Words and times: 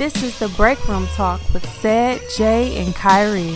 This 0.00 0.22
is 0.22 0.38
the 0.38 0.48
Break 0.56 0.88
Room 0.88 1.06
Talk 1.08 1.42
with 1.52 1.62
Said, 1.82 2.22
Jay, 2.34 2.82
and 2.82 2.94
Kyrie. 2.94 3.54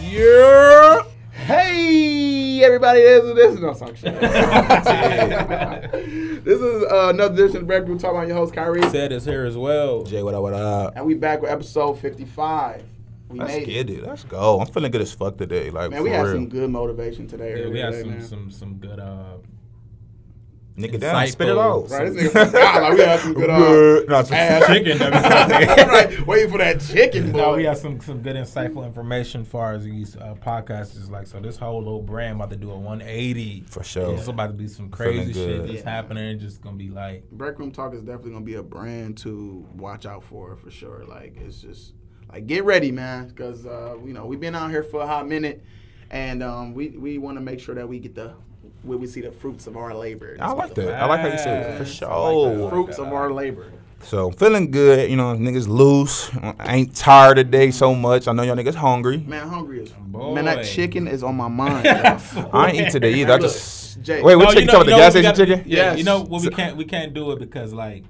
Yeah. 0.00 1.02
Hey, 1.32 2.62
everybody. 2.62 3.00
This 3.00 3.24
is 3.24 3.34
this 3.34 3.54
is 3.54 3.60
no 3.60 3.74
song 3.74 3.92
shit. 3.96 4.20
this 6.44 6.60
is 6.60 6.82
uh, 6.84 7.10
another 7.12 7.34
edition 7.34 7.62
of 7.62 7.66
Break 7.66 7.88
Room 7.88 7.98
Talk. 7.98 8.14
I'm 8.14 8.28
your 8.28 8.36
host 8.36 8.54
Kyrie, 8.54 8.88
Said 8.90 9.10
is 9.10 9.24
here 9.24 9.46
as 9.46 9.56
well. 9.56 10.04
Jay, 10.04 10.22
what 10.22 10.34
up, 10.34 10.42
what 10.42 10.54
up? 10.54 10.92
and 10.94 11.04
we 11.04 11.14
back 11.14 11.42
with 11.42 11.50
episode 11.50 11.94
55. 11.98 12.84
We 13.30 13.40
Let's 13.40 13.52
made 13.52 13.66
get 13.66 13.90
it. 13.90 14.06
Let's 14.06 14.22
go. 14.22 14.60
I'm 14.60 14.68
feeling 14.68 14.92
good 14.92 15.00
as 15.00 15.12
fuck 15.12 15.38
today. 15.38 15.70
Like, 15.70 15.90
Man, 15.90 16.04
we 16.04 16.10
for 16.10 16.14
had 16.14 16.22
real. 16.26 16.34
some 16.34 16.48
good 16.48 16.70
motivation 16.70 17.26
today. 17.26 17.48
Yeah, 17.48 17.54
earlier 17.64 17.70
we 17.72 17.80
had 17.80 17.90
today, 17.90 18.02
some 18.02 18.10
man. 18.10 18.22
some 18.22 18.50
some 18.52 18.74
good 18.74 19.00
uh 19.00 19.38
Nigga 20.76 21.00
down, 21.00 21.26
spit 21.28 21.48
it 21.48 21.52
insightful- 21.56 21.84
out. 21.84 21.90
Right, 21.90 22.12
this 22.12 22.32
nigga 22.32 22.46
forgot. 22.46 22.82
Like 22.82 22.92
we 22.94 23.00
had 23.00 23.20
some 23.20 23.32
good. 23.32 23.48
Uh, 23.48 23.58
Good. 23.58 24.08
No, 24.10 24.20
it's- 24.20 24.30
ass- 24.32 24.66
chicken. 24.66 25.00
every 25.00 25.84
right, 25.84 26.26
waiting 26.26 26.50
for 26.50 26.58
that 26.58 26.80
chicken. 26.82 27.32
Boy. 27.32 27.38
No, 27.38 27.54
we 27.56 27.64
had 27.64 27.78
some 27.78 27.98
some 28.00 28.20
good 28.20 28.36
insightful 28.36 28.84
information 28.84 29.40
as 29.40 29.48
far 29.48 29.72
as 29.72 29.84
these 29.84 30.16
uh, 30.16 30.34
podcasts 30.44 30.94
is 30.96 31.10
like. 31.10 31.26
So 31.26 31.40
this 31.40 31.56
whole 31.56 31.78
little 31.78 32.02
brand 32.02 32.36
about 32.36 32.50
to 32.50 32.56
do 32.56 32.70
a 32.70 32.76
180. 32.78 33.64
For 33.70 33.82
sure. 33.82 34.14
It's 34.14 34.28
about 34.28 34.48
to 34.48 34.52
be 34.52 34.68
some 34.68 34.90
crazy 34.90 35.32
shit 35.32 35.62
that's 35.66 35.78
Yeah. 35.82 35.90
happening. 35.90 36.38
Just 36.38 36.60
gonna 36.60 36.76
be 36.76 36.90
like 36.90 37.30
Break 37.30 37.58
Room 37.58 37.70
Talk 37.70 37.94
is 37.94 38.02
definitely 38.02 38.32
gonna 38.32 38.44
be 38.44 38.54
a 38.56 38.62
brand 38.62 39.16
to 39.18 39.66
watch 39.76 40.04
out 40.04 40.24
for 40.24 40.56
for 40.56 40.70
sure. 40.70 41.04
Like 41.08 41.36
it's 41.38 41.62
just 41.62 41.94
like 42.30 42.46
get 42.46 42.64
ready, 42.64 42.92
man, 42.92 43.28
because 43.28 43.64
uh, 43.64 43.96
you 44.04 44.12
know 44.12 44.26
we've 44.26 44.40
been 44.40 44.54
out 44.54 44.70
here 44.70 44.82
for 44.82 45.00
a 45.00 45.06
hot 45.06 45.26
minute, 45.26 45.64
and 46.10 46.42
um, 46.42 46.74
we 46.74 46.88
we 46.90 47.16
want 47.16 47.38
to 47.38 47.40
make 47.40 47.60
sure 47.60 47.74
that 47.74 47.88
we 47.88 47.98
get 47.98 48.14
the 48.14 48.34
where 48.86 48.98
we 48.98 49.06
see 49.06 49.20
the 49.20 49.30
fruits 49.32 49.66
of 49.66 49.76
our 49.76 49.94
labor. 49.94 50.36
I 50.40 50.52
like 50.52 50.74
that. 50.74 50.94
I 51.02 51.06
like 51.06 51.20
how 51.20 51.28
you 51.28 51.38
said 51.38 51.74
it. 51.74 51.78
For 51.78 51.84
sure. 51.84 52.08
Like 52.08 52.56
that. 52.56 52.62
Oh. 52.64 52.70
Fruits 52.70 52.98
of 52.98 53.12
our 53.12 53.32
labor. 53.32 53.72
So, 54.02 54.30
feeling 54.30 54.70
good. 54.70 55.10
You 55.10 55.16
know, 55.16 55.34
niggas 55.34 55.66
loose. 55.66 56.30
I 56.36 56.76
ain't 56.76 56.94
tired 56.94 57.36
today 57.36 57.70
so 57.70 57.94
much. 57.94 58.28
I 58.28 58.32
know 58.32 58.42
y'all 58.44 58.54
niggas 58.54 58.74
hungry. 58.74 59.18
Man, 59.18 59.48
hungry 59.48 59.82
as 59.82 59.90
Boy. 59.90 60.34
man. 60.34 60.44
That 60.44 60.64
chicken 60.64 61.08
is 61.08 61.22
on 61.24 61.34
my 61.34 61.48
mind. 61.48 61.86
I 61.88 62.70
ain't 62.70 62.86
eat 62.88 62.90
today 62.92 63.14
either. 63.14 63.32
I 63.32 63.38
just. 63.38 64.00
Jay. 64.02 64.20
Wait, 64.22 64.36
what 64.36 64.44
No, 64.44 64.50
chicken? 64.50 64.66
know- 64.66 64.72
talking 64.74 64.88
about 64.92 64.96
the 64.96 65.02
gas 65.02 65.12
station 65.12 65.30
gotta- 65.32 65.46
chicken? 65.46 65.64
Yeah, 65.70 65.76
Yes. 65.76 65.98
you 65.98 66.04
know 66.04 66.20
what 66.22 66.42
we 66.42 66.50
can't 66.50 66.76
we 66.76 66.84
can't 66.84 67.14
do 67.14 67.32
it 67.32 67.38
because 67.40 67.72
like. 67.72 68.04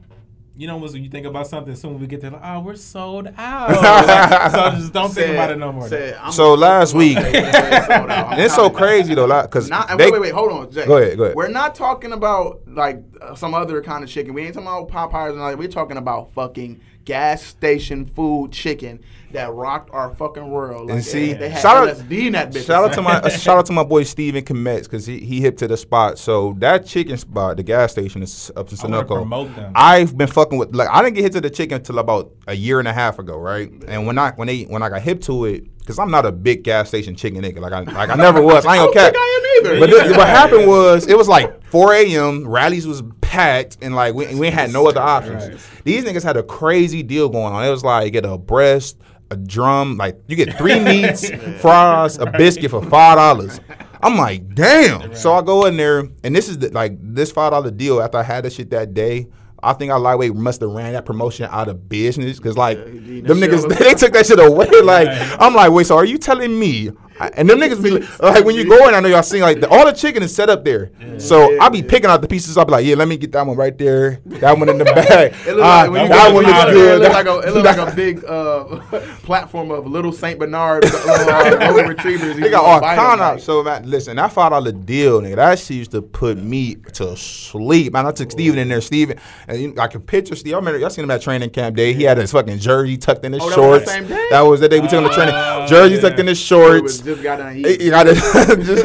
You 0.59 0.67
know, 0.67 0.79
when 0.79 0.91
you 1.03 1.11
think 1.11 1.27
about 1.27 1.47
something, 1.47 1.75
soon 1.77 2.01
we 2.01 2.07
get 2.07 2.23
there, 2.23 2.31
like, 2.31 2.41
oh, 2.43 2.61
we're 2.61 2.77
sold 2.77 3.29
out. 3.37 3.69
Like, 3.71 4.51
so 4.53 4.71
just 4.79 4.93
don't 4.93 5.11
think 5.13 5.33
about 5.35 5.51
it 5.51 5.59
no 5.59 5.71
more. 5.71 5.87
said, 5.87 6.19
So 6.33 6.55
last 6.55 6.95
week- 6.95 7.19
Hey, 7.19 7.33
it's 7.47 7.87
sold 7.87 8.11
out. 8.11 8.27
I'm 8.29 8.33
And 8.33 8.41
it's 8.43 8.55
so 8.55 8.69
telling 8.69 8.73
you. 8.73 8.79
crazy 8.79 9.15
though, 9.15 9.47
cause 9.49 9.69
Not, 9.69 9.99
wait, 9.99 10.11
wait, 10.13 10.21
wait, 10.23 10.33
hold 10.33 10.53
on, 10.53 10.71
Jay. 10.71 10.87
Go 10.87 10.97
ahead, 10.97 11.19
go 11.19 11.25
ahead. 11.25 11.37
We're 11.37 11.49
not 11.49 11.75
talking 11.75 12.13
about 12.13 12.63
like 12.67 13.03
uh, 13.21 13.35
some 13.35 13.53
other 13.53 13.83
kind 13.83 14.03
of 14.03 14.09
chicken. 14.09 14.33
We 14.33 14.45
ain't 14.47 14.55
talking 14.55 14.67
about 14.67 14.89
Popeyes 14.89 15.33
and 15.33 15.41
all 15.41 15.51
that. 15.51 15.59
We're 15.59 15.69
talking 15.69 15.99
about 15.99 16.33
fucking 16.33 16.81
gas 17.05 17.43
station 17.43 18.07
food 18.07 18.51
chicken 18.53 19.01
that 19.37 19.53
rocked 19.53 19.91
our 19.93 20.15
fucking 20.15 20.51
world. 20.51 20.87
Like, 20.89 20.97
And 20.97 21.05
see, 21.05 21.33
they 21.35 21.51
had 21.51 21.61
shout 21.63 21.77
out- 21.77 22.11
in 22.11 22.33
that 22.33 22.53
bitch. 22.53 22.67
Shout 22.67 22.85
out 22.85 22.93
to 22.95 23.03
my 23.03 23.13
uh, 23.21 23.29
shout 23.29 23.59
out 23.59 23.67
to 23.67 23.73
my 23.73 23.85
boy 23.85 24.03
Steven 24.03 24.45
Kometz 24.45 24.85
because 24.85 25.07
he, 25.07 25.19
he 25.21 25.41
hip 25.41 25.57
to 25.59 25.69
the 25.69 25.77
spot. 25.77 26.19
So 26.19 26.55
that 26.59 26.87
chicken 26.87 27.17
spot, 27.19 27.57
the 27.59 27.63
gas 27.63 27.93
station 27.93 28.23
is 28.23 28.51
up 28.57 28.71
in 28.73 28.79
I 28.81 28.83
wanna 29.01 29.05
Sunoco. 29.05 29.73
I've 29.75 30.17
been 30.17 30.29
fucking 30.29 30.59
with 30.59 30.75
like 30.75 30.89
I 30.91 31.03
didn't 31.03 31.15
get 31.17 31.23
hit 31.23 31.33
to 31.33 31.41
the 31.41 31.51
chicken 31.51 31.77
until 31.77 31.99
about 31.99 32.33
a 32.47 32.55
year 32.55 32.79
and 32.79 32.89
a 32.89 32.93
half 32.93 33.19
ago, 33.19 33.37
right? 33.39 33.71
And 33.87 34.07
when 34.07 34.19
I 34.19 34.33
when 34.33 34.49
they 34.49 34.63
when 34.65 34.83
I 34.83 34.89
got 34.89 35.03
hip 35.03 35.21
to 35.23 35.45
it, 35.45 35.77
because 35.79 35.99
I'm 35.99 36.11
not 36.11 36.27
a 36.27 36.33
big 36.33 36.65
gas 36.65 36.89
station 36.89 37.15
chicken 37.15 37.43
nigga, 37.43 37.61
like 37.61 37.73
I 37.73 37.81
like 37.81 38.11
I 38.11 38.15
never 38.17 38.41
was. 38.43 38.65
I 38.67 38.77
ain't 38.77 38.95
gonna 38.95 39.07
I 39.07 39.13
don't 39.13 39.13
cap. 39.13 39.13
think 39.13 39.17
I 39.19 39.69
am 39.69 39.75
either. 39.75 39.81
But 39.81 39.91
this, 39.91 40.17
what 40.17 40.27
happened 40.29 40.67
was 40.67 41.07
it 41.07 41.17
was 41.17 41.29
like 41.29 41.63
4 41.67 41.93
a.m. 41.95 42.49
Rally's 42.49 42.87
was 42.87 43.03
packed 43.21 43.79
and 43.83 43.95
like 43.95 44.15
we, 44.15 44.35
we 44.35 44.51
had 44.51 44.73
no 44.73 44.87
other 44.89 45.01
options. 45.01 45.49
Right. 45.49 45.59
These 45.85 46.05
niggas 46.05 46.23
had 46.25 46.37
a 46.37 46.43
crazy 46.43 47.03
deal 47.03 47.29
going 47.29 47.53
on. 47.53 47.65
It 47.65 47.71
was 47.71 47.85
like 47.85 48.13
get 48.13 48.25
a 48.25 48.39
breast, 48.39 48.99
a 49.31 49.37
drum, 49.37 49.97
like 49.97 50.19
you 50.29 50.37
get 50.37 50.57
three 50.59 50.79
meats, 50.81 51.31
fries, 51.61 52.19
a 52.19 52.27
biscuit 52.27 52.71
for 52.71 52.83
five 52.83 53.17
dollars. 53.17 53.61
I'm 54.03 54.17
like, 54.17 54.55
damn. 54.55 55.15
So 55.15 55.33
I 55.33 55.43
go 55.43 55.65
in 55.67 55.77
there, 55.77 56.09
and 56.23 56.35
this 56.37 56.49
is 56.49 56.59
the, 56.59 56.71
like 56.71 56.97
this 57.01 57.33
five 57.33 57.53
dollar 57.53 57.71
deal. 57.71 58.01
After 58.01 58.19
I 58.19 58.23
had 58.23 58.45
that 58.45 58.53
shit 58.53 58.71
that 58.71 58.95
day, 58.95 59.27
I 59.63 59.73
think 59.73 59.91
I 59.91 59.97
lightweight 59.97 60.35
must 60.35 60.61
have 60.61 60.71
ran 60.71 60.93
that 60.93 61.07
promotion 61.07 61.49
out 61.51 61.69
of 61.69 61.89
business 61.89 62.37
because 62.37 62.57
like 62.57 62.79
he- 62.87 63.21
them 63.23 63.39
niggas 63.39 63.69
they 63.79 63.95
took 63.95 64.13
that 64.13 64.27
shit 64.27 64.39
away. 64.39 64.69
Like. 64.83 65.09
I'm 65.41 65.55
like, 65.55 65.73
wait, 65.73 65.87
so 65.87 65.97
are 65.97 66.05
you 66.05 66.19
telling 66.19 66.59
me? 66.59 66.91
I- 67.19 67.31
And 67.35 67.49
them 67.49 67.59
niggas 67.59 67.83
be 67.83 67.91
like, 68.21 68.45
when 68.45 68.55
you 68.57 68.69
go 68.69 68.89
in, 68.89 68.95
I 68.95 69.01
know 69.01 69.09
y'all 69.09 69.23
seeing 69.23 69.43
like 69.43 69.61
the, 69.61 69.69
all 69.69 69.85
the 69.87 69.93
chicken 69.93 70.23
is 70.23 70.35
set 70.35 70.51
up 70.51 70.65
there. 70.65 70.91
So 71.19 71.51
Yeah, 71.51 71.65
I 71.65 71.69
be 71.71 71.79
yeah. 71.79 71.85
picking 71.89 72.11
out 72.11 72.21
the 72.23 72.29
pieces. 72.29 72.57
I'll 72.59 72.65
be 72.67 72.73
like, 72.73 72.85
yeah, 72.87 72.95
let 72.95 73.09
me 73.09 73.17
get 73.17 73.33
that 73.33 73.47
one 73.47 73.57
right 73.57 73.77
there, 73.77 74.21
that 74.27 74.59
one 74.59 74.69
in 74.69 74.79
the 74.79 74.85
bag. 74.87 75.33
It 75.47 75.59
Ah, 75.61 75.83
like, 75.83 75.91
when 75.91 76.03
you 76.03 76.09
that 76.09 76.35
one 76.35 76.45
looks 76.45 76.65
good. 76.65 77.01
It 77.01 77.05
look 77.05 77.13
like 77.13 77.27
a, 77.27 77.39
it 77.49 77.55
look 77.55 77.65
like 77.65 77.79
a 77.93 77.97
big 77.97 78.25
uh, 78.25 78.81
platform 79.23 79.71
of 79.71 79.87
little 79.87 80.13
Saint 80.13 80.39
Bernard 80.39 80.85
uh, 80.85 81.57
golden 81.69 81.89
retrievers. 81.89 82.37
They 82.37 82.51
got 82.51 82.65
all 82.65 82.81
kind 82.81 83.21
of. 83.21 83.41
So 83.43 83.63
man, 83.63 83.89
listen, 83.89 84.19
I 84.19 84.27
that 84.27 84.33
five 84.35 84.51
dollar 84.51 84.73
deal, 84.73 85.21
nigga, 85.21 85.37
that 85.37 85.59
shit 85.59 85.77
used 85.79 85.91
to 85.93 86.03
put 86.03 86.37
me 86.37 86.75
to 86.95 87.17
sleep. 87.17 87.93
Man, 87.93 88.07
I 88.07 88.13
took 88.13 88.31
Steven 88.31 88.59
in 88.59 88.69
there, 88.69 88.81
Steven, 88.81 89.19
and 89.49 89.61
you, 89.61 89.75
I 89.79 89.87
can 89.87 90.01
picture 90.03 90.35
Steve. 90.35 90.55
I 90.55 90.57
remember 90.57 90.79
y'all 90.81 90.91
seen 90.91 91.05
him 91.05 91.11
at 91.11 91.23
training 91.23 91.51
camp 91.51 91.77
day. 91.77 91.93
He 91.93 92.03
had 92.03 92.19
his 92.19 92.33
fucking 92.33 92.59
jersey 92.59 92.97
tucked 92.97 93.25
in 93.25 93.33
his 93.33 93.43
Oh, 93.43 93.49
that 93.51 93.57
was 93.57 93.65
shorts. 93.65 93.85
the 93.87 93.91
same 93.93 94.07
day? 94.09 94.27
That 94.31 94.41
was 94.43 94.61
the 94.61 94.69
day 94.69 94.81
we 94.81 94.89
took 94.89 95.03
him 95.03 95.09
to 95.09 95.15
training. 95.15 95.35
Oh, 95.37 95.67
Jersey 95.67 96.01
tucked 96.01 96.19
in 96.19 96.27
his 96.27 96.41
shorts. 96.41 96.99
Just 97.07 97.23
got 97.23 97.37
done. 97.37 97.55
He, 97.55 97.63
he 97.77 97.91
got 97.91 98.07
it. 98.09 98.17
just, 98.17 98.85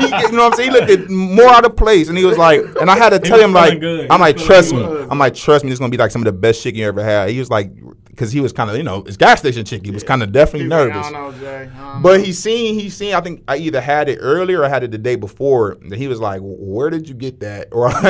he, 0.00 0.06
you 0.06 0.32
know 0.32 0.44
what 0.44 0.52
I'm 0.52 0.56
saying? 0.56 0.70
He 0.70 0.78
looked 0.78 0.90
at 0.90 1.10
more 1.10 1.48
out 1.48 1.66
of 1.66 1.76
place, 1.76 2.08
and 2.08 2.16
he 2.16 2.24
was 2.24 2.38
like, 2.38 2.60
and 2.80 2.90
I 2.90 2.96
had 2.96 3.10
to 3.10 3.18
tell 3.18 3.38
him 3.38 3.52
like, 3.52 3.80
good. 3.80 4.10
I'm 4.10 4.20
like, 4.20 4.38
trust 4.38 4.72
me. 4.72 4.78
good. 4.78 5.08
I'm 5.10 5.18
like, 5.18 5.34
trust 5.34 5.64
me. 5.64 5.70
This 5.70 5.76
is 5.76 5.80
gonna 5.80 5.90
be 5.90 5.96
like 5.98 6.10
some 6.10 6.22
of 6.22 6.26
the 6.26 6.32
best 6.32 6.62
chicken 6.62 6.80
you 6.80 6.86
ever 6.86 7.04
had. 7.04 7.28
He 7.28 7.38
was 7.38 7.50
like, 7.50 7.70
because 8.14 8.30
he 8.32 8.40
was 8.40 8.52
kind 8.52 8.70
of, 8.70 8.76
you 8.76 8.82
know, 8.82 9.02
his 9.02 9.16
gas 9.16 9.40
station 9.40 9.64
chicken. 9.64 9.84
He 9.84 9.90
was 9.90 10.04
kind 10.04 10.22
of 10.22 10.30
definitely 10.32 10.60
He's 10.62 10.68
nervous. 10.70 11.06
I 11.06 11.10
don't 11.10 11.32
know, 11.32 11.38
Jay. 11.40 11.70
I 11.76 11.92
don't 11.92 12.02
But 12.02 12.18
know. 12.18 12.24
he 12.24 12.32
seen, 12.32 12.78
he 12.78 12.88
seen. 12.90 13.14
I 13.14 13.20
think 13.20 13.42
I 13.48 13.56
either 13.56 13.80
had 13.80 14.08
it 14.08 14.18
earlier 14.20 14.60
or 14.60 14.64
I 14.64 14.68
had 14.68 14.84
it 14.84 14.90
the 14.92 14.98
day 14.98 15.16
before. 15.16 15.76
That 15.88 15.96
he 15.98 16.06
was 16.08 16.20
like, 16.20 16.40
"Where 16.42 16.90
did 16.90 17.08
you 17.08 17.14
get 17.14 17.40
that?" 17.40 17.68
Or, 17.72 17.88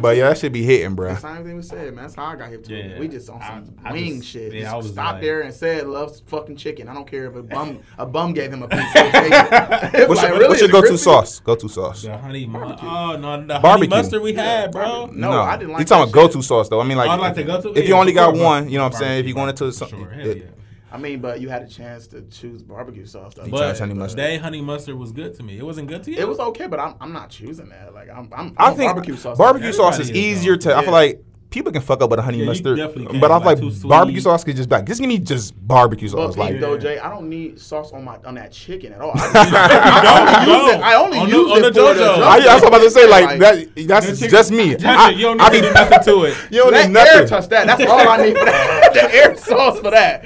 but 0.00 0.16
yeah, 0.16 0.28
that 0.28 0.38
should 0.38 0.52
be 0.52 0.62
hitting, 0.62 0.94
bro. 0.94 1.14
The 1.14 1.20
same 1.20 1.44
thing 1.44 1.56
we 1.56 1.62
said, 1.62 1.94
man. 1.94 2.04
That's 2.04 2.14
how 2.14 2.24
I 2.26 2.36
got 2.36 2.48
hip 2.50 2.64
to. 2.64 2.74
Yeah. 2.74 2.98
We 2.98 3.08
just 3.08 3.28
on 3.30 3.40
some 3.40 3.74
I- 3.84 3.90
I 3.90 3.92
wing 3.92 4.18
just- 4.20 4.30
shit. 4.30 4.52
yeah, 4.52 4.60
just 4.62 4.72
I 4.72 4.76
was 4.76 4.86
stopped 4.92 5.12
like- 5.14 5.22
there 5.22 5.40
and 5.42 5.54
said 5.54 5.86
loves 5.86 6.22
fucking 6.26 6.56
chicken. 6.56 6.88
I 6.88 6.94
don't 6.94 7.06
care 7.06 7.26
if 7.26 7.34
a 7.36 7.42
bum 7.42 7.80
a 7.98 8.06
bum 8.06 8.32
gave 8.32 8.52
him 8.52 8.62
a 8.62 8.68
piece. 8.68 8.80
Of 8.80 9.12
chicken. 9.12 9.30
What's 9.32 9.92
Like, 9.92 10.28
your, 10.28 10.32
really? 10.38 10.48
what's 10.48 10.60
your 10.60 10.70
go-to 10.70 10.98
sauce? 10.98 11.40
Go-to 11.40 11.68
sauce. 11.68 12.02
The 12.02 12.16
honey, 12.16 12.46
mu- 12.46 12.60
oh 12.82 13.16
no, 13.16 13.44
the 13.46 13.58
honey 13.60 13.88
mustard 13.88 14.22
we 14.22 14.32
had, 14.34 14.72
bro. 14.72 15.06
No, 15.06 15.32
I 15.42 15.56
didn't 15.56 15.72
like 15.72 15.80
You 15.80 15.84
talking 15.86 16.02
about 16.10 16.12
go-to 16.14 16.42
sauce 16.42 16.68
though? 16.68 16.80
I 16.80 16.84
mean, 16.84 16.96
like, 16.98 17.10
I'd 17.10 17.20
like 17.20 17.34
to 17.34 17.44
go 17.44 17.60
to. 17.60 17.78
if 17.78 17.88
you 17.88 17.94
only 17.94 18.12
got 18.12 18.26
course, 18.30 18.38
one, 18.52 18.70
you 18.70 18.78
know 18.78 18.84
what 18.84 18.94
I'm 18.94 18.98
saying? 18.98 19.20
If 19.20 19.26
you 19.28 19.34
barbecue, 19.34 19.66
going 19.66 19.70
into 19.70 19.72
some, 19.72 19.88
sure, 19.88 20.10
hell 20.10 20.36
yeah. 20.36 20.44
I 20.92 20.98
mean, 20.98 21.20
but 21.20 21.40
you 21.40 21.48
had 21.48 21.62
a 21.62 21.66
chance 21.66 22.06
to 22.08 22.20
choose 22.22 22.62
barbecue 22.62 23.06
sauce. 23.06 23.32
Though. 23.34 23.44
You 23.44 23.50
But 23.50 23.58
tried 23.58 23.78
honey 23.78 23.94
mustard. 23.94 24.18
they 24.18 24.36
honey 24.36 24.60
mustard 24.60 24.94
was 24.96 25.10
good 25.10 25.34
to 25.36 25.42
me. 25.42 25.56
It 25.56 25.64
wasn't 25.64 25.88
good 25.88 26.02
to 26.04 26.10
you. 26.10 26.18
It 26.18 26.28
was 26.28 26.38
okay, 26.38 26.66
but 26.66 26.78
I'm, 26.78 26.94
I'm 27.00 27.12
not 27.12 27.30
choosing 27.30 27.70
that. 27.70 27.94
Like 27.94 28.10
I'm, 28.10 28.28
I'm, 28.32 28.54
I 28.58 28.66
I'm 28.66 28.72
a 28.74 28.76
think 28.76 28.92
barbecue 28.92 29.16
sauce. 29.16 29.38
Barbecue 29.38 29.72
sauce 29.72 29.98
is 29.98 30.10
is, 30.10 30.16
easier 30.16 30.56
though. 30.56 30.70
to. 30.70 30.76
I 30.76 30.82
feel 30.82 30.92
like 30.92 31.24
people 31.52 31.70
can 31.70 31.80
fuck 31.82 32.02
up 32.02 32.10
with 32.10 32.18
a 32.18 32.22
honey 32.22 32.38
Yeah, 32.38 32.42
you 32.44 32.48
mustard, 32.48 32.76
definitely 32.76 33.06
can, 33.12 33.20
but 33.20 33.30
I 33.30 33.38
feel 33.38 33.46
like, 33.46 33.60
like, 33.62 33.82
barbecue 33.82 34.20
sweet. 34.20 34.22
sauce 34.24 34.42
could 34.44 34.56
just 34.56 34.68
be 34.68 34.74
like, 34.74 34.86
just 34.86 35.00
give 35.00 35.08
me 35.08 35.18
just 35.18 35.54
barbecue 35.68 36.08
sauce. 36.08 36.34
peep 36.34 36.38
Like, 36.40 36.60
though, 36.60 36.76
Jay, 36.78 36.98
I 36.98 37.08
don't 37.10 37.28
need 37.28 37.60
sauce 37.60 37.92
on 37.92 38.02
my 38.04 38.16
on 38.24 38.34
that 38.34 38.50
chicken 38.50 38.92
at 38.92 39.00
all. 39.00 39.12
I, 39.14 40.44
You 40.44 40.50
I 40.52 40.56
only 40.56 40.66
use 40.66 40.74
it. 40.74 40.80
I 40.80 40.94
only 40.96 41.18
On 41.18 41.30
the- 41.30 41.36
use 41.36 41.50
on 41.52 41.58
it 41.58 41.60
the 41.62 41.68
for 41.68 41.94
the 41.94 42.00
JoJo. 42.02 42.22
I, 42.22 42.48
I 42.50 42.54
was 42.54 42.62
about 42.64 42.78
to 42.78 42.90
say 42.90 43.08
like 43.08 43.24
Like, 43.26 43.38
that. 43.40 43.86
That's 43.86 44.06
chicken- 44.06 44.30
just 44.30 44.50
me. 44.50 44.74
That's 44.74 44.84
I. 44.84 45.10
You 45.10 45.22
don't 45.22 45.36
need 45.38 45.50
be 45.52 45.60
to 45.60 45.68
do 45.68 45.74
nothing 45.74 46.02
to 46.04 46.24
it. 46.24 46.36
You 46.50 46.58
don't 46.62 46.72
Let 46.72 46.88
need 46.88 46.96
air 46.98 47.04
nothing. 47.14 47.28
touch 47.28 47.48
that. 47.50 47.66
That's 47.66 47.84
all 47.90 48.08
I 48.08 48.16
need 48.24 48.36
for 48.38 48.44
that. 48.46 48.78
the 48.94 49.14
air 49.14 49.36
sauce 49.36 49.78
for 49.80 49.90
that. 49.90 50.24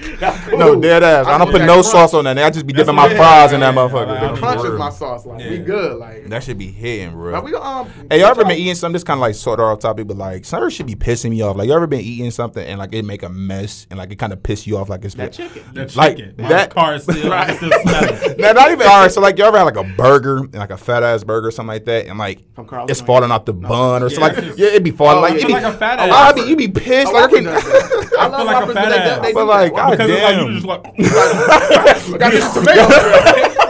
Cool. 0.48 0.58
No, 0.58 0.80
dead 0.80 1.02
ass. 1.02 1.26
I, 1.26 1.38
don't 1.38 1.50
put 1.50 1.60
no 1.62 1.74
crunch. 1.74 1.86
sauce 1.86 2.14
on 2.14 2.24
that. 2.24 2.38
I 2.38 2.50
just 2.50 2.66
be 2.66 2.72
dipping 2.72 2.94
my 2.94 3.14
fries 3.14 3.52
in 3.52 3.60
that 3.60 3.74
motherfucker. 3.74 4.06
like, 4.08 4.20
The 4.20 4.26
don't 4.28 4.36
crunch 4.38 4.64
is 4.64 4.78
my 4.78 4.90
sauce. 4.90 5.26
Like 5.26 5.38
we 5.50 5.58
good. 5.58 5.98
Like 5.98 6.26
That 6.28 6.42
should 6.44 6.58
be 6.58 6.70
hitting, 6.70 7.12
bro. 7.12 7.32
but 7.32 7.44
we 7.44 7.54
um. 7.54 7.88
Hey, 8.10 8.20
y'all 8.20 8.28
ever 8.30 8.44
been 8.44 8.58
eating 8.58 8.74
something? 8.74 8.92
This 8.94 9.04
kind 9.04 9.18
of 9.18 9.22
like 9.22 9.34
sort 9.34 9.60
of 9.60 9.66
off 9.66 9.78
topic, 9.80 10.06
but 10.06 10.16
like 10.16 10.44
something 10.44 10.70
should 10.70 10.86
be 10.86 10.94
pissing 10.96 11.30
me 11.30 11.42
off. 11.42 11.56
Like 11.56 11.68
you 11.68 11.74
ever 11.74 11.86
been 11.86 12.00
eating 12.00 12.30
something 12.30 12.66
and 12.66 12.78
like 12.78 12.92
it 12.94 13.04
make 13.04 13.22
a 13.22 13.28
mess 13.28 13.86
and 13.90 13.98
like 13.98 14.10
it 14.12 14.16
kind 14.16 14.32
of 14.32 14.42
piss 14.42 14.66
you 14.66 14.76
off, 14.78 14.88
like 14.88 15.04
it's 15.04 15.14
that 15.14 15.32
chicken? 15.32 15.62
The 15.74 15.92
Like, 15.96 16.16
chicken. 16.16 16.36
that- 16.38 16.74
My 16.74 16.82
car 16.82 16.94
is 16.94 17.02
still, 17.04 17.32
I 17.32 17.46
can 17.46 17.56
still 17.56 17.70
smell 17.82 18.04
it. 18.04 18.38
Now, 18.46 18.52
not 18.52 18.70
even 18.70 18.86
all 18.86 19.00
right. 19.02 19.10
So 19.10 19.20
like, 19.20 19.38
you 19.38 19.44
ever 19.44 19.56
had 19.58 19.64
like 19.64 19.76
a 19.76 19.84
burger, 19.96 20.36
and 20.38 20.54
like 20.54 20.70
a 20.70 20.76
fat 20.76 21.02
ass 21.02 21.24
burger, 21.24 21.48
or 21.48 21.50
something 21.50 21.68
like 21.68 21.84
that, 21.86 22.06
and 22.06 22.18
like 22.18 22.42
it's 22.88 23.00
falling 23.00 23.30
off 23.30 23.44
the 23.46 23.52
bun 23.54 24.02
or 24.02 24.10
something. 24.10 24.44
Like, 24.50 24.58
yeah, 24.58 24.66
it'd 24.68 24.84
be 24.84 24.90
falling 24.90 25.18
Oh, 25.18 25.20
like 25.22 25.32
yeah. 25.32 25.36
it'd 25.38 25.46
be 25.48 25.52
Like 25.54 25.64
a 25.64 25.72
fat 25.76 25.98
Oh, 25.98 26.02
ass. 26.02 26.12
I'd 26.12 26.34
be, 26.34 26.42
you 26.50 26.56
be 26.56 26.68
pissed. 26.68 27.08
Oh, 27.08 27.12
like, 27.12 27.24
I 27.30 27.34
can't. 27.34 27.44
does 27.44 27.64
that. 27.64 28.12
I 28.18 28.24
I 28.24 28.26
love 28.28 28.46
feel 28.46 28.46
like 28.60 28.70
a 28.70 28.74
fat 28.74 28.84
but 28.88 28.92
ass. 28.98 29.16
they- 29.20 29.26
they 29.28 29.32
But 29.32 29.40
do 29.40 29.48
like, 29.48 29.74
that. 29.74 29.90
Because 29.90 30.10
it's 30.10 30.22
like 30.22 30.36
Damn. 30.36 30.46
you 30.46 30.54
just 30.54 30.66
like. 30.66 30.86
I 32.14 32.18
got 32.18 32.32
this 32.32 32.54
tomato. 32.54 32.86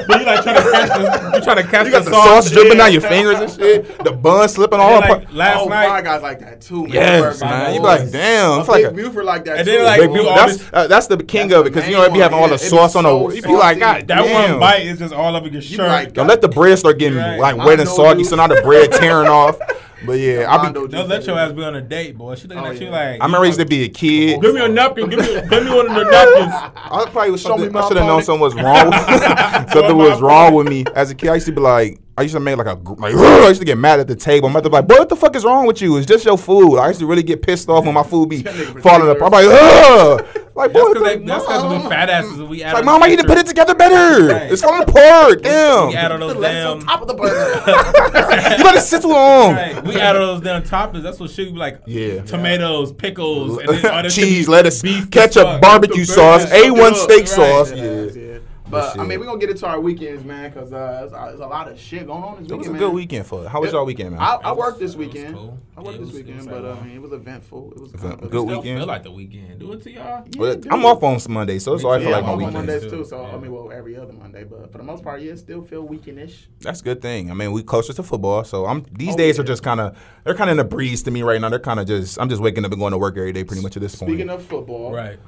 but 0.06 0.20
you 0.20 0.26
like 0.26 0.42
trying 0.42 0.56
to 0.56 0.70
catch 0.70 0.88
the, 0.88 1.30
you 1.36 1.42
trying 1.44 1.56
to 1.56 1.62
catch 1.64 1.86
You 1.86 1.92
got 1.92 2.04
the, 2.04 2.10
the 2.10 2.16
sauce 2.24 2.50
dripping 2.50 2.78
down 2.78 2.92
your 2.92 3.00
fingers 3.02 3.40
and 3.40 3.50
shit. 3.50 4.04
The 4.04 4.12
bun 4.12 4.48
slipping 4.48 4.78
all 4.78 4.94
And 4.94 5.02
then, 5.02 5.10
apart. 5.10 5.24
like, 5.24 5.34
last 5.34 5.60
oh, 5.62 5.68
night, 5.68 5.86
Fry 5.88 6.02
guys 6.02 6.22
like 6.22 6.38
that 6.40 6.60
too. 6.60 6.82
Man. 6.84 6.92
Yes, 6.92 7.40
man. 7.40 7.74
You 7.74 7.80
be 7.80 7.86
like, 7.86 8.10
damn. 8.10 8.50
A 8.52 8.60
It's 8.60 8.68
like 8.68 8.82
Big 8.84 8.92
a 8.92 8.94
Buford 8.94 9.24
like 9.24 9.44
that 9.46 9.58
And 9.58 9.66
too. 9.66 9.72
then, 9.72 9.84
like, 9.84 10.00
big 10.00 10.10
we 10.10 10.22
That's 10.24 10.62
uh, 10.72 10.86
that's 10.86 11.06
the 11.08 11.16
king 11.22 11.52
of 11.52 11.66
it 11.66 11.72
because 11.72 11.88
you 11.88 11.94
main 11.96 12.02
know 12.02 12.06
you 12.08 12.12
be 12.14 12.18
having 12.20 12.38
all 12.38 12.48
the 12.48 12.58
sauce 12.58 12.94
on 12.96 13.04
so 13.04 13.28
the. 13.28 13.36
You 13.36 13.42
be 13.42 13.48
like, 13.54 13.78
saucy. 13.80 14.02
God 14.02 14.08
that 14.08 14.50
one 14.50 14.60
bite 14.60 14.82
is 14.86 14.98
just 14.98 15.12
all 15.14 15.34
over 15.34 15.48
your 15.48 15.62
shirt. 15.62 16.12
Don't 16.14 16.26
let 16.28 16.40
the 16.40 16.48
bread 16.48 16.78
start 16.78 16.98
getting 16.98 17.18
like 17.18 17.56
wet 17.56 17.80
and 17.80 17.88
soggy, 17.88 18.24
so 18.24 18.36
now 18.36 18.46
the 18.46 18.62
bread 18.62 18.92
tearing 18.92 19.28
off. 19.28 19.58
But 20.06 20.18
yeah, 20.18 20.46
I'll 20.50 20.58
be. 20.58 20.64
Mondo 20.64 20.86
Don't 20.86 21.02
juice 21.02 21.08
let 21.10 21.26
your 21.26 21.38
ass 21.38 21.52
be 21.52 21.62
on 21.64 21.74
a 21.74 21.80
date, 21.82 22.16
boy. 22.16 22.34
She 22.36 22.46
looking 22.48 22.62
Oh, 22.64 22.66
at 22.68 22.80
you 22.80 22.86
yeah. 22.86 22.92
like. 22.92 23.20
I 23.20 23.24
remember 23.26 23.44
I 23.44 23.46
used 23.46 23.58
to 23.60 23.66
be 23.66 23.84
a 23.84 23.88
kid. 23.88 24.40
Give 24.40 24.54
me 24.54 24.64
a 24.64 24.68
napkin. 24.68 25.08
Give 25.10 25.18
me, 25.18 25.26
give 25.26 25.64
me 25.64 25.70
one 25.74 25.88
of 25.90 25.94
the 25.94 26.04
napkins. 26.10 26.72
I 26.76 27.08
probably 27.10 27.30
was 27.32 27.40
Show 27.42 27.56
me 27.56 27.64
something. 27.64 27.72
my 27.72 27.80
I 27.80 27.88
should 27.88 27.96
have 27.98 28.06
known 28.06 28.22
something 28.22 28.40
was 28.40 28.54
wrong. 28.54 28.86
With, 28.86 29.70
something 29.72 29.96
was 29.96 30.20
wrong 30.20 30.54
with 30.54 30.68
me 30.68 30.84
as 30.94 31.10
a 31.10 31.14
kid. 31.14 31.30
I 31.30 31.34
used 31.34 31.46
to 31.46 31.52
be 31.52 31.60
like, 31.60 31.98
I 32.18 32.22
used 32.22 32.34
to 32.34 32.40
make 32.40 32.56
like 32.56 32.66
a 32.66 32.74
like. 32.94 33.14
I 33.14 33.48
used 33.48 33.60
to 33.60 33.66
get 33.66 33.76
mad 33.78 34.00
at 34.00 34.06
the 34.08 34.16
table. 34.16 34.48
My 34.48 34.54
mother 34.54 34.70
be 34.70 34.74
like, 34.76 34.88
"Boy, 34.88 34.96
what 34.96 35.08
the 35.10 35.16
fuck 35.16 35.36
is 35.36 35.44
wrong 35.44 35.66
with 35.66 35.82
you? 35.82 35.96
It's 35.98 36.06
just 36.06 36.24
your 36.24 36.38
food." 36.38 36.78
I 36.78 36.88
used 36.88 37.00
to 37.00 37.06
really 37.06 37.22
get 37.22 37.42
pissed 37.42 37.68
off 37.68 37.84
when 37.84 37.92
my 37.94 38.02
food 38.02 38.30
be 38.30 38.42
falling 38.42 39.08
apart. 39.10 39.34
I'm 39.34 39.44
like, 39.44 39.46
Ugh! 39.48 40.26
Like, 40.56 40.72
boy, 40.72 40.78
That's 40.80 40.84
what 40.88 40.94
because 40.94 41.12
the- 41.12 41.18
they, 41.18 41.24
that's 41.26 41.46
Mom. 41.46 41.88
fat 41.90 42.10
asses. 42.10 42.42
We 42.42 42.62
add 42.62 42.72
like, 42.74 42.84
mom, 42.84 43.02
I 43.02 43.06
need 43.08 43.18
to 43.20 43.26
put 43.26 43.38
it 43.38 43.46
together 43.46 43.74
better. 43.74 44.26
Right. 44.32 44.50
It's 44.50 44.62
falling 44.62 44.82
apart. 44.88 45.42
We 45.42 45.48
add 45.50 45.90
Damn, 46.08 46.12
all 46.22 46.28
The 46.28 46.34
those 46.34 46.42
lettuce 46.42 46.64
on 46.66 46.78
damn. 46.78 46.86
top 46.88 47.02
of 47.02 47.08
the 47.08 47.14
burger. 47.14 48.56
you 48.58 48.64
better 48.64 48.80
sit 48.80 49.02
too 49.02 49.08
long. 49.08 49.52
Right. 49.54 49.84
We 49.84 50.00
add 50.00 50.16
all 50.16 50.26
those 50.34 50.40
damn 50.42 50.62
toppings. 50.62 51.02
That's 51.02 51.20
what 51.20 51.30
should 51.30 51.52
be 51.52 51.58
like. 51.58 51.80
Yeah. 51.86 52.22
Tomatoes, 52.22 52.92
pickles, 52.92 53.58
and 53.58 53.68
then 53.68 53.86
all 53.92 54.02
this 54.02 54.14
Cheese, 54.14 54.48
lettuce, 54.48 54.80
beef 54.82 55.10
ketchup, 55.10 55.60
barbecue 55.60 56.04
sauce, 56.04 56.44
burger, 56.46 56.56
fuck 56.56 56.64
it 56.66 56.72
A1 56.74 56.94
steak 56.94 57.18
Right. 57.20 57.28
sauce. 57.28 57.72
Yeah, 57.72 57.84
Yeah. 57.84 58.25
Yeah. 58.66 58.70
But. 58.70 58.98
I 58.98 59.04
mean, 59.06 59.20
we're 59.20 59.26
gonna 59.26 59.38
get 59.38 59.50
into 59.50 59.66
our 59.66 59.80
weekends, 59.80 60.24
man, 60.24 60.50
because 60.50 60.72
uh, 60.72 60.98
there's, 61.00 61.12
there's 61.12 61.40
a 61.40 61.46
lot 61.46 61.70
of 61.70 61.78
shit 61.78 62.06
going 62.06 62.22
on 62.22 62.42
this 62.42 62.42
weekend. 62.42 62.50
It 62.52 62.56
was 62.56 62.68
weekend. 62.68 62.76
a 62.76 62.78
good 62.86 62.94
weekend 62.94 63.26
for 63.26 63.44
it. 63.44 63.48
How 63.48 63.60
was 63.60 63.70
It- 63.70 63.72
y'all 63.74 63.84
weekend, 63.86 64.10
man? 64.12 64.20
I, 64.20 64.34
I 64.44 64.52
worked 64.52 64.80
was- 64.80 64.94
this 64.94 64.94
it 64.94 64.98
was 64.98 65.14
weekend. 65.14 65.34
cool. 65.34 65.58
I 65.76 65.80
worked 65.82 65.92
Yeah, 65.98 66.04
this 66.04 66.12
was- 66.14 66.24
weekend, 66.24 66.48
but 66.50 66.64
like, 66.64 66.80
I 66.82 66.84
mean, 66.86 66.96
it 66.96 67.02
was 67.02 67.12
eventful. 67.12 67.72
It 67.76 67.80
was 67.80 67.94
Event- 67.94 68.02
kind 68.12 68.24
of 68.24 68.30
good 68.30 68.40
Still 68.42 68.58
weekend. 68.60 68.78
feel 68.80 68.86
like 68.86 69.02
the 69.02 69.10
weekend. 69.10 69.58
Do 69.60 69.72
it 69.72 69.82
to 69.82 69.90
y'all. 69.92 70.04
Yeah, 70.04 70.22
Well, 70.40 70.54
dude. 70.56 70.72
I'm 70.72 70.84
off 70.86 71.02
on 71.02 71.18
Monday, 71.32 71.58
so 71.58 71.74
it's 71.74 71.82
Me 71.82 71.88
all 71.88 71.94
I 71.96 72.00
feel 72.00 72.10
like 72.10 72.18
I'm 72.18 72.22
my 72.24 72.28
off 72.28 72.32
on 72.32 72.38
weekend. 72.38 72.54
Mondays 72.54 72.82
too. 72.82 72.90
too. 72.90 73.04
So 73.04 73.22
Yeah. 73.22 73.34
I 73.34 73.38
mean, 73.38 73.52
well, 73.52 73.70
every 73.72 73.96
other 73.96 74.12
Monday, 74.12 74.44
but 74.44 74.72
for 74.72 74.78
the 74.78 74.84
most 74.84 75.02
part, 75.04 75.20
yeah, 75.22 75.34
still 75.36 75.62
feel 75.62 75.86
weekendish. 75.86 76.46
That's 76.60 76.80
a 76.80 76.84
good 76.84 77.00
thing. 77.02 77.30
I 77.30 77.34
mean, 77.34 77.52
we 77.52 77.62
closer 77.62 77.92
to 77.92 78.02
football, 78.02 78.44
so 78.44 78.66
I'm. 78.66 78.84
These 78.92 79.14
Oh, 79.14 79.16
days 79.18 79.36
yeah. 79.36 79.42
are 79.42 79.46
just 79.46 79.62
kind 79.62 79.80
of 79.80 79.96
they're 80.24 80.34
kind 80.34 80.50
of 80.50 80.54
in 80.58 80.60
a 80.60 80.68
breeze 80.68 81.02
to 81.04 81.10
me 81.10 81.22
right 81.22 81.40
now. 81.40 81.48
They're 81.50 81.58
kind 81.60 81.78
of 81.80 81.86
just 81.86 82.18
I'm 82.20 82.28
just 82.28 82.42
waking 82.42 82.64
up 82.64 82.72
and 82.72 82.80
going 82.80 82.92
to 82.92 82.98
work 82.98 83.16
every 83.16 83.32
day, 83.32 83.44
pretty 83.44 83.62
much 83.62 83.76
at 83.76 83.82
this 83.82 83.94
point. 83.94 84.10
Speaking 84.10 84.30
of 84.30 84.42
football, 84.44 84.92
Right. 84.92 85.18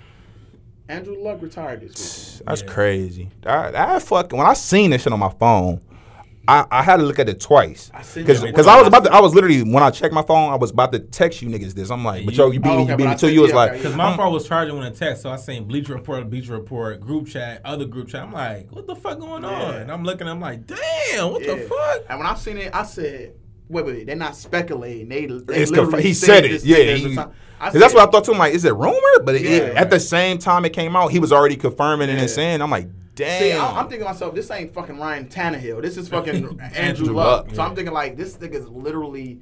Andrew 0.89 1.17
Luck 1.23 1.43
retired 1.43 1.81
this 1.83 2.41
That's 2.47 2.63
Yeah. 2.63 2.67
crazy. 2.69 3.29
I, 3.45 3.95
I 3.95 3.99
fucking 3.99 4.39
when 4.39 4.47
I 4.47 4.55
seen 4.55 4.91
this 4.91 5.03
shit 5.03 5.13
on 5.13 5.19
my 5.19 5.31
phone, 5.31 5.81
I, 6.47 6.65
I 6.71 6.83
had 6.83 6.97
to 6.97 7.03
look 7.03 7.19
at 7.19 7.29
it 7.29 7.41
twice 7.41 7.91
I 7.93 8.01
seen 8.01 8.23
because 8.25 8.43
it. 8.43 8.47
because 8.47 8.67
I 8.67 8.79
was 8.79 8.87
about 8.89 9.05
to 9.05 9.13
I 9.13 9.21
was 9.21 9.35
literally 9.35 9.63
when 9.63 9.83
I 9.83 9.91
checked 9.91 10.15
my 10.15 10.23
phone 10.23 10.51
I 10.51 10.57
was 10.57 10.71
about 10.71 10.93
to 10.93 10.99
text 10.99 11.43
you 11.43 11.49
niggas 11.51 11.75
this. 11.75 11.91
I'm 11.91 12.03
like, 12.05 12.25
but 12.25 12.33
You- 12.35 12.45
yo, 12.45 12.51
you 12.53 12.61
beat 12.61 12.71
Oh, 12.71 12.77
me, 12.77 12.83
okay, 12.85 12.93
you 12.93 12.97
beat 12.97 13.05
me 13.05 13.11
I 13.11 13.15
too. 13.17 13.31
You 13.31 13.43
was 13.43 13.51
yeah, 13.51 13.57
like, 13.57 13.73
Because 13.75 13.95
my 13.95 14.17
phone 14.17 14.33
was 14.33 14.49
charging 14.49 14.75
when 14.79 14.87
I 14.87 14.91
text, 14.91 15.23
so 15.23 15.31
I 15.31 15.37
seen 15.37 15.65
Bleacher 15.65 15.93
Report, 15.95 16.29
Bleacher 16.31 16.55
Report, 16.55 17.01
group 17.03 17.27
chat, 17.29 17.61
other 17.67 17.85
group 17.85 18.09
chat. 18.09 18.23
I'm 18.23 18.33
like, 18.33 18.73
what 18.73 18.87
the 18.87 18.97
fuck 18.97 19.19
going 19.19 19.45
on? 19.45 19.75
And 19.75 19.93
I'm 19.93 20.05
looking, 20.05 20.27
I'm 20.27 20.41
like, 20.41 20.67
damn, 20.67 21.33
what 21.33 21.41
weekend. 21.41 21.61
the 21.61 21.65
fuck? 21.69 22.03
And 22.09 22.19
when 22.19 22.27
I 22.27 22.35
seen 22.35 22.57
it, 22.57 22.75
I 22.75 22.85
said, 22.85 23.35
"Wait, 23.69 23.85
wait, 23.87 24.07
they're 24.07 24.17
not 24.17 24.35
speculating. 24.37 25.09
They, 25.09 25.27
they 25.27 25.63
It's 25.63 25.71
conf- 25.71 25.99
he 25.99 26.15
said 26.15 26.45
it. 26.45 26.65
Yeah, 26.65 26.77
he- 26.77 26.85
There's 26.85 27.05
a 27.05 27.15
time- 27.15 27.31
I 27.61 27.71
'cause 27.71 27.81
that's 27.81 27.93
what 27.95 28.09
I 28.09 28.11
thought 28.11 28.25
too. 28.25 28.33
I'm 28.33 28.39
like, 28.39 28.55
is 28.55 28.65
it 28.65 28.75
rumor? 28.75 28.95
But 29.25 29.35
it, 29.35 29.43
Yeah. 29.43 29.81
at 29.81 29.91
the 29.91 29.99
same 29.99 30.39
time 30.39 30.65
it 30.65 30.71
came 30.71 30.95
out, 30.95 31.11
he 31.11 31.19
was 31.19 31.33
already 31.33 31.57
confirming 31.57 32.09
it 32.09 32.15
Yeah. 32.15 32.21
and 32.21 32.31
saying, 32.31 32.63
I'm 32.63 32.71
like, 32.71 32.87
damn. 33.17 33.43
See, 33.43 33.53
I, 33.53 33.67
I'm 33.81 33.89
thinking 33.89 34.07
to 34.07 34.13
myself, 34.13 34.35
this 34.35 34.49
ain't 34.53 34.73
fucking 34.73 34.97
Ryan 34.99 35.27
Tannehill. 35.27 35.83
This 35.83 35.97
is 35.97 36.09
fucking 36.15 36.37
Andrew 36.37 36.57
Andrew 36.75 37.13
Luck. 37.13 37.47
Luck, 37.47 37.55
So 37.57 37.63
I'm 37.63 37.75
thinking 37.75 37.93
like 37.93 38.17
this 38.17 38.37
nigga's 38.37 38.69
literally 38.69 39.41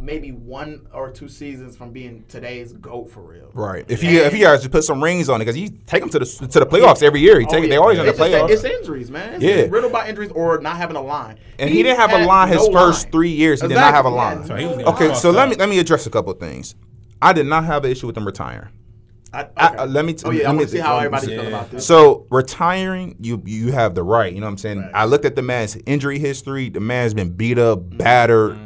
maybe 0.00 0.32
one 0.32 0.86
or 0.92 1.10
two 1.10 1.28
seasons 1.28 1.76
from 1.76 1.90
being 1.92 2.24
today's 2.28 2.72
goat 2.72 3.10
for 3.10 3.20
real. 3.20 3.50
Right. 3.54 3.84
If 3.88 4.00
he 4.02 4.16
if 4.18 4.32
he 4.32 4.40
guys 4.40 4.60
just 4.60 4.70
put 4.72 4.84
some 4.84 5.02
rings 5.02 5.28
on 5.28 5.40
it, 5.40 5.44
because 5.44 5.56
he 5.56 5.70
take 5.70 6.00
them 6.00 6.10
to 6.10 6.18
the 6.20 6.24
to 6.24 6.60
the 6.60 6.66
playoffs 6.66 7.02
every 7.02 7.20
year. 7.20 7.40
He 7.40 7.46
Oh, 7.46 7.48
yeah. 7.56 7.68
they 7.68 7.76
always 7.76 7.98
in 7.98 8.04
the 8.04 8.10
It's 8.10 8.20
playoffs. 8.20 8.50
It's 8.50 8.64
injuries, 8.64 9.10
man. 9.10 9.34
It's 9.34 9.44
Yeah. 9.44 9.66
riddled 9.68 9.92
by 9.92 10.08
injuries 10.08 10.30
or 10.32 10.60
not 10.60 10.76
having 10.76 10.96
a 10.96 11.02
line. 11.02 11.38
and 11.58 11.68
he, 11.70 11.82
didn't 11.82 11.98
have 11.98 12.12
a 12.12 12.24
line 12.24 12.48
his 12.48 12.66
no 12.68 12.72
first 12.72 13.04
line. 13.06 13.12
three 13.12 13.30
years. 13.30 13.60
He 13.60 13.68
did 13.68 13.74
not 13.74 13.92
have 13.94 14.04
a 14.04 14.10
line. 14.10 14.38
Yeah, 14.40 14.44
So 14.46 14.54
no 14.56 14.84
Okay, 14.92 15.08
fucked 15.08 15.18
so 15.20 15.30
let 15.30 15.48
me 15.48 15.56
let 15.56 15.68
me 15.68 15.78
address 15.78 16.06
a 16.06 16.10
couple 16.10 16.32
of 16.32 16.38
things. 16.38 16.74
I 17.20 17.32
did 17.32 17.46
not 17.46 17.64
have 17.64 17.84
an 17.84 17.90
issue 17.90 18.06
with 18.06 18.16
him 18.16 18.24
retiring. 18.24 18.68
I, 19.32 19.42
okay. 19.42 19.52
I- 19.56 19.76
uh, 19.76 19.86
let 19.86 20.04
me 20.04 20.14
t- 20.14 20.22
oh 20.26 20.30
yeah, 20.30 20.44
let 20.50 20.56
I 20.56 20.58
me 20.58 20.66
see 20.66 20.78
how 20.78 20.96
everybody 20.96 21.26
feel 21.26 21.42
Yeah. 21.42 21.48
about 21.48 21.70
this. 21.70 21.86
So 21.86 22.26
retiring, 22.30 23.16
you 23.20 23.42
you 23.44 23.72
have 23.72 23.94
the 23.94 24.02
right. 24.02 24.32
You 24.32 24.40
know 24.40 24.46
what 24.46 24.52
I'm 24.52 24.58
saying? 24.58 24.78
Right. 24.80 24.90
I 24.94 25.04
looked 25.04 25.24
at 25.24 25.36
the 25.36 25.42
man's 25.42 25.76
injury 25.86 26.18
history. 26.18 26.68
The 26.70 26.80
man's 26.80 27.14
been 27.14 27.30
beat 27.30 27.58
up, 27.58 27.98
battered. 27.98 28.58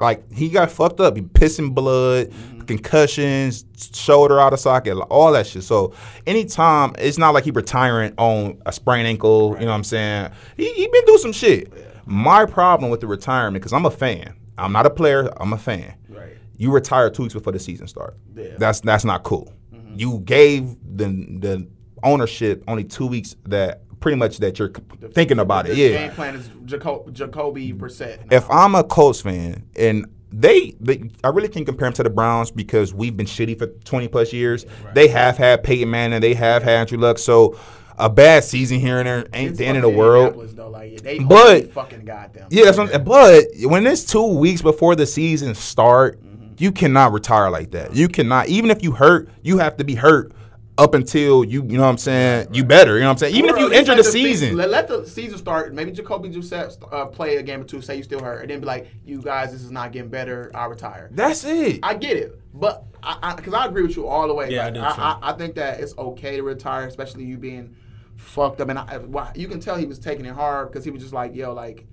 Like 0.00 0.30
he 0.32 0.48
got 0.48 0.70
fucked 0.70 1.00
up. 1.00 1.16
He 1.16 1.22
pissing 1.22 1.74
blood, 1.74 2.32
concussions, 2.66 3.64
shoulder 3.94 4.40
out 4.40 4.52
of 4.52 4.60
socket, 4.60 4.96
all 5.10 5.32
that 5.32 5.46
shit. 5.46 5.62
So 5.62 5.92
anytime 6.26 6.92
it's 6.98 7.18
not 7.18 7.34
like 7.34 7.44
he 7.44 7.50
retiring 7.50 8.12
on 8.18 8.60
a 8.66 8.72
sprained 8.72 9.06
ankle. 9.06 9.54
You 9.58 9.60
know 9.66 9.66
what 9.72 9.74
I'm 9.76 9.84
saying? 9.84 10.30
He 10.56 10.72
he 10.72 10.86
been 10.88 11.04
through 11.06 11.18
some 11.18 11.32
shit. 11.32 11.72
My 12.06 12.44
problem 12.44 12.90
with 12.90 13.00
the 13.00 13.06
retirement 13.06 13.54
because 13.62 13.72
I'm 13.72 13.86
a 13.86 13.90
fan. 13.90 14.34
I'm 14.58 14.72
not 14.72 14.86
a 14.86 14.90
player. 14.90 15.28
I'm 15.40 15.52
a 15.52 15.58
fan. 15.58 15.94
right. 16.10 16.36
You 16.56 16.70
retire 16.70 17.10
two 17.10 17.22
weeks 17.22 17.34
before 17.34 17.52
the 17.52 17.58
season 17.58 17.88
start. 17.88 18.16
Yeah. 18.36 18.44
Mm-hmm. 18.44 18.56
That's 18.58 18.80
that's 18.80 19.04
not 19.04 19.22
cool. 19.24 19.52
You 19.96 20.20
gave 20.20 20.76
the 20.96 21.06
the 21.06 21.68
ownership 22.02 22.62
only 22.68 22.84
two 22.84 23.06
weeks 23.06 23.34
that 23.46 23.80
pretty 24.00 24.16
much 24.16 24.38
that 24.38 24.58
you're 24.58 24.72
thinking 25.12 25.38
about 25.38 25.66
it. 25.66 25.76
Yeah. 25.76 25.88
Game 25.88 26.10
plan 26.10 26.34
is 26.34 26.48
Jaco- 26.66 27.10
Jacoby 27.12 27.72
Brissett. 27.72 28.30
If 28.32 28.48
I'm 28.50 28.74
a 28.74 28.84
Colts 28.84 29.22
fan 29.22 29.64
and 29.76 30.06
they, 30.30 30.74
they, 30.80 31.10
I 31.22 31.28
really 31.28 31.48
can't 31.48 31.64
compare 31.64 31.86
them 31.86 31.94
to 31.94 32.02
the 32.02 32.10
Browns 32.10 32.50
because 32.50 32.92
we've 32.92 33.16
been 33.16 33.24
shitty 33.26 33.56
for 33.58 33.68
20 33.68 34.08
plus 34.08 34.32
years. 34.32 34.66
They 34.92 35.08
have 35.08 35.38
had 35.38 35.62
Peyton 35.62 35.88
Manning, 35.90 36.20
they 36.20 36.34
have 36.34 36.62
had 36.62 36.80
Andrew 36.80 36.98
Luck. 36.98 37.18
So 37.18 37.58
a 37.96 38.10
bad 38.10 38.42
season 38.44 38.80
here 38.80 38.98
and 38.98 39.06
there 39.06 39.26
ain't 39.32 39.50
It's 39.50 39.58
the 39.58 39.66
end 39.66 39.76
of 39.78 39.82
the 39.82 39.88
world. 39.88 40.34
Though, 40.56 40.68
like, 40.68 41.00
they 41.02 41.20
But- 41.20 41.72
fucking 41.72 42.04
got 42.04 42.34
them. 42.34 42.48
Yeah, 42.50 42.64
that's 42.64 42.76
what 42.76 42.94
I'm, 42.94 43.04
but 43.04 43.44
when 43.62 43.86
it's 43.86 44.04
two 44.04 44.26
weeks 44.36 44.60
before 44.60 44.96
the 44.96 45.06
season 45.06 45.54
start. 45.54 46.20
You 46.58 46.72
cannot 46.72 47.12
retire 47.12 47.50
like 47.50 47.70
that. 47.72 47.94
You 47.94 48.08
cannot, 48.08 48.48
even 48.48 48.70
if 48.70 48.82
you 48.82 48.92
hurt, 48.92 49.28
you 49.42 49.58
have 49.58 49.76
to 49.78 49.84
be 49.84 49.94
hurt 49.94 50.32
up 50.76 50.94
until 50.94 51.44
you, 51.44 51.62
you 51.62 51.76
know 51.76 51.82
what 51.84 51.88
I'm 51.88 51.98
saying, 51.98 52.48
you 52.52 52.64
better, 52.64 52.94
you 52.94 53.00
know 53.00 53.06
what 53.06 53.12
I'm 53.12 53.18
saying? 53.18 53.36
Even 53.36 53.50
Or 53.50 53.54
if 53.54 53.58
you 53.60 53.64
at 53.66 53.70
least 53.70 53.80
enter 53.80 53.90
let 53.92 54.04
the 54.04 54.10
se- 54.10 54.22
season. 54.24 54.56
let, 54.56 54.70
let 54.70 54.88
the 54.88 55.06
season 55.06 55.38
start. 55.38 55.72
Maybe 55.72 55.92
Jacoby 55.92 56.30
Brissett 56.30 56.76
uh, 56.92 57.06
play 57.06 57.36
a 57.36 57.42
game 57.42 57.60
or 57.60 57.64
two, 57.64 57.80
say 57.80 57.96
you 57.96 58.02
still 58.02 58.20
hurt, 58.20 58.40
and 58.42 58.50
then 58.50 58.60
be 58.60 58.66
like, 58.66 58.88
"You 59.04 59.22
guys, 59.22 59.52
this 59.52 59.62
is 59.62 59.70
not 59.70 59.92
getting 59.92 60.10
better. 60.10 60.50
I 60.52 60.64
retire." 60.66 61.10
That's 61.12 61.44
it. 61.44 61.78
I 61.84 61.94
get 61.94 62.16
it, 62.16 62.40
but 62.52 62.86
I 63.04 63.34
because 63.36 63.54
I, 63.54 63.66
agree 63.66 63.82
with 63.82 63.96
you 63.96 64.08
all 64.08 64.26
the 64.26 64.34
way. 64.34 64.50
Yeah, 64.50 64.66
I 64.66 64.70
do 64.70 64.80
I, 64.80 64.92
too. 64.94 65.00
I, 65.00 65.18
I 65.22 65.32
think 65.34 65.54
that 65.54 65.78
it's 65.78 65.96
okay 65.96 66.36
to 66.36 66.42
retire, 66.42 66.88
especially 66.88 67.24
you 67.24 67.36
being 67.36 67.76
fucked 68.16 68.60
up. 68.60 68.68
And 68.68 68.78
I, 68.78 68.96
well, 68.98 69.30
you 69.36 69.46
can 69.46 69.60
tell 69.60 69.76
he 69.76 69.86
was 69.86 70.00
taking 70.00 70.24
it 70.26 70.34
hard 70.34 70.72
because 70.72 70.84
he 70.84 70.90
was 70.90 71.02
just 71.02 71.14
like, 71.14 71.36
"Yo, 71.36 71.52
like, 71.52 71.86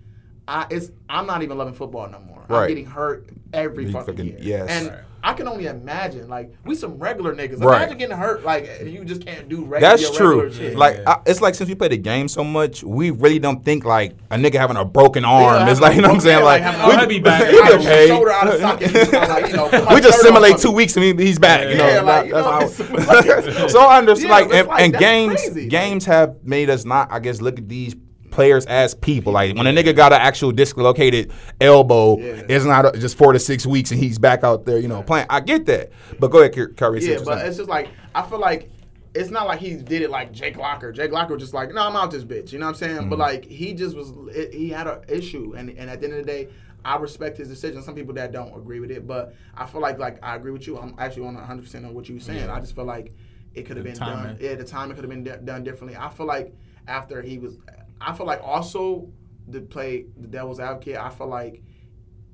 I 0.47 0.65
it's 0.69 0.91
I'm 1.09 1.25
not 1.27 1.43
even 1.43 1.57
loving 1.57 1.73
football 1.73 2.07
no 2.09 2.19
more. 2.19 2.43
I'm 2.49 2.67
getting 2.67 2.85
hurt 2.85 3.29
every 3.53 3.85
You 3.85 3.91
fucking, 3.93 4.15
fucking- 4.17 4.25
year." 4.27 4.37
yes. 4.39 4.67
and 4.69 4.87
Right. 4.89 4.99
I 5.23 5.33
can 5.33 5.47
only 5.47 5.67
imagine, 5.67 6.27
like, 6.29 6.51
we 6.65 6.73
some 6.73 6.97
regular 6.97 7.35
niggas. 7.35 7.63
Right. 7.63 7.83
Imagine 7.83 7.97
getting 7.99 8.17
hurt, 8.17 8.43
like, 8.43 8.67
you 8.83 9.05
just 9.05 9.23
can't 9.23 9.47
do 9.47 9.57
regular. 9.63 9.79
That's 9.95 10.09
true. 10.17 10.41
regular 10.45 10.51
shit. 10.69 10.75
Like 10.75 10.97
Yeah. 10.97 11.11
I, 11.11 11.17
it's 11.27 11.41
like 11.41 11.53
since 11.53 11.69
we 11.69 11.75
play 11.75 11.89
the 11.89 11.97
game 11.97 12.27
so 12.27 12.43
much, 12.43 12.83
we 12.83 13.11
really 13.11 13.37
don't 13.37 13.63
think 13.63 13.85
like 13.85 14.15
a 14.31 14.35
nigga 14.35 14.55
having 14.55 14.77
a 14.77 14.83
broken 14.83 15.23
arm. 15.23 15.67
Yeah, 15.67 15.71
it's 15.71 15.79
like 15.79 15.95
you 15.95 16.01
know 16.01 16.07
what 16.07 16.15
I'm 16.15 16.21
saying. 16.21 16.43
Like, 16.43 16.63
like, 16.63 16.99
he'll 16.99 17.07
be 17.07 17.19
back. 17.19 17.51
we 17.51 17.59
Out 17.61 17.67
get 17.67 17.75
of 17.75 17.81
paid. 17.85 18.07
shoulder 18.07 18.31
out 18.31 18.47
of 18.47 18.59
socket, 18.59 18.89
just 18.93 19.13
like, 19.13 19.47
you 19.47 19.53
know, 19.55 19.69
we 19.93 20.01
just 20.01 20.21
simulate 20.21 20.57
two 20.57 20.71
weeks 20.71 20.97
and 20.97 21.19
he's 21.19 21.37
back. 21.37 21.69
You 21.69 21.77
know, 21.77 21.87
Yeah, 21.87 22.01
like, 22.01 22.25
you 22.25 22.33
That- 22.33 22.43
know, 22.43 22.59
that's 22.67 22.79
it's- 23.47 23.57
how- 23.59 23.67
so 23.67 23.79
I 23.81 23.99
understand. 23.99 24.27
Yeah, 24.29 24.35
like, 24.35 24.51
and, 24.53 24.67
like, 24.69 24.81
and 24.81 24.93
that's 24.95 24.99
games, 25.03 25.67
games 25.69 26.05
have 26.05 26.37
made 26.43 26.71
us 26.71 26.83
not, 26.83 27.11
I 27.11 27.19
guess, 27.19 27.41
look 27.41 27.59
at 27.59 27.69
these 27.69 27.95
players 28.31 28.65
as 28.65 28.95
people. 28.95 29.33
Like 29.33 29.55
when 29.55 29.67
a 29.67 29.71
nigga 29.71 29.95
got 29.95 30.13
an 30.13 30.21
actual 30.21 30.51
dislocated 30.51 31.31
elbow, 31.59 32.17
Yeah. 32.17 32.43
it's 32.49 32.65
not 32.65 32.85
uh, 32.85 32.91
just 32.93 33.17
four 33.17 33.33
to 33.33 33.39
six 33.39 33.65
weeks 33.65 33.91
and 33.91 33.99
he's 33.99 34.17
back 34.17 34.43
out 34.43 34.65
there, 34.65 34.79
you 34.79 34.87
know, 34.87 35.03
playing. 35.03 35.27
I 35.29 35.39
get 35.41 35.65
that, 35.67 35.91
but 36.19 36.29
go 36.31 36.39
ahead, 36.41 36.75
Kyrie. 36.77 37.05
Yeah, 37.05 37.19
but 37.23 37.45
it's 37.45 37.57
just 37.57 37.69
like 37.69 37.89
I 38.15 38.23
feel 38.23 38.39
like 38.39 38.69
it's 39.13 39.29
not 39.29 39.45
like 39.45 39.59
he 39.59 39.75
did 39.75 40.01
it 40.01 40.09
like 40.09 40.31
Jake 40.31 40.55
Locker. 40.57 40.91
Jake 40.91 41.11
Locker 41.11 41.33
was 41.33 41.43
just 41.43 41.53
like, 41.53 41.73
no, 41.73 41.81
I'm 41.85 41.95
out 41.97 42.11
this 42.11 42.23
bitch. 42.23 42.53
You 42.53 42.59
know 42.59 42.65
what 42.67 42.71
I'm 42.71 42.77
saying? 42.77 42.97
Mm-hmm. 42.97 43.09
But 43.09 43.19
like 43.19 43.45
he 43.45 43.73
just 43.73 43.95
was, 43.95 44.13
it, 44.33 44.53
he 44.53 44.69
had 44.69 44.87
an 44.87 45.01
issue, 45.09 45.53
and 45.57 45.69
and 45.69 45.89
at 45.89 45.99
the 45.99 46.07
end 46.07 46.15
of 46.17 46.25
the 46.25 46.31
day, 46.31 46.47
I 46.85 46.95
respect 46.97 47.37
his 47.37 47.49
decision. 47.49 47.81
Some 47.83 47.93
people 47.95 48.13
that 48.15 48.31
don't 48.31 48.55
agree 48.57 48.79
with 48.79 48.89
it, 48.89 49.05
but 49.05 49.35
I 49.55 49.65
feel 49.65 49.81
like 49.81 49.99
like 49.99 50.17
I 50.23 50.35
agree 50.37 50.51
with 50.51 50.65
you. 50.65 50.79
I'm 50.79 50.95
actually 50.97 51.27
on 51.27 51.35
100 51.35 51.61
percent 51.61 51.85
on 51.85 51.93
what 51.93 52.07
you 52.07 52.15
were 52.15 52.21
saying. 52.21 52.45
Yeah. 52.45 52.53
I 52.55 52.59
just 52.61 52.73
feel 52.73 52.85
like 52.85 53.11
it 53.53 53.63
could 53.63 53.75
have 53.75 53.85
been 53.85 53.95
done. 53.95 54.23
timing. 54.23 54.37
Yeah, 54.39 54.51
at 54.51 54.59
the 54.59 54.63
time 54.63 54.91
it 54.91 54.93
could 54.95 55.03
have 55.03 55.09
been 55.11 55.25
d- 55.25 55.31
done 55.43 55.63
differently. 55.65 55.97
I 55.99 56.07
feel 56.09 56.25
like 56.25 56.55
after 56.87 57.21
he 57.21 57.37
was, 57.37 57.57
I 58.05 58.13
feel 58.13 58.25
like 58.25 58.41
also 58.43 59.09
to 59.51 59.61
play 59.61 60.05
the 60.17 60.27
devil's 60.27 60.59
advocate. 60.59 60.97
I 60.97 61.09
feel 61.09 61.27
like 61.27 61.61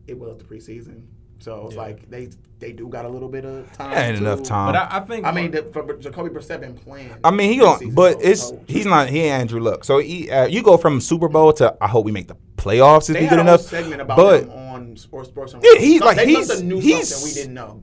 it 0.07 0.17
was 0.17 0.37
the 0.37 0.43
preseason. 0.43 1.03
So 1.39 1.65
it's 1.67 1.75
Yeah. 1.75 1.81
like 1.81 2.09
they 2.09 2.29
they 2.59 2.71
do 2.71 2.87
got 2.87 3.05
a 3.05 3.09
little 3.09 3.29
bit 3.29 3.45
of 3.45 3.71
time. 3.73 3.95
Ain't 3.95 4.17
enough 4.17 4.41
time. 4.41 4.73
But 4.73 4.75
I, 4.91 4.97
I 4.97 4.99
think 5.01 5.25
I 5.27 5.31
mean, 5.31 5.51
the, 5.51 5.61
for 5.71 5.95
Jacoby 5.97 6.29
Brissett 6.31 6.59
been 6.59 6.73
playing. 6.73 7.13
I 7.23 7.29
mean, 7.29 7.51
he 7.51 7.59
this 7.59 7.79
don't, 7.79 7.93
but 7.93 8.13
so- 8.13 8.19
it's 8.27 8.41
so 8.49 8.63
he's 8.67 8.85
not 8.87 9.09
he 9.09 9.19
ain't 9.21 9.41
Andrew 9.41 9.59
Luck. 9.59 9.83
So 9.83 9.99
he, 9.99 10.29
uh, 10.31 10.47
you 10.47 10.63
go 10.63 10.75
from 10.77 10.99
Super 10.99 11.27
Bowl 11.29 11.53
to 11.53 11.75
I 11.79 11.87
hope 11.87 12.05
we 12.05 12.11
make 12.11 12.27
the 12.27 12.35
playoffs 12.55 13.09
if 13.09 13.13
They 13.13 13.19
we 13.21 13.25
had 13.27 13.35
good 13.35 13.41
enough. 13.41 13.61
segment 13.61 14.01
about 14.01 14.17
But 14.17 14.43
him 14.45 14.49
on 14.77 14.95
Sports 14.97 15.29
Sports. 15.29 15.53
and 15.53 15.63
Yeah, 15.63 15.79
he's 15.79 16.01
like- 16.01 16.17
they 16.17 16.25
he's- 16.27 16.47
must 16.47 16.59
have 16.59 16.63
knew 16.63 16.79
he's- 16.79 17.09
something 17.09 17.27
we 17.27 17.33
didn't 17.33 17.53
know. 17.53 17.81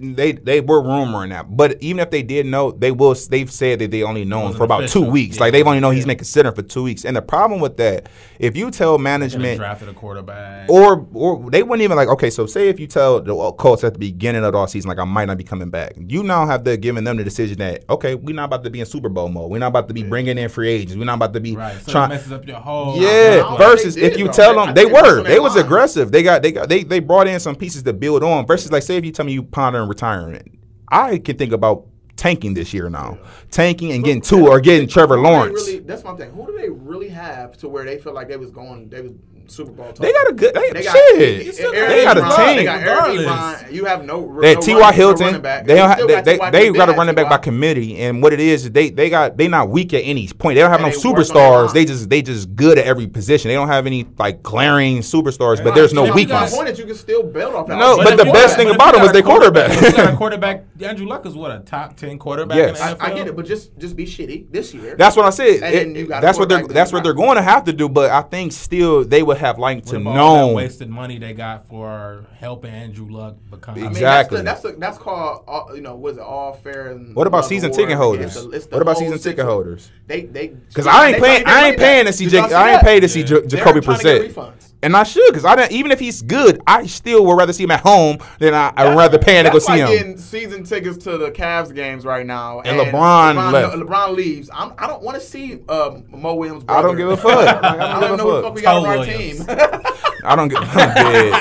they 0.00 0.32
they 0.32 0.60
were 0.60 0.82
rumoring 0.82 1.30
that, 1.30 1.54
but 1.56 1.76
even 1.80 1.98
if 2.00 2.10
they 2.10 2.22
did 2.22 2.46
know, 2.46 2.70
they 2.70 2.90
will. 2.90 3.14
They've 3.28 3.50
said 3.50 3.78
that 3.80 3.90
they 3.90 4.02
only 4.02 4.24
known 4.24 4.42
Wasn't 4.44 4.58
for 4.58 4.64
about 4.64 4.88
two 4.88 5.02
weeks. 5.02 5.36
Yeah. 5.36 5.42
Like 5.42 5.52
they've 5.52 5.66
only 5.66 5.80
known 5.80 5.94
he's 5.94 6.04
Yeah. 6.04 6.08
been 6.08 6.18
considered 6.18 6.54
for 6.56 6.62
two 6.62 6.82
weeks. 6.84 7.04
And 7.04 7.16
the 7.16 7.22
problem 7.22 7.60
with 7.60 7.76
that, 7.78 8.08
if 8.38 8.56
you 8.56 8.70
tell 8.70 8.98
management 8.98 9.58
drafted 9.58 9.88
a 9.88 9.92
quarterback. 9.92 10.68
or 10.70 11.06
or 11.14 11.50
they 11.50 11.62
wouldn't 11.62 11.82
even 11.82 11.96
like 11.96 12.08
okay 12.08 12.30
so 12.30 12.46
say 12.46 12.68
if 12.68 12.78
you 12.78 12.86
tell 12.86 13.20
the 13.20 13.34
Colts 13.52 13.82
at 13.84 13.92
the 13.94 13.98
beginning 13.98 14.44
of 14.44 14.52
the 14.52 14.58
offseason 14.58 14.86
like 14.86 14.98
I 14.98 15.04
might 15.04 15.24
not 15.26 15.38
be 15.38 15.44
coming 15.44 15.70
back 15.70 15.94
you 16.06 16.22
now 16.22 16.46
have 16.46 16.64
to 16.64 16.76
giving 16.76 17.04
them 17.04 17.16
the 17.16 17.24
decision 17.24 17.58
that 17.58 17.84
okay 17.90 18.14
we're 18.14 18.34
not 18.34 18.44
about 18.44 18.64
to 18.64 18.70
be 18.70 18.80
in 18.80 18.86
Super 18.86 19.08
Bowl 19.08 19.28
mode 19.28 19.50
we're 19.50 19.58
not 19.58 19.68
about 19.68 19.88
to 19.88 19.94
be 19.94 20.02
bringing 20.02 20.38
in 20.38 20.48
free 20.48 20.68
agents 20.70 20.94
we're 20.96 21.04
not 21.04 21.14
about 21.14 21.32
to 21.32 21.40
be 21.40 21.56
right. 21.56 21.76
So 21.84 21.92
trying 21.92 22.10
messes 22.10 22.32
up 22.32 22.46
your 22.46 22.56
whole. 22.58 22.96
Yeah 23.00 23.56
versus 23.56 23.94
they 23.96 24.02
if 24.02 24.18
you 24.18 24.26
though. 24.26 24.32
tell 24.32 24.54
them 24.54 24.74
they 24.74 24.82
think 24.84 24.94
that's 24.94 25.06
were 25.08 25.22
they 25.22 25.38
was 25.40 25.54
mind. 25.54 25.64
aggressive 25.66 26.12
they 26.12 26.22
got 26.28 26.42
they 26.42 26.52
got 26.52 26.68
they 26.68 26.82
they 26.84 27.00
brought 27.00 27.26
in 27.26 27.40
some 27.40 27.56
pieces 27.56 27.82
to 27.82 27.92
build 27.92 28.22
on 28.22 28.46
versus 28.46 28.70
like 28.70 28.82
say 28.82 28.96
if 28.96 29.04
you 29.04 29.12
tell 29.12 29.24
me 29.24 29.32
you 29.32 29.42
pondering 29.42 29.88
retirement 29.88 30.58
I 30.88 31.18
can 31.18 31.36
think 31.36 31.52
about 31.52 31.86
tanking 32.16 32.54
this 32.54 32.74
year 32.74 32.90
now 32.90 33.18
tanking 33.50 33.92
and 33.92 34.04
getting 34.04 34.20
two 34.20 34.48
or 34.48 34.60
getting 34.60 34.88
Trevor 34.88 35.16
Who 35.16 35.22
do 35.22 35.28
they 35.28 35.34
Lawrence 35.34 35.66
Really, 35.66 35.78
that's 35.80 36.04
my 36.04 36.14
thing. 36.16 36.30
Who 36.32 36.46
do 36.46 36.58
they 36.58 36.68
really 36.68 37.08
have 37.08 37.56
to 37.58 37.68
where 37.68 37.84
they 37.84 37.98
feel 37.98 38.12
like 38.12 38.28
they 38.28 38.36
was 38.36 38.50
going? 38.50 38.88
They 38.88 39.02
was 39.02 39.12
Super 39.48 39.72
Bowl. 39.72 39.92
they 39.98 40.12
got 40.12 40.28
a 40.28 40.32
good 40.32 40.54
they, 40.54 40.70
They 40.72 40.82
got, 40.82 40.96
shit 40.96 41.54
still 41.54 41.72
Eric 41.74 41.88
they 41.88 42.04
got 42.04 42.18
a 42.18 42.20
Ebron, 42.20 42.36
team. 42.46 42.56
They 42.56 42.64
got 42.64 42.80
Eric 42.80 42.88
Regardless. 43.18 43.26
Ebron. 43.26 43.72
You 43.72 43.84
have 43.86 44.04
no. 44.04 44.40
They 44.40 44.54
no 44.54 44.60
T.Y. 44.60 44.78
running- 44.80 44.98
no 44.98 45.06
Hilton. 45.06 45.42
They 45.42 45.74
don't 45.74 46.06
they, 46.08 46.20
they, 46.22 46.32
T.Y. 46.34 46.50
they 46.50 46.70
They 46.70 46.72
got 46.72 46.88
a 46.88 46.92
had 46.92 46.98
running 46.98 47.14
back 47.14 47.24
T.Y. 47.26 47.36
by 47.36 47.42
committee, 47.42 47.98
and 47.98 48.22
what 48.22 48.32
it 48.32 48.40
is, 48.40 48.64
is 48.66 48.72
they 48.72 48.90
they 48.90 49.10
got 49.10 49.36
they 49.36 49.48
not 49.48 49.68
weak 49.70 49.94
at 49.94 50.00
any 50.04 50.28
point. 50.28 50.56
They 50.56 50.60
don't 50.60 50.70
have 50.70 50.80
And 50.80 50.92
no 50.94 51.00
they 51.00 51.08
work 51.08 51.18
on 51.18 51.24
their 51.24 51.24
superstars. 51.68 51.72
They 51.72 51.84
just 51.84 52.08
they 52.10 52.22
just 52.22 52.54
good 52.54 52.78
at 52.78 52.84
every 52.86 53.06
position. 53.06 53.48
They 53.48 53.54
don't 53.54 53.68
have 53.68 53.86
any 53.86 54.06
like 54.18 54.42
glaring 54.42 54.98
superstars, 54.98 55.62
but 55.64 55.74
there's 55.74 55.92
no 55.94 56.02
So 56.02 56.08
you 56.08 56.14
weakness. 56.14 56.40
guys- 56.40 56.50
My 56.52 56.56
point 56.58 56.68
is 56.70 56.78
you 56.78 56.86
can 56.86 56.94
still 56.96 57.22
build 57.22 57.54
off. 57.54 57.68
No, 57.68 57.96
but 57.96 58.16
the 58.16 58.24
best 58.24 58.56
thing 58.56 58.68
about 58.70 58.92
you 58.94 58.98
him 59.00 59.02
was 59.04 59.12
their 59.12 59.22
quarterback. 59.22 59.70
quarterback. 59.72 59.96
got 60.06 60.16
quarterback. 60.18 60.64
Andrew 60.80 61.06
Luck 61.06 61.26
is 61.26 61.34
what 61.34 61.50
a 61.50 61.60
top 61.60 61.96
ten 61.96 62.18
quarterback 62.18 62.56
Yes. 62.56 62.80
I, 62.80 62.94
the 62.94 62.96
NFL. 63.00 63.02
I 63.10 63.14
get 63.14 63.26
it, 63.28 63.36
but 63.36 63.46
just 63.46 63.76
just 63.78 63.96
be 63.96 64.04
shitty 64.04 64.50
this 64.52 64.74
year. 64.74 64.94
That's 64.96 65.16
what 65.16 65.24
I 65.24 65.30
said. 65.30 65.62
And 65.62 65.74
then 65.74 65.96
It- 65.96 66.00
you 66.00 66.06
got 66.06 66.18
a 66.22 66.26
that's 66.26 66.38
what 66.38 66.48
they're 66.48 66.66
that's 66.66 66.92
what 66.92 67.02
they're 67.02 67.14
going 67.14 67.36
to 67.36 67.42
have 67.42 67.64
to 67.64 67.72
do. 67.72 67.88
But 67.88 68.10
I 68.10 68.22
think 68.22 68.52
still 68.52 69.04
they 69.04 69.22
would 69.22 69.37
have 69.38 69.58
liked 69.58 69.86
What 69.86 69.90
to 69.92 69.96
about 69.96 70.16
all 70.18 70.34
that 70.34 70.46
know. 70.50 70.54
wasted 70.54 70.88
money 70.90 71.18
they 71.18 71.32
got 71.32 71.66
for 71.68 72.26
helping 72.38 72.70
Andrew 72.70 73.08
Luck 73.10 73.36
become. 73.50 73.74
I 73.74 73.78
mean, 73.78 73.86
Exactly. 73.86 74.42
That's 74.42 74.62
the, 74.62 74.68
that's, 74.68 74.74
the, 74.76 74.80
that's 74.80 74.98
called 74.98 75.44
all, 75.48 75.74
you 75.74 75.80
know 75.80 75.94
was 75.96 76.16
it 76.16 76.22
all 76.22 76.52
fair 76.54 76.88
and 76.92 77.14
What 77.16 77.26
about 77.26 77.44
season 77.46 77.70
award? 77.70 77.80
ticket 77.80 77.96
holders? 77.96 78.36
It's 78.36 78.44
the- 78.44 78.50
it's 78.50 78.66
the 78.66 78.74
What 78.76 78.82
about 78.82 78.98
season 78.98 79.18
ticket 79.18 79.44
holders? 79.44 79.90
They 80.06 80.22
they 80.22 80.48
Because 80.48 80.86
I 80.86 81.08
ain't 81.10 81.22
paying. 81.22 81.42
I 81.46 81.68
ain't 81.68 81.78
paying 81.78 82.06
to 82.06 82.12
see. 82.12 82.24
Did 82.24 82.30
J- 82.30 82.36
y'all 82.38 82.48
see 82.48 82.54
I 82.54 82.70
ain't 82.72 82.80
that? 82.80 82.84
paying 82.84 83.00
to 83.02 83.08
see 83.08 83.20
Yeah. 83.20 83.26
J- 83.26 83.34
They're 83.40 83.46
Jacoby 83.64 83.80
trying 83.80 83.98
Brissett. 83.98 84.34
Refunds. 84.80 84.84
And 84.86 84.96
I 84.96 85.02
should, 85.02 85.26
because 85.28 85.44
I 85.44 85.54
don't, 85.56 85.72
even 85.72 85.90
if 85.90 85.98
he's 86.00 86.22
good, 86.22 86.60
I 86.66 86.86
still 86.86 87.24
would 87.26 87.34
rather 87.36 87.52
see 87.52 87.64
him 87.64 87.70
at 87.70 87.80
home 87.80 88.18
than 88.38 88.54
I, 88.54 88.72
I'd 88.76 88.96
rather 88.96 89.18
paying 89.18 89.44
to 89.44 89.50
go 89.50 89.58
see 89.58 89.72
like 89.72 89.80
him. 89.82 89.88
getting 89.88 90.18
season 90.18 90.64
tickets 90.64 90.98
to 91.04 91.18
the 91.18 91.30
Cavs 91.30 91.74
games 91.74 92.04
right 92.04 92.24
now, 92.26 92.60
And 92.60 92.78
LeBron 92.78 93.52
left. 93.52 93.76
LeBron 93.76 94.14
leaves. 94.14 94.50
I'm, 94.52 94.72
I 94.78 94.86
don't 94.86 95.02
want 95.02 95.16
to 95.20 95.26
see 95.26 95.60
um, 95.68 96.04
Mo 96.08 96.34
Williams. 96.34 96.64
I 96.68 96.82
don't 96.82 96.96
give 96.96 97.08
a 97.10 97.16
fuck. 97.16 97.28
Like, 97.38 97.62
I 97.64 97.72
don't 97.72 97.80
I 97.80 98.00
don't 98.00 98.14
a 98.14 98.16
know 98.16 98.24
who 98.24 98.36
the 98.36 98.42
fuck. 98.42 98.44
fuck 98.44 98.54
we 98.54 98.62
got 98.62 98.76
on 98.76 98.82
Toe 98.84 98.98
our 99.00 99.04
team. 99.04 99.44
I 100.24 100.36
don't 100.36 100.48
get. 100.48 100.58
I'm 100.58 100.94
dead. 100.94 101.32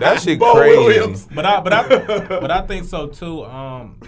That 0.00 0.20
shit 0.20 0.38
Bo 0.40 0.54
crazy. 0.54 0.76
Williams. 0.78 1.28
But 1.34 1.46
I, 1.46 1.60
but 1.60 1.72
I, 1.72 1.88
but 2.26 2.50
I 2.50 2.62
think 2.66 2.86
so 2.86 3.06
too. 3.06 3.44
Um, 3.44 3.98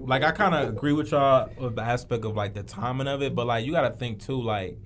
like 0.00 0.22
I 0.22 0.30
kind 0.32 0.54
of 0.54 0.68
agree 0.68 0.92
with 0.92 1.10
y'all 1.10 1.50
with 1.58 1.74
the 1.76 1.82
aspect 1.82 2.24
of 2.24 2.36
like 2.36 2.54
the 2.54 2.62
timing 2.62 3.06
of 3.08 3.22
it, 3.22 3.34
but 3.34 3.46
like 3.46 3.64
you 3.66 3.72
got 3.72 3.82
to 3.88 3.90
think 3.96 4.20
too, 4.24 4.40
like 4.40 4.78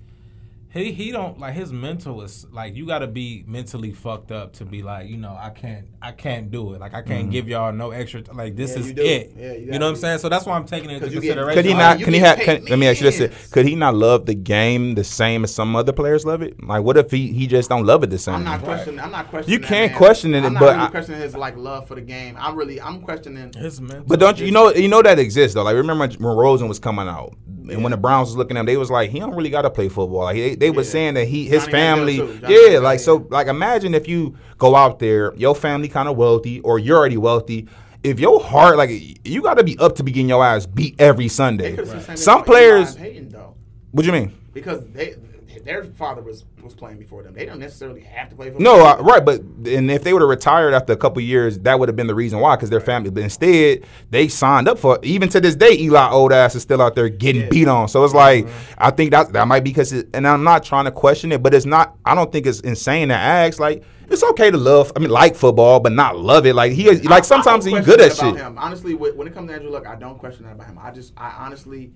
he 0.73 0.91
he 0.93 1.11
don't 1.11 1.37
like 1.37 1.53
his 1.53 1.73
mental 1.73 2.21
is 2.21 2.47
like 2.51 2.75
you 2.75 2.85
got 2.87 2.99
to 2.99 3.07
be 3.07 3.43
mentally 3.45 3.91
fucked 3.91 4.31
up 4.31 4.53
to 4.53 4.65
be 4.65 4.81
like 4.81 5.09
you 5.09 5.17
know 5.17 5.37
I 5.37 5.49
can't 5.49 5.85
I 6.01 6.13
can't 6.13 6.49
do 6.49 6.73
it 6.73 6.79
like 6.79 6.93
I 6.93 7.01
can't 7.01 7.23
mm-hmm. 7.23 7.31
give 7.31 7.49
y'all 7.49 7.73
no 7.73 7.91
extra 7.91 8.23
like 8.33 8.55
this 8.55 8.71
Yeah, 8.71 8.79
is 8.79 8.87
you 8.87 8.93
it. 8.97 9.31
Yeah, 9.35 9.51
you 9.53 9.59
you, 9.59 9.65
know 9.79 9.87
what 9.87 9.89
I'm 9.89 9.95
saying? 9.97 10.19
So 10.19 10.29
that's 10.29 10.45
why 10.45 10.55
I'm 10.55 10.65
taking 10.65 10.89
it 10.89 10.93
into 10.95 11.07
'Cause 11.07 11.13
you 11.13 11.21
get- 11.21 11.35
consideration. 11.35 11.57
Could 11.63 11.65
he 11.69 11.73
not? 11.73 11.99
you 11.99 12.05
Can 12.05 12.13
he 12.13 12.19
have? 12.21 12.39
Can, 12.39 12.65
let 12.65 12.79
me 12.79 12.87
ask 12.87 13.01
you 13.01 13.11
this. 13.11 13.51
Could 13.51 13.65
he 13.65 13.75
not 13.75 13.95
love 13.95 14.25
the 14.25 14.33
game 14.33 14.95
the 14.95 15.03
same 15.03 15.43
as 15.43 15.53
some 15.53 15.75
other 15.75 15.91
players 15.91 16.25
love 16.25 16.41
it? 16.41 16.63
Like, 16.63 16.83
what 16.83 16.95
if 16.95 17.11
he, 17.11 17.33
he 17.33 17.47
just 17.47 17.67
don't 17.69 17.85
love 17.85 18.03
it 18.03 18.09
the 18.09 18.17
same? 18.17 18.35
I'm 18.35 18.43
not 18.45 18.63
questioning. 18.63 18.99
I'm 19.01 19.11
not 19.11 19.29
questioning. 19.29 19.53
You 19.53 19.59
that 19.59 19.67
can't 19.67 19.91
man. 19.91 19.97
question 19.97 20.33
it, 20.33 20.41
but 20.41 20.47
I'm 20.47 20.53
not 20.53 20.59
but 20.61 20.65
really 20.73 20.85
I- 20.85 20.87
questioning 20.89 21.21
his 21.21 21.35
like 21.35 21.57
love 21.57 21.87
for 21.87 21.95
the 21.95 22.01
game. 22.01 22.37
I'm 22.39 22.55
really 22.55 22.79
I'm 22.79 23.01
questioning. 23.01 23.51
His 23.53 23.81
mental. 23.81 24.05
But 24.07 24.19
don't 24.21 24.39
you, 24.39 24.45
you 24.45 24.51
know 24.53 24.71
you 24.73 24.87
know 24.87 25.01
that 25.01 25.19
exists 25.19 25.53
though? 25.55 25.63
Like 25.63 25.75
remember 25.75 26.07
when 26.07 26.37
Rosen 26.37 26.69
was 26.69 26.79
coming 26.79 27.07
out, 27.09 27.35
and 27.69 27.83
when 27.83 27.91
the 27.91 27.97
Browns 27.97 28.29
was 28.29 28.37
looking 28.37 28.57
at 28.57 28.61
him, 28.61 28.65
they 28.65 28.77
was 28.77 28.89
like, 28.89 29.09
he 29.09 29.19
don't 29.19 29.35
really 29.35 29.49
got 29.49 29.61
to 29.63 29.69
play 29.69 29.89
football. 29.89 30.23
Like 30.23 30.35
they, 30.35 30.55
they 30.61 30.69
was 30.71 30.87
Yeah. 30.87 30.91
saying 30.93 31.13
that 31.15 31.25
he 31.27 31.45
his 31.45 31.63
Johnny 31.63 31.71
family, 31.71 32.17
Manziel. 32.19 32.41
Johnny 32.41 32.53
yeah, 32.53 32.59
Manziel, 32.69 32.83
like 32.83 32.99
so. 33.01 33.27
Like 33.29 33.47
imagine 33.47 33.93
if 33.93 34.07
you 34.07 34.35
go 34.57 34.75
out 34.75 34.99
there, 34.99 35.33
your 35.35 35.55
family 35.55 35.87
kind 35.89 36.07
of 36.07 36.15
wealthy, 36.15 36.59
or 36.61 36.79
you're 36.79 36.97
already 36.97 37.17
wealthy. 37.17 37.67
If 38.03 38.19
your 38.19 38.41
heart, 38.41 38.77
like 38.77 38.89
you 39.25 39.41
got 39.41 39.55
to 39.57 39.63
be 39.63 39.77
up 39.77 39.95
to 39.97 40.03
be 40.03 40.11
getting 40.11 40.29
your 40.29 40.43
ass 40.43 40.65
beat 40.65 40.95
every 40.99 41.27
Sunday. 41.27 41.75
could 41.75 41.79
have 41.79 41.87
said 41.89 41.97
the 41.97 42.03
same 42.03 42.15
thing 42.15 42.23
Some 42.23 42.43
players, 42.43 42.95
and 42.95 43.03
Peyton, 43.03 43.29
though, 43.29 43.55
what 43.91 44.05
you 44.05 44.11
mean? 44.11 44.33
because 44.53 44.85
they 44.87 45.15
their 45.63 45.83
father 45.83 46.21
was 46.21 46.45
was 46.63 46.73
playing 46.73 46.97
before 46.97 47.23
them. 47.23 47.33
They 47.33 47.45
don't 47.45 47.59
necessarily 47.59 48.01
have 48.01 48.29
to 48.29 48.35
play 48.35 48.49
football. 48.51 48.77
No, 48.77 48.85
uh, 48.85 48.97
right, 49.01 49.23
but 49.23 49.41
and 49.41 49.89
if 49.91 50.03
they 50.03 50.13
would 50.13 50.21
have 50.21 50.29
retired 50.29 50.73
after 50.73 50.93
a 50.93 50.97
couple 50.97 51.21
years, 51.21 51.59
that 51.59 51.79
would 51.79 51.89
have 51.89 51.95
been 51.95 52.07
the 52.07 52.15
reason 52.15 52.39
why, 52.39 52.55
because 52.55 52.69
their 52.69 52.79
family. 52.79 53.09
But 53.09 53.23
instead, 53.23 53.83
they 54.09 54.27
signed 54.27 54.67
up 54.67 54.79
for. 54.79 54.99
Even 55.03 55.29
to 55.29 55.41
this 55.41 55.55
day, 55.55 55.71
Eli 55.77 56.09
old 56.11 56.31
ass 56.33 56.55
is 56.55 56.61
still 56.61 56.81
out 56.81 56.95
there 56.95 57.09
getting 57.09 57.43
Yeah. 57.43 57.49
beat 57.49 57.67
on. 57.67 57.87
So 57.87 58.03
it's 58.03 58.13
like 58.13 58.47
I 58.77 58.91
think 58.91 59.11
that 59.11 59.33
that 59.33 59.47
might 59.47 59.63
be 59.63 59.71
because, 59.71 59.91
and 59.91 60.27
I'm 60.27 60.43
not 60.43 60.63
trying 60.63 60.85
to 60.85 60.91
question 60.91 61.31
it, 61.31 61.41
but 61.43 61.53
it's 61.53 61.65
not. 61.65 61.95
I 62.05 62.15
don't 62.15 62.31
think 62.31 62.45
it's 62.45 62.59
insane 62.61 63.09
to 63.09 63.15
ask. 63.15 63.59
Like 63.59 63.83
it's 64.09 64.23
okay 64.23 64.51
to 64.51 64.57
love. 64.57 64.91
I 64.95 64.99
mean, 64.99 65.09
like 65.09 65.35
football, 65.35 65.79
but 65.79 65.93
not 65.93 66.17
love 66.17 66.45
it. 66.45 66.53
Like 66.53 66.73
he, 66.73 66.89
I- 66.89 67.01
like 67.03 67.23
sometimes 67.23 67.65
he's 67.65 67.85
good 67.85 68.01
at 68.01 68.15
shit. 68.15 68.35
Him. 68.35 68.57
Honestly, 68.57 68.93
when 68.93 69.27
it 69.27 69.33
comes 69.33 69.49
to 69.49 69.55
Andrew 69.55 69.71
Luck, 69.71 69.87
I 69.87 69.95
don't 69.95 70.17
question 70.17 70.45
that 70.45 70.53
about 70.53 70.67
him. 70.67 70.77
I 70.81 70.91
just, 70.91 71.13
I 71.15 71.29
honestly, 71.39 71.93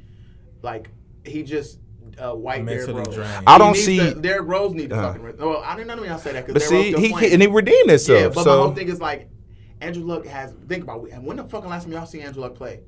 like, 0.62 0.90
he 1.26 1.44
just 1.44 1.80
uh, 2.20 2.34
white 2.34 2.66
Derrick 2.66 2.88
Rose. 2.96 3.16
drained. 3.16 3.44
I 3.48 3.58
don't 3.58 3.76
see- 3.76 3.98
To, 3.98 4.16
Derrick 4.16 4.48
Rose 4.48 4.74
need 4.74 4.90
to 4.92 4.96
Uh. 4.96 5.14
fucking. 5.14 5.38
Well, 5.38 5.62
I 5.66 5.76
didn't 5.76 5.88
know 5.88 5.96
me. 5.98 6.10
I 6.10 6.18
say 6.18 6.34
that 6.34 6.46
But 6.48 6.54
because 6.56 6.70
see, 6.70 6.94
he 6.94 7.34
and 7.34 7.42
he 7.42 7.48
redeemed 7.48 7.90
himself. 7.90 8.20
Yeah, 8.20 8.28
but 8.30 8.36
my 8.38 8.44
so 8.44 8.62
whole 8.64 8.74
thing 8.74 8.88
is 8.90 9.00
like, 9.02 9.30
Andrew 9.82 10.04
Luck 10.04 10.26
has. 10.26 10.54
Think 10.68 10.84
about 10.84 11.06
it. 11.08 11.12
And 11.14 11.26
when 11.26 11.38
the 11.38 11.44
fucking 11.44 11.70
last 11.70 11.84
time 11.84 11.94
y'all 11.94 12.06
see 12.06 12.22
Andrew 12.22 12.42
Luck 12.42 12.56
play? 12.56 12.82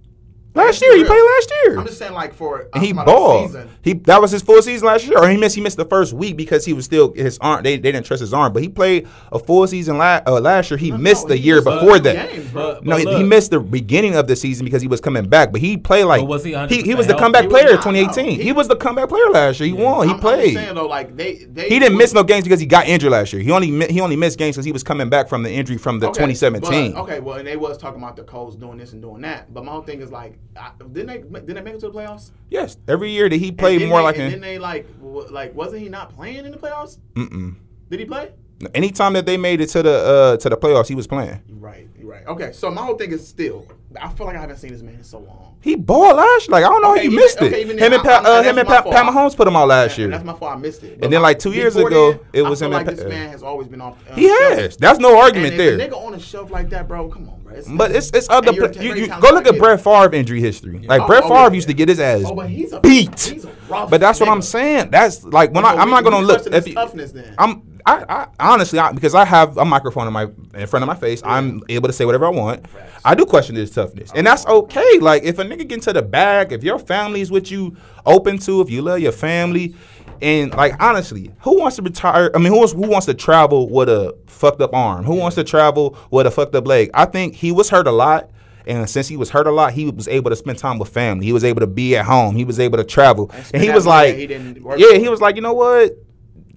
Last 0.58 0.82
year 0.82 0.96
he 0.98 1.04
played 1.04 1.22
last 1.24 1.54
year. 1.64 1.80
I'm 1.80 1.86
just 1.86 1.98
saying, 2.00 2.14
like 2.14 2.34
for 2.34 2.68
And 2.74 2.84
he 2.84 2.92
talking 2.94 3.06
balled. 3.06 3.48
season. 3.50 3.70
He 3.82 3.94
that 3.94 4.22
was 4.22 4.32
his 4.32 4.42
full 4.42 4.62
season 4.62 4.88
last 4.88 5.06
year, 5.08 5.18
or 5.20 5.30
he 5.30 5.38
missed. 5.38 5.56
He 5.56 5.62
missed 5.62 5.78
the 5.78 5.86
first 5.86 6.14
week 6.14 6.36
because 6.38 6.66
he 6.66 6.74
was 6.74 6.86
still 6.86 7.14
his 7.14 7.38
arm. 7.40 7.64
They, 7.64 7.78
they 7.78 7.92
didn't 7.92 8.06
trust 8.06 8.22
his 8.22 8.34
arm, 8.34 8.54
but 8.54 8.62
he 8.62 8.70
played 8.70 9.08
a 9.32 9.40
full 9.40 9.66
season 9.68 9.98
la- 9.98 10.22
uh, 10.26 10.40
last 10.42 10.70
year. 10.72 10.78
He 10.78 10.92
No, 10.92 10.98
missed 10.98 11.24
no, 11.26 11.30
the 11.30 11.36
he 11.38 11.44
year 11.48 11.60
uh, 11.60 11.62
before 11.80 12.00
that. 12.00 12.30
games, 12.32 12.52
bro. 12.52 12.76
But- 12.76 12.86
No, 12.86 12.98
he, 12.98 13.18
he 13.18 13.24
missed 13.24 13.52
the 13.52 13.60
beginning 13.60 14.16
of 14.16 14.28
the 14.28 14.36
season 14.36 14.66
because 14.66 14.82
he 14.82 14.88
was 14.88 15.00
coming 15.02 15.28
back, 15.28 15.52
but 15.52 15.62
he 15.62 15.78
played 15.78 16.04
like 16.06 16.26
was 16.28 16.44
he 16.44 16.56
he, 16.68 16.82
he 16.82 16.96
was 16.96 17.08
the 17.08 17.16
comeback? 17.16 17.44
He 17.44 17.50
player 17.50 17.66
not, 17.76 17.84
2018. 17.84 18.38
no. 18.38 18.44
He, 18.44 18.52
was 18.52 18.68
the 18.68 18.76
comeback 18.76 19.10
player 19.10 19.30
last 19.30 19.60
year. 19.60 19.68
He 19.68 19.74
won. 19.74 20.08
He 20.08 20.14
I'm- 20.14 20.16
I'm 20.18 20.22
just 20.22 20.22
played. 20.22 20.54
saying 20.56 20.76
though, 20.76 20.88
like 20.88 21.16
they, 21.16 21.36
they 21.46 21.64
he 21.70 21.80
didn't 21.80 21.94
was- 21.94 22.00
miss 22.00 22.14
no 22.14 22.24
games 22.24 22.44
because 22.44 22.60
he 22.60 22.66
got 22.66 22.88
injured 22.88 23.12
last 23.12 23.32
year. 23.34 23.42
He 23.42 23.52
only 23.52 23.88
he 23.88 24.02
only 24.02 24.16
missed 24.16 24.38
games 24.38 24.56
because 24.56 24.66
he 24.66 24.72
was 24.72 24.84
coming 24.84 25.10
back 25.10 25.28
from 25.30 25.44
the 25.44 25.52
injury 25.52 25.78
from 25.78 26.00
the 26.00 26.08
Okay, 26.08 26.26
2017. 26.26 26.94
but- 26.94 27.02
okay, 27.04 27.20
well, 27.20 27.38
and 27.38 27.48
they 27.48 27.56
was 27.58 27.78
talking 27.78 28.02
about 28.02 28.16
the 28.16 28.24
Colts 28.24 28.56
doing 28.56 28.78
this 28.78 28.94
and 28.94 29.02
doing 29.02 29.22
that, 29.22 29.54
but 29.54 29.64
my 29.64 29.72
whole 29.72 29.82
thing 29.82 30.02
is 30.02 30.12
like, 30.12 30.38
I, 30.56 30.72
didn't 30.92 31.08
they 31.08 31.18
didn't 31.20 31.56
they 31.56 31.62
make 31.62 31.74
it 31.76 31.80
to 31.82 31.90
the 31.90 31.94
playoffs? 31.94 32.32
Yes, 32.50 32.78
every 32.88 33.12
year 33.12 33.30
that 33.30 33.36
he 33.36 33.52
played 33.52 33.88
more 33.88 34.00
they- 34.00 34.04
like 34.04 34.16
and 34.16 34.26
an. 34.26 34.32
Then 34.32 34.42
they 34.42 34.58
like 34.60 34.88
like 35.30 35.54
wasn't 35.56 35.82
he 35.82 35.90
not 35.90 36.16
playing 36.16 36.46
in 36.46 36.52
the 36.52 36.58
playoffs? 36.58 37.00
Mm-mm. 37.16 37.56
Did 37.90 38.00
he 38.00 38.06
play? 38.06 38.32
Anytime 38.74 39.14
that 39.14 39.26
they 39.26 39.38
made 39.38 39.62
it 39.62 39.68
to 39.70 39.84
the 39.84 39.94
uh, 39.96 40.38
to 40.38 40.50
the 40.50 40.58
playoffs, 40.58 40.88
he 40.88 40.96
was 40.96 41.06
playing. 41.08 41.40
Right, 41.60 41.88
right. 42.02 42.26
Okay, 42.28 42.52
so 42.54 42.72
my 42.72 42.82
whole 42.82 42.96
thing 42.96 43.12
is 43.12 43.28
still, 43.28 43.68
I 44.02 44.10
feel 44.10 44.26
like 44.26 44.36
I 44.36 44.42
haven't 44.42 44.58
seen 44.58 44.72
this 44.72 44.82
man 44.82 44.96
in 44.96 45.04
so 45.04 45.20
long. 45.20 45.44
He 45.62 45.76
balled 45.76 46.16
last 46.18 46.48
year. 46.48 46.52
Like 46.54 46.66
I 46.66 46.70
don't 46.70 46.82
know 46.82 46.92
Okay, 46.94 47.00
how 47.00 47.04
you 47.04 47.10
even- 47.12 47.16
missed 47.24 47.38
okay, 47.42 47.48
it. 47.62 47.66
even 47.66 47.78
him 47.78 47.92
then, 47.92 47.94
and 47.94 48.02
I- 48.02 48.04
Pat, 48.04 48.26
I- 48.26 48.40
uh, 48.40 48.44
him 48.44 48.58
and 48.58 48.68
Pat. 48.68 48.84
Pat 48.86 49.06
Mahomes 49.06 49.36
put 49.36 49.48
him 49.48 49.56
out 49.56 49.68
last 49.68 49.92
And 49.92 49.98
year. 50.00 50.08
that's 50.10 50.24
my 50.24 50.34
fault. 50.34 50.54
I 50.54 50.56
missed 50.56 50.84
it. 50.84 51.00
And 51.04 51.12
then, 51.14 51.22
like, 51.22 51.40
two 51.40 51.52
years 51.52 51.76
ago, 51.76 52.12
then, 52.14 52.20
it 52.34 52.44
I 52.44 52.50
was 52.50 52.60
feel 52.60 52.70
him 52.72 52.78
and 52.78 52.88
like 52.88 52.96
this 52.96 53.06
man 53.06 53.30
has 53.30 53.44
always 53.44 53.68
been 53.68 53.82
off. 53.82 53.98
uh, 54.10 54.16
He 54.16 54.28
shelf. 54.28 54.54
has. 54.54 54.78
That's 54.78 55.00
no 55.00 55.10
And 55.10 55.18
argument 55.24 55.54
if 55.54 55.58
there. 55.58 55.74
a 55.76 55.90
nigga 55.90 55.98
on 56.06 56.14
a 56.14 56.20
shelf 56.20 56.50
like 56.52 56.70
that, 56.70 56.88
bro, 56.88 57.10
come 57.10 57.28
on, 57.30 57.42
bro. 57.42 57.56
It's, 57.56 57.68
But 57.68 57.92
it's 57.92 58.12
it's 58.12 58.30
other. 58.30 58.50
and 58.50 58.76
a 58.78 58.84
you, 58.84 58.94
you 58.96 59.08
go 59.08 59.30
look 59.32 59.48
at. 59.48 59.58
Brett 59.58 59.82
Favre 59.82 60.14
injury 60.16 60.42
history. 60.42 60.80
Like 60.88 61.02
Oh, 61.02 61.08
Brett 61.08 61.24
oh, 61.26 61.30
Favre 61.30 61.50
yeah. 61.50 61.54
used 61.54 61.68
to 61.68 61.74
get 61.74 61.90
his 61.90 62.00
ass 62.00 62.22
Oh, 62.26 62.34
but 62.36 62.50
he's 62.50 62.72
a 62.74 62.80
beat. 62.80 63.20
He's 63.20 63.46
a. 63.46 63.50
But 63.70 64.00
that's 64.00 64.20
what 64.20 64.30
I'm 64.30 64.42
saying. 64.42 64.90
That's 64.92 65.24
like 65.26 65.52
when 65.54 65.66
I, 65.66 65.74
I'm 65.76 65.90
not 65.90 66.04
gonna 66.04 66.20
look. 66.20 66.38
question 66.44 66.54
If 66.54 66.66
his 66.66 66.76
toughness 66.76 67.12
then. 67.12 67.34
I'm 67.38 67.77
I, 67.88 68.04
I 68.10 68.28
honestly, 68.52 68.80
I, 68.80 68.92
because 68.92 69.16
I 69.16 69.24
have 69.24 69.58
a 69.58 69.64
microphone 69.64 70.08
in 70.08 70.14
my 70.14 70.24
in 70.54 70.68
front 70.68 70.84
of 70.84 70.88
my 70.88 70.96
face, 70.96 71.22
I'm 71.24 71.64
able 71.70 71.88
to 71.88 71.94
say 71.94 72.04
whatever 72.04 72.26
I 72.26 72.30
want. 72.30 72.66
I 73.06 73.16
do 73.16 73.26
question 73.26 73.56
his 73.56 73.72
toughness, 73.72 74.12
and 74.14 74.28
that's 74.28 74.44
oh. 74.46 74.64
okay. 74.64 75.00
Like 75.00 75.24
if 75.24 75.40
a 75.40 75.46
nigga 75.46 75.60
get 75.60 75.72
into 75.72 75.94
the 75.94 76.02
bag, 76.02 76.52
if 76.52 76.64
your 76.64 76.80
family's 76.80 77.32
what 77.32 77.50
you 77.50 77.78
open 78.06 78.40
to, 78.40 78.60
if 78.60 78.70
you 78.70 78.82
love 78.82 79.00
your 79.00 79.14
family, 79.14 79.74
and 80.22 80.54
like 80.54 80.76
honestly, 80.84 81.32
who 81.40 81.60
wants 81.60 81.78
to 81.78 81.82
retire? 81.82 82.30
I 82.36 82.40
mean, 82.40 82.52
who 82.52 82.60
wants 82.60 82.74
who 82.74 82.90
wants 82.90 83.06
to 83.06 83.14
travel 83.14 83.70
with 83.70 83.88
a 83.88 84.18
fucked 84.26 84.60
up 84.60 84.74
arm? 84.74 85.06
Who 85.06 85.16
wants 85.16 85.36
to 85.36 85.46
travel 85.46 85.98
with 86.12 86.28
a 86.28 86.32
fucked 86.32 86.56
up 86.56 86.68
leg? 86.68 86.92
I 86.94 87.06
think 87.06 87.36
he 87.36 87.54
was 87.54 87.70
hurt 87.70 87.88
a 87.88 87.92
lot. 87.92 88.32
And 88.66 88.90
since 88.90 89.08
he 89.08 89.16
was 89.16 89.30
hurt 89.30 89.48
a 89.48 89.52
lot, 89.52 89.72
he 89.72 89.90
was 89.90 90.10
able 90.10 90.30
to 90.30 90.36
spend 90.36 90.58
time 90.58 90.78
with 90.78 90.90
family. 90.90 91.26
He 91.26 91.32
was 91.32 91.46
able 91.46 91.62
to 91.62 91.68
be 91.68 91.96
at 91.96 92.04
home. 92.04 92.36
He 92.36 92.44
was 92.44 92.60
able 92.60 92.78
to 92.78 92.84
travel. 92.84 93.32
And, 93.34 93.46
spend 93.46 93.64
he 93.64 93.70
was 93.70 93.88
like, 93.88 94.18
he 94.18 94.28
didn't 94.28 94.62
work 94.62 94.78
yeah, 94.78 94.98
he 94.98 95.08
was 95.08 95.22
like, 95.22 95.38
you 95.38 95.42
know 95.42 95.54
what? 95.54 95.98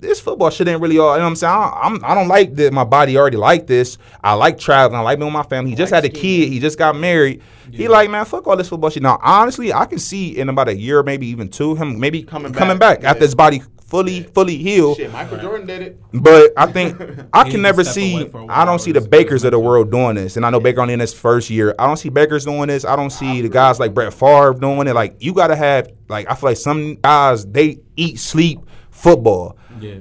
This 0.00 0.18
football 0.18 0.48
shit 0.48 0.66
ain't 0.66 0.80
really 0.80 0.98
all. 0.98 1.12
You 1.12 1.18
know 1.18 1.24
what 1.24 1.30
I'm 1.30 1.36
saying? 1.36 1.52
I, 1.52 1.80
I'm, 1.82 2.04
I 2.04 2.14
don't 2.14 2.28
like 2.28 2.54
that. 2.54 2.72
My 2.72 2.84
body 2.84 3.18
already 3.18 3.36
like 3.36 3.66
this. 3.66 3.98
I 4.24 4.32
like 4.32 4.58
traveling. 4.58 4.98
I 4.98 5.02
like 5.02 5.18
being 5.18 5.26
with 5.26 5.34
my 5.34 5.42
family. 5.42 5.70
He 5.70 5.76
just 5.76 5.92
like 5.92 6.04
had 6.04 6.10
a 6.10 6.14
kid. 6.14 6.48
He 6.48 6.58
just 6.58 6.78
got 6.78 6.96
married. 6.96 7.42
He 7.70 7.86
like, 7.86 8.08
man, 8.10 8.24
fuck 8.24 8.46
all 8.46 8.56
this 8.56 8.68
football 8.70 8.88
shit. 8.90 9.02
Now, 9.02 9.18
honestly, 9.22 9.72
I 9.72 9.84
can 9.84 9.98
see 9.98 10.38
in 10.38 10.48
about 10.48 10.68
a 10.68 10.76
year, 10.76 11.02
maybe 11.02 11.26
even 11.26 11.48
two, 11.48 11.74
him 11.74 12.00
maybe 12.00 12.22
Coming 12.22 12.52
coming, 12.52 12.78
back, 12.78 13.02
back, 13.02 13.10
after 13.10 13.24
his 13.24 13.34
body 13.34 13.62
fully, 13.90 14.22
fully 14.22 14.56
healed. 14.56 14.96
Shit, 14.96 15.12
Michael 15.12 15.36
Jordan 15.38 15.66
did 15.66 15.82
it. 15.82 16.00
But 16.14 16.52
I 16.56 16.66
think 16.72 16.96
I 17.32 17.50
can 17.50 17.60
never 17.60 17.82
to 17.84 17.90
step 17.90 18.02
away 18.02 18.24
see. 18.24 18.30
for 18.30 18.38
a 18.38 18.42
I 18.44 18.46
while 18.46 18.66
don't 18.66 18.78
see 18.78 18.92
the 18.92 19.00
Bakers 19.02 19.44
of 19.44 19.50
the 19.50 19.58
world 19.58 19.90
doing 19.90 20.14
this, 20.14 20.36
and 20.36 20.46
I 20.46 20.50
know 20.50 20.60
Baker 20.60 20.80
only 20.80 20.94
in 20.94 21.00
his 21.00 21.12
first 21.12 21.50
year. 21.50 21.74
I 21.78 21.86
don't 21.86 21.96
see 21.98 22.08
Bakers 22.08 22.44
doing 22.44 22.68
this. 22.68 22.84
I 22.84 22.96
don't 22.96 23.10
see 23.10 23.42
the 23.42 23.48
guys 23.48 23.78
like 23.78 23.92
Brett 23.92 24.14
Favre 24.14 24.54
doing 24.54 24.86
it. 24.86 24.94
Like 24.94 25.16
you 25.20 25.34
got 25.34 25.48
to 25.48 25.56
have 25.56 25.92
like 26.08 26.30
I 26.30 26.34
feel 26.34 26.50
like 26.50 26.56
some 26.56 26.94
guys 26.96 27.44
they 27.44 27.80
eat, 27.96 28.18
sleep 28.18 28.60
football. 28.90 29.58
Yeah. 29.80 29.94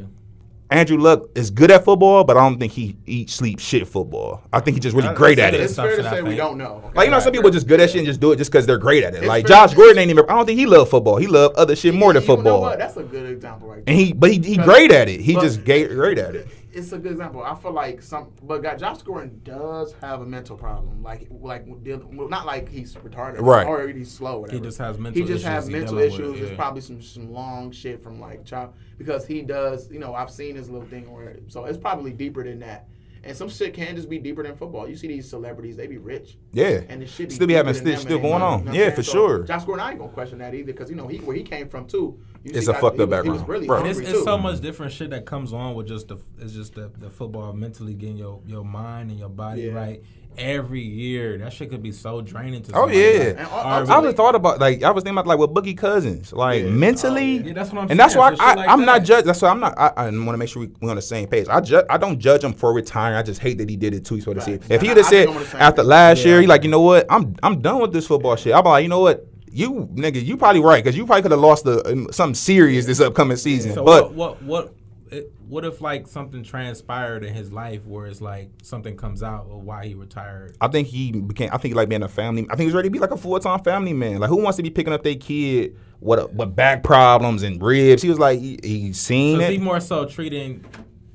Andrew 0.71 0.97
Luck 0.99 1.29
is 1.33 1.49
good 1.49 1.71
at 1.71 1.83
football, 1.83 2.23
but 2.23 2.37
I 2.37 2.41
don't 2.41 2.59
think 2.59 2.71
he 2.71 2.95
eat, 3.07 3.31
sleep, 3.31 3.59
shit 3.59 3.87
football. 3.87 4.43
I 4.53 4.59
think 4.59 4.75
he's 4.77 4.83
just 4.83 4.95
really 4.95 5.07
That- 5.07 5.17
great 5.17 5.39
at 5.39 5.55
it. 5.55 5.61
it. 5.61 5.63
It's 5.63 5.75
fair 5.75 5.97
to 5.97 6.03
say 6.03 6.21
we 6.21 6.35
don't 6.35 6.59
know. 6.59 6.91
Like 6.93 7.05
you 7.05 7.11
know, 7.11 7.19
some 7.19 7.31
people 7.31 7.47
are 7.47 7.51
just 7.51 7.65
good 7.67 7.79
at 7.79 7.89
shit 7.89 7.97
and 7.99 8.05
just 8.05 8.19
do 8.19 8.31
it 8.33 8.35
just 8.35 8.51
because 8.51 8.67
they're 8.67 8.77
great 8.77 9.03
at 9.03 9.15
it. 9.15 9.19
It's 9.19 9.25
Like 9.27 9.47
Josh 9.47 9.73
Gordon 9.73 9.97
ain't 9.97 10.11
even. 10.11 10.25
I 10.29 10.35
don't 10.35 10.45
think 10.45 10.59
he 10.59 10.67
loved 10.67 10.91
football. 10.91 11.17
He 11.17 11.25
loved 11.25 11.55
other 11.55 11.75
shit 11.75 11.95
more 11.95 12.13
than 12.13 12.21
You 12.21 12.27
know 12.27 12.35
football. 12.35 12.61
what? 12.61 12.77
That's 12.77 12.97
a 12.97 13.01
good 13.03 13.31
example 13.31 13.67
right 13.67 13.83
There. 13.83 13.91
And 13.95 13.99
he, 13.99 14.13
but 14.13 14.31
he, 14.31 14.37
he 14.39 14.57
great 14.57 14.91
at 14.91 15.09
it. 15.09 15.21
He 15.21 15.33
just 15.33 15.65
great, 15.65 15.89
great 15.89 16.19
at 16.19 16.35
it. 16.35 16.47
It's 16.71 16.91
a 16.91 16.97
good 16.99 17.13
example. 17.13 17.41
I 17.43 17.55
feel 17.55 17.71
like 17.71 18.01
some, 18.01 18.31
but 18.43 18.61
God, 18.61 18.77
Josh 18.77 19.01
Gordon 19.01 19.41
does 19.43 19.93
have 20.01 20.21
a 20.21 20.25
mental 20.25 20.55
problem. 20.55 21.01
Like, 21.01 21.27
like 21.31 21.65
deal- 21.83 22.07
well, 22.13 22.29
not 22.29 22.45
like 22.45 22.69
he's 22.69 22.93
retarded, 22.95 23.41
Right. 23.41 23.65
Or 23.65 23.87
he's 23.87 24.11
slow. 24.11 24.39
Whatever. 24.41 24.57
He 24.57 24.63
just 24.63 24.77
has 24.77 24.97
mental 24.99 25.21
He 25.21 25.27
just 25.27 25.43
issues 25.43 25.47
has 25.47 25.69
mental 25.69 25.95
dealing 25.97 26.11
with, 26.11 26.19
issues. 26.19 26.39
yeah. 26.39 26.45
It's 26.47 26.55
probably 26.55 26.81
some 26.81 27.01
some 27.01 27.31
long 27.31 27.71
shit 27.71 28.03
from 28.03 28.19
like 28.19 28.45
child 28.45 28.73
because 28.97 29.25
he 29.25 29.41
does. 29.41 29.89
You 29.91 29.99
know, 29.99 30.13
I've 30.13 30.29
seen 30.31 30.55
his 30.55 30.69
little 30.69 30.87
thing 30.87 31.11
where 31.11 31.37
so 31.47 31.65
it's 31.65 31.77
probably 31.77 32.11
deeper 32.13 32.43
than 32.43 32.59
that. 32.59 32.87
And 33.21 33.35
some 33.35 33.49
shit 33.49 33.73
can 33.73 33.97
just 33.97 34.07
be 34.09 34.17
deeper 34.17 34.43
than 34.43 34.55
football. 34.55 34.87
You 34.87 34.95
see 34.95 35.07
these 35.07 35.29
celebrities, 35.29 35.75
they 35.75 35.87
be 35.87 35.97
rich. 35.97 36.37
Yeah. 36.53 36.83
And 36.87 37.01
the 37.01 37.05
shit 37.05 37.33
Still 37.33 37.47
be 37.47 37.53
having 37.53 37.73
still, 37.73 37.97
still 37.97 38.19
going 38.19 38.41
on. 38.41 38.59
you 38.59 38.65
know 38.65 38.71
Yeah, 38.73 38.91
for? 38.91 39.03
So, 39.03 39.11
sure. 39.11 39.43
Josh 39.43 39.65
Gordon, 39.65 39.85
I 39.85 39.89
ain't 39.89 39.99
gonna 39.99 40.11
question 40.13 40.37
that 40.37 40.53
either 40.53 40.67
because 40.67 40.89
you 40.89 40.95
know 40.95 41.07
he 41.07 41.17
where 41.17 41.35
he 41.35 41.43
came 41.43 41.67
from 41.67 41.85
too. 41.87 42.17
You 42.43 42.51
It's 42.55 42.67
a 42.67 42.71
guys- 42.73 42.81
fucked 42.81 42.97
he 42.97 43.03
up 43.03 43.09
He 43.23 43.29
was 43.29 43.41
background. 43.41 43.49
really 43.49 43.67
Right. 43.67 43.85
It's, 43.87 43.99
it's 43.99 44.11
too. 44.11 44.23
so 44.23 44.37
much 44.37 44.61
different 44.61 44.91
shit 44.93 45.09
that 45.11 45.25
comes 45.25 45.51
on 45.53 45.75
with 45.75 45.87
just 45.87 46.07
the 46.07 46.17
it's 46.39 46.53
just 46.53 46.75
the, 46.75 46.91
the 46.97 47.09
football 47.09 47.53
mentally 47.53 47.93
getting 47.93 48.17
your, 48.17 48.41
your 48.45 48.63
mind 48.63 49.09
and 49.11 49.19
your 49.19 49.29
body 49.29 49.63
Yeah. 49.63 49.71
right 49.73 50.03
every 50.37 50.79
year. 50.81 51.37
That 51.39 51.51
shit 51.51 51.69
could 51.69 51.83
be 51.83 51.91
so 51.91 52.21
draining 52.21 52.61
to 52.63 52.71
Oh 52.73 52.87
yeah, 52.87 53.09
Like, 53.09 53.37
And 53.39 53.47
all 53.47 53.59
I- 53.59 53.79
right, 53.81 53.89
I 53.89 53.99
was 53.99 54.13
thought 54.15 54.35
about 54.35 54.59
like 54.59 54.83
I 54.83 54.91
was 54.91 55.03
thinking 55.03 55.17
about 55.17 55.27
like 55.27 55.37
with 55.39 55.49
Boogie 55.49 55.77
Cousins, 55.77 56.31
like 56.31 56.63
Yeah. 56.63 56.69
mentally, 56.69 57.39
Oh, 57.39 57.47
yeah, 57.47 57.53
that's 57.53 57.71
what 57.73 57.81
I'm 57.83 57.91
and 57.91 57.99
that's 57.99 58.15
why 58.15 58.33
so 58.35 58.41
I, 58.41 58.53
like 58.53 58.69
I'm 58.69 58.85
not 58.85 58.99
that. 58.99 59.05
judge. 59.07 59.25
That's 59.25 59.41
why 59.41 59.49
I'm 59.49 59.59
not. 59.59 59.77
I, 59.77 59.91
I 59.97 60.03
want 60.05 60.29
to 60.29 60.37
make 60.37 60.47
sure 60.47 60.61
we, 60.61 60.69
we're 60.81 60.89
on 60.91 60.95
the 60.95 61.01
same 61.01 61.27
page. 61.27 61.47
I 61.49 61.59
ju- 61.59 61.83
I 61.89 61.97
don't 61.97 62.19
judge 62.19 62.43
him 62.43 62.53
for 62.53 62.71
retiring. 62.73 63.17
I 63.17 63.23
just 63.23 63.41
hate 63.41 63.57
that 63.57 63.69
he 63.69 63.75
did 63.75 63.93
it 63.93 64.05
too. 64.05 64.15
He's 64.15 64.23
supposed 64.23 64.45
to 64.45 64.45
see 64.45 64.57
Facts. 64.57 64.69
it. 64.69 64.73
If 64.75 64.81
he 64.81 64.87
I- 64.87 64.91
would 64.91 64.97
have 64.97 65.05
said 65.07 65.25
think 65.27 65.29
I'm 65.31 65.35
on 65.37 65.43
the 65.43 65.49
same 65.49 65.61
after 65.61 65.83
last 65.83 66.25
year, 66.25 66.39
he 66.41 66.47
like 66.47 66.63
you 66.63 66.69
know 66.69 66.81
what, 66.81 67.05
I'm 67.09 67.35
I'm 67.43 67.59
done 67.59 67.81
with 67.81 67.91
this 67.91 68.07
football 68.07 68.35
shit. 68.37 68.53
I'm 68.53 68.63
like 68.63 68.83
you 68.83 68.89
know 68.89 69.01
what. 69.01 69.25
You 69.51 69.89
nigga, 69.93 70.23
you 70.23 70.37
probably 70.37 70.61
right 70.61 70.83
because 70.83 70.97
you 70.97 71.05
probably 71.05 71.23
could 71.23 71.31
have 71.31 71.39
lost 71.39 71.65
the, 71.65 71.85
um, 71.91 72.07
something 72.11 72.35
serious 72.35 72.85
this 72.85 72.99
upcoming 72.99 73.37
season. 73.37 73.73
So 73.73 73.83
but 73.83 74.13
what 74.13 74.41
what 74.41 74.43
what 74.43 74.75
it, 75.11 75.31
what 75.47 75.65
if 75.65 75.81
like 75.81 76.07
something 76.07 76.43
transpired 76.43 77.23
in 77.23 77.33
his 77.33 77.51
life 77.51 77.83
where 77.85 78.05
it's 78.05 78.21
like 78.21 78.49
something 78.61 78.95
comes 78.95 79.23
out 79.23 79.47
of 79.49 79.63
why 79.63 79.87
he 79.87 79.95
retired? 79.95 80.55
I 80.61 80.67
think 80.67 80.87
he 80.87 81.11
became. 81.11 81.49
I 81.51 81.57
think 81.57 81.71
he 81.71 81.73
like 81.73 81.89
being 81.89 82.03
a 82.03 82.07
family. 82.07 82.45
I 82.49 82.55
think 82.55 82.67
he's 82.67 82.73
ready 82.75 82.89
to 82.89 82.93
be 82.93 82.99
like 82.99 83.11
a 83.11 83.17
full 83.17 83.39
time 83.39 83.59
family 83.63 83.93
man. 83.93 84.19
Like 84.19 84.29
who 84.29 84.37
wants 84.41 84.57
to 84.57 84.63
be 84.63 84.69
picking 84.69 84.93
up 84.93 85.03
their 85.03 85.15
kid 85.15 85.75
with 85.99 86.31
with 86.33 86.55
back 86.55 86.83
problems 86.83 87.43
and 87.43 87.61
ribs? 87.61 88.01
He 88.03 88.09
was 88.09 88.19
like 88.19 88.39
he, 88.39 88.59
he 88.63 88.93
seen 88.93 89.39
So 89.39 89.45
it. 89.45 89.51
he 89.51 89.57
more 89.57 89.79
so 89.79 90.05
treating 90.05 90.63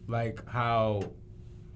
like 0.08 0.44
how 0.48 1.02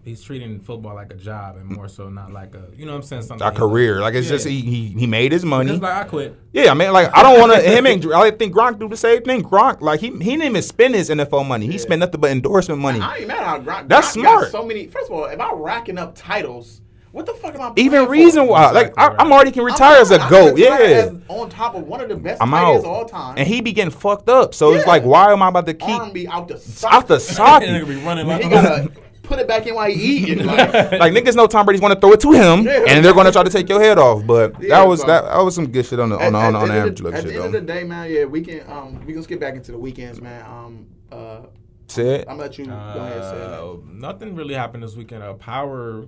he's 0.09 0.23
treating 0.23 0.59
football 0.61 0.95
like 0.95 1.13
a 1.13 1.17
job 1.17 1.57
and 1.57 1.67
more 1.67 1.89
so 1.89 2.09
not 2.09 2.33
like 2.33 2.55
a 2.55 2.65
you 2.77 2.85
know 2.87 2.93
what 2.93 2.99
I'm 2.99 3.03
saying 3.03 3.23
something 3.23 3.47
a 3.47 3.51
career. 3.53 4.01
Like 4.01 4.15
it's 4.15 4.27
Yeah. 4.27 4.33
just 4.37 4.47
he, 4.47 4.61
he 4.63 4.87
he 4.89 5.07
made 5.07 5.31
his 5.33 5.45
money. 5.45 5.73
It's 5.73 5.83
like 5.83 5.95
I 5.95 6.05
quit. 6.09 6.37
Yeah, 6.53 6.71
I 6.71 6.75
mean, 6.75 6.93
like 6.93 7.11
I 7.17 7.23
don't 7.23 7.39
want 7.39 7.53
to. 7.53 7.61
him 7.61 7.87
and 7.87 8.13
I 8.13 8.31
think 8.33 8.55
Gronk 8.55 8.79
do 8.79 8.89
the 8.89 8.97
same 8.97 9.23
thing. 9.23 9.43
Gronk, 9.43 9.81
like 9.81 10.01
he 10.01 10.09
he 10.09 10.17
didn't 10.19 10.43
even 10.43 10.63
spend 10.63 10.95
his 10.95 11.11
NFL 11.11 11.47
money. 11.47 11.67
He 11.67 11.79
spent 11.79 12.01
nothing 12.01 12.21
but 12.21 12.31
endorsement 12.31 12.81
money. 12.81 13.01
I 13.01 13.19
ain't 13.19 13.29
mad 13.29 13.39
how 13.45 13.59
Gronk. 13.61 13.89
That's 13.89 14.17
Gronk 14.17 14.23
got 14.23 14.31
smart. 14.41 14.51
So 14.53 14.65
many. 14.65 14.87
First 14.87 15.11
of 15.11 15.17
all, 15.17 15.25
if 15.27 15.39
I'm 15.41 15.57
racking 15.57 15.99
up 15.99 16.15
titles, 16.17 16.81
what 17.13 17.25
the 17.27 17.33
fuck 17.35 17.55
am 17.55 17.61
I? 17.63 17.73
Even 17.77 17.91
playing 17.91 18.07
for? 18.07 18.11
reason 18.13 18.47
why, 18.47 18.71
like 18.71 18.89
Exactly 18.89 19.03
I, 19.03 19.07
right. 19.09 19.17
I'm 19.21 19.33
already 19.33 19.51
can 19.51 19.61
I'm 19.61 19.67
retire 19.67 20.01
as 20.01 20.11
a 20.11 20.19
not- 20.19 20.27
I 20.27 20.31
goat. 20.31 20.59
Yeah, 20.59 20.77
as 20.79 21.17
on 21.29 21.49
top 21.51 21.75
of 21.75 21.85
one 21.85 22.01
of 22.03 22.09
the 22.09 22.17
best 22.17 22.43
I'm 22.43 22.51
tight 22.51 22.63
out. 22.65 22.77
of 22.77 22.85
all 22.87 23.05
time. 23.07 23.35
And 23.39 23.49
he 23.49 23.61
be 23.63 23.73
getting 23.73 23.91
fucked 23.91 24.29
up. 24.29 24.55
So 24.55 24.75
it's 24.75 24.87
like, 24.87 25.05
why 25.05 25.33
am 25.33 25.43
I 25.43 25.49
about 25.49 25.67
to 25.67 25.75
keep 25.75 25.89
arm 25.89 26.13
be 26.13 26.29
out 26.29 26.49
the 26.49 26.59
socket. 26.59 26.95
out 26.97 27.09
the 27.09 27.17
Nigga 27.17 27.21
socket? 27.35 27.89
be 27.89 27.97
running 27.97 28.27
like 28.27 28.43
He 28.43 28.51
gotta 28.51 28.91
put 29.29 29.39
it 29.39 29.47
back 29.47 29.67
in 29.67 29.75
while 29.75 29.91
he 29.91 30.19
eating. 30.33 30.47
Like, 30.47 30.73
like 30.93 31.13
niggas 31.13 31.37
know 31.37 31.47
Tom 31.47 31.65
Brady's 31.67 31.81
want 31.83 31.95
to 31.95 32.01
throw 32.01 32.13
it 32.13 32.21
to 32.21 32.33
him, 32.33 32.65
Yeah. 32.65 32.85
and 32.89 33.05
they're 33.05 33.13
going 33.15 33.27
to 33.27 33.33
try 33.33 33.43
to 33.45 33.51
take 33.51 33.69
your 33.69 33.81
head 33.81 33.99
off. 33.99 34.27
But 34.27 34.61
Yeah, 34.63 34.81
that 34.81 34.89
was 34.89 35.01
that, 35.05 35.25
that 35.25 35.41
was 35.45 35.55
some 35.55 35.71
good 35.71 35.87
shit 35.87 36.01
on 36.01 36.09
the 36.09 36.17
on 36.19 36.33
the, 36.33 36.39
on 36.39 36.53
the, 36.55 36.59
on 36.59 36.69
the 36.69 36.75
at 36.75 36.79
average 36.81 36.99
the, 36.99 37.05
look 37.05 37.15
at 37.15 37.25
the 37.25 37.31
shit 37.33 37.37
end 37.43 37.55
of 37.55 37.67
the 37.67 37.73
day, 37.73 37.85
man, 37.85 38.11
yeah, 38.11 38.25
we 38.25 38.41
can 38.43 38.69
um 38.71 39.05
we 39.07 39.13
can 39.13 39.23
skip 39.23 39.39
back 39.41 39.55
into 39.55 39.71
the 39.73 39.79
weekends, 39.79 40.21
man. 40.21 40.45
Um, 40.45 40.87
uh, 41.13 41.41
Said 41.87 42.21
I'm 42.23 42.37
gonna 42.37 42.43
let 42.43 42.59
you 42.59 42.67
go 42.67 42.73
ahead 42.73 43.23
say 43.23 43.39
that. 43.39 43.61
Uh, 43.63 43.77
nothing 43.85 44.35
really 44.35 44.55
happened 44.55 44.83
this 44.83 44.95
weekend. 44.97 45.23
Uh, 45.23 45.35
Power 45.35 46.07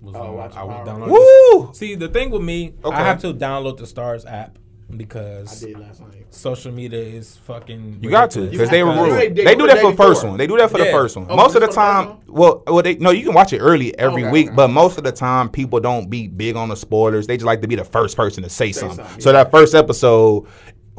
was 0.00 0.14
Oh, 0.16 0.22
on. 0.22 0.34
watch 0.34 0.56
I 0.56 0.64
was 0.64 0.74
Power. 0.76 0.84
downloading. 0.86 1.14
Woo! 1.14 1.70
See, 1.74 1.94
the 1.94 2.08
thing 2.08 2.30
with 2.30 2.42
me, 2.42 2.74
Okay. 2.84 2.96
I 2.96 3.04
have 3.04 3.20
to 3.20 3.32
download 3.34 3.76
the 3.76 3.84
Starz 3.84 4.24
app 4.30 4.56
I 4.56 4.60
because 4.96 5.60
did 5.60 5.78
last 5.78 6.00
night. 6.00 6.26
social 6.30 6.72
media 6.72 7.00
is 7.00 7.36
fucking. 7.38 7.98
You 8.02 8.10
got 8.10 8.30
to 8.32 8.48
because 8.48 8.70
they 8.70 8.82
were 8.82 8.92
rude. 8.94 9.12
They- 9.12 9.28
They, 9.28 9.44
they 9.44 9.54
do 9.54 9.66
that 9.66 9.78
for 9.80 9.90
the 9.90 9.96
first 9.96 10.24
one. 10.24 10.36
They 10.36 10.46
do 10.46 10.56
that 10.58 10.70
for 10.70 10.78
the 10.78 10.86
first 10.86 11.16
one. 11.16 11.26
Oh, 11.28 11.36
most 11.36 11.54
of 11.54 11.60
the 11.62 11.66
for 11.68 11.72
the 11.72 11.80
first 11.80 12.08
time, 12.08 12.18
well, 12.26 12.62
well, 12.66 12.82
they 12.82 12.96
no, 12.96 13.10
you 13.10 13.24
can 13.24 13.34
watch 13.34 13.52
it 13.52 13.58
early 13.58 13.96
every 13.98 14.22
Okay, 14.24 14.30
week, 14.32 14.46
okay. 14.48 14.56
but 14.56 14.68
most 14.68 14.98
of 14.98 15.04
the 15.04 15.12
time, 15.12 15.48
people 15.48 15.80
don't 15.80 16.08
be 16.10 16.26
big 16.28 16.56
on 16.56 16.68
the 16.68 16.76
spoilers. 16.76 17.26
They 17.26 17.36
just 17.36 17.46
like 17.46 17.60
to 17.62 17.68
be 17.68 17.76
the 17.76 17.84
first 17.84 18.16
person 18.16 18.42
to 18.42 18.48
say, 18.50 18.72
something. 18.72 18.96
something, 19.04 19.20
So 19.20 19.30
yeah. 19.30 19.44
that 19.44 19.50
first 19.50 19.74
episode, 19.74 20.46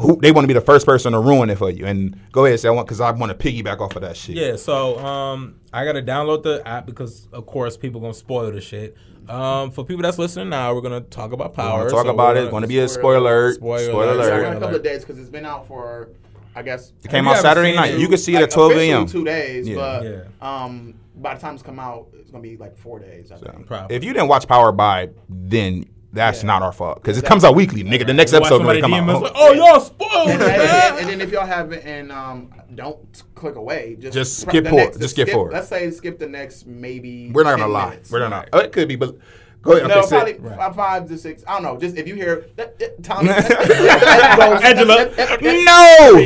who 0.01 0.17
they 0.21 0.31
want 0.31 0.43
to 0.43 0.47
be 0.47 0.53
the 0.53 0.61
first 0.61 0.85
person 0.85 1.13
to 1.13 1.19
ruin 1.19 1.49
it 1.49 1.57
for 1.57 1.69
you. 1.69 1.85
And 1.85 2.19
go 2.31 2.45
ahead, 2.45 2.59
say 2.59 2.67
I 2.67 2.71
want 2.71 2.87
because 2.87 2.99
I 3.01 3.11
want 3.11 3.37
to 3.37 3.51
piggyback 3.51 3.79
off 3.79 3.95
of 3.95 4.01
that 4.01 4.17
shit. 4.17 4.35
Yeah, 4.35 4.55
so 4.55 4.97
um, 4.99 5.55
I 5.71 5.85
gotta 5.85 6.01
download 6.01 6.43
the 6.43 6.61
app 6.67 6.85
because 6.85 7.27
of 7.31 7.45
course 7.45 7.77
people 7.77 8.01
gonna 8.01 8.13
spoil 8.13 8.51
the 8.51 8.61
shit. 8.61 8.95
Um, 9.29 9.71
for 9.71 9.85
people 9.85 10.01
that's 10.01 10.17
listening 10.17 10.49
now, 10.49 10.73
we're 10.73 10.81
gonna 10.81 11.01
talk 11.01 11.31
about 11.31 11.51
We're 11.51 11.63
power. 11.63 11.89
talk 11.89 12.05
so 12.05 12.11
about 12.11 12.35
we're 12.35 12.41
it. 12.41 12.43
It's 12.45 12.51
going 12.51 12.61
to 12.63 12.67
be 12.67 12.79
a 12.79 12.87
spoiler 12.87 13.53
spoiler. 13.53 13.79
Spoiler 13.79 13.91
Spoiler, 13.91 14.13
alert. 14.13 14.27
Yeah, 14.27 14.33
I 14.33 14.37
alert. 14.37 14.43
got 14.43 14.57
a 14.57 14.59
couple 14.59 14.75
of 14.77 14.83
days 14.83 15.01
because 15.05 15.19
it's 15.19 15.29
been 15.29 15.45
out 15.45 15.67
for, 15.67 16.09
I 16.55 16.63
guess. 16.63 16.91
It 17.03 17.11
came 17.11 17.27
out 17.27 17.37
Saturday 17.37 17.75
night. 17.75 17.93
it? 17.93 17.99
You 17.99 18.07
can 18.07 18.17
see 18.17 18.35
it 18.35 18.41
at 18.41 18.49
12 18.51 18.71
a.m. 18.73 19.05
Two 19.05 19.23
days, 19.23 19.67
Yeah. 19.69 19.75
but 19.75 20.03
Yeah. 20.03 20.21
um, 20.41 20.95
by 21.17 21.35
the 21.35 21.39
time 21.39 21.53
it's 21.53 21.63
come 21.63 21.79
out, 21.79 22.07
it's 22.13 22.31
gonna 22.31 22.41
be 22.41 22.57
like 22.57 22.75
four 22.75 22.97
days. 22.99 23.31
I 23.31 23.37
think. 23.37 23.67
Probably. 23.67 23.95
If 23.95 24.03
you 24.03 24.11
didn't 24.11 24.27
watch 24.27 24.47
Power 24.47 24.71
by, 24.71 25.09
then 25.29 25.85
that's 26.13 26.41
Yeah. 26.41 26.47
not 26.47 26.61
our 26.61 26.71
fault 26.71 27.01
because 27.01 27.17
it 27.17 27.25
comes 27.25 27.43
out 27.43 27.55
weekly, 27.55 27.83
nigga. 27.83 28.05
The 28.05 28.13
next 28.13 28.33
episode 28.33 28.57
somebody 28.57 28.81
gonna 28.81 28.97
come 28.97 29.07
DM 29.07 29.09
out. 29.09 29.15
us 29.17 29.21
like, 29.23 29.31
oh, 29.35 29.53
y'all 29.53 29.79
spoiled, 29.79 30.29
And, 30.29 30.41
it, 30.41 30.49
and- 30.49 30.99
and 30.99 31.09
then 31.09 31.21
if 31.21 31.31
y'all 31.31 31.45
haven't, 31.45 31.85
and 31.85 32.11
um, 32.11 32.51
don't 32.75 33.23
click 33.35 33.55
away. 33.55 33.97
Just 33.99 34.13
Just 34.13 34.39
skip 34.41 34.65
forward. 34.67 34.83
next- 34.85 34.99
Just 34.99 35.13
skip 35.15 35.29
forward. 35.29 35.53
Let's 35.53 35.67
say 35.69 35.89
skip 35.91 36.19
the 36.19 36.27
next 36.27 36.65
maybe. 36.67 37.31
We're 37.31 37.43
not 37.43 37.51
gonna 37.51 37.63
10 37.63 37.71
lie. 37.73 37.89
minutes. 37.91 38.11
We're 38.11 38.27
not. 38.29 38.49
Oh, 38.53 38.59
it 38.59 38.71
could 38.71 38.87
be, 38.87 38.95
but 38.95 39.15
go 39.61 39.73
ahead. 39.73 39.87
No, 39.87 39.99
Okay, 39.99 40.09
probably 40.09 40.33
sit. 40.33 40.41
Right. 40.41 40.57
five, 40.57 40.75
five 40.75 41.07
to 41.07 41.17
six. 41.17 41.43
I 41.47 41.53
don't 41.53 41.63
know. 41.63 41.77
Just 41.79 41.97
if 41.97 42.07
you 42.07 42.15
hear 42.15 42.45
that, 42.57 42.77
that, 42.79 43.03
Tommy, 43.03 43.29
Angela. 44.63 45.05
No. 45.41 46.25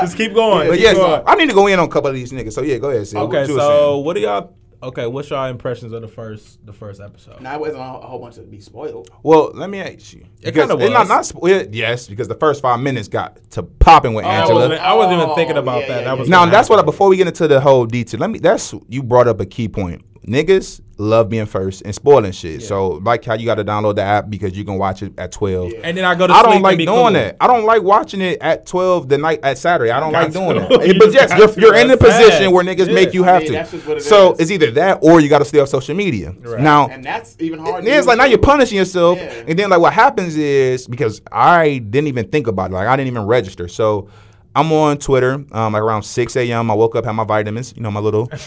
Just 0.00 0.16
keep 0.16 0.34
going. 0.34 0.68
but 0.68 0.74
keep 0.74 0.82
yes, 0.82 0.96
going. 0.96 1.22
I 1.26 1.34
need 1.36 1.48
to 1.48 1.54
go 1.54 1.66
in 1.66 1.78
on 1.78 1.86
a 1.86 1.90
couple 1.90 2.08
of 2.10 2.14
these 2.16 2.32
niggas. 2.32 2.52
So 2.52 2.62
yeah, 2.62 2.78
go 2.78 2.90
ahead. 2.90 3.06
Sid. 3.06 3.18
Okay, 3.18 3.40
What 3.40 3.46
so 3.48 3.98
what 3.98 4.14
do 4.14 4.20
y'all? 4.22 4.54
Okay, 4.82 5.06
what's 5.06 5.28
y'all 5.28 5.46
impressions 5.50 5.92
of 5.92 6.00
the 6.00 6.08
first 6.08 6.64
the 6.64 6.72
first 6.72 7.02
episode? 7.02 7.40
Now 7.42 7.54
it 7.54 7.60
wasn't 7.60 7.78
a 7.78 7.82
a 7.82 8.06
whole 8.06 8.18
bunch 8.18 8.38
of 8.38 8.50
be 8.50 8.60
spoiled. 8.60 9.10
well, 9.22 9.50
let 9.54 9.68
me 9.68 9.78
ask 9.80 10.14
you. 10.14 10.24
It 10.40 10.54
kinda 10.54 10.74
it's 10.78 10.90
Not, 10.92 11.00
was. 11.00 11.08
not 11.08 11.42
spo- 11.42 11.68
yes, 11.70 12.08
because 12.08 12.28
the 12.28 12.34
first 12.34 12.62
five 12.62 12.80
minutes 12.80 13.06
got 13.06 13.38
to 13.52 13.62
popping 13.62 14.14
with 14.14 14.24
I 14.24 14.36
Angela. 14.40 14.60
wasn't, 14.60 14.80
I 14.80 14.94
wasn't 14.94 15.14
even 15.18 15.30
Oh, 15.30 15.34
thinking 15.34 15.58
about 15.58 15.82
yeah, 15.82 15.88
that. 15.88 15.98
yeah, 15.98 16.04
that 16.04 16.18
was. 16.18 16.28
Now 16.30 16.40
gonna 16.40 16.52
that's 16.52 16.70
what. 16.70 16.78
I. 16.78 16.82
Before 16.82 17.08
we 17.10 17.18
get 17.18 17.26
into 17.26 17.46
the 17.46 17.60
whole 17.60 17.84
detail, 17.84 18.20
let 18.20 18.30
me. 18.30 18.38
That's 18.38 18.74
you 18.88 19.02
brought 19.02 19.28
up 19.28 19.38
a 19.40 19.46
key 19.46 19.68
point. 19.68 20.02
Niggas 20.30 20.80
love 20.96 21.28
being 21.30 21.46
first 21.46 21.82
and 21.82 21.94
spoiling 21.94 22.30
shit. 22.30 22.62
So 22.62 22.88
like 22.88 23.24
how 23.24 23.34
you 23.34 23.46
got 23.46 23.54
to 23.56 23.64
download 23.64 23.96
the 23.96 24.02
app 24.02 24.28
because 24.30 24.56
you 24.56 24.64
can 24.64 24.78
watch 24.78 25.02
it 25.02 25.12
at 25.18 25.32
twelve. 25.32 25.72
And 25.82 25.96
then 25.96 26.04
I 26.04 26.14
go 26.14 26.26
to 26.26 26.32
I 26.32 26.42
don't 26.42 26.62
like 26.62 26.72
and 26.72 26.78
be 26.78 26.86
doing 26.86 26.96
cool. 26.98 27.12
that. 27.12 27.36
I 27.40 27.46
don't 27.46 27.64
like 27.64 27.82
watching 27.82 28.20
it 28.20 28.38
at 28.40 28.66
twelve 28.66 29.08
the 29.08 29.18
night 29.18 29.40
at 29.42 29.58
Saturday. 29.58 29.90
I 29.90 29.98
don't 29.98 30.12
like 30.12 30.32
doing 30.32 30.54
to. 30.54 30.60
that. 30.60 30.96
But 31.00 31.12
yes, 31.12 31.36
you're, 31.36 31.48
to. 31.48 31.60
you're 31.60 31.74
in 31.74 31.88
the 31.88 31.96
position 31.96 32.30
sad. 32.30 32.48
where 32.52 32.64
niggas 32.64 32.86
Yeah. 32.88 32.94
make 32.94 33.12
you 33.14 33.24
I 33.24 33.28
have 33.28 33.42
mean, 33.42 33.46
to. 33.48 33.58
that's 33.58 33.70
just 33.72 33.86
what 33.86 33.96
it 33.96 34.02
so 34.02 34.32
is. 34.34 34.40
it's 34.40 34.50
either 34.50 34.70
that 34.72 34.98
or 35.02 35.20
you 35.20 35.28
got 35.28 35.38
to 35.40 35.44
stay 35.44 35.58
off 35.58 35.68
social 35.68 35.94
media. 35.96 36.32
Now 36.58 36.88
and 36.88 37.02
that's 37.04 37.36
even 37.40 37.58
hard. 37.58 37.84
yeah, 37.84 37.98
it's 37.98 38.06
like 38.06 38.18
now 38.18 38.24
you're 38.26 38.38
punishing 38.38 38.78
yourself, 38.78 39.18
Yeah. 39.18 39.44
and 39.48 39.58
then 39.58 39.70
like 39.70 39.80
what 39.80 39.92
happens 39.92 40.36
is 40.36 40.86
because 40.86 41.20
I 41.32 41.78
didn't 41.78 42.08
even 42.08 42.28
think 42.28 42.46
about 42.46 42.70
it, 42.70 42.74
like 42.74 42.86
I 42.86 42.96
didn't 42.96 43.08
even 43.08 43.24
register. 43.26 43.66
So 43.68 44.08
I'm 44.54 44.72
on 44.72 44.98
Twitter, 44.98 45.34
um, 45.52 45.72
like 45.72 45.82
around 45.82 46.02
6 46.02 46.36
a.m. 46.36 46.70
I 46.70 46.74
woke 46.74 46.96
up, 46.96 47.04
had 47.04 47.12
my 47.12 47.22
vitamins, 47.24 47.72
you 47.76 47.82
know, 47.82 47.90
my 47.90 48.00
little. 48.00 48.26
so 48.36 48.40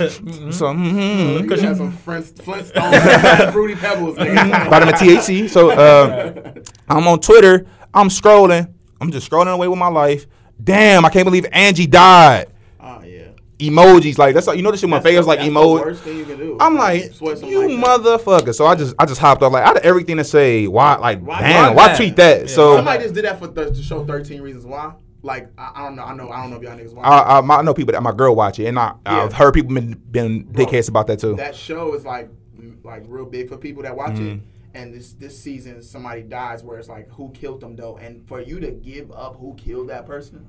mhm. 0.73 1.49
You 1.49 1.61
have 1.67 1.77
some 1.77 1.91
Flint- 1.93 2.41
Flintstone 2.41 2.91
fruity 3.53 3.75
pebbles. 3.75 4.17
nigga. 4.17 4.69
vitamin 4.69 4.95
THC. 4.95 5.49
So 5.49 5.71
uh, 5.71 6.53
I'm 6.89 7.07
on 7.07 7.19
Twitter. 7.21 7.65
I'm 7.93 8.09
scrolling. 8.09 8.73
I'm 8.99 9.11
just 9.11 9.29
scrolling 9.29 9.53
away 9.53 9.67
with 9.69 9.79
my 9.79 9.87
life. 9.87 10.25
Damn, 10.61 11.05
I 11.05 11.09
can't 11.09 11.25
believe 11.25 11.45
Angie 11.53 11.87
died. 11.87 12.47
Oh 12.81 13.01
yeah. 13.03 13.27
Emojis 13.59 14.17
like 14.17 14.33
that's 14.33 14.47
all, 14.49 14.55
you 14.55 14.61
know 14.61 14.71
this 14.71 14.81
shit. 14.81 14.89
My 14.89 14.99
face 14.99 15.19
the- 15.21 15.25
like 15.25 15.39
that's 15.39 15.47
the 15.49 15.55
emoji. 15.55 15.81
worst 15.85 16.03
thing 16.03 16.17
you 16.17 16.25
can 16.25 16.37
do. 16.37 16.57
I'm 16.59 16.75
like, 16.75 17.13
Sweat 17.13 17.37
something 17.37 17.49
you 17.49 17.77
like 17.77 18.03
that. 18.03 18.19
motherfucker. 18.19 18.53
So 18.53 18.65
I 18.65 18.75
just 18.75 18.93
I 18.99 19.05
just 19.05 19.21
hopped 19.21 19.41
off 19.41 19.53
like 19.53 19.65
out 19.65 19.77
of 19.77 19.83
everything 19.83 20.17
to 20.17 20.23
say, 20.25 20.67
why 20.67 20.95
like 20.95 21.21
Why- 21.21 21.39
damn, 21.41 21.75
why 21.75 21.87
why 21.87 21.95
tweet 21.95 22.17
that? 22.17 22.41
Yeah, 22.41 22.47
so 22.47 22.75
Somebody 22.75 23.03
just 23.03 23.13
did 23.15 23.23
that 23.23 23.39
for 23.39 23.47
th- 23.47 23.75
to 23.77 23.81
show 23.81 24.03
13 24.05 24.41
reasons 24.41 24.65
why. 24.65 24.93
Like 25.23 25.49
I, 25.57 25.71
I 25.75 25.83
don't 25.85 25.95
know. 25.95 26.03
I 26.03 26.13
know. 26.13 26.29
I 26.29 26.41
don't 26.41 26.51
know 26.51 26.57
if 26.57 26.63
y'all 26.63 26.77
niggas 26.77 26.93
watch. 26.93 27.05
I, 27.07 27.39
I, 27.39 27.59
I 27.59 27.61
know 27.63 27.73
people 27.73 27.93
that 27.93 28.03
my 28.03 28.11
girl 28.11 28.35
watch 28.35 28.59
it, 28.59 28.65
and 28.67 28.77
I, 28.77 28.93
Yeah. 29.05 29.23
I've 29.23 29.33
heard 29.33 29.53
people 29.53 29.73
been 29.73 29.93
been 30.11 30.43
Bro, 30.43 30.65
dickheads 30.65 30.89
about 30.89 31.07
that 31.07 31.19
too. 31.19 31.35
that 31.37 31.55
show 31.55 31.93
is 31.95 32.05
like 32.05 32.29
mm, 32.57 32.83
like 32.83 33.03
real 33.07 33.25
big 33.25 33.47
for 33.49 33.57
people 33.57 33.83
that 33.83 33.95
watch 33.95 34.11
it. 34.19 34.21
Mm-hmm. 34.21 34.45
And 34.75 34.91
this 34.93 35.13
this 35.13 35.39
season, 35.39 35.81
somebody 35.83 36.23
dies 36.23 36.63
where 36.63 36.79
it's 36.79 36.89
like, 36.89 37.07
who 37.11 37.29
killed 37.29 37.61
them 37.61 37.75
though? 37.75 37.97
And 37.97 38.27
for 38.27 38.41
you 38.41 38.59
to 38.59 38.71
give 38.71 39.11
up 39.11 39.35
who 39.37 39.53
killed 39.55 39.89
that 39.89 40.07
person, 40.07 40.47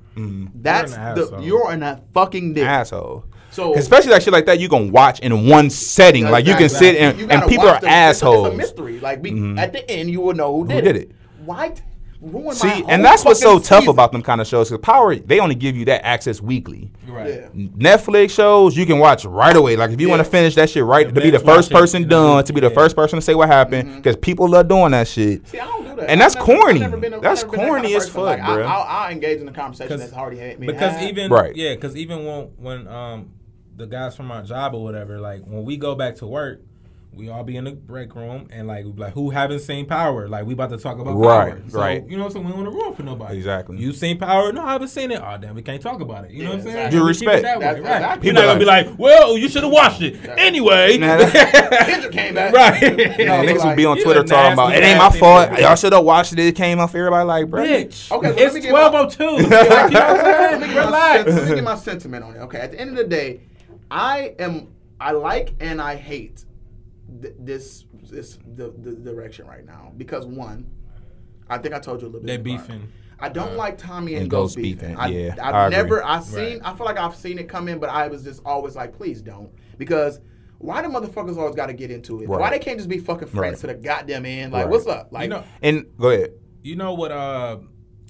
that's 0.55 0.93
You're 0.93 1.01
an 1.01 1.15
the 1.15 1.23
asshole. 1.23 1.43
you're 1.43 1.73
in 1.73 1.83
a 1.83 2.03
fucking 2.15 2.55
dick. 2.55 2.65
Asshole. 2.65 3.27
So 3.51 3.75
Especially 3.77 4.11
that 4.11 4.23
shit 4.23 4.33
like 4.33 4.47
that, 4.47 4.59
you 4.59 4.69
can 4.71 4.91
watch 4.91 5.21
in 5.21 5.47
one 5.47 5.69
setting. 5.71 6.25
Like 6.25 6.47
you 6.47 6.57
can 6.57 6.69
sit 6.71 6.97
and, 6.97 7.19
You 7.21 7.29
and 7.29 7.43
people 7.49 7.67
watch 7.67 7.83
are 7.85 7.87
them. 7.87 8.11
It's 8.11 8.23
a- 8.23 8.33
It's 8.33 8.55
a, 8.55 8.57
mystery. 8.57 8.99
Like 8.99 9.23
we 9.23 9.57
at 9.59 9.73
the 9.73 9.89
end, 9.91 10.11
you 10.11 10.23
will 10.23 10.35
know 10.35 10.57
who 10.57 10.67
did, 10.67 10.77
who 10.85 10.93
did 10.93 10.97
it? 10.97 11.11
Why 11.45 11.69
t- 11.69 11.83
ruin 12.25 12.45
my 12.47 12.53
See, 12.55 12.69
whole 12.69 12.91
and 12.91 13.05
that's 13.05 13.25
what's 13.25 13.41
so 13.41 13.55
fucking 13.55 13.63
tough 13.69 13.79
season? 13.81 13.91
about 13.95 14.13
them 14.13 14.23
kind 14.23 14.41
of 14.41 14.47
shows. 14.47 14.69
Cause 14.71 14.79
Power, 14.79 15.15
they 15.17 15.41
only 15.41 15.55
give 15.55 15.77
you 15.77 15.85
that 15.87 16.05
access 16.05 16.41
weekly. 16.41 16.91
Right. 17.07 17.29
Yeah. 17.35 17.49
Netflix 17.77 18.31
shows 18.31 18.77
you 18.77 18.87
can 18.87 18.99
watch 18.99 19.25
right 19.25 19.55
away. 19.55 19.77
Like 19.77 19.91
if 19.91 20.01
you 20.01 20.09
want 20.09 20.21
to 20.21 20.29
finish 20.29 20.55
that 20.57 20.71
shit 20.71 20.85
right, 20.85 21.07
to 21.13 21.21
be 21.21 21.31
the 21.31 21.39
first 21.39 21.71
person 21.71 22.03
in 22.05 22.09
done, 22.09 22.45
to 22.45 22.53
be 22.53 22.61
the 22.61 22.71
first 22.71 22.97
person 22.97 23.19
to 23.19 23.23
say 23.23 23.35
what 23.35 23.49
happened, 23.49 23.97
because 23.97 24.17
people 24.17 24.49
love 24.49 24.69
doing 24.69 24.93
that 24.93 25.07
shit. 25.09 25.47
See, 25.49 25.59
I 25.61 25.67
don't 25.67 25.85
do 25.85 25.97
that. 25.97 26.11
And 26.11 26.21
that's 26.21 26.35
never- 26.35 26.47
corny. 26.47 26.81
never 26.81 26.97
been 26.97 27.13
a- 27.13 27.17
I've 27.17 27.23
That's 27.23 27.43
never 27.43 27.53
been 27.53 27.61
that 27.61 27.67
corny 27.69 27.83
kind 27.93 27.97
of 27.97 28.03
as 28.03 28.09
fuck, 28.09 28.25
Like, 28.25 28.41
I, 28.41 28.63
I'll, 28.63 28.83
I'll 28.83 29.11
engage 29.13 29.41
in 29.41 29.49
a 29.49 29.53
conversation 29.53 29.89
Cause- 29.91 30.01
that's 30.01 30.13
already 30.13 30.39
had 30.39 30.59
me. 30.59 30.67
Because 30.67 30.93
had. 30.97 31.09
even 31.11 31.31
Right. 31.31 31.55
yeah, 31.55 31.75
because 31.75 31.97
even 31.97 32.25
when 32.27 32.43
when 32.59 32.89
um 32.89 33.31
the 33.77 33.87
guys 33.87 34.15
from 34.17 34.31
our 34.31 34.43
job 34.43 34.75
or 34.75 34.83
whatever, 34.83 35.19
like 35.21 35.43
when 35.45 35.65
we 35.65 35.77
go 35.77 35.95
back 35.95 36.17
to 36.17 36.27
work, 36.27 36.63
we 37.17 37.29
all 37.29 37.45
be 37.45 37.57
in 37.57 37.65
the 37.65 37.73
break 37.73 38.15
room 38.15 38.49
and 38.51 38.67
like 38.67 38.85
we 38.85 38.93
be 38.93 39.01
like 39.03 39.13
who 39.15 39.31
haven't 39.31 39.61
seen 39.61 39.87
Power? 39.87 40.29
Like 40.29 40.47
we 40.47 40.53
about 40.55 40.71
to 40.71 40.77
talk 40.79 40.99
about 40.99 41.15
Right, 41.15 41.51
Power. 41.53 41.63
So, 41.71 41.79
right. 41.79 42.09
You 42.09 42.17
know, 42.17 42.29
so 42.29 42.41
we 42.41 42.49
don't 42.49 42.59
want 42.65 42.71
to 42.73 42.77
ruin 42.77 42.95
for 42.95 43.03
nobody. 43.03 43.37
Exactly. 43.37 43.77
You 43.79 43.93
seen 43.93 44.19
Power? 44.19 44.53
No, 44.53 44.63
I 44.63 44.73
haven't 44.73 44.89
seen 44.89 45.11
it. 45.11 45.21
Oh 45.25 45.37
damn, 45.41 45.55
we 45.55 45.63
can't 45.63 45.81
talk 45.81 46.01
about 46.01 46.25
it. 46.25 46.33
You 46.33 46.45
know 46.45 46.51
what 46.51 46.59
I'm 46.61 46.65
saying? 46.65 46.77
exactly. 46.77 46.99
Due 46.99 47.03
We 47.05 47.09
respect. 47.09 47.43
That 47.43 47.59
way, 47.59 47.65
That's 47.65 47.81
right. 47.81 47.97
exactly 47.97 48.27
You're 48.27 48.35
not 48.35 48.45
gonna 48.47 48.59
be 48.59 48.65
like, 48.65 48.99
well, 48.99 49.39
you 49.39 49.49
should 49.49 49.63
have 49.63 49.73
watched 49.73 50.03
it 50.03 50.17
anyway. 50.39 50.99
Nah, 50.99 51.17
that- 51.19 51.87
Kendrick 51.89 52.13
came 52.13 52.35
back. 52.35 52.53
right. 52.55 52.83
No, 53.25 53.33
niggas 53.43 53.47
but 53.47 53.55
would 53.55 53.59
like, 53.65 53.77
be 53.77 53.85
on 53.87 53.99
Twitter 54.01 54.21
a 54.21 54.25
talking 54.25 54.53
about 54.55 54.69
nasty, 54.71 54.85
it 54.85 54.89
ain't 54.89 54.99
my 54.99 55.11
fault. 55.11 55.51
nigga. 55.51 55.61
Y'all 55.61 55.77
should 55.77 55.93
have 55.93 56.05
watched 56.05 56.33
it. 56.33 56.39
It 56.41 56.57
came 56.57 56.79
off. 56.81 56.95
Everybody 56.95 57.27
like, 57.27 57.51
bro. 57.51 57.65
Bitch. 57.65 58.11
Okay, 58.11 58.29
so 58.29 58.35
it's 58.39 58.55
me 58.55 58.61
get 58.61 58.73
my- 58.73 58.89
twelve 58.89 58.95
oh 58.95 59.09
two. 59.09 59.25
You 59.45 59.49
know 59.49 59.59
what 59.61 59.83
I'm 59.83 59.91
saying? 59.93 60.61
get 60.61 60.75
my 60.75 60.85
Relax. 60.85 61.25
sen- 61.25 61.37
Let 61.37 61.49
me 61.49 61.55
get 61.55 61.65
my 61.65 61.75
sentiment 61.77 62.25
on 62.25 62.37
it. 62.37 62.39
Okay, 62.41 62.59
at 62.59 62.73
the 62.73 62.81
end 62.81 62.91
of 62.91 62.97
the 62.97 63.05
day, 63.05 63.41
I 63.91 64.35
am 64.39 64.69
I 65.01 65.13
like 65.13 65.55
and 65.61 65.81
I 65.81 65.97
hate 65.97 66.45
th- 67.23 67.35
this 67.39 67.85
this 68.11 68.39
the, 68.55 68.71
the 68.79 68.93
direction 68.93 69.47
right 69.47 69.65
now 69.65 69.93
because 69.97 70.27
one, 70.27 70.71
I 71.49 71.59
think 71.59 71.75
I 71.75 71.79
told 71.79 72.01
you 72.03 72.09
a 72.09 72.11
little 72.11 72.27
bit. 72.27 72.41
about 72.41 72.41
it. 72.41 72.45
beefing. 72.45 72.93
I 73.21 73.29
don't 73.29 73.57
like 73.57 73.79
Tommy 73.79 74.15
and, 74.15 74.23
and 74.23 74.31
Ghost 74.31 74.57
Ghost 74.57 74.63
beefing. 74.63 74.89
beefing, 74.91 74.97
I, 74.99 75.07
yeah, 75.07 75.35
I've 75.41 75.55
I 75.55 75.67
agree. 75.67 75.77
never 75.77 76.05
I've 76.05 76.25
seen 76.25 76.59
Right. 76.59 76.61
I 76.65 76.75
feel 76.77 76.85
like 76.87 76.99
I've 76.99 77.15
seen 77.17 77.39
it 77.39 77.49
come 77.49 77.69
in, 77.69 77.79
but 77.79 77.89
I 77.91 78.09
was 78.09 78.25
just 78.25 78.43
always 78.45 78.77
like, 78.77 78.93
please 78.97 79.23
don't 79.23 79.51
because. 79.79 80.21
Why 80.59 80.81
the 80.81 80.89
motherfuckers 80.89 81.37
always 81.37 81.55
got 81.55 81.67
to 81.67 81.75
get 81.75 81.91
into 81.91 82.23
it? 82.23 82.29
Why 82.29 82.49
they 82.49 82.59
can't 82.59 82.79
just 82.79 82.89
be 82.89 82.97
fucking 82.97 83.29
friends 83.29 83.63
Right. 83.63 83.73
to 83.73 83.79
the 83.79 83.87
goddamn 83.87 84.25
end? 84.25 84.53
Like, 84.53 84.63
Right. 84.65 84.71
what's 84.71 84.87
up? 84.87 85.09
Like, 85.13 85.25
You 85.25 85.29
know, 85.29 85.45
And 85.61 85.85
go 85.99 86.09
ahead. 86.09 86.31
You 86.63 86.77
know 86.77 86.95
what? 86.95 87.13
Uh, 87.13 87.59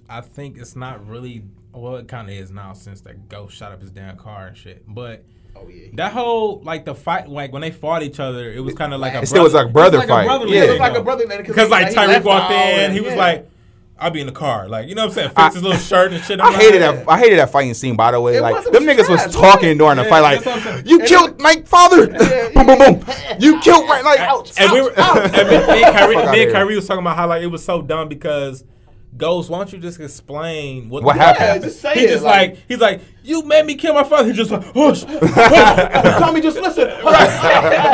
I 0.08 0.20
think 0.20 0.58
it's 0.58 0.76
not 0.76 1.04
really. 1.08 1.42
Well, 1.72 1.96
it 1.96 2.06
kind 2.06 2.28
of 2.28 2.34
is 2.36 2.52
now 2.52 2.72
since 2.74 3.00
that 3.00 3.28
ghost 3.28 3.56
shot 3.56 3.72
up 3.72 3.80
his 3.80 3.90
damn 3.90 4.16
car 4.18 4.46
and 4.48 4.56
shit. 4.56 4.84
But 4.86 5.24
oh 5.64 5.68
yeah, 5.68 5.86
that 5.94 6.12
whole 6.12 6.60
like 6.62 6.84
the 6.84 6.94
fight, 6.94 7.28
like 7.28 7.52
when 7.52 7.62
they 7.62 7.70
fought 7.70 8.02
each 8.02 8.20
other, 8.20 8.50
it 8.52 8.60
was 8.60 8.74
kind 8.74 8.92
of 8.94 9.00
like 9.00 9.14
a. 9.14 9.20
It 9.22 9.26
still 9.26 9.42
was 9.44 9.54
like 9.54 9.72
brother 9.72 9.98
it's 9.98 10.08
fight. 10.08 10.26
brotherly 10.26 10.56
Yeah. 10.56 10.64
it 10.64 10.70
was 10.70 10.78
like 10.80 10.94
though. 10.94 11.00
a 11.00 11.04
brother 11.04 11.26
Because 11.26 11.70
like 11.70 11.88
he 11.88 11.94
Tariq 11.94 12.22
walked 12.24 12.50
in, 12.52 12.58
and- 12.58 12.92
he 12.92 13.00
was 13.00 13.12
yeah. 13.12 13.18
like, 13.18 13.50
"I'll 13.98 14.10
be 14.10 14.20
in 14.20 14.26
the 14.26 14.32
car," 14.32 14.68
like 14.68 14.88
you 14.88 14.94
know 14.94 15.02
what 15.02 15.08
I'm 15.10 15.14
saying, 15.14 15.30
I- 15.36 15.44
fix 15.44 15.54
his 15.54 15.62
little 15.62 15.78
shirt 15.78 16.12
and 16.12 16.22
shit. 16.24 16.40
I'm 16.40 16.46
I 16.46 16.50
like, 16.50 16.60
hated 16.60 16.82
that. 16.82 17.08
I 17.08 17.18
hated 17.18 17.38
that 17.38 17.50
fighting 17.50 17.74
scene. 17.74 17.96
By 17.96 18.10
the 18.10 18.20
way, 18.20 18.36
It 18.36 18.42
like 18.42 18.54
wasn't 18.54 18.74
them 18.74 18.84
niggas 18.84 19.08
was 19.08 19.34
talking 19.34 19.68
right? 19.70 19.78
during 19.78 19.96
the 19.96 20.02
Yeah, 20.04 20.08
fight. 20.10 20.20
Like, 20.20 20.44
that's 20.44 20.64
what 20.64 20.86
you 20.86 20.98
And 21.00 21.08
killed 21.08 21.40
my 21.40 21.56
father. 21.64 22.10
Yeah, 22.10 22.48
boom, 22.54 22.66
boom, 22.66 22.78
boom. 23.00 23.14
You 23.38 23.60
killed 23.60 23.86
my 23.88 24.00
like. 24.00 24.20
Ouch. 24.20 24.52
And 24.58 24.72
we 24.72 24.80
were, 24.82 24.90
and 24.96 25.48
me, 25.48 25.56
me 25.74 25.84
and 25.84 25.96
Kyrie, 25.96 26.16
me 26.32 26.42
and. 26.44 26.52
Kyrie 26.52 26.74
was 26.76 26.86
talking 26.86 27.02
about 27.02 27.16
how 27.16 27.28
like 27.28 27.42
it 27.42 27.46
was 27.48 27.64
so 27.64 27.82
dumb 27.82 28.08
because. 28.08 28.64
Ghost, 29.16 29.48
why 29.48 29.58
don't 29.58 29.72
you 29.72 29.78
just 29.78 30.00
explain 30.00 30.88
what, 30.88 31.04
What 31.04 31.12
the- 31.14 31.22
happened? 31.22 31.44
Yeah, 31.62 31.68
just 31.68 31.80
say 31.80 31.94
He 31.94 32.00
it. 32.00 32.08
just 32.08 32.24
like, 32.24 32.58
he's 32.66 32.80
like, 32.80 33.00
you 33.24 33.42
made 33.42 33.66
me 33.66 33.74
kill 33.74 33.94
my 33.94 34.04
father. 34.04 34.28
He 34.28 34.34
just 34.34 34.50
like, 34.50 34.62
hush, 34.74 35.02
hush. 35.04 36.18
Tommy, 36.20 36.40
just 36.40 36.58
listen. 36.58 36.88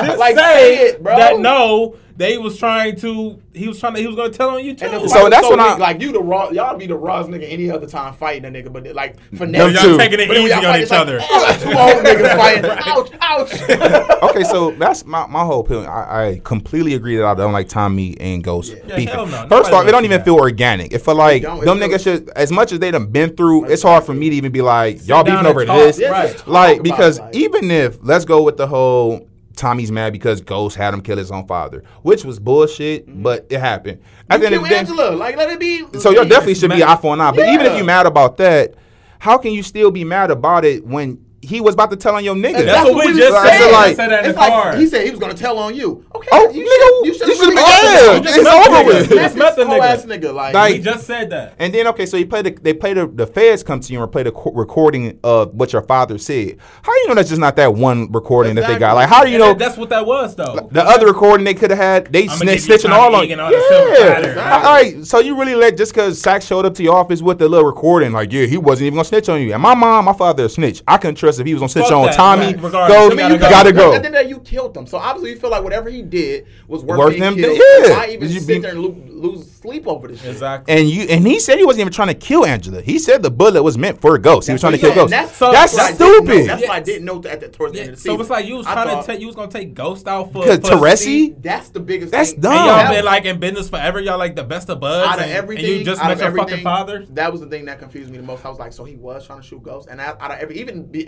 Just 0.07 0.19
like 0.19 0.35
say 0.37 0.77
say 0.77 0.87
it, 0.89 1.03
bro. 1.03 1.17
That 1.17 1.39
no, 1.39 1.97
they 2.17 2.37
was 2.39 2.57
trying 2.59 2.97
to. 2.97 3.41
He 3.53 3.67
was 3.69 3.79
trying 3.81 3.95
to. 3.95 4.01
He 4.01 4.07
was 4.07 4.17
going 4.17 4.31
to 4.31 4.37
tell 4.37 4.51
on 4.51 4.65
you 4.65 4.75
too. 4.75 4.87
So 5.09 5.29
that's 5.29 5.49
when 5.49 5.59
weak. 5.59 5.67
I- 5.69 5.77
like 5.77 6.01
you 6.01 6.13
the 6.13 6.21
raw 6.21 6.51
y'all 6.51 6.77
be 6.77 6.87
the 6.87 6.97
rawest 6.97 7.31
nigga 7.31 7.47
any 7.51 7.71
other 7.71 7.87
time 7.87 8.15
fighting 8.15 8.45
a 8.45 8.49
nigga, 8.63 8.73
but 8.73 8.87
like 8.95 9.19
finesse. 9.37 9.63
Them 9.63 9.75
y'all 9.75 9.83
too. 9.83 9.99
taking 9.99 10.21
it 10.21 10.29
But 10.29 10.37
easy 10.39 10.49
y'all 10.49 10.59
on 10.59 10.63
fight, 10.65 10.77
each 10.79 10.83
it's 10.83 10.91
like, 10.91 11.01
other. 11.01 11.19
"Oh, 11.23 11.59
Two 11.61 11.69
old 11.69 12.05
niggas 12.05 12.37
fighting. 12.37 12.71
Ouch, 12.87 13.11
ouch. 13.21 14.31
okay, 14.31 14.45
so 14.45 14.71
that's 14.73 15.05
my, 15.05 15.27
my 15.27 15.45
whole 15.45 15.61
opinion. 15.61 15.87
I, 15.87 16.29
I 16.29 16.41
completely 16.45 16.95
agree 16.95 17.17
that 17.17 17.25
I 17.27 17.35
don't 17.35 17.53
like 17.53 17.69
Tommy 17.69 18.19
and 18.21 18.43
Ghost 18.43 18.75
Yeah, 18.87 18.97
beefing. 18.97 19.09
hell 19.15 19.27
no. 19.27 19.47
First 19.49 19.73
off, 19.73 19.73
it 19.73 19.75
wants 19.75 19.93
don't 19.93 20.05
even 20.05 20.19
that. 20.19 20.25
feel 20.25 20.37
organic. 20.37 20.93
It 20.93 21.01
feel 21.01 21.15
like 21.17 21.43
them 21.43 21.79
niggas 21.79 22.03
should, 22.05 22.29
as 22.31 22.51
much 22.53 22.73
as 22.73 22.79
they 22.79 22.91
done 22.91 23.07
been 23.07 23.35
through, 23.37 23.67
it's 23.67 23.83
hard 23.83 24.05
for 24.05 24.15
me 24.15 24.31
to 24.31 24.37
even 24.37 24.53
be 24.53 24.63
like, 24.63 25.07
y'all 25.07 25.20
down 25.23 25.45
beefing 25.45 25.47
and 25.47 25.47
over 25.49 25.65
talk. 25.67 25.77
this. 25.79 25.99
Yeah, 25.99 26.11
Right. 26.11 26.47
Like, 26.49 26.83
because 26.83 27.19
it, 27.19 27.23
like- 27.23 27.37
even 27.37 27.71
if, 27.71 27.99
let's 28.03 28.25
go 28.25 28.43
with 28.43 28.57
the 28.57 28.67
whole 28.67 29.27
Tommy's 29.57 29.93
mad 29.93 30.13
because 30.13 30.41
Ghost 30.41 30.77
had 30.77 30.95
him 30.95 31.03
kill 31.03 31.19
his 31.19 31.31
own 31.31 31.47
father, 31.47 31.85
which 32.03 32.25
was 32.25 32.39
bullshit, 32.39 33.07
mm-hmm. 33.07 33.23
but 33.23 33.47
it 33.51 33.61
happened. 33.61 34.01
At 34.31 34.41
the 34.41 34.47
end 34.47 34.55
you 34.55 34.61
of 34.63 34.67
kill 34.67 34.75
the 34.75 34.79
Angela, 34.79 35.11
like 35.17 35.37
let 35.37 35.51
it 35.51 35.61
be. 35.61 35.85
so 35.99 36.11
y'all 36.11 36.25
definitely 36.25 36.55
should 36.55 36.71
be 36.71 36.79
mad. 36.79 36.89
eye 36.89 36.97
for 37.01 37.13
an 37.15 37.21
eye. 37.21 37.31
But 37.33 37.49
even 37.49 37.67
if 37.67 37.77
you're 37.77 37.85
mad 37.85 38.07
about 38.07 38.37
that, 38.39 38.75
how 39.19 39.37
can 39.37 39.53
you 39.53 39.63
still 39.63 39.91
be 39.91 40.03
mad 40.05 40.31
about 40.31 40.65
it 40.65 40.87
when 40.87 41.23
he 41.43 41.61
was 41.61 41.75
about 41.75 41.91
to 41.91 41.97
tell 41.97 42.15
on 42.15 42.25
your 42.25 42.35
nigga? 42.35 42.65
That's 42.65 42.89
what 42.89 43.07
we 43.07 43.13
just 43.13 43.35
said. 43.43 43.59
saying. 43.59 43.73
Like- 43.73 43.97
said 43.97 44.09
that 44.09 44.25
in 44.25 44.31
it's 44.31 44.35
the 44.37 44.41
like 44.41 44.53
car. 44.53 44.77
he 44.77 44.87
said 44.87 45.05
he 45.05 45.11
was 45.11 45.21
gonna 45.21 45.35
tell 45.35 45.59
on 45.59 45.75
you. 45.75 46.05
Okay, 46.21 46.29
Oh, 46.33 46.51
you 46.51 46.63
nigga, 46.65 46.67
should 46.67 46.69
you 46.69 47.05
you 47.05 47.15
should 47.15 47.37
should've 47.37 47.39
have 47.39 47.49
been- 47.49 47.57
yeah, 47.57 48.21
just 48.21 48.37
it's 48.39 48.45
met 48.45 48.69
over 48.69 48.85
with. 48.87 49.11
You 49.11 49.17
That's 49.17 49.35
just 49.35 49.37
met 49.37 49.57
the 49.57 49.65
this 49.65 49.73
whole 49.73 49.83
ass 49.83 50.05
nigga. 50.05 50.21
nigga. 50.23 50.35
Like, 50.35 50.55
Like- 50.55 50.73
We 50.75 50.79
just 50.81 51.07
said 51.07 51.31
that. 51.31 51.55
And 51.59 51.75
then 51.75 51.87
okay, 51.89 52.07
so 52.07 52.17
you 52.17 52.27
play 52.27 52.43
the 52.43 52.51
they 52.51 52.75
play 52.75 52.93
the 52.95 53.07
the 53.07 53.27
feds 53.27 53.63
come 53.63 53.81
to 53.81 53.93
you 53.93 54.03
and 54.03 54.13
play 54.13 54.23
the 54.23 54.33
co- 54.33 54.53
recording 54.53 55.19
of 55.25 55.55
what 55.55 55.73
your 55.73 55.83
father 55.83 56.19
said. 56.19 56.57
How 56.83 56.93
do 56.93 57.01
you 57.01 57.09
know 57.09 57.15
that's 57.15 57.29
just 57.31 57.41
not 57.41 57.57
that 57.57 57.75
one 57.75 58.11
recording 58.13 58.55
that 58.57 58.67
they 58.67 58.79
got? 58.79 58.95
Like 58.95 59.09
how 59.09 59.25
do 59.25 59.31
you 59.31 59.37
And 59.37 59.41
know 59.45 59.49
that- 59.49 59.59
that's 59.59 59.77
what 59.79 59.89
that 59.91 60.05
was 60.07 60.35
though. 60.37 60.69
the 60.71 60.83
other 60.83 61.07
recording 61.07 61.45
they 61.45 61.55
could 61.55 61.71
have 61.71 61.79
had? 61.79 62.13
They 62.13 62.25
I'ma 62.25 62.35
sni- 62.35 62.41
give 62.47 62.69
you 62.69 62.75
snitching 62.75 62.91
all 62.91 63.15
on. 63.15 63.25
Egan 63.25 63.41
on 63.41 63.51
the 63.53 63.61
silver 63.69 63.95
platter. 63.97 64.35
Yeah, 64.37 64.57
all 64.57 64.63
right. 64.75 65.05
So 65.07 65.19
you 65.21 65.39
really 65.39 65.55
let 65.55 65.77
just 65.77 65.95
because 65.95 66.21
Saxe 66.21 66.45
showed 66.47 66.67
up 66.67 66.75
to 66.75 66.83
your 66.83 66.95
office 66.97 67.23
with 67.23 67.39
the 67.39 67.49
little 67.49 67.67
recording, 67.67 68.13
like 68.13 68.33
yeah, 68.33 68.47
he 68.47 68.57
wasn't 68.59 68.87
even 68.87 68.97
gonna 68.97 69.05
snitch 69.05 69.29
on 69.29 69.41
you. 69.41 69.53
And 69.55 69.63
my 69.63 69.75
mom, 69.75 70.05
my 70.05 70.13
father, 70.13 70.45
a 70.45 70.49
snitch. 70.49 70.83
I 70.87 70.97
couldn't 70.99 71.17
trust 71.17 71.41
if 71.41 71.47
he 71.47 71.55
was 71.55 71.61
gonna 71.61 71.69
snitch 71.71 71.85
Fuck 71.87 71.93
on 71.97 72.07
that, 72.07 72.15
Tommy. 72.15 72.55
right. 72.55 72.61
Go, 72.61 73.07
you 73.07 73.07
I 73.07 73.09
mean, 73.09 73.17
gotta 73.17 73.33
you 73.35 73.39
go. 73.39 73.49
gotta 73.51 73.69
At 73.71 73.75
go. 73.75 73.91
the 73.99 74.07
end 74.07 74.15
of 74.17 74.29
you 74.29 74.39
killed 74.41 74.77
him. 74.77 74.87
So 74.87 74.99
obviously, 74.99 75.31
you 75.31 75.37
feel 75.37 75.51
like 75.51 75.63
whatever 75.63 75.89
he 75.91 76.03
did 76.11 76.47
was 76.69 76.83
worth 76.85 76.99
Worth 76.99 77.11
being 77.13 77.23
him 77.23 77.35
killed. 77.37 77.57
to- 77.57 77.83
yeah. 77.89 77.91
Why 77.97 78.09
even 78.11 78.29
You 78.31 78.41
sit 78.41 78.47
be- 78.49 78.59
there 78.59 78.73
and 78.73 78.83
lo- 78.83 78.97
lose 79.09 79.51
sleep 79.51 79.87
over 79.87 80.09
this 80.09 80.21
shit. 80.21 80.31
Exactly. 80.31 80.75
And 80.75 80.89
you 80.89 81.03
and 81.05 81.27
he 81.27 81.39
said 81.41 81.59
he 81.59 81.65
wasn't 81.65 81.83
even 81.83 81.93
trying 81.93 82.09
to 82.09 82.15
kill 82.15 82.45
Angela. 82.47 82.81
He 82.81 82.99
said 82.99 83.23
the 83.23 83.31
bullet 83.31 83.63
was 83.63 83.77
meant 83.79 84.01
for 84.01 84.15
a 84.15 84.19
Ghost. 84.19 84.47
He 84.49 84.53
was 84.53 84.61
trying 84.61 84.73
to 84.73 84.79
kill 84.79 84.91
Yeah, 84.91 84.95
Ghost. 84.97 85.11
That's, 85.11 85.37
So- 85.37 85.53
That's 85.53 85.73
what 85.75 85.83
I 85.83 85.87
didn't 85.93 86.01
know. 86.01 86.15
stupid. 86.35 86.49
That's 86.49 86.69
why 86.69 86.75
I 86.77 86.81
didn't 86.81 87.05
know 87.05 87.23
at 87.29 87.41
the 87.41 87.49
towards 87.49 87.73
the 87.73 87.79
Yeah, 87.79 87.85
end 87.85 87.93
of 87.93 87.97
the 87.97 88.03
so 88.03 88.11
season. 88.11 88.21
it's 88.23 88.31
like 88.31 88.47
you 88.47 88.57
was 88.57 88.67
I 88.67 88.73
trying 88.75 88.89
thought- 88.89 89.01
to 89.05 89.07
take 89.13 89.21
you 89.21 89.27
was 89.27 89.37
gonna 89.37 89.51
take 89.51 89.75
Ghost 89.75 90.09
out 90.09 90.33
for 90.33 90.43
Because 90.45 90.59
for- 90.69 90.77
Teresi- 90.77 91.35
that's 91.43 91.69
the 91.71 91.81
biggest. 91.81 92.13
That's 92.13 92.33
thing. 92.33 92.41
dumb. 92.41 92.53
And 92.53 92.67
y'all 92.89 92.91
been 92.95 93.05
like 93.05 93.25
in 93.27 93.39
business 93.39 93.69
forever. 93.69 94.01
Y'all 94.01 94.19
like 94.19 94.35
the 94.37 94.45
best 94.45 94.69
of 94.71 94.81
buds. 94.81 95.07
out 95.09 95.19
of 95.19 95.25
and, 95.25 95.33
everything, 95.33 95.65
and 95.67 95.75
you 95.81 95.85
just 95.85 96.03
out 96.03 96.09
met 96.09 96.19
your 96.21 96.35
fucking 96.37 96.63
father. 96.63 97.05
That 97.11 97.31
was 97.33 97.41
the 97.41 97.47
thing 97.47 97.67
that 97.67 97.79
confused 97.79 98.11
me 98.11 98.17
the 98.19 98.23
most. 98.25 98.45
I 98.45 98.49
was 98.49 98.59
like, 98.59 98.73
so 98.73 98.85
he 98.85 98.97
was 98.97 99.27
trying 99.27 99.41
to 99.41 99.47
shoot 99.47 99.63
ghosts, 99.63 99.89
and 99.91 100.01
out, 100.01 100.17
out 100.21 100.31
of 100.33 100.39
every, 100.39 100.59
even 100.59 100.87
be, 100.87 101.07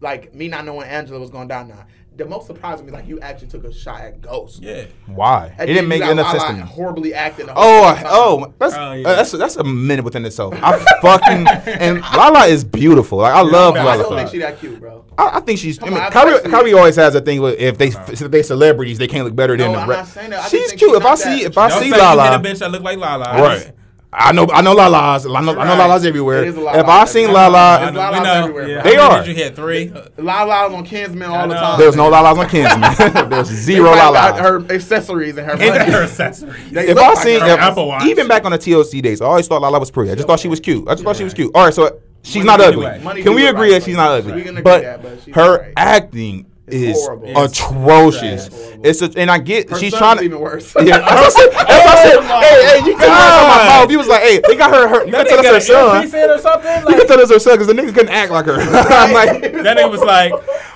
like 0.00 0.34
me 0.34 0.48
not 0.48 0.64
knowing 0.64 0.86
Angela 0.88 1.18
was 1.18 1.30
going 1.30 1.48
down 1.48 1.68
now. 1.68 1.84
The 2.16 2.26
most 2.26 2.46
surprising 2.48 2.84
me, 2.84 2.92
like 2.92 3.06
you 3.08 3.18
actually 3.20 3.46
took 3.48 3.64
a 3.64 3.72
shot 3.72 4.02
at 4.02 4.20
Ghost. 4.20 4.60
Yeah. 4.62 4.84
Why? 5.06 5.54
And 5.58 5.70
It 5.70 5.72
didn't 5.72 5.88
make 5.88 6.00
you 6.00 6.04
got 6.06 6.12
enough 6.12 6.30
sense 6.32 6.44
to 6.44 6.52
me. 6.52 6.60
Horribly 6.60 7.14
acting. 7.14 7.46
The 7.46 7.54
whole 7.54 7.64
Oh, 7.64 7.94
time. 7.94 8.04
oh, 8.08 8.54
that's 8.58 8.74
Oh, 8.74 8.92
yeah. 8.92 9.08
uh, 9.08 9.16
that's 9.16 9.30
that's 9.32 9.56
a 9.56 9.64
minute 9.64 10.04
within 10.04 10.26
itself. 10.26 10.52
I 10.60 10.78
fucking 11.00 11.46
and 11.80 12.00
Lala 12.02 12.46
is 12.46 12.62
beautiful. 12.62 13.18
Like 13.18 13.32
I 13.32 13.40
love 13.40 13.74
I 13.76 13.84
Lala. 13.84 14.02
don't 14.02 14.16
think 14.18 14.28
she 14.30 14.38
that 14.38 14.58
cute, 14.58 14.78
bro. 14.80 15.04
I, 15.16 15.36
I 15.38 15.40
think 15.40 15.60
she's. 15.60 15.82
I 15.82 15.86
mean, 15.88 15.94
on, 15.98 16.10
Kyrie, 16.10 16.40
Kyrie 16.50 16.74
always 16.74 16.96
has 16.96 17.14
a 17.14 17.22
thing 17.22 17.40
with 17.40 17.58
if 17.58 17.78
they 17.78 17.86
if 17.88 18.18
they 18.18 18.42
celebrities, 18.42 18.98
they 18.98 19.06
can't 19.08 19.24
look 19.24 19.34
better 19.36 19.56
than 19.56 19.68
No, 19.72 19.78
the 19.78 19.82
I'm 19.84 19.88
re- 19.88 19.96
not 19.96 20.06
saying 20.08 20.30
that. 20.30 20.44
I 20.44 20.48
She's 20.48 20.72
cute. 20.72 20.94
If 20.96 21.06
I 21.06 21.14
see 21.14 21.28
that- 21.42 21.42
if 21.52 21.58
I 21.58 21.68
Don't 21.68 21.78
see 21.78 21.84
say 21.84 21.86
you 21.88 21.94
hit 21.94 22.02
a 22.02 22.14
Lala, 22.16 22.38
bitch 22.40 22.58
that 22.58 22.70
look 22.70 22.82
like 22.82 22.98
Lala. 22.98 23.40
right. 23.40 23.72
I 24.12 24.32
know 24.32 24.48
I 24.52 24.60
know 24.60 24.72
Lala's. 24.74 25.24
I 25.24 25.28
know, 25.30 25.38
I 25.38 25.42
know 25.42 25.54
Right. 25.56 25.78
Lala's 25.78 26.04
everywhere. 26.04 26.42
It 26.42 26.48
is 26.48 26.56
a 26.56 26.60
lot 26.60 26.74
If 26.76 26.86
I 26.86 27.04
seen 27.04 27.24
everywhere. 27.30 27.48
Lala, 27.50 27.86
It's 27.86 27.96
Lala's 27.96 28.28
everywhere, 28.28 28.68
Yeah. 28.68 28.82
They 28.82 28.94
How 28.96 29.02
many 29.08 29.14
are. 29.20 29.24
Did 29.24 29.28
you 29.36 29.44
hit 29.44 29.54
three? 29.56 29.92
Lala's 30.18 30.74
on 30.74 30.84
Kinsman 30.84 31.30
all 31.30 31.46
the 31.46 31.54
time. 31.54 31.78
there's 31.78 31.94
no 31.94 32.08
Lala's 32.08 32.38
on 32.38 32.48
Kinsman. 32.48 33.28
there's 33.30 33.46
zero 33.46 33.92
probably 33.92 34.00
got 34.00 34.34
Lala's. 34.34 34.40
Her 34.68 34.74
accessories 34.74 35.36
and 35.36 35.46
her 35.46 35.52
And- 35.52 35.92
Her 35.92 36.02
accessories. 36.02 36.70
They 36.72 36.88
If 36.88 36.98
I 36.98 37.08
like 37.08 37.18
seen 37.18 37.36
if- 37.36 37.42
Apple 37.42 37.96
even 38.04 38.26
back 38.26 38.44
on 38.44 38.50
the 38.50 38.58
TLC 38.58 39.00
days, 39.00 39.20
I 39.20 39.26
always 39.26 39.46
thought 39.46 39.62
Lala 39.62 39.78
was 39.78 39.92
pretty. 39.92 40.10
I 40.10 40.16
just 40.16 40.26
thought 40.26 40.40
she 40.40 40.48
was 40.48 40.58
cute. 40.58 40.88
I 40.88 40.94
just 40.94 41.04
thought 41.04 41.14
she 41.16 41.24
was 41.24 41.32
cute. 41.34 41.52
All 41.54 41.64
right, 41.66 41.72
so 41.74 42.00
she's 42.24 42.44
Money 42.44 42.64
not 42.64 42.72
ugly. 42.74 42.86
right. 42.86 43.22
Can 43.22 43.34
we 43.34 43.46
agree 43.46 43.72
right, 43.72 43.78
that 43.78 43.84
she's 43.84 43.94
but 43.96 44.02
not 44.18 44.24
we 44.24 44.30
ugly? 44.32 44.42
can 44.42 44.50
agree 44.58 44.62
But 44.62 44.82
that, 44.82 45.02
but 45.04 45.22
she's 45.24 45.34
her 45.36 45.58
right. 45.60 45.72
acting 45.76 46.40
It's 46.40 46.49
is 46.72 46.96
horrible. 46.96 47.44
Atrocious. 47.44 48.48
trash. 48.48 48.78
It's 48.82 49.02
a, 49.02 49.10
and 49.18 49.30
I 49.30 49.38
get 49.38 49.68
Her 49.70 49.76
she's 49.78 49.92
son's 49.92 50.00
trying 50.00 50.18
to. 50.18 50.24
even 50.24 50.40
worse. 50.40 50.74
Yeah, 50.78 50.84
that's 50.98 51.10
what 51.10 51.18
I 51.18 51.28
said. 51.28 51.50
That's 51.52 51.86
I 51.86 52.02
said. 52.02 52.22
Hey, 52.42 52.80
hey, 52.80 52.86
you 52.86 52.96
can 52.96 53.00
tell 53.00 53.10
us 53.10 53.42
on 53.42 53.48
my 53.48 53.56
God. 53.56 53.68
mouth. 53.82 53.90
He 53.90 53.96
was 53.96 54.08
like, 54.08 54.22
hey, 54.22 54.40
they 54.46 54.56
got 54.56 54.70
her. 54.70 54.88
her 54.88 55.04
you 55.06 55.12
can 55.12 55.26
tell 55.26 55.38
us 55.40 55.46
her 55.46 55.60
son. 55.60 56.04
or 56.30 56.38
something. 56.38 56.88
You 56.88 56.96
can 56.98 57.06
tell 57.06 57.20
us 57.20 57.30
her 57.30 57.38
son 57.38 57.54
because 57.54 57.66
the 57.66 57.72
nigga 57.74 57.92
couldn't 57.94 58.08
act 58.12 58.30
like 58.32 58.46
her. 58.46 58.54
I'm 58.60 59.12
like, 59.12 59.42
that 59.42 59.76
nigga 59.76 59.90
was 59.90 60.00
like, 60.02 60.32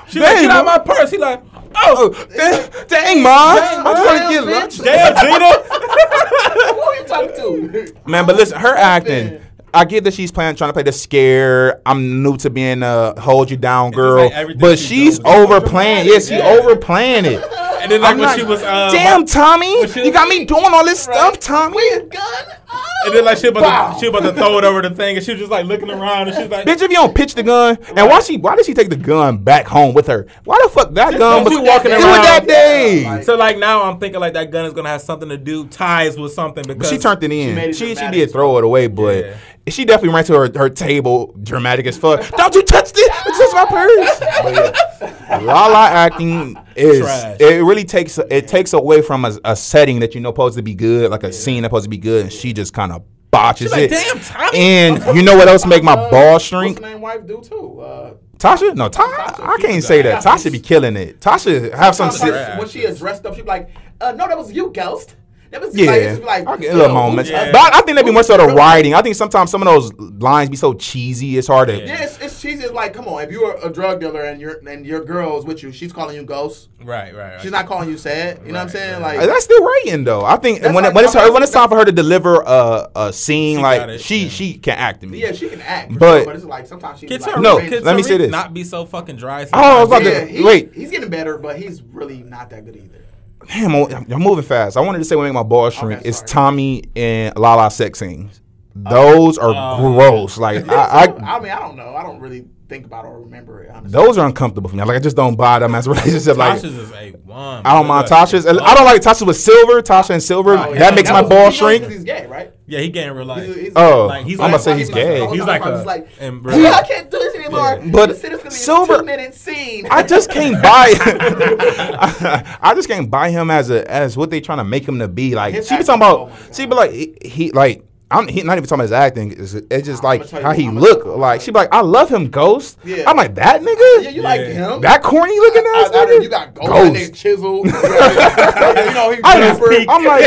she 0.08 0.20
like, 0.20 0.36
get 0.36 0.50
out 0.50 0.64
my 0.66 0.78
purse. 0.78 1.10
He 1.10 1.18
like, 1.18 1.42
oh, 1.76 2.14
oh 2.14 2.26
dang, 2.36 2.70
dang 2.88 3.22
mom. 3.22 3.58
I'm 3.86 3.96
trying 3.96 4.20
to 4.22 4.34
get 4.34 4.44
Damn, 4.44 4.50
lunch. 4.50 4.78
bitch. 4.78 4.84
damn, 4.84 5.14
Gina. 5.16 5.50
Who 6.74 6.80
are 6.80 6.96
you 6.96 7.04
talking 7.04 7.36
to? 7.36 7.94
Man, 8.06 8.26
but 8.26 8.36
listen, 8.36 8.58
her 8.60 8.74
acting. 8.76 9.40
Man. 9.74 9.80
I 9.80 9.84
get 9.84 10.04
that 10.04 10.14
she's 10.14 10.32
playing, 10.32 10.56
trying 10.56 10.68
to 10.70 10.72
play 10.74 10.82
the 10.82 10.92
scare. 10.92 11.80
I'm 11.86 12.22
new 12.22 12.36
to 12.38 12.50
being 12.50 12.82
a 12.82 13.18
hold 13.20 13.50
you 13.50 13.56
down 13.56 13.90
girl, 13.90 14.30
like 14.30 14.58
but 14.58 14.78
she's 14.78 14.88
she's 14.88 15.18
doing 15.18 15.36
overplaying. 15.36 16.06
Yeah, 16.10 16.18
she 16.20 16.36
Yeah. 16.36 16.46
overplaying 16.60 17.24
it. 17.26 17.44
And 17.84 17.92
then 17.92 18.00
like 18.00 18.12
I'm 18.12 18.18
when 18.18 18.28
like, 18.28 18.38
she 18.38 18.46
was, 18.46 18.62
uh, 18.62 18.90
damn, 18.92 19.26
Tommy, 19.26 19.86
she- 19.88 20.06
you 20.06 20.10
got 20.10 20.26
me 20.26 20.46
doing 20.46 20.64
all 20.68 20.86
this 20.86 21.00
stuff, 21.02 21.38
Tommy. 21.38 21.76
We 21.76 21.90
a 21.90 22.00
gun? 22.06 22.22
Oh, 22.22 22.63
And 23.06 23.14
then 23.14 23.24
like 23.24 23.36
she 23.38 23.48
about, 23.48 23.62
Wow. 23.62 23.92
to, 23.92 23.98
she 24.00 24.06
about 24.06 24.20
to 24.22 24.32
throw 24.32 24.56
it 24.58 24.64
over 24.64 24.80
the 24.80 24.90
thing, 24.90 25.16
and 25.16 25.24
she 25.24 25.32
was 25.32 25.38
just 25.40 25.50
like 25.50 25.66
looking 25.66 25.90
around, 25.90 26.28
and 26.28 26.36
she 26.36 26.42
was 26.42 26.50
like, 26.50 26.66
Bitch, 26.66 26.76
if 26.80 26.82
you 26.90 26.96
don't 26.96 27.14
pitch 27.14 27.34
the 27.34 27.42
gun, 27.42 27.76
and 27.88 28.08
why 28.08 28.20
she? 28.20 28.38
Why 28.38 28.56
did 28.56 28.64
she 28.64 28.72
take 28.74 28.88
the 28.88 28.96
gun 28.96 29.38
back 29.38 29.66
home 29.66 29.94
with 29.94 30.06
her? 30.06 30.26
Why 30.44 30.58
the 30.62 30.70
fuck 30.70 30.92
that 30.94 31.18
gun 31.18 31.44
was 31.44 31.52
she 31.52 31.58
walking 31.60 31.90
it 31.90 31.94
around- 32.00 32.24
that 32.24 32.46
day? 32.46 33.02
Yeah, 33.02 33.14
like- 33.16 33.24
So 33.24 33.36
like 33.36 33.58
now 33.58 33.82
I'm 33.82 33.98
thinking 33.98 34.20
like 34.20 34.32
that 34.34 34.50
gun 34.50 34.64
is 34.64 34.72
gonna 34.72 34.88
have 34.88 35.02
something 35.02 35.28
to 35.28 35.36
do 35.36 35.66
ties 35.66 36.16
with 36.18 36.32
something 36.32 36.64
because 36.66 36.88
But 36.88 36.94
she 36.94 36.98
turned 36.98 37.22
it 37.22 37.30
in. 37.30 37.54
made 37.54 37.70
it 37.70 37.76
She 37.76 37.94
she, 37.94 38.10
did 38.10 38.32
throw 38.32 38.56
it 38.58 38.64
away, 38.64 38.86
but 38.86 39.16
Yeah. 39.26 39.34
she 39.68 39.84
definitely 39.84 40.14
ran 40.14 40.24
to 40.24 40.32
her, 40.34 40.50
her 40.56 40.70
table, 40.70 41.34
dramatic 41.42 41.86
as 41.86 41.98
fuck. 41.98 42.26
Don't 42.36 42.54
you 42.54 42.62
touch 42.62 42.92
this! 42.92 43.08
It's 43.26 43.38
just 43.38 43.54
my 43.54 43.66
purse. 43.66 44.20
But 44.42 44.54
yeah, 44.54 45.38
Lala 45.42 45.88
acting 45.88 46.56
is 46.76 47.00
Trash. 47.00 47.36
it 47.40 47.62
really 47.64 47.84
takes 47.84 48.18
it 48.18 48.48
takes 48.48 48.72
away 48.72 49.02
from 49.02 49.24
a, 49.24 49.36
a 49.44 49.54
setting 49.56 50.00
that 50.00 50.14
you 50.14 50.20
know 50.20 50.30
supposed 50.30 50.56
to 50.56 50.62
be 50.62 50.74
good, 50.74 51.10
like 51.10 51.22
a 51.22 51.32
scene 51.32 51.62
that's 51.62 51.70
supposed 51.70 51.84
to 51.84 51.90
be 51.90 51.98
good, 51.98 52.22
and 52.22 52.32
she 52.32 52.52
just 52.52 52.63
kind 52.70 52.92
of 52.92 53.02
botches 53.30 53.72
like, 53.72 53.82
it. 53.82 53.90
"Damn, 53.90 54.20
Tommy." 54.20 54.58
And 54.58 55.16
you 55.16 55.22
know 55.22 55.36
what 55.36 55.48
else 55.48 55.66
make 55.66 55.82
my 55.82 55.92
Uh, 55.94 56.10
ball 56.10 56.32
What's 56.34 56.44
shrink? 56.46 56.80
the 56.80 56.88
name 56.88 57.00
wife 57.00 57.26
do 57.26 57.40
too? 57.42 57.80
Uh, 57.80 58.10
Tasha? 58.38 58.74
No, 58.74 58.88
Tasha. 58.90 59.40
I 59.40 59.56
can't 59.60 59.82
say 59.82 60.02
that. 60.02 60.22
Tasha 60.22 60.50
be 60.52 60.58
killing 60.58 60.96
it. 60.96 61.20
Tasha 61.20 61.72
have 61.74 61.94
some. 61.94 62.10
sometimes 62.10 62.44
trash. 62.44 62.58
when 62.58 62.68
she 62.68 62.84
addressed 62.84 63.24
up, 63.26 63.34
she'd 63.34 63.42
be 63.42 63.48
like, 63.48 63.70
uh, 64.00 64.12
"No, 64.12 64.28
that 64.28 64.36
was 64.36 64.52
you, 64.52 64.70
Ghost." 64.70 65.14
That 65.54 65.60
was 65.62 65.76
Yeah, 65.76 66.16
like, 66.24 66.46
like, 66.46 66.46
I 66.48 66.56
get 66.56 66.74
little 66.74 66.92
moments, 66.94 67.30
Yeah. 67.30 67.52
but 67.52 67.60
I, 67.60 67.68
I 67.78 67.82
think 67.82 67.94
that'd 67.94 68.04
be 68.04 68.10
more 68.10 68.24
so 68.24 68.36
the 68.36 68.46
writing. 68.54 68.92
I 68.92 69.02
think 69.02 69.14
sometimes 69.14 69.52
some 69.52 69.62
of 69.62 69.66
those 69.66 69.92
lines 70.20 70.50
be 70.50 70.56
so 70.56 70.74
cheesy. 70.74 71.38
It's 71.38 71.46
hard 71.46 71.68
to. 71.68 71.78
Yeah. 71.78 71.84
Yeah, 71.84 72.02
it's, 72.02 72.18
it's 72.18 72.42
cheesy. 72.42 72.64
It's 72.64 72.72
like, 72.72 72.92
come 72.92 73.06
on, 73.06 73.22
if 73.22 73.30
you're 73.30 73.56
a 73.64 73.70
drug 73.72 74.00
dealer 74.00 74.22
and 74.24 74.40
your 74.40 74.60
and 74.68 74.84
your 74.84 75.04
girl's 75.04 75.44
with 75.46 75.62
you, 75.62 75.70
she's 75.70 75.92
calling 75.92 76.16
you 76.16 76.24
Ghost. 76.24 76.70
right, 76.82 77.14
right, 77.14 77.34
right. 77.34 77.40
She's 77.40 77.52
not 77.52 77.66
calling 77.66 77.88
you 77.88 77.96
sad. 77.96 78.40
You 78.44 78.48
know 78.48 78.54
what 78.54 78.62
I'm 78.62 78.68
saying? 78.70 79.00
right. 79.00 79.16
Like, 79.18 79.28
That's 79.28 79.44
still 79.44 79.62
writing 79.64 80.02
though. 80.02 80.24
I 80.24 80.36
think 80.38 80.60
when, 80.62 80.74
like- 80.74 80.92
when 80.92 81.04
it's 81.04 81.14
her, 81.14 81.32
when 81.32 81.44
it's 81.44 81.52
time 81.52 81.68
for 81.68 81.76
her 81.78 81.84
to 81.84 81.92
deliver 81.92 82.42
a, 82.44 82.90
a 82.96 83.12
scene, 83.12 83.58
She 83.58 83.62
like 83.62 83.88
it, 83.90 84.00
she 84.00 84.24
yeah. 84.24 84.28
she 84.30 84.54
can 84.54 84.76
act 84.76 85.02
to 85.02 85.06
me. 85.06 85.20
yeah, 85.22 85.30
she 85.30 85.48
can 85.48 85.60
act, 85.60 85.92
for 85.92 85.98
But- 86.00 86.16
sure, 86.16 86.24
but 86.26 86.34
it's 86.34 86.44
like 86.44 86.66
sometimes 86.66 86.98
she's 86.98 87.08
Can 87.08 87.20
like, 87.20 87.40
No, 87.40 87.58
can 87.58 87.84
let 87.84 87.94
me 87.94 88.02
say 88.02 88.16
this. 88.18 88.30
Not 88.30 88.52
be 88.54 88.64
so 88.64 88.84
fucking 88.86 89.16
dry. 89.16 89.46
Oh, 89.52 89.78
I 89.78 89.80
was 89.84 89.88
about 89.88 90.02
to- 90.02 90.42
wait. 90.42 90.74
he's 90.74 90.90
getting 90.90 91.10
better, 91.10 91.38
but 91.38 91.58
he's 91.60 91.80
really 91.80 92.24
not 92.24 92.50
that 92.50 92.64
good 92.64 92.74
either. 92.74 93.02
Damn, 93.48 93.74
I'm, 93.74 94.12
I'm 94.12 94.22
moving 94.22 94.44
fast. 94.44 94.76
I 94.76 94.80
wanted 94.80 94.98
to 94.98 95.04
say 95.04 95.16
what 95.16 95.24
make 95.24 95.32
my 95.32 95.42
balls 95.42 95.74
shrink. 95.74 96.00
Okay, 96.00 96.08
it's. 96.08 96.22
Tommy 96.22 96.84
and 96.96 97.36
Lala 97.36 97.70
sex 97.70 97.98
scenes. 97.98 98.40
Those 98.74 99.38
are 99.38 99.52
Oh. 99.54 99.92
gross. 99.94 100.36
Like 100.38 100.68
I, 100.68 100.74
I, 100.74 101.36
I 101.36 101.40
mean, 101.40 101.52
I 101.52 101.60
don't 101.60 101.76
know. 101.76 101.94
I 101.94 102.02
don't 102.02 102.18
really 102.20 102.46
think 102.68 102.86
about 102.86 103.04
or 103.04 103.20
remember 103.20 103.62
it. 103.62 103.70
Honestly, 103.70 103.90
those 103.92 104.18
are 104.18 104.26
uncomfortable 104.26 104.68
for 104.70 104.74
me. 104.76 104.82
Like 104.82 104.96
I 104.96 105.00
just 105.00 105.16
don't 105.16 105.36
buy 105.36 105.58
them 105.60 105.74
as 105.74 105.86
a 105.88 105.90
relationship. 105.90 106.36
Like 106.36 106.60
Tasha's 106.60 106.74
is 106.74 106.92
a 106.92 107.10
one. 107.24 107.64
I 107.64 107.74
don't 107.74 107.86
mind 107.86 108.08
Tasha's. 108.08 108.46
I 108.46 108.52
don't 108.52 108.84
like 108.84 109.00
Tasha 109.02 109.26
with 109.26 109.36
silver. 109.36 109.80
Tasha 109.82 110.10
and 110.10 110.22
silver. 110.22 110.56
Oh, 110.58 110.72
yeah. 110.72 110.78
that 110.80 110.94
makes 110.94 111.10
my 111.10 111.20
was- 111.20 111.28
ball 111.30 111.38
he 111.38 111.44
knows 111.44 111.56
shrink. 111.56 111.82
'cause 111.84 111.92
He's 111.92 112.04
gay, 112.04 112.26
right? 112.26 112.52
Yeah, 112.66 112.80
he 112.80 112.88
getting 112.88 113.14
real 113.14 113.26
life. 113.26 113.44
He's- 113.44 113.56
he's- 113.58 113.72
Oh, 113.76 114.06
Like, 114.06 114.24
he's 114.24 114.38
I'm 114.40 114.44
like- 114.44 114.50
gonna 114.52 114.62
say 114.62 114.78
he's 114.78 114.88
gay. 114.88 115.20
He's 115.28 115.40
like 115.44 115.62
He's 115.62 115.80
a- 115.80 115.84
like, 115.84 116.08
in 116.18 116.40
"Hey, 116.42 116.58
real- 116.62 116.66
I 116.72 116.82
can't 116.82 117.10
do 117.10 117.18
this 117.18 117.34
anymore. 117.34 117.78
Yeah. 117.82 117.90
But 117.92 118.08
This 118.08 118.20
shit 118.22 118.30
gonna 118.32 118.44
be 118.44 118.50
Silver- 118.50 118.94
a 118.94 118.98
two 119.00 119.04
minute 119.04 119.34
scene. 119.34 119.86
I 119.90 120.02
just 120.02 120.30
can't 120.30 120.62
buy. 120.62 120.94
I 122.62 122.72
just 122.74 122.88
can't 122.88 123.10
buy 123.10 123.30
him 123.30 123.50
as 123.50 123.70
a 123.70 123.90
as 123.90 124.16
what 124.16 124.30
they 124.30 124.40
trying 124.40 124.58
to 124.58 124.64
make 124.64 124.86
him 124.88 124.98
to 125.00 125.08
be. 125.08 125.34
Like 125.34 125.54
His 125.54 125.68
she 125.68 125.76
be 125.76 125.84
talking 125.84 126.00
about. 126.02 126.30
my 126.30 126.36
she 126.52 126.66
be 126.66 126.74
like 126.74 126.90
he, 126.92 127.14
he 127.22 127.50
like. 127.52 127.84
I'm 128.14 128.28
he, 128.28 128.42
not 128.42 128.56
even 128.56 128.64
talking 128.68 128.74
about 128.74 128.82
his 128.84 128.92
acting. 128.92 129.32
It's, 129.32 129.54
it's 129.54 129.86
just 129.86 130.04
like 130.04 130.28
how 130.30 130.52
he 130.52 130.68
I'ma 130.68 130.80
look. 130.80 131.04
Like 131.04 131.40
she 131.40 131.50
be 131.50 131.58
like, 131.58 131.72
I 131.72 131.80
love 131.80 132.08
him, 132.10 132.30
Ghost. 132.30 132.78
Yeah. 132.84 133.04
I'm 133.10 133.16
like 133.16 133.34
that 133.34 133.60
nigga. 133.60 134.04
yeah, 134.04 134.10
you 134.10 134.22
like 134.22 134.40
him. 134.40 134.80
That 134.82 135.02
corny 135.02 135.38
looking 135.38 135.62
I- 135.66 135.82
ass 135.86 135.90
I- 135.94 136.02
I- 136.02 136.06
nigga. 136.06 136.22
You 136.22 136.28
got 136.28 136.54
gold, 136.54 136.68
Ghost. 136.70 136.94
Ghost. 136.94 137.14
chiseled. 137.14 137.66
you 137.66 137.72
know, 137.72 139.10
he's 139.10 139.20
I 139.24 139.40
rapper. 139.40 139.70
just, 139.72 139.88
I'm 139.90 140.04
like, 140.04 140.22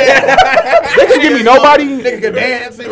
they 0.98 1.06
can 1.08 1.22
give 1.22 1.34
me 1.34 1.44
nobody. 1.44 1.84
Nigga 1.86 2.22
can 2.22 2.34
dance. 2.34 2.78
Right. 2.78 2.88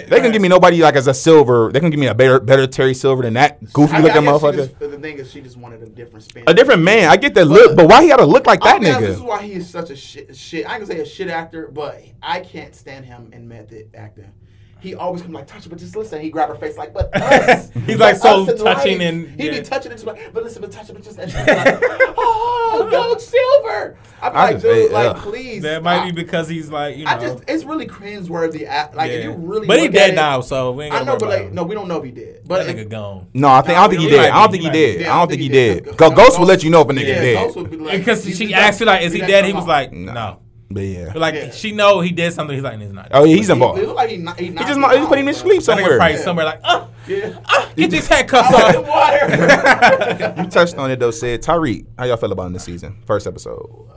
like- 0.00 0.06
They 0.08 0.20
can 0.20 0.32
give 0.32 0.42
me 0.42 0.48
nobody 0.48 0.82
like 0.82 0.96
as 0.96 1.06
a 1.06 1.14
silver. 1.14 1.70
They 1.72 1.80
can 1.80 1.90
give 1.90 2.00
me 2.00 2.06
a 2.06 2.14
better 2.14 2.40
better 2.40 2.66
Terry 2.66 2.94
Silver 2.94 3.22
than 3.22 3.34
that 3.34 3.72
goofy 3.72 3.94
I- 3.94 3.98
I 3.98 4.00
looking 4.02 4.22
guess 4.22 4.42
motherfucker. 4.42 4.56
just- 4.56 4.78
the 4.78 4.98
thing 4.98 5.18
is, 5.18 5.30
she 5.30 5.40
just 5.40 5.56
wanted 5.56 5.82
a 5.82 5.86
different 5.86 6.24
spin. 6.24 6.44
A 6.46 6.54
different 6.54 6.82
man. 6.82 7.08
I 7.10 7.16
get 7.16 7.34
that 7.34 7.46
look, 7.46 7.76
but 7.76 7.88
why 7.88 8.02
he 8.02 8.08
gotta 8.08 8.24
look 8.24 8.46
like 8.46 8.60
that 8.60 8.74
I'll 8.74 8.80
be 8.80 8.86
This 9.06 9.16
is 9.16 9.20
why 9.22 9.42
he 9.42 9.52
is 9.54 9.68
such 9.68 9.90
a 9.90 9.96
shit. 9.96 10.34
Shit. 10.36 10.68
I 10.68 10.78
can 10.78 10.86
say 10.86 11.00
a 11.00 11.06
shit 11.06 11.28
actor, 11.28 11.68
but 11.72 12.00
I 12.22 12.40
can't 12.40 12.74
stand 12.74 13.04
him 13.04 13.30
in 13.32 13.48
method 13.48 13.90
acting. 13.94 14.32
He 14.78 14.94
always 14.94 15.22
come 15.22 15.32
like 15.32 15.46
touch 15.46 15.64
it, 15.66 15.70
but 15.70 15.78
just 15.78 15.96
listen. 15.96 16.20
He 16.20 16.28
grab 16.30 16.48
her 16.50 16.54
face 16.54 16.76
like, 16.76 16.92
but 16.92 17.10
us. 17.20 17.70
He's 17.70 17.96
but 17.96 17.98
like 17.98 18.16
so 18.16 18.42
us 18.42 18.62
touching 18.62 18.98
life. 18.98 19.08
and- 19.08 19.40
he 19.40 19.48
be 19.50 19.62
touching 19.62 19.90
it, 19.90 19.94
just 19.96 20.06
like, 20.06 20.32
but 20.34 20.44
listen, 20.44 20.60
but 20.60 20.70
touch 20.70 20.90
it, 20.90 20.92
but 20.92 21.02
just 21.02 21.18
and 21.18 21.32
like, 21.32 21.78
oh, 22.18 22.88
gold 22.90 23.20
silver. 23.20 23.96
I'm 24.20 24.32
I 24.36 24.44
like, 24.44 24.52
just- 24.56 24.64
dude, 24.64 24.92
like, 24.92 25.16
ugh. 25.16 25.22
please. 25.22 25.62
That 25.62 25.82
might 25.82 26.04
be 26.04 26.12
because 26.12 26.46
he's 26.48 26.70
like, 26.70 26.96
you 26.98 27.04
know. 27.06 27.10
I 27.10 27.18
just, 27.18 27.42
it's 27.48 27.64
really 27.64 27.86
cringeworthy. 27.86 28.66
act- 28.66 28.94
Like, 28.94 29.10
if 29.10 29.24
you 29.24 29.32
really, 29.32 29.66
but 29.66 29.80
he 29.80 29.88
dead 29.88 30.10
it- 30.10 30.16
now, 30.16 30.42
so 30.42 30.72
we 30.72 30.84
ain't 30.84 30.94
I 30.94 30.98
gonna 30.98 31.12
know, 31.12 31.16
but 31.18 31.28
like, 31.30 31.42
him. 31.44 31.54
no, 31.54 31.62
we 31.64 31.74
don't 31.74 31.88
know 31.88 31.96
if 31.98 32.04
he 32.04 32.10
did. 32.10 32.34
That 32.36 32.48
But 32.48 32.66
nigga 32.66 32.78
if, 32.82 32.88
gone. 32.90 33.28
No, 33.32 33.48
I 33.48 33.62
think 33.62 33.78
I 33.78 33.80
don't 33.82 33.90
think 33.90 34.00
he 34.02 34.08
he 34.08 34.10
did. 34.16 34.30
I 34.30 34.40
don't 34.42 34.50
think 34.50 34.62
he 34.62 34.68
he 34.68 34.72
did. 34.72 35.06
I 35.06 35.18
don't 35.18 35.28
think 35.28 35.40
he 35.40 35.48
did. 35.48 35.96
Ghost- 35.96 36.38
will 36.38 36.46
let 36.46 36.62
you 36.62 36.70
know 36.70 36.82
if 36.82 36.88
a 36.90 36.92
nigga 36.92 37.06
yeah, 37.08 37.20
did. 37.22 37.34
Ghost 37.38 37.56
would 37.56 37.70
be 37.70 37.76
like, 37.78 37.98
Because 37.98 38.36
she 38.36 38.52
asked 38.52 38.78
you 38.80 38.86
like, 38.86 39.02
is 39.02 39.12
he 39.14 39.20
dead? 39.20 39.46
He 39.46 39.52
was 39.54 39.66
like, 39.66 39.90
No. 39.92 40.40
No. 40.68 40.74
But 40.74 40.80
yeah. 40.82 41.12
Like 41.14 41.34
Yeah. 41.34 41.50
she 41.52 41.72
know 41.72 42.00
he 42.00 42.10
did 42.10 42.32
something. 42.32 42.54
He's 42.54 42.64
like, 42.64 42.78
he's 42.80 42.92
not. 42.92 43.08
Oh 43.12 43.24
yeah, 43.24 43.36
he's 43.36 43.46
He- 43.46 43.52
involved. 43.52 43.78
It 43.80 43.86
look 43.86 43.96
like 43.96 44.10
he, 44.10 44.16
not, 44.18 44.38
he, 44.38 44.46
He 44.46 44.52
just 44.52 44.68
he 44.68 44.74
just 44.74 45.08
put 45.08 45.18
him 45.18 45.26
to 45.26 45.34
sleep 45.34 45.62
somewhere. 45.62 45.96
probably 45.96 46.16
Yeah. 46.16 46.22
somewhere 46.22 46.44
like, 46.46 46.60
oh, 46.64 46.88
Yeah. 47.06 47.38
ah, 47.46 47.70
get 47.76 47.90
these 47.90 48.06
handcuffs 48.08 48.48
Oh, 48.52 48.78
on. 48.80 48.86
water. 48.86 50.34
You 50.42 50.48
touched 50.50 50.76
on 50.76 50.90
it 50.90 50.98
though. 50.98 51.10
Said 51.12 51.42
Tariq, 51.42 51.86
how 51.98 52.04
y'all 52.04 52.16
feel 52.16 52.32
about 52.32 52.46
him 52.46 52.52
this 52.54 52.64
season? 52.64 52.96
First 53.06 53.26
episode. 53.26 53.90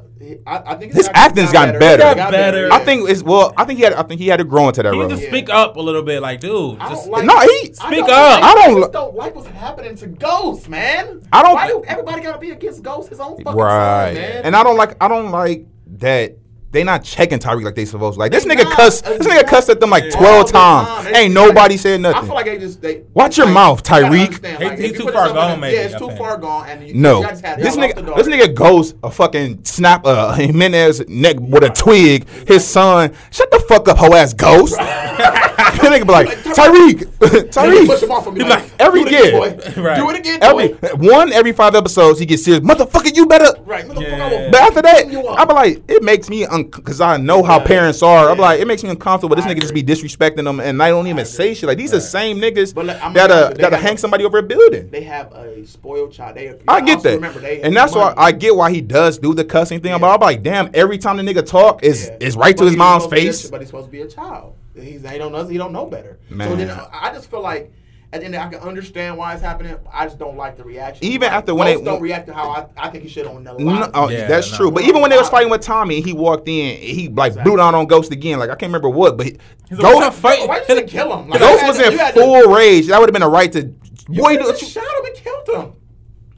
I, 0.46 0.58
I 0.74 0.76
think 0.76 0.92
His 0.94 1.08
it's 1.08 1.10
acting's 1.18 1.52
gotten 1.52 1.80
better. 1.80 2.04
It 2.04 2.18
got 2.18 2.32
better. 2.32 2.72
I 2.72 2.80
think 2.80 3.10
it's 3.10 3.24
well. 3.24 3.54
I 3.58 3.64
think 3.64 3.78
he 3.80 3.86
had. 3.86 3.94
I 3.94 4.04
think 4.04 4.20
he 4.20 4.28
had 4.28 4.38
to 4.38 4.44
grow 4.44 4.68
into 4.68 4.84
that 4.84 4.94
He 4.94 5.00
role. 5.00 5.08
need 5.10 5.16
to 5.18 5.22
Yeah. 5.24 5.30
speak 5.30 5.50
up 5.50 5.78
a 5.78 5.80
little 5.82 6.04
bit, 6.04 6.22
like, 6.22 6.42
dude. 6.42 6.78
I 6.78 6.90
Just, 6.90 7.04
don't 7.06 7.12
like, 7.14 7.26
No, 7.26 7.40
he- 7.40 7.48
I 7.80 7.88
Speak 7.88 8.06
don't 8.06 8.10
up. 8.12 8.44
I 8.44 8.54
don't 8.54 8.70
I 8.70 8.74
li- 8.74 8.82
just 8.82 8.92
don't 8.92 9.16
like 9.16 9.34
what's 9.36 9.48
happening 9.48 9.96
to 9.96 10.08
Ghost, 10.08 10.68
man. 10.68 11.22
I 11.32 11.42
don't 11.42 11.56
Why 11.56 11.68
do 11.70 11.84
everybody 11.88 12.22
gotta 12.22 12.38
be 12.38 12.52
against 12.52 12.84
Ghost? 12.84 13.10
His 13.10 13.20
own 13.22 13.38
fucking 13.42 13.60
right. 13.60 14.14
son, 14.14 14.22
man. 14.22 14.42
And 14.46 14.56
I 14.58 14.64
don't 14.64 14.76
like. 14.78 15.02
I 15.02 15.08
don't 15.08 15.32
like 15.32 15.66
that. 15.98 16.36
They 16.72 16.84
not 16.84 17.04
checking 17.04 17.40
Tariq 17.40 17.64
like 17.64 17.74
they 17.74 17.86
supposed 17.86 18.16
to. 18.16 18.20
Like 18.20 18.32
this 18.32 18.46
nigga 18.46 18.64
not. 18.66 18.74
cuss, 18.74 19.02
this 19.02 19.26
nigga 19.26 19.48
cussed 19.48 19.70
at 19.70 19.80
them 19.80 19.90
like 19.90 20.04
All 20.04 20.12
twelve 20.12 20.48
the 20.48 20.52
times. 20.54 21.06
They- 21.06 21.14
Ain't 21.22 21.34
nobody 21.34 21.78
said 21.78 21.94
I 21.96 21.98
nothing. 22.12 22.26
feel 22.28 22.36
like 22.36 22.46
they 22.46 22.58
just 22.60 22.80
they. 22.82 23.04
Watch 23.16 23.38
your 23.38 23.48
like, 23.48 23.54
mouth, 23.56 23.80
you 23.80 23.96
Tariq. 23.96 24.22
understand, 24.26 24.58
He- 24.64 24.70
like, 24.70 24.78
he's 24.80 24.94
too 24.98 25.12
far 25.12 25.34
gone, 25.34 25.60
man. 25.60 25.74
Yeah, 25.74 25.80
it's 25.82 25.96
too 25.98 26.12
far 26.12 26.38
gone, 26.38 26.70
and 26.70 26.88
you, 26.88 26.94
No, 26.94 27.22
you 27.22 27.28
guys 27.28 27.42
this 27.42 27.76
nigga, 27.76 28.16
this 28.16 28.28
nigga 28.28 28.54
goes 28.54 28.94
a 29.04 29.10
fucking 29.10 29.66
snap 29.66 30.06
uh, 30.06 30.34
Jimenez 30.34 31.08
neck 31.08 31.38
with 31.40 31.64
a 31.64 31.70
twig. 31.70 32.28
His 32.48 32.68
son, 32.68 33.16
shut 33.32 33.50
the 33.50 33.60
fuck 33.62 33.88
up, 33.88 33.98
hoe 33.98 34.14
ass 34.14 34.34
ghost. 34.36 34.76
that 35.82 35.92
nigga 36.02 36.06
be 36.08 36.12
like 36.12 36.28
Tariq, 36.30 37.06
Tariq. 37.52 37.86
Push 37.88 38.04
him 38.04 38.12
off 38.12 38.26
and 38.28 38.36
be 38.36 38.44
He 38.44 38.50
like, 38.50 38.64
like, 38.64 38.72
every 38.80 39.04
do 39.04 39.10
year. 39.12 39.40
Right. 39.78 39.98
Do 39.98 40.10
it 40.10 40.16
again, 40.20 40.40
Every 40.42 40.70
boy. 40.70 41.12
one 41.12 41.32
every 41.34 41.52
five 41.52 41.76
episodes, 41.76 42.20
he 42.20 42.26
gets 42.26 42.44
serious. 42.44 42.64
Motherfucker, 42.64 43.16
you 43.16 43.26
better. 43.26 43.60
Right, 43.64 43.86
motherfucker, 43.86 44.02
Yeah. 44.02 44.26
I 44.26 44.30
will 44.46 44.52
But 44.52 44.62
after 44.62 44.82
that, 44.84 45.06
beat 45.08 45.14
you. 45.14 45.28
I 45.28 45.46
be 45.46 45.54
like, 45.54 45.84
it 45.88 46.04
makes 46.04 46.30
me 46.30 46.46
because 46.46 47.02
I 47.02 47.18
know 47.18 47.44
how 47.44 47.60
parents 47.60 48.02
are. 48.04 48.30
I'm 48.30 48.38
like, 48.38 48.60
it 48.60 48.68
makes 48.68 48.84
me 48.84 48.90
uncomfortable. 48.90 49.36
This 49.36 49.46
nigga 49.46 49.62
just 49.62 49.74
be 49.74 49.84
disrespecting 49.84 50.44
them, 50.44 50.60
and 50.60 50.82
I 50.82 50.90
don't 50.90 51.08
even 51.08 51.26
say 51.26 51.54
shit. 51.54 51.68
Like 51.68 51.78
these 51.78 51.92
are 51.94 51.98
the 51.98 52.02
same 52.02 52.38
niggas 52.40 52.74
But, 52.74 52.86
like, 52.86 53.04
I'm 53.04 53.14
that 53.14 53.30
gonna 53.30 53.34
uh 53.34 53.42
tell 53.42 53.50
you, 53.52 53.56
they 53.58 53.64
that 53.64 53.72
have 53.74 53.82
hang 53.82 53.98
somebody 53.98 54.26
over 54.26 54.38
a 54.40 54.44
building. 54.44 54.90
They 54.90 55.04
have 55.04 55.32
a 55.34 55.66
spoiled 55.66 56.14
child. 56.14 56.38
They, 56.38 56.46
you 56.48 56.60
I 56.68 56.82
get 56.82 57.04
that, 57.04 57.16
Remember, 57.16 57.40
they 57.40 57.62
and 57.62 57.76
that's 57.76 57.94
why. 57.96 58.14
I 58.18 58.32
get 58.32 58.56
why 58.56 58.72
he 58.72 58.82
does 58.82 59.18
do 59.18 59.34
the 59.34 59.44
cussing 59.46 59.82
thing. 59.82 59.92
Yeah. 59.92 59.98
But 59.98 60.14
I'm 60.14 60.20
like, 60.22 60.44
damn, 60.44 60.70
every 60.74 60.98
time 60.98 61.18
the 61.18 61.24
nigga 61.24 61.46
talk 61.46 61.84
is 61.84 62.10
is 62.20 62.36
right 62.36 62.56
to 62.58 62.66
his 62.66 62.76
mom's 62.78 63.04
supposed 63.04 63.10
to 63.10 63.22
be 63.22 63.28
a- 63.28 63.32
face. 63.32 63.50
but 63.50 63.60
he's 63.62 63.70
supposed 63.70 63.86
to 63.88 63.92
be 63.92 64.02
a 64.02 64.08
child. 64.08 64.56
He's 64.82 65.08
he 65.10 65.18
don't 65.18 65.32
know 65.32 65.46
he 65.48 65.58
don't 65.58 65.72
know 65.74 65.86
better. 65.86 66.20
So 66.30 66.56
then 66.56 66.70
I 66.92 67.12
just 67.14 67.30
feel 67.30 67.42
like 67.42 67.72
at 68.12 68.22
the 68.22 68.26
end 68.26 68.36
I 68.36 68.50
can 68.50 68.60
understand 68.62 69.18
why 69.18 69.34
it's 69.34 69.42
happening. 69.42 69.76
I 69.94 70.06
just 70.06 70.18
don't 70.18 70.36
like 70.36 70.58
the 70.58 70.64
reaction. 70.64 71.06
Even 71.06 71.32
Like, 71.32 71.46
when 71.48 71.66
they- 71.68 71.84
don't 71.84 72.02
react 72.02 72.28
to 72.28 72.34
how 72.34 72.50
I, 72.50 72.66
I 72.76 72.90
think 72.90 73.04
he 73.04 73.10
should 73.10 73.28
on 73.28 73.44
the 73.44 73.54
No, 73.58 73.92
oh, 73.94 74.10
Yeah, 74.10 74.28
that's 74.28 74.50
no. 74.52 74.58
true. 74.58 74.72
But 74.72 74.84
even 74.84 75.02
when 75.02 75.12
they 75.12 75.18
was 75.18 75.30
fighting 75.30 75.52
with 75.52 75.62
Tommy, 75.62 76.02
he 76.02 76.14
walked 76.14 76.48
in, 76.48 76.78
he 76.78 77.08
like 77.10 77.42
blew 77.44 77.58
down 77.58 77.76
on 77.76 77.86
Ghost 77.86 78.12
again. 78.12 78.40
Like 78.40 78.50
I 78.50 78.54
can't 78.56 78.70
remember 78.70 78.90
what, 78.90 79.16
but 79.18 79.28
he, 79.28 79.38
He's 79.70 79.78
like, 79.80 80.14
"Fight." 80.14 80.48
Why 80.48 80.64
you 80.68 80.82
kill 80.84 81.16
him? 81.20 81.30
Like, 81.30 81.40
Ghost 81.40 81.64
was 81.68 81.78
to- 81.78 81.86
in 81.86 81.92
you 81.92 81.98
had 82.00 82.16
to- 82.16 82.20
full 82.22 82.52
rage. 82.52 82.88
That 82.88 83.00
would 83.00 83.10
have 83.10 83.14
been 83.14 83.22
a 83.22 83.30
right 83.30 83.52
to. 83.52 83.62
You 84.10 84.24
Boy, 84.24 84.30
could 84.38 84.42
do- 84.42 84.48
have 84.48 84.58
just 84.60 84.72
shot 84.72 84.84
him 84.84 85.06
and 85.06 85.16
killed 85.16 85.48
him. 85.50 85.74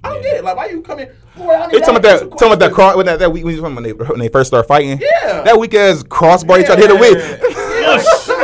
I 0.03 0.09
don't 0.09 0.17
Yeah. 0.17 0.23
get 0.31 0.37
it. 0.39 0.43
Like, 0.43 0.57
why 0.57 0.65
you 0.65 0.81
coming? 0.81 1.07
in? 1.07 1.13
Boy, 1.41 1.53
I 1.53 1.67
need 1.67 1.75
They 1.75 1.79
talking 1.79 1.95
about 1.95 2.01
that, 2.01 2.13
answer 2.23 2.25
talking 2.31 2.47
about 2.47 2.59
that 2.59 2.73
cross 2.73 2.95
when 2.97 3.05
that, 3.05 3.19
that 3.19 3.31
week 3.31 3.45
when 3.45 3.83
they, 3.83 3.93
when 3.93 4.19
they 4.19 4.27
first 4.27 4.47
started 4.49 4.67
fighting. 4.67 4.99
Yeah. 4.99 5.43
that 5.43 5.57
weak 5.57 5.73
ass 5.73 6.03
crossbar 6.03 6.57
he 6.57 6.65
tried 6.65 6.75
to 6.75 6.81
hit 6.81 6.91
it 6.91 6.99
with. 6.99 7.41
Oh, 7.83 7.97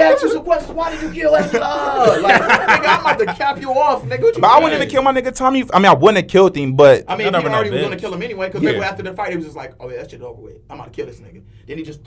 Yeah, 0.07 0.13
let 0.13 0.15
ask 0.15 0.23
you 0.23 0.31
some 0.31 0.43
questions. 0.43 0.73
Why 0.73 0.91
did 0.91 1.01
you 1.01 1.11
kill 1.11 1.31
that 1.33 1.53
uh, 1.55 1.59
love? 1.59 2.21
Like, 2.21 2.41
nigga, 2.41 2.87
I'm 2.87 2.99
about 3.01 3.19
to 3.19 3.25
cap 3.25 3.61
you 3.61 3.71
off, 3.71 4.03
nigga. 4.03 4.21
What 4.21 4.35
you 4.35 4.41
But 4.41 4.47
I 4.51 4.59
wouldn't 4.59 4.73
even 4.81 4.89
kill 4.89 5.01
my 5.01 5.11
nigga 5.13 5.35
Tommy. 5.35 5.63
I 5.73 5.79
mean, 5.79 5.85
I 5.87 5.93
wouldn't 5.93 6.17
have 6.17 6.27
killed 6.27 6.55
him, 6.55 6.75
but 6.75 7.03
I 7.07 7.15
mean, 7.17 7.31
That 7.31 7.41
he 7.41 7.47
already 7.49 7.69
was 7.71 7.81
gonna 7.81 7.97
kill 7.97 8.13
him 8.13 8.21
anyway. 8.21 8.47
Because 8.47 8.63
Yeah. 8.63 8.79
after 8.79 9.03
the 9.03 9.13
fight, 9.13 9.31
he 9.31 9.35
was 9.35 9.45
just 9.45 9.57
like, 9.57 9.73
"Oh 9.79 9.89
yeah, 9.89 9.97
that 9.97 10.11
shit 10.11 10.21
over 10.21 10.41
with. 10.41 10.57
I'm 10.69 10.79
about 10.79 10.93
to 10.93 10.95
kill 10.95 11.07
this 11.07 11.19
nigga." 11.19 11.41
Then 11.67 11.77
he 11.77 11.83
just 11.83 11.99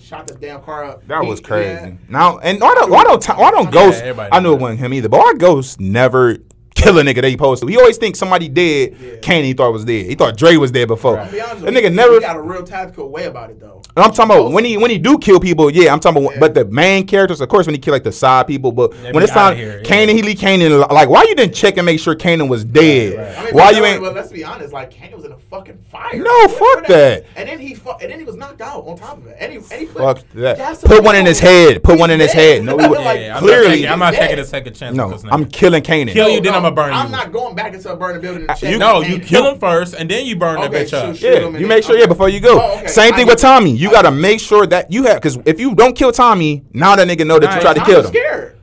shot 0.00 0.28
the 0.28 0.34
damn 0.34 0.62
car 0.62 0.84
up. 0.84 1.06
that 1.08 1.24
was 1.24 1.40
crazy. 1.40 1.68
yeah. 1.72 1.92
Now 2.08 2.38
and 2.38 2.60
why 2.60 2.74
don't 2.74 2.92
I 2.92 3.02
don't 3.02 3.38
why 3.38 3.50
don't 3.50 3.70
Ghost? 3.70 4.02
I 4.04 4.38
knew 4.38 4.52
knew 4.52 4.54
it 4.54 4.60
wasn't 4.60 4.80
him 4.80 4.94
either, 4.94 5.08
but 5.08 5.18
why 5.18 5.34
Ghost 5.34 5.80
never 5.80 6.38
kill 6.82 6.98
a 6.98 7.02
nigga 7.02 7.16
that 7.16 7.24
he 7.24 7.32
supposed 7.32 7.62
to? 7.62 7.68
He 7.68 7.76
always 7.76 7.96
thinks 7.96 8.18
somebody 8.18 8.48
dead. 8.48 8.96
Yeah. 9.00 9.16
Kane 9.22 9.44
he 9.44 9.52
thought 9.52 9.72
was 9.72 9.84
dead. 9.84 10.06
He 10.06 10.14
thought 10.14 10.36
Dre 10.36 10.56
was 10.56 10.70
dead 10.70 10.88
before. 10.88 11.18
I'll 11.18 11.30
be 11.30 11.40
honest 11.40 11.60
That 11.62 11.72
with 11.72 11.82
you, 11.84 11.90
nigga 11.90 11.94
never. 11.94 12.14
He 12.14 12.20
got 12.20 12.36
a 12.36 12.42
real 12.42 12.62
tactical 12.64 13.08
way 13.10 13.26
about 13.26 13.50
it 13.50 13.60
though. 13.60 13.82
And 13.94 14.04
I'm 14.04 14.10
talking 14.12 14.34
about 14.36 14.52
when 14.52 14.64
he 14.64 14.76
when 14.76 14.90
he 14.90 14.98
do 14.98 15.18
kill 15.18 15.38
people, 15.38 15.70
yeah, 15.70 15.92
I'm 15.92 16.00
talking 16.00 16.22
about. 16.24 16.34
Yeah. 16.34 16.40
But 16.40 16.54
the 16.54 16.64
main 16.64 17.06
characters, 17.06 17.40
of 17.40 17.48
course, 17.48 17.66
when 17.66 17.74
he 17.74 17.78
kill 17.80 17.92
like 17.92 18.04
the 18.04 18.12
side 18.12 18.46
people, 18.46 18.72
but 18.72 18.92
Yeah, 18.94 19.12
when 19.12 19.22
it's 19.22 19.32
time, 19.32 19.52
outta 19.52 19.56
here, 19.56 19.82
yeah. 19.84 19.88
Kanan, 19.88 20.10
he 20.14 20.22
leave 20.22 20.38
Kanan 20.38 20.88
like, 20.90 21.08
why 21.08 21.22
you 21.24 21.34
didn't 21.34 21.54
check 21.54 21.76
and 21.76 21.86
make 21.86 22.00
sure 22.00 22.14
Kanan 22.14 22.48
was 22.48 22.64
dead? 22.64 23.18
right. 23.18 23.38
I 23.38 23.44
mean, 23.44 23.54
Why 23.54 23.70
you 23.70 23.84
ain't? 23.84 24.00
But 24.02 24.14
let's 24.14 24.32
be 24.32 24.42
honest, 24.44 24.72
like 24.72 24.90
Kane 24.90 25.12
was 25.14 25.21
in 25.21 25.21
a 25.21 25.21
fucking 25.52 25.78
fire. 25.90 26.16
No, 26.16 26.22
What- 26.24 26.50
fuck 26.50 26.60
what 26.60 26.86
that. 26.88 27.24
And 27.36 27.46
then 27.48 27.58
he 27.60 27.74
fu- 27.74 27.90
and 28.00 28.10
then 28.10 28.18
he 28.18 28.24
was 28.24 28.36
knocked 28.36 28.62
out 28.62 28.84
on 28.86 28.96
top 28.96 29.18
of 29.18 29.26
it. 29.26 29.36
And 29.38 29.52
he, 29.52 29.58
and 29.58 29.80
he 29.80 29.86
put, 29.86 29.98
Fuck 30.02 30.18
that. 30.34 30.80
Put 30.80 31.04
one 31.04 31.14
in 31.14 31.26
his 31.26 31.38
head. 31.38 31.82
Put 31.82 31.98
one 31.98 32.10
in 32.10 32.18
his 32.20 32.32
head. 32.32 32.64
No, 32.64 32.78
he 32.78 32.86
wa- 32.88 32.98
Like, 32.98 33.20
Yeah, 33.20 33.36
I'm 33.36 33.42
Clearly- 33.42 33.66
not 33.68 33.72
taking, 33.74 33.88
I'm 33.90 33.98
not 33.98 34.14
taking 34.14 34.38
a 34.38 34.44
second 34.44 34.74
chance. 34.74 34.96
No, 34.96 35.08
with 35.08 35.22
this. 35.22 35.30
I'm 35.32 35.44
killing 35.44 35.82
Kanan. 35.82 36.12
Kill 36.12 36.30
you, 36.30 36.40
then 36.40 36.54
I'ma 36.54 36.70
burn 36.70 36.92
I'm 36.92 37.06
you. 37.06 37.12
not 37.12 37.32
going 37.32 37.54
back 37.54 37.74
into 37.74 37.92
a 37.92 37.96
burning 37.96 38.22
building 38.22 38.42
and 38.42 38.50
Uh, 38.50 38.54
you- 38.66 38.78
no, 38.78 39.02
Kane. 39.02 39.10
you 39.12 39.18
kill 39.20 39.46
him 39.52 39.58
first, 39.58 39.94
and 39.94 40.10
then 40.10 40.24
you 40.24 40.36
burn 40.36 40.56
Okay, 40.58 40.68
that 40.68 40.86
bitch 40.86 40.92
up. 40.94 41.06
shoot, 41.14 41.16
shoot. 41.18 41.26
him 41.26 41.32
Yeah, 41.34 41.46
and 41.48 41.54
you 41.54 41.60
then- 41.60 41.68
make 41.68 41.84
sure. 41.84 41.98
Yeah, 41.98 42.06
before 42.06 42.30
you 42.30 42.40
go. 42.40 42.58
Oh. 42.60 42.86
Same 42.86 43.12
thing 43.14 43.26
with. 43.26 43.38
Tommy. 43.42 43.70
You 43.72 43.90
gotta 43.90 44.10
make 44.10 44.40
sure 44.40 44.66
that 44.68 44.90
you 44.92 45.02
have 45.04 45.16
because 45.16 45.36
if 45.44 45.58
you 45.60 45.74
don't 45.74 45.94
kill 45.96 46.12
Tommy, 46.12 46.62
now 46.72 46.96
that 46.96 47.06
nigga 47.08 47.26
know 47.26 47.38
that 47.38 47.46
you 47.48 47.52
Right. 47.54 47.60
tried 47.60 47.74
to 47.74 47.84
kill 47.84 48.00
him. 48.00 48.06
scared. 48.06 48.54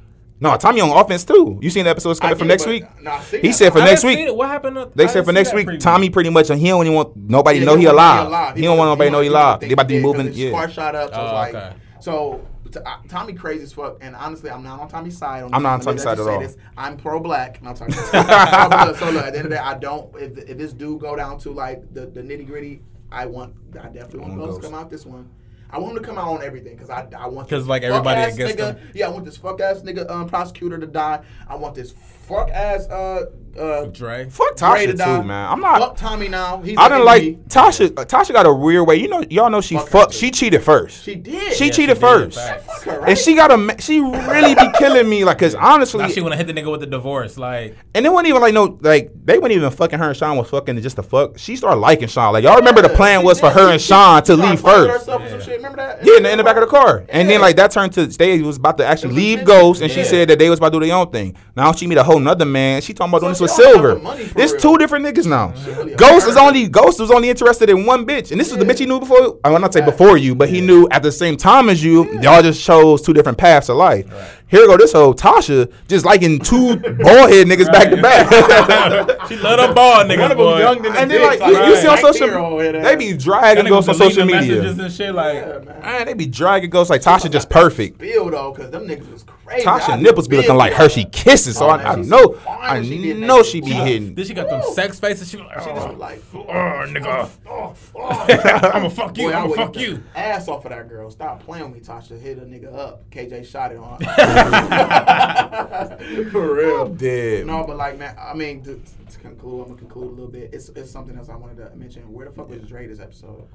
No, 0.41 0.55
Tommy 0.57 0.79
on 0.81 0.89
offense 0.89 1.25
too. 1.25 1.59
You 1.61 1.69
seen 1.69 1.83
the 1.83 1.89
episodes 1.89 2.19
coming 2.19 2.35
I 2.35 2.37
from 2.37 2.47
get 2.47 2.53
next 2.53 2.65
week? 2.67 2.83
but- 2.95 3.03
nah, 3.03 3.15
I 3.15 3.19
He 3.23 3.47
that. 3.49 3.53
said 3.55 3.73
for 3.73 3.79
I 3.79 3.85
next 3.85 4.03
week. 4.05 4.17
see 4.17 4.23
it. 4.25 4.35
What 4.35 4.47
happened? 4.47 4.75
To, 4.77 4.89
They 4.95 5.03
I 5.03 5.07
said 5.07 5.25
for 5.25 5.33
next 5.33 5.53
week, 5.53 5.67
preview. 5.67 5.79
Tommy 5.79 6.09
pretty 6.09 6.29
much 6.29 6.47
he 6.47 6.67
don't 6.67 6.85
even 6.85 6.93
want 6.93 7.15
nobody 7.17 7.59
to 7.59 7.65
know 7.65 7.75
he 7.75 7.83
don't 7.83 7.95
alive. 7.95 8.55
He 8.55 8.61
don't 8.63 8.77
want 8.77 8.89
nobody 8.89 9.09
to 9.09 9.11
know 9.11 9.21
he 9.21 9.29
wanna- 9.29 9.39
alive. 9.45 9.59
They 9.59 9.71
about 9.71 9.83
to 9.83 9.87
be 9.89 9.99
moving. 10.01 10.31
Yeah. 10.33 10.51
Car 10.51 10.69
shot 10.69 10.95
up. 10.95 11.09
So 11.13 11.19
Oh, 11.19 11.23
it's 11.25 11.33
like, 11.33 11.55
okay. 11.55 11.75
so 11.99 12.41
t- 12.71 12.79
uh, 12.79 12.95
Tommy 13.09 13.33
crazy 13.33 13.63
as 13.63 13.73
fuck. 13.73 13.97
And 14.01 14.15
honestly, 14.15 14.49
I'm 14.49 14.63
not 14.63 14.79
on 14.79 14.87
Tommy's 14.87 15.17
side. 15.17 15.43
On 15.43 15.53
I'm 15.53 15.61
not 15.61 15.73
on 15.73 15.79
this. 15.79 15.85
Tommy's 15.85 16.03
side 16.03 16.19
at 16.19 16.27
all. 16.27 16.39
this. 16.39 16.55
I'm 16.77 16.95
pro 16.95 17.19
black. 17.19 17.59
I'm 17.65 17.75
talking. 17.75 17.93
so, 17.95 18.93
so 19.05 19.09
look, 19.11 19.25
at 19.25 19.33
the 19.33 19.39
end 19.39 19.45
of 19.47 19.49
the 19.49 19.49
day, 19.49 19.57
I 19.57 19.73
don't. 19.77 20.15
If, 20.15 20.37
if 20.37 20.57
this 20.57 20.71
do 20.73 20.97
go 20.97 21.15
down 21.17 21.37
to 21.39 21.51
like 21.51 21.93
the, 21.93 22.05
the 22.05 22.21
nitty 22.21 22.47
gritty, 22.47 22.81
I 23.11 23.25
want. 23.25 23.55
I 23.73 23.87
definitely 23.89 24.19
want 24.21 24.37
Want 24.37 24.51
Ghost 24.51 24.61
to 24.61 24.67
come 24.69 24.79
out 24.79 24.89
this 24.89 25.05
one. 25.05 25.29
I 25.71 25.77
want 25.77 25.95
him 25.95 26.01
to 26.03 26.07
come 26.07 26.17
out 26.17 26.29
on 26.29 26.43
everything 26.43 26.75
because 26.75 26.89
I, 26.89 27.07
I 27.17 27.27
want 27.27 27.47
'Cause, 27.49 27.61
this 27.61 27.67
like, 27.67 27.83
everybody 27.83 28.21
against 28.21 28.57
nigga, 28.57 28.77
him. 28.79 28.89
Yeah, 28.95 29.07
I 29.07 29.09
want 29.09 29.25
this 29.25 29.37
fuck 29.37 29.61
ass 29.61 29.81
nigga 29.81 30.09
um, 30.09 30.27
prosecutor 30.27 30.77
to 30.79 30.87
die. 30.87 31.23
I 31.47 31.55
want 31.55 31.75
this 31.75 31.93
fuck 32.29 32.49
ass 32.51 32.85
uh 32.87 33.25
uh 33.59 33.85
Dre. 33.87 34.23
Dre 34.23 34.29
Fuck 34.29 34.55
to 34.55 34.63
Tasha 34.63 34.95
die. 34.97 35.17
too, 35.21 35.23
man. 35.27 35.51
I'm 35.51 35.59
not. 35.59 35.79
Fuck 35.81 35.97
Tommy 35.97 36.29
now. 36.29 36.61
He's 36.61 36.77
I 36.77 36.87
didn't 36.87 37.03
like 37.03 37.23
enemy. 37.23 37.39
Tasha. 37.49 37.99
uh, 37.99 38.05
Tasha 38.05 38.31
got 38.31 38.45
a 38.45 38.53
weird 38.53 38.87
way. 38.87 38.95
You 38.95 39.09
know, 39.09 39.25
y'all 39.29 39.49
know 39.49 39.59
she 39.59 39.75
Fuck 39.75 39.89
fucked. 39.89 40.13
She 40.13 40.31
cheated 40.31 40.63
first. 40.63 41.03
She 41.03 41.15
did. 41.15 41.53
She 41.55 41.65
Yeah, 41.65 41.71
cheated 41.71 41.95
did, 41.95 41.99
first. 42.01 42.37
facts. 42.37 42.65
Fuck 42.65 42.83
her, 42.83 42.99
right? 43.01 43.09
And 43.09 43.17
she 43.17 43.35
got 43.35 43.51
a. 43.51 43.57
ma- 43.57 43.73
She 43.79 43.99
really 43.99 44.55
be 44.55 44.69
killing 44.77 45.09
me, 45.09 45.25
like, 45.25 45.39
cause 45.39 45.55
honestly, 45.55 45.99
Now 45.99 46.07
she 46.07 46.21
wanna 46.21 46.37
hit 46.37 46.47
the 46.47 46.53
nigga 46.53 46.71
with 46.71 46.79
the 46.79 46.85
divorce, 46.85 47.37
like 47.37 47.75
and 47.95 48.05
it 48.05 48.09
wasn't 48.09 48.29
even 48.29 48.39
like 48.41 48.53
no, 48.53 48.77
like 48.81 49.11
they 49.25 49.39
weren't 49.39 49.51
even 49.51 49.71
fucking. 49.71 49.99
Her 49.99 50.09
and 50.09 50.15
Sean 50.17 50.37
was 50.37 50.49
fucking 50.49 50.79
just 50.81 50.95
to 50.97 51.03
fuck. 51.03 51.37
She 51.37 51.57
started 51.57 51.81
liking 51.81 52.07
Sean. 52.07 52.31
Like 52.33 52.43
y'all 52.45 52.55
remember 52.57 52.81
the 52.81 52.89
plan 52.89 53.21
She 53.21 53.25
was 53.25 53.39
for 53.41 53.49
her 53.49 53.71
and 53.71 53.81
She- 53.81 53.87
Sean 53.87 54.23
to 54.23 54.35
she 54.35 54.41
leave 54.41 54.61
first. 54.61 54.91
herself 54.99 55.27
some 55.27 55.39
Yeah. 55.39 55.45
shit. 55.45 55.57
Remember 55.57 55.77
that? 55.77 56.05
Yeah, 56.05 56.17
in 56.17 56.23
the, 56.23 56.31
in 56.31 56.37
the 56.37 56.43
back 56.45 56.55
of 56.55 56.61
the 56.61 56.67
car. 56.67 57.03
And 57.09 57.29
then 57.29 57.41
like 57.41 57.57
that 57.57 57.71
turned 57.71 57.91
to 57.93 58.05
they 58.05 58.41
was 58.41 58.55
about 58.57 58.77
to 58.77 58.85
actually 58.85 59.15
leave 59.15 59.39
intentional. 59.39 59.61
Ghost, 59.73 59.81
and 59.81 59.91
she 59.91 60.03
said 60.05 60.29
that 60.29 60.39
they 60.39 60.49
was 60.49 60.59
about 60.59 60.71
to 60.71 60.79
do 60.79 60.85
their 60.85 60.95
own 60.95 61.09
thing. 61.11 61.35
Now 61.57 61.73
she 61.73 61.87
meet 61.87 61.97
a 61.97 62.03
whole 62.03 62.18
nother 62.19 62.45
man. 62.45 62.81
She 62.81 62.93
talking 62.93 63.11
about 63.11 63.19
doing 63.21 63.31
this 63.31 63.39
with 63.41 63.51
she 63.51 63.57
don't 63.61 63.65
have 63.67 63.75
Silver. 63.75 63.93
the 63.95 64.01
money 64.01 64.25
for 64.25 64.33
There's 64.35 64.51
real. 64.53 64.61
two 64.61 64.77
different 64.77 65.05
niggas 65.05 65.25
now. 65.27 65.53
really 65.77 65.95
Ghost 65.95 66.27
is 66.27 66.37
only 66.37 66.67
Ghost 66.67 66.99
was 66.99 67.11
only 67.11 67.29
interested 67.29 67.69
in 67.69 67.85
one 67.85 68.05
bitch, 68.05 68.31
and 68.31 68.39
this 68.39 68.49
was 68.51 68.57
the 68.59 68.65
bitch 68.65 68.79
he 68.79 68.85
knew 68.85 68.99
before. 68.99 69.37
I 69.43 69.49
will 69.49 69.59
not 69.59 69.73
say 69.73 69.81
before 69.81 70.17
you, 70.17 70.35
but 70.35 70.49
he 70.49 70.61
knew 70.61 70.87
at 70.91 71.03
the 71.03 71.11
same 71.11 71.37
time 71.37 71.69
as 71.69 71.83
you. 71.83 72.19
Y'all 72.21 72.41
just 72.41 72.63
chose 72.63 73.01
two 73.01 73.13
different 73.13 73.37
paths 73.37 73.69
of 73.69 73.77
life. 73.77 74.38
Here 74.49 74.61
we 74.61 74.67
go 74.67 74.77
this 74.77 74.93
whole 74.93 75.13
Tasha 75.13 75.71
just 75.87 76.05
liking 76.05 76.39
two 76.39 76.75
bald 76.79 77.29
head 77.29 77.45
niggas 77.47 77.71
back 77.71 77.89
to 77.91 78.01
back. 78.01 78.27
she 79.29 79.35
love 79.37 79.57
them 79.59 79.75
ball 79.75 80.03
niggas, 80.05 80.19
One 80.19 80.31
of 80.31 80.37
them 80.37 80.37
boy. 80.37 80.59
young 80.59 80.81
than 80.81 80.95
And 80.95 81.11
the 81.11 81.15
then 81.19 81.27
like 81.27 81.39
dicks, 81.39 81.51
you, 81.51 81.65
you 81.65 81.75
see 81.75 81.87
on 81.87 81.97
social, 81.99 82.57
media, 82.57 82.71
they 82.81 82.93
ass. 82.93 82.97
be 82.97 83.13
dragging 83.15 83.63
That 83.65 83.69
Ghost 83.69 83.87
nigga 83.87 83.91
on 83.91 83.95
social 83.95 84.25
the 84.25 84.33
media. 84.33 84.55
messages 84.61 84.79
and 84.79 84.91
shit 84.91 85.13
like. 85.13 85.35
Yeah, 85.35 85.59
man. 85.59 85.79
Man, 85.81 86.05
they 86.07 86.13
be 86.15 86.25
dragging 86.25 86.69
Ghost 86.71 86.89
like 86.89 87.01
Tasha 87.01 87.29
just 87.31 87.49
perfect. 87.49 87.99
Bill 87.99 88.29
though, 88.31 88.51
because 88.51 88.71
them 88.71 88.87
niggas 88.87 89.11
was 89.11 89.23
crazy. 89.23 89.65
Tasha 89.67 89.89
I 89.89 89.95
nipples 90.01 90.27
be 90.27 90.37
looking 90.37 90.55
like 90.55 90.71
yeah. 90.71 90.77
Hershey 90.79 91.05
kisses, 91.05 91.57
so 91.57 91.67
Oh, 91.67 91.69
I, 91.69 91.91
I 91.91 91.95
know, 91.95 92.33
so 92.33 92.39
I 92.49 92.81
she 92.81 92.97
did 93.01 93.17
know 93.19 93.43
she 93.43 93.61
be 93.61 93.69
hitting. 93.71 94.15
Then 94.15 94.25
she 94.25 94.33
got 94.33 94.49
them 94.49 94.63
sex 94.73 94.99
faces. 94.99 95.29
She 95.29 95.37
was 95.37 95.45
like, 95.45 95.59
She 95.63 95.69
just 95.69 95.87
oh, 95.87 95.91
like, 95.93 96.21
oh, 96.33 96.39
oh, 96.39 96.49
oh 96.49 96.85
nigga. 96.87 97.29
oh, 97.47 97.75
oh. 97.95 98.25
oh. 98.29 98.71
I'ma 98.73 98.89
fuck 98.89 99.15
you. 99.17 99.31
I 99.31 99.43
I'ma 99.43 99.53
fuck 99.53 99.75
you. 99.77 100.01
Ass 100.15 100.47
off 100.47 100.65
of 100.65 100.71
that 100.71 100.89
girl. 100.89 101.11
Stop 101.11 101.43
playing 101.43 101.71
with 101.71 101.73
me, 101.75 101.79
Tasha. 101.87 102.19
Hit 102.19 102.39
a 102.39 102.41
nigga 102.41 102.73
up. 102.75 103.09
KJ 103.11 103.45
shot 103.45 103.71
it 103.71 103.77
on. 103.77 103.99
For 106.31 106.53
real. 106.55 106.87
Dead. 106.89 107.45
No, 107.45 107.63
but 107.65 107.77
like, 107.77 107.97
man, 107.97 108.15
I 108.19 108.33
mean, 108.33 108.63
to, 108.63 108.75
to 109.11 109.19
conclude, 109.19 109.61
I'm 109.61 109.67
gonna 109.67 109.79
conclude 109.79 110.07
a 110.07 110.09
little 110.09 110.27
bit. 110.27 110.49
It's, 110.53 110.69
it's 110.69 110.91
something 110.91 111.17
else 111.17 111.29
I 111.29 111.35
wanted 111.35 111.57
to 111.57 111.75
mention. 111.75 112.11
Where 112.13 112.25
the 112.27 112.31
fuck 112.33 112.49
was 112.49 112.61
Dre 112.61 112.87
this 112.87 112.99
episode? 112.99 113.47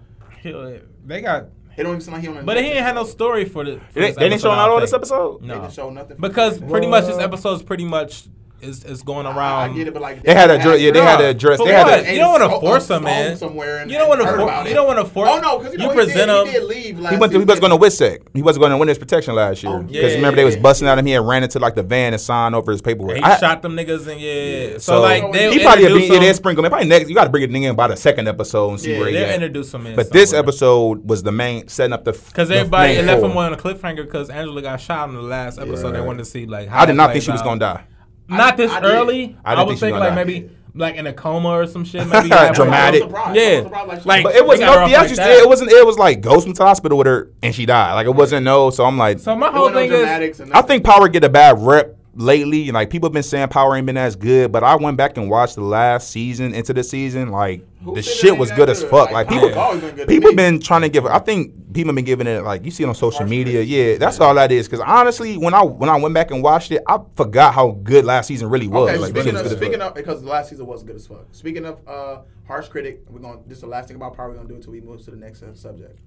They 0.43 1.21
got, 1.23 1.45
It 1.77 1.83
don't 1.83 1.93
even 1.93 2.01
seem 2.01 2.13
like 2.15 2.23
he 2.23 2.29
on. 2.29 2.35
the 2.37 2.43
but 2.43 2.57
he 2.57 2.63
next 2.65 2.77
ain't 2.77 2.85
had 2.87 2.95
no 2.97 3.05
story 3.05 3.45
for 3.47 3.65
the. 3.65 3.81
For 3.91 3.95
They, 3.95 4.01
this 4.09 4.17
they 4.17 4.29
didn't 4.29 4.43
show 4.43 4.51
I 4.51 4.57
not 4.57 4.67
don't 4.69 4.81
this 4.81 4.91
think. 4.91 5.01
episode. 5.03 5.43
They 5.43 5.49
didn't 5.49 5.73
show 5.73 5.91
nothing. 5.91 6.17
because 6.21 6.59
pretty 6.61 6.87
much 6.87 7.07
this 7.07 7.19
episode 7.19 7.55
is 7.55 7.63
pretty 7.63 7.85
much 7.87 8.25
is 8.61 8.83
is 8.85 9.03
going 9.03 9.27
around. 9.27 9.71
I 9.71 9.75
get 9.75 9.89
it, 9.89 9.93
but 9.93 10.01
like 10.03 10.23
They 10.23 10.33
had 10.35 10.47
to 10.47 10.55
address- 10.59 10.81
yeah, 10.81 10.91
they 10.91 11.01
had 11.03 11.19
to 11.19 11.27
address- 11.27 11.59
they 11.59 11.73
had 11.73 11.87
what? 11.87 12.05
to- 12.05 12.13
You 12.13 12.19
don't 12.19 12.31
want 12.41 12.51
to 12.51 12.57
Oh, 12.57 12.61
force 12.61 12.91
oh, 12.91 12.95
them, 12.95 13.05
man. 13.05 13.37
somewhere 13.37 13.79
and- 13.79 13.91
you 13.91 13.99
don't 13.99 14.09
want 14.09 14.23
to. 14.23 14.27
For, 14.27 14.69
you 14.69 14.75
don't 14.75 14.87
want 14.87 14.99
to 15.01 15.05
force. 15.05 15.29
Oh 15.33 15.39
no, 15.41 15.59
because 15.59 15.73
you, 15.73 15.79
know, 15.79 15.85
you 15.85 15.91
he 15.91 15.95
present 15.97 16.17
did, 16.17 16.29
them. 16.29 16.47
He 16.47 16.53
did 16.53 16.65
leave. 16.65 16.99
Last 17.01 17.13
He 17.13 17.19
went. 17.19 17.33
To, 17.33 17.39
he 17.41 17.45
was 17.45 17.61
going 17.61 17.73
to 17.73 17.77
WITSEC. 17.79 18.19
He 18.33 18.43
wasn't 18.43 18.61
going 18.63 18.71
to 18.73 18.79
witness 18.79 18.97
protection 18.99 19.35
last 19.35 19.63
year. 19.63 19.73
Oh, 19.75 19.83
Because 19.83 20.13
yeah, 20.13 20.17
remember 20.17 20.37
they 20.37 20.45
was 20.45 20.57
busting 20.57 20.89
at 20.89 20.97
him. 20.99 21.05
He 21.05 21.13
had 21.13 21.27
ran 21.27 21.43
into 21.43 21.59
like 21.59 21.75
the 21.75 21.83
van 21.83 22.15
and 22.15 22.21
signed 22.23 22.55
over 22.55 22.73
his 22.73 22.81
paperwork. 22.81 23.17
He 23.17 23.23
I- 23.23 23.37
shot 23.39 23.61
them 23.61 23.77
niggas 23.77 24.07
and 24.07 24.21
yeah. 24.21 24.73
So, 24.75 24.79
So, 24.79 25.01
like 25.03 25.31
they 25.33 25.53
he 25.53 25.63
probably 25.63 25.85
introduce 25.85 26.09
be, 26.09 26.15
yeah, 26.15 26.21
they 26.21 26.29
him- 26.29 26.35
sprinkle 26.35 26.65
him. 26.65 26.71
Probably 26.71 26.89
next. 26.89 27.09
You 27.11 27.15
got 27.15 27.25
to 27.25 27.31
bring 27.31 27.43
it 27.43 27.55
in 27.55 27.65
about 27.67 27.91
the 27.91 27.97
second 27.97 28.29
episode 28.29 28.71
and 28.71 28.81
see 28.81 28.93
Yeah, 28.95 28.99
where 29.01 29.09
he 29.09 29.15
They'll 29.15 29.27
at. 29.29 29.35
introduce 29.35 29.75
him 29.75 29.87
in. 29.89 29.97
But 29.97 30.11
this 30.11 30.33
episode 30.33 31.07
was 31.09 31.23
the 31.23 31.33
main 31.33 31.69
setting 31.69 31.93
up 31.93 32.05
the 32.05 32.13
Because 32.13 32.51
everybody 32.51 33.03
left 33.03 33.23
him 33.23 33.37
on 33.37 33.53
a 33.53 33.57
cliffhanger 33.57 34.05
because 34.05 34.31
Angela 34.31 34.63
got 34.63 34.81
shot 34.81 35.09
in 35.11 35.17
the 35.17 35.23
last 35.23 35.59
episode. 35.59 35.93
They 35.93 36.01
wanted 36.01 36.19
to 36.19 36.25
see 36.25 36.47
like 36.47 36.69
how 36.69 36.83
I 36.83 36.87
did 36.87 36.95
not 36.97 37.13
think 37.13 37.25
she 37.25 37.31
was 37.31 37.43
gonna 37.43 37.61
die. 37.61 37.85
Not 38.29 38.57
this 38.57 38.71
I 38.73 38.81
did. 38.81 38.91
early. 38.91 39.37
I 39.45 39.55
I, 39.55 39.63
was 39.65 39.79
thinking 39.81 39.99
like 40.01 40.11
gonna 40.15 40.25
maybe, 40.25 40.51
like 40.75 40.97
in 40.97 41.07
a 41.07 41.13
coma 41.13 41.49
or 41.51 41.67
some 41.67 41.85
shit. 41.85 42.07
Maybe 42.09 42.29
you 42.29 42.53
Dramatic. 42.55 43.03
I'm. 43.15 43.35
Yeah. 43.35 43.61
Like, 43.87 44.05
Like- 44.07 44.25
But 44.25 44.35
it 44.35 44.47
was 44.47 44.59
They 44.59 44.65
got 44.67 44.75
her 44.75 44.79
no 44.89 44.97
off 44.97 45.07
theatrics. 45.09 45.19
like 45.19 45.29
it 45.43 45.49
wasn't. 45.49 45.71
It 45.71 45.87
was 45.87 45.99
like 45.99 46.21
goes 46.21 46.47
into 46.47 46.59
the 46.59 46.65
hospital 46.65 46.99
with 46.99 47.07
her 47.07 47.31
and 47.43 47.55
she 47.55 47.65
died. 47.67 47.95
Like 47.95 48.07
it 48.07 48.15
wasn't 48.15 48.45
no. 48.45 48.71
So 48.71 48.85
I'm 48.85 48.97
like, 48.99 49.19
So 49.21 49.37
my 49.37 49.51
whole 49.51 49.71
thing 49.71 49.93
is, 49.93 50.41
I 50.53 50.63
think 50.63 50.85
Power 50.85 51.09
get 51.09 51.23
a 51.25 51.29
bad 51.29 51.59
rep 51.61 51.97
lately. 52.17 52.71
Like 52.71 52.91
people 52.91 53.09
have 53.09 53.13
been 53.13 53.23
saying 53.23 53.49
Power 53.49 53.77
ain't 53.77 53.87
been 53.87 53.97
as 53.97 54.17
good, 54.17 54.53
but 54.53 54.63
I 54.63 54.77
went 54.77 54.97
back 54.97 55.17
and 55.17 55.31
watched 55.31 55.57
the 55.57 55.63
last 55.63 56.11
season 56.11 56.55
into 56.55 56.73
the 56.73 56.85
season. 56.85 57.31
Like 57.31 57.65
Who 57.83 57.95
the 57.95 58.03
shit 58.03 58.37
was 58.37 58.51
that 58.51 58.57
good 58.57 58.71
as 58.71 58.83
fuck. 58.83 59.11
Like, 59.11 59.29
Like 59.29 59.29
people, 59.29 59.91
been 59.93 60.07
people 60.07 60.35
been 60.35 60.61
trying 60.61 60.83
to 60.83 60.89
give. 60.89 61.07
I 61.07 61.19
think 61.19 61.75
people 61.75 61.93
been 61.93 62.05
giving 62.05 62.27
it 62.27 62.43
like 62.43 62.65
you 62.65 62.71
see 62.71 62.85
it 62.85 62.89
on 62.89 62.95
social 62.95 63.27
media. 63.27 63.63
Yeah, 63.63 63.99
that's 63.99 64.21
all 64.21 64.35
that 64.35 64.53
is. 64.53 64.69
Because 64.69 64.81
honestly, 64.81 65.37
when 65.37 65.55
I 65.55 65.63
when 65.63 65.91
I 65.91 65.97
went 65.97 66.15
back 66.15 66.31
and 66.31 66.43
watched 66.43 66.71
it, 66.73 66.83
I 66.87 66.99
forgot 67.17 67.55
how 67.55 67.73
good 67.83 68.05
last 68.05 68.27
season 68.27 68.49
really 68.49 68.69
was. 68.69 68.91
Okay, 68.91 68.99
like, 68.99 69.11
speaking 69.11 69.37
of 69.37 69.51
speaking 69.51 69.81
of 69.83 69.95
because 69.95 70.23
the 70.23 70.29
last 70.29 70.51
season 70.51 70.67
was 70.67 70.83
good 70.83 70.97
as 70.97 71.07
fuck. 71.07 71.27
Speaking 71.33 71.65
of 71.65 71.87
uh, 71.87 72.23
harsh 72.47 72.69
critic, 72.69 73.03
we're 73.09 73.21
going. 73.21 73.43
to 73.43 73.49
This 73.49 73.59
is 73.59 73.63
the 73.63 73.69
last 73.69 73.89
thing 73.89 73.97
about 73.97 74.17
power 74.17 74.29
we're 74.29 74.37
gonna 74.37 74.49
do 74.49 74.55
until 74.55 74.73
we 74.73 74.81
move 74.81 75.05
to 75.05 75.11
the 75.11 75.17
next 75.17 75.43
uh, 75.43 75.55
subject. 75.55 75.99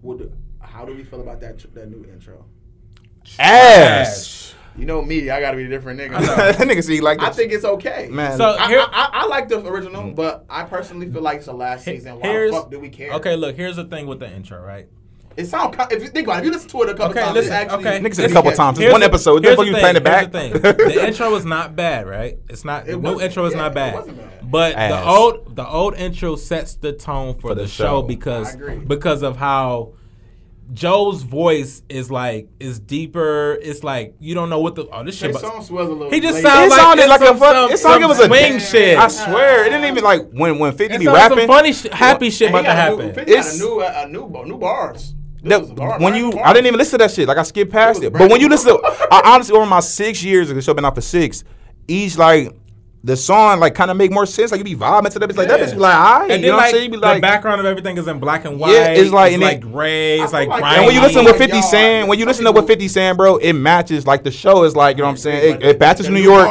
What 0.00 0.18
do, 0.18 0.32
how 0.60 0.84
do 0.84 0.94
we 0.94 1.04
feel 1.04 1.20
about 1.20 1.40
that 1.40 1.58
that 1.74 1.90
new 1.90 2.04
intro? 2.04 2.44
ass. 3.38 4.54
You 4.76 4.86
know 4.86 5.02
me, 5.02 5.28
I 5.28 5.40
gotta 5.40 5.56
be 5.56 5.64
a 5.64 5.68
different 5.68 6.00
nigga. 6.00 6.18
that 6.36 6.56
nigga 6.56 6.82
see 6.82 7.00
like 7.00 7.20
I 7.20 7.30
think 7.30 7.52
it's 7.52 7.64
okay. 7.64 8.08
Man. 8.10 8.38
So- 8.38 8.56
I, 8.58 8.68
Here- 8.68 8.80
I, 8.80 8.84
I, 9.12 9.20
I 9.22 9.26
like 9.26 9.48
the 9.48 9.64
original, 9.66 10.02
mm. 10.02 10.14
but 10.16 10.46
I 10.48 10.64
personally 10.64 11.10
feel 11.10 11.20
like 11.22 11.38
it's 11.38 11.46
the 11.46 11.52
last 11.52 11.84
season. 11.84 12.18
Why 12.20 12.46
the 12.46 12.52
fuck 12.52 12.70
do 12.70 12.80
we 12.80 12.88
care? 12.88 13.12
okay. 13.14 13.36
Look, 13.36 13.56
here's 13.56 13.76
the 13.76 13.84
thing 13.84 14.06
with 14.06 14.20
the 14.20 14.30
intro, 14.32 14.60
right? 14.62 14.88
It 15.34 15.46
sound 15.46 15.74
if 15.90 16.02
you 16.02 16.08
think 16.10 16.26
about 16.26 16.38
it, 16.38 16.40
if 16.40 16.44
you 16.46 16.50
listen 16.52 16.68
to 16.70 16.82
it 16.82 16.88
a 16.90 16.92
couple 16.94 17.10
Okay, 17.12 17.20
times, 17.20 17.34
listen, 17.34 17.52
it 17.52 17.56
actually 17.56 17.86
okay. 17.86 18.00
Nigga 18.00 18.14
said 18.14 18.30
a 18.30 18.32
couple 18.34 18.50
Yeah. 18.50 18.56
times. 18.56 18.78
It's 18.78 18.92
one 18.92 19.00
the- 19.00 19.06
episode. 19.06 19.44
here's 19.44 19.56
Then 19.56 19.66
you 19.66 19.72
the 19.72 19.78
playing 19.78 19.96
it 19.96 20.04
back. 20.04 20.30
the 20.32 20.38
thing. 20.38 20.52
The 20.60 21.06
intro 21.08 21.34
is 21.36 21.44
not 21.46 21.74
bad, 21.74 22.06
right? 22.06 22.38
It's 22.50 22.64
not. 22.66 22.84
The 22.86 22.96
new 22.98 23.20
intro 23.20 23.44
is 23.46 23.52
yeah, 23.54 23.58
not 23.60 23.72
it 23.72 23.74
bad. 23.74 23.94
wasn't 23.94 24.18
bad. 24.18 24.50
But 24.50 24.74
Ass. 24.74 24.90
the 24.90 25.08
old 25.10 25.56
the 25.56 25.66
old 25.66 25.94
intro 25.94 26.36
sets 26.36 26.74
the 26.74 26.92
tone 26.92 27.34
for, 27.34 27.48
For 27.50 27.54
the, 27.54 27.62
the 27.62 27.68
show, 27.68 27.84
show. 27.84 28.02
because 28.02 28.56
because 28.86 29.22
of 29.22 29.36
how 29.36 29.94
Joe's 30.72 31.22
voice 31.22 31.82
is 31.88 32.10
like 32.10 32.48
is 32.58 32.78
deeper. 32.78 33.58
It's 33.60 33.84
like 33.84 34.14
you 34.20 34.34
don't 34.34 34.48
know 34.48 34.60
what 34.60 34.74
the 34.74 34.86
oh 34.90 35.04
this 35.04 35.18
Trey 35.18 35.32
shit. 35.32 35.42
Songz 35.42 35.70
was 35.70 35.88
a 35.88 35.92
little. 35.92 36.10
He 36.10 36.20
just 36.20 36.36
late. 36.36 36.42
sound 36.44 36.64
It 36.66 36.70
like 36.70 36.80
sounded 36.80 37.02
it's 37.02 37.08
like 37.10 37.20
a 37.20 37.26
some- 37.26 37.38
fuck. 37.38 37.54
some- 37.54 37.70
It 37.72 37.78
sounded 37.78 37.94
like 37.96 38.04
it 38.04 38.08
was 38.08 38.18
a 38.18 38.22
some 38.22 38.30
swing 38.30 38.58
shit. 38.60 38.98
I 38.98 39.08
swear, 39.08 39.64
it 39.66 39.70
didn't 39.70 39.84
even 39.90 40.02
like 40.04 40.30
when 40.32 40.58
when 40.58 40.72
Fifty 40.72 40.94
It 40.94 40.98
be 41.00 41.04
sounds 41.06 41.14
like 41.18 41.28
some 41.28 41.38
rapping. 41.38 41.46
funny, 41.48 41.72
sh- 41.72 41.86
happy 41.92 42.30
shit 42.30 42.48
And 42.48 42.56
about 42.56 42.70
to 42.70 42.74
got 42.76 42.88
a 42.88 42.90
new- 42.96 42.96
happen. 43.02 43.14
50 43.14 43.32
got 43.32 43.38
It's- 43.38 43.60
a 43.60 43.62
new, 43.62 43.80
a 43.82 44.06
new, 44.08 44.26
bar- 44.28 44.46
new 44.46 44.56
bars. 44.58 45.14
This 45.42 45.66
that- 45.66 45.74
bar- 45.76 45.98
when 46.00 46.14
you, 46.14 46.30
new 46.30 46.38
I 46.38 46.52
didn't 46.54 46.66
even 46.68 46.78
listen 46.78 46.98
to 46.98 47.04
that 47.04 47.10
shit. 47.10 47.28
Like 47.28 47.36
I 47.38 47.42
skipped 47.42 47.72
past 47.72 47.98
was 47.98 48.06
it. 48.06 48.12
But 48.12 48.30
when 48.30 48.40
you 48.40 48.48
listen, 48.48 48.76
to, 48.78 49.08
I 49.10 49.22
honestly 49.34 49.54
over 49.56 49.66
my 49.66 49.80
six 49.80 50.22
years, 50.22 50.48
the 50.48 50.62
show 50.62 50.72
been 50.72 50.84
out 50.84 50.94
for 50.94 51.00
six. 51.02 51.44
Each 51.88 52.16
like 52.16 52.56
the 53.04 53.16
song 53.16 53.58
like 53.58 53.74
kind 53.74 53.90
of 53.90 53.96
make 53.96 54.12
more 54.12 54.26
sense. 54.26 54.52
Like 54.52 54.58
you 54.58 54.64
be 54.64 54.76
vibing 54.76 55.10
to 55.10 55.18
that 55.18 55.28
bitch 55.28 55.36
like 55.36 55.48
that 55.48 55.58
Yeah. 55.58 55.66
bitch 55.66 55.72
be 55.72 55.78
like, 55.78 55.94
alright, 55.96 56.30
And 56.30 56.40
you 56.42 56.46
know 56.50 56.52
then 56.52 56.56
what 56.56 56.64
I'm 56.66 56.70
saying? 56.70 56.84
You 56.84 56.90
be 56.90 56.96
the 56.98 57.18
background 57.20 57.58
of 57.60 57.66
everything 57.66 57.98
is 57.98 58.06
in 58.06 58.20
black 58.20 58.44
and 58.44 58.60
white. 58.60 58.72
Yeah, 58.74 58.90
it's 58.92 59.10
like- 59.10 59.32
it's 59.32 59.42
like 59.42 59.56
it- 59.56 59.60
gray. 59.72 60.20
It's 60.20 60.32
like 60.32 60.48
feel 60.48 60.60
like- 60.60 60.76
and 60.76 60.86
when 60.86 60.94
you 60.94 61.00
listen 61.00 61.24
like 61.24 61.32
to 61.34 61.38
50 61.38 61.58
y'all- 61.58 62.06
when 62.06 62.18
you 62.20 62.26
listen 62.26 62.44
to 62.44 62.50
people- 62.50 62.62
what 62.62 62.68
50 62.68 62.86
Cent, 62.86 63.18
bro, 63.18 63.38
it 63.38 63.54
matches 63.54 64.06
like 64.06 64.22
the 64.22 64.30
show 64.30 64.62
is 64.62 64.76
like, 64.76 64.96
you 64.98 65.02
know 65.02 65.06
what 65.08 65.10
I'm 65.12 65.16
saying? 65.16 65.54
It, 65.56 65.62
it 65.64 65.80
matches 65.80 66.08
New 66.08 66.14
new 66.14 66.22
York. 66.22 66.48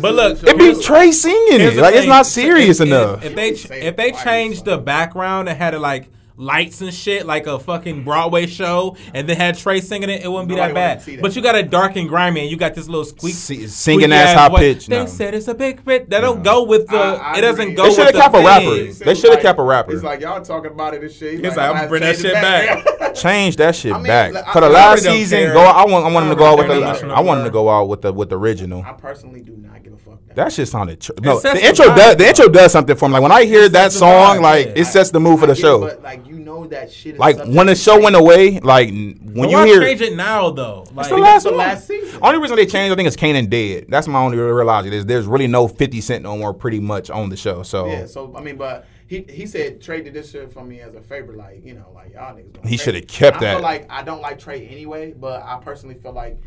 But 0.00 0.14
look. 0.14 0.42
It 0.44 0.56
be 0.56 0.80
Trey 0.80 1.10
singing 1.10 1.60
it. 1.60 1.76
Like 1.76 1.94
it's 1.96 2.06
not 2.06 2.24
serious 2.26 2.78
If- 2.80 2.86
if- 2.86 2.92
enough. 2.92 3.24
If 3.24 3.34
they 3.34 3.48
if 3.48 3.96
they 3.96 4.10
twice, 4.12 4.22
changed 4.24 4.64
the 4.66 4.78
background 4.78 5.48
and 5.48 5.58
had 5.58 5.74
it 5.74 5.80
like 5.80 6.08
lights 6.40 6.80
and 6.80 6.92
shit 6.92 7.26
like 7.26 7.46
a 7.46 7.58
fucking 7.58 8.02
Broadway 8.04 8.46
show, 8.46 8.96
and 9.14 9.28
then 9.28 9.36
had 9.36 9.56
Trey 9.58 9.80
singing 9.80 10.08
it, 10.10 10.22
it 10.24 10.28
wouldn't 10.28 10.48
be 10.48 10.54
Nobody 10.56 10.74
that 10.74 11.04
bad. 11.04 11.14
that. 11.16 11.22
But 11.22 11.36
you 11.36 11.42
got 11.42 11.54
a 11.54 11.62
dark 11.62 11.96
and 11.96 12.08
grimy, 12.08 12.40
and 12.40 12.50
you 12.50 12.56
got 12.56 12.74
this 12.74 12.88
little 12.88 13.04
squeak, 13.04 13.34
Si- 13.34 13.66
singing 13.68 14.12
ass 14.12 14.34
high 14.34 14.48
voice. 14.48 14.58
pitch, 14.60 14.86
They 14.86 14.98
no. 15.00 15.06
said 15.06 15.34
it's 15.34 15.48
a 15.48 15.54
big 15.54 15.82
fit. 15.84 16.10
That 16.10 16.20
don't 16.20 16.42
go 16.42 16.64
with 16.64 16.86
the. 16.88 16.96
I- 16.96 17.34
I 17.34 17.38
it 17.38 17.40
doesn't 17.42 17.60
agree. 17.60 17.74
go 17.74 17.84
They 17.84 17.94
shoulda 17.94 18.12
the 18.12 18.18
kept 18.18 18.34
a 18.34 18.38
rapper. 18.38 19.04
They 19.04 19.14
shoulda 19.14 19.28
like- 19.36 19.42
kept 19.42 19.58
a 19.58 19.62
rapper. 19.62 19.92
He's 19.92 20.02
like, 20.02 20.20
y'all 20.20 20.40
talking 20.42 20.70
about 20.72 20.94
it 20.94 21.02
and 21.02 21.12
shit. 21.12 21.32
He's 21.34 21.40
He's 21.40 21.48
like, 21.50 21.56
like, 21.58 21.64
I'm 21.66 21.70
I'm 21.72 21.76
gonna 21.76 21.88
bring 21.88 22.02
that 22.02 22.16
shit 22.16 22.32
change 22.32 22.36
it 22.36 22.96
back. 22.96 23.14
Change 23.14 23.56
that 23.56 23.74
shit 23.74 23.92
I 23.92 23.96
mean, 23.96 24.06
back. 24.06 24.32
like, 24.32 24.46
For 24.52 24.60
the 24.60 24.66
I- 24.66 24.70
I 24.70 24.72
last 24.72 25.04
really 25.04 25.18
season, 25.18 25.38
care. 25.40 25.52
go. 25.52 25.60
I 25.60 25.84
want. 25.84 26.06
I 26.06 26.12
want 26.12 26.26
him 26.26 26.30
to 26.30 26.36
go 26.36 26.44
out 26.46 26.58
with 26.58 26.68
the. 26.68 27.12
I 27.12 27.20
want 27.20 27.40
him 27.40 27.44
to 27.44 27.50
go 27.50 27.68
out 27.68 27.88
with 27.88 28.02
the 28.02 28.12
with 28.12 28.30
the 28.30 28.38
original. 28.38 28.82
I 28.86 28.92
personally 28.92 29.40
do 29.42 29.56
not 29.56 29.82
give 29.82 29.94
a 29.94 29.96
fuck. 29.96 30.18
That. 30.28 30.36
That 30.36 30.52
shit 30.52 30.68
sounded. 30.68 31.00
Tr- 31.00 31.12
no, 31.20 31.40
the 31.40 31.54
the 31.54 31.66
intro 31.66 31.86
does. 31.86 32.16
The 32.16 32.28
intro 32.28 32.48
does 32.48 32.70
something 32.72 32.94
for 32.96 33.08
me. 33.08 33.14
Like 33.14 33.22
when 33.22 33.32
I 33.32 33.44
hear 33.44 33.68
that 33.70 33.90
song, 33.92 34.40
like 34.40 34.68
it 34.76 34.84
sets 34.86 35.10
the 35.10 35.18
mood 35.18 35.40
for 35.40 35.46
the 35.46 35.56
show. 35.56 35.80
But 35.80 36.02
like 36.02 36.24
you 36.30 36.38
know 36.38 36.66
that 36.68 36.90
shit. 36.92 37.14
Is 37.14 37.18
Like 37.18 37.36
when 37.44 37.66
the 37.66 37.74
show 37.74 38.00
went 38.00 38.14
away, 38.16 38.60
like 38.60 38.88
when 38.88 39.18
But 39.34 39.50
you 39.50 39.56
why 39.56 39.66
hear. 39.66 39.80
change 39.80 40.00
it 40.00 40.14
now 40.16 40.50
though? 40.50 40.86
Like, 40.94 41.06
It's 41.06 41.08
the 41.08 41.16
Because 41.16 41.20
last 41.20 41.42
the 41.44 41.50
last 41.50 41.86
season. 41.88 42.18
Only 42.22 42.38
reason 42.40 42.56
they 42.56 42.66
changed, 42.66 42.92
I 42.92 42.96
think, 42.96 43.08
is 43.08 43.16
Kanan 43.16 43.50
dead. 43.50 43.86
That's 43.88 44.06
my 44.06 44.20
only 44.20 44.38
real 44.38 44.64
logic. 44.64 44.92
Is 44.92 45.04
there's 45.06 45.26
really 45.26 45.48
no 45.48 45.66
Fifty 45.68 46.00
Cent 46.00 46.22
no 46.22 46.36
more, 46.38 46.54
pretty 46.54 46.78
much 46.80 47.10
on 47.10 47.28
the 47.28 47.36
show. 47.36 47.62
So 47.64 47.86
Yeah, 47.86 48.06
so 48.06 48.32
I 48.36 48.40
mean, 48.40 48.56
but 48.56 48.86
he 49.08 49.26
he 49.28 49.46
said 49.46 49.80
Trey 49.82 50.02
did 50.02 50.14
this 50.14 50.30
shit 50.30 50.52
for 50.52 50.64
me 50.64 50.80
as 50.80 50.94
a 50.94 51.00
favor, 51.00 51.34
like 51.34 51.64
you 51.64 51.74
know, 51.74 51.90
like 51.94 52.14
y'all 52.14 52.34
niggas. 52.34 52.52
Doing 52.54 52.68
He 52.68 52.76
shoulda 52.76 53.02
kept 53.02 53.38
I 53.38 53.40
that. 53.40 53.54
feel 53.54 53.62
like 53.62 53.86
I 53.90 54.02
don't 54.02 54.20
like 54.22 54.38
Trey 54.38 54.66
anyway, 54.68 55.12
but 55.12 55.42
I 55.42 55.58
personally 55.62 55.96
feel 55.96 56.12
like. 56.12 56.40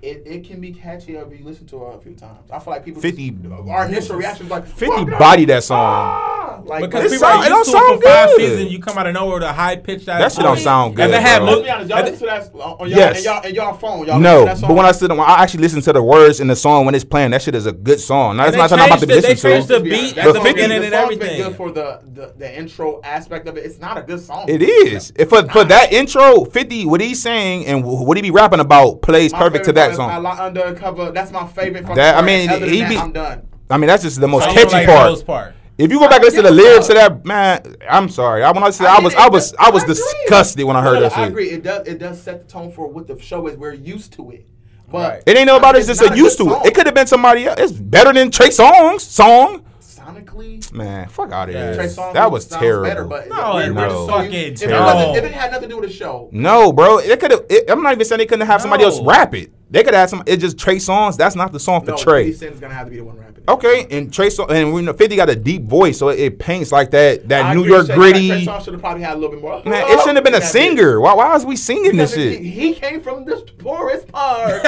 It, 0.00 0.22
it 0.26 0.44
can 0.46 0.60
be 0.60 0.72
catchy 0.72 1.16
if 1.16 1.36
you 1.36 1.44
listen 1.44 1.66
to 1.66 1.86
it 1.88 1.96
a 1.96 1.98
few 1.98 2.14
times. 2.14 2.52
I 2.52 2.60
feel 2.60 2.72
like 2.72 2.84
people 2.84 3.02
50 3.02 3.30
just, 3.30 3.68
our 3.68 3.84
initial 3.86 4.14
reaction 4.14 4.46
is 4.46 4.50
like 4.52 4.64
50 4.64 5.06
body 5.06 5.44
that 5.46 5.64
song. 5.64 5.80
Ah! 5.80 6.47
Like 6.66 6.80
Because 6.82 7.04
It 7.04 7.16
people 7.16 7.28
sound- 7.28 7.42
are 7.42 7.46
it 7.46 7.48
don't 7.48 7.58
used 7.58 7.70
to 7.70 7.76
it 7.76 7.80
sound 7.80 8.02
for 8.02 8.08
five 8.08 8.28
good. 8.28 8.36
seasons. 8.50 8.72
You 8.72 8.78
come 8.80 8.98
out 8.98 9.06
of 9.06 9.14
nowhere 9.14 9.34
with 9.34 9.42
a 9.44 9.52
high 9.52 9.76
pitched 9.76 10.06
That 10.06 10.32
shit 10.32 10.42
don't 10.42 10.58
sound 10.58 10.96
good, 10.96 11.04
And 11.06 11.12
they 11.14 11.20
had 11.20 11.38
bro. 11.38 11.46
mo- 11.46 11.52
Let's 11.52 11.62
be 11.64 11.70
honest, 11.70 11.90
y'all 11.90 11.98
and 11.98 12.08
listen 12.10 12.26
to 12.28 12.34
that 12.34 12.50
uh, 12.54 12.72
on 12.72 12.88
y'all, 12.88 12.98
Yes. 12.98 13.16
and 13.16 13.24
y'all 13.24 13.40
and 13.44 13.54
y'all 13.56 13.72
phone. 13.74 14.06
Y'all 14.06 14.18
No, 14.20 14.44
that 14.44 14.58
song? 14.58 14.68
but 14.68 14.74
when 14.76 14.86
I 14.86 14.92
sit, 14.92 15.10
when 15.10 15.20
I 15.20 15.42
actually 15.42 15.60
listen 15.62 15.80
to 15.82 15.92
the 15.92 16.02
words 16.02 16.40
in 16.40 16.46
the 16.46 16.56
song 16.56 16.84
when 16.86 16.94
it's 16.94 17.04
playing, 17.04 17.30
that 17.32 17.42
shit 17.42 17.54
is 17.54 17.66
a 17.66 17.72
good 17.72 18.00
song. 18.00 18.36
Now, 18.36 18.46
it's 18.46 18.56
not 18.56 18.70
something 18.70 18.84
I'm 18.84 18.88
about 18.90 19.00
to 19.00 19.06
changed 19.06 19.24
it. 19.26 19.28
listen 19.30 19.50
They 19.50 19.56
changed 19.56 19.68
the 19.68 19.80
beat 19.80 20.14
That 20.16 20.26
at 20.26 20.32
the 20.32 20.34
song- 20.34 20.42
beginning 20.44 20.80
the 20.80 20.86
and 20.86 20.94
song's 20.94 21.16
been 21.16 21.22
everything. 21.28 21.42
good 21.48 21.56
for 21.56 21.70
the, 21.70 22.00
the 22.14 22.34
the 22.38 22.58
intro 22.58 23.00
aspect 23.04 23.46
of 23.48 23.56
it. 23.56 23.64
It's 23.64 23.78
not 23.78 23.98
a 23.98 24.02
good 24.02 24.20
song. 24.20 24.44
It 24.48 24.62
is. 24.62 25.12
If 25.16 25.28
for, 25.28 25.42
for 25.48 25.64
that 25.64 25.92
intro, 25.92 26.44
50, 26.44 26.86
what 26.86 27.00
he's 27.00 27.20
saying 27.22 27.66
and 27.66 27.84
what 27.84 28.16
he 28.16 28.22
be 28.22 28.30
rapping 28.30 28.60
about 28.60 29.02
plays 29.02 29.32
perfect 29.32 29.64
to 29.66 29.72
that 29.72 29.90
part 29.96 30.00
I 30.00 30.14
song. 30.14 30.22
Like 30.22 30.38
Undercover. 30.38 31.10
That's 31.12 31.30
my 31.32 31.46
favorite. 31.46 31.86
That- 31.94 32.16
I 32.16 32.22
mean, 32.22 32.48
he 32.48 32.84
be- 32.84 32.96
I'm 32.96 33.12
done. 33.12 33.42
I 33.70 33.76
mean, 33.76 33.88
that's 33.88 34.02
just 34.02 34.18
the 34.20 34.26
most 34.28 34.44
So 34.44 34.52
catchy 34.54 34.72
like 34.72 34.86
part. 34.86 35.10
Joe's 35.10 35.22
part. 35.22 35.54
If 35.78 35.92
you 35.92 36.00
go 36.00 36.08
back 36.08 36.16
and 36.16 36.24
listen 36.24 36.42
to 36.42 36.48
the 36.50 36.54
lyrics 36.54 36.88
to 36.88 36.94
that, 36.94 37.24
man, 37.24 37.76
I'm 37.88 38.08
sorry. 38.08 38.42
I, 38.42 38.50
when 38.50 38.64
I 38.64 38.70
said 38.70 38.86
I 38.88 38.96
I 38.96 39.00
was. 39.00 39.14
I 39.14 39.28
was, 39.28 39.54
I 39.60 39.70
was 39.70 39.84
agree. 39.84 39.94
disgusted 39.94 40.64
when 40.64 40.74
I 40.76 40.82
heard 40.82 40.94
No, 40.94 41.00
that 41.02 41.12
I 41.12 41.22
shit. 41.22 41.28
agree. 41.28 41.50
It 41.50 41.62
does. 41.62 41.86
It 41.86 41.98
does 42.00 42.20
set 42.20 42.40
the 42.46 42.52
tone 42.52 42.72
for 42.72 42.88
what 42.88 43.06
the 43.06 43.18
show 43.20 43.46
is. 43.46 43.56
We're 43.56 43.74
used 43.74 44.12
to 44.14 44.30
it. 44.32 44.46
But 44.90 44.98
Right. 45.12 45.22
It 45.26 45.36
ain't 45.36 45.46
nobody 45.46 45.80
just 45.84 46.00
not 46.02 46.10
a 46.10 46.14
a 46.14 46.16
used 46.16 46.36
to 46.38 46.46
it. 46.46 46.50
song. 46.50 46.62
It 46.66 46.74
could 46.74 46.86
have 46.86 46.94
been 46.96 47.06
somebody 47.06 47.46
else. 47.46 47.60
It's 47.60 47.72
better 47.72 48.12
than 48.12 48.30
Trey 48.32 48.48
Songz 48.48 49.00
song. 49.02 49.64
sonically. 49.80 50.72
Man, 50.72 51.08
fuck 51.08 51.30
out 51.32 51.48
of 51.48 51.54
Yeah. 51.54 51.64
here. 51.66 51.74
Trey 51.74 51.86
Songz 51.86 52.14
that 52.14 52.30
was 52.32 52.46
terrible. 52.46 52.84
Better, 52.88 53.04
but 53.04 53.28
No, 53.28 53.54
we're- 53.56 53.66
it 53.66 53.74
we're 53.74 53.86
was 53.86 53.92
so 53.92 54.06
fucking 54.08 54.32
used- 54.32 54.62
if 54.62 54.70
it, 54.70 54.80
wasn't, 54.80 55.16
if 55.18 55.24
it 55.24 55.32
had 55.32 55.52
nothing 55.52 55.68
to 55.68 55.74
do 55.74 55.80
with 55.80 55.90
the 55.90 55.94
show, 55.94 56.28
No, 56.32 56.72
bro. 56.72 56.98
It 56.98 57.20
could 57.20 57.30
have. 57.30 57.44
I'm 57.68 57.82
not 57.82 57.92
even 57.92 58.04
saying 58.06 58.18
they 58.18 58.26
couldn't 58.26 58.46
have 58.46 58.60
somebody 58.62 58.82
else 58.84 58.98
rap 59.00 59.34
it. 59.34 59.52
They 59.70 59.82
could 59.84 59.94
add 59.94 60.08
some. 60.08 60.22
It's 60.26 60.40
just 60.42 60.58
Trey 60.58 60.76
Songz. 60.76 61.16
That's 61.16 61.36
not 61.36 61.52
the 61.52 61.60
song 61.60 61.84
for 61.84 61.90
no, 61.90 61.96
Trey. 61.98 62.32
50 62.32 62.38
Cent's 62.46 62.60
gonna 62.60 62.72
have 62.74 62.86
to 62.86 62.90
be 62.90 62.96
the 62.96 63.04
one 63.04 63.18
rapping. 63.18 63.44
Okay, 63.48 63.86
and 63.90 64.12
Trey 64.12 64.28
song, 64.30 64.46
and 64.50 64.72
we 64.74 64.82
know 64.82 64.92
50 64.92 65.16
got 65.16 65.28
a 65.30 65.36
deep 65.36 65.62
voice, 65.64 65.98
so 65.98 66.08
it, 66.08 66.18
it 66.20 66.38
paints 66.38 66.70
like 66.72 66.90
that. 66.90 67.28
That 67.28 67.44
I 67.46 67.54
New 67.54 67.64
York 67.64 67.86
gritty. 67.88 68.28
Trey 68.28 68.44
Songz 68.46 68.64
should 68.64 68.72
have 68.74 68.80
probably 68.82 69.02
had 69.02 69.14
a 69.14 69.16
little 69.18 69.30
bit 69.30 69.40
more. 69.42 69.62
Man, 69.64 69.84
it 69.86 69.98
shouldn't 70.00 70.16
have 70.16 70.24
been 70.24 70.34
a 70.34 70.42
singer. 70.42 71.00
Why? 71.00 71.14
Why 71.14 71.34
is 71.36 71.44
we 71.46 71.56
singing 71.56 71.96
this 71.96 72.14
shit? 72.14 72.40
He, 72.40 72.50
he 72.50 72.74
came 72.74 73.00
from 73.02 73.24
the 73.26 73.36
poorest 73.58 74.08
part. 74.08 74.64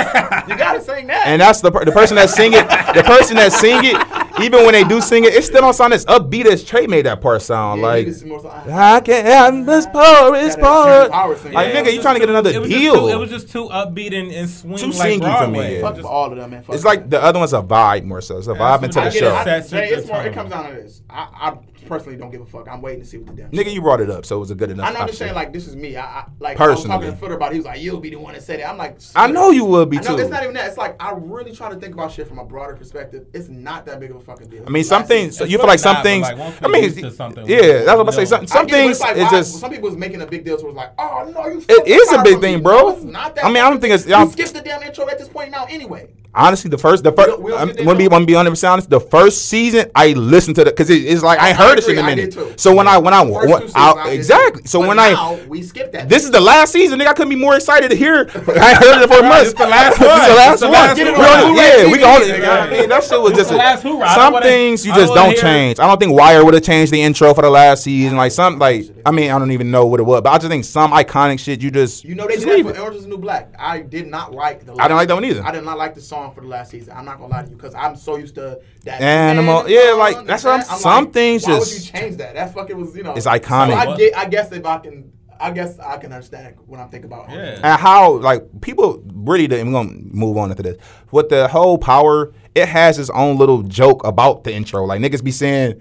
you 0.49 0.57
gotta 0.57 0.81
sing 0.85 1.07
that. 1.09 1.27
And 1.27 1.41
that's 1.41 1.61
the 1.63 1.71
the 1.71 1.93
person 1.93 2.17
that 2.17 2.29
sing 2.31 2.53
it. 2.53 2.67
The 2.95 3.03
person 3.05 3.37
that 3.37 3.53
sing 3.53 3.81
it, 3.83 4.43
even 4.43 4.65
when 4.65 4.73
they 4.73 4.85
do 4.85 5.01
sing 5.01 5.25
it, 5.25 5.35
it 5.35 5.45
still 5.45 5.61
don't 5.63 5.75
sound 5.75 5.93
as 5.95 6.05
upbeat 6.07 6.45
as 6.47 6.63
Trey 6.65 6.87
made 6.87 7.07
that 7.07 7.21
part 7.23 7.41
sound. 7.43 7.81
Yeah, 7.81 7.87
like 7.87 8.05
he 8.07 8.13
was 8.13 8.25
more 8.25 8.41
so- 8.41 8.51
I 8.51 9.01
can't. 9.01 9.27
I'm 9.29 9.65
this 9.67 9.87
poorest 9.87 10.59
Gotta 10.59 11.09
part. 11.09 11.11
power. 11.13 11.53
Like 11.53 11.73
Yeah, 11.75 11.83
nigga, 11.83 11.93
you 11.95 12.03
trying 12.03 12.15
to 12.17 12.21
get 12.21 12.29
another 12.31 12.51
It 12.51 12.63
deal? 12.69 12.95
too- 12.95 13.09
It 13.09 13.17
was 13.19 13.31
just 13.31 13.51
too 13.51 13.69
upbeat 13.69 14.15
and, 14.19 14.31
and 14.33 14.49
swing 14.49 14.79
Too 14.79 14.90
like 14.99 15.13
singy 15.13 15.39
for 15.39 15.47
me, 15.47 15.53
Broadway. 15.53 15.75
yeah. 15.77 15.81
Fuck 15.83 15.95
Just- 15.97 16.09
all 16.09 16.31
of 16.33 16.37
them, 16.39 16.51
man. 16.51 16.63
Fuck 16.63 16.75
It's 16.75 16.85
like 16.85 17.11
the 17.11 17.23
other 17.23 17.39
one's 17.39 17.53
a 17.53 17.63
vibe 17.63 18.05
more 18.05 18.21
so. 18.21 18.39
It's 18.39 18.47
a 18.47 18.55
vibe 18.55 18.83
into 18.83 19.01
I 19.01 19.05
the 19.05 19.11
show. 19.11 19.29
it. 19.29 19.33
I, 19.35 19.45
Sets 19.45 19.71
Jay, 19.71 19.91
the 19.91 19.99
it's 19.99 20.09
more. 20.09 20.23
It 20.27 20.33
comes 20.35 20.51
down 20.51 20.69
to 20.69 20.75
this. 20.83 21.03
I, 21.11 21.29
I 21.51 21.59
personally 21.87 22.17
don't 22.19 22.31
give 22.31 22.41
a 22.41 22.47
fuck. 22.47 22.69
I'm 22.69 22.83
waiting 22.83 23.01
to 23.01 23.07
see 23.07 23.19
what 23.19 23.27
the 23.35 23.43
damn. 23.43 23.51
Nigga, 23.51 23.65
shit 23.65 23.73
you 23.75 23.81
brought 23.83 24.01
it 24.01 24.11
up, 24.11 24.25
so 24.27 24.37
it 24.37 24.41
was 24.41 24.51
a 24.51 24.55
good 24.55 24.71
enough. 24.71 24.89
I 24.89 24.93
know 24.93 25.01
I'm 25.01 25.07
just 25.07 25.19
saying 25.19 25.35
like 25.35 25.53
this 25.53 25.67
is 25.67 25.77
me. 25.77 25.97
I, 25.97 26.05
I 26.05 26.27
like 26.39 26.61
I 26.61 26.69
was 26.69 26.85
talking 26.85 27.11
to 27.11 27.17
Footer 27.17 27.35
about. 27.35 27.51
It. 27.53 27.55
He 27.55 27.59
was 27.61 27.67
like, 27.67 27.81
"You'll 27.81 28.01
be 28.01 28.11
the 28.11 28.17
one 28.17 28.35
that 28.35 28.43
said 28.43 28.61
it." 28.61 28.69
I'm 28.69 28.77
like, 28.79 28.99
I 29.15 29.27
know 29.27 29.51
you 29.51 29.65
would 29.65 29.91
be 29.91 29.99
I 29.99 30.03
know 30.03 30.17
too. 30.17 30.23
it's 30.23 30.31
not 30.31 30.43
even 30.43 30.55
that. 30.55 30.69
It's 30.69 30.77
like 30.79 31.01
I 31.03 31.13
really 31.17 31.55
try 31.55 31.71
to 31.71 31.77
think 31.77 31.95
about 31.95 32.13
shit 32.13 32.29
from 32.29 32.39
a 32.39 32.45
broader 32.45 32.75
perspective. 32.77 33.27
It's 33.33 33.49
not 33.49 33.87
that 33.87 34.01
big 34.01 34.11
of 34.11 34.17
a 34.17 34.21
fucking 34.21 34.49
deal. 34.49 34.65
I 34.67 34.71
mean, 34.71 34.85
some 34.85 35.05
things 35.05 35.35
season. 35.35 35.51
you 35.51 35.59
feel 35.59 35.67
like 35.67 35.75
It's 35.77 35.85
not, 35.85 35.97
some 35.97 36.03
things. 36.03 36.23
like, 36.31 36.63
I 36.63 36.69
mean, 36.69 36.85
used 36.85 36.99
to 36.99 37.11
something, 37.11 37.47
yeah, 37.49 37.61
that's 37.61 37.87
what 37.87 37.91
I'm 37.91 37.97
gonna 37.99 38.13
say. 38.13 38.25
Some, 38.25 38.41
know. 38.43 38.47
some 38.47 38.67
I 38.67 38.69
get 38.69 38.71
it, 38.71 38.71
but 38.71 38.77
things 38.77 38.91
it's 38.91 39.01
like, 39.01 39.17
it's 39.17 39.31
just. 39.31 39.61
some 39.61 39.71
people 39.71 39.89
was 39.89 39.99
making 39.99 40.21
a 40.23 40.27
big 40.27 40.45
deal. 40.45 40.59
So 40.59 40.65
it 40.65 40.69
was 40.69 40.77
like, 40.77 40.93
oh 40.99 41.31
no, 41.35 41.47
you. 41.49 41.65
It 41.69 41.87
is 41.89 42.13
a 42.13 42.23
big 42.23 42.41
thing, 42.41 42.63
bro. 42.63 42.97
Not 43.01 43.35
that 43.37 43.45
I 43.45 43.49
mean, 43.49 43.59
I 43.59 43.71
don't 43.71 43.81
think 43.81 43.93
it's- 43.95 44.05
big. 44.05 44.11
y'all- 44.11 44.25
You 44.27 44.33
skipped 44.33 44.55
the 44.55 44.61
damn 44.61 44.83
intro 44.83 45.09
at 45.09 45.19
this 45.19 45.29
point 45.29 45.51
now, 45.51 45.67
anyway. 45.69 46.11
Honestly, 46.35 46.69
the 46.71 46.79
first, 46.79 47.05
the 47.05 47.13
first, 47.13 47.29
don't- 47.29 47.43
we 47.43 47.51
don't 47.51 47.61
I'm 47.61 47.85
gonna 47.85 47.95
be, 47.99 48.05
though. 48.05 48.11
gonna 48.11 48.27
be 48.27 48.35
honest, 48.37 48.65
honest. 48.65 48.91
The 48.91 49.01
first 49.01 49.47
season, 49.49 49.91
I 49.95 50.09
listened 50.13 50.57
to 50.57 50.65
the 50.65 50.71
because 50.71 50.91
it, 50.91 51.05
it's 51.05 51.23
like 51.23 51.39
I, 51.39 51.51
I 51.51 51.53
heard 51.53 51.79
this 51.79 51.87
agree, 51.87 51.99
in 51.99 52.05
a 52.05 52.09
minute. 52.09 52.31
did 52.33 52.35
too. 52.35 52.53
So 52.57 52.75
when 52.75 52.87
I 52.89 52.99
when 52.99 53.13
I, 53.15 53.25
First 53.25 53.49
when, 53.49 53.61
seasons, 53.63 53.73
I- 53.75 53.93
I 53.93 54.11
exactly. 54.11 54.63
So 54.67 54.81
But 54.81 54.89
when 54.89 54.97
now, 54.99 55.35
I 55.35 55.45
we 55.47 55.63
skipped 55.63 55.93
that. 55.93 56.09
this 56.09 56.25
is 56.25 56.31
the 56.31 56.41
last 56.41 56.73
season, 56.73 56.99
nigga, 56.99 57.09
I 57.09 57.13
couldn't 57.15 57.31
be 57.31 57.37
more 57.37 57.57
excited 57.57 57.91
to 57.91 57.97
hear. 57.97 58.29
I 58.35 58.75
heard 58.75 59.03
it 59.03 59.09
for 59.13 59.23
months. 59.23 59.51
It's 59.51 59.59
the 59.59 59.67
last 59.67 59.99
This 59.99 60.07
is 60.07 60.19
one. 60.19 60.29
the 60.29 60.35
last 60.35 60.53
It's 60.53 60.61
the 60.61 60.67
one. 60.67 60.73
last 60.75 60.97
We 60.99 61.05
one. 61.05 61.41
only- 61.41 61.55
Get 61.61 61.79
it 61.79 61.81
on 61.81 61.87
yeah, 61.87 61.93
we 61.93 61.99
can 61.99 62.23
only. 62.23 62.33
Blu-ray 62.33 62.47
I 62.49 62.71
mean, 62.71 62.89
that 62.89 63.05
shit 63.05 63.21
was 63.21 63.33
just 63.33 63.51
the 63.51 63.57
last 63.57 63.83
hoorah. 63.83 64.05
I 64.05 64.15
don't 64.15 64.25
some 64.25 64.33
wanna- 64.35 64.47
things 64.47 64.87
you 64.87 64.95
just 64.95 65.15
don't 65.15 65.37
change. 65.37 65.79
I 65.79 65.87
don't 65.87 65.99
think 65.99 66.13
Wire 66.13 66.45
would 66.45 66.55
have 66.55 66.63
changed 66.63 66.93
the 66.93 67.03
intro 67.03 67.35
for 67.35 67.43
the 67.43 67.51
last 67.51 67.83
season. 67.85 68.17
Like 68.17 68.33
some, 68.33 68.59
like 68.59 68.87
I 69.05 69.11
mean, 69.11 69.31
I 69.31 69.39
don't 69.39 69.51
even 69.53 69.71
know 69.71 69.87
what 69.87 70.01
it 70.01 70.05
was, 70.05 70.21
but 70.23 70.31
I 70.31 70.39
just 70.39 70.49
think 70.49 70.65
some 70.65 70.93
iconic 70.93 71.39
shit 71.41 71.63
you 71.63 71.71
just 71.71 72.05
You 72.05 72.15
know 72.15 72.27
they 72.27 72.37
did 72.37 72.49
that 72.49 72.59
it. 72.59 72.77
for 72.77 72.81
Orange 72.81 72.97
is 72.99 73.07
New 73.07 73.19
Black. 73.19 73.53
I 73.59 73.81
did 73.81 74.07
not 74.07 74.33
like 74.33 74.65
the. 74.67 74.73
I 74.75 74.83
didn't 74.85 74.97
like 74.97 75.09
that 75.09 75.15
one 75.15 75.25
either. 75.25 75.43
I 75.45 75.51
did 75.53 75.65
not 75.65 75.79
like 75.79 75.95
the 75.95 76.01
song 76.01 76.20
for 76.29 76.43
the 76.43 76.47
last 76.47 76.71
season. 76.71 76.93
I'm 76.97 77.05
not 77.07 77.19
gonna 77.19 77.33
lie 77.33 77.43
to 77.43 77.51
you 77.51 77.57
because 77.57 77.75
I'm 77.75 77.97
so 77.97 78.17
used 78.17 78.35
to 78.35 78.61
that 78.85 79.01
Animal- 79.01 79.63
man 79.65 79.73
yeah, 79.73 79.93
like, 79.93 80.27
that's 80.27 80.45
what 80.45 80.51
I'm- 80.53 80.61
that. 80.61 80.79
some 80.79 81.05
like, 81.05 81.13
things 81.15 81.47
why 81.47 81.55
just- 81.59 81.73
would 81.73 81.85
you 81.95 82.01
change 82.01 82.17
that? 82.19 82.35
That 82.35 82.53
fucking 82.55 82.79
was 82.79 82.95
you 82.97 83.03
know. 83.03 83.15
It's 83.15 83.27
iconic. 83.27 83.73
So 83.83 83.91
I 83.93 83.97
get. 83.97 84.17
I 84.17 84.25
guess 84.27 84.53
if 84.53 84.65
I 84.67 84.79
can. 84.79 85.13
I 85.43 85.51
guess 85.53 85.79
I 85.79 85.97
can 85.97 86.13
understand 86.13 86.57
when 86.67 86.81
I'm 86.81 86.91
thinking 86.91 87.11
about. 87.11 87.31
Yeah. 87.31 87.59
and 87.63 87.81
how 87.81 88.13
like 88.17 88.43
people 88.61 89.03
really 89.15 89.47
didn't 89.49 89.73
gonna 89.73 89.91
move 89.95 90.37
on 90.37 90.51
after 90.51 90.63
this 90.63 90.77
with 91.13 91.31
the 91.31 91.49
whole 91.49 91.79
power 91.79 92.33
it 92.55 92.69
has 92.69 92.99
its 92.99 93.11
own 93.11 93.37
little 93.39 93.63
joke 93.63 94.05
about 94.05 94.45
the 94.45 94.53
intro 94.53 94.85
like 94.85 95.01
niggas 95.01 95.23
be 95.23 95.31
saying 95.31 95.75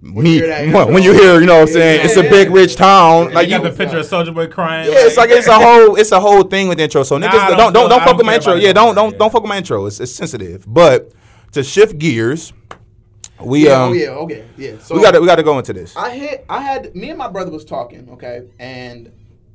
When 0.00 0.14
you 0.16 0.22
me 0.22 0.30
hear 0.38 0.72
when, 0.74 0.92
when 0.94 1.02
you 1.02 1.12
hear 1.12 1.40
you 1.40 1.46
know 1.46 1.60
what 1.60 1.62
I'm 1.62 1.68
Yeah, 1.68 1.72
saying 1.74 1.98
yeah, 2.00 2.04
it's 2.06 2.16
a 2.16 2.22
yeah. 2.24 2.30
big 2.30 2.50
rich 2.50 2.76
town 2.76 3.24
Like 3.26 3.34
like 3.34 3.48
you 3.48 3.56
you 3.56 3.62
got 3.62 3.70
the 3.70 3.76
picture 3.76 3.98
of 3.98 4.06
Soulja 4.06 4.32
Boy 4.34 4.46
crying. 4.46 4.90
yeah, 4.90 5.06
it's 5.06 5.16
like 5.16 5.30
it's 5.30 5.46
a 5.48 5.54
whole 5.58 5.96
it's 5.96 6.12
a 6.12 6.20
whole 6.20 6.42
thing 6.44 6.68
with 6.68 6.78
the 6.78 6.84
intro. 6.84 7.02
So 7.02 7.18
Nah, 7.18 7.26
niggas 7.28 7.38
I 7.38 7.48
don't 7.50 7.58
don't 7.58 7.72
don't 7.72 7.88
don't 7.90 7.98
fuck 8.00 8.06
don't 8.08 8.16
with 8.18 8.26
my 8.26 8.34
intro. 8.36 8.54
Yeah, 8.54 8.72
don't 8.72 8.94
don't 8.94 9.12
Yeah. 9.12 9.18
don't 9.18 9.32
fuck 9.32 9.42
with 9.42 9.48
my 9.48 9.58
intro. 9.58 9.86
It's 9.86 9.98
it's 10.00 10.12
sensitive. 10.12 10.64
But 10.66 11.12
to 11.52 11.62
shift 11.64 11.98
gears, 11.98 12.52
we 13.40 13.66
Yeah. 13.66 13.82
um 13.82 13.90
oh 13.90 13.92
yeah. 13.94 14.08
Okay. 14.10 14.44
Yeah. 14.56 14.78
So 14.78 14.94
we 14.94 15.02
got 15.02 15.12
to 15.12 15.20
we 15.20 15.26
got 15.26 15.36
to 15.36 15.42
go 15.42 15.58
into 15.58 15.72
this. 15.72 15.96
I 15.96 16.10
hit. 16.16 16.44
I 16.48 16.60
had 16.62 16.94
me 16.94 17.10
and 17.10 17.18
my 17.18 17.28
brother 17.28 17.50
was 17.50 17.64
talking. 17.64 18.08
Okay, 18.10 18.42
and 18.60 19.10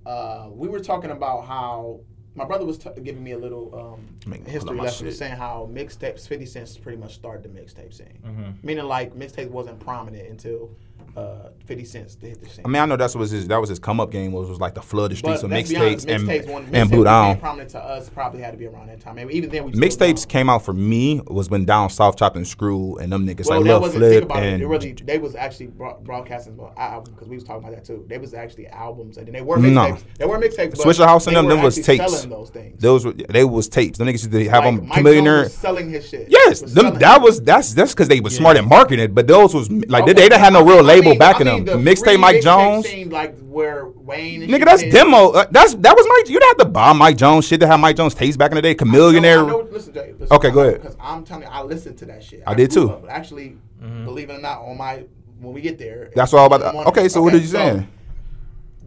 uh, 0.05 0.47
we 0.51 0.67
were 0.67 0.79
talking 0.79 1.11
about 1.11 1.45
how 1.45 2.01
my 2.37 2.45
brother 2.45 2.65
was 2.65 2.77
t- 2.77 2.89
giving 3.03 3.23
me 3.23 3.31
a 3.31 3.37
little 3.37 3.73
um, 3.95 4.07
Make 4.25 4.39
me 4.41 4.45
pull 4.45 4.53
history 4.53 4.77
lesson, 4.77 5.07
shit. 5.07 5.15
saying 5.17 5.35
how 5.35 5.69
mixtapes, 5.71 6.27
Fifty 6.27 6.45
Cent 6.45 6.77
pretty 6.81 6.97
much 6.97 7.15
started 7.15 7.43
the 7.43 7.49
mixtape 7.49 7.93
scene. 7.93 8.19
Mm-hmm. 8.25 8.51
Meaning 8.63 8.85
like 8.85 9.13
mixtape 9.15 9.49
wasn't 9.49 9.79
prominent 9.79 10.29
until 10.29 10.69
uh, 11.17 11.49
Fifty 11.65 11.83
Cent 11.83 12.15
hit 12.21 12.39
the 12.41 12.47
scene. 12.47 12.63
I 12.63 12.69
mean, 12.69 12.81
I 12.81 12.85
know 12.85 12.95
that's 12.95 13.15
was 13.15 13.31
his 13.31 13.47
that 13.47 13.59
was 13.59 13.69
his 13.69 13.79
come 13.79 13.99
up 13.99 14.11
game 14.11 14.31
was 14.31 14.47
was 14.47 14.59
like 14.59 14.73
the 14.75 14.81
flood 14.81 15.11
the 15.11 15.15
streets 15.17 15.43
of 15.43 15.49
let's 15.51 15.67
be 15.69 15.75
honest, 15.75 16.07
mixtapes 16.07 16.15
and 16.15 16.27
mixtapes, 16.29 16.69
and 16.73 16.89
Blue 16.91 17.03
Down. 17.03 17.39
prominent 17.39 17.71
to 17.71 17.79
us 17.83 18.09
probably 18.09 18.39
had 18.41 18.51
to 18.51 18.57
be 18.57 18.67
around 18.67 18.87
that 18.87 19.01
time. 19.01 19.17
And 19.17 19.29
even 19.31 19.49
then, 19.49 19.65
we 19.65 19.71
Mixtapes 19.73 20.27
came 20.27 20.49
out 20.49 20.63
for 20.63 20.73
me 20.73 21.21
was 21.27 21.49
when 21.49 21.65
Down 21.65 21.89
South 21.89 22.15
chopped 22.17 22.37
and 22.37 22.47
screw 22.47 22.97
and 22.97 23.11
them 23.11 23.27
niggas 23.27 23.47
Well, 23.49 23.59
like 23.59 23.65
that 23.67 23.71
Lil 23.73 23.81
wasn't 23.81 24.03
think 24.03 24.27
Flip 24.27 24.37
it. 24.37 24.43
and 24.43 24.61
They 24.61 24.65
really 24.65 24.91
they 24.93 25.17
was 25.17 25.35
actually 25.35 25.67
broadcasting 25.67 26.55
because 26.55 27.27
we 27.27 27.35
was 27.35 27.43
talking 27.43 27.63
about 27.67 27.75
that 27.75 27.83
too. 27.85 28.05
They 28.07 28.17
was 28.17 28.33
actually 28.33 28.67
albums 28.67 29.17
and 29.17 29.27
then 29.27 29.33
they 29.33 29.41
were 29.41 29.57
No. 29.57 29.67
mixtapes. 29.69 30.03
They 30.19 30.25
were 30.25 30.37
mixtapes. 30.39 30.77
but 30.77 30.79
Swishahouse 30.79 31.27
and 31.27 31.35
them 31.35 31.47
them 31.47 31.61
was 31.61 31.75
tapes. 31.83 32.23
Those 32.25 32.49
things. 32.49 32.79
those 32.81 33.05
were 33.05 33.13
they 33.13 33.43
was 33.43 33.67
tapes. 33.67 33.97
Them 33.97 34.07
niggas 34.07 34.11
used 34.23 34.31
to 34.31 34.49
have 34.49 34.63
Like, 34.63 34.75
them 34.77 34.87
Mike 34.87 35.03
millionaire. 35.03 35.41
Jones 35.43 35.51
was 35.53 35.57
selling 35.61 35.89
his 35.89 36.07
shit. 36.07 36.27
Yes, 36.29 36.61
them, 36.61 36.93
that 36.99 37.21
was 37.21 37.41
that's 37.41 37.73
that's 37.73 37.93
because 37.93 38.07
they 38.07 38.19
was 38.19 38.35
smart 38.35 38.55
at 38.57 38.65
marketing 38.65 39.03
it. 39.03 39.15
But 39.15 39.27
those 39.27 39.53
was 39.53 39.69
like 39.71 40.05
they, 40.05 40.13
they 40.13 40.23
didn't 40.29 40.39
have 40.39 40.53
no 40.53 40.63
real 40.63 40.79
I 40.79 40.81
label 41.07 41.09
mean- 41.11 41.19
backing 41.19 41.47
I 41.47 41.53
mean, 41.55 41.65
them. 41.65 41.83
Mixtape 41.83 42.19
Mike 42.19 42.41
Jones. 42.41 42.87
Scene, 42.87 43.09
like 43.09 43.37
where 43.41 43.87
Wayne. 43.87 44.43
and 44.43 44.51
Nigga, 44.51 44.65
that's 44.65 44.81
did. 44.83 44.91
demo. 44.91 45.31
Uh, 45.31 45.45
that's 45.51 45.73
that 45.75 45.95
was 45.95 46.05
Mike. 46.07 46.29
You 46.29 46.39
didn't 46.39 46.59
have 46.59 46.67
to 46.67 46.71
buy 46.73 46.93
Mike 46.93 47.17
Jones 47.17 47.45
shit 47.47 47.59
to 47.61 47.67
have 47.67 47.79
Mike 47.79 47.95
Jones 47.95 48.13
taste 48.13 48.37
back 48.37 48.51
in 48.51 48.55
the 48.55 48.61
day. 48.61 48.75
Chamillionaire. 48.75 49.47
No, 49.47 49.47
I 49.47 49.49
know- 49.63 49.67
listen, 49.71 49.93
Jay, 49.93 50.13
listen, 50.17 50.35
Okay, 50.35 50.51
go 50.51 50.61
ahead. 50.61 50.81
Because 50.81 50.95
I'm 51.01 51.23
telling 51.23 51.43
you, 51.43 51.49
I 51.49 51.61
listened 51.63 51.97
to 51.99 52.05
that 52.05 52.23
shit. 52.23 52.43
I 52.45 52.53
did 52.53 52.71
grew 52.71 52.87
too. 52.87 52.91
up. 52.91 53.05
Actually, 53.09 53.57
believe 53.79 54.29
it 54.29 54.33
or 54.37 54.41
not, 54.41 54.59
on 54.61 54.77
my 54.77 55.03
when 55.39 55.53
we 55.53 55.61
get 55.61 55.77
there. 55.77 56.11
That's 56.15 56.33
all 56.33 56.45
about. 56.45 56.73
one- 56.73 56.83
The, 56.85 56.89
okay, 56.91 57.09
so 57.09 57.21
what 57.21 57.29
okay, 57.33 57.37
are 57.37 57.41
you 57.41 57.47
saying? 57.47 57.87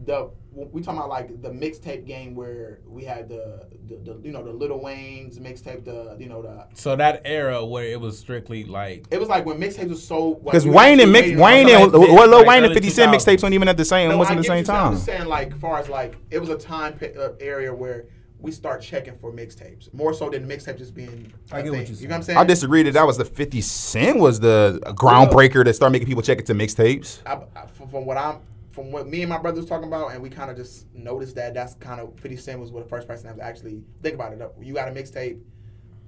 the 0.05 0.31
we 0.73 0.83
talking 0.83 0.99
about 0.99 1.09
like 1.09 1.43
the 1.43 1.51
mixtape 1.51 2.07
game 2.07 2.35
where 2.35 2.81
we 2.87 3.05
had 3.05 3.29
the, 3.29 3.67
the, 3.89 3.97
the 3.97 4.21
you 4.23 4.33
know 4.33 4.43
the 4.43 4.51
Lil 4.51 4.79
Wayne's 4.81 5.39
mixtape 5.39 5.85
the 5.85 6.17
you 6.19 6.29
know 6.29 6.43
the 6.43 6.67
So 6.75 6.97
that 6.97 7.23
era 7.25 7.65
where 7.65 7.85
it 7.85 8.01
was 8.01 8.19
strictly 8.19 8.65
like 8.65 9.07
it 9.11 9.19
was 9.19 9.29
like 9.29 9.47
when 9.47 9.59
mixtapes 9.59 9.89
was 9.89 10.07
so 10.07 10.35
Because 10.35 10.67
Wayne 10.67 11.01
and 11.01 11.13
Mix, 11.13 11.39
Wayne 11.39 11.69
and 11.69 11.93
like 11.93 12.01
mid- 12.01 12.11
what 12.11 12.29
Lil 12.29 12.39
like 12.39 12.47
Wayne 12.47 12.65
and 12.65 12.75
Fifty 12.75 12.91
Cent 12.91 13.13
mixtapes 13.15 13.43
weren't 13.43 13.55
even 13.55 13.69
at 13.69 13.77
the 13.77 13.85
same. 13.85 14.11
No, 14.11 14.19
wasn't 14.19 14.39
I 14.39 14.43
the 14.43 14.47
same 14.47 14.59
you 14.59 14.65
saying. 14.65 14.79
I'm 14.79 14.93
just 14.93 15.05
saying, 15.07 15.27
like, 15.27 15.57
far 15.59 15.79
as 15.79 15.89
like, 15.89 16.17
it 16.31 16.39
was 16.39 16.49
a 16.49 16.59
time 16.59 16.95
pe- 16.95 17.15
uh, 17.15 17.31
area 17.41 17.75
where 17.75 18.07
we 18.39 18.51
start 18.51 18.81
checking 18.81 19.17
for 19.19 19.31
mixtapes 19.33 19.93
more 19.93 20.15
so 20.15 20.31
than 20.31 20.49
mixtape 20.49 20.79
just 20.79 20.95
being. 20.95 21.33
I 21.53 21.63
get 21.63 21.73
what 21.73 21.89
you're 21.89 21.99
You 21.99 22.09
know 22.09 22.15
what 22.15 22.17
I'm 22.17 22.23
saying. 22.23 22.23
saying? 22.23 22.39
I 22.39 22.45
disagree 22.45 22.83
that 22.85 22.93
that 22.93 23.07
was 23.07 23.19
the 23.19 23.25
Fifty 23.25 23.61
Cent 23.61 24.19
was 24.19 24.41
the 24.41 24.81
groundbreaker 24.97 25.65
that 25.65 25.75
started 25.75 25.93
making 25.93 26.09
people 26.09 26.23
check 26.23 26.39
it 26.39 26.47
to 26.47 26.55
mixtapes. 26.55 27.21
I, 27.27 27.41
I, 27.55 27.67
from, 27.67 27.89
from 27.89 28.07
what 28.07 28.17
I'm, 28.17 28.39
from 28.81 28.93
what 28.93 29.07
me 29.07 29.20
and 29.20 29.28
my 29.28 29.37
brother 29.37 29.61
was 29.61 29.68
talking 29.68 29.89
about, 29.89 30.12
and 30.12 30.22
we 30.22 30.31
kind 30.31 30.51
of 30.51 30.57
just 30.57 30.87
noticed 30.95 31.35
that 31.37 31.53
that's 31.53 31.74
kind 31.74 32.01
of 32.01 32.18
50 32.18 32.37
Cent 32.37 32.61
was 32.61 32.70
what 32.70 32.83
the 32.85 32.89
first 32.89 33.07
person 33.07 33.37
to 33.37 33.43
actually 33.43 33.83
think 34.03 34.14
about 34.14 34.33
it. 34.33 34.41
You 34.61 34.72
got 34.72 34.89
a 34.89 34.91
mixtape. 34.91 35.39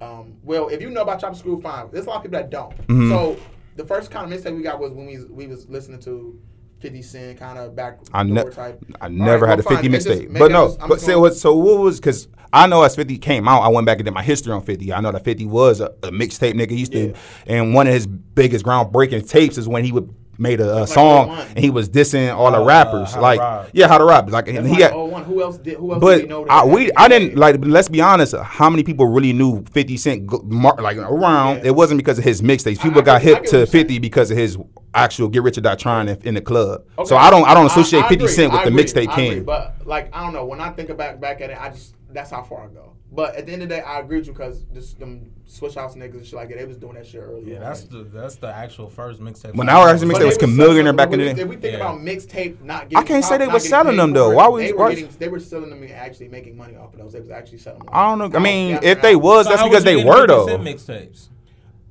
Um, 0.01 0.37
well, 0.43 0.69
if 0.69 0.81
you 0.81 0.89
know 0.89 1.03
about 1.03 1.21
Chop 1.21 1.35
Screw, 1.35 1.61
fine. 1.61 1.89
There's 1.91 2.05
a 2.05 2.09
lot 2.09 2.17
of 2.17 2.23
people 2.23 2.39
that 2.39 2.49
don't. 2.49 2.75
Mm-hmm. 2.87 3.09
So 3.11 3.37
the 3.75 3.85
first 3.85 4.09
kind 4.09 4.31
of 4.31 4.37
mixtape 4.37 4.55
we 4.55 4.63
got 4.63 4.79
was 4.79 4.91
when 4.91 5.05
we 5.05 5.23
we 5.25 5.45
was 5.45 5.69
listening 5.69 5.99
to 6.01 6.39
50 6.79 7.01
Cent 7.03 7.39
kind 7.39 7.59
of 7.59 7.75
back. 7.75 7.99
I, 8.11 8.23
ne- 8.23 8.49
type. 8.49 8.83
I 8.99 9.07
never 9.07 9.45
right, 9.45 9.51
had 9.51 9.59
a 9.59 9.63
well, 9.63 9.77
50 9.77 9.87
fine. 9.87 9.95
It's 9.95 10.07
mixtape. 10.07 10.39
But 10.39 10.51
no, 10.51 10.75
but 10.87 10.99
say 10.99 11.15
what? 11.15 11.35
So 11.35 11.55
what 11.55 11.77
was? 11.77 11.99
Because 11.99 12.27
I 12.51 12.65
know 12.65 12.81
as 12.81 12.95
50 12.95 13.19
came 13.19 13.47
out, 13.47 13.61
I 13.61 13.67
went 13.67 13.85
back 13.85 13.99
and 13.99 14.05
did 14.05 14.15
my 14.15 14.23
history 14.23 14.51
on 14.51 14.63
50. 14.63 14.91
I 14.91 14.99
know 14.99 15.11
that 15.11 15.23
50 15.23 15.45
was 15.45 15.79
a, 15.79 15.93
a 16.01 16.09
mixtape 16.09 16.53
nigga. 16.53 16.71
He 16.71 16.77
used 16.77 16.91
to, 16.93 17.13
and 17.45 17.75
one 17.75 17.85
of 17.85 17.93
his 17.93 18.07
biggest 18.07 18.65
groundbreaking 18.65 19.29
tapes 19.29 19.59
is 19.59 19.67
when 19.67 19.83
he 19.83 19.91
would 19.91 20.13
made 20.37 20.59
a, 20.59 20.83
a 20.83 20.87
song 20.87 21.27
01. 21.29 21.47
and 21.49 21.59
he 21.59 21.69
was 21.69 21.89
dissing 21.89 22.33
all 22.35 22.51
the 22.51 22.57
Oh, 22.57 22.63
uh, 22.63 22.67
rappers, 22.67 23.15
like 23.15 23.39
Rob. 23.39 23.69
yeah, 23.73 23.87
how 23.87 23.97
to 23.97 24.05
rap, 24.05 24.29
like 24.31 24.47
and 24.47 24.65
he 24.65 24.73
like, 24.73 24.81
had. 24.83 24.91
oh, 24.93 25.05
one. 25.05 25.23
Who 25.25 25.41
else 25.41 25.57
did? 25.57 25.77
Who 25.77 25.93
else 25.93 26.01
did 26.01 26.05
But 26.05 26.21
we 26.21 26.27
know? 26.27 26.45
that 26.45 26.51
I, 26.51 26.65
we, 26.65 26.91
I 26.93 27.07
didn't 27.07 27.37
like. 27.37 27.57
Let's 27.59 27.87
be 27.89 28.01
honest. 28.01 28.35
How 28.35 28.69
many 28.69 28.83
people 28.83 29.05
really 29.07 29.33
knew 29.33 29.63
Fifty 29.71 29.97
Cent 29.97 30.25
go- 30.27 30.37
like 30.37 30.97
around? 30.97 31.57
Yeah. 31.57 31.67
It 31.67 31.75
wasn't 31.75 31.97
because 31.99 32.17
of 32.17 32.23
his 32.23 32.41
mixtapes. 32.41 32.81
People 32.81 33.01
I 33.01 33.03
got 33.05 33.21
get- 33.21 33.27
I 33.31 33.35
hip 33.35 33.43
get 33.43 33.49
to 33.51 33.57
you're 33.57 33.65
saying. 33.67 33.83
Fifty 33.83 33.99
because 33.99 34.31
of 34.31 34.37
his 34.37 34.57
actual 34.95 35.27
"Get 35.29 35.43
Rich 35.43 35.57
or 35.57 35.61
Die 35.61 35.75
Trying" 35.75 36.07
in, 36.09 36.17
in 36.23 36.33
the 36.33 36.41
club. 36.41 36.83
Okay. 36.97 37.07
So 37.07 37.15
I 37.15 37.29
don't. 37.29 37.45
I 37.45 37.53
don't 37.53 37.65
associate 37.67 38.03
I 38.03 38.09
Fifty 38.09 38.25
agree. 38.25 38.33
Cent 38.35 38.51
with 38.51 38.61
I 38.61 38.65
the 38.65 38.71
mixtape 38.71 39.09
I 39.09 39.15
king. 39.15 39.43
But 39.43 39.75
like 39.85 40.09
I 40.15 40.23
don't 40.23 40.33
know. 40.33 40.45
When 40.45 40.59
I 40.61 40.69
think 40.71 40.95
back 40.97 41.19
back 41.19 41.41
at 41.41 41.49
it, 41.51 41.57
I 41.61 41.69
just 41.69 41.95
that's 42.11 42.31
how 42.31 42.41
far 42.43 42.63
I 42.65 42.67
go. 42.67 42.95
But 43.15 43.35
at 43.35 43.45
the 43.45 43.53
end 43.53 43.61
of 43.61 43.69
the 43.69 43.75
day, 43.75 43.81
I 43.81 43.99
agree 43.99 44.17
with 44.17 44.25
you 44.27 44.33
because 44.33 44.63
just 44.73 44.97
them 44.99 45.31
Swishahouse 45.47 45.95
niggas 45.95 46.13
and 46.15 46.25
shit 46.25 46.33
like 46.33 46.49
that. 46.49 46.57
They 46.57 46.65
was 46.65 46.77
doing 46.77 46.95
that 46.95 47.05
shit 47.05 47.21
earlier. 47.21 47.53
yeah, 47.53 47.59
that's 47.59 47.83
the 47.83 47.99
that's 48.05 48.37
the 48.37 48.47
actual 48.47 48.89
first 48.89 49.21
mixtape. 49.21 49.53
When 49.55 49.69
our 49.69 49.89
actual 49.89 50.07
But 50.07 50.15
mixtape 50.15 50.19
they 50.19 50.25
was 50.25 50.35
was 50.35 50.37
Chameleon 50.43 50.85
selling 50.85 50.95
back 50.95 51.13
in 51.13 51.19
the 51.19 51.33
day. 51.33 51.41
If 51.43 51.47
we 51.47 51.55
think 51.57 51.77
Yeah. 51.77 51.85
about 51.91 51.99
mixtape 51.99 52.61
not 52.63 52.89
getting, 52.89 52.97
I 52.97 53.03
can't 53.03 53.23
say 53.23 53.37
they 53.37 53.45
not 53.45 53.53
was 53.53 53.69
selling 53.69 53.97
them, 53.97 54.13
though. 54.13 54.31
Why 54.31 54.47
was- 54.47 54.63
they 54.63 54.73
were 54.73 54.89
getting, 54.89 55.09
they 55.19 55.27
were 55.27 55.39
selling 55.39 55.69
them 55.69 55.83
and 55.83 55.91
actually 55.91 56.29
making 56.29 56.57
money 56.57 56.75
off 56.75 56.93
of 56.93 56.99
those. 57.01 57.13
They 57.13 57.19
was 57.19 57.29
actually 57.29 57.59
selling 57.59 57.79
them. 57.79 57.89
I 57.91 58.09
don't 58.09 58.17
know. 58.31 58.37
I 58.37 58.41
mean, 58.41 58.69
Yeah, 58.71 58.79
if 58.81 59.01
they 59.03 59.15
was, 59.15 59.45
So 59.45 59.51
that's 59.51 59.63
because 59.63 59.83
they 59.83 60.03
were 60.03 60.25
though. 60.25 60.47
Mixtapes. 60.57 61.27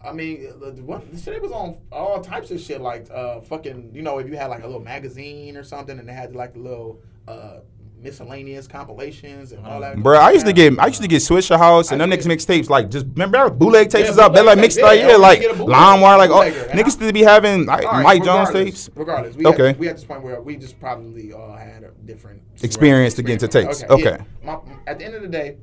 I 0.04 0.12
mean, 0.12 0.48
the- 0.58 0.72
the- 0.72 0.82
what 0.82 1.08
the 1.12 1.16
shit 1.18 1.40
was 1.40 1.52
on 1.52 1.76
all 1.92 2.20
types 2.20 2.50
of 2.50 2.58
shit, 2.58 2.80
like 2.80 3.06
uh, 3.14 3.40
fucking, 3.42 3.90
you 3.94 4.02
know, 4.02 4.18
if 4.18 4.28
you 4.28 4.36
had 4.36 4.46
like 4.46 4.64
a 4.64 4.66
little 4.66 4.82
magazine 4.82 5.56
or 5.56 5.62
something, 5.62 5.96
and 6.00 6.08
they 6.08 6.12
had 6.12 6.34
like 6.34 6.56
a 6.56 6.58
little 6.58 7.00
uh, 7.28 7.58
miscellaneous 8.02 8.66
compilations 8.66 9.52
and 9.52 9.64
all 9.64 9.80
that. 9.80 9.96
Bro, 10.02 10.18
I 10.18 10.32
used 10.32 10.46
to 10.46 10.52
get 10.52 10.78
I 10.78 10.86
used 10.88 11.02
to 11.02 11.08
get 11.08 11.22
Swishahouse 11.22 11.92
and 11.92 12.00
them 12.00 12.10
niggas 12.10 12.26
mixtapes 12.26 12.68
like 12.68 12.90
just 12.90 13.06
remember 13.06 13.38
that 13.38 13.58
bootleg 13.58 13.90
tapes 13.90 14.16
Yeah, 14.16 14.24
up. 14.24 14.34
They 14.34 14.42
like 14.42 14.58
mixed 14.58 14.78
tapes, 14.78 14.84
like 14.86 15.00
yeah, 15.00 15.10
yeah, 15.10 15.16
like 15.16 15.38
used 15.38 15.50
to 15.50 15.54
get 15.54 15.60
a 15.60 15.64
bootleg- 15.64 15.80
LimeWire 15.80 16.18
like 16.18 16.30
oh, 16.30 16.68
niggas 16.70 16.98
to 16.98 17.12
be 17.12 17.22
having 17.22 17.66
like 17.66 17.84
right, 17.84 18.02
Mike 18.02 18.24
Jones 18.24 18.50
tapes. 18.50 18.90
Regardless, 18.94 19.36
we 19.36 19.46
Okay. 19.46 19.68
Had, 19.68 19.78
we 19.78 19.86
had 19.86 19.96
this 19.96 20.04
point 20.04 20.22
where 20.22 20.40
we 20.40 20.56
just 20.56 20.78
probably 20.80 21.32
all 21.32 21.54
had 21.54 21.84
a 21.84 21.90
different 22.04 22.42
Experience 22.62 23.14
to 23.14 23.22
get 23.22 23.42
into 23.42 23.48
tapes. 23.48 23.82
Okay. 23.84 24.18
yeah. 24.18 24.24
My, 24.42 24.58
at 24.86 24.98
the 24.98 25.04
end 25.04 25.14
of 25.14 25.22
the 25.22 25.28
day, 25.28 25.56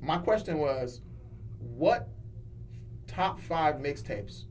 my 0.00 0.18
question 0.18 0.58
was, 0.58 1.00
what 1.58 2.08
top 3.06 3.40
five 3.40 3.76
mixtapes 3.76 4.44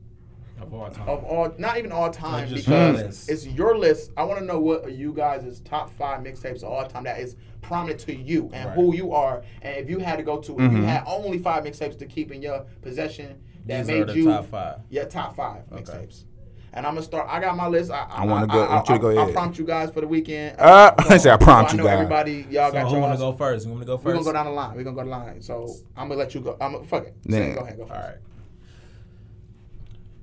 Of 0.60 0.74
all 0.74 0.90
time. 0.90 1.08
of 1.08 1.24
all, 1.24 1.54
not 1.58 1.78
even 1.78 1.92
all 1.92 2.10
time, 2.10 2.48
just 2.48 2.66
because 2.66 3.28
it's 3.28 3.46
your 3.46 3.76
list. 3.78 4.10
I 4.16 4.24
want 4.24 4.38
to 4.40 4.44
know 4.44 4.58
what 4.58 4.84
are 4.84 4.90
you 4.90 5.12
guys' 5.12 5.60
top 5.64 5.90
five 5.90 6.20
mixtapes 6.20 6.58
of 6.58 6.64
all 6.64 6.84
time 6.86 7.04
that 7.04 7.20
is 7.20 7.36
prominent 7.62 8.00
to 8.00 8.14
you 8.14 8.50
and 8.52 8.68
Right. 8.68 8.74
who 8.74 8.94
you 8.94 9.12
are, 9.12 9.42
and 9.62 9.76
if 9.76 9.88
you 9.88 9.98
had 9.98 10.16
to 10.16 10.22
go 10.24 10.38
to, 10.38 10.52
if 10.52 10.58
Mm-hmm. 10.58 10.76
you 10.78 10.82
had 10.84 11.04
only 11.06 11.38
five 11.38 11.64
mixtapes 11.64 11.98
to 11.98 12.06
keep 12.06 12.32
in 12.32 12.42
your 12.42 12.64
possession 12.82 13.40
that 13.66 13.86
These 13.86 13.90
are 13.90 13.98
made 13.98 14.06
the 14.08 14.14
you 14.16 14.24
top 14.26 14.46
five. 14.46 14.78
yeah, 14.90 15.04
top 15.04 15.36
five 15.36 15.68
mixtapes. 15.70 16.24
And 16.72 16.84
I'm 16.86 16.94
gonna 16.94 17.02
start. 17.04 17.26
I 17.30 17.40
got 17.40 17.56
my 17.56 17.66
list. 17.66 17.90
I, 17.90 18.06
I 18.10 18.26
wanna 18.26 18.46
go- 18.46 18.64
I 18.66 18.74
want 18.76 18.88
you 18.90 18.94
to 18.96 19.00
go 19.00 19.08
ahead. 19.08 19.28
I 19.30 19.32
prompt 19.32 19.58
you 19.58 19.64
guys 19.64 19.90
for 19.90 20.02
the 20.02 20.06
weekend. 20.06 20.60
Uh, 20.60 20.92
I 20.98 21.16
say 21.16 21.30
I 21.30 21.36
prompt 21.38 21.70
so 21.70 21.76
you 21.76 21.82
know 21.82 21.88
guys. 21.88 21.94
Everybody, 21.94 22.46
y'all 22.50 22.68
So 22.68 22.72
got 22.74 22.86
who 22.88 22.92
your. 22.92 23.00
want 23.00 23.14
to 23.14 23.18
go 23.18 23.32
first? 23.32 23.64
You 23.64 23.72
want 23.72 23.82
to 23.82 23.86
go 23.86 23.96
first? 23.96 24.04
We're 24.06 24.12
gonna 24.12 24.24
go 24.24 24.32
down 24.32 24.44
the 24.46 24.52
line. 24.52 24.76
We're 24.76 24.82
gonna 24.84 24.94
go 24.96 25.02
down 25.02 25.10
the 25.10 25.26
line. 25.26 25.40
So 25.42 25.66
I'm 25.96 26.08
gonna 26.08 26.18
let 26.20 26.34
you 26.34 26.42
go. 26.42 26.56
I'm 26.60 26.72
gonna 26.72 26.84
fuck 26.84 27.04
it. 27.06 27.14
Yeah. 27.24 27.38
Say, 27.38 27.54
go 27.54 27.60
ahead. 27.60 27.76
Go 27.78 27.82
All 27.84 27.88
first. 27.88 28.00
right. 28.00 28.16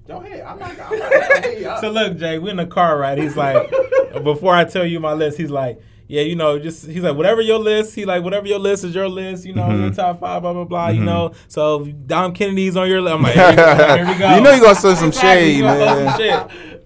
Go 0.07 0.17
ahead. 0.21 0.41
I'm 0.41 0.59
not. 0.59 0.71
I'm 0.79 0.99
not. 0.99 1.13
I'm 1.43 1.61
not 1.63 1.81
So 1.81 1.89
look, 1.91 2.17
Jay, 2.17 2.37
we 2.39 2.49
in 2.51 2.57
the 2.57 2.65
car, 2.67 2.97
right? 2.97 3.17
He's 3.17 3.35
like, 3.35 3.71
before 4.23 4.53
I 4.55 4.63
tell 4.65 4.85
you 4.85 4.99
my 4.99 5.13
list, 5.13 5.37
he's 5.37 5.49
like, 5.49 5.81
yeah, 6.07 6.21
you 6.21 6.35
know, 6.35 6.59
just 6.59 6.85
he's 6.85 7.01
like, 7.01 7.15
whatever 7.17 7.41
your 7.41 7.57
list, 7.57 7.95
he 7.95 8.05
like, 8.05 8.23
whatever 8.23 8.45
your 8.47 8.59
list 8.59 8.83
is 8.83 8.93
your 8.93 9.09
list, 9.09 9.43
you 9.45 9.53
know, 9.53 9.63
Mm-hmm. 9.63 9.81
your 9.85 9.91
top 9.93 10.19
five, 10.19 10.43
blah 10.43 10.53
blah 10.53 10.63
blah, 10.65 10.89
you 10.89 11.01
know. 11.03 11.31
So 11.47 11.81
if 11.83 12.07
Dom 12.07 12.33
Kennedy's 12.33 12.77
on 12.77 12.87
your 12.87 13.01
list. 13.01 13.15
I'm 13.15 13.21
like, 13.23 13.33
here 13.33 13.47
we 13.49 13.55
go. 13.55 13.95
Here 13.95 14.05
we 14.13 14.19
go. 14.19 14.35
You 14.35 14.41
know 14.41 14.51
you 14.53 14.61
gonna 14.61 14.75
send 14.75 14.97
some 14.99 15.11
shade, 15.11 15.61
gonna 15.61 15.75
throw 15.75 16.05
man. 16.05 16.09
some 16.11 16.19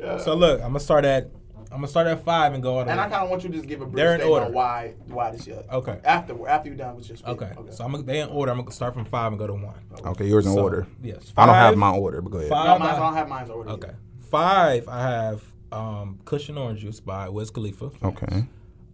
shit. 0.07 0.21
So 0.23 0.35
look, 0.35 0.61
I'm 0.61 0.67
gonna 0.69 0.79
start 0.79 1.03
at 1.03 1.29
I'm 1.71 1.77
gonna 1.77 1.87
start 1.87 2.07
at 2.07 2.23
five 2.23 2.53
and 2.53 2.63
go 2.63 2.77
all 2.79 2.85
the 2.85 2.91
And 2.91 2.99
I 2.99 3.07
kind 3.09 3.23
of 3.23 3.29
want 3.29 3.43
you 3.43 3.49
to 3.49 3.55
just 3.55 3.67
give 3.67 3.81
a 3.81 3.85
brief 3.85 3.95
They're 3.95 4.13
in 4.15 4.21
statement 4.21 4.33
order. 4.41 4.45
on 4.47 4.53
why 4.53 4.93
why 5.07 5.31
this 5.31 5.43
shit. 5.45 5.65
Okay. 5.71 5.99
After 6.03 6.47
after 6.47 6.69
you're 6.69 6.77
done 6.77 6.95
with 6.95 7.07
your 7.07 7.17
speech. 7.17 7.27
Okay. 7.29 7.51
So 7.71 7.83
I'm 7.85 7.91
gonna 7.91 8.03
they 8.03 8.21
in 8.21 8.29
order. 8.29 8.51
I'm 8.51 8.57
gonna 8.59 8.71
start 8.71 8.93
from 8.95 9.05
five 9.05 9.31
and 9.31 9.37
go 9.39 9.45
to 9.47 9.53
one. 9.53 9.75
Okay, 10.05 10.25
yours 10.25 10.47
in 10.47 10.53
So, 10.53 10.61
order. 10.63 10.87
Yes. 11.03 11.31
I 11.37 11.45
don't 11.45 11.55
have 11.55 11.77
my 11.77 11.91
order, 11.91 12.21
but 12.21 12.31
go 12.31 12.37
ahead. 12.39 12.49
Five. 12.49 12.79
no, 12.79 12.85
mine, 12.85 12.95
I 12.95 12.99
don't 12.99 13.13
have 13.13 13.29
mine 13.29 13.49
already. 13.51 13.69
Okay. 13.71 13.91
Five. 14.31 14.87
I 14.87 15.01
have 15.01 15.43
um, 15.71 16.19
Kush 16.25 16.49
and 16.49 16.57
Orange 16.57 16.79
Juice 16.81 16.99
by 16.99 17.29
Wiz 17.29 17.51
Khalifa. 17.51 17.91
Okay. 18.03 18.45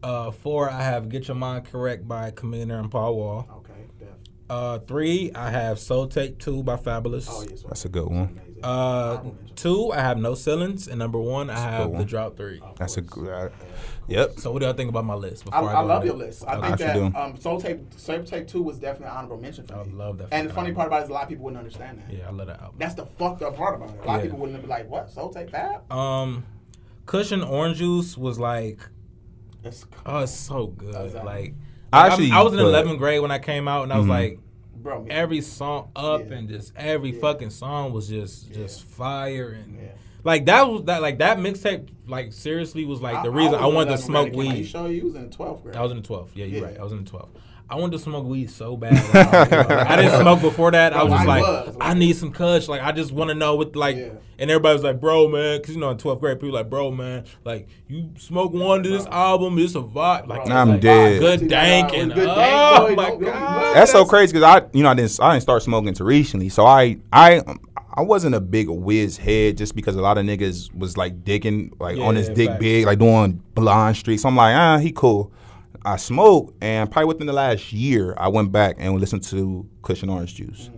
Uh, 0.04 0.32
four. 0.32 0.70
I 0.70 0.82
have 0.84 1.08
Get 1.10 1.28
Your 1.30 1.36
Mind 1.36 1.66
Correct 1.66 2.08
by 2.08 2.32
Commander 2.32 2.78
and 2.78 2.92
Paul 2.92 3.16
Wall. 3.16 3.48
Okay. 3.60 3.74
def. 4.00 4.10
Uh, 4.50 4.80
three. 4.80 5.32
I 5.34 5.50
have 5.50 5.80
Soul 5.80 6.08
Tape 6.08 6.40
Two 6.40 6.62
by 6.62 6.76
Fabolous. 6.76 7.28
Oh 7.30 7.46
yes. 7.50 7.64
That's 7.64 7.86
a 7.86 7.90
good 7.90 8.08
one. 8.08 8.40
Amazing. 8.64 8.64
Uh, 8.64 9.24
two. 9.56 9.92
I 9.92 10.02
have 10.02 10.18
No 10.18 10.34
Ceilings, 10.36 10.88
and 10.88 11.00
number 11.00 11.20
one, 11.20 11.50
I 11.50 11.60
have 11.60 11.90
one. 11.90 12.00
The 12.00 12.06
Drought 12.06 12.38
Three. 12.38 12.62
That's 12.78 12.98
a 12.98 13.02
good. 13.02 13.30
uh, 13.30 13.50
Yep. 14.08 14.40
So 14.40 14.52
what 14.52 14.60
do 14.60 14.66
y'all 14.66 14.76
think 14.76 14.90
about 14.90 15.04
my 15.06 15.16
list? 15.16 15.44
I, 15.52 15.62
Before 15.62 15.70
I, 15.76 15.80
I 15.80 15.82
go 15.82 15.88
love 15.88 16.02
in? 16.04 16.08
your 16.10 16.16
list. 16.16 16.44
I 16.48 16.56
Okay. 16.58 16.68
think 16.68 17.14
that 17.14 17.20
um, 17.20 17.38
Soul 17.38 17.60
Tape 17.60 17.80
Soul 17.98 18.24
Tape 18.24 18.48
Two 18.48 18.62
was 18.62 18.78
definitely 18.78 19.08
an 19.08 19.18
honorable 19.18 19.42
mention 19.42 19.66
for 19.66 19.84
me. 19.84 19.92
I 19.92 19.96
love 19.96 20.20
that 20.20 20.28
And 20.32 20.48
the 20.48 20.54
funny 20.54 20.68
album. 20.68 20.76
part 20.76 20.88
about 20.88 21.02
it 21.02 21.04
is 21.06 21.10
a 21.10 21.14
lot 21.14 21.24
of 21.24 21.30
people 21.30 21.46
wouldn't 21.46 21.58
understand 21.58 22.00
that. 22.08 22.14
Yeah, 22.16 22.28
I 22.28 22.32
love 22.32 22.46
that 22.48 22.62
album. 22.62 22.76
That's 22.78 22.94
the 22.94 23.06
fucked 23.08 23.42
up 23.42 23.56
part 23.58 23.76
about 23.76 23.90
it. 23.90 23.96
A 24.04 24.06
lot 24.06 24.14
Yeah. 24.14 24.16
of 24.18 24.22
people 24.24 24.38
wouldn't 24.40 24.62
be 24.62 24.68
like, 24.68 24.88
"What 24.90 25.10
Soul 25.10 25.30
Tape 25.32 25.50
Fab?" 25.50 25.92
Um, 25.92 26.46
Kush 27.08 27.32
and 27.32 27.44
Orange 27.44 27.78
Juice 27.80 28.16
was 28.18 28.38
like, 28.40 28.80
It's 29.64 29.86
oh, 30.06 30.20
it's 30.20 30.32
so 30.32 30.68
good. 30.68 30.94
Exactly. 30.94 31.22
Like, 31.26 31.54
I 31.92 32.08
actually 32.08 32.30
I'm- 32.32 32.44
was 32.46 32.54
in 32.54 32.60
11th 32.60 33.00
grade 33.00 33.22
when 33.22 33.32
I 33.32 33.40
came 33.40 33.68
out, 33.68 33.84
and 33.84 33.92
I 33.94 33.98
was 33.98 34.06
Mhm. 34.06 34.10
like, 34.10 34.40
bro. 34.86 35.06
every 35.10 35.42
song 35.42 35.90
up 35.96 36.22
Yeah. 36.30 36.36
and 36.38 36.48
just 36.50 36.72
every 36.78 37.12
Yeah. 37.12 37.20
fucking 37.20 37.50
song 37.50 37.92
was 37.92 38.08
just 38.08 38.54
just 38.54 38.84
fire 38.84 39.50
and 39.50 39.78
like 40.24 40.46
that 40.46 40.68
was 40.70 40.84
that 40.86 41.02
like 41.02 41.18
that 41.18 41.38
mixtape 41.40 41.90
like 42.08 42.32
seriously 42.34 42.86
was 42.86 43.02
like 43.02 43.22
the 43.24 43.32
reason 43.32 43.56
I, 43.56 43.68
in 43.68 43.74
wanted 43.76 43.92
to 43.92 43.98
smoke 43.98 44.30
I 44.34 44.36
weed. 44.38 44.64
show 44.66 44.86
you? 44.86 44.96
You 44.98 45.04
was 45.06 45.16
in 45.16 45.30
twelfth 45.30 45.64
grade. 45.64 45.76
I 45.76 45.82
was 45.82 45.92
in 45.92 46.02
the 46.02 46.08
12th. 46.08 46.30
Yeah, 46.36 46.46
you're 46.46 46.64
right. 46.64 46.78
I 46.80 46.84
was 46.84 46.92
in 46.94 47.04
the 47.04 47.10
12th. 47.12 47.30
I 47.68 47.76
wanted 47.76 47.94
to 47.94 48.00
smoke 48.00 48.26
weed 48.26 48.50
so 48.52 48.78
bad. 48.78 48.94
Like, 48.94 49.70
I 49.90 49.96
didn't 49.96 50.22
smoke 50.22 50.40
before 50.42 50.70
that. 50.72 50.94
I 50.94 51.04
was 51.04 51.14
just 51.14 51.24
I 51.24 51.26
like, 51.26 51.42
was. 51.44 51.78
I 51.82 51.94
need 51.96 52.16
some 52.16 52.32
kush. 52.32 52.68
Like, 52.68 52.82
I 52.82 52.92
just 52.92 53.12
want 53.12 53.30
to 53.30 53.34
know 53.34 53.56
what, 53.56 53.76
like, 53.76 53.96
Yeah. 53.98 54.10
and 54.38 54.52
everybody 54.52 54.74
was 54.74 54.84
like, 54.84 55.00
bro, 55.02 55.28
man, 55.30 55.60
because 55.60 55.74
you 55.74 55.82
know, 55.82 55.90
in 55.90 55.98
12th 55.98 56.20
grade, 56.20 56.40
people 56.40 56.54
like, 56.54 56.70
bro, 56.70 56.92
man, 56.92 57.24
like, 57.44 57.68
you 57.88 58.12
smoke 58.20 58.54
one 58.54 58.84
to 58.84 58.90
this 58.90 59.06
Bro. 59.06 59.14
album, 59.14 59.58
it's 59.58 59.74
a 59.74 59.80
vibe. 59.80 60.28
Like, 60.28 60.46
Bro, 60.46 60.56
I'm 60.56 60.70
like, 60.70 60.82
dead. 60.82 61.20
Good 61.20 61.40
See 61.40 61.48
dank 61.48 61.94
and 61.94 62.14
good 62.14 62.26
dank, 62.28 62.38
oh 62.38 62.88
boy, 62.90 62.96
my 62.96 63.10
don't- 63.10 63.22
don't- 63.22 63.34
god, 63.34 63.76
That's 63.76 63.92
so 63.92 64.06
crazy 64.06 64.34
because 64.34 64.44
I, 64.44 64.68
you 64.78 64.84
know, 64.84 64.90
I 64.90 64.94
didn't, 64.94 65.20
I 65.20 65.32
didn't 65.34 65.42
start 65.44 65.64
smoking 65.64 65.88
until 65.90 66.06
recently. 66.06 66.50
So 66.50 66.68
I, 66.68 66.98
I, 67.12 67.42
I 67.96 68.02
wasn't 68.02 68.36
a 68.36 68.42
big 68.42 68.70
Wiz 68.70 69.18
head 69.18 69.58
just 69.58 69.76
because 69.76 69.96
a 69.96 70.02
lot 70.02 70.20
of 70.20 70.26
niggas 70.26 70.72
was 70.76 70.98
like 70.98 71.24
digging 71.24 71.72
like 71.80 71.98
on 71.98 72.16
his 72.16 72.28
Yeah, 72.28 72.34
dick 72.36 72.48
facts. 72.50 72.60
big, 72.60 72.86
like 72.86 73.00
doing 73.00 73.42
blonde 73.56 73.96
streaks. 73.98 74.22
So 74.22 74.28
I'm 74.30 74.36
like, 74.36 74.54
ah, 74.56 74.78
he 74.78 74.92
cool. 74.92 75.32
I 75.86 75.98
smoked, 75.98 76.56
and 76.62 76.90
probably 76.92 77.08
within 77.08 77.28
the 77.28 77.34
last 77.34 77.72
year, 77.72 78.14
I 78.18 78.28
went 78.28 78.52
back 78.52 78.76
and 78.80 79.00
listened 79.00 79.24
to 79.24 79.66
Kush 79.82 80.02
and 80.02 80.12
Orange 80.12 80.36
Juice. 80.36 80.70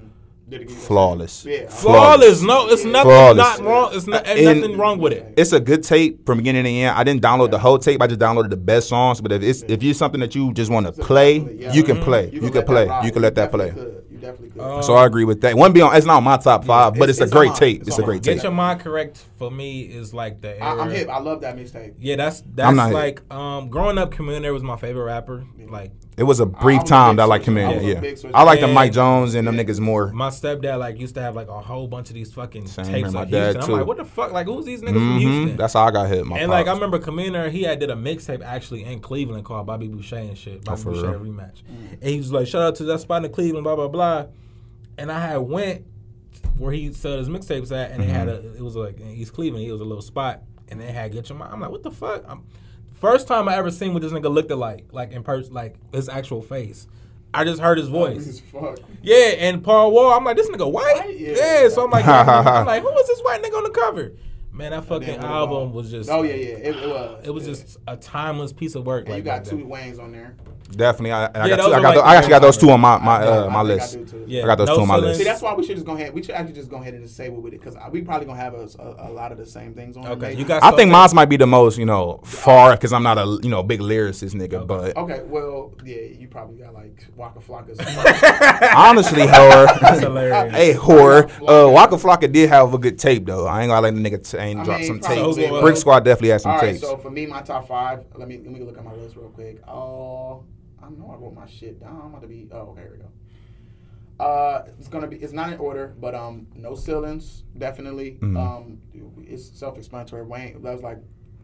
Did 0.49 0.61
it 0.61 0.67
give 0.67 0.77
you 0.77 0.77
a 0.77 0.85
Flawless. 0.85 1.45
Yeah. 1.45 1.67
Flawless. 1.67 2.41
No, 2.41 2.67
it's 2.69 2.85
nothing 2.85 3.09
Flawless. 3.11 3.37
not 3.59 3.59
wrong. 3.67 3.89
It's 3.93 4.07
not, 4.07 4.25
And- 4.25 4.61
nothing 4.61 4.77
wrong 4.77 4.97
with 4.97 5.11
it. 5.11 5.33
It's 5.35 5.51
a 5.51 5.59
good 5.59 5.83
tape 5.83 6.25
from 6.25 6.37
beginning 6.37 6.63
to 6.63 6.69
end. 6.69 6.95
I 6.97 7.03
didn't 7.03 7.21
download 7.21 7.51
the 7.51 7.59
whole 7.59 7.77
tape. 7.77 8.01
I 8.01 8.07
just 8.07 8.19
downloaded 8.21 8.49
the 8.51 8.55
best 8.57 8.87
songs. 8.87 9.19
But 9.19 9.33
if 9.33 9.43
it's 9.43 9.63
if 9.63 9.83
you're 9.83 9.93
something 9.93 10.21
that 10.21 10.35
you 10.35 10.53
just 10.53 10.71
want 10.71 10.85
to 10.85 10.93
play, 10.93 11.39
Yeah. 11.59 11.73
you 11.73 11.83
can 11.83 11.97
play. 12.01 12.27
You 12.27 12.35
You, 12.35 12.39
can 12.49 12.51
can 12.51 12.63
play. 12.65 12.89
You 13.03 13.11
can 13.11 13.21
let 13.23 13.35
that 13.35 13.51
play. 13.51 13.71
could. 13.71 14.03
You 14.09 14.17
definitely 14.19 14.51
could. 14.51 14.61
Uh, 14.61 14.81
So 14.81 14.93
I 14.95 15.05
agree 15.05 15.25
with 15.25 15.41
that. 15.41 15.57
One 15.57 15.73
be 15.73 15.81
on. 15.81 15.93
It's 15.93 16.05
not 16.05 16.15
on 16.17 16.23
my 16.23 16.37
top 16.37 16.63
five, 16.63 16.93
but 16.93 17.09
it's- 17.09 17.17
it's, 17.17 17.21
it's 17.23 17.31
a 17.31 17.35
great 17.35 17.49
on 17.51 17.55
tape. 17.57 17.79
It's 17.81 17.89
It's 17.89 17.99
a 17.99 18.03
great 18.03 18.15
mine. 18.15 18.21
Get 18.21 18.33
tape. 18.35 18.43
your 18.43 18.51
mind 18.53 18.79
correct 18.79 19.25
for 19.37 19.51
me 19.51 19.81
is 19.81 20.13
like 20.13 20.41
the 20.41 20.61
I, 20.61 20.71
era. 20.71 20.81
I'm 20.81 20.89
hip. 20.91 21.09
I 21.09 21.19
love 21.19 21.41
that 21.41 21.55
mixtape. 21.55 21.95
Yeah, 21.99 22.15
that's 22.15 22.41
I'm 22.41 22.55
that's 22.55 22.75
not 22.75 22.85
hip. 22.87 22.93
like 22.93 23.33
um 23.33 23.69
growing 23.69 23.97
up. 23.97 24.11
Chameleon 24.11 24.53
was 24.53 24.63
my 24.63 24.75
favorite 24.77 25.03
rapper. 25.03 25.45
Like 25.69 25.91
It 26.17 26.23
was 26.23 26.39
a 26.39 26.45
brief 26.45 26.81
was 26.81 26.89
a 26.89 26.93
time 26.93 27.15
big 27.15 27.17
that 27.17 27.23
I 27.23 27.25
like 27.25 27.43
switcher. 27.43 27.59
I 27.59 27.63
Chameleon. 27.73 28.01
was 28.01 28.23
a 28.23 28.27
Yeah. 28.27 28.31
I 28.33 28.43
like 28.43 28.59
the 28.61 28.67
Mike 28.67 28.93
Jones 28.93 29.35
and 29.35 29.47
them 29.47 29.55
niggas 29.57 29.79
more. 29.79 30.11
my 30.13 30.29
stepdad 30.29 30.79
like 30.79 30.99
used 30.99 31.15
to 31.15 31.21
have 31.21 31.35
like 31.35 31.49
a 31.49 31.59
whole 31.61 31.87
bunch 31.87 32.09
of 32.09 32.15
these 32.15 32.33
fucking 32.33 32.67
Same 32.67 32.85
tapes 32.85 32.97
here, 32.97 33.11
my 33.11 33.21
of 33.23 33.29
dad, 33.31 33.43
Houston. 33.43 33.61
I'm 33.61 33.67
too. 33.67 33.73
like, 33.73 33.85
what 33.85 33.97
the 33.97 34.05
fuck? 34.05 34.31
Like 34.31 34.47
who's 34.47 34.65
these 34.65 34.81
niggas 34.81 34.93
from 34.93 35.13
hmm 35.13 35.17
Houston? 35.19 35.57
That's 35.57 35.73
how 35.73 35.83
I 35.85 35.91
got 35.91 36.07
hit. 36.07 36.25
My 36.25 36.39
and 36.39 36.49
like 36.49 36.65
I 36.67 36.69
pops. 36.69 36.77
remember 36.77 36.99
Chameleon, 36.99 37.51
he 37.51 37.63
had 37.63 37.79
did 37.79 37.89
a 37.91 37.95
mixtape 37.95 38.41
actually 38.43 38.85
in 38.85 38.99
Cleveland 39.01 39.45
called 39.45 39.67
Bobby 39.67 39.87
Boucher 39.87 40.15
and 40.17 40.37
shit. 40.37 40.63
Bobby 40.63 40.79
Oh, 40.79 40.83
for 40.83 40.91
Boucher 40.91 41.17
real? 41.17 41.33
rematch. 41.33 41.61
And 41.67 42.03
he 42.09 42.17
was 42.17 42.31
like, 42.31 42.47
shout 42.47 42.61
out 42.63 42.75
to 42.75 42.83
that 42.85 42.99
spot 43.01 43.23
in 43.25 43.31
Cleveland, 43.31 43.63
blah 43.65 43.75
blah 43.75 43.87
blah. 43.89 44.25
And 44.97 45.11
I 45.11 45.19
had 45.19 45.37
went 45.37 45.85
where 46.57 46.71
he 46.71 46.91
sold 46.93 47.19
his 47.19 47.29
mixtapes 47.29 47.71
at, 47.71 47.91
and 47.91 48.01
they 48.01 48.07
had 48.07 48.27
a 48.27 48.37
Mm-hmm. 48.39 48.57
it 48.57 48.61
was 48.61 48.75
like 48.75 48.99
in 48.99 49.09
East 49.09 49.33
Cleveland. 49.33 49.63
He 49.65 49.71
was 49.71 49.81
a 49.81 49.85
little 49.85 50.01
spot, 50.01 50.41
and 50.69 50.79
they 50.79 50.91
had 50.91 51.11
Get 51.11 51.29
Your 51.29 51.37
Mind. 51.37 51.53
I'm 51.53 51.59
like, 51.61 51.71
what 51.71 51.83
the 51.83 51.91
fuck? 51.91 52.23
I'm, 52.27 52.43
first 52.99 53.27
time 53.27 53.47
I 53.47 53.55
ever 53.55 53.71
seen 53.71 53.93
what 53.93 54.01
this 54.01 54.11
nigga 54.11 54.31
looked 54.31 54.51
like, 54.51 54.85
like 54.91 55.11
in 55.11 55.23
person, 55.23 55.53
like 55.53 55.75
his 55.93 56.09
actual 56.09 56.41
face. 56.41 56.87
I 57.33 57.43
just 57.43 57.61
heard 57.61 57.77
his 57.77 57.87
voice. 57.89 58.39
Fuck. 58.51 58.79
Yeah, 59.03 59.33
and 59.37 59.63
Paul 59.63 59.91
Wall, 59.91 60.13
I'm 60.13 60.23
like, 60.23 60.37
this 60.37 60.49
nigga 60.49 60.71
white? 60.71 60.95
White? 60.95 61.19
Yeah. 61.19 61.33
Yeah. 61.35 61.69
so 61.69 61.83
I'm 61.83 61.91
like, 61.91 62.05
I'm 62.07 62.65
like, 62.65 62.81
who 62.81 62.89
was 62.89 63.07
this 63.07 63.19
white 63.21 63.43
nigga 63.43 63.57
on 63.57 63.63
the 63.63 63.69
cover? 63.69 64.13
Man, 64.51 64.71
that 64.71 64.85
fucking 64.85 65.19
album 65.19 65.71
was 65.71 65.91
just 65.91 66.09
Oh 66.09 66.23
yeah, 66.23 66.33
yeah. 66.33 66.55
It, 66.55 66.75
it 66.77 66.87
was. 66.89 67.27
it 67.27 67.29
was 67.29 67.47
yeah. 67.47 67.53
just 67.53 67.77
a 67.87 67.95
timeless 67.95 68.51
piece 68.53 68.73
of 68.73 68.87
work. 68.87 69.05
And 69.05 69.09
like 69.13 69.17
you 69.19 69.23
got 69.23 69.45
two 69.45 69.57
then. 69.57 69.67
Waynes 69.67 69.99
on 70.01 70.11
there. 70.11 70.35
Definitely. 70.71 71.11
I, 71.11 71.25
I 71.25 71.47
Yeah, 71.47 71.55
got, 71.55 71.57
those 71.57 71.65
two, 71.65 71.73
I, 71.73 71.75
got 71.81 71.83
like 71.83 71.93
those, 71.95 72.03
the 72.03 72.07
I 72.07 72.15
actually 72.15 72.29
got 72.29 72.41
those 72.41 72.57
two 72.57 72.69
on 72.71 72.81
my 72.81 72.97
my 72.97 73.15
uh, 73.23 73.45
I 73.49 73.53
my 73.53 73.53
think 73.53 73.55
I 73.55 73.61
list. 73.63 74.11
do. 74.11 74.23
Yeah, 74.27 74.43
I 74.43 74.45
got 74.47 74.57
those 74.57 74.67
No 74.67 74.75
two 74.75 74.81
on 74.81 74.87
my 74.87 74.95
Ceilings. 74.95 75.07
list. 75.07 75.17
See, 75.19 75.23
that's 75.25 75.41
why 75.41 75.53
we 75.55 75.63
should 75.65 75.75
just 75.75 75.85
go 75.85 75.93
ahead. 75.93 76.13
We 76.13 76.23
should 76.23 76.35
actually 76.35 76.53
just 76.53 76.69
go 76.69 76.77
ahead 76.77 76.93
and 76.93 77.03
just 77.03 77.15
say 77.15 77.29
what 77.29 77.41
with 77.41 77.53
it 77.53 77.59
because 77.61 77.75
we 77.91 78.01
probably 78.01 78.25
gonna 78.27 78.39
have 78.39 78.53
a, 78.53 78.67
a, 78.79 79.09
a 79.09 79.11
lot 79.11 79.31
of 79.31 79.37
the 79.37 79.45
same 79.45 79.73
things 79.73 79.97
on. 79.97 80.07
Okay, 80.07 80.27
maybe. 80.29 80.41
you 80.41 80.45
got. 80.45 80.63
I 80.63 80.71
think 80.71 80.91
Soul 80.91 80.99
mine 80.99 81.09
might 81.13 81.25
be 81.29 81.37
the 81.37 81.47
most, 81.47 81.77
you 81.77 81.85
know, 81.85 82.19
far 82.23 82.71
because 82.71 82.93
I'm 82.93 83.03
not 83.03 83.17
a 83.17 83.39
you 83.43 83.49
know 83.49 83.63
big 83.63 83.79
lyricist 83.79 84.33
nigga. 84.35 84.65
But 84.67 84.95
Okay, 84.97 85.21
well, 85.25 85.73
yeah, 85.83 86.01
you 86.01 86.27
probably 86.27 86.57
got 86.57 86.73
like 86.73 87.05
Waka 87.15 87.39
Flocka. 87.39 87.77
honestly, 88.75 89.23
whore, 89.23 89.79
That's 89.79 89.99
hilarious. 90.01 90.53
hey 90.55 90.73
whore, 90.73 91.29
uh, 91.47 91.71
Waka 91.71 91.95
Flocka 91.95 92.31
did 92.31 92.49
have 92.49 92.73
a 92.73 92.77
good 92.77 92.97
tape 92.99 93.25
though. 93.25 93.45
I 93.47 93.61
ain't 93.61 93.69
gonna 93.69 93.81
let 93.81 93.93
the 93.95 94.01
nigga 94.01 94.29
t- 94.29 94.37
ain't 94.37 94.63
drop 94.63 94.79
mean, 94.79 94.87
some 94.87 94.99
probably 94.99 95.45
tapes. 95.47 95.61
Brick 95.61 95.77
Squad 95.77 95.99
definitely 96.05 96.29
had 96.29 96.41
some 96.41 96.51
All 96.51 96.57
right, 96.57 96.71
tapes. 96.71 96.81
so 96.81 96.97
for 96.97 97.09
me, 97.11 97.25
my 97.25 97.41
top 97.41 97.67
five. 97.67 98.05
Let 98.15 98.27
me 98.27 98.37
let 98.37 98.51
me 98.51 98.59
look 98.61 98.77
at 98.77 98.83
my 98.83 98.93
list 98.93 99.15
real 99.15 99.29
quick. 99.29 99.61
Oh, 99.67 100.43
I 100.81 100.89
know 100.89 101.09
I 101.11 101.15
wrote 101.21 101.33
my 101.33 101.47
shit 101.47 101.79
down. 101.79 101.99
I'm 102.01 102.09
about 102.09 102.21
to 102.21 102.27
be. 102.27 102.47
Oh, 102.51 102.57
okay, 102.71 102.81
here 102.81 102.91
we 102.93 102.97
go. 102.99 104.23
Uh, 104.23 104.65
it's 104.79 104.87
gonna 104.87 105.07
be. 105.07 105.17
It's 105.17 105.33
not 105.33 105.53
in 105.53 105.59
order, 105.59 105.93
but 105.99 106.15
um, 106.15 106.47
no 106.55 106.73
ceilings, 106.75 107.43
definitely. 107.57 108.17
Mhm. 108.21 108.37
Um, 108.37 108.77
it's 109.27 109.47
self-explanatory. 109.59 110.23
Wayne, 110.23 110.61
that 110.63 110.73
was 110.73 110.81
like. 110.83 110.97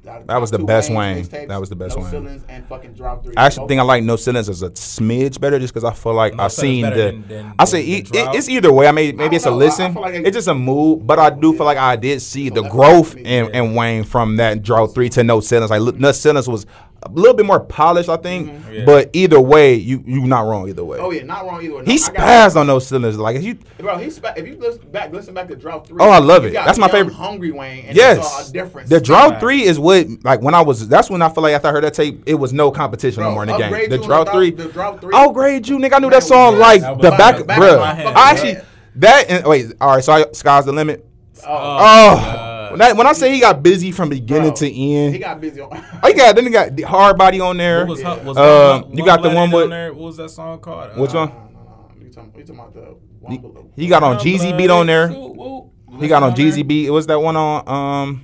That 0.05 0.35
was 0.41 0.51
the 0.51 0.59
best 0.59 0.89
Wayne's 0.89 1.29
Wayne. 1.31 1.43
mixtapes, 1.45 1.47
That 1.47 1.59
was 1.61 1.69
the 1.69 1.77
best 1.77 1.95
no 1.95 2.01
Wayne. 2.03 2.11
ceilings 2.11 2.43
and 2.49 2.65
fucking 2.67 2.91
drought 2.93 3.23
three. 3.23 3.35
I 3.37 3.45
actually 3.45 3.61
Both- 3.61 3.67
think 3.69 3.79
I 3.79 3.83
like 3.85 4.03
No 4.03 4.17
Ceilings 4.17 4.49
as 4.49 4.61
a 4.61 4.69
smidge 4.71 5.39
better 5.39 5.57
just 5.59 5.73
because 5.73 5.85
I 5.89 5.93
feel 5.93 6.13
like 6.13 6.35
No 6.35 6.43
I've 6.43 6.51
seen 6.51 6.83
the. 6.83 6.89
than- 6.91 7.27
than- 7.29 7.53
I 7.57 7.63
say 7.63 7.81
than 7.81 7.89
e- 7.89 8.01
the 8.01 8.19
it, 8.31 8.35
it's 8.35 8.49
either 8.49 8.73
way. 8.73 8.87
I 8.87 8.91
mean, 8.91 9.15
maybe 9.15 9.37
it's 9.37 9.45
a 9.45 9.49
don't 9.49 9.59
know. 9.59 9.65
I- 9.65 9.67
I 9.67 9.69
listen. 9.69 9.93
like 9.93 10.15
it's 10.15 10.35
just 10.35 10.49
a 10.49 10.53
mood, 10.53 11.07
but 11.07 11.19
I 11.19 11.29
do 11.29 11.53
feel 11.53 11.65
like 11.65 11.77
I 11.77 11.95
did 11.95 12.21
see 12.21 12.49
the 12.49 12.63
growth 12.63 13.15
me, 13.15 13.21
in, 13.23 13.55
in 13.55 13.75
Wayne 13.75 14.03
from 14.03 14.35
that 14.35 14.61
drought 14.61 14.93
three 14.93 15.07
to 15.07 15.23
No 15.23 15.39
Ceilings. 15.39 15.71
Like 15.71 15.79
look, 15.79 15.97
No 15.97 16.11
Ceilings 16.11 16.49
was 16.49 16.65
a 17.05 17.09
little 17.11 17.33
bit 17.35 17.45
more 17.45 17.59
polished, 17.59 18.09
I 18.09 18.17
think. 18.17 18.49
Mm-hmm. 18.49 18.73
Yeah. 18.73 18.85
But 18.85 19.09
either 19.13 19.39
way, 19.39 19.75
you 19.75 20.03
you 20.05 20.25
not 20.25 20.41
wrong 20.41 20.67
either 20.69 20.83
way. 20.83 20.99
Oh 20.99 21.11
yeah, 21.11 21.23
not 21.23 21.45
wrong 21.45 21.61
either. 21.63 21.75
way. 21.75 21.81
No, 21.83 21.91
He 21.91 21.97
spazzed 21.97 22.55
on 22.55 22.67
those 22.67 22.87
cylinders. 22.87 23.17
Like 23.17 23.35
if 23.35 23.43
you. 23.43 23.57
Bro, 23.77 23.97
he 23.99 24.09
spa- 24.09 24.33
if 24.37 24.47
you 24.47 24.55
listen 24.57 24.89
back, 24.91 25.11
listen 25.11 25.33
back 25.33 25.47
to 25.49 25.55
Drought 25.55 25.87
Three. 25.87 25.97
Oh, 26.01 26.09
I 26.09 26.19
love 26.19 26.45
it. 26.45 26.53
That's 26.53 26.77
my 26.79 26.87
favorite. 26.87 27.13
Hungry 27.13 27.51
Wayne. 27.51 27.85
And 27.85 27.95
Yes, 27.95 28.31
saw 28.31 28.49
a 28.49 28.51
difference. 28.53 28.89
the 28.89 28.99
drought 29.01 29.31
Right. 29.31 29.39
three 29.39 29.63
is 29.63 29.79
what 29.79 30.07
like 30.23 30.41
when 30.41 30.55
I 30.55 30.61
was. 30.61 30.87
That's 30.87 31.09
when 31.09 31.21
I 31.21 31.29
feel 31.29 31.43
like 31.43 31.53
after 31.53 31.67
I 31.67 31.71
heard 31.71 31.83
that 31.83 31.93
tape, 31.93 32.23
it 32.25 32.35
was 32.35 32.53
no 32.53 32.71
competition 32.71 33.21
Bro, 33.21 33.29
no 33.29 33.33
more 33.35 33.43
in 33.43 33.49
the 33.49 33.57
game. 33.57 33.89
The 33.89 33.97
You 33.97 34.03
drought 34.03 34.31
three. 34.31 34.51
The 34.51 34.69
Drought 34.69 35.01
Three. 35.01 35.13
I'll 35.13 35.31
grade 35.31 35.67
you, 35.67 35.77
nigga. 35.77 35.93
I 35.93 35.99
knew 35.99 36.07
Man, 36.07 36.11
that 36.11 36.23
song 36.23 36.53
yes. 36.53 36.61
like 36.61 36.81
That 36.81 37.01
the 37.01 37.09
was 37.11 37.17
back, 37.17 37.37
the 37.37 37.43
back 37.43 37.57
of 37.57 37.63
bruh. 37.63 37.79
my 37.79 37.93
head. 37.93 38.07
I 38.15 38.31
actually 38.31 38.57
that 38.95 39.29
and 39.29 39.45
wait, 39.45 39.73
all 39.81 39.95
right. 39.95 40.03
So 40.03 40.13
I, 40.13 40.25
sky's 40.33 40.65
the 40.65 40.71
limit. 40.71 41.05
Oh, 41.45 41.49
Oh, 41.49 41.55
Oh, 41.55 42.15
God. 42.15 42.52
When 42.73 42.81
I, 42.81 42.91
when 42.93 43.07
I 43.07 43.13
say 43.13 43.31
he 43.33 43.39
got 43.39 43.63
busy 43.63 43.91
from 43.91 44.09
beginning 44.09 44.49
Bro, 44.49 44.55
to 44.57 44.65
end, 44.81 45.13
he 45.13 45.19
got 45.19 45.39
busy. 45.41 45.61
On, 45.61 45.69
oh, 45.71 46.07
he 46.07 46.13
got 46.13 46.35
then 46.35 46.45
he 46.45 46.51
got 46.51 46.75
the 46.75 46.83
hard 46.83 47.17
body 47.17 47.39
on 47.39 47.57
there. 47.57 47.79
What 47.85 47.89
was, 47.89 48.01
Yeah. 48.01 48.23
was 48.23 48.37
Uh, 48.37 48.81
One- 48.83 48.97
you 48.97 49.05
got 49.05 49.21
the 49.21 49.29
one 49.29 49.49
with- 49.51 49.63
on 49.65 49.69
there? 49.69 49.93
What 49.93 50.03
was 50.03 50.17
that 50.17 50.29
song 50.29 50.59
called? 50.59 50.97
Which 50.97 51.13
Uh, 51.15 51.19
one? 51.19 51.29
No, 51.29 51.35
no, 51.35 51.59
no. 51.99 52.05
You 52.05 52.11
talking, 52.11 52.31
you 52.35 52.43
talking 52.43 52.59
about 52.59 52.73
the 52.73 52.81
He, 53.29 53.37
one 53.37 53.41
below? 53.53 53.69
he 53.75 53.87
got 53.87 54.03
on 54.03 54.15
One 54.17 54.25
Jeezy 54.25 54.57
beat 54.57 54.69
on 54.69 54.85
there. 54.87 55.07
Woo, 55.09 55.33
woo. 55.33 55.99
He 55.99 56.07
got 56.07 56.23
on 56.23 56.33
there? 56.33 56.45
Jeezy 56.45 56.67
beat. 56.67 56.89
What's 56.89 57.05
that 57.07 57.19
one 57.19 57.35
on 57.35 57.67
um, 57.69 58.23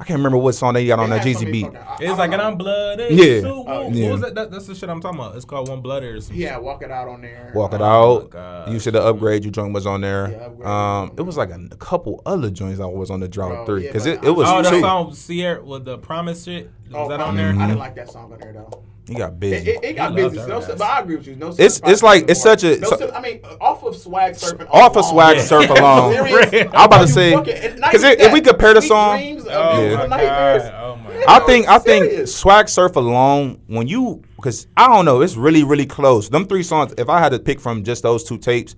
I 0.00 0.04
can't 0.04 0.18
remember 0.18 0.38
what 0.38 0.54
song 0.54 0.72
they 0.72 0.86
got 0.86 0.98
on 0.98 1.06
It 1.06 1.08
that 1.10 1.24
had 1.26 1.36
Jeezy 1.36 1.52
beat. 1.52 1.64
fucking- 1.66 1.76
I- 1.76 1.80
I 1.90 1.92
It's 1.96 2.00
don't 2.06 2.18
like, 2.18 2.32
and. 2.32 2.40
I'm 2.40 2.56
blooded. 2.56 3.12
Yeah. 3.12 3.40
So, 3.42 3.64
Oh, 3.68 3.84
what 3.84 3.94
yeah. 3.94 4.10
was 4.12 4.20
that? 4.22 4.34
that? 4.34 4.50
That's 4.50 4.66
the 4.66 4.74
shit 4.74 4.88
I'm 4.88 5.00
talking 5.02 5.18
about. 5.20 5.36
It's 5.36 5.44
called 5.44 5.68
One 5.68 5.82
Blooded 5.82 6.14
or 6.16 6.20
something. 6.22 6.40
Yeah, 6.40 6.56
walk 6.56 6.82
it 6.82 6.90
out 6.90 7.06
on 7.06 7.20
there. 7.20 7.52
Walk 7.54 7.74
it 7.74 7.82
Oh, 7.82 8.26
out. 8.34 8.68
You 8.70 8.78
said 8.78 8.94
the 8.94 9.02
upgrade 9.02 9.44
you 9.44 9.50
joint 9.50 9.74
was 9.74 9.84
on 9.86 10.00
Yeah, 10.02 10.08
there. 10.08 10.42
Upgrade. 10.46 10.66
Um, 10.66 11.12
it 11.18 11.22
was 11.22 11.36
like 11.36 11.50
a, 11.50 11.60
a 11.70 11.76
couple 11.76 12.22
other 12.24 12.50
joints 12.50 12.80
I 12.80 12.86
was 12.86 13.10
on 13.10 13.20
the 13.20 13.28
drought 13.28 13.50
Bro, 13.50 13.66
three 13.66 13.82
because 13.82 14.04
but 14.04 14.14
it, 14.14 14.24
it 14.24 14.30
was 14.30 14.48
I- 14.48 14.58
Oh, 14.58 14.62
that 14.62 14.80
song 14.80 15.12
Sierra 15.12 15.62
with 15.62 15.84
the 15.84 15.98
promise 15.98 16.44
shit. 16.44 16.70
Was 16.90 16.94
Oh, 16.96 17.08
that 17.10 17.20
on 17.20 17.36
there? 17.36 17.50
I 17.50 17.66
didn't 17.66 17.78
like 17.78 17.94
that 17.96 18.10
song 18.10 18.32
on 18.32 18.38
there 18.40 18.54
though. 18.54 18.82
He 19.10 19.16
got 19.16 19.32
It, 19.32 19.40
busy. 19.40 19.70
it, 19.72 19.84
it 19.84 19.92
got 19.96 20.10
He 20.12 20.16
busy. 20.16 20.36
No, 20.46 20.60
but 20.60 20.80
I 20.82 21.00
agree 21.00 21.16
with 21.16 21.26
you. 21.26 21.34
No, 21.34 21.48
It's- 21.48 21.80
it's 21.84 22.00
like- 22.00 22.30
it's 22.30 22.40
such 22.40 22.62
a- 22.62 22.78
No, 22.78 22.90
so- 22.90 23.10
I 23.12 23.20
mean, 23.20 23.40
off 23.60 23.82
of 23.82 23.96
swag 23.96 24.34
surfing. 24.34 24.68
Off 24.70 24.96
of 24.96 25.04
swag 25.04 25.38
Yeah. 25.38 25.42
surf 25.42 25.68
alone. 25.68 26.14
I'm 26.72 26.84
about 26.84 27.00
to 27.00 27.08
say 27.08 27.34
because 27.36 28.04
if 28.04 28.32
we 28.32 28.40
compare 28.40 28.72
the 28.74 28.80
Sweet 28.80 28.88
song, 28.88 29.18
Oh 29.50 29.80
beautiful 29.80 30.08
my 30.08 30.22
god! 30.22 30.60
Oh. 30.80 30.98
Yeah. 31.12 31.24
I 31.26 31.40
think 31.40 31.68
I 31.68 31.78
think 31.80 32.28
swag 32.28 32.68
surf 32.68 32.94
alone 32.94 33.58
when 33.66 33.88
you 33.88 34.22
because 34.36 34.68
I 34.76 34.86
don't 34.86 35.04
know 35.04 35.22
it's 35.22 35.36
really 35.36 35.64
really 35.64 35.86
close. 35.86 36.28
Them 36.28 36.46
three 36.46 36.62
songs. 36.62 36.94
If 36.96 37.08
I 37.08 37.18
had 37.18 37.32
to 37.32 37.40
pick 37.40 37.58
from 37.60 37.82
just 37.82 38.04
those 38.04 38.22
two 38.22 38.38
tapes, 38.38 38.76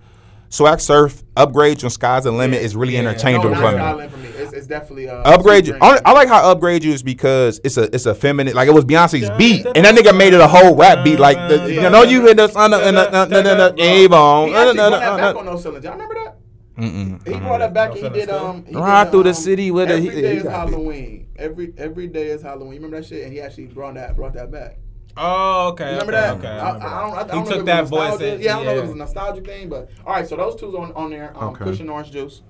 swag 0.49 0.81
surf, 0.81 1.23
upgrade 1.37 1.85
on 1.85 1.91
Sky's 1.91 2.25
the 2.25 2.33
Limit 2.33 2.63
is 2.63 2.75
really 2.75 2.95
Yeah. 2.95 3.01
interchangeable 3.01 3.51
no, 3.51 3.57
for 3.61 3.73
not 3.77 3.99
me. 3.99 4.22
Skyline 4.65 4.87
for 4.87 4.95
me. 4.95 5.03
It's, 5.05 5.09
it's 5.09 5.09
definitely 5.09 5.09
uh, 5.09 5.35
Upgrade 5.35 5.67
you. 5.67 5.77
I, 5.81 6.01
I 6.05 6.13
like 6.13 6.29
how 6.29 6.51
upgrade 6.51 6.85
you 6.85 6.93
is 6.93 7.03
because 7.03 7.61
it's 7.65 7.77
a 7.77 7.95
it's 7.95 8.07
a 8.07 8.15
feminine 8.15 8.55
like 8.55 8.69
it 8.69 8.75
was 8.75 8.85
Beyonce's 8.85 9.31
beat 9.39 9.67
and 9.67 9.85
that 9.85 9.95
nigga 9.95 10.17
made 10.17 10.35
it 10.35 10.41
a 10.41 10.49
whole 10.49 10.75
rap 10.77 11.05
beat 11.05 11.19
like 11.19 11.37
the, 11.49 11.73
you 11.73 11.81
know 11.91 12.03
you 12.03 12.23
hit 12.27 12.37
the 12.37 12.49
son 12.49 12.73
and 12.75 12.97
the 12.97 13.75
He 13.77 13.83
Avon. 13.83 14.51
actually 14.55 14.75
brought 14.77 14.91
that 15.01 15.17
back 15.19 15.37
on 15.37 15.45
No 15.47 15.57
Ceilings. 15.57 15.85
Y'all 15.85 15.93
remember 15.93 16.15
that? 16.15 16.37
Mm-mm. 16.79 17.29
He 17.29 17.39
brought 17.39 17.59
that 17.59 17.75
back. 17.75 17.91
No 17.95 17.97
and 18.07 18.15
he 18.15 18.21
did 18.21 18.31
um. 18.31 18.65
he 18.65 18.75
Ride 18.75 19.05
did, 19.05 19.11
through 19.11 19.23
the 19.25 19.29
um, 19.31 19.35
city 19.35 19.71
with 19.71 19.91
a- 19.91 19.95
every 19.95 20.09
he- 20.09 20.21
day 20.23 20.31
he 20.33 20.37
is 20.39 20.43
got 20.45 20.69
it. 20.69 20.71
Halloween. 20.73 21.29
Every 21.37 21.75
every 21.77 22.07
day 22.09 22.29
is 22.29 22.43
Halloween. 22.43 22.73
You 22.75 22.79
remember 22.79 23.01
that 23.01 23.07
shit? 23.07 23.25
And 23.25 23.33
he 23.33 23.41
actually 23.41 23.67
brought 23.67 23.95
that 23.95 24.17
brought 24.17 24.33
that 24.35 24.51
back. 24.51 24.79
Oh, 25.17 25.69
okay. 25.73 25.85
You 25.95 26.01
remember 26.01 26.13
okay, 26.15 26.21
that? 26.23 26.37
Okay. 26.39 26.49
I, 26.49 26.71
I, 26.71 26.73
remember 26.73 26.87
I 26.87 27.01
don't. 27.03 27.13
I, 27.15 27.21
I 27.21 27.25
don't 27.25 27.45
he 27.45 27.51
know 27.51 27.57
took 27.59 27.67
that 27.67 27.87
voice. 27.87 28.21
Yeah, 28.41 28.55
I 28.55 28.57
don't 28.57 28.65
know 28.65 28.71
if 28.73 28.79
it 28.79 28.83
was 28.83 28.91
a 28.93 28.97
nostalgic 28.97 29.45
thing, 29.45 29.69
but 29.69 29.91
all 30.07 30.15
right. 30.15 30.27
So 30.27 30.37
those 30.37 30.57
two's 30.59 30.75
on 30.75 30.93
on 30.95 31.11
there. 31.11 31.37
Um, 31.37 31.51
Okay. 31.51 31.65
Kush 31.65 31.81
and 31.81 31.91
Orange 31.91 32.11
Juice. 32.11 32.41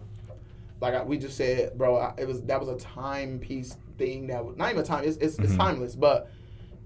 Like 0.83 0.95
I, 0.95 1.03
we 1.05 1.17
just 1.17 1.37
said, 1.37 1.79
bro, 1.79 1.97
I, 1.97 2.13
it 2.19 2.27
was 2.27 2.43
that 2.43 2.59
was 2.61 2.69
a 2.69 2.77
timepiece 2.77 3.77
thing 3.99 4.27
that 4.27 4.45
was 4.45 4.57
not 4.57 4.71
even 4.71 4.83
a 4.83 4.85
time. 4.87 5.05
It's 5.05 5.17
it's, 5.19 5.39
it's 5.39 5.55
timeless, 5.57 5.95
but 5.95 6.29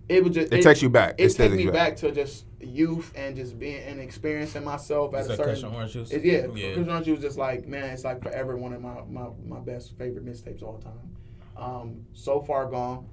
it 0.09 0.23
was 0.23 0.35
just 0.35 0.49
Mm-hmm. 0.51 0.61
It 0.61 0.63
takes 0.63 0.83
you 0.83 0.91
back. 0.91 1.15
It 1.19 1.23
It 1.23 1.25
takes 1.29 1.35
takes 1.37 1.55
me 1.55 1.65
back. 1.65 1.73
back. 1.73 1.97
to 1.97 2.13
just 2.13 2.45
youth 2.61 3.11
and 3.17 3.35
just 3.35 3.59
being 3.59 3.83
and 3.83 3.99
experiencing 4.01 4.65
myself 4.65 5.15
at 5.15 5.21
Is 5.21 5.27
a 5.27 5.29
that 5.31 5.37
certain. 5.39 5.55
Kush 5.55 5.63
and 5.65 5.75
Orange 5.75 5.93
Juice? 5.95 6.11
It, 6.11 6.25
yeah, 6.25 6.47
Yeah. 6.55 6.69
Kush 6.75 6.83
and 6.83 6.91
Orange 6.91 7.07
Juice 7.07 7.21
just 7.21 7.39
like 7.39 7.67
man, 7.67 7.85
it's 7.91 8.05
like 8.05 8.23
forever 8.23 8.57
one 8.57 8.75
of 8.75 8.83
my 8.83 9.01
my, 9.09 9.29
my 9.47 9.61
best 9.61 9.97
favorite 9.97 10.27
mixtapes 10.27 10.63
all 10.63 10.79
time. 10.79 10.93
Um, 11.57 12.05
so 12.13 12.41
far 12.43 12.67
gone. 12.67 13.07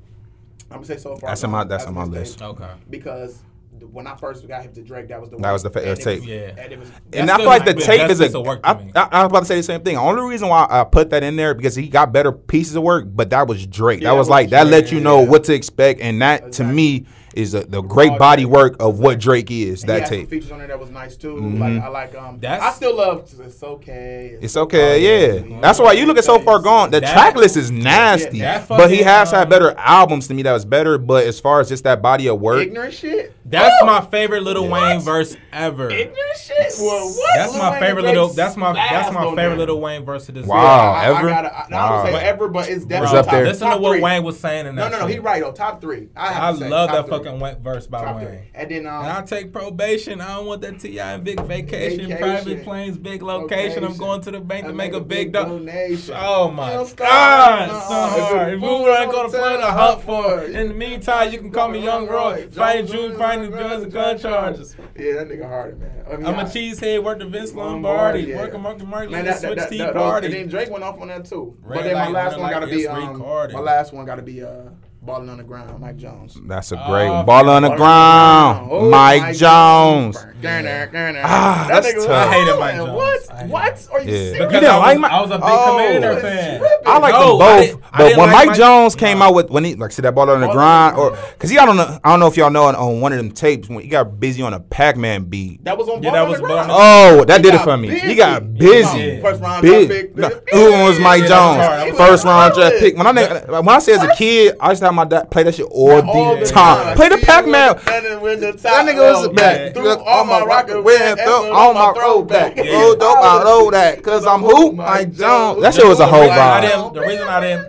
I'm 0.70 0.78
gonna 0.78 0.86
say 0.86 0.98
so 0.98 1.16
far. 1.16 1.30
That's 1.30 1.44
on 1.46 1.52
gone. 1.52 1.60
my- 1.60 1.64
that's 1.64 1.86
on 1.86 1.94
my 1.94 2.04
list. 2.04 2.42
Okay. 2.42 2.72
because 2.90 3.36
th- 3.36 3.46
when 3.92 4.08
I 4.08 4.16
first 4.16 4.48
got 4.48 4.62
hip 4.64 4.74
to 4.76 4.82
Drake, 4.82 5.08
that 5.10 5.20
was 5.22 5.30
the 5.30 5.38
That 5.38 5.52
was 5.52 5.64
the 5.64 5.70
fa- 5.70 5.96
tape. 5.96 6.20
was- 6.22 6.28
Yeah. 6.30 6.52
and 6.58 6.72
it 6.72 6.80
was 6.80 6.92
And 7.14 7.30
I 7.30 7.38
feel 7.38 7.46
like 7.46 7.66
the 7.66 7.74
tape 7.74 8.10
is 8.10 8.20
a. 8.22 8.42
work 8.42 8.60
I. 8.64 8.72
I, 8.96 9.08
I 9.12 9.24
was 9.24 9.32
about 9.32 9.40
to 9.40 9.46
say 9.46 9.56
the 9.58 9.64
same 9.64 9.82
thing. 9.82 9.96
The 9.96 10.02
only 10.02 10.30
reason 10.30 10.48
why 10.50 10.68
I 10.70 10.84
put 10.84 11.10
that 11.12 11.24
in 11.24 11.36
there 11.36 11.54
because 11.54 11.76
he 11.76 11.88
got 11.88 12.12
better 12.14 12.32
pieces 12.32 12.76
of 12.76 12.84
work, 12.84 13.06
but 13.10 13.30
that 13.32 13.48
was 13.48 13.66
Drake. 13.68 14.02
Yeah, 14.02 14.10
that 14.12 14.18
was 14.18 14.28
that 14.28 14.32
like 14.32 14.46
was 14.48 14.52
that 14.52 14.68
let 14.68 14.92
you 14.92 15.00
know 15.00 15.22
yeah. 15.22 15.30
what 15.30 15.44
to 15.46 15.54
expect, 15.54 16.02
and 16.02 16.22
that 16.22 16.54
to 16.54 16.64
me 16.64 17.06
is 17.34 17.54
the, 17.54 17.62
the 17.62 17.82
great 17.82 18.18
body 18.20 18.46
work 18.46 18.76
of 18.80 19.00
what 19.00 19.20
Drake 19.20 19.50
is. 19.52 19.84
and 19.84 19.92
he 19.92 19.94
That 19.94 20.00
had 20.02 20.08
some 20.10 20.18
tape. 20.20 20.30
features 20.30 20.52
on 20.52 20.60
there 20.60 20.68
that 20.68 20.80
was 20.80 20.90
nice 20.92 21.16
too. 21.16 21.36
Mhm. 21.36 21.60
Like 21.60 21.84
I 21.84 21.88
like 21.88 22.16
um. 22.16 22.40
That's- 22.40 22.62
I 22.64 22.72
still 22.76 22.96
love. 22.96 23.30
It's 23.40 23.64
okay. 23.64 24.38
It's 24.42 24.56
okay, 24.58 24.94
Oh, 24.94 24.96
yeah. 25.42 25.44
yeah. 25.56 25.62
That's 25.62 25.80
why 25.80 25.94
you 25.94 26.06
look 26.06 26.18
at 26.18 26.24
so 26.26 26.40
far 26.40 26.60
gone. 26.60 26.92
The 26.92 27.00
That- 27.02 27.14
track 27.14 27.36
list 27.36 27.58
is 27.58 27.72
nasty, 27.72 28.38
Yeah, 28.40 28.60
that 28.60 28.68
but 28.68 28.90
he 28.90 28.98
fucking, 28.98 29.06
has 29.06 29.32
had 29.32 29.44
um, 29.44 29.50
better 29.50 29.74
albums 29.78 30.28
to 30.28 30.34
me 30.34 30.44
that 30.44 30.54
was 30.54 30.66
better. 30.66 30.98
But 30.98 31.26
as 31.26 31.40
far 31.40 31.60
as 31.62 31.70
just 31.70 31.84
that 31.86 32.02
body 32.02 32.28
of 32.28 32.40
work, 32.40 32.62
Ignorant 32.62 32.94
shit. 32.94 33.34
That's 33.46 33.76
Oh! 33.82 33.86
my 33.86 34.02
favorite 34.02 34.42
Lil 34.44 34.68
What? 34.68 34.82
Wayne 34.82 35.00
verse 35.02 35.36
ever. 35.52 35.90
Ignorant 35.90 36.18
shit. 36.38 36.74
Well, 36.80 37.08
what? 37.10 37.30
That's 37.36 37.52
Lil 37.54 37.62
my 37.62 37.72
Wayne 37.72 37.80
favorite 37.82 38.04
little. 38.06 38.28
That's 38.30 38.56
my 38.58 38.74
that's 38.74 39.14
my 39.14 39.24
favorite 39.36 39.58
there. 39.58 39.68
Lil 39.68 39.82
Wayne 39.82 40.06
verse 40.06 40.26
to 40.28 40.32
this. 40.32 40.46
Wow. 40.46 41.00
day. 41.02 41.08
Ever? 41.08 41.30
I 41.30 41.32
gotta, 41.32 41.56
I, 41.56 41.60
I 41.60 41.68
Wow. 41.72 42.04
don't 42.04 42.14
say 42.14 42.26
ever, 42.28 42.48
but 42.48 42.70
it's 42.70 42.86
definitely 42.86 43.06
It's 43.06 43.14
up 43.14 43.26
top, 43.26 43.34
there. 43.34 43.46
Listen 43.46 43.70
to 43.72 43.78
what. 43.78 44.02
Wayne 44.02 44.24
was 44.24 44.40
saying 44.40 44.66
in 44.68 44.76
that. 44.76 44.92
no, 44.92 44.98
no. 44.98 45.04
no. 45.06 45.08
He 45.12 45.20
right 45.20 45.42
though. 45.44 45.52
Top 45.52 45.82
three. 45.82 46.08
I, 46.16 46.34
I 46.34 46.50
love 46.52 46.90
that 46.92 47.06
three. 47.08 47.12
Fucking 47.24 47.40
Wayne 47.40 47.60
verse 47.64 47.88
by 47.88 48.04
Top 48.04 48.16
Wayne. 48.18 48.28
three. 48.28 48.40
And 48.54 48.72
then 48.72 48.88
um, 48.88 49.04
And 49.06 49.12
I 49.12 49.22
take 49.24 49.52
probation. 49.54 50.22
I 50.22 50.36
don't 50.36 50.46
want 50.46 50.62
that 50.62 50.80
Ti 50.80 51.00
and 51.00 51.24
big 51.24 51.40
vacation, 51.42 52.10
Vacation. 52.10 52.18
private 52.18 52.64
planes, 52.64 52.98
big 52.98 53.22
location. 53.22 53.84
I'm 53.84 53.98
going 53.98 54.22
to 54.22 54.32
the 54.32 54.40
bank 54.40 54.66
to 54.66 54.72
I 54.72 54.74
make 54.74 54.94
a 54.94 55.00
big 55.00 55.34
do- 55.34 55.44
donation. 55.44 56.16
Oh 56.18 56.52
my 56.52 56.74
God, 56.96 57.70
so 57.70 57.76
hard. 57.78 58.54
if 58.54 58.62
we 58.62 58.68
we 58.68 58.74
move 58.74 58.82
weren't 58.82 59.12
gonna 59.12 59.30
to 59.30 59.38
play 59.38 59.58
the 59.58 59.66
hunt 59.72 60.02
for 60.04 60.40
it. 60.42 60.56
In 60.56 60.68
the 60.70 60.74
meantime, 60.74 61.32
you 61.32 61.40
can 61.40 61.52
call 61.52 61.70
me 61.70 61.84
Young 61.84 62.08
Roy. 62.08 62.48
Fighting 62.52 62.88
Jews, 62.88 63.18
fighting 63.18 63.50
the 63.52 63.58
drugs 63.58 63.84
and 63.84 63.92
gun 63.92 64.18
charges. 64.18 64.76
Yeah, 64.98 65.14
that 65.16 65.30
nigga 65.30 65.48
hard, 65.48 65.80
man. 65.80 66.04
I 66.12 66.18
mean, 66.18 66.26
I'm 66.26 66.36
I- 66.36 66.44
a 66.44 66.46
cheesehead, 66.46 67.04
work 67.04 67.20
the 67.20 67.26
Vince 67.26 67.54
Lombardi, 67.54 68.34
working 68.36 68.62
Mark, 68.62 69.10
Man, 69.10 69.26
let's 69.26 69.42
that, 69.42 69.58
switch 69.58 69.70
Tea 69.70 69.78
that, 69.80 69.96
and 70.24 70.34
then 70.34 70.48
Drake 70.50 70.70
went 70.70 70.84
off 70.84 71.00
on 71.00 71.08
that 71.08 71.26
too. 71.26 71.58
But 71.68 71.84
then 71.84 71.94
my 71.96 72.10
last 72.10 72.38
one 72.40 72.52
gotta 72.52 72.68
be 72.68 72.88
um, 72.88 73.20
my 73.20 73.60
last 73.60 73.94
one 73.94 74.06
gotta 74.06 74.22
be 74.22 74.44
uh, 74.44 74.70
balling 75.06 75.30
on 75.30 75.38
the 75.38 75.43
ground, 75.43 75.80
Mike 75.80 75.97
Jones. 75.97 76.38
that's 76.47 76.72
a 76.72 76.82
Oh, 76.82 76.89
great 76.89 77.08
yeah. 77.08 77.24
ball 77.24 77.49
on 77.49 77.64
the 77.64 77.70
ground. 77.76 78.70
Oh, 78.72 78.89
Mike 78.89 79.36
Jones. 79.36 80.18
Garner, 80.41 80.88
Garner. 80.91 81.22
Ah, 81.24 81.66
That 81.70 81.84
that's 81.84 81.88
nigga 81.93 81.95
was- 81.97 82.06
tough. 82.06 82.28
I 82.28 82.34
hated 82.34 82.60
Mike 82.60 82.76
Jones. 82.76 82.91
What? 82.91 83.47
What? 83.49 83.88
Are 83.93 84.01
you 84.01 84.06
Yeah. 84.06 84.18
serious? 84.18 84.34
You 84.34 84.39
Because 84.45 84.51
didn't 84.54 84.70
I 84.70 84.78
was, 84.78 84.86
like 84.88 84.99
Mike- 84.99 85.12
I 85.12 85.22
was 85.22 85.32
a 85.32 85.34
big 85.36 85.43
Oh. 85.43 85.72
Commander 85.72 86.16
fan. 86.20 86.62
I 86.86 86.97
like 86.99 87.14
No, 87.14 87.20
them 87.20 87.38
both, 87.38 87.82
but 87.97 88.04
when 88.04 88.18
like 88.18 88.32
Mike 88.32 88.47
Mike- 88.47 88.58
Jones 88.58 88.95
came 88.95 89.20
No. 89.20 89.26
out 89.26 89.34
with 89.36 89.49
when 89.51 89.64
he 89.64 89.76
like 89.76 89.91
see 89.91 90.01
that 90.01 90.14
ball 90.16 90.30
on 90.30 90.41
the 90.41 90.47
Ball 90.47 90.51
on 90.51 90.58
grind, 90.58 90.95
the 90.97 91.01
or 91.01 91.10
ground. 91.12 91.26
because 91.38 91.49
he 91.49 91.56
got 91.56 91.70
on 91.70 91.78
the, 91.78 91.99
I 92.04 92.10
don't 92.10 92.20
know 92.20 92.28
if 92.28 92.36
y'all 92.38 92.49
know 92.49 92.64
on, 92.66 92.76
on 92.76 92.99
one 93.01 93.12
of 93.14 93.18
them 93.18 93.32
tapes 93.32 93.70
when 93.70 93.80
he 93.80 93.88
got 93.88 94.20
busy 94.20 94.41
on 94.43 94.54
a 94.54 94.60
Pac-Man 94.60 95.24
beat. 95.24 95.64
That 95.64 95.78
was 95.78 95.88
on 95.88 96.04
Yeah, 96.04 96.12
that 96.12 96.24
on 96.24 96.30
was 96.30 96.39
the 96.39 96.45
on 96.45 96.51
ground. 96.68 96.72
Oh, 96.74 97.24
that 97.26 97.38
He 97.38 97.43
did 97.43 97.56
it 97.56 97.62
for 97.62 97.78
me. 97.78 97.89
He 97.99 98.16
got 98.16 98.54
busy. 98.54 98.99
Yeah. 98.99 99.22
First 99.22 99.41
round 99.41 99.66
draft 99.66 99.88
pick. 99.89 100.18
No, 100.18 100.30
Who 100.51 100.72
was 100.84 100.99
Mike 100.99 101.22
Yeah, 101.24 101.28
that 101.30 101.58
was 101.80 101.88
Jones? 101.88 101.99
was 101.99 102.08
First 102.10 102.26
round 102.26 102.54
draft 102.54 102.76
pick. 102.80 102.97
When 102.97 103.08
I 103.08 103.14
when 103.62 103.70
I 103.70 103.80
say 103.80 103.93
as 103.93 104.04
a 104.04 104.14
kid, 104.16 104.56
I 104.60 104.70
used 104.72 104.82
to 104.82 104.91
have 104.94 105.10
my 105.10 105.18
dad 105.18 105.30
play 105.32 105.44
that 105.44 105.56
shit 105.56 105.66
all, 105.70 106.02
All 106.10 106.38
the 106.38 106.46
time. 106.46 106.96
Play 106.96 107.10
the 107.10 107.18
Pac-Man. 107.18 107.76
That 107.76 107.84
That 107.84 108.86
nigga 108.86 109.22
was 109.22 109.34
man. 109.34 109.74
Threw 109.74 109.96
all 109.98 110.26
my 110.26 110.41
rocket 110.44 110.82
with 110.84 111.02
with 111.02 111.20
on 111.28 111.74
my 111.76 111.94
throwback. 111.94 112.56
Yeah. 112.58 112.64
Oh, 112.68 112.96
dope, 112.96 113.18
I 113.20 113.44
know 113.44 113.72
that. 113.72 114.02
Cause 114.04 114.26
I'm 114.26 114.41
who? 114.41 114.72
Mike 114.74 115.14
Jones. 115.14 115.62
That 115.62 115.74
shit 115.74 115.86
was 115.86 116.00
a 116.00 116.04
The 116.04 116.08
whole 116.08 116.30
I 116.30 116.38
vibe. 116.38 116.62
didn't- 116.62 116.94
The 116.94 117.02
reason 117.02 117.28
I 117.28 117.39
didn't. 117.41 117.68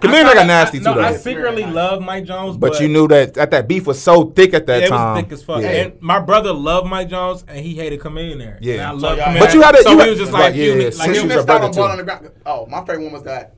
Chameleon 0.00 0.26
I 0.28 0.32
got 0.32 0.38
kinda- 0.40 0.46
nasty 0.54 0.78
I- 0.78 0.80
too 0.80 0.94
no, 0.94 1.00
I 1.06 1.12
secretly 1.14 1.64
love 1.66 2.00
Mike 2.00 2.24
Jones, 2.24 2.56
But 2.56 2.80
you 2.80 2.88
knew 2.88 3.06
that 3.08 3.34
that 3.34 3.50
that 3.50 3.68
beef 3.68 3.86
was 3.86 4.00
so 4.00 4.24
thick 4.24 4.54
at 4.54 4.66
that 4.66 4.78
Yeah, 4.80 4.86
it 4.86 4.88
time. 4.88 5.14
was 5.14 5.22
thick 5.24 5.32
as 5.32 5.42
fuck. 5.42 5.60
Yeah. 5.60 5.68
And 5.68 5.92
my 6.00 6.18
brother 6.18 6.54
loved 6.54 6.88
Mike 6.88 7.10
Jones, 7.10 7.44
and 7.46 7.58
he 7.58 7.74
hated 7.74 8.00
Chameleon. 8.00 8.54
Yeah. 8.62 8.74
and 8.74 8.82
I 8.82 8.90
So 8.92 8.96
love 8.96 9.02
y'all- 9.18 9.24
Chameleon. 9.26 9.44
But 9.44 9.54
you 9.54 9.60
had 9.60 9.74
it. 9.74 9.82
So 9.82 9.90
you 9.90 9.96
we 9.96 10.00
had- 10.02 10.10
was 10.10 10.18
just 10.18 10.32
like, 10.32 10.42
like, 10.42 10.54
yeah, 10.56 10.64
you, 10.64 10.70
yeah, 10.72 10.84
like 10.84 10.92
since 10.94 11.04
He 11.04 11.10
it 11.10 11.14
you 11.16 11.20
was 11.20 11.22
was 11.22 11.36
missed 11.36 11.48
your 11.48 11.56
out 11.56 11.64
on 11.64 11.72
ball 11.72 11.84
on 11.90 11.96
the 11.98 12.04
ground. 12.04 12.30
Oh, 12.46 12.66
my 12.70 12.78
favorite 12.80 13.02
one 13.04 13.12
was 13.12 13.22
that. 13.24 13.52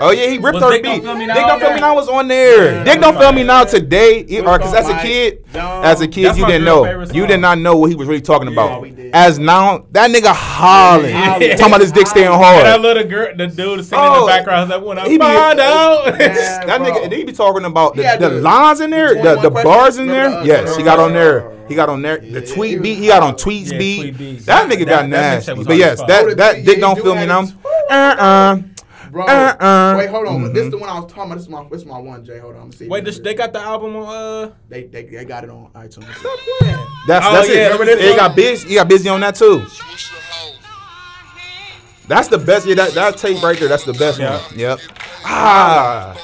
Oh 0.00 0.10
yeah, 0.10 0.26
he 0.28 0.38
ripped 0.38 0.54
Was 0.54 0.64
her 0.64 0.70
Dick 0.72 0.82
beat. 0.82 0.88
Don't 0.88 1.02
Feel 1.02 1.14
Me 1.16 1.26
Dick 1.26 1.36
don't 1.36 1.50
on 1.50 1.60
feel 1.60 1.74
me 1.74 1.80
now 1.80 1.94
was 1.94 2.08
on 2.08 2.26
there. 2.28 2.72
Yeah, 2.74 2.84
Dick 2.84 3.00
don't 3.00 3.16
feel 3.16 3.32
me 3.32 3.44
now 3.44 3.62
today, 3.64 4.22
What's 4.24 4.32
or 4.46 4.58
because 4.58 4.74
as 4.74 4.88
a 4.88 4.98
kid, 4.98 5.44
Mike 5.54 5.62
as 5.84 6.00
a 6.00 6.08
kid 6.08 6.24
That's 6.26 6.38
you 6.38 6.46
didn't 6.46 6.64
know. 6.64 7.02
You 7.12 7.26
did 7.28 7.38
not 7.38 7.58
know 7.58 7.76
what 7.76 7.90
he 7.90 7.96
was 7.96 8.08
really 8.08 8.20
talking 8.20 8.48
we 8.48 8.52
about. 8.54 8.82
did. 8.82 9.14
As 9.14 9.38
now, 9.38 9.86
that 9.92 10.10
nigga 10.10 10.32
hollering, 10.34 11.10
Yeah. 11.14 11.54
talking 11.54 11.66
about 11.66 11.80
his 11.80 11.92
dick 11.92 12.08
staying 12.08 12.26
And 12.26 12.66
that 12.66 12.80
little 12.80 13.04
girl, 13.04 13.28
the 13.36 13.46
dude 13.46 13.84
singing 13.84 14.04
in 14.04 14.10
Oh, 14.12 14.20
the 14.22 14.26
background, 14.26 14.68
was 14.68 14.78
like, 14.78 14.86
when 14.88 14.98
I 14.98 15.02
he 15.08 15.16
be- 15.16 15.18
out. 15.60 16.06
Yeah, 16.06 16.18
that 16.66 16.78
bro. 16.78 16.90
nigga, 16.90 17.10
they 17.10 17.22
be 17.22 17.32
talking 17.32 17.64
about 17.64 17.94
the, 17.94 18.02
the 18.18 18.28
the- 18.30 18.40
lines 18.40 18.80
in 18.80 18.90
there, 18.90 19.14
the 19.14 19.36
the, 19.36 19.48
the 19.48 19.50
21 19.50 19.62
bars 19.64 19.98
in 19.98 20.08
there. 20.08 20.24
Remember, 20.24 20.46
Yes, 20.46 20.76
he 20.76 20.82
got 20.82 20.98
on 20.98 21.12
there. 21.12 21.52
He 21.68 21.74
got 21.76 21.88
on 21.88 22.02
there. 22.02 22.20
Yeah, 22.22 22.40
The 22.40 22.46
tweet 22.46 22.82
beat. 22.82 22.98
He 22.98 23.06
got 23.06 23.22
on 23.22 23.34
tweets 23.36 23.70
Yeah, 23.72 23.78
beat. 23.78 24.16
Tweet. 24.16 24.40
That 24.46 24.68
nigga 24.68 24.78
That- 24.80 24.86
got 24.86 25.00
that 25.02 25.08
nasty. 25.08 25.54
But 25.64 25.76
yes, 25.76 26.00
as 26.00 26.06
that 26.08 26.24
Oh, 26.24 26.34
that 26.34 26.64
dick 26.64 26.80
don't 26.80 27.00
feel 27.00 27.14
me 27.14 27.26
now. 27.26 27.44
Uh 27.88 27.92
uh. 27.94 28.58
Bro, 29.14 29.26
Uh-uh. 29.26 29.94
wait, 29.96 30.10
hold 30.10 30.26
on. 30.26 30.40
Mhm. 30.42 30.54
This 30.54 30.64
is 30.64 30.70
the 30.72 30.76
one 30.78 30.90
I 30.90 30.98
was 30.98 31.04
talking 31.12 31.30
about. 31.30 31.34
This 31.36 31.44
is 31.44 31.48
my, 31.48 31.64
this 31.70 31.80
is 31.82 31.86
my 31.86 31.98
one, 31.98 32.24
Jay. 32.24 32.40
Hold 32.40 32.56
on, 32.56 32.62
I'm 32.62 32.72
see. 32.72 32.88
Wait, 32.88 33.04
this, 33.04 33.20
they 33.20 33.32
got 33.32 33.52
the 33.52 33.60
album 33.60 33.94
on. 33.94 34.08
Uh, 34.48 34.50
They, 34.68 34.82
they, 34.88 35.04
they 35.04 35.24
got 35.24 35.44
it 35.44 35.50
on 35.50 35.68
iTunes. 35.72 36.04
That's 37.06 37.24
Oh, 37.24 37.32
that's 37.32 37.48
yeah, 37.48 37.54
it. 37.68 37.72
remember 37.78 37.84
this 37.84 38.10
He 38.10 38.16
got 38.16 38.34
busy. 38.34 38.68
He 38.70 38.74
got 38.74 38.88
busy 38.88 39.08
on 39.08 39.20
that 39.20 39.36
too. 39.36 39.64
That's 42.08 42.26
the 42.26 42.38
best. 42.38 42.66
Yeah, 42.66 42.74
that, 42.74 42.90
that 42.94 43.16
tape 43.16 43.40
right 43.40 43.56
there. 43.56 43.68
That's 43.68 43.84
the 43.84 43.92
best 43.94 44.18
Yeah. 44.18 44.40
one. 44.48 44.58
Yep. 44.58 44.78
Ah, 45.24 46.16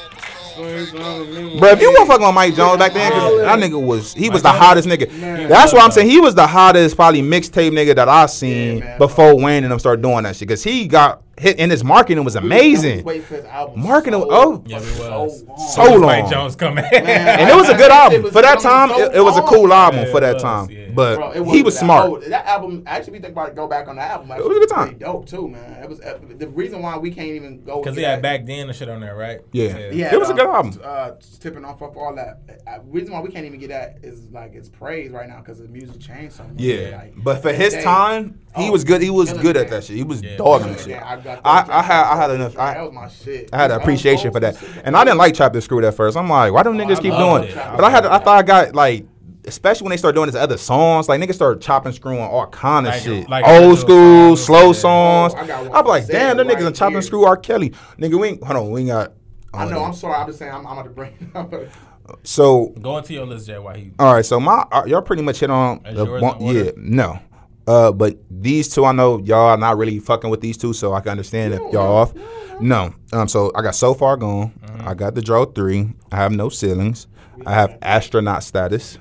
bro. 0.57 1.69
If 1.71 1.81
you 1.81 1.91
want 1.93 2.09
fucking 2.09 2.27
on 2.27 2.35
Mike 2.35 2.55
Jones 2.57 2.79
back 2.79 2.93
then, 2.93 3.13
'cause 3.13 3.41
that 3.41 3.59
nigga 3.61 3.81
was 3.81 4.13
he 4.15 4.29
was 4.31 4.43
the 4.43 4.51
hottest 4.51 4.89
nigga. 4.89 5.11
Man. 5.19 5.49
That's 5.49 5.73
why 5.73 5.81
I'm 5.81 5.91
saying 5.93 6.11
he 6.11 6.21
was 6.21 6.35
the 6.35 6.47
hottest 6.47 6.97
probably 6.97 7.23
mixtape 7.23 7.71
nigga 7.71 7.95
that 7.95 8.09
I 8.09 8.27
seen 8.27 8.79
Yeah, 8.79 8.85
man. 8.85 8.99
before 8.99 9.37
Wayne 9.37 9.63
and 9.65 9.71
them 9.71 9.79
started 9.79 10.03
doing 10.03 10.25
that 10.25 10.35
shit. 10.37 10.49
Cause 10.49 10.63
he 10.65 10.87
got 10.87 11.23
hit 11.30 11.30
and 11.45 11.71
his 11.71 11.83
marketing 11.85 12.25
was 12.25 12.37
amazing. 12.37 13.05
Wait 13.05 13.25
for 13.25 13.37
his 13.37 13.45
album. 13.47 13.81
Marketing- 13.83 14.21
so, 14.21 14.29
oh. 14.31 14.63
Yeah, 14.67 14.79
we 14.81 14.85
so 14.87 15.23
was. 15.25 15.43
long. 15.45 15.59
So 15.69 15.85
long. 15.95 16.01
Mike 16.03 16.29
Jones 16.31 16.57
coming. 16.57 16.85
And 16.93 17.49
it 17.51 17.55
was 17.55 17.69
a 17.69 17.77
good 17.77 17.91
album 17.91 18.23
was 18.25 18.33
for 18.33 18.43
that 18.43 18.61
time. 18.61 18.89
so 18.91 18.99
It, 19.03 19.17
it 19.17 19.21
was 19.21 19.37
a 19.39 19.43
cool 19.43 19.73
album 19.73 20.01
Yeah, 20.05 20.11
for 20.13 20.21
that 20.21 20.35
was, 20.35 20.43
time. 20.43 20.69
Yeah. 20.91 20.95
But 20.95 21.17
Bro, 21.17 21.31
it 21.31 21.35
he 21.37 21.41
wasn't 21.41 21.65
that- 21.65 21.73
smart. 21.73 22.11
oh, 22.11 22.19
that 22.21 22.47
album, 22.47 22.83
actually, 22.87 23.13
we 23.15 23.19
think 23.21 23.33
about 23.33 23.49
it, 23.49 23.55
go 23.57 23.67
back 23.67 23.89
on 23.89 23.97
the 23.97 24.03
album. 24.03 24.31
It 24.33 24.45
was 24.45 24.57
a 24.57 24.61
good 24.61 24.69
time. 24.69 24.99
Dope 24.99 25.27
too, 25.27 25.49
man. 25.49 25.83
It 25.83 25.89
was 25.89 26.01
uh, 26.01 26.19
the 26.37 26.49
reason 26.49 26.83
why 26.83 26.97
we 26.99 27.11
can't 27.11 27.29
even 27.29 27.65
go 27.65 27.81
Because 27.81 27.95
get 27.97 28.01
he 28.01 28.07
had 28.07 28.17
that- 28.19 28.23
back 28.23 28.47
then 28.47 28.69
and 28.69 28.77
shit 28.77 28.89
on 28.89 29.01
there, 29.01 29.17
right? 29.17 29.41
Yeah. 29.53 29.91
Yeah, 29.91 30.13
It 30.15 30.19
was 30.19 30.31
a 30.31 30.35
good 30.35 30.47
um, 30.47 30.55
album. 30.55 30.81
Uh, 30.85 31.11
tipping 31.41 31.65
off 31.65 31.81
of 31.83 31.97
all 31.97 32.15
that. 32.15 32.41
Uh, 32.67 32.79
reason 32.85 33.13
why 33.13 33.21
we 33.21 33.31
can't 33.31 33.47
even 33.47 33.59
get 33.61 33.71
that 33.71 33.99
is 34.03 34.29
like 34.31 34.55
it's 34.55 34.69
praise 34.69 35.11
right 35.11 35.29
now 35.29 35.39
because 35.39 35.59
the 35.59 35.69
music 35.69 36.01
changed 36.01 36.35
so 36.37 36.45
much. 36.45 36.53
Yeah, 36.57 36.99
Like, 36.99 37.15
but 37.17 37.43
for 37.43 37.53
his 37.53 37.75
they- 37.75 37.83
time, 37.83 38.39
He 38.57 38.67
Oh, 38.69 38.73
was 38.73 38.83
good. 38.83 39.01
He 39.01 39.11
was 39.11 39.33
good 39.33 39.55
the 39.55 39.61
at 39.61 39.67
game. 39.67 39.71
that 39.71 39.85
shit. 39.85 39.97
He 39.97 40.03
was 40.03 40.21
Yeah. 40.23 40.37
dogging 40.37 40.61
Killing 40.61 40.73
the 40.73 40.77
the 40.77 40.79
shit. 40.91 40.99
game. 40.99 41.03
I 41.07 41.17
got 41.21 41.41
I, 41.45 41.79
I 41.79 41.83
had 41.83 42.03
I 42.05 42.17
had 42.17 42.27
track. 42.27 42.31
enough. 42.41 42.55
That 42.55 42.77
I, 42.79 42.83
was 42.83 42.93
my 42.93 43.09
shit. 43.09 43.49
I 43.53 43.57
had 43.59 43.71
an 43.71 43.81
appreciation 43.81 44.33
for 44.33 44.41
that, 44.41 44.57
and 44.85 44.97
I 44.97 45.05
didn't 45.05 45.19
like 45.19 45.35
Chop 45.35 45.53
the 45.53 45.61
Screw 45.61 45.87
at 45.87 45.95
first. 45.95 46.17
I'm 46.17 46.29
like, 46.29 46.53
why 46.53 46.65
do 46.65 46.71
niggas 46.71 47.01
keep 47.01 47.15
doing? 47.15 47.45
it. 47.45 47.51
it? 47.51 47.55
But 47.55 47.85
I 47.85 47.91
had, 47.91 48.07
I 48.07 48.19
thought 48.19 48.39
I 48.39 48.43
got 48.43 48.75
like, 48.75 49.07
especially 49.51 49.85
when 49.85 49.91
they 49.91 49.97
start 49.99 50.15
doing 50.15 50.27
this 50.27 50.35
other 50.35 50.57
songs, 50.57 51.09
like 51.09 51.21
niggas 51.21 51.35
start 51.35 51.61
chopping, 51.61 51.93
screwing 51.93 52.21
all 52.21 52.47
kind 52.47 52.87
of 52.87 52.95
Like- 52.95 53.03
shit, 53.03 53.29
like 53.29 53.47
old 53.47 53.79
school, 53.79 54.37
songs, 54.37 54.45
slow 54.47 54.67
yeah. 54.69 54.73
songs. 54.73 55.35
Oh, 55.37 55.39
I 55.41 55.47
got 55.47 55.65
one 55.67 55.77
I'm 55.77 55.87
like, 55.87 56.07
damn, 56.07 56.37
Zed 56.37 56.37
them 56.39 56.49
niggas 56.49 56.55
right 56.55 56.63
done 56.63 56.73
chop 56.75 56.89
here. 56.91 56.99
and 56.99 57.07
screw 57.07 57.25
R. 57.25 57.37
Kelly. 57.37 57.71
Nigga, 57.99 58.19
we 58.21 58.29
ain't, 58.29 58.43
hold 58.43 58.57
on, 58.57 58.71
we 58.71 58.81
ain't 58.81 58.89
got. 58.91 59.13
I 59.53 59.65
know. 59.69 59.83
I'm 59.85 59.93
sorry. 59.95 60.15
I'm 60.15 60.27
just 60.29 60.39
saying. 60.39 60.53
I'm, 60.53 60.65
I'm 60.67 60.79
about 60.79 60.85
to 60.85 60.91
bring. 60.91 61.33
So 62.25 62.69
Go 62.81 62.99
into 62.99 63.13
your 63.15 63.25
list, 63.27 63.47
Jay. 63.47 63.59
Why 63.59 63.77
he? 63.77 63.93
All 63.99 64.15
right, 64.15 64.25
so 64.25 64.41
my 64.41 64.65
uh, 64.73 64.83
y'all 64.87 65.01
pretty 65.03 65.23
much 65.23 65.39
hit 65.39 65.51
on 65.51 65.85
Is 65.87 65.97
the 65.97 66.05
yours 66.07 66.23
one, 66.23 66.37
in 66.39 66.43
order? 66.43 66.65
yeah, 66.65 66.71
no. 66.77 67.19
Uh, 67.69 67.93
but 67.93 68.17
these 68.29 68.69
two, 68.69 68.85
I 68.85 68.91
know 68.91 69.19
y'all 69.21 69.51
are 69.51 69.57
not 69.57 69.77
really 69.79 70.01
fucking 70.01 70.29
with 70.29 70.41
these 70.41 70.57
two, 70.57 70.73
so 70.73 70.93
I 70.93 71.01
can 71.01 71.11
understand 71.13 71.55
if 71.55 71.61
y'all 71.73 71.97
off. 71.99 72.13
No, 72.61 72.93
um, 73.13 73.29
so 73.29 73.53
I 73.55 73.63
got 73.63 73.77
so 73.77 73.95
far 73.95 74.17
gone. 74.17 74.53
Mm-hmm. 74.61 74.89
I 74.89 74.95
got 74.95 75.15
the 75.15 75.23
drought 75.23 75.55
three. 75.55 75.93
I 76.11 76.17
have 76.17 76.33
no 76.33 76.49
ceilings. 76.49 77.07
I 77.47 77.55
have 77.55 77.79
astronaut 77.81 78.43
status, 78.43 78.99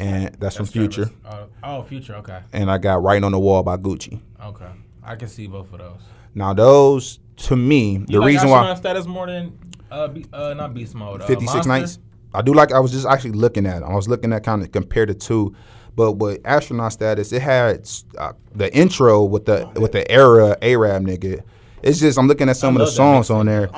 and 0.00 0.34
that's, 0.38 0.56
from 0.56 0.66
Future. 0.66 1.10
Uh, 1.24 1.46
oh, 1.62 1.82
Future. 1.82 2.14
Okay. 2.16 2.40
And 2.52 2.70
I 2.70 2.78
got 2.78 3.02
writing 3.02 3.24
on 3.24 3.32
the 3.32 3.38
wall 3.38 3.62
by 3.62 3.76
Gucci. 3.76 4.20
Okay. 4.42 4.68
I 5.02 5.16
can 5.16 5.28
see 5.28 5.46
both 5.46 5.72
of 5.72 5.78
those. 5.78 6.00
Now 6.34 6.52
those, 6.52 7.20
to 7.36 7.56
me, 7.56 7.98
the 7.98 8.14
You 8.14 8.20
like 8.20 8.26
reason 8.28 8.48
astronaut 8.48 8.68
why 8.68 8.74
status 8.74 9.06
more 9.06 9.26
than 9.26 9.58
uh, 9.90 10.08
be, 10.08 10.26
uh 10.32 10.54
not 10.54 10.74
beast 10.74 10.94
mode. 10.94 11.22
Uh, 11.22 11.26
Fifty 11.26 11.46
Six 11.46 11.66
Nights. 11.66 11.98
I 12.32 12.42
do 12.42 12.52
like. 12.52 12.72
I 12.72 12.80
was 12.80 12.90
just 12.90 13.06
actually 13.06 13.32
looking 13.32 13.66
at. 13.66 13.82
It. 13.82 13.84
I 13.84 13.94
was 13.94 14.08
looking 14.08 14.32
at 14.32 14.42
kind 14.42 14.62
of 14.62 14.72
compare 14.72 15.06
the 15.06 15.14
two, 15.14 15.54
but 15.94 16.12
with 16.12 16.40
astronaut 16.44 16.92
status, 16.92 17.32
it 17.32 17.42
had 17.42 17.88
uh, 18.18 18.32
the 18.54 18.74
intro 18.74 19.22
with 19.22 19.44
the 19.44 19.70
with 19.76 19.92
the 19.92 20.10
era 20.10 20.56
Arab 20.60 21.06
nigga. 21.06 21.42
It's 21.82 22.00
just 22.00 22.18
I'm 22.18 22.26
looking 22.26 22.48
at 22.48 22.56
some 22.56 22.76
of 22.76 22.80
the 22.80 22.90
songs 22.90 23.30
on 23.30 23.46
there. 23.46 23.68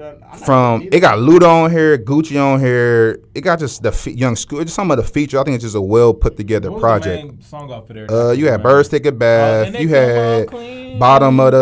I'm 0.00 0.18
not 0.18 0.18
hip. 0.18 0.20
I'm 0.20 0.20
not 0.20 0.30
hip 0.32 0.34
to 0.34 0.38
that. 0.38 0.46
From 0.46 0.82
it 0.92 1.00
got 1.00 1.18
Luda 1.18 1.48
on 1.64 1.70
here, 1.70 1.98
Gucci 1.98 2.42
on 2.42 2.60
here. 2.60 3.20
It 3.34 3.40
got 3.42 3.58
just 3.58 3.82
the 3.82 3.92
fe- 3.92 4.12
young 4.12 4.36
school. 4.36 4.62
Just 4.62 4.74
some 4.76 4.90
of 4.90 4.96
the 4.96 5.02
features. 5.04 5.40
I 5.40 5.44
think 5.44 5.54
it's 5.56 5.64
just 5.64 5.76
a 5.76 5.80
well 5.80 6.12
put 6.14 6.36
together 6.36 6.70
What 6.70 6.76
was 6.76 6.82
project. 6.82 7.22
The 7.22 7.28
main 7.28 7.42
song 7.42 7.70
off 7.72 7.88
of 7.90 7.96
there? 7.96 8.10
Uh, 8.10 8.32
you 8.32 8.46
had 8.46 8.56
Right. 8.56 8.62
Birds 8.62 8.88
Take 8.88 9.06
a 9.06 9.12
Bath. 9.12 9.66
and 9.68 9.76
you 9.78 9.88
had. 9.88 10.50
Bottom 10.98 11.40
of 11.40 11.50
the 11.52 11.58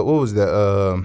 uh, 0.00 0.02
what 0.04 0.20
was 0.20 0.34
that? 0.34 0.48
Uh, 0.48 1.02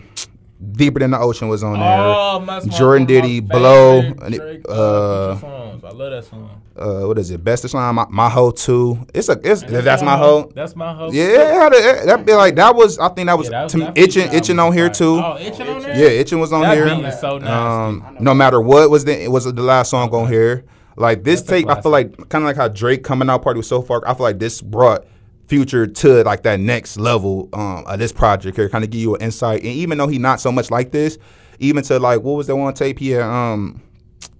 Deeper 0.72 1.00
than 1.00 1.12
the 1.12 1.20
Ocean 1.20 1.48
was 1.50 1.64
on 1.64 1.74
there. 1.74 1.98
Oh, 2.00 2.40
Jordan 2.70 2.78
one 2.80 2.96
of 2.96 3.00
my 3.02 3.06
Diddy, 3.06 3.40
Blow, 3.42 4.02
favorite 4.02 4.24
and 4.24 4.36
it- 4.36 4.38
Drake, 4.40 4.66
uh, 4.70 5.38
songs. 5.38 5.84
I 5.84 5.90
love 5.90 6.12
that 6.12 6.24
song. 6.26 6.62
uh, 6.78 7.02
what 7.02 7.18
is 7.20 7.30
it? 7.32 7.44
Best 7.44 7.66
of 7.66 7.72
Slime, 7.72 7.96
my, 7.96 8.06
my 8.10 8.30
hoe 8.30 8.52
too. 8.52 9.06
It's 9.14 9.30
a, 9.30 9.40
it's 9.44 9.62
And 9.64 9.76
that's 9.86 10.02
my 10.02 10.18
hoe. 10.18 10.52
That's 10.56 10.76
my 10.76 10.94
hoe. 10.94 11.12
Yeah, 11.12 11.24
it 11.26 11.54
had 11.54 11.74
a, 11.74 12.06
that 12.06 12.26
be 12.26 12.34
like 12.34 12.56
that 12.56 12.76
was. 12.76 12.98
I 13.00 13.10
think 13.10 13.28
that 13.28 13.38
was, 13.38 13.48
Yeah, 13.48 13.52
that 13.52 13.64
was- 13.64 13.72
to 13.74 13.78
that 13.80 13.98
itching, 13.98 14.32
itching 14.34 14.60
on 14.60 14.72
here 14.74 14.90
too. 14.90 15.20
Oh, 15.24 15.38
itching 15.40 15.68
on 15.68 15.82
there. 15.82 15.96
Yeah, 15.98 16.08
itching 16.20 16.40
was 16.40 16.54
on 16.54 16.62
That 16.62 16.76
here. 16.78 16.86
beat 16.96 17.06
is 17.06 17.20
so 17.20 17.38
nasty. 17.38 17.52
Um, 17.54 18.18
no 18.20 18.34
matter 18.34 18.62
what 18.62 18.90
was 18.90 19.06
the 19.06 19.28
was 19.28 19.46
the 19.46 19.54
last 19.62 19.90
song 19.92 20.10
on 20.14 20.28
here. 20.28 20.64
Like 20.96 21.24
this 21.24 21.42
That's 21.42 21.66
I 21.68 21.82
feel 21.82 21.92
like 21.92 22.30
kind 22.30 22.44
of 22.44 22.48
like 22.48 22.56
how 22.56 22.68
Drake 22.68 23.04
coming 23.04 23.30
out 23.30 23.42
party 23.42 23.58
was 23.58 23.68
so 23.68 23.82
far. 23.82 24.08
I 24.08 24.14
feel 24.14 24.24
like 24.24 24.38
this 24.40 24.62
brought 24.62 25.06
Future 25.54 25.86
to 25.86 26.24
like 26.24 26.42
that 26.42 26.60
next 26.60 26.98
level 26.98 27.48
um, 27.54 27.86
of 27.86 28.00
this 28.00 28.12
project 28.12 28.58
here, 28.58 28.68
kind 28.70 28.84
of 28.84 28.90
give 28.90 29.02
you 29.02 29.14
an 29.14 29.22
insight. 29.22 29.60
And 29.60 29.70
even 29.70 30.00
though 30.00 30.08
he 30.08 30.18
not 30.18 30.42
so 30.42 30.52
much 30.52 30.72
like 30.72 30.92
this, 30.92 31.20
even 31.60 31.84
to 31.84 32.00
like 32.00 32.22
what 32.22 32.34
was 32.34 32.48
that 32.48 32.56
one 32.56 32.74
tape 32.74 32.98
here? 32.98 33.22
um, 33.22 33.80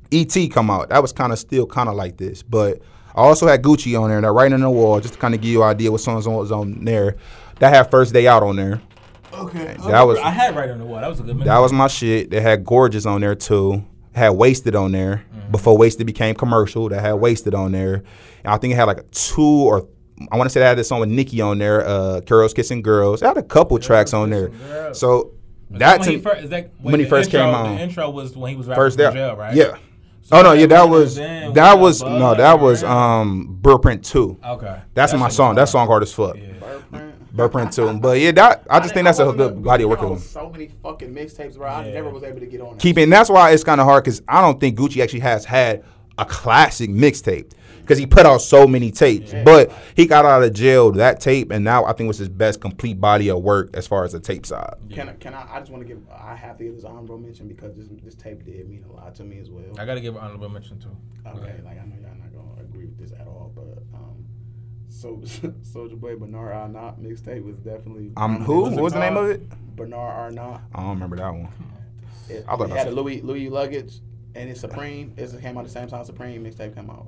E.T. 0.10 0.50
come 0.50 0.72
out, 0.72 0.90
that 0.90 1.04
was 1.04 1.12
kind 1.12 1.32
of 1.32 1.38
still 1.38 1.68
kind 1.68 1.88
of 1.88 1.94
like 1.94 2.18
this. 2.18 2.42
But 2.42 2.82
I 3.14 3.22
also 3.22 3.46
had 3.46 3.62
Gucci 3.62 4.00
on 4.00 4.10
there, 4.10 4.20
that 4.22 4.32
writing 4.32 4.56
on 4.56 4.62
the 4.62 4.72
wall, 4.72 5.00
just 5.00 5.14
to 5.14 5.20
kind 5.20 5.36
of 5.36 5.42
give 5.42 5.52
you 5.52 5.62
an 5.62 5.70
idea 5.70 5.92
what 5.92 6.02
songs 6.02 6.28
was 6.28 6.52
on 6.52 6.84
there. 6.84 7.16
That 7.60 7.72
had 7.72 7.92
First 7.92 8.12
Day 8.12 8.26
Out 8.26 8.42
on 8.42 8.56
there. 8.56 8.82
Okay. 9.32 9.76
That 9.86 10.02
was 10.02 10.18
I 10.18 10.32
had 10.32 10.56
right 10.56 10.72
on 10.72 10.80
the 10.80 10.86
wall. 10.86 11.00
That 11.00 11.10
was 11.10 11.20
a 11.20 11.24
good. 11.24 11.42
that 11.42 11.60
was 11.60 11.72
my 11.72 11.88
shit. 11.88 12.32
They 12.32 12.42
had 12.42 12.66
Gorgeous 12.66 13.06
on 13.06 13.22
there 13.22 13.36
too. 13.36 13.86
Had 14.16 14.30
Wasted 14.30 14.76
on 14.76 14.92
there 14.92 15.26
before 15.52 15.78
Wasted 15.78 16.08
became 16.08 16.34
commercial. 16.34 16.90
They 16.90 17.00
had 17.00 17.14
Wasted 17.14 17.54
on 17.54 17.72
there. 17.72 18.04
And 18.44 18.54
I 18.54 18.58
think 18.58 18.74
it 18.74 18.78
had 18.78 18.86
like 18.86 19.10
two 19.12 19.42
or 19.42 19.88
I 20.32 20.38
want 20.38 20.48
to 20.48 20.54
say 20.54 20.60
that 20.60 20.66
I 20.68 20.70
had 20.70 20.78
this 20.78 20.88
song 20.88 21.00
with 21.00 21.10
Nicki 21.10 21.42
on 21.42 21.58
there. 21.58 21.86
Uh, 21.86 22.20
Girls 22.22 22.54
Kissing 22.54 22.82
Girls. 22.82 23.24
I 23.24 23.28
had 23.30 23.38
a 23.38 23.44
couple 23.44 23.78
tracks 23.80 24.14
on 24.14 24.30
there. 24.30 24.50
Girls. 24.50 25.00
So 25.00 25.32
Is 25.72 25.80
that 25.80 26.00
when 26.00 26.08
to 26.08 26.14
he 26.16 26.20
first, 26.22 26.44
is 26.44 26.50
that 26.52 26.72
when 26.82 27.00
he 27.00 27.06
first 27.06 27.28
intro, 27.34 27.46
came 27.46 27.56
on. 27.56 27.76
The 27.76 27.82
intro 27.82 28.10
was 28.10 28.36
when 28.38 28.52
he 28.52 28.56
was 28.58 28.68
rapping 28.68 28.82
first 28.82 28.96
from 28.98 29.04
there, 29.04 29.12
jail, 29.14 29.36
right? 29.36 29.56
yeah. 29.56 29.78
So 30.22 30.38
oh 30.38 30.42
no, 30.42 30.54
yeah, 30.54 30.62
that 30.68 30.70
that 30.70 30.90
was 30.90 31.16
that 31.18 31.74
with 31.74 31.82
was 31.82 32.02
no, 32.02 32.08
bud 32.10 32.38
that 32.40 32.60
was 32.60 32.84
around. 32.84 33.22
um 33.22 33.58
Burprint 33.62 34.06
two. 34.06 34.38
Okay. 34.46 34.80
That's 34.94 35.12
That 35.12 35.18
my 35.18 35.28
song. 35.30 35.56
That 35.56 35.66
song 35.68 35.88
hard 35.88 36.04
as 36.04 36.14
fuck. 36.14 36.38
Yeah. 36.38 37.12
Burprint 37.34 37.74
two. 37.74 37.92
But 38.00 38.20
yeah, 38.20 38.32
that 38.34 38.66
I 38.70 38.80
just 38.80 38.94
think 38.94 39.06
that's 39.06 39.20
a 39.20 39.26
wasn't 39.26 39.38
good 39.40 39.64
body 39.64 39.84
of 39.84 39.90
work. 39.90 40.00
There 40.00 40.10
with 40.10 40.20
him. 40.22 40.26
so 40.28 40.50
many 40.50 40.68
fucking 40.82 41.14
mixtapes, 41.14 41.58
bro. 41.58 41.68
I 41.68 41.88
Yeah. 41.88 41.94
never 41.94 42.10
was 42.10 42.24
able 42.24 42.40
to 42.40 42.46
get 42.46 42.62
on. 42.62 42.76
that 42.76 42.80
keeping. 42.80 43.10
That's 43.10 43.30
why 43.30 43.52
it's 43.52 43.64
kind 43.64 43.82
of 43.82 43.86
hard 43.88 44.04
because 44.04 44.22
I 44.28 44.40
don't 44.42 44.60
think 44.60 44.78
Gucci 44.78 45.02
actually 45.04 45.22
has 45.22 45.44
had 45.44 45.84
a 46.18 46.26
classic 46.26 46.90
mixtape 46.92 47.52
because 47.84 47.98
he 47.98 48.06
put 48.06 48.26
out 48.26 48.42
so 48.42 48.66
many 48.66 48.92
tapes. 48.92 49.34
But 49.44 49.72
he 49.96 50.06
got 50.06 50.26
out 50.26 50.42
of 50.42 50.54
jail 50.54 50.92
that 50.94 51.20
tape, 51.20 51.52
and 51.52 51.64
now 51.64 51.86
I 51.86 51.94
think 51.94 52.08
was 52.08 52.18
his 52.18 52.30
best 52.30 52.62
complete 52.62 53.00
body 53.00 53.30
of 53.30 53.42
work 53.42 53.76
as 53.76 53.86
far 53.86 54.04
as 54.06 54.14
the 54.14 54.20
tape 54.20 54.46
side. 54.46 54.76
Can 54.90 55.10
I? 55.10 55.14
Can 55.14 55.34
I? 55.34 55.48
I 55.56 55.60
just 55.60 55.72
want 55.72 55.86
to 55.86 55.88
give. 55.88 56.02
I 56.10 56.36
have 56.36 56.58
to 56.58 56.64
give 56.64 56.76
this 56.76 56.86
honorable 56.86 57.18
mention 57.18 57.48
because 57.48 57.76
this 57.76 57.88
this 58.04 58.16
tape 58.16 58.46
did 58.46 58.70
mean 58.70 58.86
a 58.90 58.94
lot 58.94 59.14
to 59.16 59.24
me 59.24 59.40
as 59.40 59.50
well. 59.50 59.78
I 59.78 59.86
gotta 59.86 60.02
give 60.02 60.16
an 60.16 60.22
honorable 60.22 60.50
mention 60.50 60.80
too. 60.80 60.96
Okay, 61.28 61.60
like 61.64 61.80
I 61.80 61.86
know 61.86 61.96
y'all 62.02 62.16
not 62.18 62.34
gonna 62.34 62.62
agree 62.62 62.86
with 62.86 62.98
this 62.98 63.12
at 63.12 63.28
all, 63.28 63.52
but 63.54 63.84
um, 63.94 64.26
so 64.90 65.18
Soulja 65.62 66.00
Boy 66.00 66.16
Bernard 66.16 66.54
Arnott 66.54 67.02
mixtape 67.02 67.44
was 67.44 67.58
definitely. 67.58 68.12
Um, 68.16 68.44
who? 68.44 68.62
What's 68.62 68.76
What 68.76 68.84
was 68.84 68.94
the 68.94 69.00
name 69.00 69.18
of 69.18 69.30
it? 69.30 69.76
Bernard 69.76 70.38
Arnott. 70.38 70.62
I 70.74 70.80
don't 70.80 70.90
remember 70.92 71.18
that 71.18 71.30
one. 71.30 71.50
It, 72.30 72.46
I 72.48 72.56
thought 72.56 72.70
it 72.70 72.78
had 72.78 72.88
a 72.88 72.92
Louis 72.92 73.22
Louis 73.22 73.50
luggage 73.50 74.00
and 74.36 74.50
it's 74.50 74.62
Supreme. 74.62 75.14
It 75.18 75.42
came 75.42 75.58
out 75.58 75.64
the 75.66 75.70
same 75.70 75.88
time 75.88 76.04
Supreme 76.06 76.44
mixtape 76.44 76.76
came 76.76 76.90
out. 76.90 77.08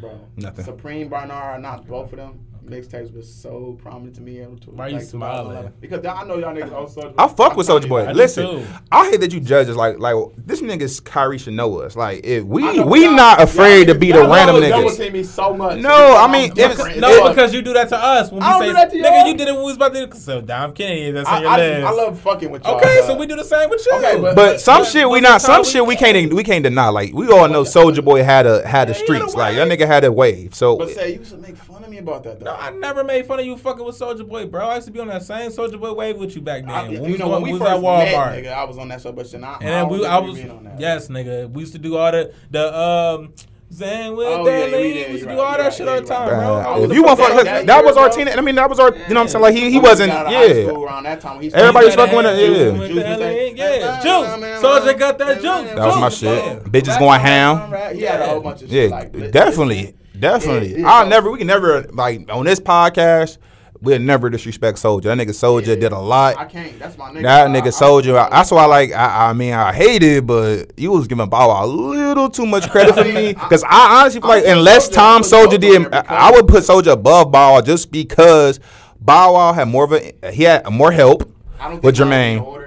Bro, 0.00 0.26
Nothing. 0.36 0.64
Supreme 0.64 1.08
Bernard 1.08 1.62
not 1.62 1.86
both 1.86 2.12
of 2.12 2.18
them 2.18 2.46
mixtapes 2.64 3.14
was 3.14 3.32
so 3.32 3.76
prominent 3.82 4.14
to 4.16 4.20
me. 4.22 4.40
in 4.40 4.56
tw- 4.58 4.68
Why 4.72 4.88
you 4.88 5.00
smiling? 5.00 5.72
Because 5.80 6.04
I 6.04 6.24
know 6.24 6.38
y'all 6.38 6.54
niggas. 6.54 6.70
Soulja 6.94 7.14
I 7.18 7.28
fuck 7.28 7.56
with 7.56 7.66
Soulja 7.68 7.88
Boy. 7.88 8.04
I 8.04 8.12
Listen, 8.12 8.46
too. 8.46 8.66
I 8.90 9.10
hate 9.10 9.20
that 9.20 9.32
you 9.32 9.40
judges 9.40 9.76
like 9.76 9.98
like 9.98 10.14
this 10.36 10.60
nigga's 10.60 11.00
Kyrie 11.00 11.38
should 11.38 11.54
know 11.54 11.80
us. 11.80 11.96
Like 11.96 12.24
if 12.24 12.44
we 12.44 12.80
we 12.80 13.06
not 13.08 13.40
afraid 13.42 13.86
to 13.88 13.94
be 13.94 14.12
the 14.12 14.20
y'all 14.20 14.32
random 14.32 14.60
double 14.60 14.90
niggas. 14.90 14.96
team 14.96 15.12
me 15.12 15.22
so 15.22 15.54
much. 15.54 15.78
No, 15.80 16.16
I 16.16 16.30
mean, 16.30 16.52
different 16.54 16.96
it's- 16.96 17.00
No, 17.00 17.22
fuck. 17.24 17.34
because 17.34 17.54
you 17.54 17.62
do 17.62 17.72
that 17.74 17.88
to 17.90 17.96
us 17.96 18.30
when 18.30 18.40
we 18.40 18.46
I 18.46 18.50
don't 18.52 18.60
say, 18.62 18.66
do 18.68 18.72
that 18.74 18.90
to 18.90 18.96
nigga, 18.96 19.02
y'all. 19.20 19.26
you 19.28 19.36
did 19.36 19.48
it 19.48 19.52
when 19.52 19.60
we 19.60 19.66
was 19.66 19.76
about 19.76 19.94
to. 19.94 20.16
So, 20.16 20.40
damn, 20.40 20.72
Kenny, 20.72 21.10
that's 21.10 21.28
on 21.28 21.34
I, 21.34 21.40
your 21.40 21.50
I, 21.50 21.56
list. 21.56 21.86
I 21.86 21.90
love 21.92 22.20
fucking 22.20 22.50
with 22.50 22.64
y'all. 22.64 22.76
Okay, 22.76 23.00
so 23.06 23.16
we 23.16 23.26
do 23.26 23.36
the 23.36 23.44
same 23.44 23.68
with 23.70 23.84
you. 23.86 23.96
Okay, 23.98 24.20
but- 24.20 24.34
But 24.36 24.60
some 24.60 24.82
But- 24.82 24.88
shit 24.88 25.08
we 25.08 25.20
not 25.20 25.40
some 25.42 25.64
shit 25.64 25.84
we 25.84 25.96
can't 25.96 26.32
we 26.32 26.44
can't 26.44 26.62
deny. 26.62 26.88
Like 26.88 27.12
we 27.12 27.28
all 27.30 27.48
know 27.48 27.62
Soulja 27.62 28.04
Boy 28.04 28.22
had 28.22 28.46
a 28.46 28.66
had 28.66 28.88
the 28.88 28.92
Yeah, 28.92 28.98
he 28.98 29.12
had 29.12 29.12
a 29.12 29.18
streets. 29.20 29.34
Like 29.34 29.54
that 29.56 29.68
wave. 29.68 29.78
nigga 29.78 29.86
had 29.86 30.04
a 30.04 30.12
wave. 30.12 30.54
So 30.54 30.76
But 30.76 30.90
say 30.90 31.12
you 31.14 31.18
used 31.20 31.30
to 31.32 31.36
make 31.38 31.56
fun 31.56 31.82
of 31.84 31.90
me 31.90 31.98
about 31.98 32.22
that 32.24 32.40
though. 32.40 32.46
No, 32.46 32.56
I 32.60 32.70
never 32.70 33.02
made 33.02 33.26
fun 33.26 33.40
of 33.40 33.46
you 33.46 33.56
fucking 33.56 33.84
with 33.84 33.98
Soulja 33.98 34.28
Boy, 34.28 34.46
bro. 34.46 34.68
I 34.68 34.74
used 34.76 34.86
to 34.86 34.92
be 34.92 35.00
on 35.00 35.08
that 35.08 35.22
same 35.22 35.50
Soulja 35.50 35.80
Boy 35.80 35.92
wave 35.92 36.16
with 36.18 36.34
you 36.36 36.42
back 36.42 36.62
then. 36.62 36.70
I, 36.70 36.82
when 36.82 36.92
you 36.92 37.00
we 37.02 37.10
was 37.12 37.18
know, 37.20 37.26
going, 37.28 37.42
when 37.42 37.52
we 37.52 37.52
we 37.54 37.58
was 37.58 37.68
first 37.68 37.78
at 37.78 37.84
Walmart. 37.84 38.32
met, 38.32 38.44
nigga, 38.44 38.52
I 38.52 38.64
was 38.64 38.78
on 38.78 38.88
that 38.88 39.00
so 39.00 39.12
much, 39.12 39.32
and 39.34 39.44
I, 39.44 39.54
And 39.60 39.68
then 39.68 39.88
we, 39.88 40.04
I 40.06 40.18
was, 40.18 40.40
on 40.44 40.64
that. 40.64 40.78
yes, 40.80 41.08
nigga. 41.08 41.50
We 41.50 41.60
used 41.60 41.72
to 41.72 41.78
do 41.78 41.96
all 41.96 42.12
the 42.12 42.32
the 42.50 42.78
um, 42.78 43.32
Zang 43.72 44.16
with 44.16 44.26
Oh, 44.26 44.44
that 44.44 44.70
yeah, 44.70 44.76
we 44.76 44.82
nigga. 44.82 44.82
We 44.82 44.88
used 44.88 45.04
to 45.04 45.10
you're 45.10 45.18
do 45.20 45.26
right, 45.28 45.38
all 45.38 45.52
that 45.56 45.58
right, 45.62 45.72
shit 45.72 45.88
all 45.88 46.00
the 46.00 46.06
time, 46.06 46.28
bro. 46.28 46.54
I 46.56 46.76
was 46.78 46.90
if 46.90 46.96
you 46.96 47.02
want 47.04 47.18
fuck 47.20 47.28
fuck, 47.28 47.36
that- 47.44 47.44
that, 47.44 47.66
that 47.66 47.84
was 47.84 47.96
our 47.96 48.08
bro. 48.08 48.16
teen. 48.16 48.28
I 48.28 48.40
mean, 48.40 48.56
that 48.56 48.68
was 48.68 48.80
our. 48.80 48.92
You 48.92 48.98
know 48.98 49.06
what 49.06 49.18
I'm 49.20 49.28
saying? 49.28 49.42
Like 49.42 49.54
he 49.54 49.70
he 49.70 49.78
wasn't. 49.78 50.10
got 50.10 50.26
out 50.26 50.32
of 50.34 50.38
high 50.50 50.54
Yeah. 50.54 50.70
around 50.70 51.02
that 51.04 51.20
time, 51.20 51.40
he 51.40 51.54
Everybody 51.54 51.86
was 51.86 51.94
fucking 51.94 52.16
with 52.16 52.26
it, 52.26 52.36
Juice 52.36 52.58
yeah. 52.58 52.78
was- 52.80 52.88
Juice 52.88 52.96
was 52.96 53.20
like, 53.20 53.56
Yeah, 53.56 54.02
Juice. 54.02 54.62
Soulja 54.62 54.98
got 54.98 55.18
that 55.18 55.26
man, 55.28 55.36
juice. 55.36 55.74
That 55.76 55.86
was 55.86 55.96
my 56.00 56.08
shit. 56.08 56.44
man. 56.44 56.60
Bitches 56.70 56.98
going 56.98 57.20
ham. 57.20 57.56
time, 57.58 57.70
right? 57.72 57.94
He 57.96 58.02
had 58.02 58.20
a 58.20 58.26
whole 58.26 58.40
bunch 58.40 58.62
of 58.62 58.68
Yeah, 58.72 58.82
shit 58.82 58.90
like 58.90 59.12
definitely, 59.32 59.76
listen. 59.82 59.96
Definitely. 60.20 60.80
Yeah, 60.80 60.88
I'll 60.90 61.06
never. 61.06 61.30
We 61.30 61.38
can 61.38 61.46
never 61.46 61.82
like 61.92 62.30
on 62.32 62.44
this 62.44 62.60
podcast. 62.60 63.38
We'll 63.82 63.98
never 63.98 64.28
disrespect 64.28 64.76
Soulja. 64.76 65.04
That 65.04 65.16
nigga 65.16 65.30
Soulja 65.30 65.64
did 65.80 65.92
a 65.92 65.98
lot. 65.98 66.36
I 66.36 66.44
can't. 66.44 66.78
That's 66.78 66.98
my 66.98 67.10
nigga. 67.12 67.22
That 67.22 67.48
nigga 67.48 67.68
Soulja. 67.72 68.14
I- 68.14 68.28
That's 68.28 68.50
why, 68.50 68.66
like, 68.66 68.92
I, 68.92 69.30
I 69.30 69.32
mean, 69.32 69.54
I 69.54 69.72
hate 69.72 70.02
it, 70.02 70.26
but 70.26 70.78
you 70.78 70.92
was 70.92 71.06
giving 71.08 71.26
Bow 71.30 71.48
Wow 71.48 71.64
a 71.64 71.66
little 71.66 72.28
too 72.28 72.44
much 72.44 72.68
credit 72.68 72.94
for 72.94 73.04
me. 73.14 73.32
Because 73.32 73.64
I 73.66 74.00
honestly 74.02 74.20
feel 74.20 74.28
like, 74.28 74.44
unless 74.46 74.90
Tom 74.90 75.22
Soulja 75.22 75.58
did, 75.58 75.94
I, 75.94 76.04
I 76.06 76.30
would 76.30 76.46
put 76.46 76.62
Soulja 76.64 76.92
above 76.92 77.32
Bow 77.32 77.54
Wow 77.54 77.60
just 77.62 77.90
because 77.90 78.60
Bow 79.00 79.32
Wow 79.32 79.54
had 79.54 79.64
more 79.68 79.84
of 79.84 79.92
a, 79.94 80.12
he 80.30 80.42
had 80.42 80.68
more 80.70 80.92
help 80.92 81.32
I 81.58 81.70
don't 81.70 81.82
with 81.82 81.96
think 81.96 82.06
mine 82.10 82.44
was 82.44 82.44
in 82.44 82.44
Jermaine. 82.44 82.59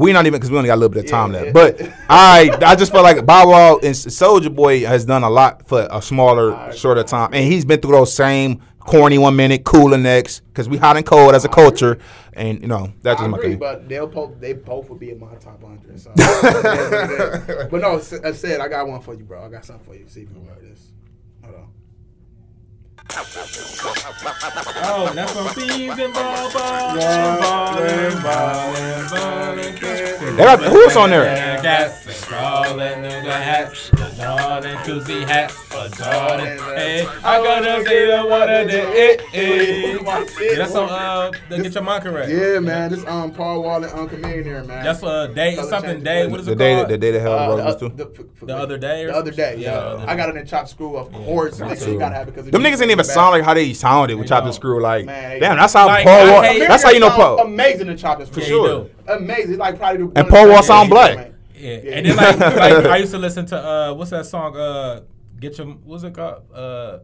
be- 0.00 0.04
We 0.04 0.12
not 0.12 0.26
even 0.26 0.38
because 0.40 0.50
we 0.50 0.56
only 0.56 0.66
got 0.68 0.74
a 0.74 0.82
little 0.82 0.94
bit 0.94 1.04
of 1.04 1.10
time 1.10 1.32
Yeah, 1.32 1.40
left. 1.40 1.54
But 1.54 1.92
I 2.08 2.50
I 2.62 2.74
just 2.76 2.92
felt 2.92 3.04
like 3.04 3.24
Bow 3.24 3.48
Wow 3.48 3.74
and 3.76 3.94
Soulja 3.94 4.54
Boy 4.54 4.84
has 4.86 5.04
done 5.04 5.22
a 5.22 5.30
lot 5.30 5.68
for 5.68 5.86
a 5.90 6.00
smaller, 6.02 6.72
shorter 6.72 7.02
time, 7.02 7.30
and 7.32 7.44
he's 7.44 7.64
been 7.64 7.80
through 7.80 7.92
those 7.92 8.12
same 8.14 8.62
corny 8.80 9.18
one 9.18 9.36
minute, 9.36 9.62
cooler 9.64 9.98
next 9.98 10.40
because 10.40 10.68
we 10.68 10.76
hot 10.76 10.96
and 10.96 11.06
cold 11.06 11.34
as 11.34 11.44
a 11.44 11.48
culture, 11.48 11.98
and 12.32 12.60
you 12.62 12.66
know 12.68 12.92
that's 13.02 13.20
just 13.20 13.30
my 13.30 13.36
agree, 13.36 13.50
thing. 13.50 13.58
but 13.58 13.88
they'll 13.88 14.06
both 14.06 14.40
they 14.40 14.52
both 14.54 14.88
would 14.90 14.98
be 14.98 15.10
in 15.10 15.20
my 15.20 15.34
top 15.36 15.62
hundred. 15.62 16.00
So. 16.00 16.10
but 17.70 17.80
no, 17.80 17.96
I 18.24 18.32
said 18.32 18.60
I 18.60 18.68
got 18.68 18.88
one 18.88 19.00
for 19.00 19.14
you, 19.14 19.24
bro. 19.24 19.44
I 19.44 19.48
got 19.48 19.64
something 19.64 19.84
for 19.84 19.94
you. 19.94 20.08
See 20.08 20.22
if 20.22 20.28
you 20.28 20.34
can 20.34 20.46
wear 20.46 20.56
this. 20.60 20.92
Hold 21.44 21.56
on. 21.56 21.68
Oh, 24.82 25.10
that's 25.14 25.32
from 25.32 25.48
season 25.54 26.12
ball, 26.12 26.52
ball, 26.52 26.96
ballin', 26.96 28.22
ballin', 28.22 29.08
ballin'. 29.10 29.74
They 30.36 30.44
got- 30.44 30.62
who 30.62 30.82
else 30.84 30.96
on 30.96 31.10
there? 31.10 31.58
Cats 31.60 32.24
crawling 32.24 33.04
in 33.04 33.24
the 33.24 33.32
hat, 33.32 33.72
the 33.92 34.06
Jordan 34.20 34.78
Tuesday 34.84 35.24
hat, 35.24 35.52
a 35.72 35.88
Jordan. 35.88 36.58
Hey, 36.76 37.06
I 37.24 37.42
gotta 37.42 37.84
say 37.84 38.06
the 38.06 38.22
one 38.26 38.42
of 38.42 38.68
the 38.68 38.80
eh, 38.80 39.16
eh. 39.34 39.98
Yeah, 40.40 40.56
that's 40.58 40.74
on 40.74 40.88
uh, 40.88 41.30
the 41.48 41.58
Get 41.62 41.74
Your 41.74 41.82
Mind 41.82 42.02
Correct. 42.04 42.30
Yeah, 42.30 42.58
man. 42.60 42.90
This 42.90 43.04
um 43.06 43.32
Paul 43.32 43.62
Wall 43.62 43.82
and 43.82 43.92
Uncle 43.92 44.18
Millionaire, 44.18 44.64
man. 44.64 44.84
That's 44.84 45.02
uh, 45.02 45.26
day 45.28 45.56
Color 45.56 45.68
something 45.68 45.90
change. 45.92 46.04
day. 46.04 46.26
What 46.26 46.40
is 46.40 46.46
The 46.46 46.52
it 46.52 46.58
day, 46.58 46.74
called? 46.76 46.88
the 46.88 46.98
day 46.98 47.10
the 47.12 47.20
hell 47.20 47.32
Uh, 47.34 47.72
the, 47.72 47.78
too. 47.78 47.88
the, 47.96 48.06
for- 48.34 48.46
The 48.46 48.56
other 48.56 48.78
day 48.78 49.06
The 49.06 49.14
other 49.16 49.30
day, 49.30 49.56
yeah. 49.58 49.70
Yeah, 49.70 49.74
the 49.80 49.86
other 49.86 50.04
I 50.10 50.16
got 50.16 50.28
it 50.30 50.36
in 50.36 50.46
chop 50.46 50.68
screw, 50.68 50.96
of 50.96 51.12
course. 51.12 51.58
You 51.58 51.98
gotta 51.98 52.14
have 52.14 52.28
it 52.28 52.34
because 52.34 52.50
Them 52.50 52.62
niggas 52.62 52.80
ain't 52.82 52.90
even 52.90 52.99
sound 53.06 53.32
like 53.32 53.42
how 53.44 53.54
they 53.54 53.72
sounded 53.72 54.16
with 54.16 54.26
They 54.28 54.34
Chop 54.34 54.44
the. 54.44 54.52
Screw. 54.52 54.80
Like, 54.80 55.04
Man, 55.06 55.40
damn, 55.40 55.56
that's 55.56 55.72
how 55.72 55.86
Like, 55.86 56.04
Paul. 56.04 56.14
I 56.14 56.30
Wall, 56.30 56.58
that's 56.68 56.82
how 56.82 56.90
you 56.90 57.00
know 57.00 57.10
Paul. 57.10 57.36
Paul. 57.38 57.46
Amazing 57.46 57.88
in 57.88 57.96
chop 57.96 58.22
screw. 58.26 58.42
Yeah, 58.42 58.48
sure. 58.48 58.90
Amazing. 59.08 59.58
Like 59.58 59.78
probably 59.78 60.06
the 60.06 60.18
And 60.20 60.28
Paul 60.28 60.42
of 60.42 60.46
the 60.48 60.52
Wall 60.54 60.62
sound 60.62 60.90
black. 60.90 61.32
Yeah, 61.54 61.70
Yeah. 61.82 61.92
and 61.96 62.06
then 62.06 62.16
like, 62.16 62.38
like 62.38 62.84
I 62.86 62.96
used 62.98 63.12
to 63.12 63.18
listen 63.18 63.46
to 63.46 63.56
uh, 63.58 63.94
what's 63.94 64.10
that 64.10 64.26
song? 64.26 64.56
Uh, 64.56 65.02
get 65.38 65.58
your 65.58 65.66
what's 65.68 66.04
it 66.04 66.14
called? 66.14 66.42
Uh, 66.54 66.98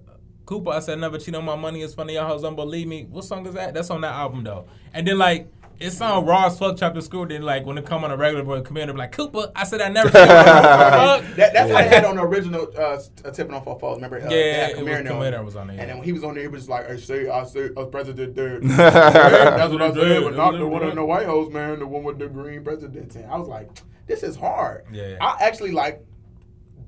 Cooper. 0.47 0.71
I 0.71 0.79
said 0.81 0.99
never 0.99 1.19
cheat 1.19 1.35
on 1.35 1.45
my 1.45 1.57
money. 1.57 1.83
It's 1.83 1.95
funny 1.95 2.15
y'all 2.15 2.27
hoes 2.29 2.43
don't 2.43 2.55
believe 2.57 2.87
me. 2.87 3.05
What 3.11 3.25
song 3.25 3.47
is 3.47 3.55
that? 3.55 3.75
That's 3.75 3.91
on 3.91 4.01
that 4.03 4.15
album 4.15 4.45
though. 4.45 4.67
And 4.95 5.07
then 5.07 5.19
like. 5.19 5.49
It 5.79 5.91
sound 5.91 6.27
raw 6.27 6.47
as 6.47 6.59
fuck, 6.59 6.77
chapter 6.79 7.01
school. 7.01 7.27
Then 7.27 7.43
like 7.43 7.67
when 7.67 7.77
it 7.77 7.85
come 7.85 8.03
on 8.05 8.11
a 8.11 8.17
regular 8.17 8.45
boy, 8.45 8.63
commander 8.63 8.93
be 8.95 8.99
like 8.99 9.13
Cooper. 9.13 9.53
I 9.55 9.65
said 9.65 9.81
I 9.83 9.89
never. 9.89 10.09
cheated 10.09 10.29
on 10.31 10.37
my 10.37 10.91
fuck. 11.21 11.37
That, 11.37 11.53
that's 11.53 11.71
how 11.71 11.79
they 11.79 11.89
had 11.89 12.05
on 12.05 12.17
the 12.17 12.23
original 12.23 12.67
uh, 12.77 12.81
uh, 13.25 13.31
tipping 13.31 13.55
off 13.55 13.67
our 13.67 13.79
fault. 13.79 13.97
Remember? 13.97 14.17
Uh, 14.19 14.23
Yeah, 14.23 14.29
they 14.31 14.53
had 14.53 14.71
it 14.71 14.77
was 14.79 14.87
Kamara 14.87 14.99
on 15.11 15.31
there. 15.33 15.43
was 15.43 15.57
on 15.57 15.67
there, 15.67 15.79
And 15.79 15.91
then 15.91 15.97
when 15.99 16.05
he 16.05 16.13
was 16.13 16.25
on 16.25 16.35
there, 16.35 16.43
he 16.43 16.49
was 16.49 16.69
like, 16.69 16.89
"I 16.89 16.97
say, 16.97 17.29
I 17.29 17.45
say, 17.45 17.69
a 17.77 17.85
president 17.87 18.35
there." 18.35 18.61
that's 18.61 19.73
what 19.73 19.83
I 19.83 19.93
said, 19.93 20.23
but 20.25 20.35
not 20.35 20.53
the 20.53 20.67
one 20.67 20.83
in 20.89 20.97
the 20.97 21.05
White 21.05 21.27
House, 21.27 21.51
man. 21.53 21.79
The 21.81 21.87
one 21.87 22.05
with 22.05 22.19
the 22.19 22.29
green 22.29 22.65
president. 22.65 23.15
And 23.15 23.27
I 23.31 23.37
was 23.37 23.49
like, 23.49 23.69
"This 24.07 24.23
is 24.23 24.37
hard." 24.37 24.87
Yeah. 24.93 25.17
I 25.21 25.37
actually 25.45 25.73
like 25.73 26.05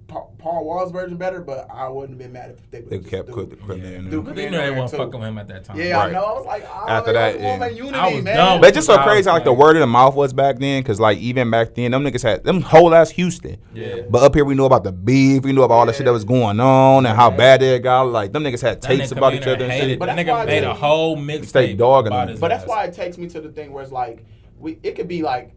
Pa- 0.08 0.24
Paul 0.38 0.64
Wall's 0.64 0.90
version 0.90 1.18
better, 1.18 1.40
but 1.42 1.68
I 1.70 1.86
wouldn't 1.86 2.12
have 2.12 2.18
been 2.18 2.32
mad 2.32 2.50
if 2.56 2.70
they, 2.70 2.80
They 2.80 2.96
would've 2.96 3.10
kept 3.10 3.28
just 3.28 3.36
put, 3.38 3.60
thut- 3.60 3.78
it 3.78 3.84
in 3.84 4.08
there. 4.08 4.20
But 4.22 4.36
they 4.36 4.48
know 4.48 4.58
they 4.62 4.70
weren't 4.70 4.90
Too. 4.90 4.96
fucking 4.96 5.20
with 5.20 5.28
him 5.28 5.36
at 5.38 5.48
that 5.48 5.64
time. 5.64 5.78
Yeah, 5.78 5.98
I 6.00 6.10
know. 6.10 6.24
I 6.24 6.32
was 6.32 6.46
like, 6.46 6.64
oh, 6.66 6.86
After 6.88 7.12
they 7.12 7.18
that, 7.18 7.32
just 7.32 7.44
yeah. 7.44 7.58
make 7.58 7.76
unity, 7.76 7.94
I 7.94 8.14
was 8.14 8.24
man. 8.24 8.36
dumb. 8.36 8.60
But 8.62 8.72
just 8.72 8.86
so 8.86 8.96
crazy 9.02 9.28
how 9.28 9.34
like 9.36 9.44
the 9.44 9.52
word 9.52 9.76
of 9.76 9.80
the 9.80 9.86
mouth 9.86 10.14
was 10.14 10.32
back 10.32 10.58
then, 10.58 10.82
because 10.82 10.98
like 10.98 11.18
even 11.18 11.50
back 11.50 11.74
then, 11.74 11.90
them 11.90 12.02
niggas 12.04 12.22
had 12.22 12.42
them 12.42 12.62
whole 12.62 12.94
ass 12.94 13.10
Houston. 13.10 13.58
Yeah. 13.74 13.96
But 14.08 14.22
up 14.22 14.34
here 14.34 14.46
we 14.46 14.54
knew 14.54 14.64
about 14.64 14.82
the 14.84 14.92
beef, 14.92 15.42
we 15.42 15.52
knew 15.52 15.62
about 15.62 15.74
all 15.74 15.86
the 15.86 15.92
shit 15.92 16.06
that 16.06 16.12
was 16.12 16.24
going 16.24 16.58
on 16.58 17.04
and 17.04 17.14
how 17.14 17.30
bad 17.30 17.60
they 17.60 17.78
got. 17.78 18.02
Like 18.04 18.32
them 18.32 18.44
niggas 18.44 18.62
had 18.62 18.80
tapes 18.80 19.12
about 19.12 19.34
each 19.34 19.46
other 19.46 19.66
and 19.66 19.72
shit. 19.74 19.98
But 19.98 20.06
That 20.06 20.16
that's 20.16 20.28
I 20.30 20.32
nigga 20.32 20.46
made 20.46 20.64
a 20.64 20.68
you- 20.68 20.72
whole 20.72 21.16
Stay 21.16 21.74
mixtape 21.74 21.76
dogging 21.76 22.12
about 22.12 22.28
them. 22.28 22.38
But 22.40 22.48
that's 22.48 22.64
why 22.66 22.84
it 22.84 22.94
takes 22.94 23.18
me 23.18 23.28
to 23.28 23.42
the 23.42 23.50
thing 23.50 23.72
where 23.74 23.82
it's 23.82 23.92
like, 23.92 24.24
we 24.58 24.78
it 24.82 24.96
could 24.96 25.06
be 25.06 25.20
like 25.22 25.52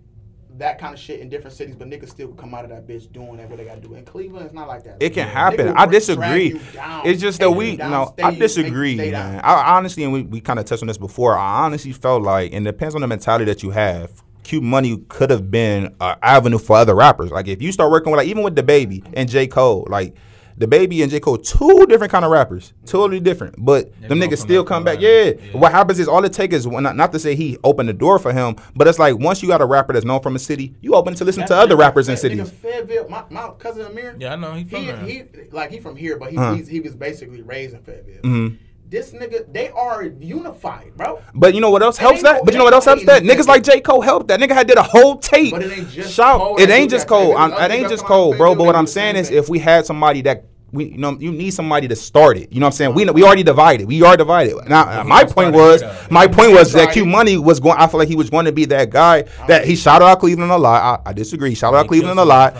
that 0.62 0.80
kind 0.80 0.94
of 0.94 1.00
shit 1.00 1.20
in 1.20 1.30
different 1.30 1.56
cities, 1.56 1.76
but 1.76 1.90
niggas 1.90 2.10
still 2.10 2.30
come 2.30 2.54
out 2.54 2.64
of 2.64 2.70
that 2.70 2.88
bitch 2.88 3.12
doing 3.12 3.38
that 3.38 3.50
what 3.50 3.58
they 3.58 3.66
gotta 3.66 3.82
do. 3.82 3.96
In 3.96 4.06
Cleveland, 4.06 4.46
it's 4.46 4.54
not 4.54 4.68
like 4.68 4.84
that. 4.84 4.98
It 5.00 5.10
can 5.12 5.28
happen. 5.28 5.70
I 5.70 5.88
disagree. 5.88 6.60
down, 6.74 7.06
It's 7.06 7.20
just 7.20 7.40
that 7.40 7.52
we 7.52 7.78
down, 7.78 7.92
no, 7.92 8.14
stay 8.14 8.24
I 8.24 8.28
you, 8.28 8.32
make 8.32 8.42
you 8.42 8.48
disagree, 8.48 8.96
man. 8.96 9.42
I 9.44 9.78
honestly, 9.78 10.04
and 10.04 10.14
we, 10.14 10.22
we 10.22 10.40
kind 10.40 10.60
of 10.60 10.66
touched 10.66 10.84
on 10.84 10.88
this 10.88 11.00
before. 11.00 11.36
I 11.36 11.66
honestly 11.66 11.92
felt 11.92 12.22
like, 12.22 12.54
and 12.54 12.66
it 12.68 12.72
depends 12.72 12.96
on 12.96 13.02
the 13.02 13.08
mentality 13.08 13.46
that 13.46 13.64
you 13.64 13.72
have. 13.72 14.24
Q 14.44 14.62
Money 14.62 15.04
could 15.10 15.30
have 15.30 15.50
been 15.50 15.96
an 16.00 16.16
avenue 16.22 16.60
for 16.60 16.78
other 16.78 16.96
rappers. 16.96 17.32
Like 17.32 17.48
if 17.48 17.62
you 17.62 17.72
start 17.72 17.92
working 17.92 18.12
with, 18.12 18.20
like 18.20 18.28
even 18.28 18.44
with 18.44 18.56
the 18.56 18.64
baby 18.64 19.04
and 19.14 19.28
J 19.30 19.48
Cole, 19.48 19.88
like 19.90 20.16
the 20.62 20.68
baby 20.68 21.02
and 21.02 21.12
J 21.12 21.20
Cole, 21.20 21.38
two 21.38 21.86
different 21.88 22.12
kind 22.12 22.24
of 22.24 22.32
rappers, 22.32 22.74
totally 22.86 23.20
different. 23.20 23.56
But 23.58 23.92
They 24.02 24.08
them 24.08 24.20
niggas 24.20 24.28
from 24.30 24.38
still 24.38 24.56
North 24.62 24.68
come 24.68 24.84
back. 24.86 25.02
Yeah. 25.02 25.24
Yeah. 25.32 25.34
What 25.52 25.72
happens 25.74 26.00
is 26.00 26.08
all 26.08 26.24
it 26.24 26.32
takes 26.34 26.56
is 26.56 26.68
when, 26.68 26.84
not 26.84 27.12
to 27.12 27.20
say 27.20 27.36
he 27.36 27.58
opened 27.64 27.90
the 27.90 27.94
door 27.94 28.20
for 28.20 28.32
him, 28.32 28.56
but 28.76 28.88
it's 28.88 29.00
like 29.00 29.18
once 29.18 29.42
you 29.42 29.50
got 29.50 29.62
a 29.62 29.66
rapper 29.66 29.92
that's 29.94 30.06
known 30.06 30.22
from 30.22 30.36
a 30.36 30.40
city, 30.40 30.74
you 30.82 30.96
open 30.96 31.16
to 31.16 31.26
listen 31.26 31.46
to 31.48 31.56
other 31.56 31.76
rappers 31.76 32.08
in 32.08 32.16
Nigga, 32.16 32.20
cities. 32.20 32.52
Fayetteville, 32.52 33.10
my, 33.10 33.24
my 33.30 33.50
cousin 33.60 33.86
Amir. 33.88 34.16
Yeah, 34.20 34.34
I 34.34 34.36
know 34.38 34.54
he 34.54 34.64
from 34.64 34.80
He, 34.82 34.86
there. 34.88 34.98
he 35.06 35.24
like 35.52 35.72
he 35.72 35.80
from 35.80 35.96
here, 35.98 36.18
but 36.18 36.30
he 36.32 36.38
Huh. 36.38 36.54
he's, 36.54 36.68
he 36.68 36.80
was 36.80 36.96
basically 36.96 37.42
raised 37.42 37.74
in 37.76 37.82
Fayetteville. 37.82 38.22
Mhm. 38.24 38.58
This 38.90 39.14
nigga, 39.14 39.52
they 39.54 39.70
are 39.70 40.04
unified, 40.04 40.92
bro. 40.98 41.22
But 41.34 41.54
you 41.56 41.62
know 41.62 41.70
what 41.70 41.82
else 41.82 41.98
It 41.98 42.02
helps 42.02 42.18
ain't 42.18 42.24
that? 42.26 42.36
no- 42.40 42.44
But 42.44 42.54
you 42.54 42.58
know 42.58 42.66
what 42.66 42.74
else 42.74 42.84
helps 42.84 43.06
that? 43.06 43.24
Niggas 43.24 43.48
like 43.48 43.64
J. 43.64 43.80
Cole 43.80 44.02
helped 44.02 44.28
that. 44.28 44.38
Nigga 44.40 44.52
had 44.52 44.68
did 44.68 44.78
a 44.78 44.84
whole 44.84 45.16
tape. 45.18 45.52
But 45.54 45.64
it 45.64 45.72
ain't 45.72 45.90
just 45.90 46.14
Shout, 46.14 46.40
Cole 46.40 46.58
it 46.58 46.70
ain't 46.70 46.90
just 46.92 47.08
that, 47.08 47.14
man. 47.14 47.20
Cole. 47.22 47.28
There's 47.30 47.40
I'm- 47.40 47.54
other 47.54 47.64
It 47.64 47.78
ain't 47.78 47.90
just 47.90 48.04
come 48.04 48.08
Cole, 48.10 48.36
bro. 48.36 48.54
But 48.56 48.66
what 48.66 48.76
I'm 48.76 48.88
saying 48.88 49.16
is, 49.16 49.32
if 49.32 49.48
we 49.48 49.60
had 49.60 49.86
somebody 49.86 50.22
that 50.24 50.44
we, 50.72 50.86
you 50.86 50.98
know, 50.98 51.18
you 51.20 51.32
need 51.32 51.52
somebody 51.52 51.88
to 51.88 51.96
start 51.96 52.38
it. 52.38 52.52
You 52.52 52.60
know 52.60 52.68
what 52.68 52.74
I'm 52.74 52.78
saying? 52.78 52.94
We 52.94 53.06
we 53.06 53.24
already 53.24 53.44
divided. 53.44 53.88
We 53.88 54.04
are 54.04 54.16
divided. 54.16 54.56
Now, 54.70 55.04
he 55.04 55.08
my 55.08 55.24
point 55.24 55.54
start 55.54 55.54
it 55.54 55.58
was, 55.58 56.10
my 56.10 56.28
point 56.28 56.52
was 56.54 56.72
that 56.74 56.94
Q 56.94 57.06
Money 57.06 57.38
was 57.38 57.60
going. 57.60 57.78
I 57.78 57.88
feel 57.88 58.00
like 58.00 58.08
he 58.08 58.16
was 58.16 58.30
going 58.30 58.46
to 58.46 58.52
be 58.52 58.66
that 58.66 58.90
guy 58.90 59.24
that 59.48 59.66
he 59.66 59.76
shouted 59.76 60.06
out 60.06 60.20
Cleveland 60.20 60.52
a 60.52 60.58
lot. 60.58 61.02
I, 61.06 61.10
I 61.10 61.14
disagree. 61.14 61.56
Shouted 61.56 61.78
out 61.78 61.88
Cleveland 61.88 62.20
a 62.20 62.26
lot. 62.26 62.56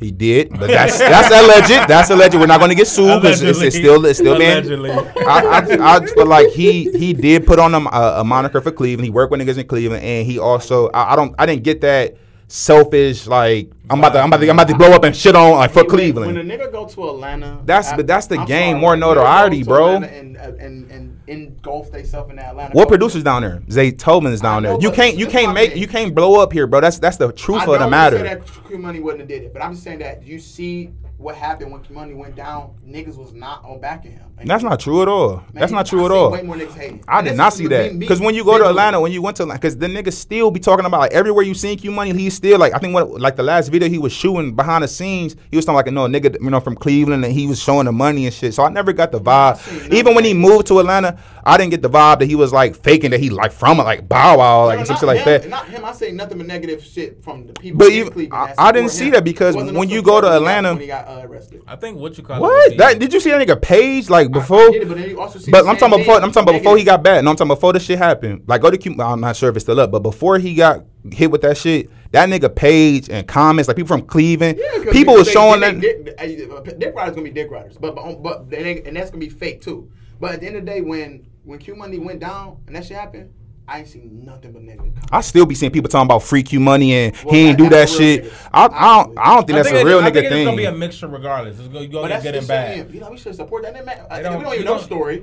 He 0.00 0.10
did, 0.10 0.50
but 0.50 0.66
that's 0.66 0.98
that's 0.98 1.28
alleged. 1.28 1.88
That's 1.88 2.10
alleged. 2.10 2.34
We're 2.34 2.46
not 2.46 2.58
going 2.58 2.70
to 2.70 2.74
get 2.76 2.88
sued 2.88 3.22
because 3.22 3.40
it's, 3.40 3.60
it's 3.60 3.76
still 3.76 4.04
it's 4.04 4.18
still 4.18 4.36
being 4.36 4.50
Allegedly. 4.50 4.90
I, 4.90 5.66
I, 5.70 5.96
I 5.96 6.06
feel 6.06 6.26
like 6.26 6.48
he 6.48 6.90
he 6.90 7.12
did 7.12 7.46
put 7.46 7.60
on 7.60 7.74
a, 7.74 7.78
a, 7.78 8.20
a 8.20 8.24
moniker 8.24 8.60
for 8.60 8.72
Cleveland. 8.72 9.04
He 9.04 9.10
worked 9.10 9.30
with 9.30 9.40
niggas 9.40 9.58
in 9.58 9.66
Cleveland, 9.68 10.02
and 10.02 10.26
he 10.26 10.40
also 10.40 10.88
I, 10.88 11.12
I 11.12 11.16
don't 11.16 11.32
I 11.38 11.46
didn't 11.46 11.62
get 11.62 11.82
that 11.82 12.16
selfish 12.48 13.26
like 13.28 13.70
I'm 13.90 13.98
about 13.98 14.12
to 14.14 14.20
I'm 14.20 14.28
about 14.28 14.40
to 14.40 14.48
I'm 14.48 14.56
about 14.58 14.68
to 14.68 14.76
blow 14.76 14.92
up 14.92 15.04
and 15.04 15.14
shit 15.14 15.34
on 15.34 15.52
like 15.52 15.72
for 15.72 15.84
Cleveland. 15.84 16.34
When 16.36 16.50
a 16.50 16.58
nigga 16.58 16.70
go 16.70 16.86
to 16.86 17.08
Atlanta, 17.10 17.60
That's- 17.64 17.92
but 17.96 18.06
that's 18.06 18.26
the 18.26 18.38
I'm 18.38 18.46
game, 18.46 18.72
sorry, 18.74 18.80
more 18.80 18.90
when 18.90 19.02
a 19.02 19.06
nigga 19.06 19.08
notoriety, 19.16 19.62
bro. 19.64 19.96
And, 19.96 20.36
and 20.36 20.90
and 20.90 21.20
engulf 21.28 21.90
themselves 21.92 22.30
in 22.30 22.38
Atlanta. 22.38 22.74
what 22.74 22.88
producers 22.88 23.22
down 23.22 23.42
there? 23.42 23.60
Zaytoven 23.68 24.32
is 24.32 24.40
down 24.40 24.64
I 24.66 24.70
there. 24.70 24.80
You 24.80 24.90
can't 24.92 25.16
you 25.16 25.26
can't 25.26 25.54
make 25.54 25.76
you 25.76 25.86
can't 25.88 26.14
blow 26.14 26.40
up 26.40 26.52
here, 26.52 26.66
bro. 26.66 26.80
That's 26.80 26.98
that's 26.98 27.16
the 27.16 27.32
truth 27.32 27.62
I 27.62 27.74
of 27.74 27.78
the 27.80 27.88
matter. 27.88 28.18
Say 28.18 28.22
that 28.24 28.46
Q 28.66 28.78
Money 28.78 29.00
wouldn't 29.00 29.20
have 29.20 29.28
did 29.28 29.42
it, 29.42 29.52
but 29.52 29.62
I'm 29.62 29.72
just 29.72 29.84
saying 29.84 30.00
that 30.00 30.22
you 30.24 30.38
see 30.38 30.90
what 31.16 31.36
happened 31.36 31.70
when 31.70 31.80
Q 31.82 31.94
Money 31.94 32.14
went 32.14 32.34
down. 32.34 32.74
Niggas 32.86 33.16
was 33.16 33.32
not 33.32 33.64
on 33.64 33.80
backing 33.80 34.10
him. 34.12 34.24
And 34.38 34.50
That's 34.50 34.64
not 34.64 34.80
true 34.80 35.02
at 35.02 35.08
all. 35.08 35.36
Man, 35.36 35.44
That's 35.54 35.70
not 35.70 35.86
true 35.86 36.02
I 36.02 36.06
at 36.06 36.10
all. 36.10 36.32
Way 36.32 36.42
more 36.42 36.56
niggas 36.56 36.74
hating. 36.76 37.04
I 37.06 37.18
And 37.20 37.28
did 37.28 37.36
not 37.36 37.52
see 37.52 37.68
that 37.68 37.96
because 37.96 38.20
when 38.20 38.34
you 38.34 38.44
go 38.44 38.58
to. 38.58 38.68
Atlanta, 38.68 39.00
when 39.00 39.12
you 39.12 39.22
went 39.22 39.36
to 39.36 39.46
because 39.46 39.76
the 39.78 39.86
niggas 39.86 40.14
still 40.14 40.50
be 40.50 40.58
talking 40.58 40.84
about 40.84 40.98
like 41.00 41.12
everywhere 41.12 41.44
you 41.44 41.54
seen 41.54 41.78
Q 41.78 41.92
Money, 41.92 42.12
he's 42.12 42.34
still 42.34 42.58
like 42.58 42.74
I 42.74 42.78
think 42.78 42.92
what 42.92 43.08
like 43.20 43.36
the 43.36 43.42
last 43.44 43.68
video 43.72 43.88
he 43.88 43.98
was 43.98 44.12
shooting 44.12 44.54
behind 44.54 44.84
the 44.84 44.88
scenes, 44.88 45.34
he 45.50 45.56
was 45.56 45.64
talking 45.64 45.76
like 45.76 45.86
a 45.88 45.90
no 45.90 46.06
nigga 46.06 46.40
you 46.40 46.50
know 46.50 46.60
from 46.60 46.76
Cleveland 46.76 47.24
and 47.24 47.32
he 47.32 47.46
was 47.46 47.60
showing 47.60 47.86
the 47.86 47.92
money 47.92 48.26
and 48.26 48.34
shit. 48.34 48.54
So 48.54 48.62
I 48.62 48.68
never 48.68 48.92
got 48.92 49.10
the 49.10 49.20
vibe. 49.20 49.92
Even 49.92 50.14
when 50.14 50.24
he 50.24 50.34
moved 50.34 50.66
to 50.68 50.78
Atlanta, 50.78 51.18
I 51.44 51.56
didn't 51.56 51.70
get 51.72 51.82
the 51.82 51.90
vibe 51.90 52.20
that 52.20 52.26
he 52.26 52.36
was 52.36 52.52
like 52.52 52.76
faking 52.76 53.10
that 53.10 53.18
he 53.20 53.30
like 53.30 53.50
from 53.50 53.80
it 53.80 53.84
like 53.84 54.08
Bow 54.08 54.38
Wow 54.38 54.66
like 54.66 54.76
No, 54.76 54.78
and 54.80 54.86
some 54.86 54.96
shit 54.98 55.06
like 55.08 55.18
him, 55.20 55.24
that. 55.42 55.48
Not 55.48 55.66
him. 55.68 55.84
I 55.84 55.92
say 55.92 56.12
nothing 56.12 56.38
but 56.38 56.46
negative 56.46 56.84
shit 56.84 57.24
from 57.24 57.46
the 57.48 57.52
people. 57.54 57.78
But 57.78 57.88
in 57.88 57.94
even- 57.94 58.12
Cleveland 58.12 58.54
I- 58.58 58.68
I 58.68 58.72
didn't 58.72 58.90
support 58.90 58.98
see 58.98 59.06
him. 59.06 59.12
that 59.12 59.24
because 59.24 59.56
when 59.56 59.88
you 59.88 60.02
go 60.02 60.20
to 60.20 60.26
support 60.26 60.32
when 60.32 60.32
he 60.32 60.36
got- 60.36 60.36
Atlanta- 60.36 60.72
when 60.74 60.80
he 60.82 60.86
got 60.86 61.08
uh, 61.08 61.26
arrested. 61.26 61.62
I 61.66 61.76
think 61.76 61.98
what 61.98 62.16
you 62.18 62.22
call 62.24 62.36
it. 62.36 62.40
What? 62.40 62.70
would 62.70 62.78
That 62.78 62.98
did 62.98 63.12
you 63.12 63.20
see 63.20 63.30
that 63.30 63.46
nigga 63.46 63.60
page 63.60 64.08
like 64.10 64.26
I 64.26 64.28
before? 64.28 64.70
get 64.70 64.82
it, 64.82 64.88
but 64.88 64.98
then 64.98 65.08
you 65.10 65.20
also 65.20 65.38
see 65.38 65.50
But 65.50 65.66
I'm 65.66 65.76
talking 65.76 65.88
about 65.88 65.98
before. 65.98 66.14
I'm 66.16 66.30
talking 66.32 66.48
about 66.48 66.58
before 66.60 66.76
he 66.76 66.84
got 66.84 67.02
bad. 67.02 67.24
No, 67.24 67.30
I'm 67.30 67.36
talking 67.36 67.48
about 67.50 67.56
before 67.56 67.72
the 67.72 67.80
shit 67.80 67.98
happened. 67.98 68.42
Like 68.46 68.60
go 68.60 68.70
to 68.70 68.76
Q. 68.78 68.94
I'm 69.00 69.20
not 69.20 69.36
sure 69.36 69.48
if 69.50 69.56
it's 69.56 69.64
still 69.64 69.80
up, 69.80 69.90
but 69.90 70.00
before 70.00 70.38
he 70.38 70.54
got 70.54 70.84
hit 71.10 71.30
with 71.30 71.42
that 71.42 71.56
shit, 71.56 71.90
that 72.12 72.28
nigga 72.28 72.54
page 72.54 73.08
and 73.10 73.26
comments 73.26 73.68
like 73.68 73.76
people 73.76 73.88
from 73.88 74.02
Cleveland, 74.06 74.58
Yeah, 74.58 74.84
'cause 74.84 74.92
people 74.92 75.14
they- 75.14 75.18
was 75.18 75.26
they- 75.26 75.32
showing 75.32 75.60
they- 75.60 75.72
that. 75.72 76.04
Dick, 76.04 76.14
uh, 76.18 76.60
dick 76.78 76.94
riders 76.94 77.14
gonna 77.14 77.24
be 77.24 77.30
dick 77.30 77.50
riders, 77.50 77.76
but 77.80 77.94
but, 77.94 78.22
but 78.22 78.50
they 78.50 78.82
and 78.82 78.96
that's 78.96 79.10
gonna 79.10 79.20
be 79.20 79.28
fake 79.28 79.60
too. 79.62 79.88
But 80.20 80.32
at 80.34 80.40
the 80.40 80.46
end 80.46 80.56
of 80.56 80.64
the 80.64 80.70
day, 80.70 80.80
when 80.80 81.26
when 81.44 81.58
Q 81.58 81.74
Money 81.74 81.98
went 81.98 82.20
down 82.20 82.58
and 82.68 82.76
that 82.76 82.84
shit 82.86 82.96
happened, 82.96 83.30
I 83.66 83.78
ain't 83.80 83.88
seen 83.88 84.22
nothing 84.24 84.52
but 84.52 84.62
negative. 84.62 84.92
comments. 84.94 85.08
I 85.10 85.20
still 85.22 85.44
be 85.46 85.54
seeing 85.56 85.72
people 85.72 85.88
talking 85.88 86.06
about 86.06 86.22
free 86.22 86.42
Q 86.44 86.60
money 86.60 86.92
and 86.92 87.16
Well, 87.24 87.34
he 87.34 87.40
ain't 87.48 87.58
that- 87.58 87.64
do 87.64 87.70
that 87.70 87.88
shit. 87.88 88.30
I, 88.52 88.66
I 88.66 89.02
don't. 89.04 89.18
I 89.18 89.34
don't 89.34 89.46
think 89.46 89.50
I 89.58 89.62
that's 89.62 89.68
think 89.70 89.78
a 89.78 89.80
it- 89.80 89.84
real 89.90 89.98
I 89.98 90.04
think 90.04 90.16
nigga 90.16 90.30
it's 90.32 90.44
gonna 90.44 90.56
be 90.56 90.64
a 90.66 90.70
thing. 90.70 90.78
mixture 90.78 91.08
regardless. 91.08 91.58
It's 91.58 91.66
gonna, 91.68 91.80
you 91.80 91.88
But 91.88 91.92
gonna 92.02 92.08
that's 92.10 92.22
get 92.22 92.32
the 92.32 92.38
him 92.38 92.42
shit, 92.44 92.48
back. 92.86 92.94
You 92.94 93.00
know, 93.00 93.10
we 93.10 93.16
should 93.16 93.34
support 93.34 93.64
that. 93.64 93.74
Man, 93.84 93.98
I- 94.10 94.22
don't- 94.22 94.38
we 94.38 94.44
don't 94.44 94.54
even 94.54 94.66
know 94.66 94.78
the 94.78 94.84
story. 94.84 95.22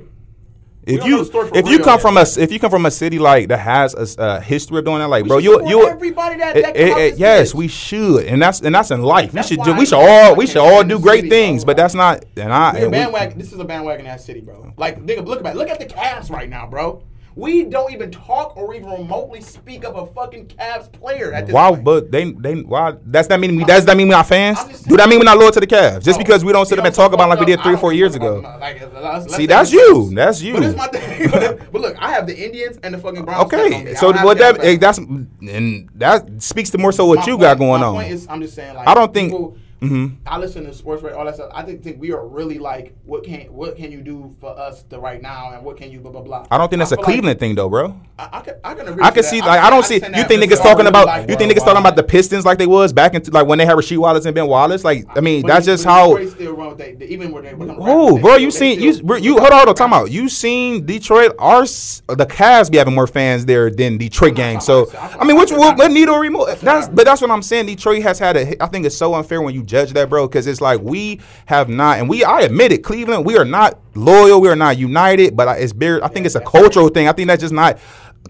If 0.84 1.04
you 1.04 1.18
the 1.18 1.24
story 1.26 1.48
for 1.48 1.56
if 1.58 1.68
you 1.68 1.78
come 1.80 2.00
from 2.00 2.16
a 2.16 2.22
if 2.38 2.50
you 2.50 2.58
come 2.58 2.70
from 2.70 2.86
a 2.86 2.90
city 2.90 3.18
like 3.18 3.48
that 3.48 3.58
has 3.58 3.94
a 4.16 4.20
uh, 4.22 4.40
history 4.40 4.78
of 4.78 4.84
doing 4.86 4.98
that, 5.00 5.08
like 5.08 5.24
We 5.24 5.28
bro, 5.28 5.38
you 5.38 5.66
you. 5.68 5.86
everybody 5.86 6.38
that- 6.38 6.54
that 6.54 6.76
it- 6.76 6.96
it- 6.96 7.18
yes, 7.18 7.52
bitch. 7.52 7.54
we 7.54 7.68
should, 7.68 8.24
and 8.24 8.40
that's 8.40 8.60
and 8.60 8.74
that's 8.74 8.90
in 8.90 9.02
life. 9.02 9.32
That's 9.32 9.50
we 9.50 9.56
should 9.56 9.64
do, 9.64 9.74
we 9.74 9.84
should 9.86 9.98
all 9.98 10.34
we 10.36 10.46
should 10.46 10.56
all 10.56 10.82
do 10.82 10.98
great 10.98 11.18
city, 11.18 11.28
things, 11.30 11.64
bro. 11.64 11.74
but 11.74 11.76
that's 11.76 11.94
not. 11.94 12.24
And 12.36 12.52
I 12.52 12.70
and 12.72 12.86
we- 12.86 12.90
bandwagon. 12.92 13.38
This 13.38 13.52
is 13.52 13.58
a 13.58 13.64
bandwagon 13.64 14.06
ass 14.06 14.24
city, 14.24 14.40
bro. 14.40 14.72
Like, 14.78 15.04
nigga, 15.04 15.24
look 15.26 15.44
at 15.44 15.54
look 15.56 15.68
at 15.68 15.78
the 15.80 15.86
cast 15.86 16.30
right 16.30 16.48
now, 16.48 16.66
bro. 16.66 17.02
We 17.36 17.64
don't 17.64 17.92
even 17.92 18.10
talk 18.10 18.56
or 18.56 18.74
even 18.74 18.90
remotely 18.90 19.40
speak 19.40 19.84
of 19.84 19.96
a 19.96 20.04
fucking 20.06 20.46
Cavs 20.48 20.90
player 20.92 21.32
at 21.32 21.46
this 21.46 21.54
Why? 21.54 21.70
point. 21.70 21.84
But 21.84 22.10
they 22.10 22.32
they 22.32 22.56
why? 22.62 22.94
That's 23.06 23.28
that 23.28 23.38
mean 23.38 23.56
we 23.56 23.64
does 23.64 23.84
that 23.86 23.96
mean 23.96 24.08
we're 24.08 24.16
not 24.16 24.26
fans? 24.26 24.82
Do 24.82 24.96
that 24.96 25.08
mean 25.08 25.18
we're 25.20 25.24
not 25.24 25.38
loyal 25.38 25.52
to 25.52 25.60
the 25.60 25.66
Cavs? 25.66 26.02
Just 26.02 26.18
No. 26.18 26.24
because 26.24 26.44
we 26.44 26.52
don't 26.52 26.66
sit 26.66 26.78
up 26.78 26.84
and 26.84 26.94
talk 26.94 27.12
about 27.12 27.28
like 27.28 27.38
we 27.38 27.46
did 27.46 27.60
three 27.60 27.74
or 27.74 27.78
four 27.78 27.92
years 27.92 28.14
ago? 28.16 28.40
Like, 28.60 28.80
let's- 28.80 29.24
let's 29.26 29.34
See, 29.36 29.46
that's 29.46 29.72
you. 29.72 30.08
Cavs. 30.10 30.14
That's 30.16 30.42
you. 30.42 30.54
But 30.54 30.60
this 30.60 30.76
my 30.76 30.86
thing. 30.88 31.30
but 31.72 31.80
look, 31.80 31.96
I 32.00 32.10
have 32.12 32.26
the 32.26 32.36
Indians 32.36 32.78
and 32.82 32.94
the 32.94 32.98
fucking 32.98 33.24
Browns. 33.24 33.44
Okay, 33.52 33.94
so 33.94 34.12
what 34.24 34.38
that 34.38 34.62
eh, 34.64 34.76
that's 34.76 34.98
and 34.98 35.88
that 35.94 36.42
speaks 36.42 36.70
to 36.70 36.78
more 36.78 36.92
so 36.92 37.06
what 37.06 37.18
My 37.20 37.26
you 37.26 37.32
point- 37.34 37.40
got 37.42 37.58
going 37.58 37.82
on. 37.82 37.94
Point 37.94 38.10
is, 38.10 38.26
I'm 38.28 38.40
just 38.42 38.54
saying, 38.54 38.74
like, 38.74 38.88
I 38.88 38.94
don't 38.94 39.14
think- 39.14 39.30
people, 39.30 39.56
Mhm. 39.80 40.16
I 40.26 40.38
listen 40.38 40.64
to 40.66 40.74
sports 40.74 41.02
radio, 41.02 41.18
all 41.18 41.24
that 41.24 41.34
stuff. 41.36 41.50
I 41.54 41.62
think, 41.62 41.82
think 41.82 42.00
we 42.00 42.12
are 42.12 42.26
really 42.26 42.58
like, 42.58 42.94
what 43.04 43.24
can 43.24 43.40
what 43.52 43.76
can 43.76 43.90
you 43.90 44.02
do 44.02 44.34
for 44.40 44.50
us 44.58 44.82
to 44.90 44.98
right 44.98 45.22
now, 45.22 45.52
and 45.54 45.64
what 45.64 45.76
can 45.78 45.90
you 45.90 46.00
blah 46.00 46.10
blah 46.12 46.20
blah. 46.20 46.46
I 46.50 46.58
don't 46.58 46.68
think 46.68 46.80
that's 46.80 46.92
a 46.92 46.96
feel 46.96 47.04
like- 47.04 47.12
Cleveland 47.14 47.40
thing 47.40 47.54
though, 47.54 47.68
bro. 47.70 47.94
I, 48.18 48.28
I 48.32 48.40
can 48.40 48.54
I 48.62 48.74
can 48.74 48.88
agree. 48.88 49.02
I 49.02 49.10
can 49.10 49.22
that. 49.22 49.28
see 49.30 49.40
like 49.40 49.60
I 49.62 49.70
don't 49.70 49.84
see. 49.84 49.94
You 49.94 50.00
think 50.24 50.42
niggas 50.42 50.60
talking 50.62 50.86
about? 50.86 51.06
like, 51.06 51.30
You 51.30 51.36
think 51.36 51.50
niggas 51.52 51.64
talking 51.64 51.80
about 51.80 51.96
the 51.96 52.02
Pistons 52.02 52.44
like 52.44 52.58
they 52.58 52.66
was 52.66 52.92
back 52.92 53.14
into 53.14 53.30
like 53.30 53.46
when 53.46 53.56
they 53.58 53.64
had 53.64 53.76
Rasheed 53.76 53.96
Wallace 53.98 54.26
and 54.26 54.34
Ben 54.34 54.46
Wallace? 54.46 54.84
Like 54.84 55.06
I 55.16 55.20
mean, 55.20 55.46
that's 55.46 55.64
the- 55.64 55.72
just 55.72 55.84
how. 55.84 56.22
Still 56.26 56.54
run 56.54 56.68
with 56.68 56.78
they, 56.78 56.92
they- 56.92 57.06
even 57.06 57.32
when 57.32 57.44
they 57.44 57.54
rappers, 57.54 58.20
bro? 58.20 58.36
You 58.36 58.50
seen 58.50 58.80
you? 58.80 58.92
You 59.18 59.38
hold 59.38 59.50
on, 59.50 59.56
hold 59.58 59.68
on, 59.70 59.74
time 59.74 59.92
out. 59.94 60.10
You 60.10 60.28
seen 60.28 60.84
Detroit? 60.84 61.34
Our 61.38 61.62
the 61.62 62.26
Cavs 62.28 62.70
be 62.70 62.76
having 62.78 62.94
more 62.94 63.06
fans 63.06 63.46
there 63.46 63.70
than 63.70 63.96
Detroit 63.96 64.34
gang. 64.34 64.60
So 64.60 64.90
I 65.18 65.24
mean, 65.24 65.36
which 65.38 65.50
what, 65.52 65.78
what 65.78 65.90
needle 65.90 66.18
remove? 66.18 66.60
That's 66.60 66.88
but 66.88 67.06
that's 67.06 67.20
what 67.22 67.30
I'm 67.30 67.42
saying. 67.42 67.66
Detroit 67.66 68.02
has 68.02 68.18
had 68.18 68.36
a. 68.36 68.62
I 68.62 68.66
think 68.66 68.84
it's 68.84 68.96
so 68.96 69.14
unfair 69.14 69.40
when 69.40 69.54
you 69.54 69.62
judge 69.70 69.92
that, 69.92 70.08
bro, 70.10 70.26
because 70.26 70.46
it's 70.46 70.60
like 70.60 70.80
we 70.80 71.20
have 71.46 71.68
not, 71.68 71.98
and 71.98 72.08
we 72.08 72.24
I 72.24 72.40
admit 72.40 72.72
it, 72.72 72.84
Cleveland, 72.84 73.24
we 73.24 73.36
are 73.36 73.44
not 73.44 73.78
loyal, 73.94 74.40
we 74.40 74.48
are 74.48 74.56
not 74.56 74.78
united, 74.78 75.36
but 75.36 75.60
it's 75.60 75.72
very. 75.72 76.02
I 76.02 76.08
think 76.08 76.26
it's 76.26 76.34
a 76.34 76.40
cultural 76.40 76.88
thing. 76.88 77.08
I 77.08 77.12
think 77.12 77.28
that's 77.28 77.40
just 77.42 77.54
not. 77.54 77.78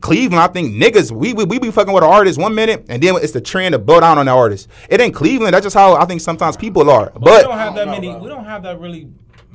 Cleveland, 0.00 0.40
I 0.40 0.46
think 0.46 0.72
niggas, 0.72 1.10
we, 1.10 1.34
we 1.34 1.44
we 1.44 1.58
be 1.58 1.70
fucking 1.70 1.92
with 1.92 2.04
an 2.04 2.08
artist 2.10 2.38
one 2.38 2.54
minute, 2.54 2.86
and 2.88 3.02
then 3.02 3.16
it's 3.16 3.32
the 3.32 3.40
trend 3.40 3.72
to 3.72 3.78
blow 3.78 4.00
down 4.00 4.18
on 4.18 4.26
the 4.26 4.32
artist. 4.32 4.68
It 4.88 5.00
ain't 5.00 5.14
Cleveland. 5.14 5.52
That's 5.52 5.64
just 5.64 5.74
how 5.74 5.94
I 5.94 6.04
think 6.06 6.20
sometimes 6.20 6.56
people 6.56 6.88
are. 6.88 7.10
But, 7.10 7.22
we 7.22 7.42
don't 7.42 7.58
have 7.58 7.74
that 7.74 7.88
I 7.88 7.96
don't 7.96 8.02
know, 8.02 8.12
many. 8.12 8.20
We 8.22 8.28
don't 8.28 8.44
have 8.44 8.62
that 8.62 8.78
really 8.78 9.08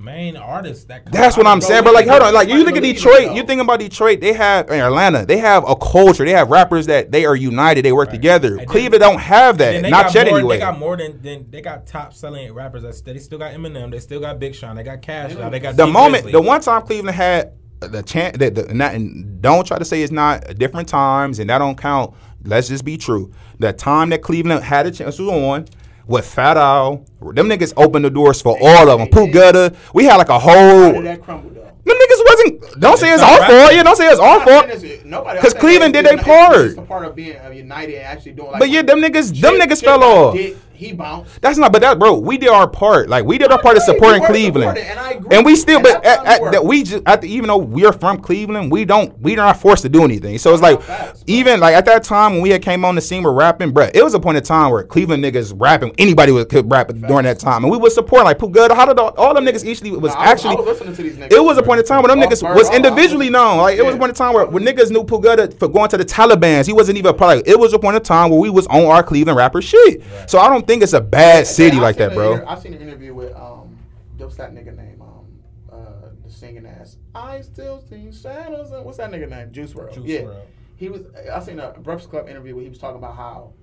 main 0.05 0.37
artists 0.37 0.85
that. 0.85 1.03
come 1.03 1.11
That's 1.11 1.35
what 1.35 1.47
I'm 1.47 1.59
saying, 1.59 1.83
nowhere. 1.83 1.91
bro. 1.91 1.91
Like, 1.93 2.07
hold 2.07 2.21
on. 2.21 2.33
Like, 2.33 2.47
you 2.47 2.59
Nobody 2.59 2.79
think 2.79 2.97
of 2.99 3.03
Detroit. 3.03 3.35
You 3.35 3.43
think 3.43 3.61
about 3.61 3.79
Detroit. 3.79 4.21
They 4.21 4.33
have 4.33 4.69
in 4.69 4.79
Atlanta. 4.79 5.25
They 5.25 5.37
have 5.37 5.67
a 5.67 5.75
culture. 5.75 6.23
They 6.23 6.31
have 6.31 6.49
rappers 6.49 6.85
that 6.85 7.11
they 7.11 7.25
are 7.25 7.35
united. 7.35 7.83
They 7.83 7.91
work 7.91 8.11
together. 8.11 8.51
And 8.51 8.59
then- 8.59 8.67
Cleveland 8.67 9.01
don't 9.01 9.19
have 9.19 9.57
that. 9.57 9.81
Not 9.81 10.05
got 10.05 10.15
yet 10.15 10.27
more, 10.27 10.37
anyway. 10.37 10.55
They 10.55 10.59
got 10.61 10.79
more 10.79 10.95
than, 10.95 11.21
than 11.21 11.49
they 11.49 11.61
got 11.61 11.87
top 11.87 12.13
selling 12.13 12.53
rappers. 12.53 12.83
That 12.83 13.03
they 13.03 13.17
still 13.19 13.39
got 13.39 13.53
Eminem. 13.53 13.91
They 13.91 13.99
still 13.99 14.21
got 14.21 14.39
Big 14.39 14.55
Sean. 14.55 14.75
They 14.75 14.83
got 14.83 15.01
Cash. 15.01 15.35
Out. 15.35 15.51
They 15.51 15.59
got 15.59 15.75
the 15.75 15.85
T 15.85 15.91
moment, 15.91 16.23
Grizzly. 16.23 16.31
the 16.31 16.41
one 16.41 16.61
time 16.61 16.83
Cleveland 16.83 17.15
had 17.15 17.53
the 17.79 18.01
chance, 18.03 18.37
the, 18.37 18.49
the, 18.49 18.73
not, 18.73 18.93
and 18.93 19.41
don't 19.41 19.65
try 19.65 19.77
to 19.77 19.85
say 19.85 20.01
it's 20.01 20.11
not 20.11 20.49
uh, 20.49 20.53
different 20.53 20.87
times, 20.87 21.39
and 21.39 21.49
that 21.49 21.57
don't 21.57 21.77
count. 21.77 22.13
Let's 22.43 22.67
just 22.67 22.85
be 22.85 22.97
true. 22.97 23.31
The 23.59 23.73
time 23.73 24.09
that 24.09 24.21
Cleveland 24.21 24.63
had 24.63 24.85
a 24.85 24.91
chance 24.91 25.17
was 25.19 25.29
on 25.29 25.65
with 26.07 26.25
Fat 26.25 26.57
Al, 26.57 27.05
them 27.21 27.47
niggas 27.49 27.73
opened 27.77 28.05
the 28.05 28.09
doors 28.09 28.41
for 28.41 28.57
all 28.61 28.89
of 28.89 28.99
them. 28.99 29.07
Pooh 29.09 29.31
Gutter, 29.31 29.71
we 29.93 30.05
had 30.05 30.17
like 30.17 30.29
a 30.29 30.39
How 30.39 30.39
whole. 30.39 30.91
did 30.93 31.05
that 31.05 31.21
crumble 31.23 31.49
though? 31.51 31.61
Them 31.85 31.97
niggas 31.97 32.23
wasn't. 32.25 32.79
Don't 32.81 32.97
say 32.97 33.11
it's 33.13 33.21
not 33.21 33.31
our 33.33 33.39
rapping. 33.41 33.57
fault. 33.59 33.73
Yeah, 33.75 33.83
don't 33.83 33.95
say 33.95 34.07
it's 34.09 34.19
our 34.19 34.39
I'm 34.39 34.47
fault. 34.47 34.65
saying 34.65 34.83
it's- 34.91 35.05
nobody- 35.05 35.37
I'm 35.37 35.41
'Cause 35.43 35.51
saying 35.51 35.61
Cleveland 35.61 35.93
did 35.93 36.05
it's 36.07 36.15
their 36.15 36.23
part. 36.49 36.65
It's 36.65 36.77
a 36.77 36.81
part 36.81 37.05
of 37.05 37.15
being 37.15 37.35
uh, 37.37 37.49
united 37.51 37.95
and 37.95 38.03
actually 38.05 38.31
doing 38.31 38.51
like. 38.51 38.59
But 38.59 38.69
yeah, 38.71 38.81
them 38.81 38.99
niggas, 39.01 39.39
them 39.39 39.53
niggas 39.59 39.83
fell 39.83 39.99
got 39.99 40.17
off. 40.35 40.35
He 40.75 40.91
bounced. 40.93 41.41
That's 41.41 41.57
not, 41.57 41.71
but 41.71 41.81
that, 41.81 41.97
bro, 41.99 42.17
we 42.19 42.37
did 42.37 42.49
our 42.49 42.67
part. 42.67 43.09
Like 43.09 43.25
we 43.25 43.37
did 43.37 43.51
our 43.51 43.61
part 43.61 43.77
of 43.77 43.83
supporting 43.83 44.23
Cleveland, 44.23 44.77
and 44.77 44.99
I 44.99 45.11
agree. 45.11 45.37
and 45.37 45.45
we 45.45 45.55
still, 45.55 45.77
And 45.77 45.83
but 45.83 46.05
at, 46.05 46.21
we 46.23 46.47
at, 46.47 46.51
that 46.51 46.65
we 46.65 46.83
just, 46.83 47.03
at 47.05 47.21
the, 47.21 47.29
even 47.29 47.47
though 47.47 47.57
we 47.57 47.85
are 47.85 47.93
from 47.93 48.19
Cleveland, 48.19 48.71
we 48.71 48.85
don't, 48.85 49.17
we 49.21 49.33
are 49.33 49.37
not 49.37 49.57
forced 49.59 49.83
to 49.83 49.89
do 49.89 50.03
anything. 50.03 50.37
So 50.37 50.53
it's 50.53 50.61
like, 50.61 50.85
bro. 50.85 51.13
even 51.27 51.59
like 51.59 51.75
at 51.75 51.85
that 51.85 52.03
time 52.03 52.33
when 52.33 52.41
we 52.41 52.49
had 52.49 52.61
came 52.61 52.83
on 52.85 52.95
the 52.95 53.01
scene, 53.01 53.23
we're 53.23 53.33
rapping, 53.33 53.71
bro. 53.71 53.89
It 53.93 54.03
was 54.03 54.13
a 54.13 54.19
point 54.19 54.37
in 54.37 54.43
time 54.43 54.71
where 54.71 54.83
Cleveland 54.83 55.23
niggas 55.23 55.53
rapping, 55.55 55.93
anybody 55.97 56.31
was 56.31 56.45
could 56.45 56.69
rap 56.71 56.87
during 56.89 57.23
that 57.23 57.39
time, 57.39 57.63
and 57.63 57.71
we 57.71 57.77
would 57.77 57.91
support 57.91 58.23
like 58.25 58.39
Good. 58.39 58.71
How 58.71 58.85
did 58.85 58.99
all, 58.99 59.09
all 59.17 59.33
them 59.33 59.43
niggas 59.45 59.69
actually 59.69 59.91
was 59.91 60.13
Nah, 60.13 60.19
I 60.19 60.31
was- 60.33 60.45
actually? 60.45 60.51
I 60.51 60.59
was 60.59 60.65
listening 60.67 60.95
to 60.95 61.03
these 61.03 61.15
niggas. 61.15 61.31
It 61.33 61.43
was 61.43 61.57
a 61.57 61.63
point 61.63 61.79
in 61.79 61.85
time 61.85 62.03
where 62.03 62.15
them 62.15 62.19
niggas 62.19 62.41
bird, 62.41 62.55
was 62.55 62.69
all- 62.69 62.75
individually 62.75 63.29
known. 63.29 63.57
Like 63.57 63.77
it 63.77 63.85
was 63.85 63.95
a 63.95 63.97
point 63.97 64.09
in 64.09 64.15
time 64.15 64.33
where, 64.33 64.45
where 64.45 64.63
niggas 64.63 64.91
knew 64.91 65.03
Pugutta 65.03 65.57
for 65.57 65.67
going 65.67 65.89
to 65.89 65.97
the 65.97 66.05
Taliban's. 66.05 66.67
He 66.67 66.73
wasn't 66.73 66.97
even 66.97 67.09
a 67.09 67.13
part. 67.13 67.37
Like, 67.37 67.47
it 67.47 67.59
was 67.59 67.73
a 67.73 67.79
point 67.79 67.95
in 67.97 68.03
time 68.03 68.29
where 68.29 68.39
we 68.39 68.49
was 68.49 68.67
on 68.67 68.85
our 68.85 69.01
Cleveland 69.03 69.37
rapper 69.37 69.61
shit. 69.61 70.03
So 70.27 70.39
I 70.39 70.47
don't 70.49 70.64
think 70.65 70.83
it's 70.83 70.93
a 70.93 71.01
bad 71.01 71.47
city 71.47 71.77
I've 71.77 71.83
like 71.83 71.97
that, 71.97 72.13
bro. 72.13 72.33
inter- 72.33 72.45
I've 72.47 72.61
seen 72.61 72.73
an 72.73 72.81
interview 72.81 73.13
with 73.13 73.33
um, 73.35 73.77
what's 74.17 74.35
that 74.37 74.53
nigga 74.53 74.75
name? 74.75 75.01
Um, 75.01 75.25
uh, 75.71 76.09
the 76.23 76.31
singing 76.31 76.65
ass. 76.65 76.97
I 77.13 77.41
still 77.41 77.81
see 77.89 78.11
shadows. 78.11 78.71
And 78.71 78.85
what's 78.85 78.97
that 78.97 79.11
nigga 79.11 79.29
name? 79.29 79.51
Juice 79.51 79.73
WRLD. 79.73 79.93
Juice 79.95 80.05
yeah, 80.05 80.19
WRLD. 80.21 80.41
he 80.77 80.89
was. 80.89 81.01
I 81.33 81.39
seen 81.39 81.59
a 81.59 81.71
Breakfast 81.71 82.09
Club 82.09 82.27
interview 82.29 82.55
where 82.55 82.63
he 82.63 82.69
was 82.69 82.77
talking 82.79 82.97
about 82.97 83.15
how. 83.15 83.53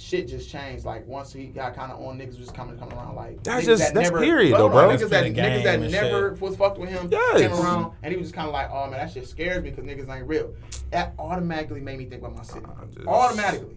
Shit 0.00 0.28
just 0.28 0.48
changed. 0.48 0.84
Like 0.84 1.04
once 1.08 1.32
he 1.32 1.46
got 1.46 1.74
kind 1.74 1.90
of 1.90 1.98
on, 2.00 2.20
niggas 2.20 2.38
was 2.38 2.50
coming 2.50 2.78
coming 2.78 2.96
around. 2.96 3.16
Like 3.16 3.42
That's 3.42 3.66
just- 3.66 3.82
that 3.82 3.94
that's 3.94 4.10
never, 4.12 4.22
period, 4.24 4.56
though, 4.56 4.68
bro. 4.68 4.90
Niggas 4.90 5.08
that 5.08 5.24
niggas 5.24 5.64
that 5.64 5.80
never 5.80 6.34
shit. 6.34 6.40
was 6.40 6.54
fucked 6.56 6.78
with 6.78 6.88
him 6.88 7.08
Yes. 7.10 7.40
came 7.40 7.52
around, 7.52 7.94
and 8.04 8.12
he 8.12 8.16
was 8.16 8.28
just 8.28 8.34
kind 8.36 8.46
of 8.46 8.52
like, 8.54 8.70
oh 8.70 8.82
man, 8.88 8.92
that 9.00 9.10
shit 9.10 9.26
scares 9.26 9.60
me 9.64 9.70
because 9.70 9.84
niggas 9.84 10.08
ain't 10.08 10.28
real. 10.28 10.54
That 10.92 11.14
automatically 11.18 11.80
made 11.80 11.98
me 11.98 12.04
think 12.04 12.22
about 12.22 12.36
my 12.36 12.44
city. 12.44 12.64
just- 12.94 13.08
Automatically. 13.08 13.76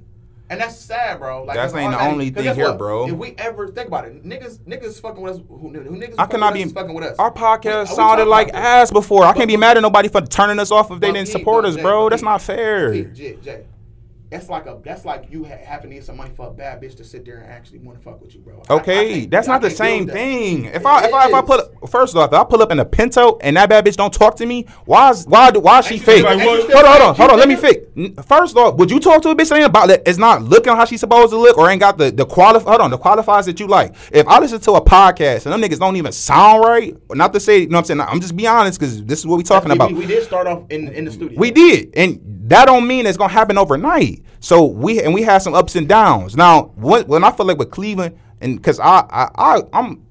And 0.52 0.60
that's 0.60 0.78
sad, 0.78 1.20
bro. 1.20 1.46
Like 1.46 1.56
That's 1.56 1.74
ain't 1.74 1.94
the 1.94 2.02
only 2.02 2.30
thing 2.30 2.54
here, 2.54 2.68
what? 2.68 2.78
bro. 2.78 3.08
If 3.08 3.14
we 3.14 3.36
ever 3.38 3.70
think 3.70 3.88
about 3.88 4.04
it, 4.04 4.22
niggas, 4.26 4.60
niggas 4.60 5.00
fucking 5.00 5.22
with 5.22 5.36
us. 5.36 5.42
Who, 5.48 5.58
who 5.58 5.70
niggas? 5.70 6.16
I 6.18 6.24
fucking 6.24 6.32
cannot 6.32 6.54
with 6.54 6.62
be. 6.62 6.64
us 6.66 6.72
fucking 6.74 6.94
with 6.94 7.04
us. 7.06 7.18
Our 7.20 7.32
podcast 7.32 7.88
sounded 7.88 8.26
like 8.26 8.54
ass 8.54 8.92
before. 8.92 9.24
I 9.24 9.32
can't 9.32 9.48
be 9.48 9.56
mad 9.56 9.78
at 9.78 9.80
nobody 9.80 10.10
for 10.10 10.20
turning 10.20 10.60
us 10.60 10.70
off 10.70 10.92
if 10.92 11.00
they 11.00 11.14
didn't 11.14 11.30
support 11.30 11.64
us, 11.64 11.78
Jay, 11.78 11.82
bro. 11.82 12.10
That's 12.10 12.22
not 12.22 12.42
fair. 12.42 12.94
Jay, 12.94 13.38
Jay, 13.42 13.64
that's 14.32 14.50
like 14.50 14.66
a 14.66 14.80
that's 14.84 15.04
like 15.06 15.26
you 15.30 15.44
ha- 15.44 15.58
having 15.64 15.90
to 15.92 15.96
get 15.98 16.06
some 16.06 16.18
money 16.18 16.32
for 16.36 16.48
a 16.48 16.52
bad 16.52 16.82
bitch 16.82 16.96
to 16.98 17.04
sit 17.04 17.26
there 17.26 17.38
and 17.40 17.52
actually 17.52 17.80
want 17.80 17.98
to 18.00 18.04
fuck 18.04 18.22
with 18.22 18.34
you, 18.34 18.40
bro. 18.42 18.64
I- 18.70 18.74
I 18.74 18.78
Okay, 18.78 19.26
that's 19.26 19.48
not 19.48 19.62
the 19.62 19.70
same 19.70 20.08
thing. 20.08 20.66
If 20.66 20.86
I 20.86 21.06
if 21.06 21.14
I 21.14 21.28
if 21.28 21.34
I 21.34 21.40
it 21.40 21.46
put 21.46 21.60
is. 21.84 21.90
first 21.90 22.16
off, 22.16 22.30
if 22.30 22.34
I 22.40 22.44
pull 22.46 22.62
up 22.64 22.72
in 22.72 22.80
a 22.80 22.86
Pinto 22.86 23.38
and 23.42 23.58
that 23.58 23.68
bad 23.70 23.86
bitch 23.86 23.98
don't 23.98 24.14
talk 24.14 24.36
to 24.38 24.46
me, 24.46 24.66
why 24.86 25.10
is 25.12 25.26
why 25.28 25.52
do 25.52 25.60
why 25.60 25.80
is 25.80 25.86
she 25.86 25.98
fake? 26.00 26.20
still- 26.26 26.32
ain't 26.32 26.42
hold 26.42 26.60
on, 26.62 26.72
hold 26.72 27.02
on, 27.02 27.16
hold 27.16 27.32
on. 27.32 27.38
Let 27.40 27.48
me 27.50 27.56
nigga? 27.56 27.60
fake. 27.60 27.84
N- 27.98 28.16
First 28.24 28.56
off, 28.56 28.76
would 28.78 28.90
you 28.90 29.00
talk 29.02 29.22
to 29.24 29.30
a 29.30 29.36
bitch 29.36 29.50
that 29.50 29.58
ain't 29.58 29.66
about 29.66 29.90
It's 29.92 30.18
not 30.18 30.42
looking 30.44 30.74
how 30.74 30.86
she's 30.86 31.02
supposed 31.02 31.32
to 31.32 31.38
look 31.38 31.58
or 31.58 31.70
ain't 31.70 31.82
got 31.82 31.98
the 31.98 32.10
the 32.10 32.26
qualif- 32.26 32.64
Hold 32.64 32.80
on, 32.82 32.90
the 32.90 32.98
qualifiers 32.98 33.46
that 33.46 33.60
you 33.60 33.68
like. 33.68 33.94
If 34.14 34.26
I 34.28 34.40
listen 34.40 34.62
to 34.62 34.72
a 34.74 34.82
podcast 34.82 35.46
and 35.46 35.54
them 35.54 35.62
niggas 35.62 35.80
don't 35.80 35.98
even 35.98 36.14
sound 36.14 36.64
right, 36.64 36.96
not 37.12 37.34
to 37.34 37.40
say 37.42 37.60
you 37.60 37.68
know 37.68 37.76
what 37.78 37.90
I'm 37.92 38.00
saying. 38.00 38.02
I'm 38.02 38.22
just 38.22 38.36
be 38.38 38.48
honest 38.48 38.80
because 38.80 39.04
this 39.04 39.20
is 39.20 39.28
what 39.28 39.36
we 39.38 39.44
talking 39.44 39.70
We- 39.70 39.76
about. 39.76 39.92
We, 39.92 40.00
we 40.00 40.06
did 40.08 40.24
start 40.24 40.48
off 40.48 40.64
in 40.70 40.88
in 40.94 41.04
the 41.04 41.12
studio. 41.12 41.38
We 41.38 41.52
did, 41.52 41.94
and 41.98 42.41
that 42.52 42.66
don't 42.66 42.88
mean 42.88 43.06
it's 43.06 43.18
gonna 43.18 43.34
happen 43.34 43.58
overnight. 43.58 44.24
So 44.40 44.66
we 44.66 45.02
and 45.02 45.14
we 45.14 45.22
had 45.22 45.40
some 45.40 45.54
ups 45.54 45.76
and 45.76 45.88
downs. 45.88 46.36
Now, 46.36 46.72
when, 46.76 47.06
when 47.08 47.24
I 47.24 47.32
feel 47.32 47.46
like 47.46 47.58
with 47.58 47.72
Cleveland, 47.72 48.18
and 48.42 48.58
because 48.58 48.80
I, 48.80 49.06
I 49.10 49.30
I 49.36 49.62
I'm 49.74 50.06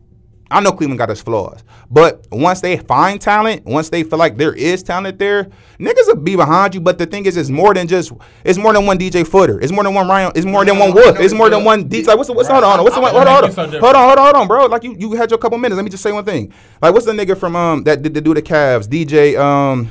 I 0.52 0.60
know 0.60 0.72
Cleveland 0.72 0.98
got 0.98 1.10
its 1.10 1.20
flaws, 1.20 1.62
but 1.90 2.26
once 2.32 2.60
they 2.60 2.76
find 2.76 3.20
talent, 3.20 3.64
once 3.66 3.88
they 3.88 4.02
feel 4.02 4.18
like 4.18 4.36
there 4.36 4.52
is 4.52 4.82
talent 4.82 5.18
there, 5.18 5.44
niggas 5.78 6.06
will 6.08 6.16
be 6.16 6.34
behind 6.34 6.74
you. 6.74 6.80
But 6.80 6.98
the 6.98 7.06
thing 7.06 7.26
is, 7.26 7.36
it's 7.36 7.50
more 7.50 7.72
than 7.74 7.86
just 7.86 8.12
it's 8.44 8.58
more 8.58 8.72
than 8.72 8.84
one 8.86 8.98
DJ 8.98 9.24
Footer. 9.26 9.60
It's 9.60 9.70
more 9.72 9.84
than 9.84 9.94
one 9.94 10.08
Ryan. 10.08 10.32
It's 10.34 10.46
more 10.46 10.64
than 10.64 10.76
No, 10.78 10.86
one 10.86 10.94
Wolf. 10.94 11.20
It's 11.20 11.34
more 11.34 11.50
than 11.50 11.62
one. 11.64 11.88
D- 11.88 12.02
like 12.04 12.16
what's 12.16 12.28
the, 12.28 12.32
what's 12.32 12.48
Right. 12.48 12.62
hold 12.62 12.78
on 12.78 12.82
what's 12.84 12.96
the 12.96 13.00
one? 13.00 13.12
Hold 13.14 13.26
on, 13.28 13.32
hold 13.44 13.58
on, 13.58 13.70
hold 13.70 13.74
on, 13.74 13.80
hold 13.80 13.96
on, 13.96 14.24
hold 14.24 14.34
on, 14.36 14.48
bro. 14.48 14.66
Like 14.66 14.82
you 14.84 14.96
you 14.98 15.12
had 15.12 15.30
your 15.30 15.38
couple 15.38 15.58
minutes. 15.58 15.76
Let 15.76 15.84
me 15.84 15.90
just 15.90 16.02
say 16.02 16.10
one 16.12 16.24
thing. 16.24 16.52
Like 16.82 16.94
what's 16.94 17.06
the 17.06 17.12
nigga 17.12 17.36
from 17.38 17.54
um 17.54 17.82
that 17.84 18.02
did 18.02 18.14
the 18.14 18.20
do 18.20 18.34
the 18.34 18.42
Cavs? 18.42 18.86
DJ 18.88 19.36
um. 19.38 19.90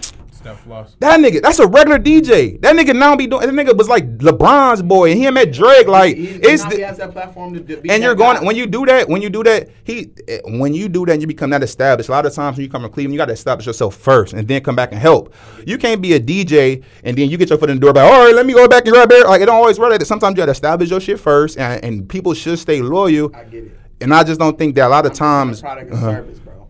Steph 0.58 1.00
That 1.00 1.20
nigga, 1.20 1.42
that's 1.42 1.60
a 1.60 1.68
regular 1.68 2.00
DJ. 2.00 2.60
That 2.62 2.76
nigga 2.76 2.96
now 2.96 3.16
be 3.16 3.28
doing. 3.28 3.42
That 3.42 3.54
nigga 3.54 3.78
was 3.78 3.90
like 3.90 4.18
LeBron's 4.18 4.82
boy, 4.82 5.12
and 5.12 5.20
him 5.20 5.38
at 5.38 5.52
Drake. 5.52 5.88
Like 5.88 6.16
He, 6.16 6.26
he, 6.26 6.36
it's 6.36 6.64
now 6.64 6.70
the, 6.70 6.76
he 6.76 6.82
has 6.82 6.98
that 6.98 7.12
platform 7.12 7.54
to, 7.54 7.60
to 7.62 7.78
be 7.82 7.90
and 7.90 8.04
you're 8.04 8.16
going 8.16 8.38
guy. 8.38 8.44
when 8.44 8.56
you 8.56 8.66
do 8.66 8.86
that. 8.86 9.08
When 9.08 9.22
you 9.22 9.30
do 9.30 9.44
that, 9.44 9.70
he 9.84 10.12
eh, 10.28 10.40
when 10.46 10.74
you 10.74 10.90
do 10.90 11.06
that, 11.06 11.14
and 11.14 11.22
you 11.22 11.28
become 11.28 11.50
that 11.52 11.64
established. 11.64 12.10
A 12.10 12.12
lot 12.12 12.26
of 12.26 12.34
times 12.34 12.58
when 12.58 12.64
you 12.64 12.70
come 12.72 12.84
to 12.84 12.90
Cleveland, 12.90 13.14
you 13.14 13.18
got 13.18 13.26
to 13.26 13.34
establish 13.34 13.66
yourself 13.66 13.96
first, 13.96 14.34
and 14.34 14.48
then 14.48 14.64
come 14.64 14.76
back 14.76 14.92
and 14.92 15.00
help. 15.00 15.34
You 15.66 15.78
can't 15.78 16.02
be 16.02 16.14
a 16.14 16.20
DJ 16.20 16.84
and 17.04 17.18
then 17.18 17.30
you 17.30 17.38
get 17.38 17.50
your 17.50 17.58
foot 17.58 17.70
in 17.70 17.78
the 17.78 17.82
door. 17.82 17.94
By 17.94 18.02
all 18.02 18.26
right, 18.26 18.36
let 18.36 18.46
me 18.46 18.54
go 18.54 18.68
back 18.68 18.86
and 18.86 18.94
grab 18.94 19.10
there. 19.10 19.26
Like 19.26 19.42
it 19.42 19.46
don't 19.46 19.56
always 19.56 19.80
work 19.80 19.92
like 19.92 20.00
that. 20.00 20.06
Sometimes 20.06 20.34
you 20.34 20.38
got 20.38 20.46
to 20.46 20.52
establish 20.52 20.90
your 20.90 21.00
shit 21.00 21.20
first, 21.20 21.58
and, 21.58 21.84
and 21.84 22.10
people 22.10 22.34
should 22.34 22.60
stay 22.60 22.82
loyal. 22.82 23.36
I 23.36 23.44
get 23.44 23.66
it. 23.66 23.80
And 24.02 24.14
I 24.14 24.24
just 24.24 24.40
don't 24.40 24.58
think 24.58 24.76
that 24.76 24.88
a 24.88 24.90
lot 24.90 25.06
of 25.06 25.12
I'm 25.12 25.18
times. 25.18 25.62
product 25.62 25.92
and 25.92 25.98
uh-huh. 25.98 26.12
service, 26.12 26.40
bro. 26.40 26.68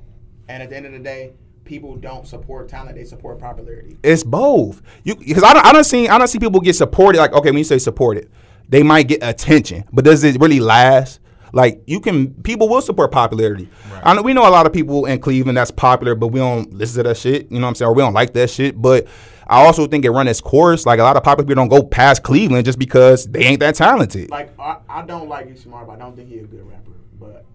And 0.47 0.63
at 0.63 0.69
the 0.69 0.77
end 0.77 0.87
of 0.87 0.93
the 0.93 0.99
day, 0.99 1.33
people 1.69 1.95
don't 1.95 2.27
support 2.27 2.67
talent; 2.67 2.97
they 2.97 3.05
support 3.05 3.39
popularity. 3.39 3.97
It's 4.03 4.23
both. 4.23 4.81
You 5.03 5.15
because 5.15 5.43
I 5.43 5.53
don't 5.53 5.65
I 5.65 5.71
don't 5.71 5.85
see 5.85 6.09
I 6.09 6.17
don't 6.17 6.27
see 6.27 6.39
people 6.39 6.59
get 6.59 6.75
supported. 6.75 7.19
Like 7.19 7.31
okay, 7.31 7.51
when 7.51 7.59
you 7.59 7.63
say 7.63 7.77
supported, 7.77 8.29
they 8.67 8.83
might 8.83 9.03
get 9.07 9.19
attention, 9.21 9.85
but 9.93 10.03
does 10.03 10.23
it 10.23 10.41
really 10.41 10.59
last? 10.59 11.21
Like 11.53 11.81
you 11.85 11.99
can 11.99 12.33
people 12.43 12.67
will 12.67 12.81
support 12.81 13.11
popularity. 13.11 13.69
I 14.03 14.13
know 14.13 14.21
we 14.21 14.33
know 14.33 14.47
a 14.47 14.51
lot 14.51 14.65
of 14.65 14.73
people 14.73 15.05
in 15.05 15.19
Cleveland 15.19 15.57
that's 15.57 15.71
popular, 15.71 16.15
but 16.15 16.27
we 16.27 16.39
don't 16.39 16.73
listen 16.73 17.03
to 17.03 17.09
that 17.09 17.17
shit. 17.17 17.51
You 17.51 17.59
know 17.59 17.65
what 17.65 17.69
I'm 17.69 17.75
saying? 17.75 17.89
Or 17.89 17.93
we 17.93 18.01
don't 18.01 18.13
like 18.13 18.33
that 18.33 18.49
shit. 18.49 18.79
But 18.79 19.07
I 19.47 19.65
also 19.65 19.87
think 19.87 20.05
it 20.05 20.11
run 20.11 20.27
its 20.27 20.41
course. 20.41 20.85
Like 20.85 20.99
a 20.99 21.03
lot 21.03 21.17
of 21.17 21.23
popular 21.23 21.47
people 21.47 21.63
don't 21.65 21.69
go 21.69 21.83
past 21.83 22.23
Cleveland 22.23 22.65
just 22.65 22.77
because 22.77 23.25
they 23.25 23.43
ain't 23.43 23.59
that 23.61 23.75
talented. 23.75 24.29
Like 24.29 24.57
I, 24.59 24.77
I 24.87 25.01
don't 25.03 25.29
like. 25.29 25.57
Smart, 25.57 25.87
but 25.87 25.93
I 25.93 25.99
don't 25.99 26.15
think 26.15 26.29
he's 26.29 26.43
a 26.43 26.47
good 26.47 26.67
rapper. 26.67 26.91
But 27.19 27.45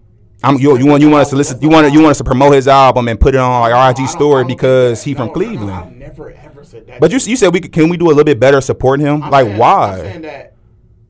I'm 0.45 0.57
you, 0.57 0.77
you 0.77 0.85
want 0.85 1.01
you 1.01 1.09
want 1.09 1.21
us 1.23 1.29
to 1.31 1.35
listen 1.35 1.61
you 1.61 1.69
want 1.69 1.91
you 1.91 1.99
want 1.99 2.11
us 2.11 2.17
to 2.19 2.23
promote 2.23 2.53
his 2.53 2.67
album 2.67 3.07
and 3.07 3.19
put 3.19 3.33
it 3.35 3.39
on 3.39 3.61
like 3.61 3.73
I 3.73 3.87
RIG 3.89 4.07
story 4.07 4.43
because 4.45 4.99
that- 4.99 5.05
he 5.09 5.13
from 5.13 5.27
no, 5.27 5.33
no, 5.33 5.33
Cleveland. 5.33 5.71
I've 5.71 5.91
never 5.95 6.31
ever 6.31 6.63
said 6.63 6.87
that. 6.87 6.99
But 6.99 7.11
you 7.11 7.19
you 7.23 7.35
said 7.35 7.51
we 7.53 7.59
could, 7.61 7.71
can 7.71 7.89
we 7.89 7.97
do 7.97 8.05
a 8.05 8.09
little 8.09 8.23
bit 8.23 8.39
better 8.39 8.61
supporting 8.61 9.05
him? 9.05 9.23
I'm 9.23 9.31
like 9.31 9.45
saying- 9.47 9.57
why? 9.57 9.91
I'm 9.93 9.99
saying 9.99 10.21
that 10.23 10.53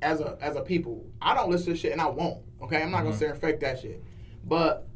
as 0.01 0.21
a 0.21 0.37
as 0.41 0.55
a 0.55 0.61
people, 0.61 1.05
I 1.21 1.33
don't 1.35 1.49
listen 1.49 1.73
to 1.73 1.79
shit 1.79 1.91
and 1.91 2.01
I 2.01 2.07
won't. 2.07 2.39
Okay, 2.63 2.81
I'm 2.81 2.91
not 2.91 2.99
Mm-hmm. 2.99 3.05
gonna 3.07 3.17
say 3.17 3.25
and 3.27 3.37
fake 3.39 3.59
that 3.59 3.79
shit. 3.81 4.03
But 4.45 4.87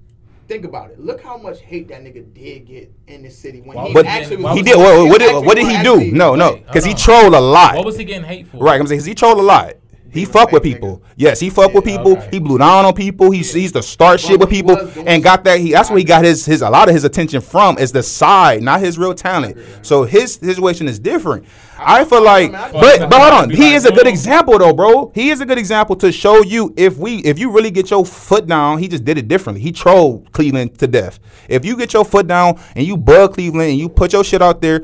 think 0.48 0.64
about 0.66 0.90
it. 0.92 1.00
Look 1.00 1.22
how 1.22 1.38
much 1.38 1.60
hate 1.62 1.88
that 1.90 2.02
nigga 2.04 2.34
did 2.34 2.66
get 2.66 2.92
in 3.08 3.22
the 3.24 3.30
city 3.30 3.62
when 3.62 3.76
Why 3.78 3.88
he 3.90 3.94
was 3.94 4.04
he 4.04 4.10
actually 4.10 4.38
was. 4.38 4.56
He 4.58 4.64
did. 4.64 4.78
What, 4.78 4.86
what 5.10 5.22
actually 5.22 5.40
did 5.42 5.46
what 5.46 5.58
did 5.58 5.68
he 5.68 5.84
do? 5.84 6.12
No, 6.16 6.36
no, 6.36 6.56
because 6.56 6.86
he 6.86 6.94
trolled 6.94 7.34
a 7.34 7.42
lot. 7.42 7.76
What 7.76 7.86
was 7.86 7.98
he 7.98 8.04
getting 8.06 8.24
hate 8.24 8.48
for? 8.48 8.58
Right, 8.58 8.80
I'm 8.80 8.88
saying 8.88 9.00
'cause 9.02 9.06
he 9.06 9.16
trolled 9.16 9.38
a 9.40 9.44
lot. 9.44 9.74
He 10.12 10.26
fuck 10.26 10.52
with 10.52 10.64
people. 10.64 11.04
Yes, 11.16 11.40
he 11.40 11.50
fuck 11.50 11.74
with 11.74 11.84
people. 11.86 12.14
okay. 12.18 12.30
He 12.32 12.40
blew 12.40 12.58
down 12.58 12.86
on 12.86 12.94
people. 12.94 13.32
He 13.32 13.44
sees 13.44 13.72
the 13.72 13.82
start 13.82 14.20
shit 14.20 14.40
with 14.40 14.50
people 14.50 14.78
and 15.08 15.24
got 15.24 15.44
that. 15.44 15.60
He, 15.60 15.72
that's 15.72 15.90
where 15.90 16.00
he 16.00 16.04
got 16.06 16.24
his 16.24 16.46
his 16.46 16.62
a 16.62 16.70
lot 16.70 16.88
of 16.88 16.94
his 16.96 17.04
attention 17.04 17.42
from 17.42 17.78
is 17.78 17.92
the 17.92 18.04
side, 18.04 18.62
not 18.64 18.80
his 18.80 18.98
real 18.98 19.14
talent. 19.14 19.58
So 19.82 20.04
his 20.04 20.36
situation 20.36 20.88
is 20.88 21.00
different. 21.00 21.46
I 21.82 22.04
feel 22.04 22.22
like, 22.22 22.54
I 22.54 22.72
mean, 22.72 22.82
but 22.82 23.10
but 23.10 23.20
hold 23.22 23.34
on. 23.44 23.50
He 23.50 23.74
is 23.74 23.86
a 23.86 23.92
good 23.92 24.08
example 24.08 24.58
though, 24.58 24.74
bro. 24.74 25.12
He 25.16 25.30
is 25.30 25.42
a 25.42 25.46
good 25.46 25.58
example 25.58 25.96
to 25.98 26.12
show 26.12 26.44
you 26.44 26.74
if 26.76 26.98
we 26.98 27.20
if 27.20 27.40
you 27.40 27.52
really 27.52 27.72
get 27.72 27.90
your 27.90 28.06
foot 28.06 28.48
down. 28.48 28.80
He 28.80 28.88
just 28.88 29.06
did 29.06 29.18
it 29.18 29.28
differently. 29.28 29.62
He 29.62 29.72
trolled 29.72 30.32
Cleveland 30.34 30.78
to 30.80 30.88
death. 30.88 31.20
If 31.48 31.64
you 31.66 31.78
get 31.78 31.94
your 31.94 32.04
foot 32.06 32.28
down 32.28 32.60
and 32.76 32.86
you 32.86 32.98
bug 32.98 33.34
Cleveland 33.36 33.72
and 33.72 33.80
you 33.80 33.90
put 33.90 34.14
your 34.14 34.24
shit 34.24 34.42
out 34.42 34.62
there. 34.62 34.84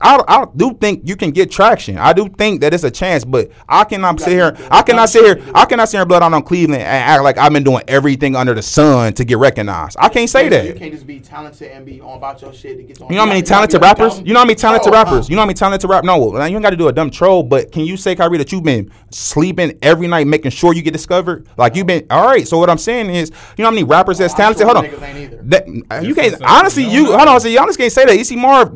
I, 0.00 0.22
I 0.28 0.46
do 0.56 0.74
think 0.74 1.02
you 1.08 1.16
can 1.16 1.30
get 1.30 1.50
traction. 1.50 1.98
I 1.98 2.12
do 2.12 2.28
think 2.28 2.60
that 2.60 2.72
it's 2.74 2.84
a 2.84 2.90
chance, 2.90 3.24
but 3.24 3.50
I 3.68 3.84
cannot 3.84 4.20
sit 4.20 4.30
here. 4.32 4.56
I 4.70 4.82
cannot 4.82 5.08
sit 5.08 5.24
here. 5.24 5.52
I 5.54 5.64
cannot 5.64 5.88
sit 5.88 5.96
here 5.96 6.02
and 6.02 6.08
blood 6.08 6.22
out 6.22 6.32
on 6.32 6.42
Cleveland 6.42 6.82
and 6.82 6.88
act 6.88 7.22
like 7.22 7.38
I've 7.38 7.52
been 7.52 7.64
doing 7.64 7.82
everything 7.88 8.36
under 8.36 8.54
the 8.54 8.62
sun 8.62 9.12
to 9.14 9.24
get 9.24 9.38
recognized. 9.38 9.96
I 9.98 10.08
can't 10.08 10.30
say 10.30 10.48
that. 10.48 10.66
You 10.66 10.74
can't 10.74 10.92
just 10.92 11.06
be 11.06 11.20
talented 11.20 11.72
and 11.72 11.84
be 11.84 12.00
on 12.00 12.16
about 12.18 12.40
your 12.42 12.52
shit 12.52 12.76
to 12.76 12.82
get 12.82 13.00
on. 13.00 13.08
You 13.08 13.16
know 13.16 13.22
how 13.22 13.28
many 13.28 13.42
talented 13.42 13.80
rappers? 13.82 14.20
You 14.20 14.32
know 14.34 14.40
how 14.40 14.44
many 14.46 14.54
talented 14.54 14.92
uh-uh. 14.92 15.04
rappers? 15.04 15.28
You 15.28 15.36
know 15.36 15.42
how 15.42 15.46
many 15.46 15.54
talented 15.54 15.90
rap? 15.90 16.04
No, 16.04 16.18
like, 16.18 16.50
you 16.50 16.56
ain't 16.56 16.62
got 16.62 16.70
to 16.70 16.76
do 16.76 16.88
a 16.88 16.92
dumb 16.92 17.10
troll. 17.10 17.42
But 17.42 17.72
can 17.72 17.84
you 17.84 17.96
say, 17.96 18.14
Kyrie, 18.14 18.38
that 18.38 18.52
you've 18.52 18.62
been 18.64 18.92
sleeping 19.10 19.78
every 19.82 20.06
night, 20.06 20.26
making 20.26 20.50
sure 20.52 20.74
you 20.74 20.82
get 20.82 20.92
discovered? 20.92 21.48
Like 21.56 21.74
you've 21.74 21.86
been. 21.86 22.06
All 22.10 22.26
right. 22.26 22.46
So 22.46 22.58
what 22.58 22.70
I'm 22.70 22.78
saying 22.78 23.10
is, 23.10 23.30
you 23.56 23.62
know 23.62 23.66
how 23.70 23.74
many 23.74 23.84
rappers 23.84 24.18
that's 24.18 24.34
Oh, 24.34 24.36
talented? 24.36 24.64
Hold 24.66 24.76
on. 24.78 24.84
niggas 24.84 25.02
ain't 25.02 25.18
either. 25.18 25.40
That, 25.42 26.04
you 26.04 26.14
can't 26.14 26.40
honestly. 26.42 26.84
you 26.84 26.90
You 26.90 27.06
hold 27.16 27.26
know. 27.26 27.34
on. 27.34 27.40
So 27.40 27.48
you 27.48 27.58
honestly 27.58 27.82
can't 27.82 27.92
say 27.92 28.04
that. 28.04 28.16
You 28.16 28.24
see 28.24 28.36
Marv. 28.36 28.68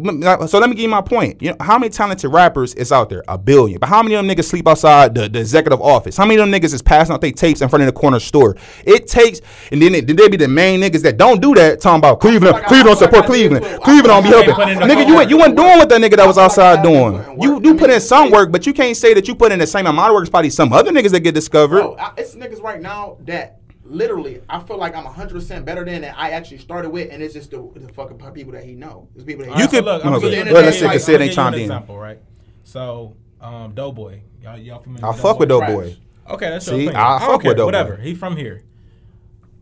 So 0.51 0.59
let 0.59 0.69
me 0.69 0.75
give 0.75 0.83
you 0.83 0.89
my 0.89 1.01
point. 1.01 1.12
You 1.13 1.51
know 1.51 1.57
how 1.61 1.79
many 1.79 1.91
talented 1.91 2.33
rappers 2.33 2.75
is 2.75 2.91
out 2.91 3.11
there? 3.11 3.23
A 3.29 3.37
billion. 3.37 3.79
But 3.79 3.91
how 3.91 4.03
many 4.03 4.15
of 4.15 4.25
them 4.25 4.35
niggas 4.35 4.45
sleep 4.45 4.67
outside 4.67 5.15
the, 5.15 5.29
the 5.29 5.41
executive 5.41 5.81
office? 5.81 6.17
How 6.17 6.25
many 6.25 6.41
of 6.41 6.49
them 6.49 6.61
niggas 6.61 6.73
is 6.73 6.81
passing 6.81 7.13
out 7.13 7.21
their 7.21 7.33
tapes 7.33 7.61
in 7.61 7.69
front 7.69 7.83
of 7.83 7.87
the 7.87 7.93
corner 7.93 8.19
store? 8.19 8.57
It 8.87 9.09
takes, 9.09 9.41
and 9.71 9.83
then 9.83 9.93
then 9.93 10.17
they 10.17 10.29
be 10.29 10.39
the 10.39 10.49
main 10.49 10.81
niggas 10.81 11.03
that 11.03 11.19
don't 11.19 11.43
do 11.43 11.55
that. 11.55 11.81
Talking 11.83 11.99
about 11.99 12.21
Cleveland. 12.21 12.55
like 12.55 12.67
Cleveland 12.67 12.99
don't 12.99 13.01
like 13.01 13.11
support 13.11 13.27
Cleveland. 13.27 13.65
Cleveland 13.83 14.07
don't 14.07 14.23
be 14.23 14.29
helping. 14.31 14.55
Nigga, 14.55 15.07
you 15.07 15.29
you 15.29 15.37
wasn't 15.37 15.57
doing 15.57 15.79
what 15.79 15.89
that 15.91 16.01
nigga 16.01 16.17
that 16.17 16.27
was 16.27 16.39
outside 16.39 16.83
doing. 16.83 17.41
You 17.41 17.61
you 17.63 17.75
put 17.75 17.91
in 17.91 18.01
some 18.01 18.31
work, 18.31 18.51
but 18.51 18.67
you 18.67 18.73
can't 18.73 18.97
say 18.97 19.13
that 19.15 19.29
you 19.29 19.35
put 19.35 19.53
in 19.53 19.59
the 19.59 19.67
same 19.67 19.87
amount 19.87 20.09
of 20.09 20.15
work 20.15 20.23
as 20.23 20.31
probably 20.31 20.51
some 20.51 20.73
other 20.73 20.91
niggas 20.91 21.11
that 21.11 21.21
get 21.21 21.35
discovered. 21.35 21.83
Oh, 21.83 21.95
Bro, 21.95 22.11
it's 22.17 22.35
niggas 22.35 22.63
right 22.63 22.81
now 22.81 23.19
that 23.27 23.62
literally 23.93 24.41
I 24.49 24.59
feel 24.61 24.79
like 24.79 24.95
I'm 24.97 25.05
100 25.05 25.33
percent 25.35 25.65
better 25.65 25.85
than 25.85 26.03
that 26.03 26.15
I 26.19 26.31
actually 26.31 26.59
started 26.59 26.91
with, 26.91 27.11
and 27.13 27.23
it's 27.23 27.35
just 27.35 27.51
the, 27.51 27.69
the 27.75 27.93
fucking 27.93 28.19
people 28.33 28.53
that 28.53 28.65
he 28.65 28.75
know. 28.75 29.09
It's 29.15 29.25
people 29.25 29.45
that 29.45 29.53
he 29.53 29.59
You 29.59 29.65
know. 29.67 29.71
could- 29.71 29.85
look, 29.85 30.05
I'm 30.05 30.13
go 30.13 30.21
gonna 30.21 30.33
ahead. 30.33 30.45
give 30.45 30.45
Go 30.47 30.51
you- 30.51 30.57
ahead, 30.57 30.65
let's 30.67 30.79
say- 30.79 30.87
I'm 30.87 30.91
let's 30.93 31.09
it 31.09 31.13
ain't 31.13 31.19
give 31.21 31.27
you 31.27 31.31
an 31.31 31.35
chimed 31.35 31.55
in. 31.57 31.61
Example, 31.63 31.99
right? 31.99 32.19
So, 32.65 33.17
um, 33.41 33.75
Doe 33.75 33.93
Boy, 33.93 34.23
y'all, 34.43 34.59
y'all 34.59 34.81
familiar? 34.81 35.07
I 35.07 35.11
with 35.11 35.21
fuck 35.21 35.39
with 35.39 35.49
Doe 35.49 35.61
Boy. 35.61 35.67
Doughboy. 35.67 35.97
Okay, 36.31 36.49
that's 36.51 36.67
See, 36.67 36.77
your 36.85 36.93
thing. 36.93 36.97
I 36.97 37.19
don't 37.19 37.21
fuck 37.29 37.31
with 37.39 37.43
care, 37.43 37.55
Doe 37.55 37.63
Boy. 37.63 37.67
Whatever. 37.67 37.97
He 37.97 38.15
from 38.15 38.37
here. 38.37 38.63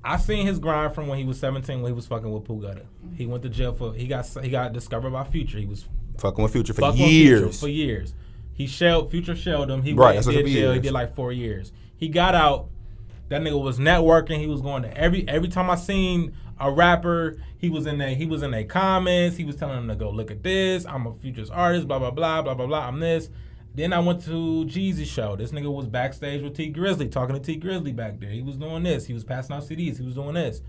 I 0.02 0.16
seen 0.16 0.46
his 0.46 0.58
grind 0.58 0.94
from 0.94 1.08
when 1.08 1.18
he 1.18 1.24
was 1.24 1.38
17 1.38 1.82
when 1.82 1.90
he 1.92 1.94
was 1.94 2.06
fucking 2.06 2.30
with 2.30 2.44
Pooh 2.44 2.60
Gutter. 2.62 2.86
He 3.16 3.26
went 3.26 3.42
to 3.42 3.48
jail 3.50 3.72
for 3.74 3.92
he 3.92 4.06
got 4.06 4.26
he 4.42 4.48
got 4.50 4.72
discovered 4.72 5.10
by 5.10 5.24
Future. 5.24 5.58
He 5.58 5.66
was 5.66 5.84
Fucking 6.18 6.42
with 6.42 6.52
Future 6.52 6.72
for 6.74 6.82
fucking 6.82 7.00
with 7.00 7.10
Future 7.10 7.36
years. 7.40 7.60
for 7.60 7.68
years. 7.68 8.14
He 8.54 8.66
shelled 8.66 9.10
Future 9.10 9.34
shelled 9.36 9.70
him. 9.70 9.82
He 9.82 9.92
Right, 9.92 10.06
went 10.06 10.16
that's 10.16 10.26
and 10.26 10.36
what 10.36 10.44
did 10.44 10.52
for 10.52 10.58
jail. 10.60 10.72
He 10.74 10.80
did 10.80 10.92
like 10.92 11.14
four 11.14 11.32
years. 11.32 11.72
He 11.96 12.08
got 12.08 12.34
out. 12.34 12.68
That 13.30 13.42
nigga 13.42 13.60
was 13.60 13.78
networking. 13.78 14.38
He 14.38 14.48
was 14.48 14.60
going 14.60 14.82
to 14.82 14.96
every 14.96 15.26
every 15.28 15.48
time 15.48 15.70
I 15.70 15.76
seen 15.76 16.34
a 16.58 16.70
rapper, 16.70 17.36
he 17.58 17.70
was 17.70 17.86
in 17.86 17.98
there. 17.98 18.14
He 18.14 18.26
was 18.26 18.42
in 18.42 18.50
their 18.50 18.64
comments. 18.64 19.36
He 19.36 19.44
was 19.44 19.56
telling 19.56 19.76
them 19.76 19.88
to 19.88 19.94
go 19.94 20.10
look 20.10 20.30
at 20.30 20.42
this. 20.42 20.84
I'm 20.84 21.06
a 21.06 21.14
Future's 21.14 21.48
artist. 21.48 21.86
Blah 21.88 22.00
blah 22.00 22.10
blah 22.10 22.42
blah 22.42 22.54
blah 22.54 22.66
blah. 22.66 22.88
I'm 22.88 22.98
this. 23.00 23.30
Then 23.72 23.92
I 23.92 24.00
went 24.00 24.24
to 24.24 24.64
Jeezy's 24.66 25.06
show. 25.06 25.36
This 25.36 25.52
nigga 25.52 25.72
was 25.72 25.86
backstage 25.86 26.42
with 26.42 26.56
Tee 26.56 26.72
Grizzley, 26.72 27.10
talking 27.10 27.36
to 27.36 27.40
Tee 27.40 27.58
Grizzley 27.58 27.94
back 27.94 28.18
there. 28.18 28.30
He 28.30 28.42
was 28.42 28.56
doing 28.56 28.82
this. 28.82 29.06
He 29.06 29.14
was 29.14 29.22
passing 29.22 29.54
out 29.54 29.62
CDs. 29.62 29.98
He 29.98 30.04
was 30.04 30.14
doing 30.14 30.34
this. 30.34 30.60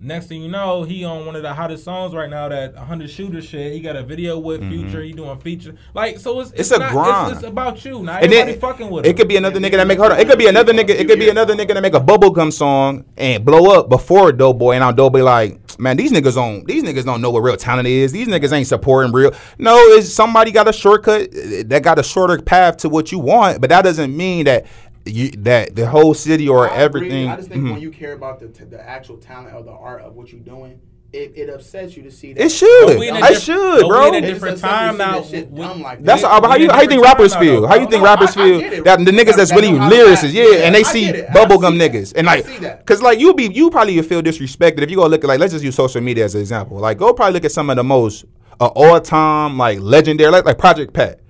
Next 0.00 0.26
thing 0.26 0.42
you 0.42 0.48
know, 0.48 0.84
he 0.84 1.04
on 1.04 1.26
one 1.26 1.34
of 1.34 1.42
the 1.42 1.52
hottest 1.52 1.82
songs 1.82 2.14
right 2.14 2.30
now, 2.30 2.48
that 2.48 2.74
100 2.74 3.10
shooter 3.10 3.42
shit. 3.42 3.72
He 3.72 3.80
got 3.80 3.96
a 3.96 4.02
video 4.04 4.38
with 4.38 4.60
Future. 4.68 5.02
He 5.02 5.12
doing 5.12 5.36
feature. 5.38 5.74
Like, 5.92 6.18
so 6.18 6.40
it's 6.40 6.50
Mm-hmm. 6.50 6.60
It's 6.60 6.70
a 6.70 6.78
not, 6.78 6.92
grind. 6.92 7.32
It's, 7.32 7.40
it's 7.40 7.48
about 7.48 7.84
you. 7.84 8.02
Not 8.02 8.22
And 8.22 8.32
everybody 8.32 8.52
then 8.52 8.60
fucking 8.60 8.90
with 8.90 9.04
him. 9.04 9.10
it 9.10 9.16
could 9.16 9.28
be 9.28 9.36
another 9.36 9.58
nigga 9.58 9.72
that 9.72 9.86
make 9.86 9.98
hold 9.98 10.12
on. 10.12 10.20
It 10.20 10.28
could 10.28 10.38
be 10.38 10.46
another 10.46 10.72
nigga. 10.72 10.90
It 10.90 11.08
could 11.08 11.18
be 11.18 11.28
another 11.28 11.54
nigga 11.54 11.74
that 11.74 11.82
make 11.82 11.94
a 11.94 12.00
bubblegum 12.00 12.52
song 12.52 13.04
and 13.16 13.44
blow 13.44 13.76
up 13.76 13.88
before 13.88 14.30
Doe 14.32 14.52
Boy. 14.52 14.72
And 14.74 14.82
now 14.82 14.92
Doe 14.92 15.10
Boy 15.10 15.24
like, 15.24 15.78
man, 15.80 15.96
these 15.96 16.12
niggas 16.12 16.34
don't. 16.34 16.64
These 16.66 16.84
niggas 16.84 17.04
don't 17.04 17.20
know 17.20 17.30
what 17.30 17.40
real 17.40 17.56
talent 17.56 17.88
is. 17.88 18.12
These 18.12 18.28
niggas 18.28 18.52
ain't 18.52 18.68
supporting 18.68 19.12
real. 19.12 19.32
No, 19.58 19.76
it's 19.76 20.12
somebody 20.12 20.52
got 20.52 20.68
a 20.68 20.72
shortcut 20.72 21.22
uh, 21.22 21.62
that 21.66 21.82
got 21.82 21.98
a 21.98 22.02
shorter 22.04 22.40
path 22.40 22.76
to 22.78 22.88
what 22.88 23.10
you 23.10 23.18
want. 23.18 23.60
But 23.60 23.70
that 23.70 23.82
doesn't 23.82 24.16
mean 24.16 24.44
that 24.44 24.66
you 25.10 25.30
that 25.42 25.74
the 25.76 25.86
whole 25.86 26.14
city 26.14 26.48
or 26.48 26.68
I 26.68 26.74
agree. 26.82 26.82
everything. 26.84 27.28
I 27.28 27.36
just 27.36 27.48
think 27.48 27.64
Mhm. 27.64 27.72
when 27.72 27.80
you 27.80 27.90
care 27.90 28.12
about 28.12 28.40
the 28.40 28.48
the 28.64 28.80
actual 28.80 29.16
talent 29.16 29.54
or 29.54 29.62
the 29.62 29.70
art 29.72 30.02
of 30.02 30.14
what 30.16 30.30
you're 30.32 30.40
doing, 30.40 30.80
it, 31.12 31.32
it 31.36 31.48
upsets 31.48 31.96
you 31.96 32.02
to 32.02 32.10
see 32.10 32.34
that. 32.34 32.44
It 32.44 32.48
should. 32.50 32.86
But 32.86 32.98
we 32.98 33.08
in 33.08 33.16
a 33.16 33.20
I 33.20 33.30
diff- 33.30 33.42
should, 33.42 33.88
bro. 33.88 34.10
we 34.10 34.18
in 34.18 34.24
a 34.24 34.26
different 34.26 34.58
time 34.58 34.92
you 34.96 34.98
to 34.98 35.04
see 35.04 35.10
now. 35.10 35.20
that 35.20 35.26
shit 35.30 35.50
We- 35.50 35.82
like 35.82 36.04
That's 36.04 36.20
that. 36.22 36.42
But 36.42 36.50
how 36.50 36.56
you 36.56 36.68
how 36.70 36.82
you 36.82 36.88
think 36.88 37.02
rappers 37.02 37.34
feel? 37.34 37.62
though, 37.62 37.66
How 37.66 37.76
you 37.76 37.86
think 37.88 38.02
No, 38.02 38.08
rappers 38.10 38.36
I- 38.36 38.40
I 38.42 38.44
feel? 38.44 38.60
get 38.60 38.72
it. 38.74 38.84
That 38.84 38.98
the 39.04 39.10
niggas 39.10 39.36
that's 39.36 39.50
that 39.50 39.56
really 39.56 39.72
know 39.72 39.78
how 39.78 39.90
lyricists, 39.90 40.32
yeah, 40.34 40.44
Yeah, 40.44 40.56
and 40.66 40.74
they 40.74 40.80
I 40.80 40.82
see 40.82 41.04
get 41.06 41.16
it. 41.16 41.28
Bubblegum 41.28 41.78
niggas, 41.80 42.12
and 42.14 42.28
I 42.28 42.36
like, 42.36 42.46
see 42.46 42.58
that. 42.58 42.84
cause 42.84 43.00
like 43.00 43.18
you 43.18 43.32
be 43.34 43.44
you 43.52 43.70
probably 43.70 44.00
feel 44.02 44.20
disrespected 44.22 44.82
if 44.82 44.90
you 44.90 44.96
go 44.96 45.06
look 45.06 45.24
at 45.24 45.28
like 45.28 45.40
let's 45.40 45.52
just 45.54 45.64
use 45.64 45.74
social 45.74 46.02
media 46.02 46.24
as 46.26 46.34
an 46.34 46.42
example. 46.42 46.76
Like 46.78 46.98
go 46.98 47.12
probably 47.14 47.32
look 47.34 47.44
at 47.46 47.52
some 47.52 47.70
of 47.70 47.76
the 47.76 47.84
most 47.84 48.26
uh, 48.60 48.66
all 48.66 49.00
time 49.00 49.56
like 49.56 49.78
legendary 49.80 50.30
like 50.30 50.44
like 50.44 50.58
Project 50.58 50.92
Pat. 50.92 51.20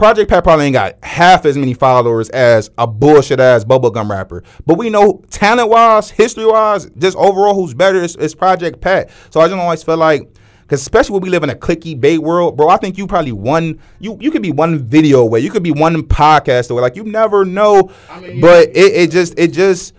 Project 0.00 0.30
Pat 0.30 0.42
probably 0.42 0.64
ain't 0.64 0.72
got 0.72 0.96
half 1.04 1.44
as 1.44 1.58
many 1.58 1.74
followers 1.74 2.30
as 2.30 2.70
a 2.78 2.86
bullshit 2.86 3.38
ass 3.38 3.66
bubblegum 3.66 4.08
rapper. 4.08 4.42
But 4.64 4.78
we 4.78 4.88
know 4.88 5.22
talent 5.28 5.68
wise, 5.68 6.08
history 6.08 6.46
wise, 6.46 6.88
just 6.96 7.18
overall 7.18 7.52
who's 7.54 7.74
better 7.74 8.02
is, 8.02 8.16
is 8.16 8.34
Project 8.34 8.80
Pat. 8.80 9.10
So 9.28 9.40
I 9.40 9.48
just 9.48 9.58
always 9.58 9.82
feel 9.82 9.98
like 9.98 10.22
Cause 10.68 10.80
especially 10.80 11.12
when 11.12 11.22
we 11.22 11.28
live 11.28 11.42
in 11.42 11.50
a 11.50 11.54
clicky 11.54 12.00
bait 12.00 12.16
world, 12.16 12.56
bro. 12.56 12.70
I 12.70 12.78
think 12.78 12.96
you 12.96 13.06
probably 13.06 13.32
one 13.32 13.78
you 13.98 14.16
you 14.22 14.30
could 14.30 14.40
be 14.40 14.52
one 14.52 14.78
video 14.78 15.20
away, 15.20 15.40
you 15.40 15.50
could 15.50 15.62
be 15.64 15.72
one 15.72 16.02
podcast 16.04 16.70
away. 16.70 16.80
Like 16.80 16.96
you 16.96 17.04
never 17.04 17.44
know. 17.44 17.90
I 18.08 18.20
mean, 18.20 18.40
but 18.40 18.70
it, 18.70 18.94
it 18.94 19.10
just 19.10 19.38
it 19.38 19.48
just 19.48 19.92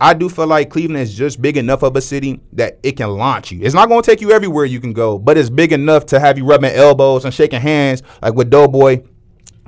I 0.00 0.14
do 0.14 0.28
feel 0.28 0.46
like 0.46 0.70
Cleveland 0.70 1.02
is 1.02 1.12
just 1.12 1.42
big 1.42 1.56
enough 1.56 1.82
of 1.82 1.96
a 1.96 2.00
city 2.00 2.40
that 2.52 2.78
it 2.84 2.92
can 2.92 3.08
launch 3.08 3.50
you. 3.50 3.62
It's 3.62 3.74
not 3.74 3.88
gonna 3.88 4.02
take 4.02 4.20
you 4.20 4.30
everywhere 4.30 4.66
you 4.66 4.80
can 4.80 4.92
go, 4.92 5.18
but 5.18 5.36
it's 5.36 5.50
big 5.50 5.72
enough 5.72 6.06
to 6.06 6.20
have 6.20 6.38
you 6.38 6.44
rubbing 6.44 6.70
elbows 6.70 7.24
and 7.24 7.34
shaking 7.34 7.60
hands 7.60 8.04
like 8.22 8.34
with 8.34 8.50
Doe 8.50 8.68
Boy. 8.68 9.02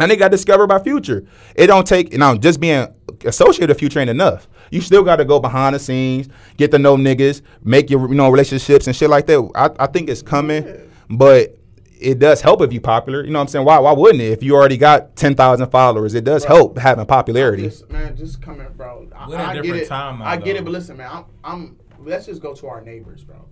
And 0.00 0.10
they 0.10 0.16
got 0.16 0.30
discovered 0.30 0.66
by 0.66 0.78
Future. 0.80 1.24
It 1.54 1.66
don't 1.68 1.86
take 1.86 2.12
you 2.12 2.18
know 2.18 2.36
just 2.36 2.60
being 2.60 2.86
associated 3.24 3.68
with 3.70 3.78
Future 3.78 4.00
ain't 4.00 4.10
enough. 4.10 4.48
You 4.70 4.80
still 4.80 5.02
got 5.02 5.16
to 5.16 5.24
go 5.24 5.40
behind 5.40 5.74
the 5.74 5.78
scenes, 5.78 6.28
get 6.56 6.70
to 6.70 6.78
know 6.78 6.96
niggas, 6.96 7.42
make 7.62 7.90
your 7.90 8.08
you 8.08 8.14
know 8.14 8.30
relationships 8.30 8.86
and 8.86 8.96
shit 8.96 9.10
like 9.10 9.26
that. 9.26 9.50
I, 9.54 9.84
I 9.84 9.86
think 9.86 10.08
it's 10.08 10.22
coming, 10.22 10.64
but 11.10 11.56
it 12.00 12.18
does 12.18 12.40
help 12.40 12.62
if 12.62 12.72
you 12.72 12.80
popular. 12.80 13.22
You 13.24 13.30
know 13.30 13.40
what 13.40 13.42
I'm 13.42 13.48
saying? 13.48 13.64
Why 13.66 13.78
why 13.78 13.92
wouldn't 13.92 14.22
it? 14.22 14.32
If 14.32 14.42
you 14.42 14.54
already 14.56 14.76
got 14.78 15.16
ten 15.16 15.34
thousand 15.34 15.70
followers, 15.70 16.14
it 16.14 16.24
does 16.24 16.46
Bro. 16.46 16.56
help 16.56 16.78
having 16.78 17.04
popularity. 17.06 17.64
Just, 17.64 17.90
man, 17.90 18.16
just 18.16 18.40
come 18.40 18.56
here, 18.56 18.70
bro. 18.70 19.08
I, 19.14 19.28
We're 19.28 19.34
in 19.34 19.40
a 19.40 19.44
I 19.44 19.60
get 19.60 19.76
it. 19.76 19.88
time 19.88 20.20
now, 20.20 20.24
I 20.24 20.36
get 20.36 20.56
it, 20.56 20.64
but 20.64 20.70
listen, 20.72 20.96
man. 20.96 21.10
I'm, 21.12 21.24
I'm. 21.44 21.76
Let's 21.98 22.24
just 22.26 22.40
go 22.40 22.54
to 22.54 22.66
our 22.68 22.80
neighbors, 22.80 23.22
bro. 23.24 23.44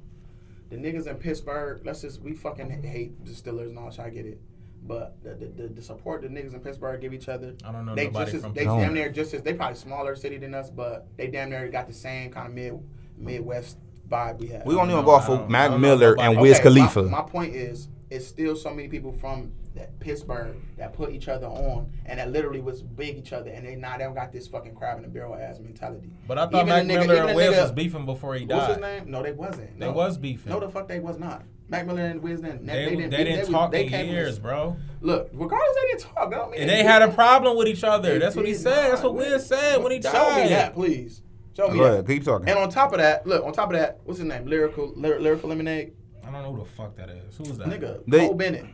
The 0.71 0.77
niggas 0.77 1.07
in 1.07 1.17
Pittsburgh. 1.17 1.83
Let's 1.85 2.01
just 2.01 2.23
we 2.23 2.33
fucking 2.33 2.71
hate 2.83 3.23
the 3.27 3.33
Steelers 3.33 3.69
and 3.69 3.79
all. 3.79 3.91
shit, 3.91 4.01
I 4.01 4.11
get 4.11 4.25
it, 4.25 4.41
but 4.83 5.17
the, 5.23 5.35
the, 5.35 5.47
the, 5.63 5.69
the 5.75 5.83
support 5.83 6.23
the 6.23 6.29
niggas 6.29 6.55
in 6.55 6.61
Pittsburgh 6.61 7.01
give 7.01 7.13
each 7.13 7.29
other. 7.29 7.55
I 7.65 7.73
don't 7.73 7.85
know 7.85 7.95
They 7.95 8.07
nobody 8.07 8.25
just 8.25 8.37
as, 8.37 8.43
from 8.43 8.55
they 8.55 8.65
No. 8.65 8.79
damn 8.81 8.95
near 8.95 9.11
just 9.11 9.35
as 9.35 9.43
they 9.43 9.53
probably 9.55 9.77
smaller 9.77 10.17
city 10.17 10.39
than 10.39 10.55
us, 10.55 10.71
but 10.71 11.07
they 11.17 11.27
damn 11.29 11.51
near 11.51 11.69
got 11.69 11.87
the 11.89 11.93
same 11.95 12.31
kind 12.31 12.49
of 12.49 12.55
mid 12.55 12.79
Midwest 13.17 13.79
vibe 14.09 14.39
we 14.39 14.49
have. 14.49 14.65
We 14.65 14.75
don't 14.75 14.91
even 14.91 15.05
go 15.05 15.11
off 15.13 15.29
I 15.29 15.35
of 15.35 15.51
Mac 15.51 15.79
Miller 15.79 16.17
and 16.19 16.41
Wiz 16.41 16.55
Okay, 16.57 16.63
Khalifa. 16.65 17.03
My, 17.03 17.23
my 17.23 17.29
point 17.29 17.55
is, 17.55 17.89
it's 18.11 18.27
still 18.27 18.57
so 18.57 18.71
many 18.71 18.89
people 18.89 19.13
from 19.13 19.53
that 19.75 19.99
Pittsburgh 20.01 20.57
that 20.79 20.93
put 20.95 21.13
each 21.13 21.29
other 21.29 21.47
on 21.47 21.93
and 22.07 22.19
that 22.19 22.31
literally 22.33 22.61
was 22.61 22.81
big 22.83 23.19
each 23.19 23.33
other, 23.33 23.51
and 23.51 23.67
they 23.67 23.75
now 23.77 23.99
they 23.99 24.05
don't 24.05 24.15
got 24.15 24.33
this 24.33 24.47
fucking 24.49 24.75
crab 24.75 24.97
in 24.97 25.03
the 25.03 25.09
barrel 25.09 25.35
ass 25.35 25.59
mentality. 25.61 26.11
But 26.27 26.39
I 26.39 26.47
thought 26.47 26.67
Even 26.67 26.67
Mac 26.69 26.85
nigga- 26.85 27.07
Miller 27.07 27.21
and 27.23 27.31
a 27.31 27.35
Wiz 27.35 27.57
was 27.57 27.73
beefing 27.73 28.07
before 28.07 28.35
he 28.37 28.45
died. 28.47 28.57
What's 28.57 28.69
his 28.69 28.77
died. 28.79 29.03
name? 29.05 29.11
No, 29.11 29.23
they 29.23 29.33
wasn't. 29.33 29.79
They 29.79 29.87
No. 29.87 29.93
was 29.93 30.17
beefing. 30.17 30.51
No, 30.53 30.61
the 30.61 30.69
fuck 30.71 30.89
they 30.89 31.01
was 31.01 31.19
not. 31.19 31.43
Mac 31.71 31.87
Miller 31.87 32.03
and 32.03 32.23
Wiz 32.23 32.41
didn't. 32.41 32.65
They, 32.67 32.85
they, 32.87 32.97
didn't, 32.97 33.11
didn't 33.11 33.39
was- 33.41 33.49
talk 33.51 33.73
they 33.73 33.85
in 33.85 33.89
came 33.91 34.07
from 34.07 34.15
years, 34.15 34.31
this- 34.31 34.39
bro. 34.39 34.77
Look, 35.01 35.29
regardless, 35.33 35.77
they 35.77 35.89
didn't 35.89 36.01
talk. 36.15 36.31
That 36.31 36.37
don't 36.37 36.51
mean 36.51 36.61
And 36.63 36.71
they 36.71 36.83
had 36.83 37.03
a 37.03 37.09
problem 37.09 37.57
with 37.57 37.69
each 37.69 37.85
other. 37.85 38.19
That's 38.19 38.35
what 38.35 38.47
he 38.47 38.55
said. 38.55 38.91
That's 38.93 39.03
what 39.03 39.15
Wiz 39.15 39.47
said 39.47 39.83
when 39.83 39.93
he 39.93 40.01
told 40.01 40.15
me. 40.15 40.21
Show 40.21 40.29
died. 40.31 40.43
me 40.45 40.49
that, 40.49 40.75
please. 40.75 41.23
Show 41.57 41.69
me 41.69 41.79
Go 41.79 41.97
that. 41.97 42.07
keep 42.07 42.25
talking. 42.25 42.49
And 42.49 42.59
on 42.59 42.69
top 42.71 42.93
of 42.93 42.99
that, 42.99 43.27
look, 43.27 43.45
on 43.45 43.53
top 43.53 43.71
of 43.71 43.77
that, 43.79 44.01
what's 44.05 44.19
his 44.19 44.27
name? 44.29 44.47
Lyrical, 44.47 44.93
lyrical 44.97 45.49
lemonade, 45.51 45.93
I 46.27 46.31
don't 46.31 46.43
know 46.43 46.53
who 46.53 46.59
the 46.65 46.71
fuck 46.71 46.97
that 46.97 47.11
is. 47.11 47.37
Who 47.37 47.45
was 47.45 47.59
that? 47.59 47.69
nigga, 47.69 48.03
They- 48.07 48.27
Cole 48.27 48.35
Bennett, 48.35 48.67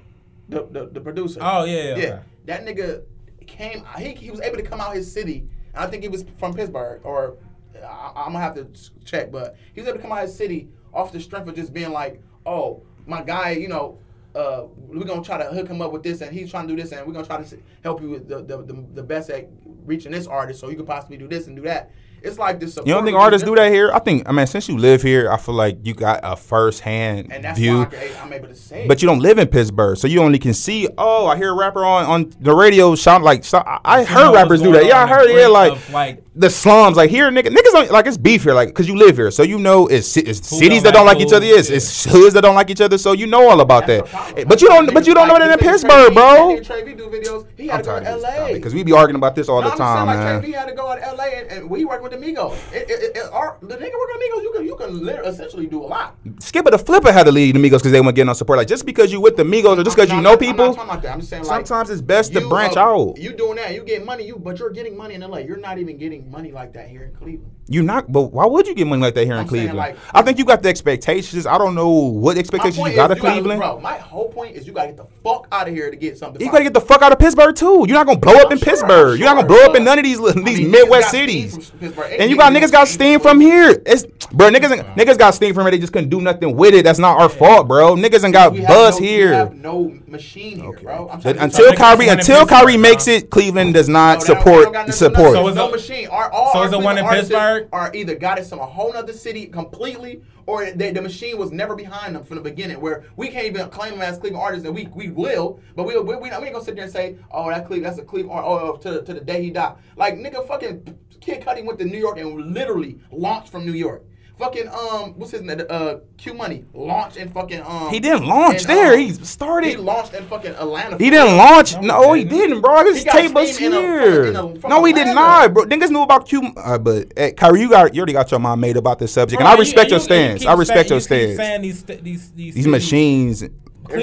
the, 0.49 0.67
the 0.71 0.87
the 0.93 1.01
producer. 1.01 1.41
Oh 1.43 1.65
yeah, 1.65 1.75
yeah. 1.75 1.83
yeah, 1.83 1.95
okay. 1.97 2.19
that 2.47 2.65
nigga 2.67 3.03
came. 3.47 3.85
He, 3.99 4.11
he 4.15 4.31
was 4.31 4.41
able 4.41 4.57
to 4.57 4.63
come 4.63 4.81
out 4.81 4.95
his 4.95 5.11
city. 5.11 5.49
I 5.75 5.87
think 5.87 6.03
he 6.03 6.09
was 6.09 6.25
from 6.39 6.53
Pittsburgh, 6.55 7.01
or 7.05 7.37
uh, 7.81 7.87
I, 7.87 8.13
I'm 8.27 8.33
gonna 8.33 8.41
have 8.41 8.55
to 8.55 8.67
check, 9.05 9.31
but 9.33 9.57
he 9.75 9.81
was 9.81 9.89
able 9.89 9.99
to 9.99 10.03
come 10.03 10.13
out 10.13 10.23
his 10.23 10.37
city 10.37 10.69
off 10.93 11.13
the 11.13 11.21
strength 11.21 11.49
of 11.49 11.55
just 11.57 11.73
being 11.73 11.91
like, 11.93 12.21
oh, 12.47 12.83
my 13.07 13.23
guy, 13.23 13.51
you 13.53 13.69
know, 13.69 13.99
uh, 14.35 14.65
we're 14.77 15.05
gonna 15.05 15.23
try 15.23 15.39
to 15.39 15.45
hook 15.45 15.69
him 15.69 15.81
up 15.81 15.93
with 15.93 16.03
this, 16.03 16.21
and 16.21 16.33
he's 16.33 16.51
trying 16.51 16.67
to 16.67 16.75
do 16.75 16.83
this, 16.83 16.93
and 16.93 17.07
we're 17.07 17.13
gonna 17.13 17.27
try 17.27 17.43
to 17.43 17.59
help 17.83 18.01
you 18.01 18.11
with 18.11 18.29
the 18.29 18.43
the, 18.43 18.63
the, 18.63 18.85
the 18.95 19.03
best 19.03 19.31
at 19.31 19.49
reaching 19.85 20.13
this 20.13 20.27
artist, 20.27 20.61
so 20.61 20.69
you 20.69 20.77
could 20.77 20.87
possibly 20.87 21.17
do 21.17 21.29
this 21.29 21.47
and 21.47 21.57
do 21.57 21.63
that. 21.63 21.91
It's 22.25 22.39
like 22.39 22.59
this. 22.59 22.77
You 22.77 22.95
don't 22.95 23.05
think 23.05 23.17
artists 23.19 23.45
do 23.47 23.55
that 23.55 23.71
here? 23.71 23.93
I 23.93 23.99
think. 23.99 24.27
I 24.29 24.33
mean, 24.33 24.47
since 24.47 24.67
you 24.69 24.79
live 24.79 25.03
here, 25.03 25.31
I 25.31 25.37
feel 25.37 25.55
like 25.55 25.79
you 25.83 25.93
got 25.93 26.21
a 26.23 26.35
first 26.37 26.81
hand 26.81 27.31
view. 27.55 27.79
why 27.79 27.83
I, 27.83 27.87
can- 27.87 28.17
I'm 28.23 28.33
able 28.33 28.49
to 28.49 28.55
say. 28.55 28.87
But 28.89 29.03
you 29.03 29.09
don't 29.09 29.19
live 29.21 29.39
in 29.39 29.47
Pittsburgh, 29.49 29.99
so 29.99 30.09
you 30.09 30.23
only 30.23 30.39
can 30.39 30.55
see. 30.55 30.89
Oh, 30.97 31.27
I 31.27 31.37
hear 31.37 31.51
a 31.51 31.55
rapper 31.55 31.85
on, 31.85 32.05
on 32.07 32.33
the 32.41 32.55
radio 32.55 32.95
shout 32.95 33.23
like. 33.23 33.45
shout- 33.45 33.67
I 33.67 33.81
I 33.85 34.05
heard 34.05 34.33
rappers 34.35 34.63
do 34.63 34.73
that. 34.73 34.87
Yeah, 34.87 35.03
I 35.03 35.07
heard. 35.07 35.31
Yeah, 35.31 35.49
like 35.49 35.73
of, 35.73 35.91
like 35.91 36.25
the 36.35 36.49
slums. 36.51 36.97
Like 36.97 37.11
here, 37.11 37.31
nigga, 37.31 37.49
niggas 37.49 37.73
don't, 37.73 37.91
like 37.91 38.07
it's 38.07 38.17
beef 38.17 38.43
here, 38.45 38.55
like 38.55 38.69
because 38.69 38.89
you 38.89 38.97
live 38.97 39.17
here, 39.17 39.31
so 39.31 39.43
you 39.43 39.59
know 39.59 39.87
it's, 39.87 40.17
it's 40.17 40.49
cities 40.49 40.83
don't 40.83 40.85
that 40.85 40.95
don't 40.95 41.07
like 41.07 41.19
like 41.19 41.27
each 41.27 41.33
other. 41.33 41.47
It's, 41.47 41.69
yeah. 41.71 41.77
it's 41.77 42.05
hoods 42.05 42.33
that 42.35 42.41
don't 42.41 42.55
like 42.55 42.71
each 42.71 42.81
other, 42.81 42.97
so 42.99 43.13
you 43.13 43.27
know 43.27 43.49
all 43.51 43.61
about 43.61 43.87
That's 43.87 44.11
that. 44.11 44.11
problem. 44.11 44.49
But 44.49 44.63
you 44.63 44.69
don't. 44.69 44.95
But 44.95 45.07
you 45.07 45.13
don't 45.15 45.29
know 45.29 45.35
Like, 45.35 45.43
that 45.59 45.61
in 45.61 45.69
Pittsburgh, 45.71 46.15
bro. 46.15 46.57
that 46.57 46.65
Trey 46.65 46.95
do 46.95 47.07
videos. 47.09 47.47
He 47.57 47.67
had 47.69 47.85
to 47.85 47.91
go 47.91 48.01
to 48.01 48.17
LA. 48.17 48.53
because 48.55 48.73
we 48.75 48.83
be 48.83 48.93
arguing 48.93 49.17
about 49.17 49.35
this 49.35 49.49
all 49.49 49.61
No, 49.61 49.69
the 49.69 49.73
I'm 49.73 49.79
time, 49.79 50.07
saying, 50.09 50.19
man. 50.19 50.35
Like, 50.37 50.43
Trey 50.43 50.51
V 50.51 50.57
had 50.57 50.67
to 50.69 50.75
go 50.75 50.95
to 50.95 51.13
LA, 51.13 51.25
and, 51.25 51.51
and 51.51 51.71
we 51.71 51.85
work 51.85 52.03
with 52.03 52.14
the 52.21 52.27
Migos. 52.27 52.55
It, 52.73 52.91
it, 52.91 53.03
it, 53.03 53.17
it, 53.17 53.33
our, 53.33 53.57
the 53.61 53.75
nigga 53.75 53.81
working 53.81 53.91
with 53.93 54.23
Migos, 54.23 54.43
you 54.43 54.53
can 54.55 54.67
you 54.67 54.77
can 54.77 55.05
literally, 55.05 55.29
essentially 55.29 55.67
do 55.67 55.83
a 55.83 55.87
lot. 55.87 56.17
Skipper 56.39 56.71
the 56.71 56.79
Flipper 56.79 57.13
had 57.13 57.25
to 57.25 57.33
leave 57.33 57.55
the 57.55 57.61
Migos 57.61 57.79
because 57.79 57.93
they 57.93 58.01
weren't 58.01 58.15
getting 58.15 58.27
no 58.27 58.33
support. 58.33 58.59
Like 58.59 58.69
just 58.69 58.87
because 58.87 59.13
you 59.13 59.21
with 59.21 59.37
the 59.37 59.45
Migos 59.45 59.79
or 59.79 59.85
just 59.85 59.97
because 59.97 60.11
you 60.11 60.21
know 60.21 60.33
I'm 60.33 60.39
not 60.39 60.41
people, 60.41 60.75
talking 60.75 60.91
about 60.91 61.03
that. 61.03 61.13
I'm 61.13 61.21
just 61.21 61.31
saying, 61.31 61.45
like, 61.45 61.67
sometimes 61.67 61.91
it's 61.91 62.03
best 62.03 62.33
to 62.35 62.41
you, 62.41 62.49
branch 62.49 62.77
uh, 62.77 62.81
out. 62.81 63.19
You 63.19 63.33
doing 63.33 63.57
that? 63.57 63.75
You 63.75 63.83
get 63.83 64.05
money, 64.05 64.25
you 64.27 64.37
but 64.37 64.59
you're 64.59 64.71
getting 64.71 64.97
money 64.97 65.15
in 65.15 65.21
LA. 65.21 65.39
You're 65.39 65.57
not 65.57 65.79
even 65.79 65.97
getting 65.97 66.31
money 66.31 66.53
like 66.53 66.73
that 66.75 66.89
here 66.89 67.05
in 67.05 67.15
Cleveland. 67.15 67.51
You're 67.67 67.83
not, 67.83 68.13
but 68.13 68.25
why 68.25 68.45
would 68.45 68.67
you 68.67 68.75
get 68.75 68.87
money 68.87 69.01
like 69.01 69.15
that 69.15 69.25
here 69.25 69.33
in 69.35 69.41
I'm 69.41 69.49
saying, 69.49 69.69
Cleveland? 69.71 69.79
like- 69.79 69.97
I 70.13 70.21
think 70.21 70.37
you 70.39 70.45
got 70.45 70.63
the 70.63 70.69
expectations. 70.69 71.47
I 71.47 71.57
don't 71.57 71.75
know 71.75 71.89
what 71.89 72.37
expectations 72.37 72.77
you 72.77 72.95
got 72.95 73.11
is, 73.11 73.17
of 73.17 73.23
gotta- 73.23 73.35
Cleveland. 73.41 73.61
bro. 73.61 73.81
My 73.81 73.97
whole 73.97 74.29
point 74.29 74.55
is 74.55 74.67
you 74.67 74.75
gotta 74.75 74.89
get 74.89 74.99
the 74.99 75.07
fuck 75.23 75.49
out 75.51 75.67
of 75.67 75.75
here 75.75 75.91
to 75.91 75.97
get 75.97 76.19
something. 76.19 76.43
You 76.43 76.51
gotta 76.53 76.65
get 76.65 76.75
the 76.75 76.81
fuck 76.83 77.01
out 77.01 77.13
of 77.13 77.19
Pittsburgh 77.19 77.57
too. 77.57 77.87
You're 77.89 77.97
not 77.97 78.07
gonna 78.07 78.19
blow 78.19 78.35
up 78.35 78.53
in 78.53 78.59
sure, 78.59 78.67
Pittsburgh. 78.67 79.15
I'm 79.15 79.19
You're 79.19 79.27
not 79.29 79.37
gonna 79.37 79.47
blow 79.49 79.65
up 79.65 79.77
in 79.77 79.85
none 79.85 79.99
of 79.99 80.05
these 80.05 80.21
li- 80.21 80.33
I 80.37 80.41
these 80.43 80.61
mean, 80.61 80.73
Midwest 80.73 81.11
cities. 81.11 81.71
Pittsburgh. 81.81 82.04
And 82.19 82.31
you 82.31 82.37
got 82.37 82.53
niggas 82.53 82.73
got 82.73 82.89
steam 82.89 83.21
from 83.21 83.41
here. 83.41 83.81
It's 83.87 84.05
bro, 84.33 84.51
niggas 84.51 84.71
ain't- 84.77 84.87
niggas 84.97 85.19
got 85.19 85.35
steam 85.35 85.55
from 85.55 85.65
here. 85.65 85.73
They 85.73 85.79
just 85.79 85.93
couldn't 85.93 86.11
do 86.11 86.21
nothing 86.21 86.57
with 86.57 86.75
it. 86.75 86.85
That's 86.85 86.99
not 86.99 87.19
our 87.21 87.29
fault, 87.29 87.69
bro. 87.69 87.95
Niggas 87.97 88.25
ain't 88.25 88.33
got 88.33 88.55
buzz 88.55 88.97
no- 88.97 89.01
we 89.01 89.07
here. 89.09 89.35
have 89.35 89.55
no 89.55 89.97
machine 90.07 90.61
here, 90.61 90.73
bro. 90.81 91.09
I'm 91.11 91.21
trying 91.21 91.39
Until 91.39 91.73
niggas 91.73 91.77
Kyrie, 91.77 92.09
until 92.09 92.47
Kyrie 92.47 92.75
bro. 92.75 92.83
makes 92.83 93.09
it, 93.09 93.31
Cleveland 93.31 93.75
does 93.75 93.89
not 93.89 94.21
they 94.21 94.27
support 94.27 94.65
don't 94.65 94.73
got 94.73 94.87
nothing 94.87 94.93
to 94.93 94.93
support. 94.93 95.33
So 95.33 95.49
is 95.49 95.57
no 95.57 95.71
machine. 95.71 96.07
Our, 96.09 96.31
all 96.31 96.53
so 96.53 96.59
our 96.61 96.65
is 96.67 96.71
the 96.71 96.79
one 96.79 96.99
in 96.99 97.05
artists 97.05 97.29
Pittsburgh? 97.31 97.69
Are 97.73 97.91
either 97.95 98.15
got 98.15 98.39
it 98.39 98.47
from 98.47 98.61
a 98.61 98.67
whole 98.67 98.93
other 98.97 99.13
city 99.13 99.47
completely, 99.47 100.23
or 100.47 100.71
they, 100.73 100.93
the 100.93 101.01
machine 101.03 101.39
was 101.39 101.51
never 101.51 101.75
behind 101.75 102.15
them 102.15 102.23
from 102.23 102.37
the 102.37 102.43
beginning. 102.43 102.81
Where 102.81 103.05
we 103.17 103.29
can't 103.29 103.47
even 103.47 103.69
claim 103.71 103.93
them 103.93 104.03
as 104.03 104.19
Cleveland 104.19 104.43
artists, 104.43 104.67
and 104.67 104.75
we 104.75 104.87
we 104.95 105.09
will, 105.11 105.59
but 105.75 105.85
we 105.85 105.99
we, 105.99 106.15
we, 106.17 106.17
we 106.17 106.29
ain't 106.31 106.53
gonna 106.53 106.63
sit 106.65 106.77
there 106.77 106.85
and 106.85 106.93
say, 106.93 107.17
oh 107.33 107.49
that 107.51 107.67
Cleveland, 107.67 107.87
that's 107.87 107.99
a 107.99 108.05
Cleveland, 108.05 108.39
art, 108.39 108.45
oh 108.47 108.77
to 108.77 109.03
to 109.03 109.15
the 109.15 109.21
day 109.21 109.43
he 109.43 109.51
died. 109.51 109.75
Like 109.97 110.15
nigga, 110.17 110.47
fucking 110.47 110.97
Kid 111.25 111.41
Cudi 111.43 111.65
went 111.65 111.79
to 111.79 111.85
New 111.87 111.99
York 111.99 112.19
and 112.19 112.53
literally 112.55 112.99
launched 113.11 113.51
from 113.51 113.65
New 113.65 113.73
York. 113.73 114.03
Fucking 114.39 114.67
um, 114.69 115.15
what's 115.17 115.31
his 115.31 115.43
name? 115.43 115.63
Uh, 115.71 115.95
Q 116.19 116.35
Money 116.35 116.65
launched 116.75 117.17
in 117.17 117.31
fucking 117.31 117.63
um. 117.63 117.89
He 117.91 118.01
didn't 118.01 118.27
launch 118.27 118.63
in, 118.63 118.67
there. 118.67 118.95
um, 118.95 118.99
He 118.99 119.13
started. 119.13 119.69
He 119.71 119.77
launched 119.77 120.13
in 120.13 120.25
fucking 120.25 120.51
Atlanta. 120.57 120.99
He 120.99 121.09
didn't 121.09 121.37
launch. 121.37 121.75
No, 121.77 121.81
No, 121.83 122.13
he 122.15 122.23
he 122.23 122.29
didn't. 122.29 122.39
didn't, 122.49 122.61
bro. 122.63 122.85
His 122.85 123.05
He 123.05 123.11
tape 123.11 123.33
was 123.33 123.55
steam 123.55 123.73
in 123.73 123.79
a- 123.79 123.81
here. 123.81 124.25
in 124.25 124.37
a- 124.37 124.69
No, 124.69 124.83
he 124.85 124.93
did 124.93 125.07
not, 125.15 125.55
bro. 125.55 125.65
Niggas 125.67 125.91
knew 125.91 126.03
about 126.03 126.27
Q. 126.27 126.53
Uh, 126.57 126.79
but 126.79 127.17
uh, 127.17 127.31
Kyrie, 127.31 127.61
you 127.61 127.71
got 127.71 127.95
you 127.95 128.01
already 128.01 128.13
got 128.13 128.29
your 128.33 128.41
mind 128.41 128.61
made 128.61 128.77
about 128.77 128.99
this 128.99 129.13
subject, 129.13 129.39
and 129.41 129.47
I 129.49 129.55
respect 129.57 129.91
you- 129.93 129.99
your 129.99 130.01
you- 130.01 130.03
you 130.03 130.27
stance. 130.27 130.41
keep 130.41 130.49
I 130.51 130.55
respect 130.55 130.89
saying- 130.89 131.01
your 131.01 131.19
you 131.21 131.27
keep 131.29 131.37
stance. 131.37 131.49
saying 131.49 131.63
these 131.63 131.79
st- 131.79 132.05
these 132.05 132.31
these, 132.33 132.55
These 132.57 132.67
machines. 132.67 133.41
There's 133.41 133.51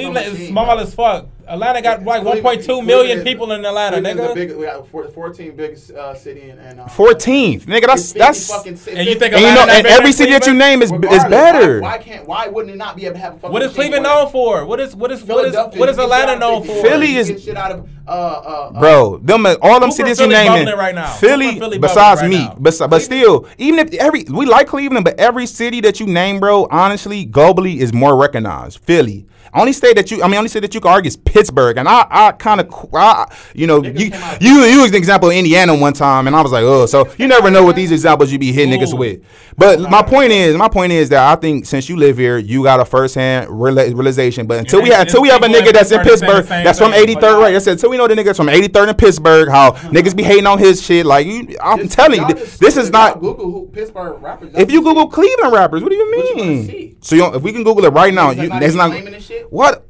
no 0.04 0.12
Cleveland 0.14 0.38
is 0.40 0.48
small 0.48 0.66
bro. 0.66 0.78
as 0.78 0.94
fuck. 0.96 1.28
Atlanta 1.52 1.82
got 1.82 2.04
like 2.04 2.24
1.2 2.24 2.86
million 2.86 3.18
is- 3.20 3.24
people 3.24 3.52
in 3.52 3.66
Atlanta, 3.66 3.98
Cleveland's 4.02 4.22
the 4.36 4.42
nigga. 4.42 4.50
big- 4.50 4.58
we 4.58 4.66
got 4.66 4.88
14 4.88 5.56
biggest 5.56 5.92
uh, 5.92 6.16
city 6.16 6.50
in. 6.50 6.58
in 6.60 6.80
uh, 6.80 6.86
14th, 6.88 7.66
nigga. 7.66 7.88
That's 7.88 8.14
that's. 8.14 8.48
fucking 8.50 8.78
ci- 8.78 8.92
And 8.92 9.08
you 9.08 9.16
think 9.16 9.34
And 9.34 9.42
you 9.42 9.48
know, 9.54 9.66
and 9.70 9.86
every 9.86 10.06
than 10.06 10.14
city 10.14 10.32
that 10.32 10.48
you 10.48 10.54
name 10.54 10.82
is 10.82 10.92
is 10.92 11.24
better. 11.26 11.82
Why, 11.82 11.98
why 11.98 11.98
can't? 11.98 12.28
Why 12.28 12.48
wouldn't 12.48 12.74
it 12.74 12.78
not 12.78 12.96
be 12.96 13.06
able 13.06 13.16
to 13.16 13.22
have 13.22 13.34
a 13.34 13.40
fucking? 13.40 13.52
What 13.54 13.64
is 13.64 13.74
Cleveland 13.74 14.06
where- 14.06 14.16
known 14.24 14.32
for? 14.32 14.66
What 14.66 14.80
is 14.80 14.96
what 14.96 15.12
is 15.12 15.24
what 15.24 15.46
is 15.46 15.52
Philadelphia, 15.52 15.80
what 15.80 15.90
is 15.90 15.98
Atlanta 16.00 16.40
known 16.40 16.64
for? 16.64 16.68
Philly, 16.82 16.82
Philly 17.14 17.16
is- 17.16 17.44
shit 17.44 17.58
out 17.58 17.72
of 17.72 17.90
uh, 18.08 18.12
uh, 18.12 18.72
uh, 18.76 18.80
Bro, 18.80 19.18
them 19.20 19.46
uh, 19.46 19.56
all 19.62 19.80
them 19.80 19.92
cities 19.92 20.20
you 20.20 20.26
Philly 20.28 20.36
naming, 20.36 20.66
bubbling 20.66 20.78
right 20.78 20.96
now? 20.96 21.08
Who 21.08 21.20
Philly, 21.28 21.48
from 21.52 21.60
Philly 21.60 21.78
besides 21.80 22.22
bubbling 22.22 22.40
me, 22.40 22.46
right 22.48 22.56
now? 22.56 22.62
bes- 22.62 22.80
but 22.90 23.02
still, 23.02 23.48
even 23.58 23.80
if 23.80 23.94
every 23.96 24.24
we 24.30 24.46
like 24.46 24.68
Cleveland, 24.68 25.06
but 25.06 25.20
every 25.20 25.46
city 25.46 25.82
that 25.82 26.00
you 26.00 26.08
name, 26.08 26.40
bro, 26.40 26.68
honestly, 26.72 27.26
globally 27.26 27.78
is 27.78 27.94
more 27.94 28.16
recognized. 28.16 28.80
Philly. 28.80 29.26
Only 29.54 29.74
state 29.74 29.98
that 29.98 30.10
you, 30.10 30.24
I 30.24 30.28
mean, 30.30 30.38
only 30.38 30.48
state 30.48 30.62
that 30.62 30.74
you 30.74 30.80
can 30.80 30.90
argue 30.92 31.10
is 31.10 31.18
Pittsburgh, 31.18 31.41
and 31.50 31.88
I, 31.88 32.08
I 32.10 32.32
kind 32.34 32.62
of, 32.62 32.90
I, 32.94 33.26
you 33.54 33.68
know, 33.68 33.84
you, 33.84 34.12
you, 34.40 34.64
you 34.64 34.82
was 34.82 34.92
an 34.92 34.96
example 34.96 35.30
of 35.30 35.36
Indiana 35.36 35.76
one 35.76 35.94
time, 35.94 36.28
and 36.28 36.36
I 36.36 36.42
was 36.42 36.52
like, 36.52 36.64
oh, 36.64 36.86
so 36.86 37.10
you 37.18 37.28
never 37.28 37.50
know 37.50 37.64
what 37.64 37.76
these 37.76 37.92
examples 37.92 38.32
you 38.32 38.40
be 38.40 38.52
hitting 38.52 38.78
niggas 38.78 38.98
with. 38.98 39.22
But 39.58 39.80
my 39.90 40.02
point 40.02 40.32
is, 40.32 40.56
my 40.56 40.70
point 40.70 40.92
is 40.92 41.10
that 41.10 41.38
I 41.38 41.40
think 41.40 41.66
since 41.66 41.90
you 41.90 41.98
live 41.98 42.18
here, 42.18 42.38
you 42.38 42.64
got 42.64 42.80
a 42.80 42.86
first 42.86 43.16
hand 43.16 43.50
realization. 43.50 44.48
But 44.48 44.60
until 44.60 44.82
we 44.82 44.90
have, 44.90 45.02
until 45.02 45.22
we 45.22 45.30
have 45.30 45.44
a 45.44 45.48
nigga 45.48 45.74
that's 45.74 45.92
in 45.92 46.00
Pittsburgh 46.02 46.10
saying 46.20 46.20
the 46.20 46.42
Pittsburgh, 46.42 46.48
same 46.48 46.64
that's 46.64 46.80
from 46.80 46.92
thing, 46.92 47.08
83rd, 47.08 47.22
but- 47.22 47.40
right? 47.42 47.56
I 47.56 47.60
said, 47.60 47.74
until 47.74 47.90
we 47.90 47.98
know 47.98 48.08
the 48.08 48.16
niggas 48.16 48.36
from 48.38 48.48
83rd 48.48 48.90
in 48.90 48.96
Pittsburgh, 48.96 49.50
how 49.50 49.72
niggas 49.92 50.16
be 50.16 50.24
hating 50.24 50.48
on 50.48 50.58
his 50.60 50.82
shit. 50.82 51.06
Like 51.06 51.28
you, 51.28 51.58
I'm 51.62 51.88
telling 51.88 52.20
you, 52.20 52.26
y'all 52.26 52.34
th- 52.34 52.46
just- 52.46 52.60
this 52.60 52.78
is 52.78 52.90
not. 52.92 53.20
Google 53.20 53.52
who 53.52 53.68
Pittsburgh 53.68 54.22
rappers. 54.22 54.54
If 54.56 54.72
you 54.72 54.82
Google 54.82 55.08
Cleveland 55.08 55.54
rappers, 55.54 55.84
what 55.84 55.90
do 55.90 55.96
you 55.96 56.06
What 56.10 56.30
you 56.30 56.36
wanna 56.38 56.52
mean? 56.64 56.98
So 57.02 57.16
you, 57.16 57.26
if 57.36 57.42
we 57.42 57.52
can 57.52 57.64
Google 57.64 57.86
it 57.86 57.90
right 57.90 58.14
now, 58.14 58.32
you, 58.32 58.50
not 58.50 58.64
it's 58.64 58.76
not. 58.76 59.22
shit? 59.22 59.52
What? 59.52 59.86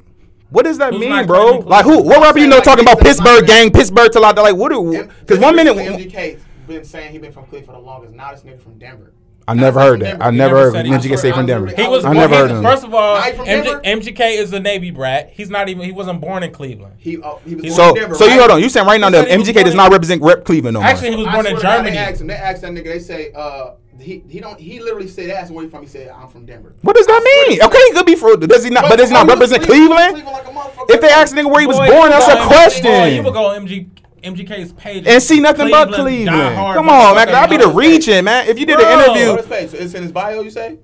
What 0.52 0.64
does 0.64 0.78
that 0.78 0.92
Who's 0.92 1.00
mean, 1.00 1.26
bro? 1.26 1.58
Like 1.58 1.84
who? 1.84 2.02
What 2.02 2.20
rapper 2.22 2.38
you 2.38 2.46
know 2.46 2.56
like, 2.56 2.64
talking 2.64 2.84
about 2.84 2.98
niggas 2.98 3.06
is 3.08 3.18
not 3.20 3.26
Pittsburgh 3.26 3.46
gang, 3.46 3.70
Pittsburgh 3.70 4.12
till 4.12 4.24
out 4.24 4.34
there? 4.36 4.44
Like 4.44 4.56
what? 4.56 4.70
Do, 4.70 5.08
Because 5.20 5.38
one 5.38 5.56
minute, 5.56 5.74
MGK 5.76 6.38
been 6.66 6.84
saying 6.84 7.12
he 7.12 7.18
been 7.18 7.32
from 7.32 7.44
Cleveland 7.46 7.66
for 7.66 7.72
the 7.72 7.78
longest. 7.78 8.14
Now 8.14 8.32
this 8.32 8.42
nigga 8.42 8.60
from 8.60 8.78
Denver. 8.78 9.12
I 9.48 9.54
never 9.54 9.80
heard 9.80 10.00
that. 10.00 10.22
I 10.22 10.30
never 10.30 10.54
never 10.54 10.56
heard 10.56 10.72
said 10.74 10.86
MGK 10.86 11.18
say 11.18 11.32
from 11.32 11.46
Denver. 11.46 11.66
He 11.74 11.86
was 11.88 12.04
I 12.04 12.08
born- 12.08 12.16
never 12.18 12.36
heard 12.36 12.50
him. 12.52 12.62
First 12.62 12.84
of 12.84 12.94
all, 12.94 13.16
Now 13.16 13.22
he 13.22 13.32
from 13.32 13.46
MJ, 13.46 13.64
Denver? 13.64 13.80
MGK 13.84 14.36
is 14.38 14.52
a 14.52 14.60
Navy 14.60 14.90
brat. 14.92 15.30
He's 15.32 15.50
not 15.50 15.68
even. 15.68 15.82
He 15.84 15.90
wasn't 15.90 16.20
born 16.20 16.44
in 16.44 16.52
Cleveland. 16.52 16.94
He, 16.98 17.20
uh, 17.20 17.36
he 17.44 17.56
was 17.56 17.74
So- 17.74 17.82
born 17.82 17.88
So, 17.88 17.88
in 17.88 17.94
Denver, 18.02 18.14
so 18.14 18.24
you 18.26 18.38
hold 18.38 18.50
on. 18.52 18.60
You 18.62 18.68
saying 18.68 18.86
right 18.86 19.00
now 19.00 19.10
that 19.10 19.28
said 19.28 19.40
MGK 19.40 19.64
does 19.64 19.74
not 19.74 19.90
represent 19.90 20.22
rep 20.22 20.44
Cleveland 20.44 20.74
no 20.74 20.80
more? 20.80 20.88
Actually, 20.88 21.10
he 21.10 21.16
was 21.16 21.26
born 21.26 21.46
in 21.46 21.52
swear 21.52 21.56
to 21.56 21.62
God, 21.62 21.76
Germany. 21.78 21.90
They 21.90 21.96
asked 21.98 22.20
him. 22.20 22.26
They 22.28 22.34
asked 22.34 22.62
that 22.62 22.70
nigga. 22.72 22.84
They 22.84 22.98
say, 23.00 23.32
uh, 23.34 23.70
he 23.98 24.22
he 24.28 24.38
don't. 24.40 24.58
He 24.60 24.80
literally 24.80 25.06
said, 25.08 25.28
that's 25.30 25.48
him 25.50 25.54
where 25.56 25.64
you 25.64 25.70
from." 25.70 25.82
He 25.82 25.88
said, 25.88 26.08
"I'm 26.08 26.28
from 26.28 26.44
Denver." 26.46 26.74
What 26.82 26.96
does 26.96 27.06
that 27.06 27.20
I 27.20 27.48
mean? 27.50 27.62
Okay, 27.62 27.78
he 27.88 27.92
could 27.92 28.06
be 28.06 28.14
for. 28.16 28.36
Does 28.36 28.62
he 28.64 28.70
not? 28.70 28.88
But 28.88 28.96
does 28.96 29.08
he 29.10 29.14
not 29.14 29.26
represent 29.28 29.60
would 29.62 29.68
Cleveland- 29.68 30.14
Cleveland? 30.22 30.41
Like 30.88 30.90
a 30.90 30.92
motherfucker? 30.92 30.94
If 30.94 31.00
they 31.00 31.08
ask 31.10 31.36
a 31.36 31.38
nigga 31.38 31.50
where 31.50 31.60
he 31.60 31.66
was 31.66 31.78
Boy, 31.78 31.88
born, 31.88 32.10
that's 32.10 32.28
a 32.28 32.38
on- 32.38 32.46
question. 32.48 32.84
Boy, 32.84 33.06
you 33.14 33.22
would 33.22 33.32
go 33.34 33.50
MG, 33.58 33.88
MGK's 34.22 34.72
page 34.74 35.06
and 35.06 35.22
see 35.22 35.40
nothing 35.40 35.70
but 35.70 35.92
Cleveland. 35.92 36.28
Come 36.28 36.88
on, 36.88 37.14
man. 37.16 37.26
motherfucker. 37.26 37.30
That'd 37.32 37.58
be 37.58 37.64
the 37.64 37.70
region, 37.72 38.24
man. 38.24 38.46
If 38.48 38.58
you 38.58 38.66
did 38.66 38.76
Bro. 38.78 38.86
an 38.86 38.98
Go 38.98 39.04
to 39.14 39.20
interview, 39.20 39.36
his 39.36 39.46
page. 39.46 39.70
So 39.70 39.76
it's 39.78 39.94
in 39.94 40.02
his 40.04 40.12
bio. 40.12 40.40
You 40.42 40.50
say? 40.50 40.78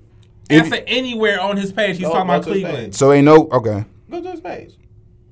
Answer 0.49 0.81
anywhere 0.87 1.39
on 1.39 1.57
his 1.57 1.71
page. 1.71 1.97
He's 1.97 2.05
Go- 2.07 2.13
talking 2.13 2.29
about 2.29 2.43
to 2.43 2.49
Cleveland. 2.49 2.95
so 2.95 3.11
ain't 3.13 3.25
no 3.25 3.47
okay. 3.51 3.85
Go 4.09 4.21
to 4.21 4.31
his 4.31 4.41
page. 4.41 4.73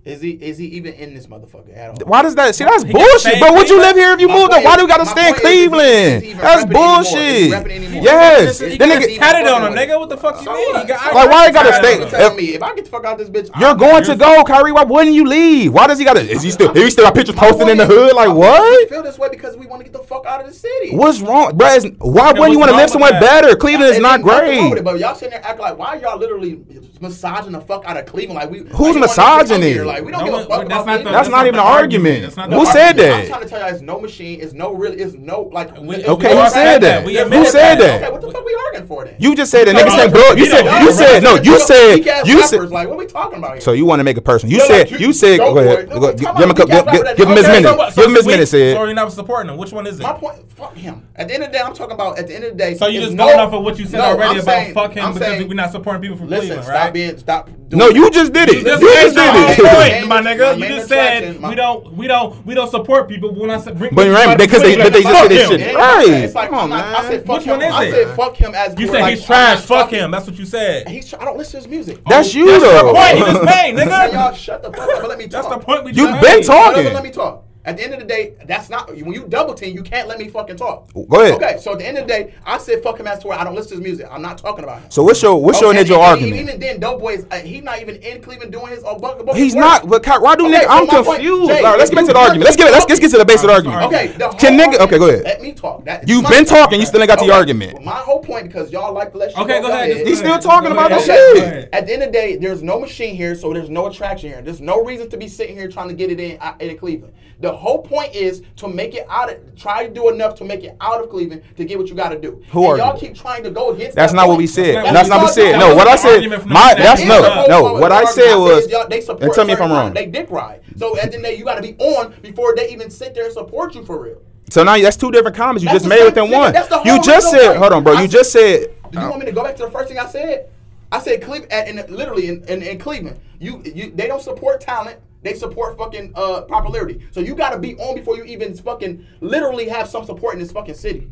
Is 0.07 0.21
he 0.21 0.31
is 0.31 0.57
he 0.57 0.65
even 0.67 0.93
in 0.93 1.13
this 1.13 1.27
motherfucker 1.27 1.75
at 1.75 1.89
all? 1.89 1.97
Why 2.07 2.21
does 2.21 2.33
that? 2.35 2.55
See, 2.55 2.63
that's 2.63 2.83
He 2.83 2.93
bullshit, 2.93 3.19
stayed 3.19 3.39
bro. 3.41 3.51
Would 3.53 3.67
you 3.67 3.77
live 3.77 3.95
here 3.97 4.13
if 4.13 4.21
you 4.21 4.29
moved? 4.29 4.51
point 4.51 4.59
Up? 4.59 4.63
Why 4.63 4.75
do 4.77 4.83
you 4.83 4.87
gotta 4.87 5.05
stay 5.05 5.27
in 5.27 5.33
point 5.33 5.43
is, 5.43 5.51
is 5.51 5.51
he- 5.51 5.57
is 5.59 6.23
he 6.23 6.33
Cleveland? 6.33 6.41
That's 6.41 6.63
repping 6.63 6.69
anymore? 6.69 6.95
Bullshit. 6.95 7.51
repping 7.51 7.71
anymore? 7.75 8.03
Yes. 8.03 8.59
He 8.59 8.77
Then 8.77 8.87
got 8.89 9.01
nigga- 9.01 9.09
his 9.09 9.17
tatted 9.17 9.47
on 9.51 9.61
him, 9.63 9.73
Fucking 9.73 9.89
nigga. 9.89 9.99
What 9.99 10.09
the 10.09 10.17
fuck 10.17 10.41
you 10.45 10.53
mean? 10.53 10.73
what? 10.73 10.81
He 10.83 10.87
got- 10.87 10.99
So 11.03 11.13
Like, 11.15 11.29
why 11.29 11.45
he 11.47 11.51
gotta 11.51 11.73
stay- 11.73 11.95
on 11.97 12.01
him. 12.03 12.09
Tell 12.09 12.33
me 12.35 12.43
if 12.55 12.63
I 12.63 12.73
get 12.75 12.85
the 12.85 12.91
fuck 12.91 13.05
out 13.05 13.17
this 13.17 13.29
bitch. 13.29 13.49
You're 13.59 13.69
I'm- 13.69 13.77
going 13.77 14.03
to 14.05 14.15
go, 14.15 14.43
Kyrie. 14.45 14.71
Why 14.71 14.83
wouldn't 14.83 15.13
you 15.13 15.25
leave? 15.25 15.73
Why 15.73 15.87
does 15.87 15.99
he 15.99 16.05
gotta? 16.05 16.21
Is 16.21 16.41
he 16.41 16.51
still? 16.51 16.71
Is 16.71 16.83
he 16.83 16.89
still 16.89 17.03
got 17.03 17.13
pictures 17.13 17.35
My 17.35 17.41
posted 17.49 17.67
in 17.67 17.77
the 17.77 17.85
hood? 17.85 18.13
Like 18.15 18.29
my 18.29 18.33
point 18.33 18.45
is 18.45 18.69
We 18.69 18.77
what? 18.83 18.89
feel 18.89 19.03
this 19.03 19.19
way 19.19 19.27
because 19.29 19.57
we 19.57 19.65
want 19.67 19.81
to 19.81 19.83
get 19.83 19.93
the 19.93 20.07
fuck 20.07 20.25
out 20.25 20.39
of 20.39 20.47
the 20.47 20.53
city. 20.53 20.95
What's 20.95 21.19
wrong, 21.19 21.51
bro? 21.57 21.67
Why 21.99 22.29
Okay, 22.29 22.39
wouldn't 22.39 22.53
you 22.53 22.59
want 22.59 22.71
to 22.71 22.77
live 22.77 22.89
somewhere 22.89 23.11
better? 23.19 23.55
Cleveland 23.57 23.91
is 23.95 23.99
not 23.99 24.21
then 24.21 24.25
nothing 24.25 24.57
wrong 24.59 24.69
with 24.69 24.71
great. 24.71 24.83
But 24.85 24.99
y'all 24.99 25.15
sitting 25.15 25.31
there 25.31 25.41
acting 25.43 25.61
like 25.63 25.77
why 25.77 25.95
y'all 25.95 26.17
literally 26.17 26.59
massaging 27.01 27.51
the 27.51 27.59
fuck 27.61 27.83
out 27.85 27.97
of 27.97 28.05
Cleveland? 28.05 28.39
Like 28.39 28.49
we 28.51 28.59
Who's 28.59 28.69
like, 28.71 28.77
you 28.79 28.83
want 28.85 29.03
us 29.03 29.15
to 29.15 29.21
massaging 29.21 29.55
come 29.57 29.63
it? 29.63 29.75
Here, 29.97 30.05
Like 30.05 30.05
we 30.05 30.11
don't 30.11 30.25
No 30.25 30.25
give 30.25 30.33
a 30.33 30.49
fuck 30.49 30.67
that's 30.67 30.67
about 30.67 30.69
not 30.69 30.85
the- 30.85 30.91
Cleveland. 31.03 31.15
That's 31.15 31.29
not 31.29 31.47
even 31.47 31.59
an 31.59 31.65
the 31.65 31.71
argument. 31.71 32.21
That's 32.23 32.37
not 32.37 32.51
Who 32.53 32.59
the 32.65 32.71
said 32.71 32.87
argument. 32.99 33.21
I'm 33.23 33.27
trying 33.27 33.41
to 33.43 33.49
tell 33.49 33.67
you, 33.67 33.73
it's 33.75 33.81
no 33.81 33.99
machine. 33.99 34.41
It's 34.41 34.53
no 34.53 34.73
really. 34.73 34.97
It's 34.97 35.13
no 35.15 35.49
like. 35.51 35.77
We- 35.81 35.95
it's 35.97 36.07
Okay, 36.07 36.33
we 36.35 36.41
who 36.41 36.49
said 36.49 36.79
that? 36.79 37.05
We 37.05 37.15
Who 37.17 37.45
said 37.45 37.75
that? 37.75 38.01
Okay, 38.03 38.11
what 38.11 38.21
the 38.21 38.31
fuck 38.31 38.45
we 38.45 38.57
arguing 38.67 38.87
for 38.87 39.05
then? 39.05 39.15
You 39.19 39.35
just 39.35 39.51
said 39.51 39.67
that 39.67 39.75
niggas 39.75 39.85
no, 39.89 39.95
can't 39.95 40.13
no, 40.13 40.19
blow. 40.21 40.35
You 40.35 40.45
said. 40.45 40.63
don't- 40.63 40.83
You 40.83 40.91
said 40.91 41.23
no. 41.23 41.35
You 41.35 41.59
said. 41.59 41.95
Weak-ass 41.95 42.27
You 42.27 42.35
rappers, 42.35 42.49
said. 42.49 42.69
Like 42.69 42.87
what 42.89 42.97
we 42.97 43.05
talking 43.05 43.37
about 43.39 43.51
here? 43.53 43.61
So 43.61 43.71
you 43.73 43.85
want 43.85 43.99
to 43.99 44.03
make 44.03 44.17
it 44.17 44.21
personal? 44.21 44.53
You 44.53 44.61
said. 44.67 44.91
You 44.91 45.13
said. 45.13 45.37
go 45.39 45.53
Go 45.53 45.59
ahead. 45.59 45.79
it. 45.79 45.89
Go- 45.89 45.99
No, 45.99 46.13
Give 46.13 46.25
come 46.27 46.35
him 46.37 46.41
a 46.43 46.45
on, 46.49 46.55
couple. 46.55 46.75
we 46.91 47.03
got 47.03 47.17
Give 47.17 47.27
him 47.29 47.35
his 47.37 47.45
that- 47.45 47.51
minute. 47.51 47.69
Okay, 47.69 47.83
so- 47.83 47.89
so 47.89 48.01
Give 48.01 48.09
him 48.09 48.15
his 48.15 48.25
we- 48.25 48.31
minute. 48.33 48.47
So 48.47 48.57
Said. 48.57 48.73
you're 48.77 48.93
not 48.93 49.11
supporting 49.13 49.51
him. 49.51 49.57
Which 49.57 49.71
one 49.71 49.87
is 49.87 49.99
it? 49.99 50.03
My 50.03 50.13
point, 50.13 50.37
fuck 50.55 50.75
him. 50.75 51.03
At 51.15 51.27
the 51.27 51.33
end 51.33 51.43
of 51.43 51.51
the 51.51 51.57
day, 51.57 51.63
I'm 51.63 51.73
talking 51.73 51.93
about. 51.93 52.19
At 52.19 52.27
the 52.27 52.35
end 52.35 52.43
of 52.45 52.51
the 52.51 52.57
day, 52.57 52.75
So 52.75 52.87
you 52.87 52.99
it's 52.99 53.07
just 53.07 53.17
no- 53.17 53.25
going 53.27 53.39
off 53.39 53.53
of 53.53 53.63
what 53.63 53.79
you 53.79 53.85
said 53.85 53.99
already 54.01 54.39
about 54.39 54.45
saying- 54.45 54.73
fuck 54.73 54.93
him 54.93 55.13
because 55.13 55.43
we're 55.45 55.53
not 55.53 55.71
supporting 55.71 56.01
people 56.01 56.17
from 56.17 56.29
Listen, 56.29 56.47
Cleveland, 56.47 56.65
stop 56.67 56.93
being 56.93 57.17
stop 57.17 57.45
doing 57.47 57.66
No, 57.69 57.89
you 57.89 58.09
just 58.09 58.31
did 58.31 58.49
it. 58.49 58.53
You 58.55 58.59
You 58.59 58.65
just 58.65 59.15
just 59.15 59.15
did 59.15 59.65
it. 59.65 59.99
point, 59.99 60.07
my 60.07 60.21
My 60.21 60.33
nigga. 60.33 60.57
You 60.57 60.67
just 60.67 60.87
said 60.87 61.41
we 61.41 61.53
don't, 61.55 61.93
we 61.93 62.07
don't, 62.07 62.45
we 62.45 62.53
don't 62.55 62.71
support 62.71 63.09
people. 63.09 63.31
But 63.31 63.39
when 63.41 63.51
I 63.51 63.59
said, 63.59 63.77
bring, 63.77 63.93
But 63.93 64.07
right, 64.09 64.37
because 64.37 64.61
they- 64.61 64.77
but 64.77 64.93
they 64.93 65.01
just 65.03 65.13
fuck 65.13 65.23
said 65.23 65.31
this 65.31 65.49
shit. 65.49 65.75
Right. 65.75 66.07
It's 66.09 66.33
like, 66.35 66.49
Come 66.49 66.59
on, 66.59 66.71
I'm 66.71 66.95
I 66.95 67.01
man. 67.01 67.11
said 67.11 67.25
fuck 67.25 67.37
Which 67.37 67.45
him. 67.45 67.57
one 67.57 67.61
is 67.63 67.73
I 67.73 67.89
said 67.91 68.15
fuck 68.15 68.35
him 68.37 68.55
as 68.55 68.79
You 68.79 68.87
said 68.87 69.09
he's 69.09 69.25
trash. 69.25 69.61
Fuck 69.65 69.89
him. 69.91 70.11
That's 70.11 70.27
what 70.27 70.39
you 70.39 70.45
said. 70.45 70.87
He's. 70.87 71.13
I 71.13 71.25
don't 71.25 71.37
listen 71.37 71.51
to 71.53 71.57
his 71.57 71.67
music. 71.67 72.01
That's 72.07 72.33
you 72.33 72.45
That's 72.47 72.63
the 72.63 72.93
point 72.93 73.17
he 73.17 73.19
just 73.33 73.43
made, 73.45 73.75
Man, 73.75 74.11
y'all 74.13 74.33
shut 74.33 74.63
the 74.63 74.71
fuck 74.71 74.89
up 74.89 74.99
and 74.99 75.07
let 75.07 75.17
me 75.17 75.27
talk. 75.27 75.43
That's 75.43 75.47
the 75.55 75.59
point 75.59 75.83
we 75.83 75.91
You 75.91 76.07
just 76.07 76.21
been 76.21 76.37
made. 76.39 76.45
talking. 76.45 76.93
Let 76.93 77.03
me 77.03 77.11
talk. 77.11 77.43
At 77.67 77.75
the 77.75 77.83
end 77.83 77.93
of 77.93 77.99
the 77.99 78.05
day, 78.05 78.33
that's 78.45 78.69
not 78.69 78.87
when 78.95 79.11
you 79.11 79.27
double 79.27 79.53
team. 79.53 79.75
You 79.75 79.83
can't 79.83 80.07
let 80.07 80.19
me 80.19 80.29
fucking 80.29 80.55
talk. 80.55 80.89
Go 80.93 81.03
ahead. 81.21 81.33
Okay, 81.33 81.57
so 81.59 81.73
at 81.73 81.79
the 81.79 81.85
end 81.85 81.97
of 81.97 82.07
the 82.07 82.13
day, 82.13 82.33
I 82.45 82.57
said 82.59 82.81
fuck 82.81 82.97
him 82.97 83.07
as 83.07 83.19
to 83.19 83.27
where 83.27 83.37
I 83.37 83.43
don't 83.43 83.55
listen 83.55 83.71
to 83.71 83.75
his 83.75 83.83
music. 83.83 84.07
I'm 84.09 84.21
not 84.21 84.37
talking 84.37 84.63
about 84.63 84.83
him. 84.83 84.89
So 84.89 85.03
what's 85.03 85.21
your 85.21 85.35
what's 85.41 85.59
your 85.59 85.71
Okay, 85.71 85.79
initial 85.81 85.97
and- 85.97 86.05
and 86.05 86.11
argument? 86.23 86.41
Even 86.49 86.59
then, 86.61 86.79
Doe 86.79 86.97
Boy 86.97 87.15
is 87.15 87.25
uh, 87.29 87.35
he's 87.39 87.63
not 87.63 87.81
even 87.81 87.97
in 87.97 88.21
Cleveland 88.21 88.53
doing 88.53 88.67
his 88.67 88.83
own 88.85 89.01
bucket. 89.01 89.35
He's 89.35 89.53
not. 89.53 89.85
But 89.85 90.01
Ky- 90.01 90.11
why 90.11 90.37
do 90.37 90.45
Okay, 90.47 90.59
nigga? 90.59 90.63
so 90.63 90.69
I'm 90.69 90.87
my 90.87 90.93
point- 91.03 91.05
confused. 91.17 91.49
Jay, 91.51 91.57
All 91.57 91.63
right, 91.71 91.77
let's 91.77 91.89
get 91.89 91.95
back 91.97 92.05
to 92.05 92.13
the 92.13 92.19
argument. 92.19 92.45
Let's 92.45 92.55
get 92.55 92.71
let's, 92.71 92.85
let's 92.87 93.01
get 93.01 93.11
to 93.11 93.17
the 93.17 93.25
base 93.25 93.41
of 93.43 93.47
the 93.49 93.53
argument. 93.53 93.83
Okay, 93.83 94.07
the 94.17 94.29
Can 94.39 94.57
nigga? 94.57 94.79
Okay, 94.79 94.97
go 94.97 95.09
ahead. 95.09 95.23
Let 95.25 95.41
me 95.41 95.51
talk. 95.51 95.83
That, 95.83 96.07
You've 96.07 96.25
been 96.29 96.45
talking. 96.45 96.79
You 96.79 96.85
still 96.85 97.01
ain't 97.01 97.09
got 97.09 97.19
to 97.19 97.25
your 97.25 97.33
Okay, 97.33 97.39
argument. 97.39 97.83
My 97.83 97.91
whole 97.95 98.19
point 98.21 98.47
because 98.47 98.71
y'all 98.71 98.93
like 98.93 99.11
to 99.11 99.17
let 99.17 99.31
shit 99.31 99.39
Okay, 99.41 99.59
go 99.59 99.67
ahead. 99.67 99.91
ahead. 99.91 100.07
He's 100.07 100.21
Go 100.21 100.29
still 100.29 100.39
talking 100.39 100.71
about 100.71 100.91
ahead. 100.93 101.01
the 101.05 101.41
shit. 101.41 101.69
At 101.73 101.85
the 101.85 101.91
end 101.93 102.03
of 102.03 102.07
the 102.09 102.13
day, 102.13 102.37
there's 102.37 102.63
no 102.63 102.79
machine 102.79 103.13
here, 103.13 103.35
so 103.35 103.51
there's 103.53 103.69
no 103.69 103.87
attraction 103.87 104.29
here. 104.29 104.41
There's 104.41 104.61
no 104.61 104.85
reason 104.85 105.09
to 105.09 105.17
be 105.17 105.27
sitting 105.27 105.57
here 105.57 105.67
trying 105.67 105.89
to 105.89 105.93
get 105.95 106.09
it 106.11 106.19
in, 106.21 106.37
uh, 106.39 106.53
in 106.61 106.77
Cleveland. 106.77 107.13
The 107.39 107.51
whole 107.51 107.83
point 107.83 108.15
is 108.15 108.41
to 108.57 108.67
make 108.67 108.95
it 108.95 109.05
out 109.09 109.31
of, 109.31 109.55
try 109.55 109.85
to 109.85 109.93
do 109.93 110.09
enough 110.09 110.33
to 110.35 110.43
make 110.43 110.63
it 110.63 110.75
out 110.81 111.03
of 111.03 111.09
Cleveland 111.09 111.43
to 111.55 111.65
get 111.65 111.77
what 111.77 111.87
you 111.87 111.93
got 111.93 112.09
to 112.09 112.19
do. 112.19 112.43
Who 112.51 112.63
and 112.63 112.73
are 112.73 112.77
y'all 112.77 112.93
you? 112.95 113.07
keep 113.07 113.15
trying 113.15 113.43
to 113.43 113.51
go 113.51 113.73
against. 113.73 113.95
That's 113.95 114.11
that 114.11 114.15
not 114.15 114.27
what 114.27 114.39
we 114.39 114.47
said. 114.47 114.77
That's 114.77 114.91
That's 114.91 115.09
not 115.09 115.21
what 115.21 115.35
we 115.35 115.41
said. 115.41 115.59
No, 115.59 115.75
what 115.75 115.87
I 115.87 115.95
said. 115.95 116.27
My 116.47 116.73
that's 116.73 117.03
no, 117.03 117.45
no. 117.47 117.73
What 117.73 117.91
I 117.91 118.05
said 118.05 118.35
was. 118.35 118.67
they 118.89 119.01
support 119.01 119.23
And 119.23 119.33
tell 119.33 119.45
me 119.45 119.53
if 119.53 119.61
I'm 119.61 119.71
wrong. 119.71 119.93
They 119.93 120.07
dick 120.07 120.31
ride. 120.31 120.61
So 120.77 120.97
at 120.97 121.11
the 121.11 121.17
end, 121.17 121.37
you 121.37 121.45
got 121.45 121.55
to 121.55 121.61
be 121.61 121.75
on 121.77 122.13
before 122.21 122.55
they 122.55 122.71
even 122.71 122.89
sit 122.89 123.13
there 123.13 123.25
and 123.25 123.33
support 123.33 123.75
you 123.75 123.85
for 123.85 124.01
real. 124.01 124.21
So 124.49 124.63
now 124.63 124.77
that's 124.77 124.97
two 124.97 125.11
different 125.11 125.35
comments 125.35 125.61
you 125.61 125.69
That's 125.69 125.83
just 125.83 125.89
made 125.89 126.05
within 126.05 126.31
one. 126.31 126.53
That's 126.53 126.69
the 126.69 126.81
You 126.85 127.01
just 127.03 127.31
said. 127.31 127.51
why- 127.51 127.57
Hold 127.57 127.73
on, 127.73 127.83
bro. 127.83 127.93
You 127.93 127.99
said- 128.01 128.11
just 128.11 128.31
said. 128.31 128.73
Do 128.91 128.99
you 128.99 129.09
want 129.09 129.19
me 129.19 129.25
to 129.25 129.31
go 129.33 129.43
back 129.43 129.57
to 129.57 129.63
the 129.63 129.71
first 129.71 129.89
thing 129.89 129.99
I 129.99 130.07
said? 130.07 130.49
I 130.91 130.99
said 130.99 131.21
Cleveland, 131.21 131.51
and, 131.51 131.79
and 131.79 131.89
literally 131.89 132.29
in, 132.29 132.43
in, 132.45 132.61
in 132.61 132.79
Cleveland, 132.79 133.19
you, 133.39 133.61
you 133.65 133.91
they 133.91 134.07
don't 134.07 134.21
support 134.21 134.61
talent. 134.61 134.99
They 135.27 135.37
support 135.37 135.77
fucking 135.77 136.13
uh, 136.15 136.41
popularity. 136.43 137.05
So 137.11 137.19
you 137.19 137.35
got 137.35 137.49
to 137.49 137.59
be 137.59 137.75
on 137.75 137.95
before 137.95 138.15
you 138.15 138.23
even 138.23 138.55
fucking 138.55 139.05
literally 139.19 139.67
have 139.67 139.89
some 139.89 140.05
support 140.05 140.33
in 140.35 140.39
this 140.39 140.53
fucking 140.53 140.75
city. 140.75 141.11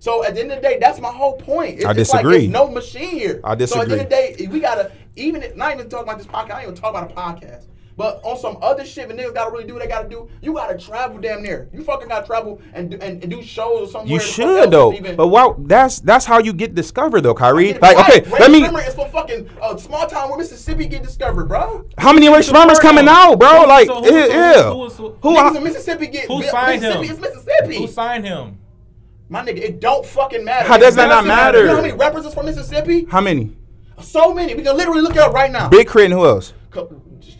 So 0.00 0.24
at 0.24 0.34
the 0.34 0.40
end 0.40 0.50
of 0.50 0.60
the 0.60 0.68
day, 0.68 0.78
that's 0.80 0.98
my 0.98 1.12
whole 1.12 1.36
point. 1.36 1.76
It's, 1.76 1.84
I 1.84 1.88
like 1.88 1.96
disagree. 1.98 2.38
there's 2.38 2.50
no 2.50 2.68
machine 2.68 3.10
here. 3.10 3.40
I 3.44 3.54
disagree. 3.54 3.78
So 3.78 3.82
at 3.82 3.88
the 3.88 4.00
end 4.00 4.12
of 4.12 4.36
the 4.36 4.44
day, 4.44 4.48
we 4.50 4.58
gotta 4.58 4.90
even 5.14 5.44
if- 5.44 5.54
not 5.54 5.72
even 5.74 5.88
talk 5.88 6.02
about 6.02 6.18
this 6.18 6.26
podcast. 6.26 6.50
I 6.50 6.60
ain't 6.62 6.70
even 6.70 6.74
talk 6.74 6.90
about 6.90 7.10
a 7.10 7.14
podcast. 7.14 7.66
But 7.96 8.20
on 8.24 8.38
some 8.38 8.56
other 8.62 8.84
shit, 8.86 9.08
when 9.08 9.18
niggas 9.18 9.34
gotta 9.34 9.50
really 9.50 9.64
do 9.64 9.74
what 9.74 9.82
they 9.82 9.88
gotta 9.88 10.08
do, 10.08 10.28
you 10.40 10.54
gotta 10.54 10.78
travel 10.78 11.18
damn 11.20 11.42
near. 11.42 11.68
You 11.74 11.84
fucking 11.84 12.08
gotta 12.08 12.26
travel 12.26 12.60
and 12.72 12.90
do, 12.90 12.98
and, 13.02 13.22
and 13.22 13.30
do 13.30 13.42
shows 13.42 13.88
or 13.88 13.92
somewhere. 13.92 14.12
You 14.14 14.18
should 14.20 14.70
though. 14.70 14.92
But 15.14 15.28
wow, 15.28 15.56
that's 15.58 16.00
that's 16.00 16.24
how 16.24 16.38
you 16.38 16.52
get 16.54 16.74
discovered 16.74 17.20
though, 17.20 17.34
Kyrie. 17.34 17.72
Right, 17.74 17.82
Like 17.82 17.98
okay, 18.08 18.20
Ray 18.30 18.38
let 18.40 18.50
me. 18.50 18.60
Sherman 18.64 18.84
is 18.86 18.94
from 18.94 19.10
fucking 19.10 19.50
uh, 19.60 19.76
small 19.76 20.06
town 20.06 20.30
where 20.30 20.38
Mississippi 20.38 20.86
get 20.86 21.02
discovered, 21.02 21.48
bro. 21.48 21.86
How 21.98 22.12
many 22.14 22.28
Rae 22.28 22.38
Sremmurds 22.40 22.80
coming 22.80 23.06
out, 23.08 23.36
bro? 23.36 23.60
Who- 23.62 23.66
Like 23.68 23.86
so 23.86 24.02
who- 24.02 24.14
yeah, 24.14 24.24
so 24.26 24.32
who- 24.32 24.38
yeah. 24.38 24.62
who 24.72 24.88
who- 24.88 25.16
Who? 25.22 25.36
I- 25.36 25.54
in 25.56 25.62
Mississippi 25.62 26.06
get 26.06 26.26
Who 26.28 26.40
Bi- 26.40 26.48
signed 26.48 26.80
Mississippi 26.82 27.06
him? 27.06 27.12
is 27.14 27.20
Mississippi. 27.20 27.76
Who 27.76 27.86
signed 27.88 28.24
him? 28.24 28.58
My 29.28 29.42
nigga, 29.44 29.58
it 29.58 29.80
don't 29.80 30.04
fucking 30.04 30.44
matter. 30.44 30.66
How 30.68 30.76
does 30.78 30.94
that 30.96 31.06
not 31.08 31.14
doesn't 31.16 31.28
matter? 31.28 31.60
You 31.60 31.66
know 31.66 31.76
how 31.76 31.82
many 31.82 31.94
rappers 31.94 32.24
is 32.26 32.34
from 32.34 32.46
Mississippi? 32.46 33.04
How 33.10 33.20
many? 33.20 33.54
So 34.00 34.32
many. 34.34 34.54
We 34.54 34.62
can 34.62 34.76
literally 34.76 35.02
look 35.02 35.12
it 35.12 35.18
up 35.18 35.32
right 35.32 35.50
now. 35.50 35.68
Big 35.68 35.86
K.R.I.T. 35.86 36.06
and 36.06 36.14
who 36.14 36.24
else? 36.26 36.52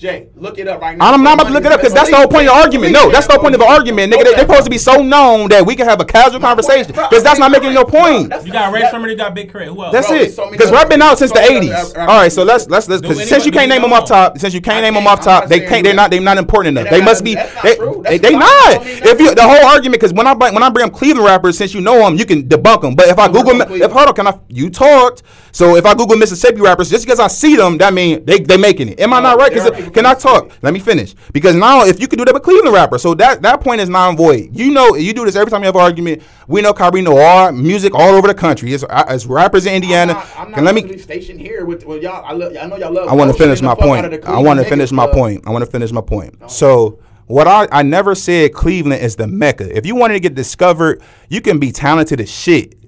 Co- 0.03 0.09
Jay, 0.09 0.29
look 0.35 0.59
it 0.59 0.67
up 0.69 0.81
right 0.81 0.97
now. 0.99 1.13
I'm 1.13 1.23
not 1.23 1.35
about 1.35 1.47
to 1.49 1.53
look 1.53 1.65
it 1.65 1.73
up 1.73 1.81
because 1.81 1.95
that's 1.95 2.11
the 2.11 2.17
whole 2.17 2.27
point 2.29 2.49
of 2.49 2.55
the 2.55 2.61
argument. 2.61 2.93
No, 2.93 3.11
that's 3.11 3.27
the 3.27 3.35
whole 3.35 3.43
point 3.43 3.55
of 3.55 3.61
the 3.61 3.67
argument, 3.67 4.13
nigga. 4.13 4.25
They, 4.25 4.35
are 4.35 4.39
supposed 4.41 4.65
to 4.65 4.71
be 4.71 4.79
so 4.79 5.03
known 5.03 5.49
that 5.51 5.65
we 5.65 5.77
can 5.77 5.87
have 5.87 6.01
a 6.01 6.05
casual 6.05 6.41
conversation 6.41 6.87
because 6.93 7.23
that's 7.23 7.39
not 7.39 7.51
making 7.51 7.73
no 7.75 7.85
point. 7.85 8.33
You 8.45 8.53
got 8.53 8.73
Rae 8.73 8.83
Sremmurd. 8.83 9.11
You 9.11 9.17
got 9.17 9.35
Big 9.35 9.51
Crit. 9.51 9.69
Who 9.69 9.83
else? 9.83 9.93
That's 9.93 10.11
it. 10.11 10.15
there's 10.15 10.35
so 10.35 10.45
many 10.47 10.53
Because 10.57 10.69
other- 10.69 10.77
rap 10.79 10.89
been 10.89 11.03
out 11.03 11.19
since 11.19 11.31
the 11.33 11.39
80s. 11.41 11.97
All 11.99 12.07
right, 12.07 12.33
so 12.33 12.43
let's 12.43 12.69
let's 12.69 12.89
let's 12.89 13.01
because 13.03 13.29
since 13.29 13.47
you 13.47 13.53
can't 13.53 13.69
name 13.69 13.83
them 13.83 13.93
off 13.93 14.09
top, 14.09 14.39
since 14.39 14.53
you 14.55 14.61
can't 14.61 14.83
name 14.83 14.95
them 14.95 15.07
off 15.07 15.21
top, 15.23 15.47
they 15.49 15.61
can't. 15.61 15.85
They're 15.85 15.95
not. 15.95 16.11
They're 16.11 16.21
not 16.21 16.39
important 16.39 16.79
enough. 16.79 16.91
They 16.91 17.01
must 17.01 17.23
be. 17.25 17.35
They, 17.63 17.77
true. 17.77 18.03
they, 18.05 18.19
That's 18.19 18.29
they 18.31 18.35
why- 18.35 18.41
not. 18.41 18.81
I 18.81 18.85
mean, 18.85 18.99
that's 18.99 19.11
If 19.13 19.21
you 19.21 19.35
the 19.35 19.43
whole 19.43 19.67
argument 19.67 20.01
because 20.01 20.13
when 20.13 20.27
I 20.27 20.35
bring- 20.35 20.55
when 20.55 20.63
I 20.63 20.71
bring 20.71 20.87
up 20.87 20.93
Cleveland 20.93 21.27
rappers, 21.27 21.57
since 21.59 21.75
you 21.75 21.81
know 21.81 21.99
them, 21.99 22.17
you 22.17 22.25
can 22.27 22.49
debunk 22.49 22.81
them. 22.83 22.95
But 22.97 23.07
if 23.09 23.19
I 23.19 23.29
Google, 23.29 23.51
from 23.51 23.61
if 23.63 23.69
Cleveland? 23.69 23.93
hold 23.93 24.09
on, 24.09 24.15
can 24.15 24.27
I? 24.27 24.39
You 24.49 24.69
talked. 24.71 25.23
So 25.55 25.77
if 25.77 25.85
I 25.85 25.95
Google 25.95 26.17
Mississippi 26.17 26.61
rappers, 26.63 26.89
just 26.89 27.05
because 27.05 27.21
I 27.21 27.29
see 27.29 27.57
them, 27.57 27.77
that 27.79 27.93
mean 27.93 28.25
they 28.25 28.41
they 28.41 28.57
making 28.57 28.89
it. 28.89 29.01
Am 29.01 29.13
I 29.13 29.21
not 29.21 29.39
right? 29.39 29.53
Because 29.53 29.71
people 29.71 29.92
can 29.93 30.07
I 30.07 30.15
talk? 30.15 30.51
Let 30.63 30.73
me 30.73 30.81
finish. 30.81 31.15
Because 31.33 31.55
now 31.55 31.85
if 31.85 32.01
you 32.01 32.09
could 32.09 32.19
do 32.19 32.25
that 32.25 32.35
with 32.35 32.43
Cleveland 32.43 32.75
rapper, 32.75 32.99
so 32.99 33.15
that 33.15 33.43
that 33.43 33.61
point 33.61 33.81
is 33.81 33.89
non 33.89 34.17
void. 34.17 34.51
You 34.53 34.71
know, 34.73 34.95
you 34.95 35.13
do 35.13 35.25
this 35.25 35.37
every 35.37 35.51
time 35.51 35.63
you 35.63 35.67
have 35.67 35.77
an 35.77 35.83
argument. 35.83 36.23
We 36.49 36.61
know 36.61 36.73
Kyrie 36.73 37.03
know 37.03 37.19
all 37.19 37.53
music 37.53 37.95
all 37.95 38.15
over 38.15 38.29
the 38.29 38.35
country. 38.35 38.73
It's, 38.73 38.85
it's 38.91 39.27
rappers 39.27 39.67
in 39.67 39.75
Indiana. 39.75 40.13
I'm 40.13 40.19
not, 40.19 40.39
I'm 40.39 40.51
not 40.51 40.63
let 40.65 40.75
me 40.75 40.99
stationed 40.99 41.41
here 41.41 41.65
with, 41.65 41.85
with 41.85 42.03
y'all. 42.03 42.25
I, 42.25 42.33
love, 42.33 42.57
I 42.57 42.67
know 42.67 42.77
y'all 42.77 42.93
love. 42.93 43.09
I 43.09 43.15
want 43.15 43.31
to 43.33 43.39
finish 43.39 43.63
my 43.63 43.75
point. 43.75 44.07
out 44.07 44.13
of 44.13 44.21
the 44.21 44.29
I 44.29 44.39
want 44.39 44.61
to 44.61 44.67
finish 44.67 44.93
my 44.93 45.07
point. 45.07 45.47
I 45.47 45.51
want 45.51 45.65
to 45.65 45.71
finish 45.71 45.93
my 45.93 46.01
point. 46.01 46.51
So 46.51 46.99
what 47.27 47.47
I 47.47 47.69
I 47.71 47.83
never 47.83 48.15
said 48.15 48.53
Cleveland 48.53 49.03
is 49.03 49.17
the 49.17 49.27
mecca. 49.27 49.77
If 49.77 49.87
you 49.87 49.95
wanted 49.95 50.15
to 50.15 50.21
get 50.21 50.35
discovered, 50.35 51.03
you 51.29 51.41
can 51.41 51.59
be 51.59 51.73
talented 51.73 52.21
as 52.21 52.31
shit. 52.31 52.82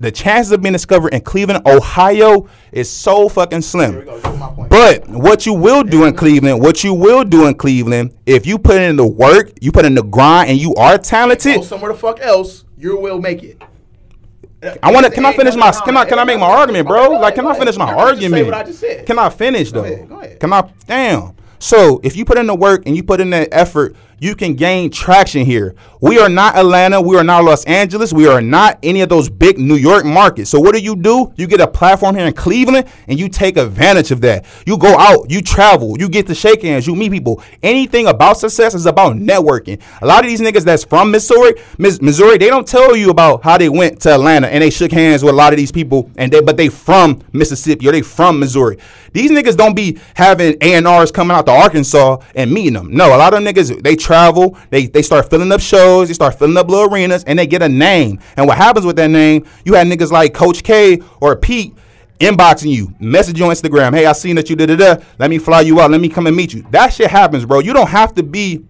The 0.00 0.12
chances 0.12 0.52
of 0.52 0.62
being 0.62 0.74
discovered 0.74 1.12
in 1.12 1.22
Cleveland, 1.22 1.66
Ohio, 1.66 2.48
is 2.70 2.88
so 2.88 3.28
fucking 3.28 3.62
slim. 3.62 4.04
go. 4.04 4.16
This 4.16 4.32
is 4.32 4.38
my 4.38 4.48
point. 4.48 4.70
But 4.70 5.08
what 5.08 5.44
you 5.44 5.54
will 5.54 5.82
do 5.82 6.04
in 6.04 6.14
Cleveland, 6.14 6.60
what 6.60 6.84
you 6.84 6.94
will 6.94 7.24
do 7.24 7.46
in 7.46 7.54
Cleveland, 7.54 8.14
if 8.24 8.46
you 8.46 8.58
put 8.58 8.80
in 8.80 8.94
the 8.94 9.06
work, 9.06 9.50
you 9.60 9.72
put 9.72 9.84
in 9.84 9.94
the 9.94 10.04
grind, 10.04 10.50
and 10.50 10.58
you 10.60 10.72
are 10.76 10.98
Go 10.98 11.02
talented, 11.02 11.64
somewhere 11.64 11.92
the 11.92 11.98
fuck 11.98 12.20
else, 12.20 12.64
you 12.76 12.96
will 12.98 13.20
make 13.20 13.42
it. 13.42 13.60
I 14.82 14.92
want 14.92 15.06
to. 15.06 15.12
Can 15.12 15.24
I 15.24 15.32
finish 15.32 15.54
my? 15.56 15.72
Can 15.72 15.96
I? 15.96 16.04
Can 16.04 16.18
I 16.18 16.24
make 16.24 16.38
my 16.38 16.46
argument, 16.46 16.86
bro? 16.86 17.10
Like, 17.10 17.34
can 17.34 17.46
I 17.46 17.56
finish 17.56 17.76
my 17.76 17.92
go 17.92 17.98
argument? 17.98 18.46
what 18.46 18.54
I 18.54 18.64
just 18.64 18.80
said. 18.80 19.06
Can 19.06 19.18
I 19.18 19.28
finish 19.30 19.70
though? 19.72 20.06
go. 20.06 20.36
Can 20.40 20.52
I? 20.52 20.62
Damn. 20.86 21.34
So 21.60 22.00
if 22.02 22.16
you 22.16 22.24
put 22.24 22.38
in 22.38 22.46
the 22.46 22.54
work 22.54 22.84
and 22.86 22.96
you 22.96 23.02
put 23.02 23.20
in 23.20 23.30
the 23.30 23.52
effort, 23.52 23.96
you 24.20 24.34
can 24.34 24.54
gain 24.54 24.90
traction 24.90 25.44
here. 25.44 25.74
We 26.00 26.18
are 26.18 26.28
not 26.28 26.56
Atlanta. 26.56 27.00
We 27.00 27.16
are 27.16 27.24
not 27.24 27.44
Los 27.44 27.64
Angeles. 27.64 28.12
We 28.12 28.26
are 28.26 28.40
not 28.40 28.78
any 28.82 29.00
of 29.00 29.08
those 29.08 29.28
big 29.28 29.58
New 29.58 29.74
York 29.76 30.04
markets. 30.04 30.50
So 30.50 30.60
what 30.60 30.74
do 30.74 30.80
you 30.80 30.96
do? 30.96 31.32
You 31.36 31.46
get 31.46 31.60
a 31.60 31.66
platform 31.66 32.16
here 32.16 32.26
in 32.26 32.32
Cleveland 32.32 32.88
and 33.06 33.18
you 33.18 33.28
take 33.28 33.56
advantage 33.56 34.10
of 34.10 34.20
that. 34.22 34.44
You 34.66 34.78
go 34.78 34.96
out, 34.96 35.30
you 35.30 35.40
travel, 35.40 35.98
you 35.98 36.08
get 36.08 36.26
to 36.28 36.34
shake 36.34 36.62
hands, 36.62 36.86
you 36.86 36.94
meet 36.94 37.12
people. 37.12 37.42
Anything 37.62 38.06
about 38.06 38.38
success 38.38 38.74
is 38.74 38.86
about 38.86 39.16
networking. 39.16 39.80
A 40.00 40.06
lot 40.06 40.24
of 40.24 40.30
these 40.30 40.40
niggas 40.40 40.64
that's 40.64 40.84
from 40.84 41.10
Missouri, 41.10 41.54
Missouri, 41.78 42.38
they 42.38 42.48
don't 42.48 42.66
tell 42.66 42.96
you 42.96 43.10
about 43.10 43.42
how 43.42 43.58
they 43.58 43.68
went 43.68 44.00
to 44.02 44.10
Atlanta 44.10 44.48
and 44.48 44.62
they 44.62 44.70
shook 44.70 44.92
hands 44.92 45.22
with 45.22 45.34
a 45.34 45.36
lot 45.36 45.52
of 45.52 45.56
these 45.56 45.72
people 45.72 46.10
and 46.16 46.32
they 46.32 46.40
but 46.40 46.56
they 46.56 46.68
from 46.68 47.22
Mississippi 47.32 47.88
or 47.88 47.92
they 47.92 48.02
from 48.02 48.38
Missouri. 48.38 48.78
These 49.12 49.30
niggas 49.30 49.56
don't 49.56 49.74
be 49.74 49.98
having 50.14 50.56
A&Rs 50.60 51.10
coming 51.10 51.36
out 51.36 51.46
to 51.46 51.52
Arkansas 51.52 52.18
and 52.34 52.52
meeting 52.52 52.74
them. 52.74 52.92
No, 52.92 53.08
a 53.14 53.18
lot 53.18 53.32
of 53.32 53.42
them 53.42 53.52
niggas 53.52 53.82
they 53.82 53.96
travel, 54.08 54.56
they 54.70 54.86
they 54.86 55.02
start 55.02 55.28
filling 55.28 55.52
up 55.52 55.60
shows, 55.60 56.08
they 56.08 56.14
start 56.14 56.38
filling 56.38 56.56
up 56.56 56.68
little 56.68 56.90
arenas, 56.90 57.24
and 57.24 57.38
they 57.38 57.46
get 57.46 57.60
a 57.62 57.68
name. 57.68 58.18
And 58.38 58.46
what 58.46 58.56
happens 58.56 58.86
with 58.86 58.96
that 58.96 59.10
name? 59.10 59.44
You 59.66 59.74
had 59.74 59.86
niggas 59.86 60.10
like 60.10 60.32
Coach 60.32 60.62
K 60.64 61.02
or 61.20 61.36
Pete 61.36 61.74
inboxing 62.18 62.72
you, 62.72 62.94
message 62.98 63.38
you 63.38 63.44
on 63.44 63.50
Instagram. 63.52 63.94
Hey, 63.94 64.06
I 64.06 64.12
seen 64.12 64.34
that 64.36 64.48
you 64.48 64.56
did 64.56 64.70
it. 64.70 65.04
Let 65.18 65.28
me 65.28 65.38
fly 65.38 65.60
you 65.60 65.78
out. 65.80 65.90
Let 65.90 66.00
me 66.00 66.08
come 66.08 66.26
and 66.26 66.34
meet 66.34 66.54
you. 66.54 66.62
That 66.70 66.92
shit 66.92 67.10
happens, 67.10 67.44
bro. 67.44 67.60
You 67.60 67.74
don't 67.74 67.88
have 67.88 68.14
to 68.14 68.22
be 68.22 68.64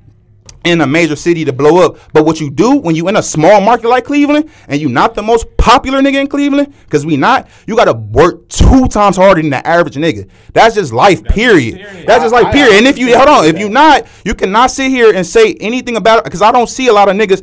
in 0.69 0.81
a 0.81 0.87
major 0.87 1.17
city 1.17 1.45
to 1.45 1.53
blow 1.53 1.85
up. 1.85 1.99
But 2.13 2.25
what 2.25 2.41
you 2.41 2.51
do 2.51 2.77
when 2.77 2.95
you 2.95 3.09
in 3.09 3.17
a 3.17 3.23
small 3.23 3.61
market 3.61 3.89
like 3.89 4.05
Cleveland 4.05 4.51
and 4.69 4.81
you 4.81 4.89
not 4.89 5.15
the 5.15 5.23
most 5.23 5.57
popular 5.57 6.01
nigga 6.01 6.21
in 6.21 6.27
Cleveland, 6.27 6.75
because 6.85 7.07
we 7.07 7.17
not, 7.17 7.49
you 7.67 7.75
gotta 7.77 7.95
work 7.95 8.49
two 8.49 8.87
times 8.89 9.17
harder 9.17 9.41
than 9.41 9.51
the 9.51 9.67
average 9.67 9.95
nigga. 9.95 10.29
That's 10.53 10.75
just 10.75 10.93
life, 10.93 11.25
period. 11.25 11.77
period. 11.77 12.07
That's 12.07 12.25
just 12.25 12.35
I- 12.35 12.43
life, 12.43 12.47
I 12.47 12.53
period. 12.53 12.79
And 12.79 12.87
if 12.87 12.99
you 12.99 13.17
hold 13.17 13.29
on, 13.29 13.45
if 13.47 13.59
you 13.59 13.69
not, 13.69 14.07
you 14.25 14.35
cannot 14.35 14.71
sit 14.71 14.91
here 14.91 15.15
and 15.15 15.27
say 15.27 15.55
anything 15.55 15.97
about 15.97 16.19
it 16.19 16.25
because 16.25 16.43
I 16.43 16.53
don't 16.53 16.69
see 16.69 16.89
a 16.89 16.93
lot 16.93 17.09
of 17.09 17.17
niggas 17.17 17.43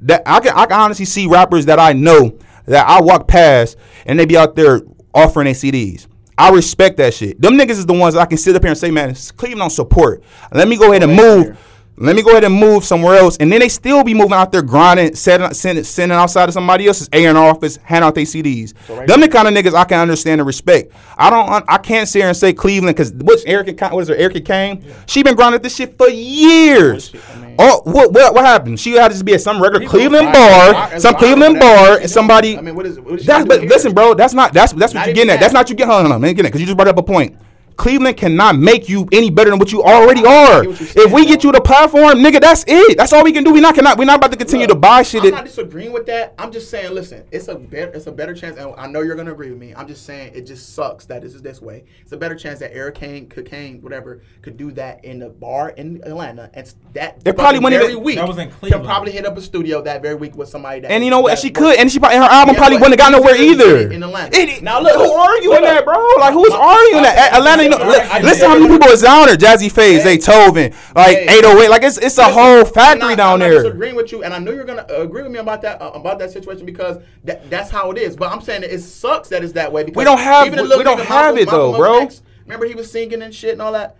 that 0.00 0.22
I 0.26 0.40
can 0.40 0.52
I 0.54 0.66
can 0.66 0.80
honestly 0.80 1.04
see 1.04 1.26
rappers 1.26 1.66
that 1.66 1.78
I 1.78 1.92
know 1.92 2.36
that 2.66 2.86
I 2.88 3.00
walk 3.00 3.28
past 3.28 3.76
and 4.06 4.18
they 4.18 4.26
be 4.26 4.36
out 4.36 4.56
there 4.56 4.82
offering 5.14 5.44
their 5.46 5.54
CDs. 5.54 6.06
I 6.36 6.50
respect 6.50 6.96
that 6.96 7.14
shit. 7.14 7.40
Them 7.40 7.54
niggas 7.56 7.70
is 7.70 7.86
the 7.86 7.92
ones 7.92 8.14
that 8.14 8.20
I 8.20 8.26
can 8.26 8.38
sit 8.38 8.56
up 8.56 8.62
here 8.62 8.70
and 8.70 8.78
say, 8.78 8.90
man, 8.90 9.14
Cleveland 9.36 9.60
don't 9.60 9.70
support. 9.70 10.22
Let 10.52 10.66
me 10.66 10.76
go 10.76 10.90
ahead 10.90 11.04
and 11.04 11.14
move. 11.14 11.56
Let 11.96 12.16
me 12.16 12.22
go 12.22 12.32
ahead 12.32 12.42
and 12.42 12.52
move 12.54 12.84
somewhere 12.84 13.14
else, 13.16 13.36
and 13.36 13.52
then 13.52 13.60
they 13.60 13.68
still 13.68 14.02
be 14.02 14.14
moving 14.14 14.32
out 14.32 14.50
there 14.50 14.62
grinding, 14.62 15.14
sending, 15.14 15.54
sending, 15.54 15.84
sending 15.84 16.16
outside 16.18 16.48
of 16.48 16.52
somebody 16.52 16.88
else's 16.88 17.08
A 17.12 17.24
and 17.26 17.38
R 17.38 17.50
office, 17.50 17.76
hand 17.76 18.04
out 18.04 18.16
their 18.16 18.24
CDs. 18.24 18.74
right 18.88 19.06
Them 19.06 19.20
the 19.20 19.28
kind 19.28 19.46
of 19.46 19.54
niggas 19.54 19.74
I 19.74 19.84
can 19.84 20.00
understand 20.00 20.40
and 20.40 20.46
respect. 20.46 20.90
I 21.16 21.30
don't, 21.30 21.64
I 21.68 21.78
can't 21.78 22.08
sit 22.08 22.18
here 22.20 22.28
and 22.28 22.36
say 22.36 22.52
Cleveland 22.52 22.96
because 22.96 23.12
what's 23.12 23.44
Erica, 23.44 23.90
what 23.90 24.00
is 24.00 24.08
her, 24.08 24.16
Erica 24.16 24.40
Kane? 24.40 24.84
She 25.06 25.22
been 25.22 25.36
grinding 25.36 25.62
this 25.62 25.76
shit 25.76 25.96
for 25.96 26.08
years. 26.08 27.14
Oh, 27.60 27.82
what, 27.84 28.12
what, 28.12 28.34
what 28.34 28.44
happened? 28.44 28.80
She 28.80 28.92
had 28.94 29.08
to 29.08 29.14
just 29.14 29.24
be 29.24 29.34
at 29.34 29.40
some 29.42 29.62
regular 29.62 29.86
Cleveland 29.88 30.32
bar, 30.32 30.98
some 30.98 31.14
Cleveland 31.14 31.60
bar, 31.60 31.98
and 31.98 32.10
somebody. 32.10 32.58
I 32.58 32.60
mean, 32.60 32.74
what 32.74 32.86
is- 32.86 32.98
what 32.98 33.20
is 33.20 33.26
That's 33.26 33.46
but 33.46 33.60
here? 33.60 33.68
listen, 33.68 33.92
bro. 33.94 34.14
That's 34.14 34.34
not 34.34 34.52
that's 34.52 34.72
that's 34.72 34.94
what 34.94 35.00
Not 35.00 35.06
you 35.06 35.10
even 35.12 35.14
getting 35.26 35.30
at. 35.34 35.40
That's 35.40 35.52
not 35.52 35.68
you 35.70 35.76
get. 35.76 35.86
Hold 35.88 36.10
on, 36.10 36.20
man, 36.20 36.34
get 36.34 36.44
it 36.44 36.48
because 36.48 36.60
you 36.60 36.66
just 36.66 36.76
brought 36.76 36.88
up 36.88 36.96
a 36.98 37.02
point. 37.02 37.36
Cleveland 37.76 38.16
cannot 38.16 38.56
make 38.56 38.88
you 38.88 39.08
any 39.12 39.30
better 39.30 39.50
than 39.50 39.58
what 39.58 39.72
you 39.72 39.82
already 39.82 40.24
are. 40.24 40.62
get 40.62 40.68
what 40.70 40.80
you're 40.94 41.06
If 41.06 41.12
we 41.12 41.26
get 41.26 41.42
you 41.44 41.52
the 41.52 41.60
platform, 41.60 42.18
nigga, 42.18 42.40
that's 42.40 42.64
it. 42.66 42.96
That's 42.96 43.12
all 43.12 43.24
we 43.24 43.32
can 43.32 43.44
do. 43.44 43.52
We 43.52 43.60
not 43.60 43.74
cannot. 43.74 43.98
We're 43.98 44.04
not 44.04 44.16
about 44.16 44.30
to 44.32 44.38
continue 44.38 44.66
to 44.66 44.74
buy 44.74 45.02
shit. 45.02 45.24
I'm 45.24 45.30
not 45.30 45.44
disagreeing 45.44 45.92
with 45.92 46.06
that. 46.06 46.34
I'm 46.38 46.52
just 46.52 46.70
saying, 46.70 46.92
listen, 46.94 47.24
it's 47.32 47.48
a 47.48 47.54
better, 47.56 47.90
it's 47.92 48.06
a 48.06 48.12
better 48.12 48.34
chance, 48.34 48.56
and 48.58 48.74
I 48.76 48.86
know 48.86 49.00
you're 49.02 49.16
gonna 49.16 49.32
agree 49.32 49.50
with 49.50 49.58
me. 49.58 49.74
I'm 49.76 49.88
just 49.88 50.04
saying, 50.06 50.32
it 50.34 50.42
just 50.46 50.74
sucks 50.74 51.04
that 51.06 51.22
this 51.22 51.34
is 51.34 51.42
this 51.42 51.60
way. 51.60 51.84
It's 52.02 52.12
a 52.12 52.16
better 52.16 52.34
chance 52.34 52.58
that 52.60 52.74
Eric 52.74 52.94
Kane, 52.96 53.28
cocaine, 53.28 53.80
whatever, 53.82 54.22
could 54.42 54.56
do 54.56 54.70
that 54.72 55.04
in 55.04 55.18
the 55.18 55.28
bar 55.30 55.70
in 55.70 56.00
Atlanta, 56.04 56.50
and 56.54 56.66
s- 56.66 56.76
that 56.92 57.18
It 57.24 57.34
probably 57.36 57.60
fucking 57.60 57.62
wouldn't 57.64 57.80
very 57.82 57.92
even- 57.92 58.04
week. 58.04 58.16
That 58.16 58.28
was 58.28 58.38
in 58.38 58.48
Could 58.50 58.58
Cleveland. 58.60 58.84
probably 58.84 59.12
hit 59.12 59.26
up 59.26 59.36
a 59.36 59.40
studio 59.40 59.82
that 59.82 60.00
very 60.02 60.14
week 60.14 60.36
with 60.36 60.48
somebody 60.48 60.80
that. 60.80 60.90
and 60.90 61.04
you 61.04 61.10
know 61.10 61.20
what? 61.20 61.38
She 61.38 61.50
could, 61.50 61.76
and 61.78 61.90
she 61.90 61.98
probably 61.98 62.18
her 62.18 62.24
album 62.24 62.54
Yeah, 62.54 62.60
probably 62.60 62.76
wouldn't 62.78 63.00
have 63.00 63.10
got 63.12 63.18
nowhere 63.18 63.34
he 63.34 63.48
did 63.54 63.60
it 63.60 63.66
either. 63.66 63.90
in 63.92 64.02
Atlanta. 64.02 64.38
It- 64.38 64.62
Now 64.62 64.80
look, 64.80 64.94
who 64.94 65.12
arguing 65.12 65.56
hold 65.56 65.66
that, 65.68 65.84
bro? 65.84 65.96
Like 66.20 66.32
who's 66.34 66.50
My- 66.50 66.58
arguing 66.58 67.02
my- 67.02 67.10
that? 67.14 67.32
Atlanta, 67.34 67.63
you 67.64 67.70
know, 67.70 67.78
listen 68.22 68.48
how 68.48 68.58
many 68.58 68.68
people 68.72 68.88
is 68.88 69.02
down 69.02 69.26
there. 69.26 69.36
Jazze 69.36 69.70
Pha, 69.70 69.80
Hey. 69.82 70.18
Zaytoven, 70.18 70.74
like 70.94 71.16
Hey. 71.18 71.38
808. 71.38 71.68
Like 71.70 71.82
it's 71.82 71.96
it's 71.98 72.18
a 72.18 72.22
Listen, 72.22 72.32
whole 72.34 72.58
I'm 72.60 72.66
factory 72.66 73.08
not- 73.10 73.16
down 73.16 73.32
I'm 73.34 73.38
there. 73.40 73.54
Not 73.54 73.62
disagreeing 73.64 73.94
with 73.96 74.12
you, 74.12 74.22
and 74.24 74.32
I 74.32 74.38
know 74.38 74.52
you're 74.52 74.64
gonna 74.64 74.86
agree 74.88 75.22
with 75.22 75.32
me 75.32 75.38
about 75.38 75.62
that 75.62 75.80
uh, 75.82 75.90
about 75.94 76.18
that 76.20 76.30
situation 76.30 76.64
because 76.66 76.98
that, 77.24 77.48
that's 77.50 77.70
how 77.70 77.90
it 77.90 77.98
is. 77.98 78.16
But 78.16 78.30
I'm 78.32 78.40
saying 78.40 78.62
it 78.62 78.80
sucks 78.80 79.28
that 79.30 79.42
it's 79.42 79.52
that 79.54 79.72
way. 79.72 79.84
Because 79.84 80.04
don't 80.04 80.18
have- 80.18 80.46
even 80.46 80.68
we- 80.68 80.76
we 80.76 80.84
don't 80.84 80.98
have 81.00 81.34
Malcolm- 81.34 81.38
it, 81.38 81.50
though, 81.50 81.72
Malcolm 81.72 81.80
bro. 81.80 81.98
X, 82.02 82.22
remember 82.44 82.66
he 82.66 82.74
was 82.74 82.90
singing 82.90 83.22
and 83.22 83.34
shit 83.34 83.52
and 83.52 83.62
all 83.62 83.72
that. 83.72 83.96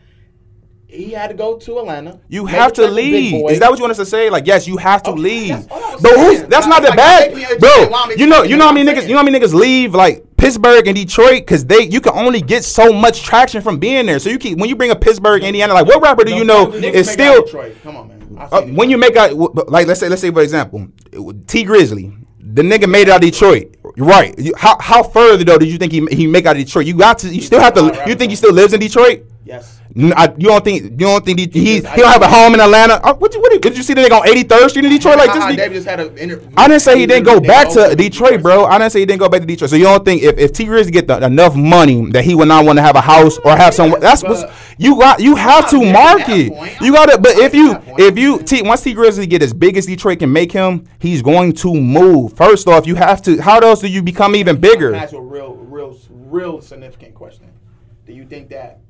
He 0.94 1.10
had 1.10 1.28
to 1.28 1.34
go 1.34 1.56
to 1.58 1.78
Atlanta. 1.80 2.20
You 2.28 2.46
have 2.46 2.72
to 2.74 2.82
track 2.82 2.90
with 2.90 2.96
Big 2.96 3.32
leave. 3.34 3.50
Is 3.50 3.58
that 3.58 3.68
what 3.70 3.78
you 3.78 3.82
want 3.82 3.90
us 3.90 3.96
to 3.98 4.06
say? 4.06 4.30
Like, 4.30 4.46
yes, 4.46 4.66
you 4.66 4.76
have 4.76 5.02
to 5.04 5.10
Okay, 5.10 5.20
leave. 5.20 5.48
that's 5.48 5.66
all 5.70 5.84
I 5.84 5.92
was 5.92 6.02
But 6.02 6.12
who's 6.16 6.42
that's 6.44 6.66
not 6.66 6.82
that 6.82 6.90
like, 6.90 6.96
bad, 6.96 7.34
me 7.34 7.44
understand 7.44 7.90
bro. 7.90 8.10
You 8.16 8.26
know, 8.26 8.42
you 8.42 8.56
know 8.56 8.64
how 8.64 8.70
what 8.70 8.74
many 8.74 8.90
niggas, 8.90 9.02
you 9.02 9.10
know 9.10 9.18
how 9.18 9.24
many 9.24 9.38
niggas 9.38 9.54
leave 9.54 9.94
like 9.94 10.24
Pittsburgh 10.36 10.86
and 10.86 10.96
Detroit 10.96 11.40
because 11.40 11.64
they 11.64 11.82
you 11.88 12.00
can 12.00 12.12
only 12.14 12.40
get 12.40 12.64
so 12.64 12.92
much 12.92 13.22
traction 13.22 13.60
from 13.62 13.78
being 13.78 14.06
there. 14.06 14.18
So 14.18 14.30
you 14.30 14.38
keep 14.38 14.58
when 14.58 14.68
you 14.68 14.76
bring 14.76 14.90
a 14.90 14.96
Pittsburgh, 14.96 15.42
Indiana, 15.42 15.74
like 15.74 15.86
what 15.86 16.00
rapper 16.02 16.22
do 16.24 16.34
you 16.34 16.44
know 16.44 16.70
is 16.72 17.10
still 17.10 17.42
Detroit. 17.44 17.76
Come 17.82 17.96
on, 17.96 18.08
man. 18.08 18.48
Uh, 18.52 18.62
when 18.62 18.90
you 18.90 18.98
make 18.98 19.16
out 19.16 19.32
like 19.70 19.86
let's 19.86 20.00
say 20.00 20.08
let's 20.08 20.20
say 20.22 20.30
for 20.30 20.42
example 20.42 20.88
Tee 21.46 21.64
Grizzley, 21.64 22.16
the 22.38 22.62
nigga 22.62 22.88
made 22.88 23.08
it 23.08 23.10
out 23.10 23.16
of 23.16 23.30
Detroit. 23.30 23.76
Right. 23.96 24.38
You, 24.38 24.52
how 24.56 24.78
how 24.80 25.02
further 25.02 25.44
though 25.44 25.58
did 25.58 25.68
you 25.70 25.78
think 25.78 25.92
he 25.92 26.06
he 26.10 26.26
make 26.26 26.46
out 26.46 26.56
of 26.56 26.64
Detroit? 26.64 26.86
You 26.86 26.96
got 26.96 27.18
to 27.20 27.28
you 27.34 27.40
still 27.40 27.60
have 27.60 27.74
to. 27.74 28.02
You 28.06 28.14
think 28.14 28.30
he 28.30 28.36
still 28.36 28.52
lives 28.52 28.72
in 28.74 28.80
Detroit? 28.80 29.24
Yes. 29.44 29.78
I, 29.94 30.32
you 30.38 30.48
don't 30.48 30.64
think 30.64 30.82
you 30.82 30.90
don't 30.96 31.22
think 31.22 31.38
he, 31.38 31.46
he, 31.52 31.74
he. 31.74 31.80
Don't 31.80 32.10
have 32.10 32.22
a 32.22 32.28
home 32.28 32.54
in 32.54 32.60
Atlanta? 32.60 32.94
Uh, 32.94 33.14
what 33.14 33.34
you, 33.34 33.42
what 33.42 33.60
did 33.60 33.76
you 33.76 33.82
see 33.82 33.92
the 33.92 34.00
nigga 34.00 34.18
on 34.20 34.26
83rd 34.26 34.70
Street 34.70 34.86
in 34.86 34.90
Detroit 34.90 35.18
like 35.18 35.28
Uh-uh, 35.28 35.54
this? 35.54 35.68
Just 35.70 35.86
had 35.86 36.00
an 36.00 36.16
interview. 36.16 36.50
I 36.56 36.66
didn't 36.66 36.80
say 36.80 36.98
he 36.98 37.04
didn't 37.04 37.24
go 37.26 37.40
back 37.40 37.68
to 37.74 37.94
Detroit, 37.94 38.40
bro. 38.40 38.64
I 38.64 38.78
didn't 38.78 38.92
say 38.92 39.00
he 39.00 39.06
didn't 39.06 39.20
go 39.20 39.28
back 39.28 39.42
to 39.42 39.46
Detroit. 39.46 39.68
So 39.68 39.76
you 39.76 39.84
don't 39.84 40.02
think 40.02 40.22
if, 40.22 40.38
if 40.38 40.52
Tee 40.52 40.64
Grizz 40.64 40.90
get 40.90 41.06
the, 41.06 41.22
enough 41.22 41.54
money 41.56 42.10
that 42.12 42.24
he 42.24 42.34
would 42.34 42.48
not 42.48 42.64
want 42.64 42.78
to 42.78 42.82
have 42.82 42.96
a 42.96 43.02
house 43.02 43.36
or 43.44 43.54
have 43.54 43.74
some? 43.74 43.90
Yes, 43.90 44.00
That's 44.00 44.22
what 44.22 44.50
you 44.78 44.98
got. 44.98 45.20
You 45.20 45.36
have 45.36 45.68
to 45.70 45.92
market. 45.92 46.50
that. 46.54 46.80
You 46.80 46.92
got 46.94 47.10
to. 47.10 47.18
But 47.18 47.36
if 47.36 47.54
you 47.54 47.74
that 47.74 48.00
if 48.00 48.18
you 48.18 48.42
T 48.42 48.62
once 48.62 48.80
Tee 48.80 48.94
Grizzley 48.94 49.28
get 49.28 49.42
as 49.42 49.52
big 49.52 49.76
as 49.76 49.84
Detroit 49.84 50.20
can 50.20 50.32
make 50.32 50.52
him, 50.52 50.88
he's 50.98 51.20
going 51.20 51.52
to 51.56 51.74
move. 51.74 52.32
First 52.32 52.66
off, 52.66 52.86
you 52.86 52.94
have 52.94 53.20
to. 53.22 53.40
How 53.42 53.58
else 53.58 53.80
do 53.80 53.88
you 53.88 54.02
become 54.02 54.34
even 54.36 54.58
bigger? 54.58 54.90
That's 54.92 55.12
a 55.12 55.20
real, 55.20 55.54
real, 55.54 55.98
real 56.08 56.62
significant 56.62 57.14
question. 57.14 57.50
Do 58.06 58.14
you 58.14 58.24
think 58.24 58.48
that 58.48 58.80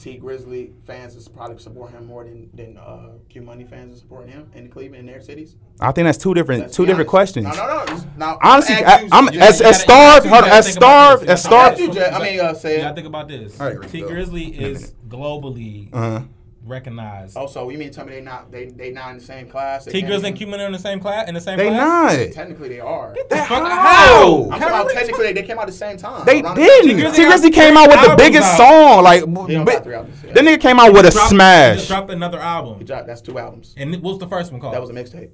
Tee 0.00 0.18
Grizzley 0.18 0.72
fans 0.84 1.14
is 1.14 1.28
probably 1.28 1.58
support 1.58 1.90
him 1.92 2.06
more 2.06 2.24
than 2.24 2.48
than 2.54 2.78
uh, 2.78 3.10
Q 3.28 3.42
Money 3.42 3.64
fans 3.64 3.94
is 3.94 4.00
supporting 4.00 4.32
him 4.32 4.50
in 4.54 4.68
Cleveland 4.70 5.00
in 5.00 5.06
their 5.06 5.20
cities? 5.20 5.56
I 5.78 5.92
think 5.92 6.06
that's 6.06 6.16
two 6.18 6.32
different 6.34 6.62
Let's 6.62 6.76
two 6.76 6.86
different 6.86 7.08
honest. 7.12 7.34
questions. 7.34 7.56
No, 7.56 7.66
no, 7.66 7.84
no. 7.84 8.04
Now, 8.16 8.38
Honestly, 8.42 8.76
I'm 8.76 8.84
I, 8.84 8.92
asking 9.26 9.34
you- 9.34 9.40
as 9.40 9.60
as 9.60 9.80
starved. 9.82 10.26
Hold 10.26 10.44
on, 10.44 10.50
as 10.50 10.66
think 10.66 10.78
about 10.78 11.20
starved. 11.20 11.22
this. 11.24 11.30
As 11.30 11.44
You 11.44 11.92
starved. 11.92 11.98
I 12.14 12.18
mean, 12.22 12.40
uh, 12.40 12.54
say 12.54 12.72
You 12.72 12.78
it. 12.78 12.82
gotta 12.82 12.94
think 12.94 13.06
about 13.08 13.28
this. 13.28 13.60
All 13.60 13.74
right, 13.74 13.88
Tee 13.90 14.02
Grizzley 14.02 14.58
is 14.58 14.94
globally 15.08 15.88
Uh-huh. 15.92 16.22
Recognized. 16.70 17.36
Also, 17.36 17.60
oh, 17.64 17.68
you 17.68 17.78
mean 17.78 17.90
tell 17.90 18.06
me 18.06 18.12
they 18.12 18.20
not 18.20 18.50
they 18.52 18.66
they 18.66 18.90
not 18.92 19.10
in 19.10 19.18
the 19.18 19.24
same 19.24 19.48
class? 19.48 19.84
They 19.84 19.90
T 19.92 20.00
can't 20.00 20.10
Grizzly 20.10 20.28
and 20.28 20.36
even- 20.36 20.46
Q 20.46 20.50
Money 20.52 20.62
are 20.62 20.66
in 20.66 20.72
the 20.72 20.78
same 20.78 21.00
class. 21.00 21.28
In 21.28 21.34
the 21.34 21.40
same 21.40 21.58
They 21.58 21.68
class. 21.68 22.16
not. 22.16 22.32
Technically, 22.32 22.68
they 22.68 22.80
are. 22.80 23.12
Get 23.12 23.28
the 23.28 23.36
Fuck, 23.36 23.48
How? 23.48 23.64
how? 23.68 24.42
I'm 24.44 24.50
talking 24.60 24.66
about 24.68 24.90
technically 24.90 25.24
they, 25.26 25.32
they 25.32 25.42
came 25.42 25.56
out 25.58 25.62
at 25.62 25.66
the 25.66 25.72
same 25.72 25.96
time. 25.96 26.24
They 26.24 26.40
around 26.40 26.54
the 26.56 26.64
same 26.66 26.86
didn't. 26.86 27.02
time. 27.02 27.14
Tee 27.14 27.22
Grizzley 27.24 27.52
came 27.52 27.76
out 27.76 27.88
with 27.88 28.00
the 28.08 28.14
biggest 28.16 28.48
out. 28.48 28.58
song. 28.58 29.04
Like, 29.04 29.20
He 29.48 29.54
don't 29.54 29.64
bi- 29.64 29.72
got 29.72 29.84
three 29.84 29.94
albums. 29.94 30.16
Yeah. 30.24 30.32
that 30.32 30.44
nigga 30.44 30.60
came 30.60 30.78
out 30.78 30.92
with 30.92 31.06
a 31.06 31.10
Dropped- 31.10 31.30
smash. 31.30 31.76
just 31.78 31.88
dropped 31.88 32.10
another 32.10 32.38
album. 32.38 32.78
He 32.78 32.84
dropped- 32.84 33.06
That's 33.08 33.20
two 33.20 33.38
albums. 33.38 33.74
And 33.76 33.90
what 33.94 34.02
was 34.12 34.18
the 34.18 34.28
first 34.28 34.52
one 34.52 34.60
called? 34.60 34.74
That 34.74 34.80
was 34.80 34.90
a 34.90 34.94
mixtape. 34.94 35.30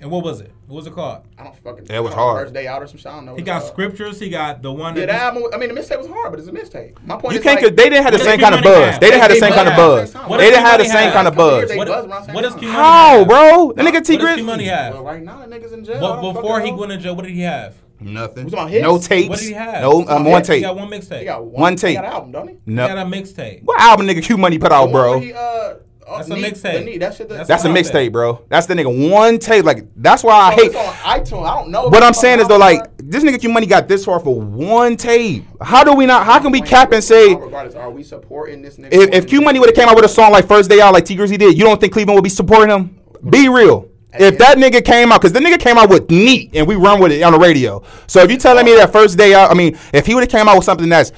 And 0.00 0.10
what 0.10 0.24
was 0.24 0.40
it? 0.40 0.50
What 0.66 0.76
was 0.76 0.86
it 0.86 0.94
called? 0.94 1.22
I 1.38 1.44
don't 1.44 1.56
fucking. 1.56 1.86
It 1.88 1.90
was 1.90 1.90
I 1.90 1.94
don't 1.94 2.04
know, 2.10 2.14
hard. 2.16 2.44
First 2.46 2.54
day 2.54 2.66
out 2.66 2.82
or 2.82 2.86
some 2.86 2.96
shit. 2.98 3.06
I 3.06 3.16
don't 3.16 3.26
know. 3.26 3.36
He 3.36 3.42
got 3.42 3.60
called. 3.60 3.72
scriptures. 3.72 4.18
He 4.18 4.28
got 4.30 4.62
the 4.62 4.72
one 4.72 4.96
Yeah, 4.96 5.06
that 5.06 5.12
the 5.12 5.22
album. 5.22 5.42
I 5.52 5.58
mean, 5.58 5.74
the 5.74 5.80
mixtape 5.80 5.98
was 5.98 6.06
hard, 6.08 6.30
but 6.32 6.38
it's 6.40 6.48
a 6.48 6.52
mixtape. 6.52 6.96
My 7.04 7.16
point 7.16 7.34
You 7.34 7.38
is 7.40 7.44
can't. 7.44 7.62
like, 7.62 7.76
They 7.76 7.90
didn't 7.90 8.02
have 8.02 8.12
the 8.12 8.18
same 8.18 8.40
kind 8.40 8.54
of 8.54 8.62
buzz. 8.64 8.98
They 8.98 9.08
didn't 9.10 9.20
have 9.20 9.30
the 9.30 9.38
same 9.40 9.52
kind 9.52 9.68
of 9.68 9.76
buzz. 9.76 10.12
buzz. 10.12 10.38
They 10.38 10.50
didn't 10.50 10.64
have 10.64 10.78
the 10.80 10.84
same 10.86 11.12
kind 11.12 11.28
of 11.28 11.34
buzz. 11.36 11.68
They 11.68 11.76
What, 11.76 11.88
buzz 11.88 12.06
around 12.06 12.20
the 12.22 12.26
same 12.26 12.34
what 12.34 12.42
does. 12.42 12.54
Q 12.54 12.62
Money 12.68 12.72
How, 12.72 13.24
bro? 13.24 13.72
That 13.76 13.84
nigga 13.84 13.92
T 13.92 13.96
What 13.96 14.06
Q 14.06 14.18
Grizzly. 14.18 14.42
Money 14.42 14.64
have? 14.66 14.94
Well, 14.94 15.04
right 15.04 15.22
now 15.22 15.46
the 15.46 15.54
niggas 15.54 15.72
in 15.72 15.84
jail. 15.84 16.04
I 16.04 16.20
What, 16.22 16.34
before 16.34 16.60
he 16.60 16.72
went 16.72 16.92
in 16.92 17.00
jail, 17.00 17.14
what 17.14 17.24
did 17.24 17.32
he 17.34 17.40
have? 17.42 17.74
Nothing. 18.00 18.44
Was 18.46 18.54
on 18.54 18.68
hits? 18.68 18.82
No 18.82 18.98
tapes. 18.98 19.28
What 19.28 19.38
did 19.38 19.48
he 19.48 19.54
have? 19.54 19.80
No, 19.82 20.00
He 20.00 20.06
um, 20.08 20.24
got 20.24 20.30
one 20.30 20.40
hits. 20.40 20.48
He 20.48 20.60
got 20.60 20.76
one 20.76 20.88
mixtape. 20.90 21.18
He 21.20 21.24
got 21.24 21.44
one, 21.44 21.60
One 21.60 21.72
He 21.76 21.94
got 21.94 22.04
an 22.04 22.10
album, 22.12 22.32
don't 22.32 22.48
he? 22.48 22.56
He 22.66 22.74
got 22.74 22.98
a 22.98 23.04
mixtape. 23.04 23.62
What 23.62 23.80
album 23.80 24.06
nigga 24.06 24.22
Q 24.22 24.36
Money 24.36 24.58
put 24.58 24.72
out, 24.72 24.90
bro? 24.90 25.20
he, 25.20 25.32
uh, 25.32 25.74
That's 26.06 26.28
a 26.28 26.34
mixtape. 26.34 26.84
the 26.84 26.98
That 26.98 27.14
shit. 27.14 27.28
that- 27.28 27.46
That's 27.46 27.64
a 27.64 27.68
what 27.68 27.78
mixtape, 27.78 28.12
bro. 28.12 28.44
That's 28.48 28.66
the 28.66 28.74
nigga 28.74 29.10
one 29.10 29.38
tape. 29.38 29.64
Like 29.64 29.86
that's 29.96 30.22
why 30.22 30.34
I 30.34 30.56
So 30.56 30.62
hate. 30.62 30.66
it's 30.72 30.76
on 30.76 30.94
iTunes. 30.94 31.46
I 31.48 31.54
don't 31.54 31.70
know. 31.70 31.88
What 31.88 32.02
I'm 32.02 32.14
saying 32.14 32.40
is 32.40 32.48
though, 32.48 32.58
like 32.58 32.90
this 32.98 33.24
nigga 33.24 33.40
Q 33.40 33.50
Money 33.50 33.66
got 33.66 33.88
this 33.88 34.04
far 34.04 34.20
for 34.20 34.40
one 34.40 34.96
tape. 34.96 35.44
How 35.60 35.84
do 35.84 35.94
we 35.94 36.06
not? 36.06 36.24
How 36.26 36.38
can 36.40 36.52
we 36.52 36.60
cap 36.60 36.92
and 36.92 37.02
say 37.02 37.34
Regardless, 37.34 37.74
are 37.74 37.90
we 37.90 38.02
supporting 38.02 38.62
this 38.62 38.76
nigga? 38.76 38.92
if, 38.92 39.12
if 39.12 39.26
Q 39.26 39.40
Money 39.40 39.58
would 39.58 39.68
have 39.68 39.76
came 39.76 39.88
out 39.88 39.96
with 39.96 40.04
a 40.04 40.08
song 40.08 40.32
like 40.32 40.46
First 40.46 40.70
Day 40.70 40.80
Out, 40.80 40.92
like 40.92 41.04
Tee 41.04 41.16
Grizzley 41.16 41.38
did, 41.38 41.56
you 41.56 41.64
don't 41.64 41.80
think 41.80 41.92
Cleveland 41.92 42.16
would 42.16 42.24
be 42.24 42.30
supporting 42.30 42.74
him? 42.74 42.98
Be 43.28 43.48
real. 43.48 43.88
If 44.16 44.38
that 44.38 44.58
nigga 44.58 44.84
came 44.84 45.10
out, 45.10 45.20
because 45.20 45.32
the 45.32 45.40
nigga 45.40 45.58
came 45.58 45.76
out 45.76 45.88
with 45.90 46.08
Neat, 46.08 46.50
and 46.54 46.68
we 46.68 46.76
run 46.76 47.00
with 47.00 47.10
it 47.10 47.22
on 47.22 47.32
the 47.32 47.38
radio. 47.38 47.82
So 48.06 48.20
if 48.22 48.30
you 48.30 48.36
telling 48.36 48.62
oh. 48.62 48.70
me 48.70 48.76
that 48.76 48.92
First 48.92 49.18
Day 49.18 49.34
Out, 49.34 49.50
I 49.50 49.54
mean, 49.54 49.76
if 49.92 50.06
he 50.06 50.14
would 50.14 50.22
have 50.22 50.30
came 50.30 50.48
out 50.48 50.54
with 50.54 50.64
something 50.64 50.88
that's 50.88 51.10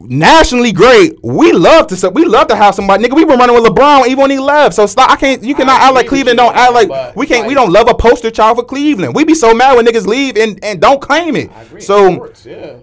nationally 0.00 0.72
great, 0.72 1.22
we 1.22 1.52
love 1.52 1.86
to 1.88 2.10
we 2.10 2.24
love 2.24 2.48
to 2.48 2.56
have 2.56 2.74
somebody. 2.74 3.04
Nigga, 3.04 3.14
we 3.14 3.24
were 3.24 3.36
running 3.36 3.54
with 3.54 3.64
LeBron 3.64 4.06
even 4.06 4.18
when 4.18 4.30
he 4.30 4.38
left. 4.38 4.74
So 4.74 4.86
stop. 4.86 5.10
I 5.10 5.16
can't. 5.16 5.42
You 5.42 5.54
cannot 5.54 5.80
act 5.80 5.94
like 5.94 6.06
Cleveland 6.06 6.38
don't 6.38 6.54
act 6.54 6.72
like 6.72 7.16
we 7.16 7.26
can't. 7.26 7.46
we 7.46 7.54
don't 7.54 7.72
love 7.72 7.88
a 7.88 7.94
poster 7.94 8.30
child 8.30 8.58
for 8.58 8.64
Cleveland. 8.64 9.14
We 9.14 9.24
be 9.24 9.34
so 9.34 9.54
mad 9.54 9.76
when 9.76 9.86
niggas 9.86 10.06
leave 10.06 10.36
and 10.36 10.62
and 10.62 10.80
don't 10.80 11.00
claim 11.00 11.36
it. 11.36 11.50
I 11.52 11.62
agree. 11.62 11.80
So 11.80 12.32
yeah. 12.44 12.76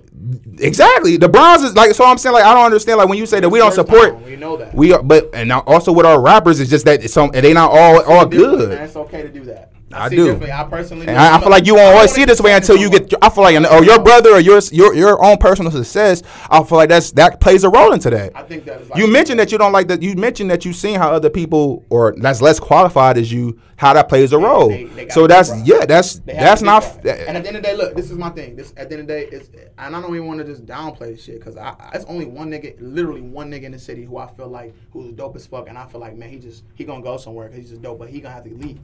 exactly, 0.60 1.18
the 1.18 1.30
Browns 1.30 1.64
is 1.64 1.76
like. 1.76 1.94
So 1.96 2.06
I'm 2.06 2.18
saying 2.18 2.34
like 2.34 2.46
I 2.46 2.54
don't 2.54 2.66
understand 2.66 2.98
like 2.98 3.10
when 3.10 3.18
you 3.18 3.26
say 3.26 3.40
that 3.40 3.50
we 3.50 3.60
don't 3.60 3.74
support. 3.74 4.14
town, 4.14 4.24
We 4.26 4.36
know 4.36 4.58
that. 4.58 4.74
We 4.74 4.94
are, 4.94 5.04
but 5.04 5.30
and 5.34 5.50
now 5.50 5.62
also 5.62 5.92
with 5.92 6.06
our 6.06 6.22
rappers, 6.22 6.60
it's 6.60 6.70
just 6.70 6.86
that 6.86 7.04
it's 7.04 7.14
some 7.14 7.32
they 7.32 7.54
not 7.54 7.72
all 7.72 8.04
all 8.04 8.26
good. 8.26 8.72
it's 8.72 8.96
okay 8.96 9.22
to 9.22 9.30
do 9.30 9.46
that. 9.46 9.65
I 9.94 10.10
see 10.10 10.16
do. 10.16 10.24
differently. 10.26 10.52
I 10.52 10.64
personally. 10.64 11.08
And. 11.08 11.18
I, 11.18 11.36
I 11.38 11.40
feel 11.40 11.50
like 11.50 11.66
you 11.66 11.76
won't 11.76 11.96
always 11.96 12.12
see 12.12 12.26
this 12.26 12.42
way 12.42 12.54
until 12.54 12.76
you 12.76 12.90
get. 12.90 13.14
I 13.22 13.30
feel 13.30 13.44
like, 13.44 13.56
or 13.72 13.84
your 13.84 14.00
brother 14.02 14.32
or 14.32 14.40
your 14.40 14.60
your 14.72 14.94
your 14.96 15.24
own 15.24 15.38
personal 15.38 15.72
success. 15.72 16.24
I 16.50 16.64
feel 16.64 16.78
like 16.78 16.90
that's 16.90 17.12
that 17.12 17.40
plays 17.40 17.64
a 17.64 17.70
role 17.70 17.94
into 17.94 18.10
that. 18.10 18.32
I 18.36 18.44
think 18.44 18.66
that 18.66 18.82
is 18.82 18.90
like 18.90 19.00
You 19.00 19.08
mentioned 19.12 19.40
that 19.40 19.52
you 19.52 19.58
don't 19.58 19.72
like 19.72 19.88
that. 19.90 20.02
You 20.02 20.16
mentioned 20.16 20.50
that 20.52 20.66
you've 20.66 20.76
seen 20.76 21.00
how 21.00 21.12
other 21.12 21.30
people 21.30 21.86
or 21.90 22.16
that's 22.18 22.42
less 22.42 22.60
qualified 22.60 23.18
as 23.18 23.32
you 23.32 23.60
how 23.78 23.94
that 23.94 24.08
plays 24.10 24.32
a 24.34 24.40
role. 24.40 24.70
they- 24.70 24.86
they 24.86 25.10
so 25.10 25.28
that's 25.28 25.50
right. 25.52 25.66
yeah, 25.66 25.86
that's 25.86 26.20
that's 26.20 26.62
not. 26.62 26.84
right. 26.84 27.06
And 27.06 27.38
at 27.38 27.44
the 27.44 27.48
end 27.50 27.58
of 27.58 27.64
the 27.64 27.70
day, 27.70 27.76
look, 27.76 27.96
this 27.96 28.10
is 28.10 28.18
my 28.18 28.30
thing. 28.30 28.56
This 28.56 28.74
at 28.78 28.90
the 28.90 28.98
end 28.98 29.02
of 29.02 29.08
the 29.08 29.14
day, 29.14 29.28
it's 29.32 29.50
and 29.78 29.96
I 29.96 30.02
don't 30.02 30.14
even 30.16 30.28
want 30.28 30.40
to 30.40 30.46
just 30.46 30.66
downplay 30.66 31.16
this 31.16 31.24
shit 31.24 31.40
because 31.40 31.58
I, 31.58 31.76
I 31.80 31.92
it's 31.94 32.06
only 32.06 32.26
one 32.26 32.50
nigga, 32.50 32.76
literally 32.80 33.22
one 33.22 33.52
nigga 33.52 33.64
in 33.64 33.72
the 33.74 33.80
city 33.80 34.04
who 34.06 34.18
I 34.18 34.28
feel 34.28 34.48
like 34.48 34.74
who's 34.92 35.12
dope 35.14 35.36
as 35.36 35.46
fuck, 35.46 35.68
and 35.70 35.78
I 35.78 35.86
feel 35.86 36.02
like 36.02 36.16
man, 36.16 36.30
he 36.30 36.40
just 36.40 36.64
he 36.74 36.86
gonna 36.86 37.04
go 37.04 37.18
somewhere 37.18 37.48
because 37.48 37.62
he's 37.62 37.70
just 37.70 37.82
dope, 37.82 38.00
but 38.00 38.10
he 38.10 38.20
gonna 38.22 38.34
have 38.34 38.46
to 38.46 38.54
leave. 38.56 38.80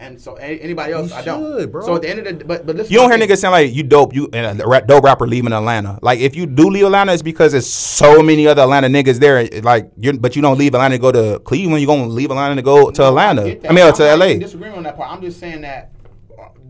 And 0.00 0.18
so 0.18 0.38
a- 0.38 0.58
anybody 0.60 0.94
else, 0.94 1.12
I 1.12 1.22
don't. 1.22 1.42
should, 1.60 1.70
bro. 1.72 1.84
So 1.84 1.96
at 1.96 2.02
the 2.02 2.08
end 2.08 2.26
of 2.26 2.38
the, 2.38 2.44
but 2.44 2.64
but 2.64 2.74
listen, 2.74 2.90
You 2.92 3.00
don't 3.00 3.10
hear 3.10 3.18
niggas 3.28 3.38
saying 3.38 3.52
like 3.52 3.74
you 3.74 3.82
dope, 3.82 4.14
you 4.14 4.30
and 4.32 4.58
a 4.60 4.80
dope 4.80 5.04
rapper 5.04 5.26
leaving 5.26 5.52
Atlanta. 5.52 5.98
Like 6.00 6.20
if 6.20 6.34
you 6.34 6.46
do 6.46 6.70
leave 6.70 6.84
Atlanta, 6.86 7.12
it's 7.12 7.22
because 7.22 7.52
there's 7.52 7.66
so 7.70 8.22
many 8.22 8.46
other 8.46 8.62
Atlanta 8.62 8.88
niggas 8.88 9.20
there. 9.20 9.46
Like 9.62 9.90
you, 9.98 10.14
but 10.18 10.34
you 10.36 10.42
don't 10.42 10.56
leave 10.56 10.74
Atlanta 10.74 10.96
to 10.96 11.00
go 11.02 11.12
to 11.12 11.38
Cleveland. 11.40 11.82
You 11.82 11.90
are 11.90 11.96
gonna 11.96 12.08
leave 12.08 12.30
Atlanta 12.30 12.56
to 12.56 12.62
go 12.62 12.90
to 12.90 13.02
No, 13.02 13.08
Atlanta. 13.08 13.44
get 13.44 13.62
that. 13.62 13.70
I 13.70 13.74
mean, 13.74 13.84
I'm 13.84 13.92
to 13.92 14.02
not 14.02 14.18
LA. 14.18 14.26
even 14.28 14.40
disagreeing 14.40 14.74
on 14.74 14.82
that 14.84 14.96
part. 14.96 15.10
I'm 15.12 15.20
just 15.20 15.38
saying 15.38 15.60
that 15.60 15.90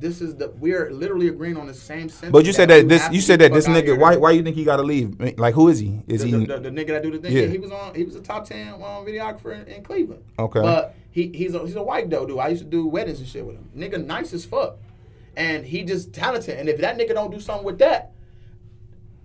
this 0.00 0.20
is 0.20 0.34
the 0.36 0.48
we're 0.58 0.90
literally 0.90 1.28
agreeing 1.28 1.56
on 1.56 1.66
the 1.66 1.74
same 1.74 2.08
sentence. 2.08 2.32
But 2.32 2.46
you 2.46 2.52
said 2.52 2.70
that 2.70 2.88
this, 2.88 3.06
you 3.12 3.20
said 3.20 3.40
that 3.40 3.52
this 3.52 3.66
nigga. 3.66 3.98
Why, 3.98 4.16
why 4.16 4.30
you 4.30 4.42
think 4.42 4.56
he 4.56 4.64
gotta 4.64 4.82
leave? 4.82 5.20
Like 5.38 5.54
who 5.54 5.68
is 5.68 5.78
he? 5.78 6.00
Is 6.08 6.22
the, 6.22 6.26
he? 6.26 6.32
the, 6.32 6.58
the, 6.58 6.70
the 6.70 6.70
nigga 6.70 6.88
that 6.88 7.02
do 7.02 7.10
the 7.10 7.18
thing. 7.18 7.36
Yeah. 7.36 7.46
He 7.46 7.58
was 7.58 7.70
on. 7.70 7.94
He 7.94 8.04
was 8.04 8.16
a 8.16 8.20
top 8.20 8.46
ten 8.46 8.74
um, 8.74 8.80
videographer 8.80 9.54
in, 9.54 9.72
in 9.72 9.82
Cleveland. 9.82 10.24
Okay. 10.38 10.60
but 10.60 10.94
he 11.10 11.30
he's 11.34 11.54
a, 11.54 11.60
he's 11.60 11.76
a 11.76 11.82
white 11.82 12.08
though, 12.08 12.26
dude. 12.26 12.38
I 12.38 12.48
used 12.48 12.62
to 12.62 12.68
do 12.68 12.86
weddings 12.86 13.20
and 13.20 13.28
shit 13.28 13.44
with 13.44 13.56
him. 13.56 13.70
Nigga, 13.76 14.04
nice 14.04 14.32
as 14.32 14.44
fuck, 14.44 14.78
and 15.36 15.64
he 15.64 15.84
just 15.84 16.12
talented. 16.12 16.58
And 16.58 16.68
if 16.68 16.80
that 16.80 16.98
nigga 16.98 17.14
don't 17.14 17.30
do 17.30 17.40
something 17.40 17.64
with 17.64 17.78
that, 17.78 18.12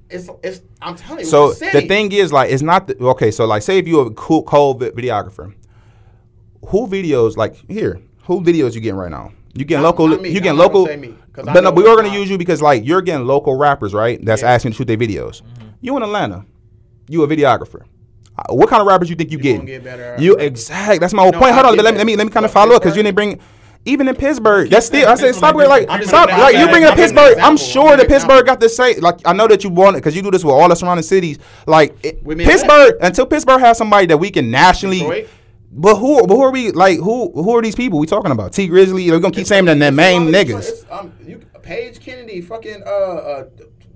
it's 0.09 0.29
it's. 0.43 0.61
I'm 0.81 0.95
telling 0.95 1.21
you. 1.21 1.29
so 1.29 1.53
the 1.53 1.81
thing 1.87 2.11
is, 2.11 2.33
like, 2.33 2.51
it's 2.51 2.61
not 2.61 2.87
the, 2.87 2.97
okay. 2.97 3.31
So 3.31 3.45
like, 3.45 3.61
say 3.61 3.77
if 3.77 3.87
you're 3.87 4.07
a 4.07 4.11
cool, 4.11 4.43
cold 4.43 4.81
videographer, 4.81 5.53
who 6.67 6.87
videos 6.87 7.37
like 7.37 7.55
here? 7.69 8.01
Who 8.25 8.41
videos 8.41 8.73
you 8.73 8.81
getting 8.81 8.97
right 8.97 9.11
now? 9.11 9.31
You 9.55 9.65
getting 9.65 9.83
local? 9.83 10.07
me. 10.07 10.29
You 10.29 10.41
getting 10.41 10.57
local? 10.57 10.85
me, 10.85 11.15
But 11.33 11.63
no, 11.63 11.71
we 11.71 11.87
are 11.87 11.95
gonna 11.95 12.13
use 12.13 12.29
you 12.29 12.37
because 12.37 12.61
like 12.61 12.85
you're 12.85 13.01
getting 13.01 13.25
local 13.25 13.55
rappers, 13.55 13.93
right? 13.93 14.23
That's 14.23 14.41
Yeah. 14.41 14.47
Mm-hmm. 14.49 14.55
asking 14.55 14.71
to 14.71 14.77
shoot 14.77 14.87
their 14.87 14.97
videos. 14.97 15.41
You 15.81 15.95
in 15.97 16.03
Atlanta? 16.03 16.45
you 17.07 17.23
a 17.23 17.27
videographer. 17.27 17.81
Uh, 18.37 18.53
What 18.53 18.67
kind 18.69 18.81
of 18.81 18.87
rappers 18.87 19.09
you 19.09 19.15
think 19.15 19.31
you, 19.31 19.37
You 19.37 19.43
getting? 19.43 19.65
get 19.65 19.83
better 19.83 20.15
you 20.19 20.31
rappers. 20.33 20.47
exact. 20.47 20.99
That's 21.01 21.13
my 21.13 21.21
whole 21.21 21.31
No, 21.31 21.39
point. 21.39 21.53
Hold 21.53 21.67
on, 21.67 21.77
let 21.77 21.93
me 21.93 21.97
let 21.99 22.05
me 22.05 22.15
let 22.15 22.25
me 22.27 22.31
kind 22.31 22.45
of 22.45 22.51
follow 22.51 22.75
up 22.75 22.81
because 22.81 22.97
you 22.97 23.03
didn't 23.03 23.15
bring. 23.15 23.39
Even 23.87 24.07
in 24.07 24.15
Pittsburgh, 24.15 24.67
that's 24.67 24.87
still. 24.87 25.07
I 25.07 25.13
said 25.13 25.35
stop 25.35 25.53
like 25.53 25.83
it. 25.83 25.87
Like 25.89 26.03
stop. 26.05 26.27
Like 26.29 26.55
you 26.55 26.65
example. 26.67 26.73
bring 26.73 26.83
up 26.85 26.91
I'm 26.93 26.97
giving 26.97 27.17
an 27.17 27.23
Pittsburgh. 27.25 27.43
I'm 27.43 27.55
sure 27.57 27.95
that 27.95 28.07
Pittsburgh 28.07 28.43
got 28.45 28.59
the 28.59 28.67
same. 28.67 28.99
Like 28.99 29.19
I 29.25 29.31
know 29.33 29.47
that 29.47 29.63
you 29.63 29.69
want 29.69 29.95
it 29.95 29.99
because 29.99 30.15
you 30.15 30.23
do 30.23 30.31
this 30.31 30.43
with 30.43 30.55
all 30.55 30.67
the 30.67 30.75
surrounding 30.75 31.03
cities. 31.03 31.37
Like 31.67 31.95
it, 32.03 32.25
Pittsburgh 32.27 32.95
until 32.99 33.27
Pittsburgh 33.27 33.59
has 33.59 33.77
somebody 33.77 34.07
that 34.07 34.17
we 34.17 34.31
can 34.31 34.49
nationally. 34.49 34.99
Detroit? 35.01 35.27
But 35.77 35.97
who? 35.97 36.25
But 36.25 36.35
who 36.35 36.41
are 36.41 36.51
we? 36.51 36.71
Like 36.71 36.99
who? 36.99 37.31
Who 37.33 37.55
are 37.57 37.61
these 37.61 37.75
people 37.75 37.99
we 37.99 38.07
talking 38.07 38.31
about? 38.31 38.53
Tee 38.53 38.69
Grizzley. 38.69 39.11
We're 39.11 39.19
gonna 39.19 39.33
keep 39.33 39.45
saying 39.45 39.67
It's 39.67 39.95
main 39.95 40.21
a 40.21 40.25
lot 40.25 40.33
niggas. 40.33 40.91
Um, 40.91 41.13
you, 41.25 41.41
Paige 41.61 41.99
Kennedy, 41.99 42.39
fucking 42.41 42.83
uh, 42.85 42.89
uh, 42.89 43.43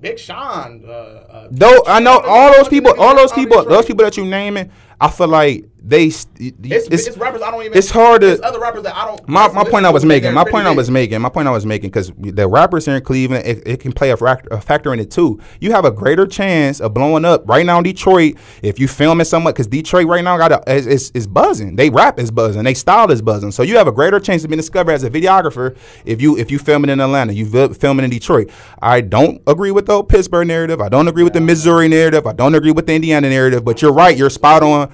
Big 0.02 0.20
Sean. 0.20 0.84
Uh, 0.86 0.92
uh, 0.92 1.48
Though 1.52 1.84
I 1.88 2.02
know 2.02 2.20
all 2.20 2.54
those 2.54 2.68
people, 2.68 2.94
all 3.00 3.16
those 3.16 3.32
people, 3.32 3.64
those 3.64 3.86
people 3.86 4.04
that 4.04 4.18
you 4.18 4.26
naming, 4.26 4.72
I 5.02 5.10
feel 5.10 5.28
like 5.30 5.66
they. 5.82 6.06
It's, 6.08 6.28
It's, 6.38 7.08
it's, 7.08 7.18
rappers 7.18 7.42
I 7.42 7.52
don't 7.52 7.64
even. 7.64 7.78
it's 7.78 7.90
hard 7.90 8.22
to- 8.22 8.32
It's 8.32 8.42
other 8.42 8.60
rappers 8.60 8.84
that 8.84 8.96
I 8.96 9.06
don't. 9.06 9.30
My, 9.30 9.48
my 9.50 9.64
point 9.64 9.86
I 9.86 9.90
was 9.90 10.04
making. 10.04 10.34
My 10.34 10.44
point 10.44 10.68
I 10.68 10.72
was 10.72 10.92
making. 10.92 11.22
My 11.22 11.30
point 11.30 11.48
I 11.48 11.52
was 11.52 11.66
making 11.66 11.90
because 11.90 12.12
the 12.18 12.48
rappers 12.48 12.86
here 12.86 12.96
in 12.96 13.04
Cleveland, 13.04 13.46
it, 13.46 13.66
it 13.66 13.80
can 13.80 13.94
play 13.94 14.12
a 14.12 14.18
factor, 14.18 14.50
a 14.52 14.60
factor 14.60 14.94
in 14.94 15.00
it 15.00 15.10
too. 15.10 15.40
You 15.62 15.72
have 15.72 15.86
a 15.86 15.92
greater 15.92 16.28
chance 16.28 16.82
of 16.82 16.94
blowing 16.94 17.24
up 17.24 17.48
right 17.48 17.66
now 17.66 17.78
in 17.78 17.84
Detroit 17.86 18.36
if 18.62 18.78
you 18.78 18.90
filming 18.90 19.24
somewhat 19.26 19.56
because 19.56 19.68
Detroit 19.68 20.08
right 20.08 20.24
now 20.24 20.38
got 20.38 20.52
a, 20.52 20.74
is, 20.74 20.86
is, 20.86 21.12
is 21.14 21.28
buzzing. 21.28 21.78
They 21.78 21.90
rap 21.90 22.20
is 22.20 22.30
buzzing. 22.30 22.64
They 22.64 22.74
style 22.74 23.10
is 23.12 23.22
buzzing. 23.22 23.52
So 23.52 23.64
you 23.64 23.78
have 23.78 23.88
a 23.88 23.94
greater 23.94 24.20
chance 24.20 24.44
of 24.44 24.50
being 24.50 24.58
discovered 24.58 24.92
as 24.92 25.06
a 25.06 25.10
videographer 25.10 25.78
if 26.04 26.22
you 26.22 26.38
if 26.38 26.52
you 26.52 26.60
filming 26.60 26.90
in 26.90 27.00
Atlanta, 27.00 27.32
you 27.32 27.74
filming 27.74 28.04
in 28.04 28.10
Detroit. 28.12 28.50
I 28.82 29.00
don't 29.00 29.42
agree 29.48 29.72
with 29.72 29.86
the 29.86 30.04
Pittsburgh 30.04 30.48
narrative. 30.48 30.82
I 30.82 30.90
don't 30.90 31.08
agree 31.08 31.24
with 31.24 31.34
the 31.34 31.42
Missouri 31.42 31.88
narrative. 31.88 32.28
I 32.28 32.34
don't 32.34 32.54
agree 32.54 32.72
with 32.72 32.86
the 32.86 32.94
Indiana 32.94 33.30
narrative. 33.30 33.64
But 33.64 33.82
you're 33.82 33.94
right. 33.94 34.16
You're 34.18 34.30
spot 34.30 34.62
on. 34.62 34.89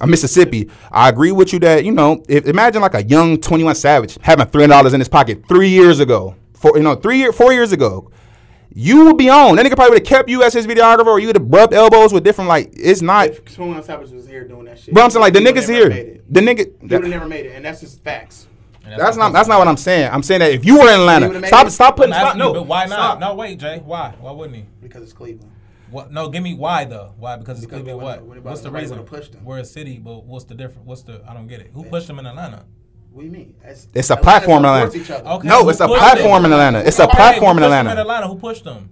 Uh, 0.00 0.06
Mississippi. 0.06 0.70
I 0.90 1.08
agree 1.08 1.32
with 1.32 1.52
you 1.52 1.58
that 1.60 1.84
you 1.84 1.92
know. 1.92 2.22
If, 2.28 2.46
imagine 2.46 2.80
like 2.82 2.94
a 2.94 3.02
young 3.02 3.40
Twenty 3.40 3.64
One 3.64 3.74
Savage 3.74 4.18
having 4.20 4.46
three 4.46 4.62
hundred 4.62 4.74
dollars 4.74 4.94
in 4.94 5.00
his 5.00 5.08
pocket 5.08 5.42
three 5.48 5.68
years 5.68 6.00
ago, 6.00 6.36
four 6.54 6.76
you 6.76 6.82
know 6.82 6.94
three 6.94 7.18
year 7.18 7.32
four 7.32 7.52
years 7.52 7.72
ago. 7.72 8.10
You 8.72 9.06
would 9.06 9.18
be 9.18 9.28
on. 9.28 9.56
That 9.56 9.66
nigga 9.66 9.74
probably 9.74 9.94
would 9.94 10.06
have 10.06 10.08
kept 10.08 10.28
you 10.28 10.44
as 10.44 10.54
his 10.54 10.64
videographer, 10.64 11.06
or 11.06 11.18
you 11.18 11.26
would 11.26 11.36
have 11.36 11.48
rubbed 11.48 11.74
elbows 11.74 12.12
with 12.12 12.22
different 12.22 12.48
like. 12.48 12.70
It's 12.72 13.02
not. 13.02 13.26
If 13.28 13.54
Twenty 13.56 13.72
One 13.72 13.82
Savage 13.82 14.10
was 14.10 14.28
here 14.28 14.46
doing 14.46 14.66
that 14.66 14.78
shit, 14.78 14.94
But 14.94 15.02
I'm 15.02 15.10
saying 15.10 15.22
like 15.22 15.32
the 15.32 15.40
niggas 15.40 15.68
here. 15.68 15.88
made 15.88 16.06
it. 16.06 16.32
The 16.32 16.40
He 16.40 16.46
would 16.46 16.90
have 16.90 17.08
never 17.08 17.26
made 17.26 17.46
it, 17.46 17.56
and 17.56 17.64
that's 17.64 17.80
just 17.80 18.02
facts. 18.04 18.46
And 18.84 18.98
That's 18.98 19.16
not. 19.16 19.32
That's 19.32 19.48
not 19.48 19.58
what 19.58 19.68
I'm 19.68 19.76
saying. 19.76 20.10
I'm 20.12 20.22
saying 20.22 20.40
that 20.40 20.52
if 20.52 20.64
you 20.64 20.78
were 20.78 20.88
in 20.88 21.00
Atlanta, 21.00 21.46
stop. 21.46 21.68
Stop 21.68 21.96
putting. 21.96 22.14
Stop, 22.14 22.36
no. 22.36 22.52
but 22.52 22.66
why 22.66 22.86
not? 22.86 22.94
Stop. 22.94 23.20
No, 23.20 23.34
wait, 23.34 23.58
Jay. 23.58 23.82
Why? 23.84 24.14
Why 24.20 24.30
wouldn't 24.32 24.56
he? 24.56 24.64
Because 24.80 25.02
it's 25.02 25.12
Cleveland. 25.12 25.50
What? 25.90 26.12
No, 26.12 26.28
give 26.28 26.42
me 26.42 26.54
why 26.54 26.84
though. 26.84 27.14
Why? 27.18 27.36
Because 27.36 27.58
it's 27.58 27.66
Because 27.66 27.82
Cleveland. 27.82 27.98
when- 28.02 28.06
What? 28.06 28.20
when 28.20 28.28
nobody- 28.38 28.40
What's 28.50 28.60
the 28.62 28.70
reason? 28.70 28.98
would've. 29.04 29.44
We're 29.44 29.58
a 29.58 29.64
city, 29.64 29.98
but 29.98 30.24
what's 30.24 30.44
the 30.44 30.54
difference? 30.54 30.86
What's 30.86 31.02
the? 31.02 31.22
I 31.28 31.34
don't 31.34 31.46
get 31.46 31.60
it. 31.60 31.70
Who 31.74 31.84
pushed 31.84 32.06
them 32.06 32.18
in 32.18 32.26
Atlanta? 32.26 32.64
What 33.12 33.22
do 33.22 33.26
you 33.26 33.32
mean? 33.32 33.54
It's, 33.64 33.88
It's 33.92 34.10
a 34.10 34.14
Atlanta 34.14 34.22
platform 34.22 34.64
in 34.64 34.70
Atlanta. 34.70 35.30
Okay. 35.34 35.48
No, 35.48 35.62
who 35.64 35.70
it's 35.70 35.80
a 35.80 35.88
platform 35.88 36.38
him? 36.40 36.44
in 36.46 36.52
Atlanta. 36.52 36.78
It's 36.78 36.98
a 37.00 37.04
Okay, 37.04 37.16
platform 37.16 37.58
in 37.58 37.64
Atlanta. 37.64 37.90
in 37.92 37.98
Atlanta. 37.98 38.28
Who 38.28 38.36
pushed 38.36 38.64
them? 38.64 38.90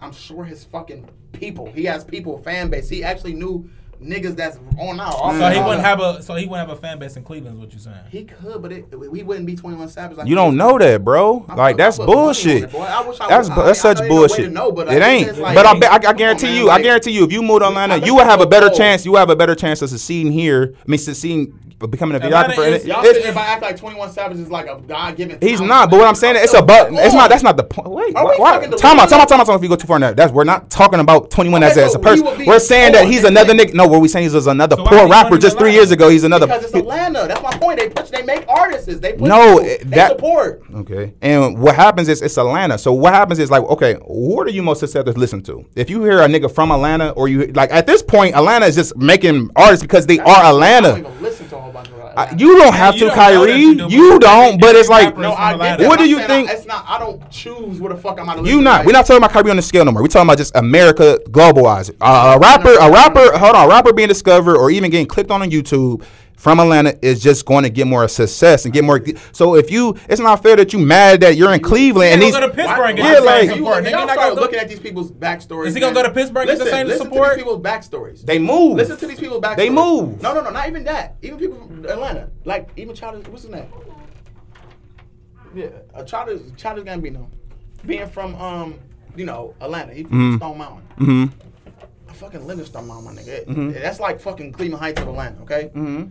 I'm 0.00 0.12
sure 0.12 0.42
his 0.44 0.64
fucking 0.64 1.08
people. 1.32 1.70
He 1.72 1.84
has 1.84 2.02
people, 2.04 2.38
fan 2.38 2.68
base. 2.68 2.88
He 2.88 3.04
actually 3.04 3.34
knew 3.34 3.70
niggas 4.02 4.36
that's 4.36 4.58
on 4.78 4.96
now. 4.96 5.10
off 5.10 5.36
So 5.38 5.48
he 5.50 5.58
wouldn't 5.60 5.80
have 5.84 6.00
a. 6.00 6.22
So 6.22 6.34
he 6.34 6.46
wouldn't 6.46 6.68
have 6.68 6.76
a 6.76 6.80
fan 6.80 6.98
base 6.98 7.16
in 7.16 7.24
Cleveland. 7.24 7.56
Is 7.56 7.60
what 7.60 7.70
you're 7.72 7.80
saying? 7.80 7.96
He 8.10 8.24
could, 8.24 8.60
but 8.62 8.72
it, 8.72 8.90
we 9.10 9.22
wouldn't 9.22 9.46
be 9.46 9.56
21 9.56 9.88
Savage. 9.88 10.16
Like 10.18 10.28
You 10.28 10.34
don't 10.34 10.56
know 10.56 10.78
that, 10.78 11.04
bro. 11.04 11.44
I 11.48 11.54
Like 11.54 11.76
that's 11.76 11.96
put 11.98 12.06
money 12.06 12.18
on 12.18 12.24
bullshit. 12.24 12.62
it. 12.64 12.74
I 12.74 12.78
I 13.20 13.28
That's 13.28 13.48
would- 13.48 13.58
that's 13.66 13.80
such 13.80 13.98
know 13.98 14.04
ain't 14.04 14.10
no 14.12 14.16
bullshit. 14.16 14.52
know, 14.52 14.72
but 14.72 14.88
I 14.88 14.94
it 14.96 15.00
think 15.02 15.28
ain't. 15.28 15.38
like, 15.38 15.54
but 15.54 15.66
I, 15.66 15.72
hey, 15.74 15.80
bet, 15.80 15.90
I, 15.92 15.94
I 15.94 15.98
come 15.98 16.08
on, 16.10 16.16
guarantee 16.16 16.46
man, 16.46 16.56
you. 16.56 16.70
I 16.70 16.82
guarantee 16.82 17.10
you. 17.12 17.24
If 17.24 17.32
you 17.32 17.42
moved 17.42 17.62
to 17.62 17.68
Atlanta, 17.68 17.98
bet 17.98 18.06
you 18.06 18.14
would 18.16 18.26
have 18.26 18.40
a 18.40 18.46
better 18.46 18.66
gold. 18.68 18.78
chance. 18.78 19.04
You 19.06 19.14
have 19.16 19.30
a 19.30 19.36
better 19.36 19.54
chance 19.54 19.82
of 19.82 19.90
succeeding 19.90 20.32
here. 20.32 20.74
I 20.76 20.82
mean, 20.90 20.98
succeeding, 20.98 21.58
becoming 21.90 22.20
a 22.20 22.24
Atlanta 22.24 22.54
videographer. 22.54 22.72
Is- 22.72 22.86
Y'all 22.86 23.02
sitting 23.02 23.22
there 23.22 23.32
by 23.32 23.42
act 23.42 23.62
like 23.62 23.76
21 23.76 24.10
Savage 24.12 24.38
is 24.38 24.50
like 24.50 24.66
a 24.66 24.80
God 24.86 25.16
given. 25.16 25.38
He's 25.40 25.60
not, 25.60 25.90
but 25.90 25.98
what 25.98 26.06
I'm 26.08 26.14
saying 26.14 26.36
is 26.36 26.44
it's 26.44 26.54
a 26.54 26.62
but. 26.62 26.92
It's 26.92 27.14
not. 27.14 27.30
That's 27.30 27.42
not 27.42 27.56
the 27.56 27.64
point. 27.64 27.88
Wait, 27.90 28.14
why? 28.14 28.24
we 28.24 28.36
why 28.38 28.66
time 28.76 28.98
out. 29.00 29.08
Time 29.08 29.20
out. 29.20 29.28
Time 29.28 29.40
out. 29.40 29.46
Time 29.46 29.54
out. 29.54 29.56
If 29.56 29.62
you 29.62 29.68
go 29.68 29.76
too 29.76 29.86
far 29.86 29.98
now, 29.98 30.12
that's 30.12 30.32
we're 30.32 30.44
not 30.44 30.70
talking 30.70 31.00
about 31.00 31.30
21 31.30 31.62
as, 31.62 31.72
Okay, 31.72 31.82
a- 31.82 31.84
as 31.86 31.94
a 31.94 31.98
person. 31.98 32.38
be 32.38 32.44
We're 32.46 32.58
saying 32.58 32.92
that 32.92 33.06
he's 33.06 33.24
another 33.24 33.54
nigga. 33.54 33.74
No, 33.74 33.86
what 33.86 34.00
we 34.00 34.08
saying 34.08 34.26
is 34.26 34.46
another 34.46 34.76
So 34.76 34.84
poor 34.84 35.08
rapper. 35.08 35.38
Just 35.38 35.58
three 35.58 35.72
years 35.72 35.90
ago, 35.90 36.08
he's 36.08 36.24
another. 36.24 36.46
Because 36.46 36.64
it's 36.64 36.74
Atlanta. 36.74 37.26
That's 37.28 37.42
my 37.42 37.56
point. 37.58 37.78
They 37.78 37.88
push. 37.88 38.10
They 38.10 38.22
make 38.22 38.46
artists. 38.48 38.86
They 39.00 39.12
push 39.14 39.28
No, 39.28 39.58
eh, 39.58 39.78
they 39.78 39.96
that- 39.96 40.10
support. 40.12 40.62
Okay. 40.74 41.14
And 41.22 41.58
what 41.58 41.74
happens 41.74 42.08
is 42.08 42.22
it's 42.22 42.36
Atlanta. 42.38 42.78
So 42.78 42.92
what 42.92 43.12
happens 43.14 43.38
is 43.38 43.50
like, 43.50 43.62
okay, 43.64 43.94
what 44.04 44.46
are 44.46 44.50
you 44.50 44.62
most 44.62 44.80
susceptible 44.80 45.14
to 45.14 45.18
listen 45.20 45.42
to? 45.44 45.64
If 45.76 45.90
you 45.90 46.02
hear 46.04 46.20
a 46.20 46.26
nigga 46.26 46.52
from 46.52 46.70
Atlanta 46.70 47.10
or 47.10 47.28
you 47.28 47.46
like 47.48 47.72
at 47.72 47.86
this 47.86 48.02
point, 48.02 48.34
Atlanta 48.34 48.66
is 48.66 48.74
just 48.76 48.96
making 48.96 49.50
artists 49.56 49.82
because 49.82 50.06
they 50.06 50.18
are 50.18 50.44
Atlanta. 50.44 51.02
I, 52.16 52.34
you 52.36 52.58
don't 52.58 52.74
have 52.74 52.94
you 52.94 53.00
to, 53.00 53.06
don't 53.06 53.14
Kyrie. 53.14 53.52
you 53.56 53.68
You, 53.72 53.88
do, 53.88 54.10
but 54.12 54.20
don't, 54.22 54.60
but 54.60 54.74
it's 54.76 54.88
like 54.88 55.16
No, 55.16 55.32
I 55.32 55.52
get 55.52 55.54
Atlanta. 55.54 55.82
that. 55.82 55.88
What 55.88 55.98
do 55.98 56.08
you 56.08 56.18
think- 56.26 56.48
I, 56.50 56.52
it's 56.52 56.66
not. 56.66 56.84
I 56.88 56.98
don't 56.98 57.30
choose 57.30 57.80
what 57.80 57.90
the 57.94 57.98
fuck 57.98 58.20
I'm 58.20 58.28
out 58.28 58.34
to 58.34 58.38
you 58.40 58.44
listen 58.46 58.64
not. 58.64 58.80
to. 58.82 58.86
We're 58.86 58.92
not 58.92 59.06
talking 59.06 59.18
about 59.18 59.30
Kyrie 59.32 59.50
on 59.50 59.56
the 59.56 59.62
scale 59.62 59.84
no 59.84 59.92
more. 59.92 60.02
We're 60.02 60.08
talking 60.08 60.28
about 60.28 60.38
just 60.38 60.54
America 60.56 61.18
globalized. 61.30 61.94
Uh, 62.00 62.34
a 62.36 62.38
rapper, 62.38 62.74
a 62.74 62.90
rapper, 62.90 63.36
hold 63.38 63.56
on, 63.56 63.66
a 63.66 63.68
rapper 63.68 63.92
being 63.92 64.08
discovered 64.08 64.56
or 64.56 64.70
even 64.70 64.90
getting 64.90 65.06
clicked 65.06 65.30
on 65.30 65.42
on 65.42 65.50
YouTube 65.50 66.04
from 66.36 66.58
Atlanta 66.58 66.98
is 67.02 67.22
just 67.22 67.46
going 67.46 67.62
to 67.62 67.70
get 67.70 67.86
more 67.86 68.06
success 68.08 68.64
and 68.64 68.74
get 68.74 68.82
more. 68.84 69.00
So 69.32 69.54
if 69.54 69.70
you, 69.70 69.96
it's 70.08 70.20
not 70.20 70.42
fair 70.42 70.56
that 70.56 70.72
you 70.72 70.78
mad 70.80 71.20
that 71.20 71.36
you're 71.36 71.52
in 71.54 71.60
Cleveland 71.60 72.14
and 72.14 72.20
He 72.22 72.26
these. 72.28 72.34
gonna 72.34 72.46
go 72.48 72.50
to 72.52 72.56
Pittsburgh 72.56 72.88
and 72.90 72.96
get 72.98 73.12
Yeah, 73.12 73.18
like- 73.20 73.44
You, 73.44 73.50
support. 73.56 73.74
y'all 73.74 73.82
Nigga, 73.84 73.90
you're 73.90 74.06
not 74.06 74.10
start 74.14 74.28
gonna 74.30 74.40
looking 74.40 74.58
at 74.58 74.68
these 74.68 74.80
people's 74.80 75.12
backstories. 75.12 75.66
Is 75.68 75.74
he 75.74 75.80
gonna 75.80 75.94
go 75.94 76.02
to 76.02 76.10
Pittsburgh 76.10 76.48
and 76.48 76.58
get 76.58 76.58
the 76.58 76.64
listen, 76.64 76.78
same 76.78 76.86
listen 76.88 77.04
support? 77.06 77.30
to 77.30 77.36
these 77.36 77.44
people's 77.44 77.62
backstories. 77.64 78.22
They 78.26 78.38
move. 78.38 78.76
Listen 78.76 78.96
to 78.96 79.06
these 79.06 79.20
people's 79.20 79.40
backstories. 79.40 79.56
They 79.56 79.70
move. 79.70 80.20
No, 80.20 80.34
no, 80.34 80.40
no, 80.40 80.50
not 80.50 80.68
even 80.68 80.82
that. 80.84 81.16
Even 81.22 81.38
people 81.38 81.58
from 81.58 81.84
Atlanta, 81.86 82.28
like 82.44 82.68
even 82.76 82.94
Childish. 82.94 83.28
What's 83.28 83.42
his 83.42 83.52
name? 83.52 83.66
Yeah, 85.54 85.66
a 85.94 86.04
Childish, 86.04 86.40
Childish 86.56 86.84
Gambino, 86.84 87.26
being 87.84 88.08
from 88.08 88.34
um, 88.36 88.78
you 89.14 89.24
know, 89.26 89.54
Atlanta. 89.60 89.92
He 89.92 90.04
from 90.04 90.38
Stone 90.38 90.58
Mountain. 90.58 90.82
hmm 90.96 91.24
I 92.08 92.14
fucking 92.14 92.46
live 92.46 92.58
in 92.58 92.64
Stone 92.66 92.86
Mountain, 92.88 93.14
my 93.14 93.20
nigga. 93.22 93.80
That's 93.82 94.00
like 94.00 94.20
fucking 94.20 94.52
Cleveland 94.52 94.82
Heights 94.82 95.00
of 95.00 95.08
Atlanta. 95.08 95.40
Okay. 95.42 95.70
hmm 95.72 96.04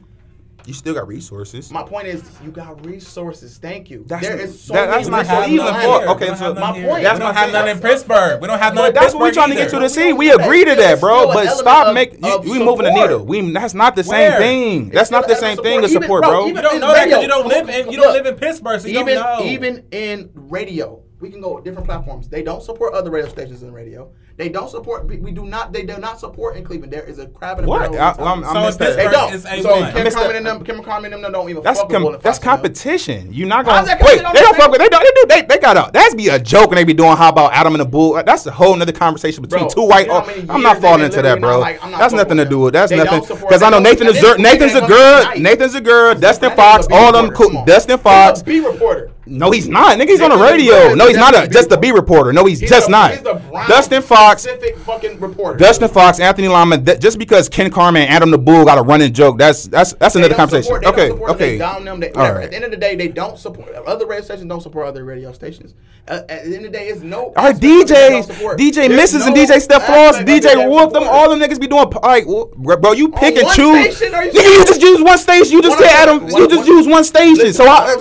You 0.65 0.73
still 0.73 0.93
got 0.93 1.07
resources. 1.07 1.71
My 1.71 1.83
point 1.83 2.07
is, 2.07 2.23
you 2.43 2.51
got 2.51 2.85
resources. 2.85 3.57
Thank 3.57 3.89
you. 3.89 4.03
That's- 4.07 4.27
there 4.27 4.39
is 4.39 4.61
so 4.61 4.73
that- 4.73 4.89
many 4.89 4.97
that's 4.97 5.09
not 5.09 5.19
resources 5.21 5.45
Cleveland 5.47 5.67
in 5.69 5.73
none 5.73 5.81
fault. 5.83 6.01
Atlanta. 6.03 6.25
here. 6.25 6.29
Okay, 6.29 6.39
so 6.39 6.53
my 6.53 6.59
none 6.61 6.73
here. 6.75 6.83
point- 6.85 6.97
We 6.99 7.03
that's 7.03 7.19
don't 7.19 7.33
my 7.33 7.39
have 7.41 7.51
none 7.51 7.67
in 7.69 7.79
Pittsburgh. 7.87 8.41
We 8.41 8.47
don't 8.47 8.59
have 8.59 8.73
none 8.75 8.85
in 8.87 8.93
that's 8.93 9.13
what 9.13 9.21
we're 9.21 9.27
Pittsburgh 9.27 9.43
trying 9.45 9.57
to 9.57 9.63
get 9.63 9.73
you 9.73 9.79
to 9.79 9.89
see. 9.89 10.13
We 10.13 10.17
We 10.27 10.31
agree 10.31 10.65
to 10.65 10.75
that, 10.75 10.99
bro. 10.99 11.27
But 11.33 11.49
stop 11.57 11.93
making 11.93 12.23
of- 12.23 12.45
you, 12.45 12.51
of 12.53 12.59
we 12.59 12.63
moving 12.63 12.85
the 12.85 12.91
needle. 12.93 13.25
We 13.25 13.51
that's 13.51 13.73
not 13.73 13.95
the 13.95 14.03
Where? 14.03 14.31
same 14.33 14.39
thing. 14.39 14.85
It's 14.87 14.95
That's 14.95 15.11
not 15.11 15.27
the 15.27 15.35
same 15.35 15.57
thing 15.57 15.83
as 15.83 15.91
support. 15.91 16.03
support, 16.03 16.23
bro. 16.23 16.31
bro, 16.31 16.45
You 16.47 16.53
don't 16.61 16.79
know 16.79 16.93
that 16.93 17.05
because 17.05 17.21
you 17.23 17.27
don't 17.27 17.47
live 17.47 17.69
in 17.69 17.91
you 17.91 17.97
don't 17.97 18.13
live 18.13 18.25
in 18.27 18.35
Pittsburgh, 18.35 18.79
so 18.81 18.87
you 18.87 18.99
even 18.99 19.15
don't 19.15 19.39
know. 19.39 19.45
even 19.51 19.83
in 19.91 20.29
radio, 20.35 21.01
we 21.21 21.29
can 21.29 21.39
go 21.39 21.55
with 21.55 21.63
different 21.63 21.87
platforms. 21.87 22.27
They 22.27 22.41
don't 22.41 22.61
support 22.63 22.93
other 22.93 23.11
radio 23.11 23.29
stations 23.29 23.61
in 23.63 23.71
radio. 23.71 24.11
They 24.37 24.49
don't 24.49 24.69
support. 24.69 25.05
We 25.07 25.17
we 25.17 25.31
do 25.31 25.45
not. 25.45 25.71
They 25.71 25.83
do 25.83 25.97
not 25.97 26.19
support 26.19 26.55
in 26.57 26.63
Cleveland. 26.63 26.91
There 26.91 27.03
is 27.03 27.19
a 27.19 27.27
crab 27.27 27.59
in 27.59 27.65
a 27.65 27.67
What? 27.67 27.93
I- 27.95 28.09
I'm- 28.11 28.43
I'm 28.43 28.43
So 28.43 28.57
in 28.59 28.65
missed 28.65 28.79
that. 28.79 28.95
They 28.95 29.07
don't. 29.09 29.33
It's 29.33 29.43
so 29.43 29.49
A1. 29.49 29.91
Ken 29.93 30.11
Carman 30.11 30.35
and 30.37 30.45
them, 30.47 30.63
Ken 30.63 30.83
Carman 30.83 31.13
and 31.13 31.23
them 31.23 31.31
don't 31.31 31.49
even 31.49 31.61
That's 31.61 31.79
fuck 31.79 31.91
com- 31.91 32.03
with 32.03 32.21
that's 32.23 32.37
Fox, 32.39 32.45
man. 32.45 32.55
competition. 32.55 33.29
You're 33.31 33.47
not 33.47 33.65
gonna 33.65 33.85
that 33.85 34.01
wait. 34.01 34.21
competition? 34.23 34.33
They 34.33 34.41
don't 34.41 34.55
I'm 34.55 34.59
fuck 34.61 34.71
with. 34.71 34.79
They 34.81 34.89
don't. 34.89 35.03
They 35.03 35.11
do. 35.21 35.25
They, 35.27 35.41
they 35.55 35.61
got 35.61 35.77
a. 35.77 35.91
That's 35.91 36.15
be 36.15 36.29
a 36.29 36.39
joke, 36.39 36.69
and 36.69 36.77
they 36.77 36.83
be 36.85 36.93
doing 36.93 37.15
how 37.17 37.29
about 37.29 37.53
Adam 37.53 37.73
and 37.75 37.81
the 37.81 37.85
Bull. 37.85 38.13
That's 38.25 38.45
a 38.47 38.51
whole 38.51 38.75
nother 38.75 38.91
conversation 38.91 39.43
between 39.43 39.65
Bro, 39.65 39.69
two 39.69 39.87
white. 39.87 40.07
you 40.07 40.13
know 40.13 40.21
how 40.21 40.27
oh, 40.49 40.53
I'm 40.55 40.61
not 40.63 40.81
falling 40.81 41.03
into 41.05 41.21
that, 41.21 41.39
bro. 41.39 41.51
not 41.51 41.59
like, 41.59 41.81
not 41.91 41.99
That's 41.99 42.13
nothing 42.13 42.37
to 42.37 42.45
do 42.45 42.49
them. 42.51 42.59
with. 42.61 42.73
That's 42.73 42.91
nothing 42.91 43.21
because 43.37 43.61
I 43.61 43.69
know 43.69 43.79
Nathan 43.79 44.07
is 44.07 44.15
and 44.23 44.25
this 44.25 44.37
Nathan's 44.39 44.73
a 44.73 44.77
ain't 44.79 44.87
good. 44.87 45.23
gonna 45.25 45.39
Nathan's 45.39 45.75
a 45.75 45.81
good. 45.81 46.21
Dustin 46.21 46.51
Fox. 46.55 46.87
All 46.91 47.11
them 47.11 47.25
reporter. 47.29 47.35
cool. 47.37 47.47
Come 47.49 47.57
on. 47.57 47.65
Dustin 47.67 47.97
Fox. 47.99 48.41
a 48.41 48.43
B 48.43 48.59
reporter. 48.65 49.11
No, 49.31 49.49
he's 49.49 49.69
not. 49.69 49.97
Nigga, 49.97 50.09
he's 50.09 50.21
on 50.21 50.29
the 50.29 50.37
radio. 50.37 50.93
No, 50.93 51.07
he's 51.07 51.17
not 51.17 51.33
a 51.33 51.47
just 51.47 51.71
a. 51.71 51.77
B 51.77 51.91
reporter. 51.91 52.31
No, 52.31 52.45
he's 52.45 52.59
He's 52.59 52.69
just 52.69 52.87
the- 52.87 52.91
not. 52.91 53.11
He's 53.11 53.21
the 53.21 53.33
Dustin 53.67 54.01
Fox. 54.01 54.45
Fucking 54.85 55.19
reporter. 55.19 55.57
Dustin 55.57 55.89
Fox, 55.89 56.19
Anthony 56.19 56.47
Lima. 56.47 56.77
That, 56.77 57.01
just 57.01 57.17
because 57.17 57.49
Ken 57.49 57.71
Carman 57.71 58.03
and 58.03 58.11
Adam 58.11 58.29
the 58.29 58.37
Bull 58.37 58.65
got 58.65 58.77
a 58.77 58.81
running 58.81 59.13
joke, 59.13 59.37
that's 59.39 59.63
that's 59.63 59.93
that's 59.93 60.15
another 60.15 60.35
conversation. 60.35 60.63
support- 60.65 60.85
okay, 60.85 61.07
support 61.09 61.31
okay. 61.31 61.57
them. 61.57 61.99
They, 61.99 62.11
All 62.11 62.33
right. 62.33 62.43
At 62.43 62.49
the 62.51 62.55
end 62.55 62.65
of 62.65 62.71
the 62.71 62.77
day, 62.77 62.95
they 62.95 63.07
don't 63.07 63.37
support 63.37 63.73
other 63.73 64.05
radio 64.05 64.23
stations. 64.23 64.47
Don't 64.49 64.61
support 64.61 64.87
other 64.87 65.03
radio 65.05 65.31
stations. 65.31 65.73
Uh, 66.07 66.21
at 66.29 66.45
the 66.45 66.55
end 66.55 66.65
of 66.65 66.71
the 66.71 66.77
day, 66.77 66.87
it's 66.87 67.01
no. 67.01 67.31
Our 67.37 67.49
aspect 67.49 67.63
of 67.63 67.63
it 67.63 67.87
they 67.87 68.09
don't 68.09 68.27
DJs. 68.27 68.57
DJ 68.57 68.73
There's 68.73 68.89
Misses 68.89 69.25
and 69.27 69.35
DJ 69.35 69.61
Steph 69.61 69.85
Floss, 69.85 70.15
aspect 70.15 70.29
of 70.29 70.35
it 70.35 70.43
DJ 70.43 70.69
Wolf, 70.69 70.93
them 70.93 71.03
all 71.03 71.29
them 71.29 71.39
niggas 71.39 71.59
be 71.61 71.67
doing 71.67 71.81
All 71.81 72.01
right, 72.01 72.25
bro, 72.25 72.91
you 72.91 73.09
pick 73.09 73.37
and 73.37 73.47
choose. 73.55 74.01
Nigga, 74.01 74.33
you 74.33 74.65
just 74.65 74.81
use 74.81 75.01
one 75.01 75.17
station. 75.17 75.53
You 75.53 75.61
just 75.61 75.77
said 75.77 75.89
Adam. 75.89 76.27
You 76.27 76.47
just 76.47 76.67
use 76.67 76.87
one 76.87 77.03
station. 77.03 77.53
So 77.53 77.65
I, 77.67 77.95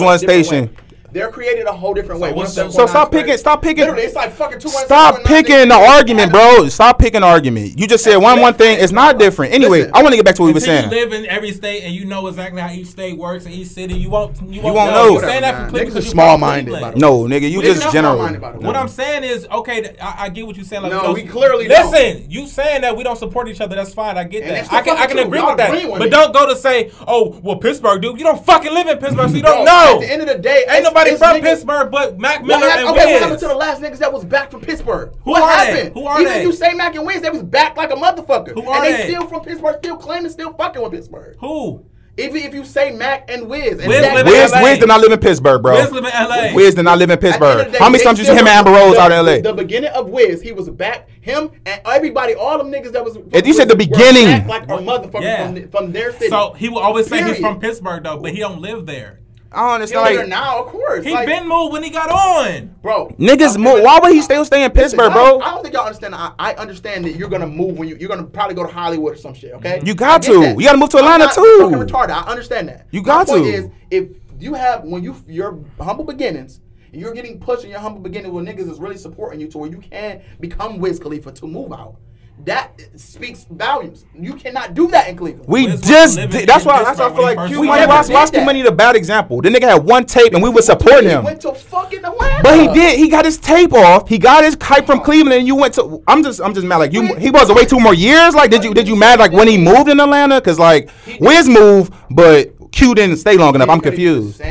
one 0.00 0.18
that's 0.18 0.74
they're 1.14 1.30
created 1.30 1.66
a 1.66 1.72
whole 1.72 1.94
different 1.94 2.20
so 2.20 2.34
way. 2.34 2.46
So, 2.46 2.86
stop 2.86 3.12
picking. 3.12 3.36
Stop 3.36 3.62
picking. 3.62 3.82
Literally, 3.84 4.02
it's 4.02 4.16
like 4.16 4.32
fucking 4.32 4.58
two. 4.58 4.68
Stop 4.68 5.22
picking 5.22 5.68
the 5.68 5.74
argument, 5.74 6.32
bro. 6.32 6.68
Stop 6.68 6.98
picking 6.98 7.22
argument. 7.22 7.78
You 7.78 7.86
just 7.86 8.02
said 8.02 8.16
one 8.16 8.40
one 8.40 8.54
thing. 8.54 8.80
It's 8.80 8.90
not 8.90 9.16
different. 9.16 9.54
Anyway, 9.54 9.82
Listen, 9.82 9.94
I 9.94 10.02
want 10.02 10.12
to 10.12 10.16
get 10.16 10.24
back 10.24 10.34
to 10.34 10.42
what 10.42 10.48
we 10.48 10.54
were 10.54 10.58
saying. 10.58 10.90
You 10.90 10.96
live 10.96 11.12
in 11.12 11.24
every 11.26 11.52
state 11.52 11.84
and 11.84 11.94
you 11.94 12.04
know 12.04 12.26
exactly 12.26 12.60
how 12.60 12.68
each 12.68 12.88
state 12.88 13.16
works 13.16 13.44
and 13.44 13.54
each 13.54 13.68
city. 13.68 13.94
You 13.94 14.10
won't. 14.10 14.34
You 14.40 14.46
won't, 14.46 14.54
you 14.56 14.62
won't 14.72 14.90
know. 14.90 15.14
know. 15.14 15.20
Saying 15.20 15.42
that 15.42 15.56
from 15.56 15.70
Cleveland, 15.70 15.96
niggas 15.96 15.98
are 16.00 16.10
small 16.10 16.36
minded. 16.36 16.96
No, 16.96 17.20
nigga, 17.20 17.48
you 17.48 17.62
just 17.62 17.92
general. 17.92 18.18
What 18.18 18.74
I'm 18.74 18.88
saying 18.88 19.22
is 19.22 19.46
okay. 19.52 19.94
I, 20.02 20.28
get 20.30 20.48
what 20.48 20.56
you're 20.56 20.64
saying. 20.64 20.82
No, 20.82 21.12
we, 21.12 21.22
clearly 21.22 21.68
listen. 21.68 22.28
You 22.28 22.48
saying 22.48 22.80
that 22.80 22.96
we 22.96 23.04
don't 23.04 23.16
support 23.16 23.48
each 23.48 23.60
other? 23.60 23.76
That's 23.76 23.94
fine. 23.94 24.18
I 24.18 24.24
get 24.24 24.48
that. 24.48 24.72
I 24.72 24.82
can 24.82 24.96
I 24.96 25.06
can 25.06 25.20
agree 25.20 25.40
with 25.40 25.58
that. 25.58 25.70
But 25.96 26.10
don't 26.10 26.34
go 26.34 26.48
to 26.48 26.56
say, 26.56 26.90
oh, 27.06 27.38
well, 27.44 27.56
Pittsburgh, 27.56 28.02
dude, 28.02 28.18
you 28.18 28.24
don't 28.24 28.44
fucking 28.44 28.74
live 28.74 28.88
in 28.88 28.98
Pittsburgh, 28.98 29.30
so 29.30 29.36
you 29.36 29.42
don't 29.42 29.64
know. 29.64 29.94
At 29.94 30.00
the 30.00 30.12
end 30.12 30.22
of 30.22 30.28
the 30.28 30.38
day, 30.38 30.64
ain't 30.68 30.82
nobody 30.82 31.03
Nobody 31.12 31.40
from. 31.40 31.40
Pittsburgh 31.40 31.90
but 31.90 32.18
Mac 32.18 32.44
Miller 32.44 32.68
happened? 32.68 32.88
and 32.88 32.96
okay, 32.96 33.14
Wiz. 33.14 33.22
Okay, 33.22 33.30
what 33.30 33.40
to 33.40 33.48
the 33.48 33.54
last 33.54 33.82
niggas 33.82 33.98
that 33.98 34.12
was 34.12 34.24
back 34.24 34.50
from 34.50 34.60
Pittsburgh? 34.60 35.14
Who 35.24 35.30
what 35.32 35.42
happened? 35.42 35.94
They? 35.94 36.00
Who 36.00 36.06
are 36.06 36.20
Even 36.20 36.32
they? 36.32 36.42
you 36.42 36.52
say 36.52 36.74
Mac 36.74 36.94
and 36.94 37.06
Wiz, 37.06 37.20
they 37.20 37.30
was 37.30 37.42
back 37.42 37.76
like 37.76 37.90
a 37.90 37.94
motherfucker. 37.96 38.52
Who 38.54 38.68
are 38.68 38.76
and 38.76 38.84
they, 38.84 38.92
they? 38.92 39.14
still 39.14 39.26
from 39.26 39.42
Pittsburgh, 39.42 39.76
still 39.78 39.96
claiming, 39.96 40.30
still 40.30 40.52
fucking 40.54 40.82
with 40.82 40.92
Pittsburgh. 40.92 41.36
Who? 41.40 41.84
Even 42.16 42.36
if 42.36 42.54
you 42.54 42.64
say 42.64 42.92
Mac 42.92 43.28
and 43.28 43.48
Wiz, 43.48 43.80
and 43.80 43.88
Wiz, 43.88 44.24
Wiz, 44.24 44.52
Wiz 44.62 44.78
did 44.78 44.86
not 44.86 45.00
live 45.00 45.10
in 45.10 45.18
Pittsburgh, 45.18 45.60
bro. 45.60 45.74
Wiz 45.74 45.90
live 45.90 46.04
in 46.04 46.12
L.A. 46.12 46.54
Wiz 46.54 46.74
did 46.76 46.84
not 46.84 46.96
live 46.98 47.10
in 47.10 47.18
Pittsburgh. 47.18 47.72
Day, 47.72 47.78
How 47.78 47.90
many 47.90 48.04
times 48.04 48.20
you 48.20 48.24
see 48.24 48.30
him 48.30 48.46
and 48.46 48.48
Amber 48.48 48.70
Rose 48.70 48.94
the, 48.94 49.00
out 49.00 49.10
in 49.10 49.18
L.A.? 49.18 49.40
The 49.40 49.52
beginning 49.52 49.90
of 49.90 50.08
Wiz, 50.08 50.40
he 50.40 50.52
was 50.52 50.70
back. 50.70 51.08
Him 51.22 51.50
and 51.66 51.80
everybody, 51.84 52.34
all 52.34 52.56
them 52.58 52.70
niggas 52.70 52.92
that 52.92 53.04
was. 53.04 53.18
If 53.32 53.46
you 53.48 53.52
said 53.52 53.68
the 53.68 53.74
beginning, 53.74 54.46
like 54.46 54.62
a 54.64 54.66
motherfucker 54.66 55.22
yeah. 55.22 55.46
from, 55.46 55.68
from, 55.70 55.92
their 55.92 56.12
city. 56.12 56.28
So 56.28 56.52
he 56.52 56.68
will 56.68 56.78
always 56.78 57.08
Period. 57.08 57.24
say 57.24 57.32
he's 57.34 57.40
from 57.40 57.58
Pittsburgh 57.58 58.04
though, 58.04 58.18
but 58.18 58.32
he 58.32 58.38
don't 58.38 58.60
live 58.60 58.86
there. 58.86 59.20
I 59.54 59.60
don't 59.60 59.74
understand. 59.74 60.16
Like, 60.16 60.28
now, 60.28 60.64
of 60.64 60.66
course. 60.66 61.04
He 61.04 61.12
like, 61.12 61.26
been 61.26 61.48
moved 61.48 61.72
when 61.72 61.82
he 61.82 61.90
got 61.90 62.10
on, 62.10 62.74
bro. 62.82 63.08
Niggas 63.18 63.56
move. 63.56 63.82
Why 63.82 63.98
would 64.02 64.12
he 64.12 64.20
still 64.20 64.44
stay 64.44 64.64
in 64.64 64.70
Pittsburgh, 64.70 65.10
I 65.10 65.14
bro? 65.14 65.40
I 65.40 65.50
don't 65.50 65.62
think 65.62 65.74
y'all 65.74 65.86
understand. 65.86 66.14
I, 66.14 66.32
I, 66.38 66.54
understand 66.54 67.04
that 67.04 67.16
you're 67.16 67.28
gonna 67.28 67.46
move 67.46 67.78
when 67.78 67.88
you 67.88 67.96
you're 67.96 68.08
gonna 68.08 68.24
probably 68.24 68.54
go 68.54 68.66
to 68.66 68.72
Hollywood 68.72 69.14
or 69.14 69.16
some 69.16 69.34
shit. 69.34 69.52
Okay, 69.54 69.78
mm-hmm. 69.78 69.86
you 69.86 69.94
got 69.94 70.22
to. 70.22 70.40
That. 70.40 70.58
You 70.58 70.64
gotta 70.64 70.78
move 70.78 70.90
to 70.90 70.98
Atlanta 70.98 71.24
not, 71.24 71.34
too. 71.34 71.58
Fucking 71.60 71.78
retarded. 71.78 72.10
I 72.10 72.28
understand 72.30 72.68
that. 72.68 72.86
You 72.90 73.02
got 73.02 73.28
My 73.28 73.34
to. 73.34 73.40
Point 73.40 73.54
is, 73.54 73.70
if 73.90 74.08
you 74.38 74.54
have 74.54 74.84
when 74.84 75.02
you 75.02 75.16
your 75.26 75.62
humble 75.80 76.04
beginnings. 76.04 76.60
and 76.92 77.00
You're 77.00 77.14
getting 77.14 77.40
pushed 77.40 77.64
in 77.64 77.70
your 77.70 77.80
humble 77.80 78.00
beginnings, 78.00 78.32
where 78.32 78.44
niggas 78.44 78.70
is 78.70 78.78
really 78.78 78.96
supporting 78.96 79.40
you 79.40 79.48
to 79.48 79.58
where 79.58 79.70
you 79.70 79.78
can 79.78 80.22
become 80.40 80.78
Wiz 80.78 80.98
Khalifa 80.98 81.32
to 81.32 81.46
move 81.46 81.72
out. 81.72 81.96
That 82.44 82.78
speaks 82.96 83.46
volumes. 83.48 84.04
You 84.12 84.34
cannot 84.34 84.74
do 84.74 84.88
that 84.88 85.08
in 85.08 85.16
Cleveland. 85.16 85.48
We 85.48 85.66
just 85.66 86.16
did, 86.16 86.46
that's 86.46 86.64
why 86.64 86.82
that's 86.82 86.98
why 86.98 87.06
I 87.06 87.14
feel 87.14 87.22
like 87.22 87.48
Q 87.48 87.62
Money 87.64 87.86
Ross 87.86 88.10
Roski 88.10 88.44
Money 88.44 88.60
the 88.60 88.72
bad 88.72 88.96
example. 88.96 89.40
The 89.40 89.48
nigga 89.48 89.62
had 89.62 89.84
one 89.84 90.04
tape 90.04 90.34
and 90.34 90.42
we 90.42 90.50
would 90.50 90.64
support 90.64 91.04
him. 91.04 91.24
Went 91.24 91.40
to 91.42 91.54
fucking 91.54 92.04
Atlanta. 92.04 92.42
But 92.42 92.60
he 92.60 92.68
did. 92.68 92.98
He 92.98 93.08
got 93.08 93.24
his 93.24 93.38
tape 93.38 93.72
off. 93.72 94.08
He 94.08 94.18
got 94.18 94.44
his 94.44 94.56
hype 94.60 94.84
from 94.84 95.00
Cleveland 95.00 95.38
and 95.38 95.46
you 95.46 95.54
went 95.54 95.74
to 95.74 96.02
I'm 96.06 96.22
just 96.22 96.40
I'm 96.40 96.52
just 96.52 96.66
mad 96.66 96.78
like 96.78 96.92
you 96.92 97.14
he 97.14 97.30
was 97.30 97.48
away 97.48 97.64
two 97.64 97.80
more 97.80 97.94
years. 97.94 98.34
Like 98.34 98.50
did 98.50 98.62
you 98.64 98.74
did 98.74 98.88
you 98.88 98.96
mad 98.96 99.20
like 99.20 99.32
when 99.32 99.48
he 99.48 99.56
moved 99.56 99.88
in 99.88 100.00
Atlanta 100.00 100.40
cuz 100.40 100.58
like 100.58 100.90
Wiz 101.20 101.48
move 101.48 101.90
but 102.10 102.50
Q 102.72 102.94
didn't 102.94 103.18
stay 103.18 103.36
long 103.38 103.54
enough. 103.54 103.70
I'm 103.70 103.80
confused. 103.80 104.42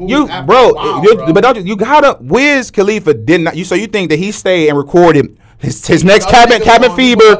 You 0.00 0.26
bro, 0.46 0.72
while, 0.72 1.02
bro, 1.02 1.32
but 1.32 1.42
don't 1.42 1.56
you, 1.58 1.62
you 1.62 1.76
gotta 1.76 2.16
Wiz 2.20 2.70
Khalifa 2.70 3.12
did 3.14 3.42
not 3.42 3.56
you 3.56 3.64
so 3.64 3.74
you 3.74 3.86
think 3.86 4.08
that 4.10 4.18
he 4.18 4.32
stayed 4.32 4.70
and 4.70 4.78
recorded 4.78 5.36
his, 5.60 5.86
his 5.86 6.04
next 6.04 6.28
cabin 6.30 6.62
cabin 6.62 6.94
fever. 6.96 7.36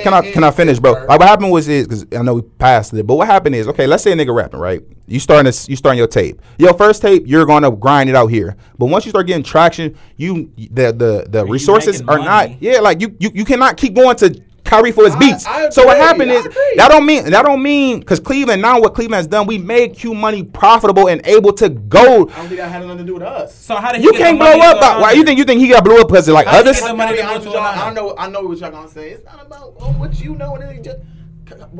Can 0.00 0.14
I 0.14 0.30
can 0.32 0.44
I 0.44 0.50
finish, 0.50 0.78
bro? 0.78 0.92
Like 0.92 1.20
what 1.20 1.28
happened 1.28 1.50
was 1.50 1.68
is 1.68 1.86
because 1.86 2.06
I 2.16 2.22
know 2.22 2.34
we 2.34 2.42
passed 2.42 2.94
it, 2.94 3.06
but 3.06 3.16
what 3.16 3.26
happened 3.26 3.54
is 3.54 3.68
okay. 3.68 3.86
Let's 3.86 4.02
say 4.02 4.12
a 4.12 4.16
nigga 4.16 4.34
rapping, 4.34 4.60
right? 4.60 4.82
You 5.06 5.20
starting 5.20 5.52
to, 5.52 5.70
you 5.70 5.76
starting 5.76 5.98
your 5.98 6.06
tape. 6.06 6.40
Your 6.56 6.72
first 6.72 7.02
tape, 7.02 7.24
you're 7.26 7.44
gonna 7.44 7.70
grind 7.70 8.08
it 8.08 8.16
out 8.16 8.28
here. 8.28 8.56
But 8.78 8.86
once 8.86 9.04
you 9.04 9.10
start 9.10 9.26
getting 9.26 9.42
traction, 9.42 9.98
you 10.16 10.50
the 10.56 10.92
the 10.92 11.26
the 11.28 11.44
resources 11.44 12.00
are 12.02 12.18
not. 12.18 12.62
Yeah, 12.62 12.80
like 12.80 13.02
you 13.02 13.14
you 13.18 13.30
you 13.34 13.44
cannot 13.44 13.76
keep 13.76 13.92
going 13.94 14.16
to 14.16 14.40
Kyrie 14.70 14.92
for 14.92 15.04
his 15.04 15.16
beats. 15.16 15.44
I, 15.46 15.66
I 15.66 15.70
so 15.70 15.84
what 15.84 15.96
happened 15.96 16.30
is 16.30 16.44
that 16.44 16.88
don't 16.88 17.04
mean 17.04 17.24
that 17.24 17.44
don't 17.44 17.60
mean 17.60 17.98
because 17.98 18.20
Cleveland 18.20 18.62
now 18.62 18.80
what 18.80 18.94
Cleveland 18.94 19.16
has 19.16 19.26
done, 19.26 19.48
we 19.48 19.58
made 19.58 19.96
Q 19.96 20.14
money 20.14 20.44
profitable 20.44 21.08
and 21.08 21.20
able 21.26 21.52
to 21.54 21.68
go. 21.68 22.28
I 22.28 22.36
don't 22.36 22.46
think 22.46 22.56
that 22.58 22.70
had 22.70 22.82
nothing 22.82 22.98
to 22.98 23.04
do 23.04 23.14
with 23.14 23.24
us. 23.24 23.52
So 23.52 23.74
how 23.74 23.90
did 23.90 24.04
you 24.04 24.12
can't 24.12 24.38
blow 24.38 24.60
up? 24.60 24.80
By, 24.80 25.00
why 25.00 25.12
you 25.12 25.24
think 25.24 25.38
you 25.38 25.44
think 25.44 25.60
he 25.60 25.66
got 25.66 25.82
blew 25.82 26.00
up 26.00 26.06
because 26.06 26.28
like 26.28 26.46
how 26.46 26.60
others? 26.60 26.80
I, 26.80 26.92
I 26.92 27.92
know 27.92 28.14
I 28.16 28.28
know 28.28 28.42
what 28.42 28.58
y'all 28.58 28.70
gonna 28.70 28.88
say. 28.88 29.10
It's 29.10 29.24
not 29.24 29.44
about 29.44 29.74
oh, 29.80 29.92
what 29.94 30.20
you 30.20 30.36
know. 30.36 30.54
And 30.54 30.78
it 30.78 30.84
just, 30.84 30.98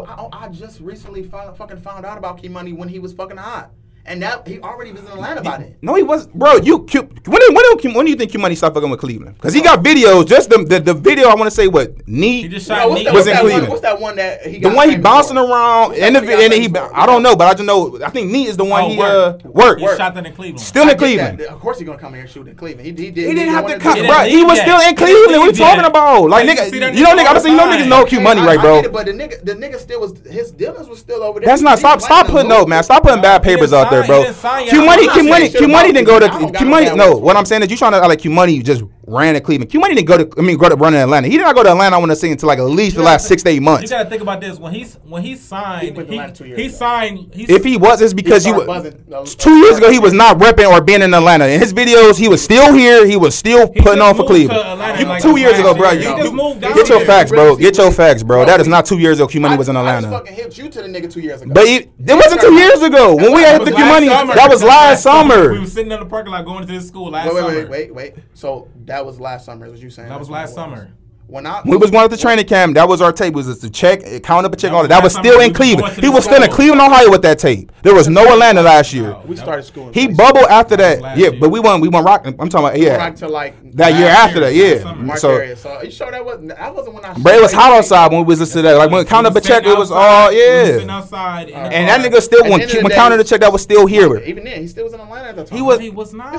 I, 0.08 0.28
I 0.32 0.48
just 0.48 0.80
recently 0.80 1.22
found, 1.22 1.56
fucking 1.56 1.78
found 1.78 2.04
out 2.04 2.18
about 2.18 2.42
Key 2.42 2.48
Money 2.48 2.72
when 2.72 2.88
he 2.88 2.98
was 2.98 3.12
fucking 3.12 3.36
hot. 3.36 3.70
And 4.06 4.22
that 4.22 4.48
he 4.48 4.58
already 4.60 4.92
was 4.92 5.02
in 5.02 5.08
Atlanta 5.08 5.40
about 5.40 5.60
it. 5.60 5.76
No, 5.82 5.94
he 5.94 6.02
wasn't, 6.02 6.34
bro. 6.34 6.56
You 6.56 6.84
Q, 6.84 7.02
when 7.02 7.40
when 7.54 7.78
do, 7.78 7.94
when 7.94 8.04
do 8.06 8.10
you 8.10 8.16
think 8.16 8.30
Q 8.30 8.40
Money 8.40 8.54
stopped 8.54 8.74
fucking 8.74 8.90
with 8.90 8.98
Cleveland? 8.98 9.36
Because 9.36 9.52
he 9.52 9.60
got 9.60 9.84
videos. 9.84 10.26
Just 10.26 10.50
the 10.50 10.64
the, 10.64 10.80
the 10.80 10.94
video 10.94 11.28
I 11.28 11.34
want 11.34 11.46
to 11.46 11.50
say 11.50 11.68
what 11.68 12.08
knee 12.08 12.48
was 12.48 12.66
that, 12.66 12.86
in 12.86 13.36
Cleveland. 13.38 13.62
One, 13.62 13.70
what's 13.70 13.82
that 13.82 14.00
one 14.00 14.16
that 14.16 14.46
he? 14.46 14.58
the 14.58 14.70
one 14.70 14.88
he 14.88 14.96
bouncing 14.96 15.36
for? 15.36 15.44
around 15.44 15.94
and 15.94 16.16
the 16.16 16.20
and 16.20 16.52
he, 16.52 16.68
I 16.94 17.06
don't 17.06 17.22
know, 17.22 17.36
but 17.36 17.46
I 17.48 17.52
just 17.52 17.64
know 17.64 18.02
I 18.02 18.10
think 18.10 18.30
knee 18.30 18.46
is 18.46 18.56
the 18.56 18.64
one 18.64 18.84
oh, 18.84 18.88
he 18.88 18.98
worked. 18.98 19.46
Uh, 19.46 19.48
worked. 19.50 19.80
He 19.80 19.86
shot 19.96 20.16
in 20.16 20.32
Cleveland. 20.32 20.60
Still 20.60 20.88
in 20.88 20.96
Cleveland. 20.96 21.38
That. 21.38 21.48
Of 21.48 21.60
course 21.60 21.78
he's 21.78 21.86
gonna 21.86 21.98
come 21.98 22.14
here 22.14 22.22
and 22.22 22.30
shoot 22.30 22.48
in 22.48 22.56
Cleveland. 22.56 22.86
He, 22.86 23.04
he 23.04 23.10
did. 23.10 23.28
He 23.28 23.34
didn't 23.34 23.54
have 23.54 23.66
to 23.66 23.78
come, 23.78 24.06
bro. 24.06 24.24
He 24.24 24.42
was 24.44 24.58
still 24.60 24.80
in 24.80 24.96
Cleveland. 24.96 25.38
What 25.38 25.42
are 25.42 25.46
you 25.46 25.52
talking 25.52 25.84
about? 25.84 26.30
Like 26.30 26.48
nigga, 26.48 26.72
you 26.72 27.04
know 27.04 27.14
nigga. 27.14 27.26
I'm 27.26 27.40
saying 27.40 27.54
you 27.54 27.60
know 27.60 27.70
niggas 27.70 27.88
know 27.88 28.04
Q 28.06 28.20
Money 28.20 28.40
right, 28.40 28.60
bro? 28.60 28.90
But 28.90 29.06
the 29.06 29.12
nigga 29.12 29.44
the 29.44 29.54
nigga 29.54 29.78
still 29.78 30.00
was 30.00 30.18
his 30.26 30.50
dealings 30.50 30.88
was 30.88 30.98
still 30.98 31.22
over 31.22 31.40
there. 31.40 31.46
That's 31.46 31.62
not 31.62 31.78
stop 31.78 32.00
stop 32.00 32.26
putting 32.26 32.48
no 32.48 32.64
man. 32.66 32.82
Stop 32.82 33.02
putting 33.02 33.20
bad 33.20 33.42
papers 33.42 33.72
out 33.72 33.89
there, 33.90 34.04
bro. 34.06 34.22
Q 34.68 34.84
Money, 34.84 35.08
Q 35.08 35.24
Money, 35.24 35.48
Q 35.50 35.68
Money 35.68 35.92
didn't 35.92 36.06
go 36.06 36.18
to 36.20 36.28
Q 36.56 36.66
Money. 36.66 36.94
No, 36.94 37.16
what 37.16 37.36
I'm 37.36 37.44
saying 37.44 37.62
is 37.62 37.70
you 37.70 37.76
trying 37.76 37.92
to 37.92 37.98
like 38.00 38.20
Q 38.20 38.30
Money 38.30 38.62
just 38.62 38.82
ran 39.10 39.36
at 39.36 39.44
Cleveland. 39.44 39.70
Q 39.70 39.80
Money 39.80 39.94
didn't 39.94 40.08
go 40.08 40.24
to 40.24 40.30
I 40.38 40.42
mean 40.42 40.56
go 40.56 40.68
to 40.68 40.76
run 40.76 40.94
in 40.94 41.00
Atlanta. 41.00 41.28
He 41.28 41.36
did 41.36 41.42
not 41.42 41.54
go 41.54 41.62
to 41.62 41.70
Atlanta. 41.70 41.96
I 41.96 41.98
want 41.98 42.10
to 42.12 42.16
say 42.16 42.30
until 42.30 42.46
like 42.48 42.58
at 42.58 42.64
least 42.64 42.96
the 42.96 43.02
last 43.02 43.26
six 43.26 43.42
to 43.42 43.50
eight 43.50 43.62
months. 43.62 43.82
You 43.82 43.88
gotta 43.96 44.08
think 44.08 44.22
about 44.22 44.40
this 44.40 44.58
when 44.58 44.72
he's 44.72 44.94
when 45.04 45.22
he 45.22 45.36
signed 45.36 45.96
he, 45.96 46.18
he, 46.18 46.54
he 46.54 46.68
signed. 46.68 47.30
If 47.32 47.64
he 47.64 47.76
was, 47.76 48.00
it's 48.00 48.14
because 48.14 48.44
he, 48.44 48.52
was 48.52 49.34
two 49.36 49.56
years 49.56 49.78
ago 49.78 49.90
he 49.90 49.98
was 49.98 50.12
not 50.12 50.38
repping 50.38 50.70
or 50.70 50.80
being 50.80 51.02
in 51.02 51.12
Atlanta. 51.14 51.46
In 51.46 51.60
his 51.60 51.72
videos, 51.72 52.18
he 52.18 52.28
was 52.28 52.42
still 52.42 52.72
here. 52.72 53.06
He 53.06 53.16
was 53.16 53.34
still 53.34 53.68
putting 53.68 54.00
on 54.00 54.14
for 54.14 54.24
Cleveland. 54.24 54.60
You, 54.98 55.06
like 55.06 55.22
two 55.22 55.36
years 55.38 55.58
ago, 55.58 55.74
bro. 55.74 55.90
You, 55.92 56.16
you 56.32 56.74
get 56.74 56.88
your 56.88 57.04
facts, 57.04 57.30
bro. 57.30 57.56
Get 57.56 57.76
your 57.76 57.90
facts, 57.90 58.22
bro. 58.22 58.44
That 58.44 58.60
is 58.60 58.68
not 58.68 58.86
two 58.86 58.98
years 58.98 59.18
ago. 59.18 59.26
Q 59.26 59.40
Money 59.40 59.56
was 59.56 59.68
in 59.68 59.76
Atlanta. 59.76 60.08
I 60.08 60.10
fucking 60.10 60.34
hit 60.34 60.58
you 60.58 60.68
to 60.68 60.82
the 60.82 60.88
nigga 60.88 61.10
two 61.10 61.20
years 61.20 61.42
ago. 61.42 61.52
But 61.52 61.64
it, 61.64 61.90
it 61.98 62.14
wasn't 62.14 62.40
two 62.40 62.54
years 62.54 62.82
ago 62.82 63.14
when 63.14 63.32
we 63.34 63.42
had 63.42 63.62
the 63.62 63.72
Q 63.72 63.84
Money. 63.84 64.08
That 64.08 64.48
was 64.50 64.62
last 64.62 65.02
summer. 65.02 65.52
We 65.52 65.60
were 65.60 65.66
sitting 65.66 65.92
in 65.92 66.00
the 66.00 66.06
parking 66.06 66.32
lot 66.32 66.44
going 66.44 66.66
to 66.66 66.72
this 66.72 66.86
school 66.88 67.10
last 67.10 67.28
summer. 67.28 67.48
Wait, 67.48 67.68
wait, 67.68 67.92
wait, 67.92 67.94
wait. 67.94 68.24
So 68.34 68.68
that 68.84 68.99
that 69.00 69.06
was 69.06 69.18
last 69.18 69.46
summer. 69.46 69.64
Is 69.64 69.72
what 69.72 69.80
you 69.80 69.88
saying? 69.88 70.10
That 70.10 70.18
was 70.18 70.28
last 70.28 70.54
summer. 70.54 70.92
When 71.30 71.46
I 71.46 71.62
we 71.64 71.76
was 71.76 71.92
going 71.92 72.08
to 72.08 72.16
the 72.16 72.20
training 72.20 72.46
camp, 72.46 72.74
that 72.74 72.88
was 72.88 73.00
our 73.00 73.12
tape. 73.12 73.34
It 73.34 73.36
was 73.36 73.58
to 73.60 73.70
check, 73.70 74.00
count 74.24 74.44
up 74.44 74.52
a 74.52 74.56
check, 74.56 74.72
on 74.72 74.82
that. 74.82 74.88
That 74.88 75.02
was 75.02 75.14
still 75.14 75.40
in 75.40 75.54
Cleveland. 75.54 75.96
He 75.96 76.08
was 76.08 76.24
still 76.24 76.42
in 76.42 76.50
Cleveland, 76.50 76.80
Ohio 76.80 77.08
with 77.08 77.22
that 77.22 77.38
tape. 77.38 77.70
There 77.82 77.94
was 77.94 78.08
no 78.08 78.32
Atlanta 78.32 78.62
last 78.62 78.92
year. 78.92 79.16
We 79.24 79.36
started 79.36 79.62
scoring. 79.62 79.94
He 79.94 80.08
bubbled 80.08 80.46
after 80.46 80.76
that. 80.76 81.16
Yeah, 81.16 81.30
but 81.30 81.50
we 81.50 81.60
won. 81.60 81.80
We 81.80 81.88
won 81.88 82.04
rock. 82.04 82.26
I'm 82.26 82.36
talking 82.48 82.66
about 82.66 82.78
yeah. 82.80 83.10
to 83.10 83.28
like 83.28 83.54
that 83.76 83.94
year 83.94 84.08
after 84.08 84.40
that. 84.40 84.54
Yeah. 84.54 85.14
So, 85.14 85.54
so 85.54 85.82
you 85.82 85.90
sure 85.92 86.10
that 86.10 86.24
wasn't 86.24 86.48
that 86.48 86.74
wasn't 86.74 86.96
when 86.96 87.04
I. 87.04 87.14
Bray 87.14 87.40
was 87.40 87.52
hot 87.52 87.72
outside 87.74 88.10
when 88.10 88.26
we 88.26 88.34
was 88.34 88.52
to 88.52 88.62
that. 88.62 88.76
Like 88.76 88.90
when 88.90 89.04
count 89.04 89.28
up 89.28 89.36
a 89.36 89.40
check, 89.40 89.64
it 89.64 89.78
was 89.78 89.92
all 89.92 90.32
yeah. 90.32 90.78
And 90.80 90.90
that 90.90 92.00
nigga 92.00 92.20
still 92.20 92.42
when 92.42 92.60
when 92.60 92.90
counting 92.90 93.18
the 93.18 93.24
check, 93.24 93.40
that 93.42 93.52
was 93.52 93.62
still 93.62 93.86
here. 93.86 94.18
Even 94.18 94.42
then, 94.42 94.62
he 94.62 94.66
still 94.66 94.84
was 94.84 94.94
in 94.94 95.00
Atlanta 95.00 95.28
at 95.28 95.36
the 95.36 95.44
time. 95.44 95.56
He 95.56 95.62
was. 95.62 95.78
He 95.78 95.90
was 95.90 96.12
not. 96.12 96.34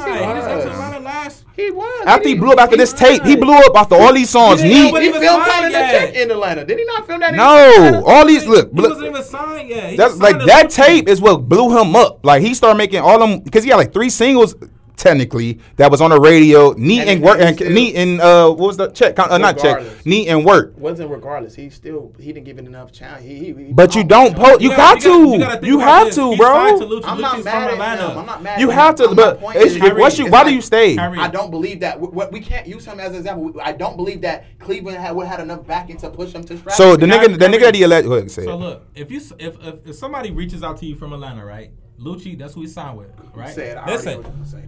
He 1.55 1.72
was. 1.72 2.03
After 2.05 2.27
he 2.27 2.35
blew 2.35 2.51
up 2.51 2.59
after 2.59 2.76
this 2.76 2.91
tape, 2.91 3.23
he 3.23 3.38
blew 3.38 3.53
up 3.53 3.76
after 3.76 3.95
all 3.95 4.13
these 4.13 4.30
songs 4.30 4.61
he, 4.82 5.02
he 5.02 5.12
filmed 5.12 5.45
Conan 5.45 5.72
the 5.72 6.22
in 6.22 6.32
Atlanta. 6.32 6.66
Did 6.66 6.80
he 6.80 6.86
not 6.86 7.08
film 7.08 7.20
that? 7.22 7.34
No, 7.34 8.03
all 8.06 8.26
these 8.26 8.45
look. 8.45 8.72
He 8.74 8.82
wasn't 8.82 9.08
even 9.08 9.24
signed 9.24 9.70
yet. 9.70 9.98
That's 9.98 10.18
like 10.18 10.38
that 10.45 10.70
tape 10.70 11.08
is 11.08 11.22
what 11.22 11.49
blew 11.49 11.78
him 11.78 11.95
up. 11.95 12.26
Like 12.26 12.41
he 12.41 12.53
started 12.53 12.78
making 12.78 12.99
all 12.99 13.20
them 13.20 13.40
because 13.41 13.64
he 13.64 13.70
had 13.70 13.78
like 13.78 13.94
three 13.94 14.10
singles 14.10 14.56
technically 15.02 15.60
that 15.76 15.91
was 15.91 15.99
on 15.99 16.11
the 16.11 16.19
radio. 16.19 16.72
Knee 16.73 16.99
and, 16.99 17.10
and 17.10 17.23
work 17.23 17.40
and 17.40 17.56
still, 17.56 17.95
and 17.95 18.22
uh, 18.22 18.49
what 18.49 18.68
was 18.68 18.78
the 18.78 18.88
check? 18.90 19.18
Uh, 19.19 19.38
not 19.38 19.57
check. 19.57 20.06
Knee 20.06 20.28
and 20.28 20.45
work 20.45 20.78
wasn't 20.78 21.10
regardless. 21.10 21.56
He 21.56 21.69
still 21.69 22.14
he 22.19 22.32
didn't 22.32 22.45
give 22.45 22.60
it 22.60 22.65
enough 22.65 22.91
chance. 22.91 23.23
He, 23.23 23.36
he, 23.36 23.53
he 23.53 23.73
but 23.73 23.95
you 23.95 24.03
don't 24.03 24.36
post. 24.36 24.61
You, 24.61 24.69
you, 24.69 24.76
got, 24.76 24.95
got, 24.95 25.03
to. 25.03 25.10
You, 25.10 25.73
you 25.73 25.80
have 25.80 26.07
this. 26.07 26.15
to, 26.15 26.38
bro. 26.38 26.80
To 26.80 26.86
Lucha. 26.86 27.03
I'm, 27.06 27.22
not 27.22 27.44
mad, 27.44 27.99
I'm 27.99 28.26
not 28.26 28.44
mad. 28.44 28.60
You 28.60 28.69
have 28.69 28.95
to. 28.95 29.10
I'm 29.10 29.15
but 29.15 29.41
what's 29.41 30.18
you, 30.18 30.26
why 30.26 30.40
like, 30.40 30.48
do 30.48 30.53
you 30.53 30.61
stay? 30.61 30.98
I 30.98 31.28
don't 31.28 31.52
believe 31.52 31.80
that. 31.82 31.99
What 31.99 32.32
we, 32.32 32.40
we 32.40 32.45
can't 32.45 32.68
use 32.68 32.86
him 32.86 32.99
as 32.99 33.11
an 33.11 33.18
example. 33.18 33.60
I 33.61 33.72
don't 33.72 33.98
believe 33.98 34.22
that 34.22 34.45
Cleveland 34.60 34.98
had 34.98 35.15
would 35.15 35.28
had 35.28 35.40
enough 35.40 35.65
backing 35.65 35.98
to 35.98 36.10
push 36.10 36.34
him 36.34 36.44
to. 36.44 36.57
Strategy. 36.57 36.76
So 36.76 36.95
the 36.95 37.06
nigga, 37.06 37.40
the 37.40 37.48
nigga 37.48 37.61
that 37.61 37.76
he 37.76 37.84
elected. 37.84 38.32
So 38.32 38.56
look, 38.57 38.88
if 38.95 39.11
you 39.11 39.22
if 39.40 39.57
if 39.86 39.95
somebody 39.95 40.32
reaches 40.32 40.64
out 40.64 40.78
to 40.78 40.86
you 40.86 40.95
from 40.95 41.14
Atlanta, 41.14 41.45
right? 41.45 41.72
Lucci, 42.02 42.36
that's 42.38 42.56
who 42.56 42.61
he 42.61 42.68
signed 42.68 42.98
with, 42.98 43.10
right? 43.36 43.53
Said, 43.53 43.80
listen, 43.86 44.26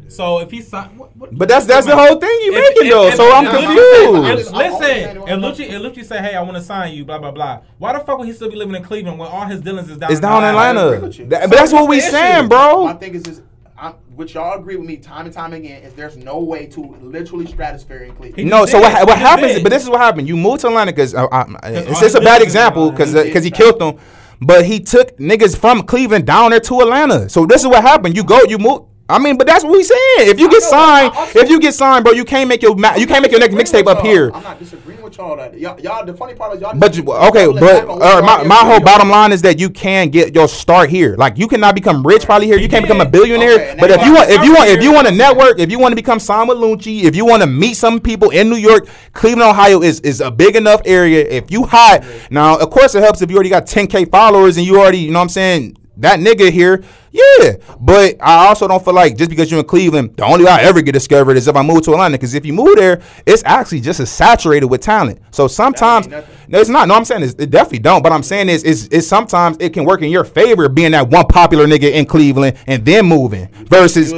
so 0.07 0.39
if 0.39 0.51
he 0.51 0.61
signed, 0.61 0.97
what, 0.99 1.15
what, 1.17 1.35
but 1.35 1.49
that's 1.49 1.65
that's 1.65 1.87
the 1.87 1.95
whole 1.95 2.19
thing 2.19 2.29
you 2.43 2.53
if, 2.53 2.75
making 2.75 2.87
if, 2.87 2.93
though. 2.93 3.07
If, 3.07 3.15
so 3.15 3.31
I'm 3.31 3.45
confused. 3.45 4.53
Listen, 4.53 5.17
if 5.17 5.39
Lucci 5.39 5.67
if 5.67 5.81
Lucci 5.81 6.05
say, 6.05 6.19
hey, 6.19 6.35
I 6.35 6.41
want 6.43 6.57
to 6.57 6.61
sign 6.61 6.93
you, 6.93 7.05
blah 7.05 7.17
blah 7.17 7.31
blah. 7.31 7.61
Why 7.79 7.93
the 7.93 7.99
fuck 7.99 8.19
would 8.19 8.27
he 8.27 8.33
still 8.33 8.51
be 8.51 8.55
living 8.55 8.75
in 8.75 8.83
Cleveland 8.83 9.17
when 9.17 9.29
all 9.29 9.45
his 9.45 9.61
dealings 9.61 9.89
is 9.89 9.97
down? 9.97 10.11
It's 10.11 10.19
in 10.19 10.23
down 10.23 10.43
in 10.43 10.49
Atlanta. 10.49 11.11
So 11.11 11.25
but 11.25 11.49
that's 11.49 11.73
what 11.73 11.89
we 11.89 11.99
saying, 11.99 12.49
bro. 12.49 12.85
I 12.85 12.93
think 12.93 13.15
it's 13.15 13.25
just. 13.25 13.41
I'm, 13.75 13.93
which 14.15 14.35
y'all 14.35 14.57
agree 14.57 14.75
with 14.75 14.87
me 14.87 14.97
time 14.97 15.25
and 15.25 15.33
time 15.33 15.51
again 15.51 15.81
is 15.81 15.93
there's 15.95 16.15
no 16.15 16.39
way 16.39 16.67
to 16.67 16.95
literally 17.01 17.47
stratosphere 17.47 18.03
in 18.03 18.15
Cleveland. 18.15 18.47
No, 18.47 18.67
so 18.67 18.79
what, 18.79 19.07
what 19.07 19.17
happens? 19.17 19.61
But 19.61 19.69
this 19.69 19.83
is 19.83 19.89
what 19.89 19.99
happened. 19.99 20.27
You 20.27 20.37
move 20.37 20.59
to 20.59 20.67
Atlanta 20.67 20.91
uh, 20.91 21.25
uh, 21.25 21.45
because 21.45 21.87
uh, 21.87 21.89
it's, 21.89 22.01
it's 22.03 22.15
a 22.15 22.21
bad 22.21 22.43
example 22.43 22.91
because 22.91 23.13
because 23.13 23.41
uh, 23.41 23.45
he 23.45 23.51
killed 23.51 23.79
them. 23.79 23.97
But 24.41 24.65
he 24.65 24.79
took 24.79 25.17
niggas 25.17 25.57
from 25.57 25.83
Cleveland 25.83 26.25
down 26.25 26.51
there 26.51 26.59
to 26.61 26.81
Atlanta. 26.81 27.29
So 27.29 27.45
this 27.45 27.61
is 27.61 27.67
what 27.67 27.81
happened. 27.81 28.15
You 28.15 28.23
go, 28.23 28.39
you 28.47 28.57
move. 28.57 28.83
I 29.09 29.19
mean, 29.19 29.37
but 29.37 29.45
that's 29.45 29.65
what 29.65 29.73
we 29.73 29.83
saying. 29.83 30.29
If 30.29 30.39
you 30.39 30.49
get 30.49 30.63
know, 30.63 30.69
signed, 30.69 31.13
if 31.35 31.49
you 31.49 31.59
get 31.59 31.73
signed, 31.73 32.05
bro, 32.05 32.13
you 32.13 32.23
can't 32.23 32.47
make 32.47 32.61
your 32.61 32.73
ma- 32.75 32.95
you 32.95 33.05
can't 33.05 33.21
make 33.21 33.31
your 33.31 33.39
next 33.41 33.53
mixtape 33.53 33.85
up 33.85 34.01
here. 34.01 34.31
I'm 34.33 34.41
not 34.41 34.59
disagreeing 34.59 35.01
with 35.01 35.17
y'all. 35.17 35.35
That 35.35 35.59
y'all, 35.59 35.77
y'all 35.81 36.05
the 36.05 36.13
funny 36.13 36.35
part 36.35 36.55
is 36.55 36.61
y'all. 36.61 36.73
But 36.73 36.95
you, 36.95 37.03
okay, 37.11 37.51
but 37.51 37.85
uh, 37.89 38.21
my, 38.21 38.43
my 38.43 38.55
whole 38.55 38.79
bottom 38.79 39.09
line 39.09 39.33
is 39.33 39.41
that 39.41 39.59
you 39.59 39.69
can 39.69 40.09
get 40.09 40.33
your 40.33 40.47
start 40.47 40.89
here. 40.89 41.17
Like 41.17 41.37
you 41.37 41.49
cannot 41.49 41.75
become 41.75 42.05
rich 42.07 42.23
probably 42.23 42.47
here. 42.47 42.57
You 42.57 42.69
can't 42.69 42.83
become 42.83 43.01
a 43.01 43.05
billionaire. 43.05 43.55
Okay, 43.55 43.75
but 43.77 43.91
if 43.91 44.01
you 44.05 44.13
want, 44.13 44.29
if 44.29 44.43
you 44.43 44.53
want, 44.53 44.69
if 44.69 44.81
you 44.81 44.93
want 44.93 45.07
to 45.07 45.13
network, 45.13 45.59
if 45.59 45.69
you 45.69 45.79
want 45.79 45.91
to 45.91 45.97
become 45.97 46.19
signed 46.19 46.47
with 46.47 46.57
Lucci, 46.57 47.03
if 47.03 47.13
you 47.13 47.25
want 47.25 47.43
to 47.43 47.47
meet 47.47 47.73
some 47.73 47.99
people 47.99 48.29
in 48.29 48.49
New 48.49 48.55
York, 48.55 48.87
Cleveland, 49.11 49.49
Ohio 49.49 49.81
is 49.81 49.99
is 49.99 50.21
a 50.21 50.31
big 50.31 50.55
enough 50.55 50.81
area. 50.85 51.27
If 51.27 51.51
you 51.51 51.65
hot 51.65 52.05
now, 52.31 52.57
of 52.57 52.69
course 52.69 52.95
it 52.95 53.03
helps 53.03 53.21
if 53.21 53.29
you 53.29 53.35
already 53.35 53.49
got 53.49 53.65
10k 53.65 54.09
followers 54.09 54.55
and 54.55 54.65
you 54.65 54.79
already 54.79 54.99
you 54.99 55.11
know 55.11 55.19
what 55.19 55.23
I'm 55.23 55.29
saying 55.29 55.77
that 55.97 56.19
nigga 56.19 56.51
here, 56.51 56.83
yeah. 57.11 57.53
But 57.79 58.15
I 58.19 58.47
also 58.47 58.67
don't 58.67 58.83
feel 58.83 58.93
like 58.93 59.15
just 59.15 59.29
because 59.29 59.51
you're 59.51 59.59
in 59.59 59.65
Cleveland, 59.65 60.17
the 60.17 60.25
only 60.25 60.45
way 60.45 60.51
I 60.51 60.61
ever 60.61 60.81
get 60.81 60.93
discovered 60.93 61.37
is 61.37 61.47
if 61.47 61.55
I 61.55 61.61
move 61.61 61.83
to 61.83 61.91
Atlanta. 61.91 62.17
Because 62.17 62.33
if 62.33 62.45
you 62.45 62.53
move 62.53 62.75
there, 62.75 63.01
it's 63.25 63.43
actually 63.45 63.81
just 63.81 63.99
as 63.99 64.11
saturated 64.11 64.67
with 64.67 64.81
talent. 64.81 65.21
So 65.31 65.47
sometimes 65.47 66.07
no, 66.07 66.59
it's 66.59 66.69
not. 66.69 66.87
No, 66.87 66.95
I'm 66.95 67.05
saying 67.05 67.23
it 67.23 67.49
definitely 67.49 67.79
don't. 67.79 68.01
But 68.01 68.11
I'm 68.11 68.23
saying 68.23 68.49
is 68.49 68.63
is 68.63 68.87
is 68.87 69.07
sometimes 69.07 69.57
it 69.59 69.73
can 69.73 69.85
work 69.85 70.01
in 70.01 70.09
your 70.09 70.23
favor 70.23 70.67
being 70.69 70.91
that 70.91 71.07
one 71.09 71.25
popular 71.27 71.67
nigga 71.67 71.91
in 71.91 72.05
Cleveland 72.05 72.57
and 72.67 72.83
then 72.85 73.05
moving 73.05 73.47
versus. 73.65 74.13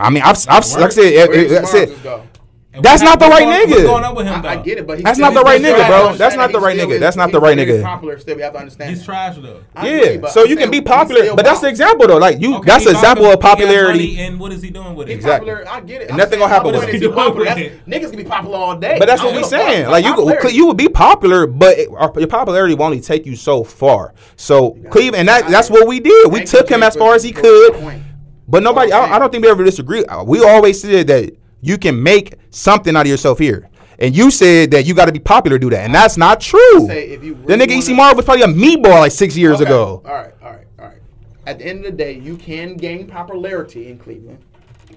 I 0.00 0.10
mean, 0.10 0.22
I've, 0.22 0.36
I've 0.48 0.64
like 0.74 0.84
I 0.84 0.88
said, 0.90 1.02
eh, 1.02 1.24
it, 1.24 1.50
eh, 1.50 1.60
it, 1.60 1.66
said 1.66 2.27
that's 2.82 3.02
not, 3.02 3.18
the 3.18 3.26
right 3.26 3.44
going, 3.44 3.68
nigga. 3.68 3.84
Going 3.84 4.04
up 4.04 4.16
with 4.16 4.26
him. 4.26 4.44
I, 4.44 4.56
get 4.56 4.78
it, 4.78 4.86
but 4.86 5.02
that's 5.02 5.18
not 5.18 5.34
the 5.34 5.42
right 5.42 5.60
nigga, 5.60 5.86
bro. 5.86 6.16
That's 6.16 6.36
not 6.36 6.52
the 6.52 6.60
right 6.60 6.76
nigga. 6.76 7.00
That's 7.00 7.16
not 7.16 7.32
the 7.32 7.40
right 7.40 7.56
nigga. 7.56 7.82
Popular 7.82 8.18
still, 8.18 8.36
we 8.36 8.42
have 8.42 8.52
to 8.52 8.58
understand. 8.58 8.90
He's 8.90 9.04
trash 9.04 9.36
though. 9.36 9.62
Yeah, 9.82 10.28
so 10.28 10.44
you 10.44 10.56
can 10.56 10.70
be 10.70 10.80
popular, 10.80 11.34
but 11.34 11.44
that's 11.44 11.60
the 11.60 11.68
example 11.68 12.06
though. 12.06 12.18
Like 12.18 12.40
you, 12.40 12.62
that's 12.64 12.86
an 12.86 12.94
example 12.94 13.26
of 13.26 13.40
popularity. 13.40 14.18
And 14.18 14.38
what 14.38 14.52
is 14.52 14.62
he 14.62 14.70
doing 14.70 14.94
with 14.94 15.08
it? 15.08 15.12
Exactly. 15.12 15.50
I 15.50 15.80
get 15.80 16.02
it. 16.02 16.14
Nothing 16.14 16.40
gonna 16.40 16.52
happen 16.52 16.72
with 16.72 16.84
it. 16.84 17.86
Niggas 17.86 18.10
can 18.10 18.16
be 18.16 18.24
popular 18.24 18.56
all 18.56 18.76
day, 18.76 18.98
but 18.98 19.06
that's 19.06 19.22
what 19.22 19.34
we 19.34 19.42
saying. 19.44 19.88
Like 19.88 20.04
you, 20.04 20.48
you 20.50 20.66
would 20.66 20.76
be 20.76 20.88
popular, 20.88 21.46
but 21.46 21.78
your 21.78 22.26
popularity 22.26 22.74
will 22.74 22.84
only 22.84 23.00
take 23.00 23.26
you 23.26 23.36
so 23.36 23.64
far. 23.64 24.14
So 24.36 24.78
Cleveland, 24.90 25.16
and 25.16 25.28
that, 25.28 25.50
that's 25.50 25.70
what 25.70 25.86
we 25.86 26.00
did. 26.00 26.32
We 26.32 26.44
took 26.44 26.68
him 26.68 26.82
as 26.82 26.96
far 26.96 27.14
as 27.14 27.22
he 27.22 27.32
could. 27.32 28.04
But 28.50 28.62
nobody, 28.62 28.92
I, 28.92 29.16
I, 29.16 29.18
don't 29.18 29.30
think 29.30 29.44
we 29.44 29.50
ever 29.50 29.62
disagree. 29.62 30.04
Uh, 30.06 30.24
we 30.24 30.42
always 30.42 30.80
said 30.80 31.06
that 31.08 31.36
you 31.60 31.78
can 31.78 32.02
make 32.02 32.34
something 32.50 32.94
out 32.96 33.02
of 33.02 33.08
yourself 33.08 33.38
here. 33.38 33.68
And 33.98 34.16
you 34.16 34.30
said 34.30 34.70
that 34.70 34.86
you 34.86 34.94
got 34.94 35.06
to 35.06 35.12
be 35.12 35.18
popular 35.18 35.58
to 35.58 35.60
do 35.60 35.70
that, 35.70 35.84
and 35.84 35.92
that's 35.92 36.16
not 36.16 36.40
true. 36.40 36.86
Say 36.86 37.08
if 37.08 37.24
you 37.24 37.34
really 37.34 37.56
that 37.56 37.68
nigga 37.68 37.88
EC 37.90 37.96
Marv 37.96 38.16
was 38.16 38.24
probably 38.24 38.42
a 38.42 38.46
meatball 38.46 39.00
like 39.00 39.10
six 39.10 39.36
years 39.36 39.60
okay. 39.60 39.64
ago. 39.64 40.02
All 40.04 40.12
right, 40.12 40.32
all 40.40 40.52
right, 40.52 40.66
all 40.78 40.86
right. 40.86 40.98
At 41.46 41.58
the 41.58 41.66
end 41.66 41.84
of 41.84 41.90
the 41.90 41.96
day, 41.98 42.12
you 42.12 42.36
can 42.36 42.76
gain 42.76 43.08
popularity 43.08 43.90
in 43.90 43.98
Cleveland 43.98 44.38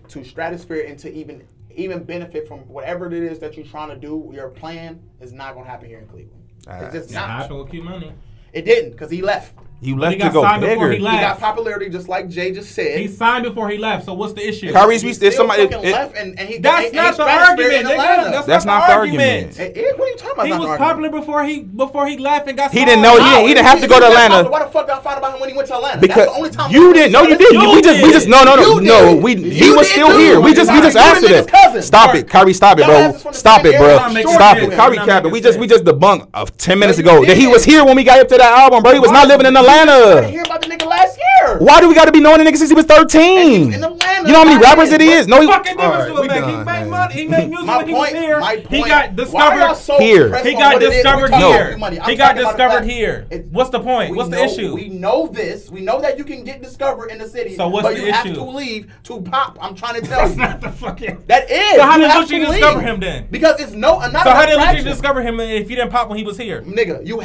to 0.10 0.24
stratosphere 0.24 0.86
and 0.88 1.00
to 1.00 1.12
even 1.12 1.44
even 1.76 2.04
benefit 2.04 2.48
from 2.48 2.60
whatever 2.68 3.08
it 3.08 3.14
is 3.14 3.40
that 3.40 3.58
you're 3.58 3.66
trying 3.66 3.90
to 3.90 3.96
do. 3.96 4.30
Your 4.34 4.50
plan 4.50 5.02
is 5.20 5.34
not 5.34 5.56
gonna 5.56 5.68
happen 5.68 5.88
here 5.88 6.00
in 6.00 6.08
Cleveland. 6.08 6.44
It's 6.68 6.94
just 6.94 7.12
not. 7.12 7.50
Money. 7.50 8.14
It 8.54 8.66
didn't 8.66 8.92
because 8.92 9.10
he 9.10 9.24
left. 9.24 9.56
He 9.82 9.96
left 9.96 10.18
he 10.18 10.22
to 10.22 10.30
go 10.30 10.60
bigger. 10.60 10.92
He, 10.92 10.98
he, 10.98 11.04
got 11.04 11.40
popularity, 11.40 11.90
just 11.90 12.08
like 12.08 12.30
Jay 12.30 12.52
just 12.52 12.72
said. 12.74 13.00
He 13.00 13.08
signed 13.08 13.46
before 13.46 13.68
he 13.68 13.80
left. 13.80 14.06
So 14.06 14.14
what's 14.14 14.34
the 14.34 14.48
issue? 14.48 14.72
Kyrie's 14.72 15.02
he 15.02 15.12
there's 15.14 15.36
somebody 15.36 15.64
it, 15.64 15.72
left, 15.72 16.16
and, 16.16 16.40
and 16.40 16.48
he 16.48 16.60
that's 16.60 16.86
and, 16.86 16.96
not 16.96 17.08
and 17.08 17.18
the 17.18 17.24
argument. 17.24 17.84
That's, 17.88 18.46
that's, 18.46 18.66
not, 18.66 18.86
the 18.86 18.94
argument. 18.94 19.60
argument. 19.60 19.98
What 19.98 20.08
are 20.08 20.12
you 20.12 20.18
talking 20.18 20.34
about? 20.34 20.46
He 20.46 20.54
was 20.54 20.78
popular 20.78 21.10
before 21.10 21.44
he 21.44 21.62
before 21.62 22.06
he 22.06 22.20
left 22.20 22.48
and 22.48 22.56
got. 22.56 22.72
He 22.72 22.86
didn't 22.86 23.02
know. 23.02 23.18
He 23.18 23.24
didn't, 23.24 23.48
he 23.48 23.54
didn't 23.56 23.66
have 23.66 23.82
to 23.82 23.88
go 23.88 24.00
to 24.00 24.06
Atlanta. 24.06 24.48
Why 24.48 24.64
the 24.64 24.70
fuck 24.70 24.86
did 24.86 24.94
I 24.94 25.02
find 25.02 25.18
about 25.18 25.34
him 25.34 25.40
when 25.40 25.50
he 25.50 25.56
went 25.56 25.68
to 25.70 25.76
Atlanta? 25.76 26.00
Because 26.00 26.16
that's 26.16 26.32
the 26.32 26.38
only 26.38 26.52
time 26.52 26.72
you 26.72 26.94
didn't. 26.94 27.12
No, 27.14 27.24
you 27.24 27.36
didn't. 27.36 27.74
We 27.74 27.82
just 27.82 28.04
we 28.04 28.12
just 28.12 28.28
no 28.28 28.44
no 28.44 28.56
no 28.56 28.78
no. 28.78 29.16
We 29.16 29.36
he 29.36 29.72
was 29.72 29.90
still 29.90 30.16
here. 30.16 30.40
We 30.40 30.54
just 30.54 30.72
we 30.72 30.80
just 30.82 30.96
asked 30.96 31.26
him. 31.26 31.82
Stop 31.82 32.14
it, 32.14 32.30
Kyrie. 32.30 32.54
Stop 32.54 32.78
it, 32.78 32.86
bro. 32.86 33.32
Stop 33.32 33.66
it, 33.66 33.80
bro. 33.80 33.98
Stop 34.30 34.58
it, 34.58 34.72
Kyrie. 34.74 34.98
Cap 34.98 35.26
it. 35.26 35.32
We 35.32 35.42
just 35.42 35.58
we 35.58 35.66
just 35.66 35.86
debunked 35.86 36.30
of 36.36 36.56
ten 36.58 36.78
minutes 36.78 37.00
ago 37.00 37.26
that 37.26 37.36
he 37.36 37.48
was 37.48 37.66
here 37.66 37.84
when 37.84 37.96
we 37.96 38.04
got 38.04 38.20
up 38.20 38.28
to 38.28 38.38
that 38.38 38.60
album, 38.60 38.84
bro. 38.84 38.94
He 38.94 39.00
was 39.00 39.10
not 39.10 39.28
living 39.28 39.48
in 39.48 39.56
the 39.56 39.71
Atlanta. 39.72 40.28
I 40.28 40.30
hear 40.30 40.42
about 40.44 40.62
the 40.62 40.68
nigga 40.68 40.86
last 40.86 41.18
year. 41.18 41.31
Why 41.60 41.82
do 41.82 41.88
we 41.88 41.96
got 41.96 42.06
to 42.06 42.12
be 42.12 42.20
knowing 42.20 42.44
the 42.44 42.50
nigga 42.50 42.58
since 42.58 42.70
he 42.70 42.76
was 42.76 42.86
13? 42.86 43.74
In 43.74 43.84
Atlanta, 43.84 44.28
you 44.28 44.34
know 44.34 44.40
how 44.40 44.46
many 44.46 44.62
rappers 44.62 44.92
it 44.92 45.02
is? 45.02 45.28
No, 45.28 45.42
he, 45.42 45.48
fucking 45.48 45.78
difference 45.78 46.06
to 46.06 46.22
him, 46.22 46.28
man. 46.28 46.42
Done, 46.42 46.50
he 46.50 46.64
made 46.64 46.88
money. 46.90 47.14
He 47.14 47.28
made 47.28 47.50
music 47.50 47.66
my 47.66 47.78
when 47.78 47.88
point, 47.88 48.10
he 48.10 48.16
was 48.16 48.24
here. 48.24 48.40
My 48.40 48.56
point, 48.58 48.70
he 48.70 48.82
got 48.82 49.16
discovered 49.16 49.76
so 49.76 49.98
here. 50.00 50.44
He 50.44 50.54
got 50.54 50.80
discovered 50.80 51.34
here. 51.34 51.78
He 52.06 52.16
got 52.16 52.36
discovered 52.36 52.84
here. 52.84 53.28
What's 53.52 53.70
the 53.70 53.80
point? 53.80 54.16
What's 54.16 54.30
the 54.30 54.44
issue? 54.44 54.76
We 54.76 54.90
know 54.90 55.28
this. 55.28 55.70
We 55.70 55.82
know 55.82 56.02
that 56.02 56.18
you 56.18 56.24
can 56.24 56.44
get 56.44 56.62
discovered 56.62 57.10
in 57.10 57.18
the 57.18 57.28
city. 57.28 57.56
So 57.56 57.68
what's 57.68 57.88
but 57.88 57.98
you 57.98 58.12
have 58.12 58.26
to 58.26 58.44
leave 58.44 58.92
to 59.04 59.22
pop. 59.22 59.58
I'm 59.62 59.76
trying 59.76 60.02
to 60.02 60.08
tell 60.08 60.30
you. 60.30 60.36
That's 60.36 60.38
not 60.38 60.62
the 60.62 60.72
fucking. 60.72 61.24
That 61.28 61.50
is. 61.50 61.76
So 61.76 61.82
how 61.82 61.98
did 61.98 62.12
Lucci 62.12 62.46
discover 62.46 62.82
him 62.82 63.00
then? 63.00 63.28
Because 63.32 63.60
it's 63.60 63.74
no. 63.74 64.00
So 64.02 64.10
how 64.10 64.46
did 64.46 64.58
Lucci 64.58 64.84
discover 64.84 65.22
him 65.22 65.40
if 65.40 65.68
he 65.68 65.76
didn't 65.76 65.92
pop 65.92 66.10
when 66.10 66.18
he 66.18 66.24
was 66.24 66.38
here? 66.38 66.62
Nigga, 66.62 67.06
you 67.06 67.22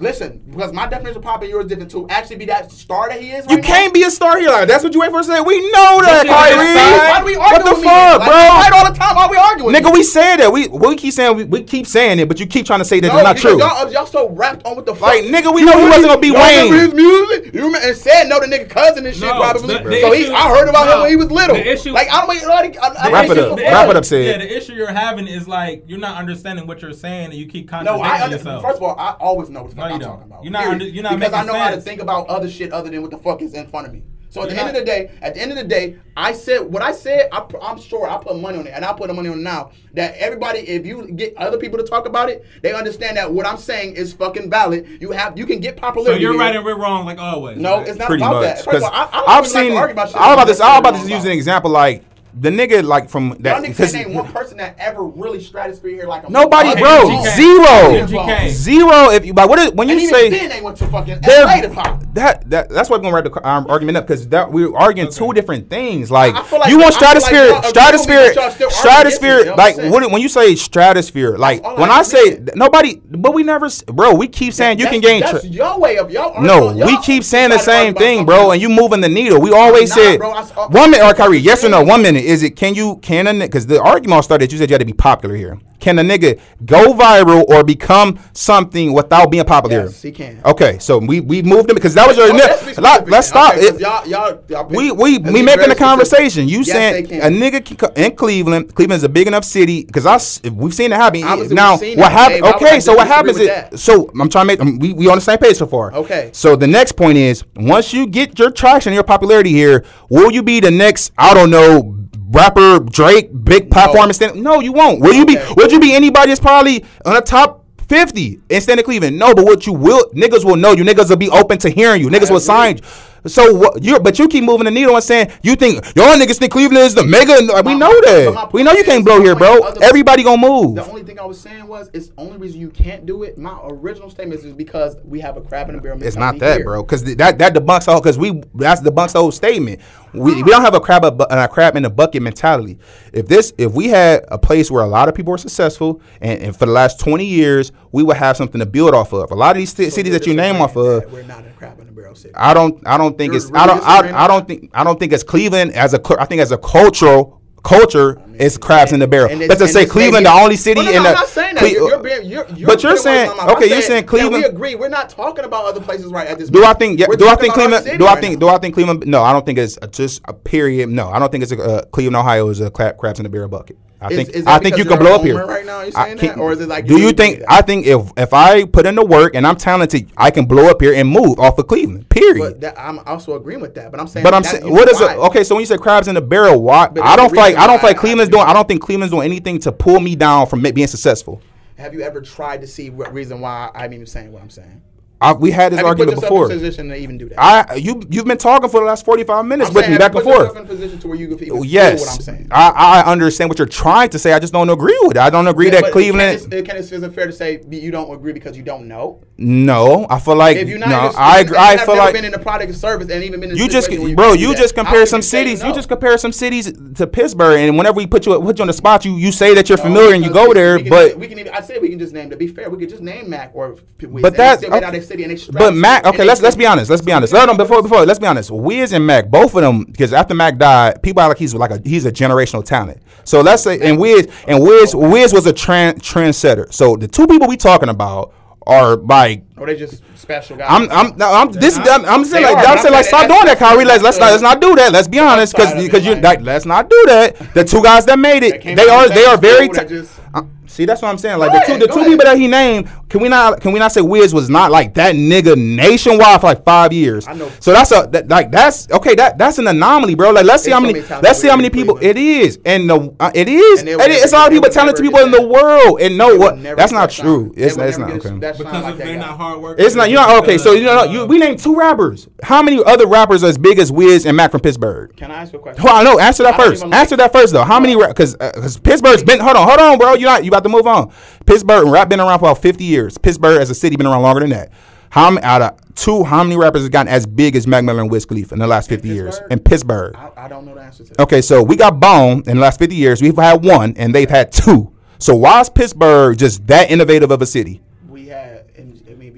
listen 0.00 0.42
because 0.50 0.72
my 0.72 0.86
definition 0.86 1.18
of 1.18 1.22
pop 1.22 1.40
and 1.40 1.50
yours 1.50 1.64
is 1.64 1.68
different. 1.68 1.90
To 1.90 2.08
actually 2.08 2.36
be 2.36 2.46
that 2.46 2.72
star 2.72 3.08
that 3.08 3.20
he 3.20 3.30
is. 3.32 3.46
You 3.54 3.62
can't 3.62 3.94
be 3.94 4.02
a 4.02 4.10
star 4.10 4.38
here. 4.38 4.66
That's 4.66 4.82
what 4.82 4.94
you 4.94 5.00
wait 5.00 5.10
for 5.10 5.22
said. 5.22 5.40
We 5.42 5.60
know 5.70 6.00
that, 6.02 6.26
Kyrie. 6.26 6.74
Why 6.74 7.20
do 7.20 7.26
we 7.26 7.36
argue? 7.36 7.64
What 7.64 7.76
the 7.76 7.82
fuck, 7.82 8.24
bro? 8.24 8.34
Like, 8.34 8.72
all 8.72 8.92
the 8.92 8.98
time. 8.98 9.16
Why 9.16 9.28
we 9.30 9.36
arguing? 9.36 9.74
Nigga, 9.74 9.92
we 9.92 10.02
said 10.02 10.36
that. 10.38 10.52
We 10.52 10.68
we 10.68 10.96
keep 10.96 11.12
saying 11.12 11.36
we, 11.36 11.44
we 11.44 11.62
keep 11.62 11.86
saying 11.86 12.18
it, 12.18 12.28
but 12.28 12.40
you 12.40 12.46
keep 12.46 12.66
trying 12.66 12.80
to 12.80 12.84
say 12.84 13.00
that 13.00 13.08
no, 13.08 13.18
it's 13.18 13.24
not 13.24 13.36
true. 13.36 13.58
Y'all, 13.58 13.86
uh, 13.86 13.90
y'all 13.90 14.06
so 14.06 14.30
wrapped 14.30 14.64
on 14.66 14.76
with 14.76 14.86
the 14.86 14.94
fight, 14.94 15.24
Like, 15.24 15.44
nigga, 15.44 15.54
we 15.54 15.60
you 15.60 15.66
know 15.66 15.78
he 15.78 15.84
wasn't 15.84 16.06
gonna 16.06 16.20
be 16.20 16.28
y'all 16.28 16.42
Wayne. 16.42 16.72
His 16.72 16.94
music? 16.94 17.54
You 17.54 17.66
remember, 17.66 17.86
and 17.86 17.96
said 17.96 18.28
no 18.28 18.40
to 18.40 18.46
nigga 18.46 18.68
cousin 18.68 19.06
and 19.06 19.14
shit 19.14 19.24
no, 19.24 19.36
probably. 19.36 19.74
The, 19.74 19.82
the 19.82 20.00
so 20.00 20.12
he, 20.12 20.26
I 20.28 20.48
heard 20.48 20.68
about 20.68 20.86
no, 20.86 20.94
him 20.94 21.00
when 21.02 21.10
he 21.10 21.16
was 21.16 21.30
little. 21.30 21.56
The 21.56 21.72
issue, 21.72 21.92
like 21.92 22.08
I 22.10 22.26
don't 22.26 22.36
even 22.36 22.48
like, 22.48 22.76
I, 22.78 22.88
I 22.88 23.12
wrap 23.12 23.30
it 23.30 23.38
up. 23.38 23.58
Wrap 23.58 23.88
it 23.90 23.96
up, 23.96 24.04
said. 24.04 24.24
Yeah, 24.24 24.38
the 24.38 24.56
issue 24.56 24.74
you're 24.74 24.92
having 24.92 25.28
is 25.28 25.46
like 25.46 25.84
you're 25.86 25.98
not 25.98 26.18
understanding 26.18 26.66
what 26.66 26.82
you're 26.82 26.92
saying, 26.92 27.26
and 27.26 27.34
you 27.34 27.46
keep 27.46 27.68
contradicting 27.68 28.02
no, 28.02 28.26
I, 28.26 28.28
yourself. 28.28 28.62
First 28.62 28.76
of 28.76 28.82
all, 28.82 28.98
I 28.98 29.12
always 29.20 29.50
know 29.50 29.62
what 29.62 29.70
the 29.70 29.76
fuck 29.76 29.92
I'm 29.92 30.00
talking 30.00 30.24
about. 30.24 30.44
You're 30.44 30.52
not. 30.52 30.80
You're 30.80 31.02
not 31.02 31.18
because 31.18 31.32
I 31.32 31.44
know 31.44 31.54
how 31.54 31.70
to 31.70 31.80
think 31.80 32.00
about 32.00 32.26
other 32.28 32.50
shit 32.50 32.72
other 32.72 32.90
than 32.90 33.02
what 33.02 33.10
the 33.10 33.18
fuck 33.18 33.42
is 33.44 33.54
in 33.54 33.66
front 33.66 33.86
of 33.86 33.92
me. 33.92 34.02
So 34.34 34.42
at 34.42 34.48
the 34.48 34.58
end 34.58 34.68
of 34.68 34.74
the 34.74 34.84
day, 34.84 35.12
at 35.22 35.34
the 35.34 35.40
end 35.40 35.52
of 35.52 35.56
the 35.56 35.62
day, 35.62 35.96
I 36.16 36.32
said 36.32 36.62
what 36.62 36.82
I 36.82 36.90
said. 36.90 37.28
I, 37.30 37.46
am 37.62 37.80
sure 37.80 38.10
I 38.10 38.18
put 38.18 38.36
money 38.36 38.58
on 38.58 38.66
it, 38.66 38.72
and 38.74 38.84
I 38.84 38.92
put 38.92 39.06
the 39.06 39.14
money 39.14 39.28
on 39.28 39.38
it 39.38 39.42
now 39.42 39.70
that 39.92 40.16
everybody, 40.16 40.58
if 40.58 40.84
you 40.84 41.08
get 41.12 41.36
other 41.36 41.56
people 41.56 41.78
to 41.78 41.84
talk 41.84 42.04
about 42.04 42.28
it, 42.28 42.44
they 42.60 42.74
understand 42.74 43.16
that 43.16 43.32
what 43.32 43.46
I'm 43.46 43.58
saying 43.58 43.94
is 43.94 44.12
fucking 44.12 44.50
valid. 44.50 44.98
You 45.00 45.12
have 45.12 45.38
you 45.38 45.46
can 45.46 45.60
get 45.60 45.76
popularity. 45.76 46.16
So 46.16 46.20
you're 46.20 46.32
here. 46.32 46.40
right 46.40 46.56
and 46.56 46.64
we're 46.64 46.76
wrong, 46.76 47.06
like 47.06 47.18
always. 47.18 47.58
No, 47.58 47.76
right? 47.76 47.86
it's 47.86 47.96
not 47.96 48.08
Pretty 48.08 48.24
about 48.24 48.42
much. 48.42 48.56
that. 48.56 48.64
First 48.64 48.84
all, 48.84 48.90
I, 48.92 49.04
I 49.12 49.38
I've 49.38 49.46
seen. 49.46 49.72
Like 49.72 49.96
all 50.16 50.32
about 50.32 50.48
this. 50.48 50.60
All 50.60 50.80
about 50.80 50.94
this. 50.94 51.08
Using 51.08 51.30
an 51.30 51.36
example 51.36 51.70
like 51.70 52.02
the 52.36 52.50
nigga 52.50 52.82
like 52.84 53.08
from 53.08 53.36
that. 53.40 53.62
Y'all 53.62 53.70
niggas 53.70 53.94
ain't 53.94 54.10
one 54.10 54.30
person 54.32 54.58
that 54.58 54.76
ever 54.78 55.04
really 55.04 55.40
stratosphere 55.40 55.90
here 55.90 56.06
like 56.06 56.26
a 56.26 56.30
nobody, 56.30 56.74
bro. 56.80 57.04
MGK. 57.04 57.36
Zero, 57.36 58.06
MGK. 58.06 58.48
zero. 58.48 59.10
If 59.10 59.24
you 59.24 59.34
but 59.34 59.48
what 59.48 59.58
is 59.58 59.72
when 59.72 59.88
you 59.88 59.98
and 59.98 60.08
say 60.08 60.30
then 60.30 60.48
they 60.48 60.60
went 60.60 60.76
to 60.78 60.86
fucking 60.88 61.20
LA 61.26 61.60
to 61.60 61.70
pop. 61.70 62.02
That 62.14 62.48
that 62.50 62.68
that's 62.70 62.90
why 62.90 62.96
I'm 62.96 63.02
gonna 63.02 63.14
wrap 63.14 63.24
the 63.24 63.48
um, 63.48 63.66
argument 63.68 63.98
up 63.98 64.06
because 64.06 64.28
that 64.28 64.50
we're 64.50 64.74
arguing 64.76 65.08
okay. 65.08 65.16
two 65.16 65.32
different 65.32 65.70
things. 65.70 66.10
Like, 66.10 66.34
like 66.52 66.70
you 66.70 66.78
want 66.78 66.94
stratosphere, 66.94 67.50
like, 67.50 67.64
stratosphere, 67.66 68.32
stratosphere, 68.70 69.54
like 69.56 69.76
what, 69.76 70.10
when 70.10 70.20
you 70.20 70.28
say 70.28 70.54
stratosphere, 70.56 71.36
like 71.36 71.62
when 71.62 71.90
I, 71.90 71.98
I 71.98 72.02
say 72.02 72.40
nobody, 72.54 72.96
but 72.96 73.32
we 73.34 73.42
never, 73.42 73.68
bro. 73.86 74.14
We 74.14 74.28
keep 74.28 74.52
saying 74.54 74.78
you 74.78 74.86
can 74.86 75.00
gain. 75.00 75.20
That's 75.20 75.44
your 75.44 75.78
way 75.78 75.98
of 75.98 76.10
your. 76.10 76.40
No, 76.42 76.72
we 76.72 77.00
keep 77.02 77.22
saying 77.22 77.50
the 77.50 77.58
same 77.58 77.94
thing, 77.94 78.24
bro. 78.24 78.50
And 78.50 78.60
you 78.60 78.68
moving 78.68 79.00
the 79.00 79.08
needle. 79.08 79.40
We 79.40 79.52
always 79.52 79.92
said 79.92 80.18
woman 80.18 81.00
uh, 81.00 81.10
or 81.10 81.14
Kyrie, 81.14 81.38
yes 81.38 81.64
or 81.64 81.68
no, 81.68 81.82
one 81.82 82.02
minute 82.02 82.23
is 82.24 82.42
it 82.42 82.56
can 82.56 82.74
you 82.74 82.96
can 82.96 83.26
a 83.26 83.46
because 83.46 83.66
the 83.66 83.80
argument 83.80 84.24
started 84.24 84.52
you 84.52 84.58
said 84.58 84.70
you 84.70 84.74
had 84.74 84.80
to 84.80 84.84
be 84.84 84.92
popular 84.92 85.34
here. 85.34 85.58
Can 85.80 85.98
a 85.98 86.02
nigga 86.02 86.40
go 86.64 86.94
viral 86.94 87.44
or 87.48 87.62
become 87.62 88.18
something 88.32 88.94
without 88.94 89.30
being 89.30 89.44
popular? 89.44 89.84
Yes, 89.84 90.00
he 90.00 90.12
can. 90.12 90.40
Okay, 90.42 90.78
so 90.78 90.96
we 90.98 91.20
we 91.20 91.42
moved 91.42 91.68
him 91.68 91.74
because 91.74 91.92
that 91.92 92.06
was 92.06 92.16
your. 92.16 92.28
Oh, 92.28 92.32
let's, 92.32 92.78
let, 92.78 93.12
us 93.12 93.28
stop. 93.28 93.54
Okay, 93.54 93.66
it, 93.66 93.80
y'all, 93.80 94.06
y'all, 94.06 94.42
y'all 94.48 94.66
we 94.68 94.90
we 94.92 95.18
we 95.18 95.42
making 95.42 95.70
a 95.70 95.74
conversation. 95.74 96.48
You 96.48 96.58
yes, 96.58 96.68
saying 96.68 97.04
a 97.20 97.26
nigga 97.26 97.62
can, 97.62 97.90
in 98.02 98.16
Cleveland? 98.16 98.74
Cleveland's 98.74 99.04
a 99.04 99.10
big 99.10 99.26
enough 99.26 99.44
city 99.44 99.84
because 99.84 100.06
us, 100.06 100.40
we've 100.42 100.72
seen 100.72 100.90
it 100.90 100.96
happen. 100.96 101.22
Obviously, 101.24 101.54
now 101.54 101.76
what 101.76 102.12
happens? 102.12 102.42
Okay, 102.54 102.80
so 102.80 102.94
what 102.94 103.06
happens 103.06 103.38
so 103.74 104.10
I'm 104.18 104.30
trying 104.30 104.48
to 104.48 104.64
make 104.64 104.80
we 104.80 104.92
we 104.94 105.08
on 105.08 105.16
the 105.16 105.20
same 105.20 105.38
page 105.38 105.56
so 105.56 105.66
far. 105.66 105.92
Okay. 105.92 106.30
So 106.32 106.56
the 106.56 106.66
next 106.66 106.92
point 106.92 107.18
is 107.18 107.44
once 107.56 107.92
you 107.92 108.06
get 108.06 108.38
your 108.38 108.50
traction, 108.50 108.94
your 108.94 109.02
popularity 109.02 109.50
here, 109.50 109.84
will 110.08 110.30
you 110.30 110.42
be 110.42 110.60
the 110.60 110.70
next? 110.70 111.12
I 111.18 111.34
don't 111.34 111.50
know 111.50 111.94
rapper 112.34 112.80
Drake, 112.80 113.30
big 113.44 113.70
platform. 113.70 114.10
No, 114.20 114.54
no 114.54 114.60
you 114.60 114.72
won't. 114.72 115.00
Will 115.00 115.14
you 115.14 115.24
be? 115.24 115.38
Okay. 115.38 115.54
Would 115.56 115.72
you 115.72 115.80
be 115.80 115.94
anybody 115.94 116.28
that's 116.28 116.40
probably 116.40 116.84
on 117.06 117.14
the 117.14 117.20
top 117.20 117.64
50 117.88 118.40
in 118.48 118.60
Standard 118.60 118.84
Cleveland. 118.84 119.18
No, 119.18 119.34
but 119.34 119.44
what 119.44 119.66
you 119.66 119.72
will, 119.72 120.04
niggas 120.14 120.44
will 120.44 120.56
know 120.56 120.72
you. 120.72 120.84
Niggas 120.84 121.10
will 121.10 121.16
be 121.16 121.28
open 121.28 121.58
to 121.58 121.70
hearing 121.70 122.00
you. 122.00 122.08
Niggas 122.08 122.30
will 122.30 122.40
sign 122.40 122.76
you. 122.76 122.82
So 123.26 123.54
what? 123.54 123.82
You 123.82 123.98
but 124.00 124.18
you 124.18 124.28
keep 124.28 124.44
moving 124.44 124.66
the 124.66 124.70
needle 124.70 124.94
and 124.94 125.02
saying 125.02 125.30
you 125.42 125.56
think 125.56 125.84
y'all 125.96 126.16
niggas 126.16 126.38
think 126.38 126.52
Cleveland 126.52 126.84
is 126.84 126.94
the 126.94 127.04
mega. 127.04 127.34
Uh, 127.34 127.62
we 127.64 127.74
know 127.74 127.90
that. 128.02 128.50
We 128.52 128.62
know 128.62 128.72
you 128.72 128.84
can't 128.84 129.04
blow 129.04 129.22
here, 129.22 129.34
bro. 129.34 129.60
Everybody 129.82 130.22
gonna 130.22 130.40
move. 130.40 130.76
The 130.76 130.86
only 130.86 131.02
thing 131.02 131.18
I 131.18 131.24
was 131.24 131.40
saying 131.40 131.66
was, 131.66 131.88
it's 131.92 132.08
the 132.08 132.20
only 132.20 132.36
reason 132.36 132.60
you 132.60 132.70
can't 132.70 133.06
do 133.06 133.22
it. 133.22 133.38
My 133.38 133.58
original 133.64 134.10
statement 134.10 134.44
is 134.44 134.52
because 134.52 134.96
we 135.04 135.20
have 135.20 135.36
a 135.36 135.40
crab 135.40 135.68
in 135.68 135.76
the 135.76 135.80
barrel. 135.80 135.98
Mentality. 135.98 136.08
It's 136.08 136.16
not 136.16 136.38
that, 136.40 136.58
here. 136.58 136.64
bro. 136.64 136.82
Because 136.82 137.04
that 137.16 137.38
that 137.38 137.54
debunks 137.54 137.88
all. 137.88 138.00
Because 138.00 138.18
we 138.18 138.42
that's 138.54 138.82
debunks 138.82 139.12
the 139.12 139.20
whole 139.20 139.32
statement. 139.32 139.80
We, 140.12 140.42
we 140.42 140.50
don't 140.50 140.62
have 140.62 140.74
a 140.74 140.80
crab 140.80 141.04
a, 141.04 141.26
a 141.30 141.48
crab 141.48 141.76
in 141.76 141.82
the 141.82 141.90
bucket 141.90 142.22
mentality. 142.22 142.78
If 143.12 143.26
this 143.26 143.52
if 143.58 143.72
we 143.72 143.88
had 143.88 144.24
a 144.28 144.38
place 144.38 144.70
where 144.70 144.84
a 144.84 144.86
lot 144.86 145.08
of 145.08 145.14
people 145.14 145.32
are 145.32 145.38
successful 145.38 146.00
and, 146.20 146.40
and 146.42 146.56
for 146.56 146.66
the 146.66 146.72
last 146.72 147.00
twenty 147.00 147.26
years 147.26 147.72
we 147.90 148.02
would 148.02 148.16
have 148.16 148.36
something 148.36 148.58
to 148.58 148.66
build 148.66 148.94
off 148.94 149.12
of. 149.12 149.30
A 149.30 149.34
lot 149.34 149.52
of 149.52 149.56
these 149.56 149.74
So 149.74 149.88
cities 149.88 150.12
that 150.12 150.26
you 150.26 150.34
name 150.34 150.56
off 150.56 150.76
of. 150.76 151.10
We're 151.10 151.22
not 151.22 151.46
a 151.46 151.50
crab 151.50 151.80
in 151.80 151.86
the 151.86 151.92
barrel 152.04 152.14
city. 152.14 152.34
I 152.34 152.52
don't 152.54 152.74
I 152.86 152.96
don't 152.98 153.16
think 153.18 153.32
You're 153.32 153.42
it's 153.42 153.50
I 153.54 153.66
don't 153.66 153.82
I, 153.82 154.24
I 154.24 154.26
don't 154.28 154.46
think 154.46 154.70
I 154.74 154.84
don't 154.84 154.98
think 155.00 155.12
it's 155.12 155.22
Cleveland 155.22 155.72
as 155.72 155.94
a 155.94 155.98
cul- 155.98 156.20
I 156.20 156.26
think 156.26 156.40
as 156.42 156.52
a 156.52 156.58
cultural 156.58 157.40
culture 157.62 158.20
it's 158.36 158.58
crabs 158.58 158.92
in 158.92 159.00
the 159.00 159.06
barrel. 159.06 159.30
And 159.30 159.38
But 159.40 159.52
it's- 159.56 159.58
to 159.60 159.68
say 159.68 159.86
Cleveland 159.86 160.24
maybe- 160.24 160.36
the 160.36 160.42
only 160.42 160.56
city 160.56 160.80
Well, 160.80 160.90
no, 160.92 160.96
in 160.98 161.02
no, 161.02 161.02
the 161.04 161.08
I'm 161.08 161.14
not 161.14 161.28
saying 161.28 161.54
that. 161.54 161.70
You're, 161.70 161.88
you're, 161.88 162.02
being- 162.02 162.24
you're, 162.30 162.46
you're 162.56 162.66
But 162.66 162.82
you're 162.82 162.96
saying- 162.96 163.28
words 163.28 163.32
in 163.32 163.36
my 163.38 163.46
mouth. 163.46 163.56
okay, 163.56 163.64
I'm 163.66 163.70
you're 163.70 163.82
saying 163.82 164.02
yeah, 164.04 164.08
Cleveland- 164.10 164.44
we 164.44 164.50
agree. 164.50 164.74
We're 164.74 164.88
not 165.00 165.08
talking 165.08 165.44
about 165.46 165.64
other 165.64 165.80
places 165.80 166.12
right 166.12 166.26
at 166.28 166.38
this. 166.38 166.50
Do 166.50 166.62
I 166.64 166.74
think? 166.74 167.00
Yeah, 167.00 167.06
do 167.16 167.26
I 167.26 167.36
think 167.36 167.54
Cleveland? 167.54 167.84
Do 167.98 168.06
I 168.06 168.20
think? 168.20 168.34
now. 168.34 168.40
Do 168.40 168.48
I 168.54 168.58
think 168.58 168.74
Cleveland? 168.74 169.06
No, 169.06 169.22
I 169.22 169.32
don't 169.32 169.46
think 169.46 169.58
it's 169.58 169.78
a- 169.80 169.86
just 169.88 170.20
a 170.26 170.34
period. 170.34 170.90
No, 170.90 171.08
I 171.08 171.18
don't 171.18 171.30
think 171.32 171.42
it's 171.44 171.52
a 171.52 171.58
uh, 171.62 171.84
Cleveland, 171.86 172.16
Ohio 172.16 172.48
is 172.50 172.60
a 172.60 172.70
crab, 172.70 172.98
crabs 172.98 173.18
in 173.20 173.22
the 173.24 173.30
barrel 173.30 173.48
bucket. 173.48 173.78
I 174.04 174.08
Is- 174.08 174.16
think 174.16 174.28
is 174.30 174.46
I 174.46 174.58
think 174.58 174.76
you 174.76 174.84
can 174.84 174.98
blow 174.98 175.14
up 175.14 175.22
here 175.22 175.46
right 175.46 175.64
now, 175.64 175.80
you 175.80 175.90
saying 175.90 176.18
that? 176.18 176.36
Or 176.36 176.52
is 176.52 176.60
it 176.60 176.68
like 176.68 176.86
Do 176.86 176.98
you 176.98 177.06
you 177.06 177.12
think? 177.12 177.42
I 177.48 177.62
think 177.62 177.86
if 177.86 178.12
if 178.18 178.34
I 178.34 178.66
put 178.66 178.84
in 178.84 178.96
the 178.96 179.04
work 179.04 179.34
and 179.34 179.46
I'm 179.46 179.56
talented, 179.56 180.10
I 180.14 180.30
can 180.30 180.44
blow 180.44 180.68
up 180.68 180.82
here 180.82 180.92
and 180.92 181.08
move 181.08 181.40
off 181.40 181.58
of 181.58 181.66
Cleveland. 181.68 182.10
Period. 182.10 182.38
But 182.38 182.60
that, 182.60 182.78
I'm 182.78 182.98
also 183.00 183.34
agreeing 183.34 183.62
with 183.62 183.74
that. 183.76 183.90
But 183.90 184.00
I'm 184.00 184.06
saying. 184.06 184.24
But 184.24 184.34
I'm 184.34 184.44
saying, 184.44 184.70
what 184.70 184.90
is 184.90 185.00
it? 185.00 185.10
Okay, 185.10 185.42
so 185.42 185.54
when 185.54 185.62
you 185.62 185.66
say 185.66 185.78
crabs 185.78 186.06
in 186.06 186.16
the 186.16 186.20
barrel, 186.20 186.60
why? 186.62 186.90
I 187.02 187.16
don't 187.16 187.34
like 187.34 187.56
I 187.56 187.66
don't 187.66 187.82
like 187.82 187.96
Cleveland's 187.96 188.30
doing. 188.30 188.44
I 188.44 188.52
don't 188.52 188.68
think 188.68 188.82
Cleveland's 188.82 189.12
doing 189.12 189.24
anything 189.24 189.58
to 189.60 189.72
pull 189.72 190.00
me 190.00 190.14
down 190.16 190.46
from 190.48 190.60
being 190.60 190.86
successful. 190.86 191.40
Have 191.78 191.94
you 191.94 192.02
ever 192.02 192.20
tried 192.20 192.60
to 192.60 192.66
see 192.66 192.90
what 192.90 193.12
reason 193.12 193.40
why 193.40 193.70
I'm 193.74 193.92
even 193.94 194.06
saying 194.06 194.30
what 194.32 194.42
I'm 194.42 194.50
saying? 194.50 194.82
I, 195.20 195.32
we 195.32 195.50
had 195.52 195.72
this 195.72 195.78
Have 195.80 195.86
you 195.86 195.94
put 195.94 196.00
argument 196.00 196.20
before. 196.20 196.44
in 196.44 196.58
position 196.58 196.88
to 196.88 196.96
even 196.96 197.16
do 197.16 197.28
that? 197.30 197.40
I 197.40 197.74
you 197.76 198.02
you've 198.10 198.26
been 198.26 198.36
talking 198.36 198.68
for 198.68 198.80
the 198.80 198.86
last 198.86 199.04
45 199.04 199.46
minutes 199.46 199.68
I'm 199.70 199.74
with 199.74 199.88
me 199.88 199.96
back 199.96 200.14
and 200.14 200.22
forth. 200.22 200.54
in 200.56 200.66
position 200.66 200.98
to 200.98 201.08
where 201.08 201.16
you 201.16 201.28
can 201.28 201.36
even 201.36 201.48
feel 201.56 201.64
Yes, 201.64 202.00
what 202.00 202.10
I'm 202.16 202.20
saying. 202.20 202.48
I, 202.50 202.68
I 203.04 203.10
understand 203.12 203.48
what 203.48 203.58
you're 203.58 203.66
trying 203.68 204.10
to 204.10 204.18
say. 204.18 204.32
I 204.32 204.38
just 204.38 204.52
don't 204.52 204.68
agree 204.68 204.98
with 205.02 205.12
it. 205.16 205.20
I 205.20 205.30
don't 205.30 205.46
agree 205.46 205.66
Yeah, 205.66 205.80
that 205.80 205.92
Cleveland. 205.92 206.40
Can 206.40 206.52
it, 206.52 206.64
can 206.66 206.76
it, 206.76 206.80
is 206.80 206.92
it 207.02 207.12
fair 207.14 207.26
to 207.26 207.32
say 207.32 207.62
you 207.70 207.90
don't 207.90 208.12
agree 208.14 208.32
because 208.32 208.56
you 208.56 208.62
don't 208.62 208.86
know? 208.86 209.22
No, 209.38 210.06
I 210.10 210.20
feel 210.20 210.36
like 210.36 210.56
If 210.58 210.68
you're 210.68 210.78
not, 210.78 210.88
no. 210.90 211.04
even, 211.08 211.16
I 211.16 211.38
agree. 211.40 211.56
I 211.58 211.76
feel 211.84 211.96
like 211.96 212.12
been 212.14 212.24
in 212.24 212.32
the 212.32 212.38
product 212.38 212.70
of 212.70 212.76
service 212.76 213.08
and 213.10 213.24
even 213.24 213.40
been 213.40 213.50
in 213.50 213.56
you 213.56 213.68
just, 213.68 213.90
you 213.90 214.14
bro. 214.14 214.32
You 214.32 214.54
just 214.54 214.74
compare 214.74 215.06
some 215.06 215.22
cities. 215.22 215.60
no? 215.62 215.68
You 215.68 215.74
just 215.74 215.88
compare 215.88 216.16
some 216.18 216.32
cities 216.32 216.70
to 216.96 217.06
Pittsburgh, 217.06 217.58
and 217.60 217.76
whenever 217.78 217.96
we 217.96 218.06
put 218.06 218.26
you 218.26 218.38
put 218.40 218.58
you 218.58 218.62
on 218.62 218.66
the 218.68 218.72
spot, 218.72 219.04
you 219.04 219.16
you 219.16 219.32
say 219.32 219.54
that 219.54 219.68
you're 219.68 219.78
No, 219.78 219.84
familiar 219.84 220.14
and 220.14 220.24
you 220.24 220.30
go 220.32 220.48
we- 220.48 220.54
there, 220.54 220.76
we 220.76 220.88
but 220.88 221.06
even- 221.08 221.20
we 221.20 221.26
can 221.28 221.38
even. 221.38 221.52
I 221.54 221.60
say 221.62 221.78
we 221.78 221.88
can 221.88 221.98
just 221.98 222.12
name. 222.12 222.30
To 222.30 222.36
be 222.36 222.46
fair, 222.46 222.68
we 222.70 222.78
could 222.78 222.88
just 222.90 223.02
name 223.02 223.28
Mac 223.30 223.50
or. 223.54 223.76
But 224.00 224.36
that, 224.36 224.60
they 224.60 224.66
still 224.66 224.70
get 224.70 224.82
out 224.84 224.94
okay. 224.94 225.03
City 225.04 225.24
and 225.24 225.36
they 225.36 225.52
but 225.52 225.74
Mac, 225.74 226.06
okay, 226.06 226.24
let's 226.24 226.40
let's 226.40 226.56
be 226.56 226.66
honest. 226.66 226.90
Let's 226.90 227.02
be 227.02 227.12
honest. 227.12 227.32
No, 227.32 227.44
no, 227.44 227.56
before 227.56 227.82
before 227.82 228.04
let's 228.04 228.18
be 228.18 228.26
honest. 228.26 228.50
Wiz 228.50 228.92
and 228.92 229.06
Mac, 229.06 229.28
both 229.28 229.54
of 229.54 229.62
them, 229.62 229.84
because 229.84 230.12
after 230.12 230.34
Mac 230.34 230.58
died, 230.58 231.02
people 231.02 231.22
act 231.22 231.28
like 231.30 231.38
he's 231.38 231.54
like 231.54 231.70
a 231.70 231.80
he's 231.84 232.06
a 232.06 232.12
generational 232.12 232.64
talent. 232.64 233.00
So 233.24 233.40
let's 233.40 233.62
say 233.62 233.78
and 233.80 233.98
Wiz 233.98 234.28
and 234.46 234.62
Wiz 234.62 234.94
Wiz 234.94 235.32
was 235.32 235.46
a 235.46 235.52
trend 235.52 236.02
trendsetter. 236.02 236.72
So 236.72 236.96
the 236.96 237.08
two 237.08 237.26
people 237.26 237.48
we 237.48 237.56
talking 237.56 237.88
about 237.88 238.34
are 238.66 238.96
like 238.96 239.44
Or 239.56 239.66
they 239.66 239.76
just 239.76 240.02
special 240.16 240.56
guys. 240.56 240.66
I'm 240.68 240.90
I'm 240.90 241.16
no, 241.16 241.32
I'm 241.32 241.52
this 241.52 241.78
I'm, 241.78 242.04
I'm 242.06 242.24
saying 242.24 242.42
like 242.44 242.56
are, 242.56 242.66
I'm 242.72 242.78
saying 242.78 242.92
like 242.92 243.04
stop 243.04 243.28
doing 243.28 243.44
that, 243.44 243.56
Kyrie. 243.58 243.84
Let's 243.84 244.02
let's 244.02 244.18
not 244.18 244.30
let's 244.32 244.42
not 244.42 244.60
do 244.60 244.74
that. 244.74 244.92
Let's 244.92 245.06
be 245.06 245.20
honest, 245.20 245.54
because 245.54 245.74
because 245.80 246.04
you 246.04 246.14
like- 246.16 246.24
like 246.24 246.40
let's 246.42 246.66
not 246.66 246.90
do 246.90 247.04
that. 247.06 247.36
The 247.54 247.62
two 247.62 247.80
guys 247.82 248.04
that 248.06 248.18
made 248.18 248.42
it, 248.42 248.60
came 248.60 248.74
they 248.76 248.88
are 248.88 249.08
they 249.08 249.24
are 249.24 249.36
very. 249.38 249.66
school 249.66 249.74
that 249.74 249.82
ta- 249.88 249.88
just- 249.88 250.20
uh, 250.34 250.42
see, 250.66 250.84
that's 250.84 251.00
what 251.00 251.10
I'm 251.10 251.18
saying. 251.18 251.38
Like 251.38 251.52
Go 251.52 251.58
the 251.60 251.64
two 251.66 251.72
ahead, 251.74 251.82
the 251.82 251.86
two 251.86 252.00
ahead. 252.00 252.06
people 252.10 252.24
that 252.24 252.36
he 252.36 252.48
named, 252.48 252.88
can 253.08 253.20
we 253.20 253.28
not 253.28 253.60
can 253.60 253.70
we 253.70 253.78
not 253.78 253.92
say 253.92 254.00
Wiz 254.00 254.34
was 254.34 254.50
not 254.50 254.72
like 254.72 254.94
that 254.94 255.14
nigga 255.14 255.56
nationwide 255.56 256.40
for 256.40 256.48
like 256.48 256.64
five 256.64 256.92
years? 256.92 257.28
I 257.28 257.34
know. 257.34 257.48
So 257.60 257.70
that's 257.72 257.92
a 257.92 258.08
that, 258.10 258.26
like 258.28 258.50
that's 258.50 258.90
okay. 258.90 259.14
That 259.14 259.38
that's 259.38 259.58
an 259.58 259.68
anomaly, 259.68 260.16
bro. 260.16 260.32
Like 260.32 260.46
let's 260.46 260.64
see 260.64 260.70
There's 260.70 260.74
how 260.74 260.80
so 260.80 260.92
many 260.92 261.00
many 261.08 261.22
let's 261.22 261.38
see 261.40 261.46
how 261.48 261.56
many 261.56 261.70
people 261.70 261.96
it 262.02 262.16
is, 262.16 262.58
and 262.64 262.90
the 262.90 263.14
uh, 263.20 263.30
it 263.32 263.48
is. 263.48 263.78
And 263.78 263.86
they 263.88 263.92
And 263.92 264.02
it- 264.10 264.24
it's 264.24 264.32
all 264.32 264.50
get- 264.50 264.54
the 264.54 264.56
people 264.56 264.62
they 264.62 264.66
would 264.66 264.72
talented 264.96 265.04
people 265.04 265.20
in 265.20 265.30
the 265.30 265.46
world, 265.46 266.00
and 266.00 266.18
no, 266.18 266.34
what? 266.34 266.60
That's 266.60 266.90
not 266.90 267.10
true. 267.10 267.54
It's 267.56 267.76
it's 267.76 267.96
not 267.98 268.10
okay. 268.10 268.30
Because 268.32 268.60
if 268.60 268.98
they're 268.98 269.14
guy. 269.14 269.16
not 269.16 269.36
hard 269.44 269.60
workers. 269.62 269.86
It's 269.86 269.94
not. 269.94 270.10
You 270.10 270.16
know. 270.16 270.38
Okay. 270.42 270.58
So 270.58 270.72
you 270.72 270.84
know. 270.84 271.04
You, 271.04 271.26
we 271.26 271.38
named 271.38 271.58
two 271.58 271.76
rappers. 271.76 272.28
How 272.42 272.62
many 272.62 272.82
other 272.84 273.06
rappers 273.06 273.44
are 273.44 273.48
as 273.48 273.58
big 273.58 273.78
as 273.78 273.92
Wiz 273.92 274.26
and 274.26 274.36
Mac 274.36 274.50
from 274.50 274.60
Pittsburgh? 274.60 275.14
Can 275.16 275.30
I 275.30 275.42
ask 275.42 275.54
a 275.54 275.58
question? 275.58 275.82
Well, 275.84 276.02
no. 276.04 276.18
Answer 276.18 276.42
that 276.44 276.54
I 276.54 276.56
first. 276.64 276.80
even 276.82 276.90
like- 276.90 277.00
Answer 277.00 277.16
that 277.16 277.32
first 277.32 277.52
though. 277.52 277.64
How 277.64 277.78
many? 277.80 277.94
Because 277.96 278.34
because 278.36 278.76
uh, 278.76 278.80
Pittsburgh's 278.80 279.22
been. 279.22 279.40
Hold 279.40 279.56
on. 279.56 279.68
Hold 279.68 279.80
on, 279.80 279.98
bro. 279.98 280.14
You 280.14 280.26
not. 280.26 280.44
You 280.44 280.48
about 280.50 280.62
to 280.64 280.68
move 280.68 280.86
on. 280.86 281.12
Pittsburgh 281.46 281.86
rap 281.88 282.08
been 282.08 282.20
around 282.20 282.38
for 282.38 282.46
about 282.46 282.62
fifty 282.62 282.84
years. 282.84 283.18
Pittsburgh 283.18 283.60
as 283.60 283.70
a 283.70 283.74
city 283.74 283.96
been 283.96 284.06
around 284.06 284.22
longer 284.22 284.40
than 284.40 284.50
that. 284.50 284.72
How 285.10 285.30
many 285.30 285.44
out 285.46 285.62
of 285.62 285.94
two? 285.94 286.24
How 286.24 286.42
many 286.42 286.56
rappers 286.56 286.80
has 286.82 286.88
gotten 286.88 287.06
as 287.12 287.24
big 287.24 287.54
as 287.54 287.68
Mac 287.68 287.84
Miller 287.84 288.00
and 288.02 288.10
Wiz 288.10 288.26
Khalifa 288.26 288.54
in 288.54 288.58
the 288.58 288.66
last 288.66 288.88
fifty 288.88 289.08
years 289.08 289.40
in 289.50 289.60
Pittsburgh? 289.60 290.14
I, 290.16 290.30
I 290.36 290.48
don't 290.48 290.64
know 290.66 290.74
the 290.74 290.80
answer 290.82 291.04
to 291.04 291.10
that. 291.10 291.20
Okay, 291.22 291.40
so 291.40 291.62
we 291.62 291.76
got 291.76 292.00
Bone 292.00 292.38
in 292.46 292.56
the 292.56 292.60
last 292.62 292.80
50 292.80 292.96
years. 292.96 293.22
We've 293.22 293.36
had 293.36 293.64
one, 293.64 293.94
and 293.96 294.12
they've 294.12 294.28
had 294.28 294.50
two. 294.50 294.92
So 295.18 295.36
why 295.36 295.60
is 295.60 295.70
Pittsburgh 295.70 296.36
just 296.36 296.66
that 296.66 296.90
innovative 296.90 297.30
of 297.30 297.40
a 297.42 297.46
city? 297.46 297.80
We 298.08 298.26
had, 298.26 298.64
and, 298.76 299.00
I 299.08 299.14
mean, 299.14 299.28
if 299.28 299.34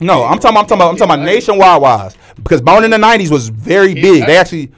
you 0.00 0.06
want 0.06 0.08
to 0.08 0.14
add 0.14 0.18
MGK. 0.18 0.20
No, 0.20 0.24
I'm 0.24 0.38
talking. 0.38 0.56
I'm 0.56 0.64
talking 0.66 0.76
about. 0.78 0.90
I'm 0.90 0.96
talking 0.96 1.14
about 1.14 1.24
nationwide 1.24 1.82
wise 1.82 2.16
because 2.36 2.60
Bone 2.62 2.84
in 2.84 2.90
the 2.90 2.96
'90s 2.96 3.30
was 3.30 3.48
very 3.48 3.94
big. 3.94 4.26
They 4.26 4.36
actually. 4.36 4.72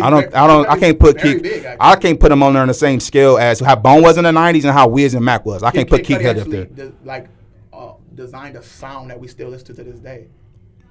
I 0.00 0.08
don't. 0.08 0.34
I 0.34 0.46
don't. 0.46 0.66
I 0.68 0.78
can't 0.78 0.98
put 0.98 1.18
Kid. 1.18 1.42
big, 1.42 1.64
actually. 1.64 1.76
I 1.80 1.96
can't 1.96 2.18
put 2.18 2.30
them 2.30 2.42
on 2.42 2.54
there 2.54 2.62
on 2.62 2.68
the 2.68 2.74
same 2.74 2.98
scale 3.00 3.36
as 3.36 3.60
how 3.60 3.76
Bone 3.76 4.02
was 4.02 4.16
in 4.16 4.24
the 4.24 4.30
'90s 4.30 4.64
and 4.64 4.72
how 4.72 4.88
Wiz 4.88 5.14
and 5.14 5.24
Mac 5.24 5.44
was. 5.44 5.62
I 5.62 5.70
can't 5.70 5.88
put 5.88 6.04
Kid 6.04 6.20
Cudi 6.20 6.34
Cudi 6.34 6.40
up 6.40 6.48
there. 6.48 6.64
de- 6.64 6.92
like, 7.04 7.28
uh, 7.72 7.92
designed 8.14 8.56
a 8.56 8.62
sound 8.62 9.10
that 9.10 9.20
we 9.20 9.28
still 9.28 9.48
listen 9.48 9.66
to 9.68 9.74
to 9.74 9.84
this 9.84 10.00
day. 10.00 10.28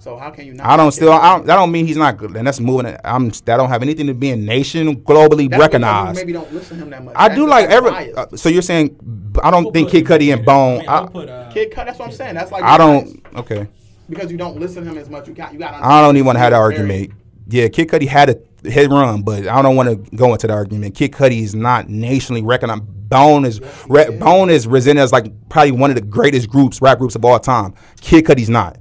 So 0.02 0.18
how 0.18 0.32
can 0.32 0.48
you 0.48 0.54
not? 0.56 0.66
I 0.66 0.78
don't 0.78 0.92
still. 0.92 1.12
I 1.12 1.36
don't, 1.36 1.46
that 1.46 1.56
don't 1.58 1.72
mean 1.72 1.86
he's 1.86 1.96
not 1.96 2.18
good, 2.18 2.36
and 2.36 2.48
that's 2.48 2.60
moving. 2.60 2.88
it. 2.88 3.00
I'm. 3.04 3.30
That 3.30 3.58
don't 3.58 3.70
have 3.70 3.84
anything 3.84 4.08
to 4.08 4.16
be 4.16 4.32
in 4.32 4.46
nation 4.46 4.96
globally 5.04 5.48
That's 5.48 5.60
recognized. 5.62 6.16
Maybe 6.16 6.34
don't 6.34 6.52
listen 6.52 6.78
to 6.78 6.84
him 6.86 6.90
that 6.90 7.04
much. 7.04 7.14
I 7.16 7.28
That's 7.28 7.40
do 7.40 7.48
like 7.48 7.70
every. 7.70 8.12
Uh, 8.16 8.26
so 8.36 8.50
you're 8.50 8.64
saying 8.64 8.98
I 9.44 9.52
don't 9.52 9.66
We'll 9.66 9.74
think 9.74 9.92
Kid 9.92 10.06
Cudi 10.06 10.34
and 10.34 10.44
Bone. 10.44 10.88
I 10.88 10.98
I, 10.98 11.02
mean, 11.04 11.14
we'll 11.14 11.26
put, 11.26 11.30
uh, 11.30 11.52
Kid 11.52 11.72
Cut. 11.72 11.86
That's 11.86 12.00
what 12.00 12.08
I'm 12.08 12.16
saying. 12.16 12.34
That's 12.34 12.52
like 12.52 12.64
I 12.64 12.80
don't. 12.80 13.24
Okay. 13.36 13.68
because 14.10 14.32
you 14.32 14.40
don't 14.40 14.60
listen 14.60 14.86
to 14.86 14.90
him 14.90 14.98
as 14.98 15.08
much. 15.08 15.28
You 15.28 15.36
got 15.36 15.54
you 15.54 15.60
got. 15.60 15.76
I 15.76 16.02
don't 16.02 16.18
even 16.18 16.26
want 16.26 16.38
to 16.38 16.40
have 16.40 16.52
that 16.52 16.58
argument. 16.58 17.12
Yeah, 17.48 17.68
Kid 17.68 17.90
Cudi 17.90 18.08
had 18.08 18.32
a 18.32 18.68
hit 18.68 18.90
run, 18.90 19.22
but 19.22 19.48
I 19.48 19.62
don't 19.62 19.76
want 19.76 19.90
to 19.90 20.16
go 20.16 20.34
into 20.34 20.48
the 20.48 20.54
argument. 20.54 20.96
Kid 20.96 21.12
Cudi 21.12 21.44
is 21.44 21.54
not 21.54 21.90
nationally 21.90 22.42
recognized. 22.42 22.82
Bone 23.08 23.46
is 23.46 23.62
re, 23.88 24.18
Bone 24.18 24.50
is 24.50 24.66
presented 24.66 25.02
as 25.02 25.12
like 25.12 25.32
probably 25.50 25.74
one 25.74 25.92
of 25.92 25.96
the 25.96 26.02
greatest 26.02 26.50
groups, 26.50 26.82
rap 26.82 26.98
groups 26.98 27.14
of 27.14 27.24
all 27.24 27.38
time. 27.40 27.76
Kid 28.00 28.26
Cudi's 28.26 28.50
not. 28.50 28.80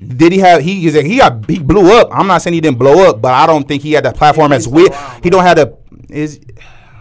Did 0.00 0.32
he 0.32 0.38
have? 0.38 0.62
He 0.62 0.86
is 0.86 0.94
he 0.94 1.18
got 1.18 1.48
he 1.50 1.58
blew 1.58 1.92
up. 1.98 2.08
I'm 2.12 2.26
not 2.28 2.40
saying 2.42 2.54
he 2.54 2.60
didn't 2.60 2.78
blow 2.78 3.08
up, 3.08 3.20
but 3.20 3.32
I 3.34 3.46
don't 3.46 3.66
think 3.66 3.82
he 3.82 3.92
had 3.92 4.04
that 4.04 4.16
platform 4.16 4.52
as 4.52 4.66
around, 4.66 4.92
He 5.24 5.30
don't 5.30 5.42
have 5.42 5.56
the 5.56 5.76
is. 6.08 6.40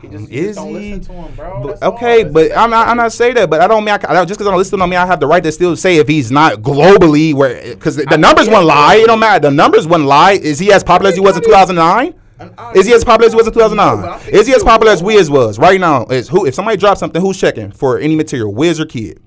He 0.02 0.07
just, 0.10 0.30
Is 0.30 0.56
just 0.56 0.60
don't 0.60 0.69
he? 0.69 0.94
listen 0.95 1.02
to 1.06 1.14
him, 1.14 1.36
bro. 1.36 1.64
But- 1.64 1.84
okay, 1.84 2.24
but 2.24 2.56
I'm 2.56 2.69
not. 2.69 2.88
I'm 2.88 2.98
not 2.98 3.11
saying 3.11 3.36
that. 3.36 3.49
But 3.49 3.61
I 3.61 3.68
don't 3.68 3.84
mean 3.84 3.94
I, 3.94 4.19
I 4.19 4.26
just 4.26 4.38
because 4.40 4.48
I 4.48 4.52
don't 4.52 4.57
listen 4.57 4.78
to 4.78 4.84
him, 4.84 4.90
I 4.90 4.91
mean 4.91 4.99
I 4.99 5.06
have 5.06 5.19
the 5.19 5.28
right 5.28 5.44
to 5.44 5.52
still 5.52 5.76
say 5.76 5.98
if 5.98 6.07
he's 6.07 6.32
not 6.32 6.61
globally 6.61 7.34
where 7.34 7.74
because 7.74 7.95
the, 7.95 8.06
the 8.06 8.18
numbers 8.18 8.48
wouldn't 8.48 8.65
lie. 8.65 8.95
It 8.95 9.07
don't 9.07 9.19
matter. 9.19 9.41
The 9.48 9.52
numbers 9.52 9.88
wouldn't 9.88 10.07
lie. 10.07 10.34
Is 10.34 10.60
he 10.60 10.72
as 10.72 10.84
popular 10.84 11.10
as 11.10 11.15
he 11.15 11.22
was 11.22 11.36
in 11.38 11.44
2009? 11.44 12.14
Is 12.76 12.86
he 12.86 12.94
as 12.94 13.03
popular 13.03 13.26
as 13.28 13.34
he 13.34 13.38
was 13.38 13.48
in 13.48 13.53
No, 13.53 13.61
but 13.61 13.74
I 13.74 14.18
2009? 14.19 14.34
Is 14.36 14.48
he 14.48 14.53
as 14.53 14.64
popular 14.64 14.91
as 14.94 15.02
Wiz 15.02 15.30
was 15.32 15.57
right 15.57 15.80
now? 15.80 16.06
Is 16.06 16.30
who? 16.30 16.45
If 16.45 16.53
somebody 16.53 16.78
drops 16.78 16.99
something, 16.99 17.19
who's 17.22 17.40
checking 17.40 17.72
for 17.72 17.98
any 17.99 18.15
material? 18.15 18.53
Wiz 18.53 18.80
or 18.80 18.86
Kid? 18.86 19.19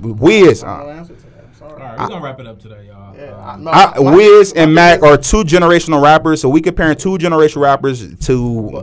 Wiz. 0.00 0.62
I 0.64 0.78
don't 0.78 0.86
know 0.86 0.92
Uh, 1.02 1.21
right, 1.96 2.00
we're 2.00 2.08
gonna 2.08 2.24
wrap 2.24 2.40
it 2.40 2.46
up 2.46 2.58
today, 2.60 2.86
y'all. 2.88 3.16
Yeah, 3.16 3.32
Um, 3.34 3.42
I- 3.42 3.56
no, 3.56 3.70
I, 3.70 3.98
my- 4.10 4.16
Wiz 4.16 4.54
my 4.54 4.60
and 4.62 4.68
thing 4.68 4.74
Mac 4.74 5.02
are 5.02 5.16
two 5.16 5.44
generational 5.44 6.02
rappers, 6.02 6.40
so 6.40 6.48
we 6.48 6.60
comparing 6.60 6.96
two 6.96 7.18
generational 7.18 7.62
rappers 7.62 8.14
to 8.26 8.42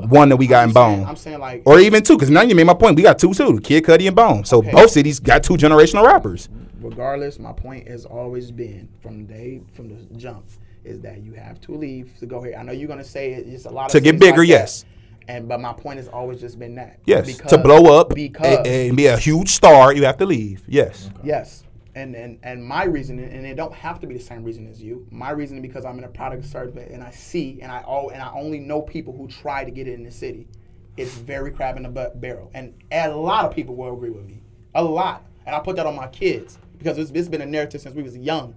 one 0.10 0.30
that 0.30 0.38
we 0.38 0.48
got 0.48 0.64
I'm 0.64 0.70
in 0.70 0.74
saying- 0.76 1.00
Bone. 1.00 1.08
I'm 1.10 1.16
saying 1.16 1.40
like 1.40 1.64
Or 1.66 1.80
even 1.80 2.04
two, 2.04 2.16
because 2.16 2.30
now 2.30 2.42
you 2.42 2.56
made 2.56 2.66
my 2.66 2.74
point. 2.74 2.96
We 2.96 3.02
got 3.04 3.20
two 3.20 3.34
too, 3.34 3.60
Kid 3.62 3.84
Cudi 3.84 4.08
and 4.08 4.16
Bone. 4.16 4.44
So 4.46 4.58
Okay. 4.60 4.72
both 4.72 4.92
cities 4.92 5.20
got 5.20 5.44
two 5.44 5.56
generational 5.56 6.06
rappers. 6.06 6.50
regardless, 6.82 7.38
my 7.40 7.52
point 7.52 7.88
has 7.90 8.06
always 8.06 8.52
been 8.52 8.88
from 9.02 9.28
the 9.28 9.34
day 9.34 9.62
from 9.74 9.90
the 9.90 9.96
jump 10.18 10.46
is 10.86 11.02
that 11.02 11.22
you 11.22 11.34
have 11.34 11.60
to 11.62 11.74
leave 11.76 12.10
to 12.20 12.26
go 12.26 12.42
here. 12.42 12.56
I 12.58 12.64
know 12.64 12.72
you're 12.72 12.88
gonna 12.88 13.04
say 13.04 13.34
it- 13.34 13.46
it's 13.48 13.66
a 13.66 13.70
lot 13.70 13.88
of 13.88 13.92
To 13.92 14.00
get 14.00 14.18
bigger, 14.20 14.40
like 14.40 14.48
yes. 14.48 14.86
And 15.28 15.48
but 15.48 15.60
my 15.60 15.74
point 15.74 15.98
has 15.98 16.08
always 16.08 16.40
just 16.40 16.58
been 16.58 16.76
that. 16.76 17.00
Yes. 17.06 17.28
Because- 17.28 17.52
to 17.52 17.58
blow 17.60 18.00
up 18.00 18.16
Because 18.16 18.60
and, 18.60 18.68
and 18.68 18.98
be 18.98 19.06
a 19.08 19.18
huge 19.18 19.50
star, 19.50 19.94
you 19.94 20.06
have 20.06 20.18
to 20.18 20.26
leave. 20.26 20.64
Yes. 20.68 21.10
Yes. 21.22 21.64
And, 22.00 22.16
and 22.16 22.40
and 22.44 22.64
my 22.64 22.86
reason, 22.86 23.20
and 23.20 23.46
it 23.46 23.56
don't 23.56 23.74
have 23.74 24.00
to 24.00 24.08
be 24.08 24.14
the 24.16 24.24
same 24.24 24.44
reason 24.44 24.68
as 24.68 24.82
you. 24.82 25.06
My 25.12 25.32
reason 25.32 25.62
because 25.62 25.86
I'm 25.86 25.98
in 25.98 26.06
a 26.06 26.10
product 26.10 26.46
survey 26.46 26.90
and 26.94 27.04
I 27.04 27.12
see 27.12 27.60
and 27.62 27.72
I 27.72 27.82
all 27.82 28.10
and 28.10 28.22
I 28.22 28.32
only 28.34 28.60
know 28.60 28.82
people 28.82 29.16
who 29.16 29.28
try 29.28 29.66
to 29.66 29.72
get 29.72 29.88
it 29.88 29.94
in 29.94 30.04
the 30.04 30.12
city. 30.12 30.48
It's 30.98 31.14
very 31.14 31.52
crab 31.52 31.78
in 31.78 31.84
the 31.84 31.90
butt 31.90 32.20
barrel, 32.20 32.52
and 32.54 32.74
a 32.92 33.10
lot 33.10 33.46
of 33.46 33.54
people 33.54 33.76
will 33.76 33.94
agree 33.94 34.10
with 34.10 34.26
me. 34.26 34.42
A 34.76 34.84
lot, 34.84 35.26
and 35.46 35.56
I 35.56 35.60
put 35.60 35.76
that 35.78 35.86
on 35.86 35.96
my 35.96 36.08
kids 36.08 36.58
because 36.78 36.98
it's, 36.98 37.12
it's 37.12 37.28
been 37.28 37.42
a 37.42 37.46
narrative 37.46 37.82
since 37.82 37.96
we 37.96 38.04
was 38.04 38.18
young. 38.18 38.56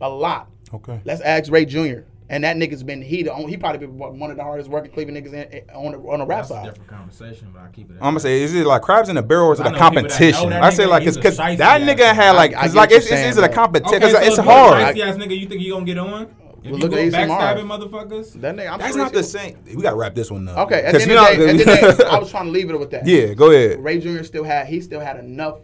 a 0.00 0.08
lot. 0.08 0.48
Okay. 0.72 1.00
Let's 1.04 1.20
ask 1.22 1.50
Ray 1.50 1.64
Jr. 1.64 2.00
And 2.30 2.44
that 2.44 2.56
nigga's 2.56 2.82
been 2.82 3.00
he 3.00 3.22
the 3.22 3.32
only, 3.32 3.50
he 3.52 3.56
probably 3.56 3.78
been 3.86 3.96
one 3.96 4.30
of 4.30 4.36
the 4.36 4.42
hardest 4.42 4.68
working 4.68 4.92
Cleveland 4.92 5.16
niggas 5.26 5.32
in, 5.32 5.70
on 5.74 5.92
the 5.92 5.98
on 5.98 6.18
the 6.18 6.26
rap 6.26 6.40
That's 6.40 6.50
a 6.50 6.54
side. 6.54 6.64
different 6.66 6.88
conversation, 6.90 7.48
but 7.54 7.62
I 7.62 7.68
keep 7.68 7.88
it. 7.90 7.94
I'm 7.94 8.00
gonna 8.10 8.20
say, 8.20 8.42
is 8.42 8.54
it 8.54 8.66
like 8.66 8.82
crabs 8.82 9.08
in 9.08 9.14
the 9.16 9.22
barrel 9.22 9.48
or 9.48 9.52
is 9.54 9.60
it 9.60 9.62
I 9.66 9.68
a 9.68 9.72
know 9.72 9.78
people 9.78 10.02
that 10.02 10.02
know 10.02 10.08
competition? 10.10 10.52
I 10.52 10.68
say 10.70 10.84
like, 10.84 11.04
he's 11.04 11.16
cause, 11.16 11.38
a 11.38 11.38
'cause 11.38 11.38
shiesty 11.38 11.56
that 11.58 11.80
nigga 11.80 11.96
nigga. 12.10 12.14
had 12.14 12.32
like, 12.32 12.54
I- 12.54 12.60
I 12.60 12.66
like 12.66 12.74
what 12.74 12.92
it's, 12.92 13.10
you're 13.10 13.18
it's, 13.18 13.38
it's 13.38 13.46
a 13.46 13.48
competition. 13.48 14.02
Okay, 14.02 14.12
so 14.12 14.18
it's 14.20 14.38
if 14.38 14.44
hard. 14.44 14.94
You're 14.96 15.06
ass 15.06 15.16
nigga, 15.16 15.38
you 15.38 15.48
think 15.48 15.62
you 15.62 15.72
gonna 15.72 15.86
get 15.86 15.96
on? 15.98 16.22
If 16.24 16.72
Well, 16.72 16.72
you 16.72 16.76
look 16.78 16.90
go 16.90 16.96
at 16.98 17.04
ASMR. 17.12 17.28
backstabbing 17.38 17.90
motherfuckers, 17.90 18.32
That 18.42 18.56
nigga, 18.56 18.72
I'm 18.72 18.78
That's 18.78 18.96
not 18.96 19.12
the 19.14 19.22
same. 19.22 19.58
We 19.74 19.80
gotta 19.80 19.96
wrap 19.96 20.14
this 20.14 20.30
one 20.30 20.48
up. 20.48 20.58
Okay, 20.66 20.82
at 20.82 20.92
'Cause 20.92 21.06
the 21.06 21.12
end 21.12 21.20
of 21.20 21.38
the 21.38 21.46
day, 21.46 21.60
at 21.62 21.66
the 21.66 21.72
end 21.82 21.90
of 21.92 21.96
the 21.96 22.04
day, 22.04 22.10
I 22.10 22.18
was 22.18 22.30
trying 22.30 22.44
to 22.44 22.50
leave 22.50 22.68
it 22.68 22.78
with 22.78 22.90
that. 22.90 23.06
Yeah, 23.06 23.32
go 23.32 23.50
ahead. 23.50 23.82
Ray 23.82 24.00
Jr. 24.00 24.22
still 24.24 24.44
had 24.44 24.66
he 24.66 24.82
still 24.82 25.00
had 25.00 25.16
enough 25.18 25.60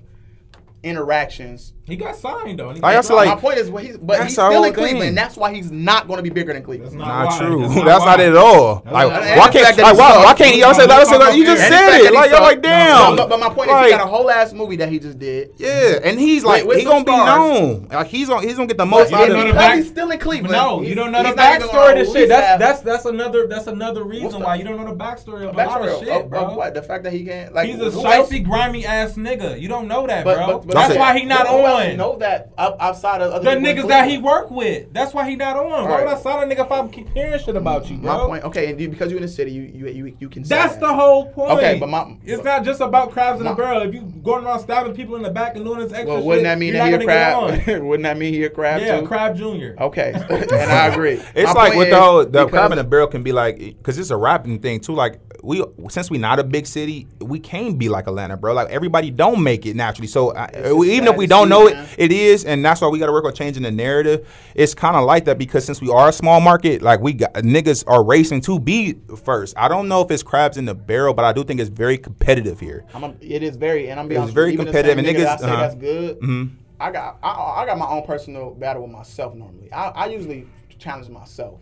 interactions. 0.82 1.72
He 1.86 1.96
got 1.96 2.16
signed 2.16 2.58
though. 2.58 2.70
he 2.70 2.80
Like, 2.80 2.92
I 2.92 2.94
got 2.96 3.04
feel 3.06 3.16
like- 3.16 3.28
my 3.28 3.36
point 3.36 3.58
is, 3.58 3.70
well, 3.70 3.84
he's 3.84 3.96
but 3.98 4.22
he's 4.22 4.32
still 4.32 4.50
whole 4.52 4.64
in 4.64 4.72
Cleveland. 4.72 4.98
thing. 5.00 5.08
And 5.08 5.18
that's 5.18 5.36
why 5.36 5.52
he's 5.52 5.70
not 5.70 6.06
going 6.06 6.16
to 6.16 6.22
be 6.22 6.30
bigger 6.30 6.52
than 6.54 6.62
Cleveland. 6.62 6.92
That's 6.98 7.08
Not 7.08 7.26
why. 7.28 7.38
true. 7.38 7.60
That's 7.62 7.74
That's 7.74 8.04
not 8.04 8.06
not, 8.06 8.20
it 8.20 8.28
at 8.30 8.36
all. 8.36 8.76
That's 8.76 8.92
Like, 8.94 9.10
why 9.38 9.48
can't? 9.50 9.76
that 9.76 9.82
Like, 9.82 9.98
why? 9.98 10.24
Why 10.24 10.34
can't? 10.34 10.56
Y'all 10.56 10.72
say 10.74 10.86
that? 10.86 11.36
You 11.36 11.44
just 11.44 11.62
And 11.62 11.74
said 11.74 12.00
it. 12.00 12.12
Like, 12.14 12.30
y'all 12.30 12.38
sucked. 12.38 12.42
like, 12.42 12.62
damn. 12.62 13.16
But, 13.16 13.28
but 13.28 13.38
my 13.40 13.48
point 13.50 13.70
is, 13.70 13.84
he 13.84 13.90
got 13.90 14.00
a 14.00 14.06
whole 14.06 14.30
ass 14.30 14.52
movie 14.52 14.76
that 14.76 14.88
he 14.88 14.98
just 14.98 15.18
did. 15.18 15.50
Yeah, 15.58 15.98
and 16.02 16.18
he's 16.18 16.42
like, 16.44 16.64
with 16.64 16.78
he 16.78 16.84
gonna 16.84 17.04
be 17.04 17.12
known. 17.12 17.88
Like, 17.90 18.06
he's 18.06 18.30
on. 18.30 18.42
He's 18.42 18.54
gonna 18.56 18.66
get 18.66 18.78
the 18.78 18.86
most 18.86 19.10
you 19.10 19.16
out 19.16 19.24
of 19.30 19.30
it. 19.30 19.38
the 19.38 19.44
because 19.44 19.54
back- 19.54 19.76
he's 19.76 19.88
still 19.88 20.10
in 20.10 20.18
Cleveland. 20.18 20.52
No, 20.52 20.80
you 20.82 20.94
don't 20.94 21.12
know 21.12 21.22
the 21.22 21.28
he's 21.28 21.36
not 21.36 21.54
even 21.56 21.68
backstory 21.68 21.72
gonna 21.72 21.90
of 22.00 22.06
this 22.06 22.12
shit. 22.12 22.28
That's 22.28 22.58
that's 22.58 22.80
that's 22.80 23.04
another 23.04 23.46
that's 23.46 23.66
another 23.66 24.04
reason 24.04 24.40
why 24.42 24.54
you 24.54 24.64
don't 24.64 24.76
know 24.78 24.86
the 24.86 24.96
backstory 25.04 25.46
of 25.48 25.54
a 25.54 25.58
lot 25.58 25.82
of 25.82 25.88
of- 25.88 25.98
shit, 26.00 26.08
of- 26.08 26.30
bro. 26.30 26.54
what? 26.54 26.72
The 26.74 26.82
fact 26.82 27.04
that 27.04 27.12
he 27.12 27.24
can't 27.24 27.52
like 27.54 27.68
He's 27.68 27.78
a 27.80 27.90
who 27.90 28.04
else- 28.06 28.28
shifty, 28.30 28.40
grimy 28.40 28.86
ass 28.86 29.14
nigga. 29.14 29.60
You 29.60 29.68
don't 29.68 29.86
know 29.88 30.06
that, 30.06 30.24
bro. 30.24 30.46
but, 30.46 30.66
but 30.66 30.74
That's 30.74 30.96
why 30.96 31.12
saying- 31.12 31.22
he 31.24 31.28
not 31.28 31.46
who 31.48 31.58
else 31.58 31.73
on. 31.74 31.96
Know 31.96 32.16
that 32.18 32.52
outside 32.58 33.20
of 33.22 33.32
other 33.32 33.54
The 33.54 33.56
niggas 33.60 33.88
that 33.88 34.04
he 34.08 34.16
Cleveland? 34.16 34.24
work 34.24 34.50
with. 34.50 34.92
That's 34.92 35.12
why 35.14 35.28
he 35.28 35.36
not 35.36 35.56
on. 35.56 35.64
Why 35.84 35.88
Right. 35.88 36.04
would 36.06 36.14
I 36.14 36.18
sign 36.18 36.50
a 36.50 36.54
nigga 36.54 36.64
if 36.66 36.72
I 36.72 36.86
keep 36.88 37.08
hearing 37.12 37.38
shit 37.38 37.56
about 37.56 37.90
you, 37.90 37.96
My 37.98 38.16
point. 38.18 38.44
Okay, 38.44 38.68
and 38.70 38.78
because 38.78 39.10
you're 39.10 39.18
in 39.18 39.26
the 39.26 39.28
city, 39.32 39.50
you 39.52 39.62
you 39.62 39.86
you, 39.88 40.16
you 40.20 40.28
can. 40.28 40.44
say 40.44 40.54
That's 40.56 40.74
that. 40.74 40.80
the 40.80 40.92
whole 40.94 41.26
point. 41.26 41.50
Okay, 41.52 41.78
but 41.78 41.88
my- 41.88 42.16
it's 42.24 42.42
not 42.44 42.64
just 42.64 42.80
about 42.80 43.10
crabs 43.12 43.38
in 43.40 43.44
my- 43.44 43.50
the 43.52 43.56
barrel. 43.56 43.82
If 43.82 43.94
you 43.94 44.00
going 44.22 44.44
around 44.44 44.60
stabbing 44.60 44.94
people 44.94 45.16
in 45.16 45.22
the 45.22 45.30
back 45.30 45.56
and 45.56 45.64
doing 45.64 45.78
this 45.80 45.92
extra 45.92 46.06
Well, 46.08 46.16
shit, 46.18 46.26
wouldn't 46.26 46.44
that 46.44 46.58
mean 46.58 46.74
you're 46.74 46.84
that 46.84 46.90
not 46.90 47.00
he 47.00 47.04
a 47.04 47.66
crab? 47.66 47.82
wouldn't 47.84 48.02
that 48.04 48.16
mean 48.18 48.32
he 48.34 48.44
a 48.44 48.50
crab 48.50 48.80
Yeah, 48.80 49.00
too? 49.00 49.06
crab 49.06 49.36
junior. 49.36 49.76
Okay, 49.80 50.12
and 50.30 50.52
I 50.70 50.86
agree. 50.88 51.20
It's 51.34 51.52
My 51.54 51.60
like 51.68 51.74
with 51.74 51.88
is 51.88 51.94
the 51.94 52.00
whole 52.00 52.24
the 52.24 52.46
crab 52.46 52.70
in 52.72 52.78
the 52.78 52.84
barrel 52.84 53.06
can 53.08 53.22
be 53.22 53.32
like 53.32 53.58
because 53.58 53.98
it's 53.98 54.10
a 54.10 54.16
rapping 54.16 54.58
thing 54.60 54.80
too. 54.80 54.94
Like 54.94 55.20
we 55.42 55.62
since 55.88 56.10
we 56.10 56.16
not 56.18 56.38
a 56.38 56.44
big 56.44 56.66
city, 56.66 57.06
we 57.20 57.38
can 57.38 57.74
be 57.74 57.88
like 57.90 58.06
Atlanta, 58.06 58.36
bro. 58.36 58.54
Like 58.54 58.70
everybody 58.70 59.10
don't 59.10 59.42
make 59.42 59.66
it 59.66 59.76
naturally. 59.76 60.08
So 60.08 60.34
I, 60.34 60.48
even 60.56 61.06
if 61.08 61.16
we 61.16 61.26
don't 61.26 61.48
see, 61.48 61.50
know 61.72 61.82
it, 61.82 61.88
it 61.98 62.12
is, 62.12 62.44
and 62.44 62.64
that's 62.64 62.80
why 62.80 62.88
we 62.88 62.98
got 62.98 63.06
to 63.06 63.12
work 63.12 63.24
on 63.24 63.34
changing 63.34 63.62
the 63.62 63.70
narrative. 63.70 64.28
It's 64.54 64.74
kind 64.74 64.96
of 64.96 65.04
like 65.04 65.24
that 65.24 65.38
because 65.38 65.64
since 65.64 65.80
we 65.80 65.90
are 65.90 66.08
a 66.08 66.12
small 66.12 66.40
market, 66.40 66.82
like 66.82 67.00
we 67.00 67.12
got 67.14 67.32
niggas 67.34 67.84
are 67.86 68.04
racing 68.04 68.40
to 68.42 68.58
be 68.58 68.98
first. 69.24 69.54
I 69.56 69.68
don't 69.68 69.88
know 69.88 70.02
if 70.02 70.10
it's 70.10 70.22
crabs 70.22 70.56
in 70.56 70.64
the 70.64 70.74
barrel, 70.74 71.14
but 71.14 71.24
I 71.24 71.32
do 71.32 71.44
think 71.44 71.60
it's 71.60 71.70
very 71.70 71.98
competitive 71.98 72.60
here. 72.60 72.84
I'm 72.94 73.04
a, 73.04 73.14
it 73.20 73.42
is 73.42 73.56
very, 73.56 73.88
and 73.88 73.98
I'm 73.98 74.08
being 74.08 74.20
It's 74.20 74.22
honest 74.24 74.34
very 74.34 74.46
with 74.48 74.54
you, 74.54 74.60
even 74.62 74.66
competitive, 74.66 74.98
and 74.98 75.06
same 75.06 75.16
nigga 75.16 75.18
niggas- 75.18 75.38
that 75.38 75.44
I 75.44 75.46
say 75.46 75.52
uh-huh. 75.52 75.60
that's 75.62 75.74
good. 75.74 76.20
Mhm. 76.20 76.50
I 76.80 76.90
got, 76.90 77.18
I, 77.22 77.62
I 77.62 77.66
got 77.66 77.78
my 77.78 77.86
own 77.86 78.04
personal 78.04 78.50
battle 78.52 78.82
with 78.82 78.90
myself 78.90 79.34
normally. 79.34 79.72
I, 79.72 79.88
I 79.90 80.06
usually 80.06 80.46
challenge 80.78 81.08
myself. 81.08 81.60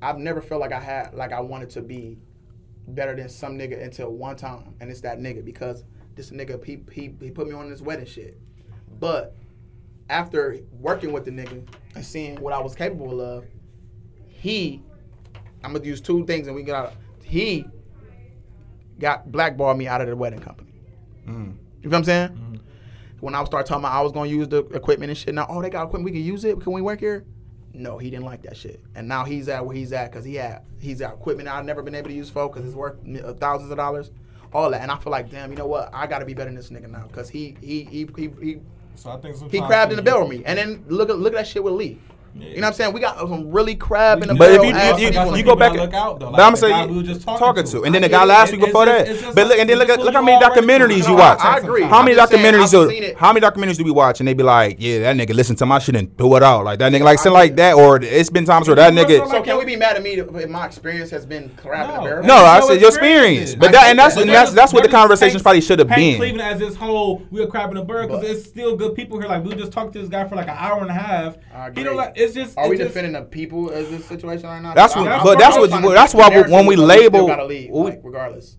I've 0.00 0.18
never 0.18 0.40
felt 0.40 0.60
like 0.60 0.72
I 0.72 0.80
had, 0.80 1.14
like 1.14 1.32
I 1.32 1.40
wanted 1.40 1.70
to 1.70 1.82
be 1.82 2.18
better 2.88 3.14
than 3.14 3.28
some 3.28 3.58
nigga 3.58 3.82
until 3.82 4.10
one 4.10 4.36
time, 4.36 4.74
and 4.80 4.90
it's 4.90 5.02
that 5.02 5.18
nigga 5.18 5.44
because 5.44 5.84
this 6.14 6.30
nigga 6.30 6.64
he 6.64 6.80
he, 6.92 7.14
he 7.20 7.30
put 7.30 7.46
me 7.46 7.54
on 7.54 7.68
this 7.70 7.80
wedding 7.80 8.06
shit. 8.06 8.38
But 9.00 9.34
after 10.10 10.58
working 10.80 11.12
with 11.12 11.24
the 11.24 11.30
nigga 11.30 11.66
and 11.94 12.04
seeing 12.04 12.40
what 12.40 12.52
I 12.52 12.60
was 12.60 12.74
capable 12.74 13.20
of, 13.20 13.44
he, 14.26 14.82
I'm 15.62 15.72
gonna 15.72 15.84
use 15.84 16.00
two 16.00 16.24
things 16.26 16.46
and 16.46 16.56
we 16.56 16.62
got 16.62 16.94
he 17.22 17.66
got 18.98 19.30
blackballed 19.30 19.76
me 19.78 19.86
out 19.86 20.00
of 20.00 20.08
the 20.08 20.16
wedding 20.16 20.40
company. 20.40 20.72
You 21.82 21.90
know 21.90 21.90
what 21.90 21.98
I'm 21.98 22.04
saying? 22.04 22.60
When 23.20 23.34
I 23.34 23.44
started 23.44 23.66
talking 23.68 23.82
about 23.84 23.92
I 23.92 24.00
was 24.00 24.12
gonna 24.12 24.30
use 24.30 24.48
the 24.48 24.64
equipment 24.66 25.10
and 25.10 25.18
shit, 25.18 25.34
now 25.34 25.46
oh 25.48 25.60
they 25.60 25.70
got 25.70 25.84
equipment, 25.86 26.04
we 26.04 26.12
can 26.12 26.22
use 26.22 26.44
it. 26.44 26.60
Can 26.60 26.72
we 26.72 26.80
work 26.82 27.00
here? 27.00 27.24
No, 27.74 27.98
he 27.98 28.10
didn't 28.10 28.24
like 28.24 28.42
that 28.42 28.56
shit, 28.56 28.80
and 28.94 29.06
now 29.06 29.24
he's 29.24 29.48
at 29.48 29.64
where 29.64 29.76
he's 29.76 29.92
at 29.92 30.10
because 30.10 30.24
he 30.24 30.36
had 30.36 30.62
he's 30.80 31.00
got 31.00 31.14
equipment 31.14 31.48
I've 31.48 31.64
never 31.64 31.82
been 31.82 31.94
able 31.94 32.08
to 32.08 32.14
use 32.14 32.30
for 32.30 32.48
because 32.48 32.64
it's 32.64 32.74
worth 32.74 32.96
uh, 33.22 33.34
thousands 33.34 33.70
of 33.70 33.76
dollars, 33.76 34.10
all 34.52 34.70
that, 34.70 34.80
and 34.80 34.90
I 34.90 34.96
feel 34.98 35.10
like 35.10 35.30
damn, 35.30 35.50
you 35.50 35.58
know 35.58 35.66
what? 35.66 35.90
I 35.92 36.06
got 36.06 36.20
to 36.20 36.24
be 36.24 36.34
better 36.34 36.48
than 36.48 36.56
this 36.56 36.70
nigga 36.70 36.88
now 36.90 37.06
because 37.06 37.28
he 37.28 37.56
he 37.60 37.84
he 37.84 38.08
he 38.16 38.30
he, 38.40 38.60
So 38.98 39.10
I 39.10 39.16
think 39.18 39.52
he 39.52 39.60
crabbed 39.60 39.92
in 39.92 39.96
the 39.96 40.02
barrel 40.02 40.26
with 40.26 40.38
me, 40.38 40.44
and 40.44 40.58
then 40.58 40.84
look 40.88 41.08
at 41.08 41.18
look 41.18 41.32
at 41.32 41.38
that 41.38 41.46
shit 41.46 41.62
with 41.62 41.74
Lee. 41.74 42.00
You 42.34 42.54
know 42.56 42.60
what 42.60 42.64
I'm 42.68 42.72
saying? 42.74 42.92
We 42.92 43.00
got 43.00 43.18
some 43.18 43.50
really 43.50 43.74
crab 43.74 44.22
in 44.22 44.28
the 44.28 44.34
But 44.34 44.52
if 44.52 44.62
you 44.62 44.70
ass 44.70 44.98
you, 45.00 45.06
you, 45.06 45.10
people 45.12 45.24
That's 45.24 45.30
in 45.32 45.36
you 45.38 45.44
go 45.44 45.56
back, 45.56 45.72
and- 45.72 45.80
look 45.80 45.94
out, 45.94 46.20
though, 46.20 46.26
but 46.26 46.32
like 46.34 46.42
I'm 46.46 46.52
the 46.52 46.56
saying 46.58 46.72
guy 46.72 46.86
we 46.86 46.96
were 46.98 47.02
just 47.02 47.22
talking 47.22 47.38
talking 47.38 47.64
to. 47.64 47.70
to, 47.72 47.82
and 47.84 47.94
then 47.94 48.02
the 48.02 48.08
guy 48.08 48.24
last 48.24 48.50
It- 48.50 48.56
week 48.56 48.66
before 48.66 48.86
just- 48.86 48.98
that. 49.06 49.08
it's 49.12 49.22
just 49.22 49.34
But 49.34 49.46
look, 49.48 49.58
and 49.58 49.68
then 49.68 49.78
look 49.78 49.88
look 49.88 50.14
how 50.14 50.22
many 50.22 50.40
documentaries 50.44 51.08
you 51.08 51.16
watch. 51.16 51.40
I 51.40 51.58
agree. 51.58 51.82
How 51.82 52.02
many 52.02 52.18
I'm 52.18 52.28
saying, 52.28 52.44
documentaries 52.44 52.70
do 52.70 52.90
seen 52.90 53.14
how 53.16 53.32
many 53.32 53.44
documentaries 53.44 53.76
do 53.76 53.84
we 53.84 53.90
watch 53.90 54.20
and 54.20 54.28
they 54.28 54.34
be 54.34 54.44
like, 54.44 54.76
yeah, 54.78 55.00
that 55.00 55.16
nigga 55.16 55.34
listen 55.34 55.56
to 55.56 55.66
my 55.66 55.78
shit 55.80 55.96
and 55.96 56.16
threw 56.16 56.36
it 56.36 56.42
out 56.42 56.64
like 56.64 56.78
that 56.78 56.92
nigga 56.92 57.02
like 57.02 57.18
something 57.18 57.32
like 57.32 57.56
that, 57.56 57.74
or 57.74 57.96
it's 58.02 58.30
been 58.30 58.44
times 58.44 58.68
where 58.68 58.76
that 58.76 58.92
nigga. 58.92 59.28
So 59.28 59.42
can 59.42 59.58
we 59.58 59.64
be 59.64 59.76
mad 59.76 59.96
at 59.96 60.02
me 60.02 60.10
if 60.10 60.28
if 60.36 60.48
my 60.48 60.66
experience 60.66 61.10
has 61.10 61.26
been 61.26 61.50
crab 61.56 61.88
in 61.88 61.94
the 61.94 62.00
No. 62.00 62.04
barrel? 62.04 62.26
No, 62.26 62.36
I 62.36 62.60
said 62.60 62.80
your 62.80 62.90
experience, 62.90 63.54
but 63.56 63.72
that 63.72 63.88
and 63.90 63.98
that's 63.98 64.16
and 64.16 64.30
that's 64.30 64.52
that's 64.52 64.72
what 64.72 64.82
the 64.84 64.88
they're 64.88 64.98
conversations 65.00 65.42
probably 65.42 65.60
should 65.60 65.80
have 65.80 65.88
been. 65.88 66.18
Cleveland 66.18 66.42
as 66.42 66.60
this 66.60 66.76
whole 66.76 67.22
we 67.32 67.42
are 67.42 67.46
crabbing 67.46 67.74
the 67.74 67.82
bird 67.82 68.08
because 68.08 68.22
it's 68.22 68.46
still 68.48 68.76
good 68.76 68.94
people 68.94 69.18
here. 69.18 69.28
Like 69.28 69.44
we 69.44 69.54
just 69.54 69.72
talked 69.72 69.92
to 69.94 69.98
this 69.98 70.08
guy 70.08 70.24
for 70.28 70.36
like 70.36 70.46
an 70.48 70.56
hour 70.56 70.82
and 70.82 70.90
a 70.90 70.94
half. 70.94 71.34
I 71.54 71.64
He 71.64 71.68
agree. 71.70 71.84
don't 71.84 71.96
like. 71.96 72.12
It's 72.18 72.34
just. 72.34 72.58
Are 72.58 72.64
it's 72.64 72.70
we 72.70 72.76
just, 72.76 72.88
defending 72.88 73.12
the 73.12 73.22
people 73.22 73.70
as 73.70 73.88
this 73.90 74.04
situation 74.06 74.48
right 74.48 74.60
now? 74.62 74.74
That's 74.74 74.94
what- 74.96 75.06
I'm- 75.08 75.22
but 75.24 75.32
I'm 75.32 75.38
that's 75.38 75.56
what- 75.56 75.70
to 75.82 75.90
that's 75.94 76.14
why 76.14 76.42
the 76.42 76.50
when 76.50 76.66
we 76.66 76.74
still 76.74 76.86
label- 76.86 77.26
gotta 77.26 77.44
lead, 77.46 77.70
we- 77.72 77.80
like, 77.82 78.00
regardless. 78.02 78.56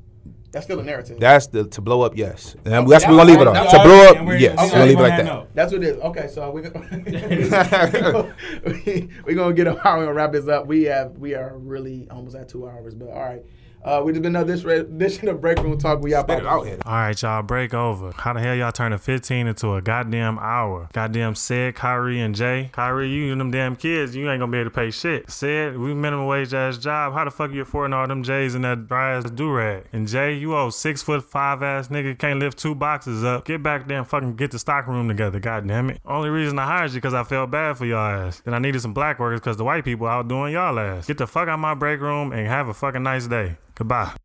That's 0.51 0.65
still 0.65 0.79
a 0.79 0.83
narrative. 0.83 1.19
That's 1.19 1.45
the 1.45 1.65
to 1.67 1.81
blow 1.81 2.01
up. 2.01 2.17
Yes, 2.17 2.55
and 2.65 2.73
Okay, 2.73 2.89
that's 2.89 3.05
what 3.05 3.11
we're 3.11 3.17
gonna 3.17 3.29
leave 3.31 3.41
it 3.41 3.47
on. 3.47 3.53
that's- 3.53 3.71
To 3.71 3.83
blow 3.83 4.09
up. 4.09 4.25
we're- 4.25 4.39
Yes, 4.41 4.53
okay, 4.57 4.65
we're 4.65 4.71
gonna 4.71 4.85
leave 4.85 4.99
it 4.99 5.03
like 5.03 5.17
that. 5.17 5.25
note. 5.25 5.47
That's 5.53 5.71
what 5.71 5.83
it 5.83 5.87
is. 5.89 5.97
Okay, 6.01 6.27
so 6.27 6.49
we 6.49 6.61
we 6.61 6.69
we 9.25 9.33
gonna 9.35 9.53
get 9.53 9.67
how 9.67 9.73
we 9.99 10.05
gonna 10.05 10.13
wrap 10.13 10.31
this 10.31 10.47
up. 10.47 10.65
We 10.67 10.83
have 10.85 11.17
we 11.17 11.35
are 11.35 11.55
really 11.57 12.07
almost 12.09 12.35
at 12.35 12.49
two 12.49 12.67
hours, 12.67 12.95
but 12.95 13.09
all 13.09 13.19
right. 13.21 13.43
Uh, 13.83 14.01
we 14.03 14.11
just 14.11 14.21
been 14.21 14.35
another 14.35 14.55
this 14.55 14.65
edition 14.65 15.29
of 15.29 15.39
Break 15.39 15.57
Room 15.59 15.77
Talk. 15.77 16.01
We 16.01 16.13
out. 16.13 16.25
Spit 16.25 16.39
it 16.39 16.45
out 16.45 16.63
here. 16.65 16.77
All 16.85 16.93
right, 16.93 17.21
y'all, 17.21 17.41
break 17.41 17.73
over. 17.73 18.11
How 18.11 18.33
the 18.33 18.41
hell 18.41 18.53
y'all 18.55 18.73
turning 18.73 18.99
15 18.99 19.47
into 19.47 19.73
a 19.73 19.81
goddamn 19.81 20.37
hour? 20.37 20.89
Goddamn 20.91 21.35
said 21.35 21.75
Kyrie 21.75 22.19
and 22.19 22.35
Jay. 22.35 22.69
Kyrie, 22.73 23.09
you 23.09 23.31
and 23.31 23.39
them 23.39 23.51
damn 23.51 23.75
kids, 23.75 24.15
you 24.15 24.29
ain't 24.29 24.41
gonna 24.41 24.51
be 24.51 24.57
able 24.57 24.69
to 24.69 24.75
pay 24.75 24.91
shit. 24.91 25.31
Said, 25.31 25.77
we 25.77 25.93
minimum 25.93 26.27
wage 26.27 26.53
ass 26.53 26.77
job. 26.77 27.13
How 27.13 27.23
the 27.23 27.31
fuck 27.31 27.51
you 27.51 27.61
affording 27.61 27.93
all 27.93 28.05
them 28.07 28.21
J's 28.21 28.53
and 28.53 28.65
that 28.65 28.87
dry 28.87 29.15
ass 29.15 29.29
do 29.31 29.49
rag? 29.49 29.85
And 29.93 30.07
Jay, 30.07 30.35
you 30.35 30.57
old 30.57 30.73
six 30.73 31.01
foot 31.01 31.23
five 31.23 31.63
ass 31.63 31.87
nigga, 31.87 32.17
can't 32.17 32.39
lift 32.39 32.57
two 32.57 32.75
boxes 32.75 33.23
up. 33.23 33.45
Get 33.45 33.63
back 33.63 33.87
there 33.87 33.99
and 33.99 34.07
fucking 34.07 34.35
get 34.35 34.51
the 34.51 34.59
stock 34.59 34.87
room 34.87 35.07
together, 35.07 35.39
goddamn 35.39 35.91
it. 35.91 36.01
Only 36.05 36.29
reason 36.29 36.59
I 36.59 36.65
hired 36.65 36.91
you 36.91 36.95
because 36.97 37.13
I 37.13 37.23
felt 37.23 37.49
bad 37.49 37.77
for 37.77 37.85
y'all 37.85 38.27
ass. 38.27 38.41
Then 38.41 38.53
I 38.53 38.59
needed 38.59 38.81
some 38.81 38.93
black 38.93 39.19
workers 39.19 39.39
because 39.39 39.55
the 39.55 39.63
white 39.63 39.85
people 39.85 40.05
out 40.05 40.27
doing 40.27 40.53
y'all 40.53 40.77
ass. 40.77 41.07
Get 41.07 41.17
the 41.17 41.27
fuck 41.27 41.47
out 41.47 41.59
my 41.59 41.75
break 41.75 42.01
room 42.01 42.33
and 42.33 42.45
have 42.45 42.67
a 42.67 42.73
fucking 42.73 43.03
nice 43.03 43.27
day. 43.27 43.55
Goodbye. 43.79 44.19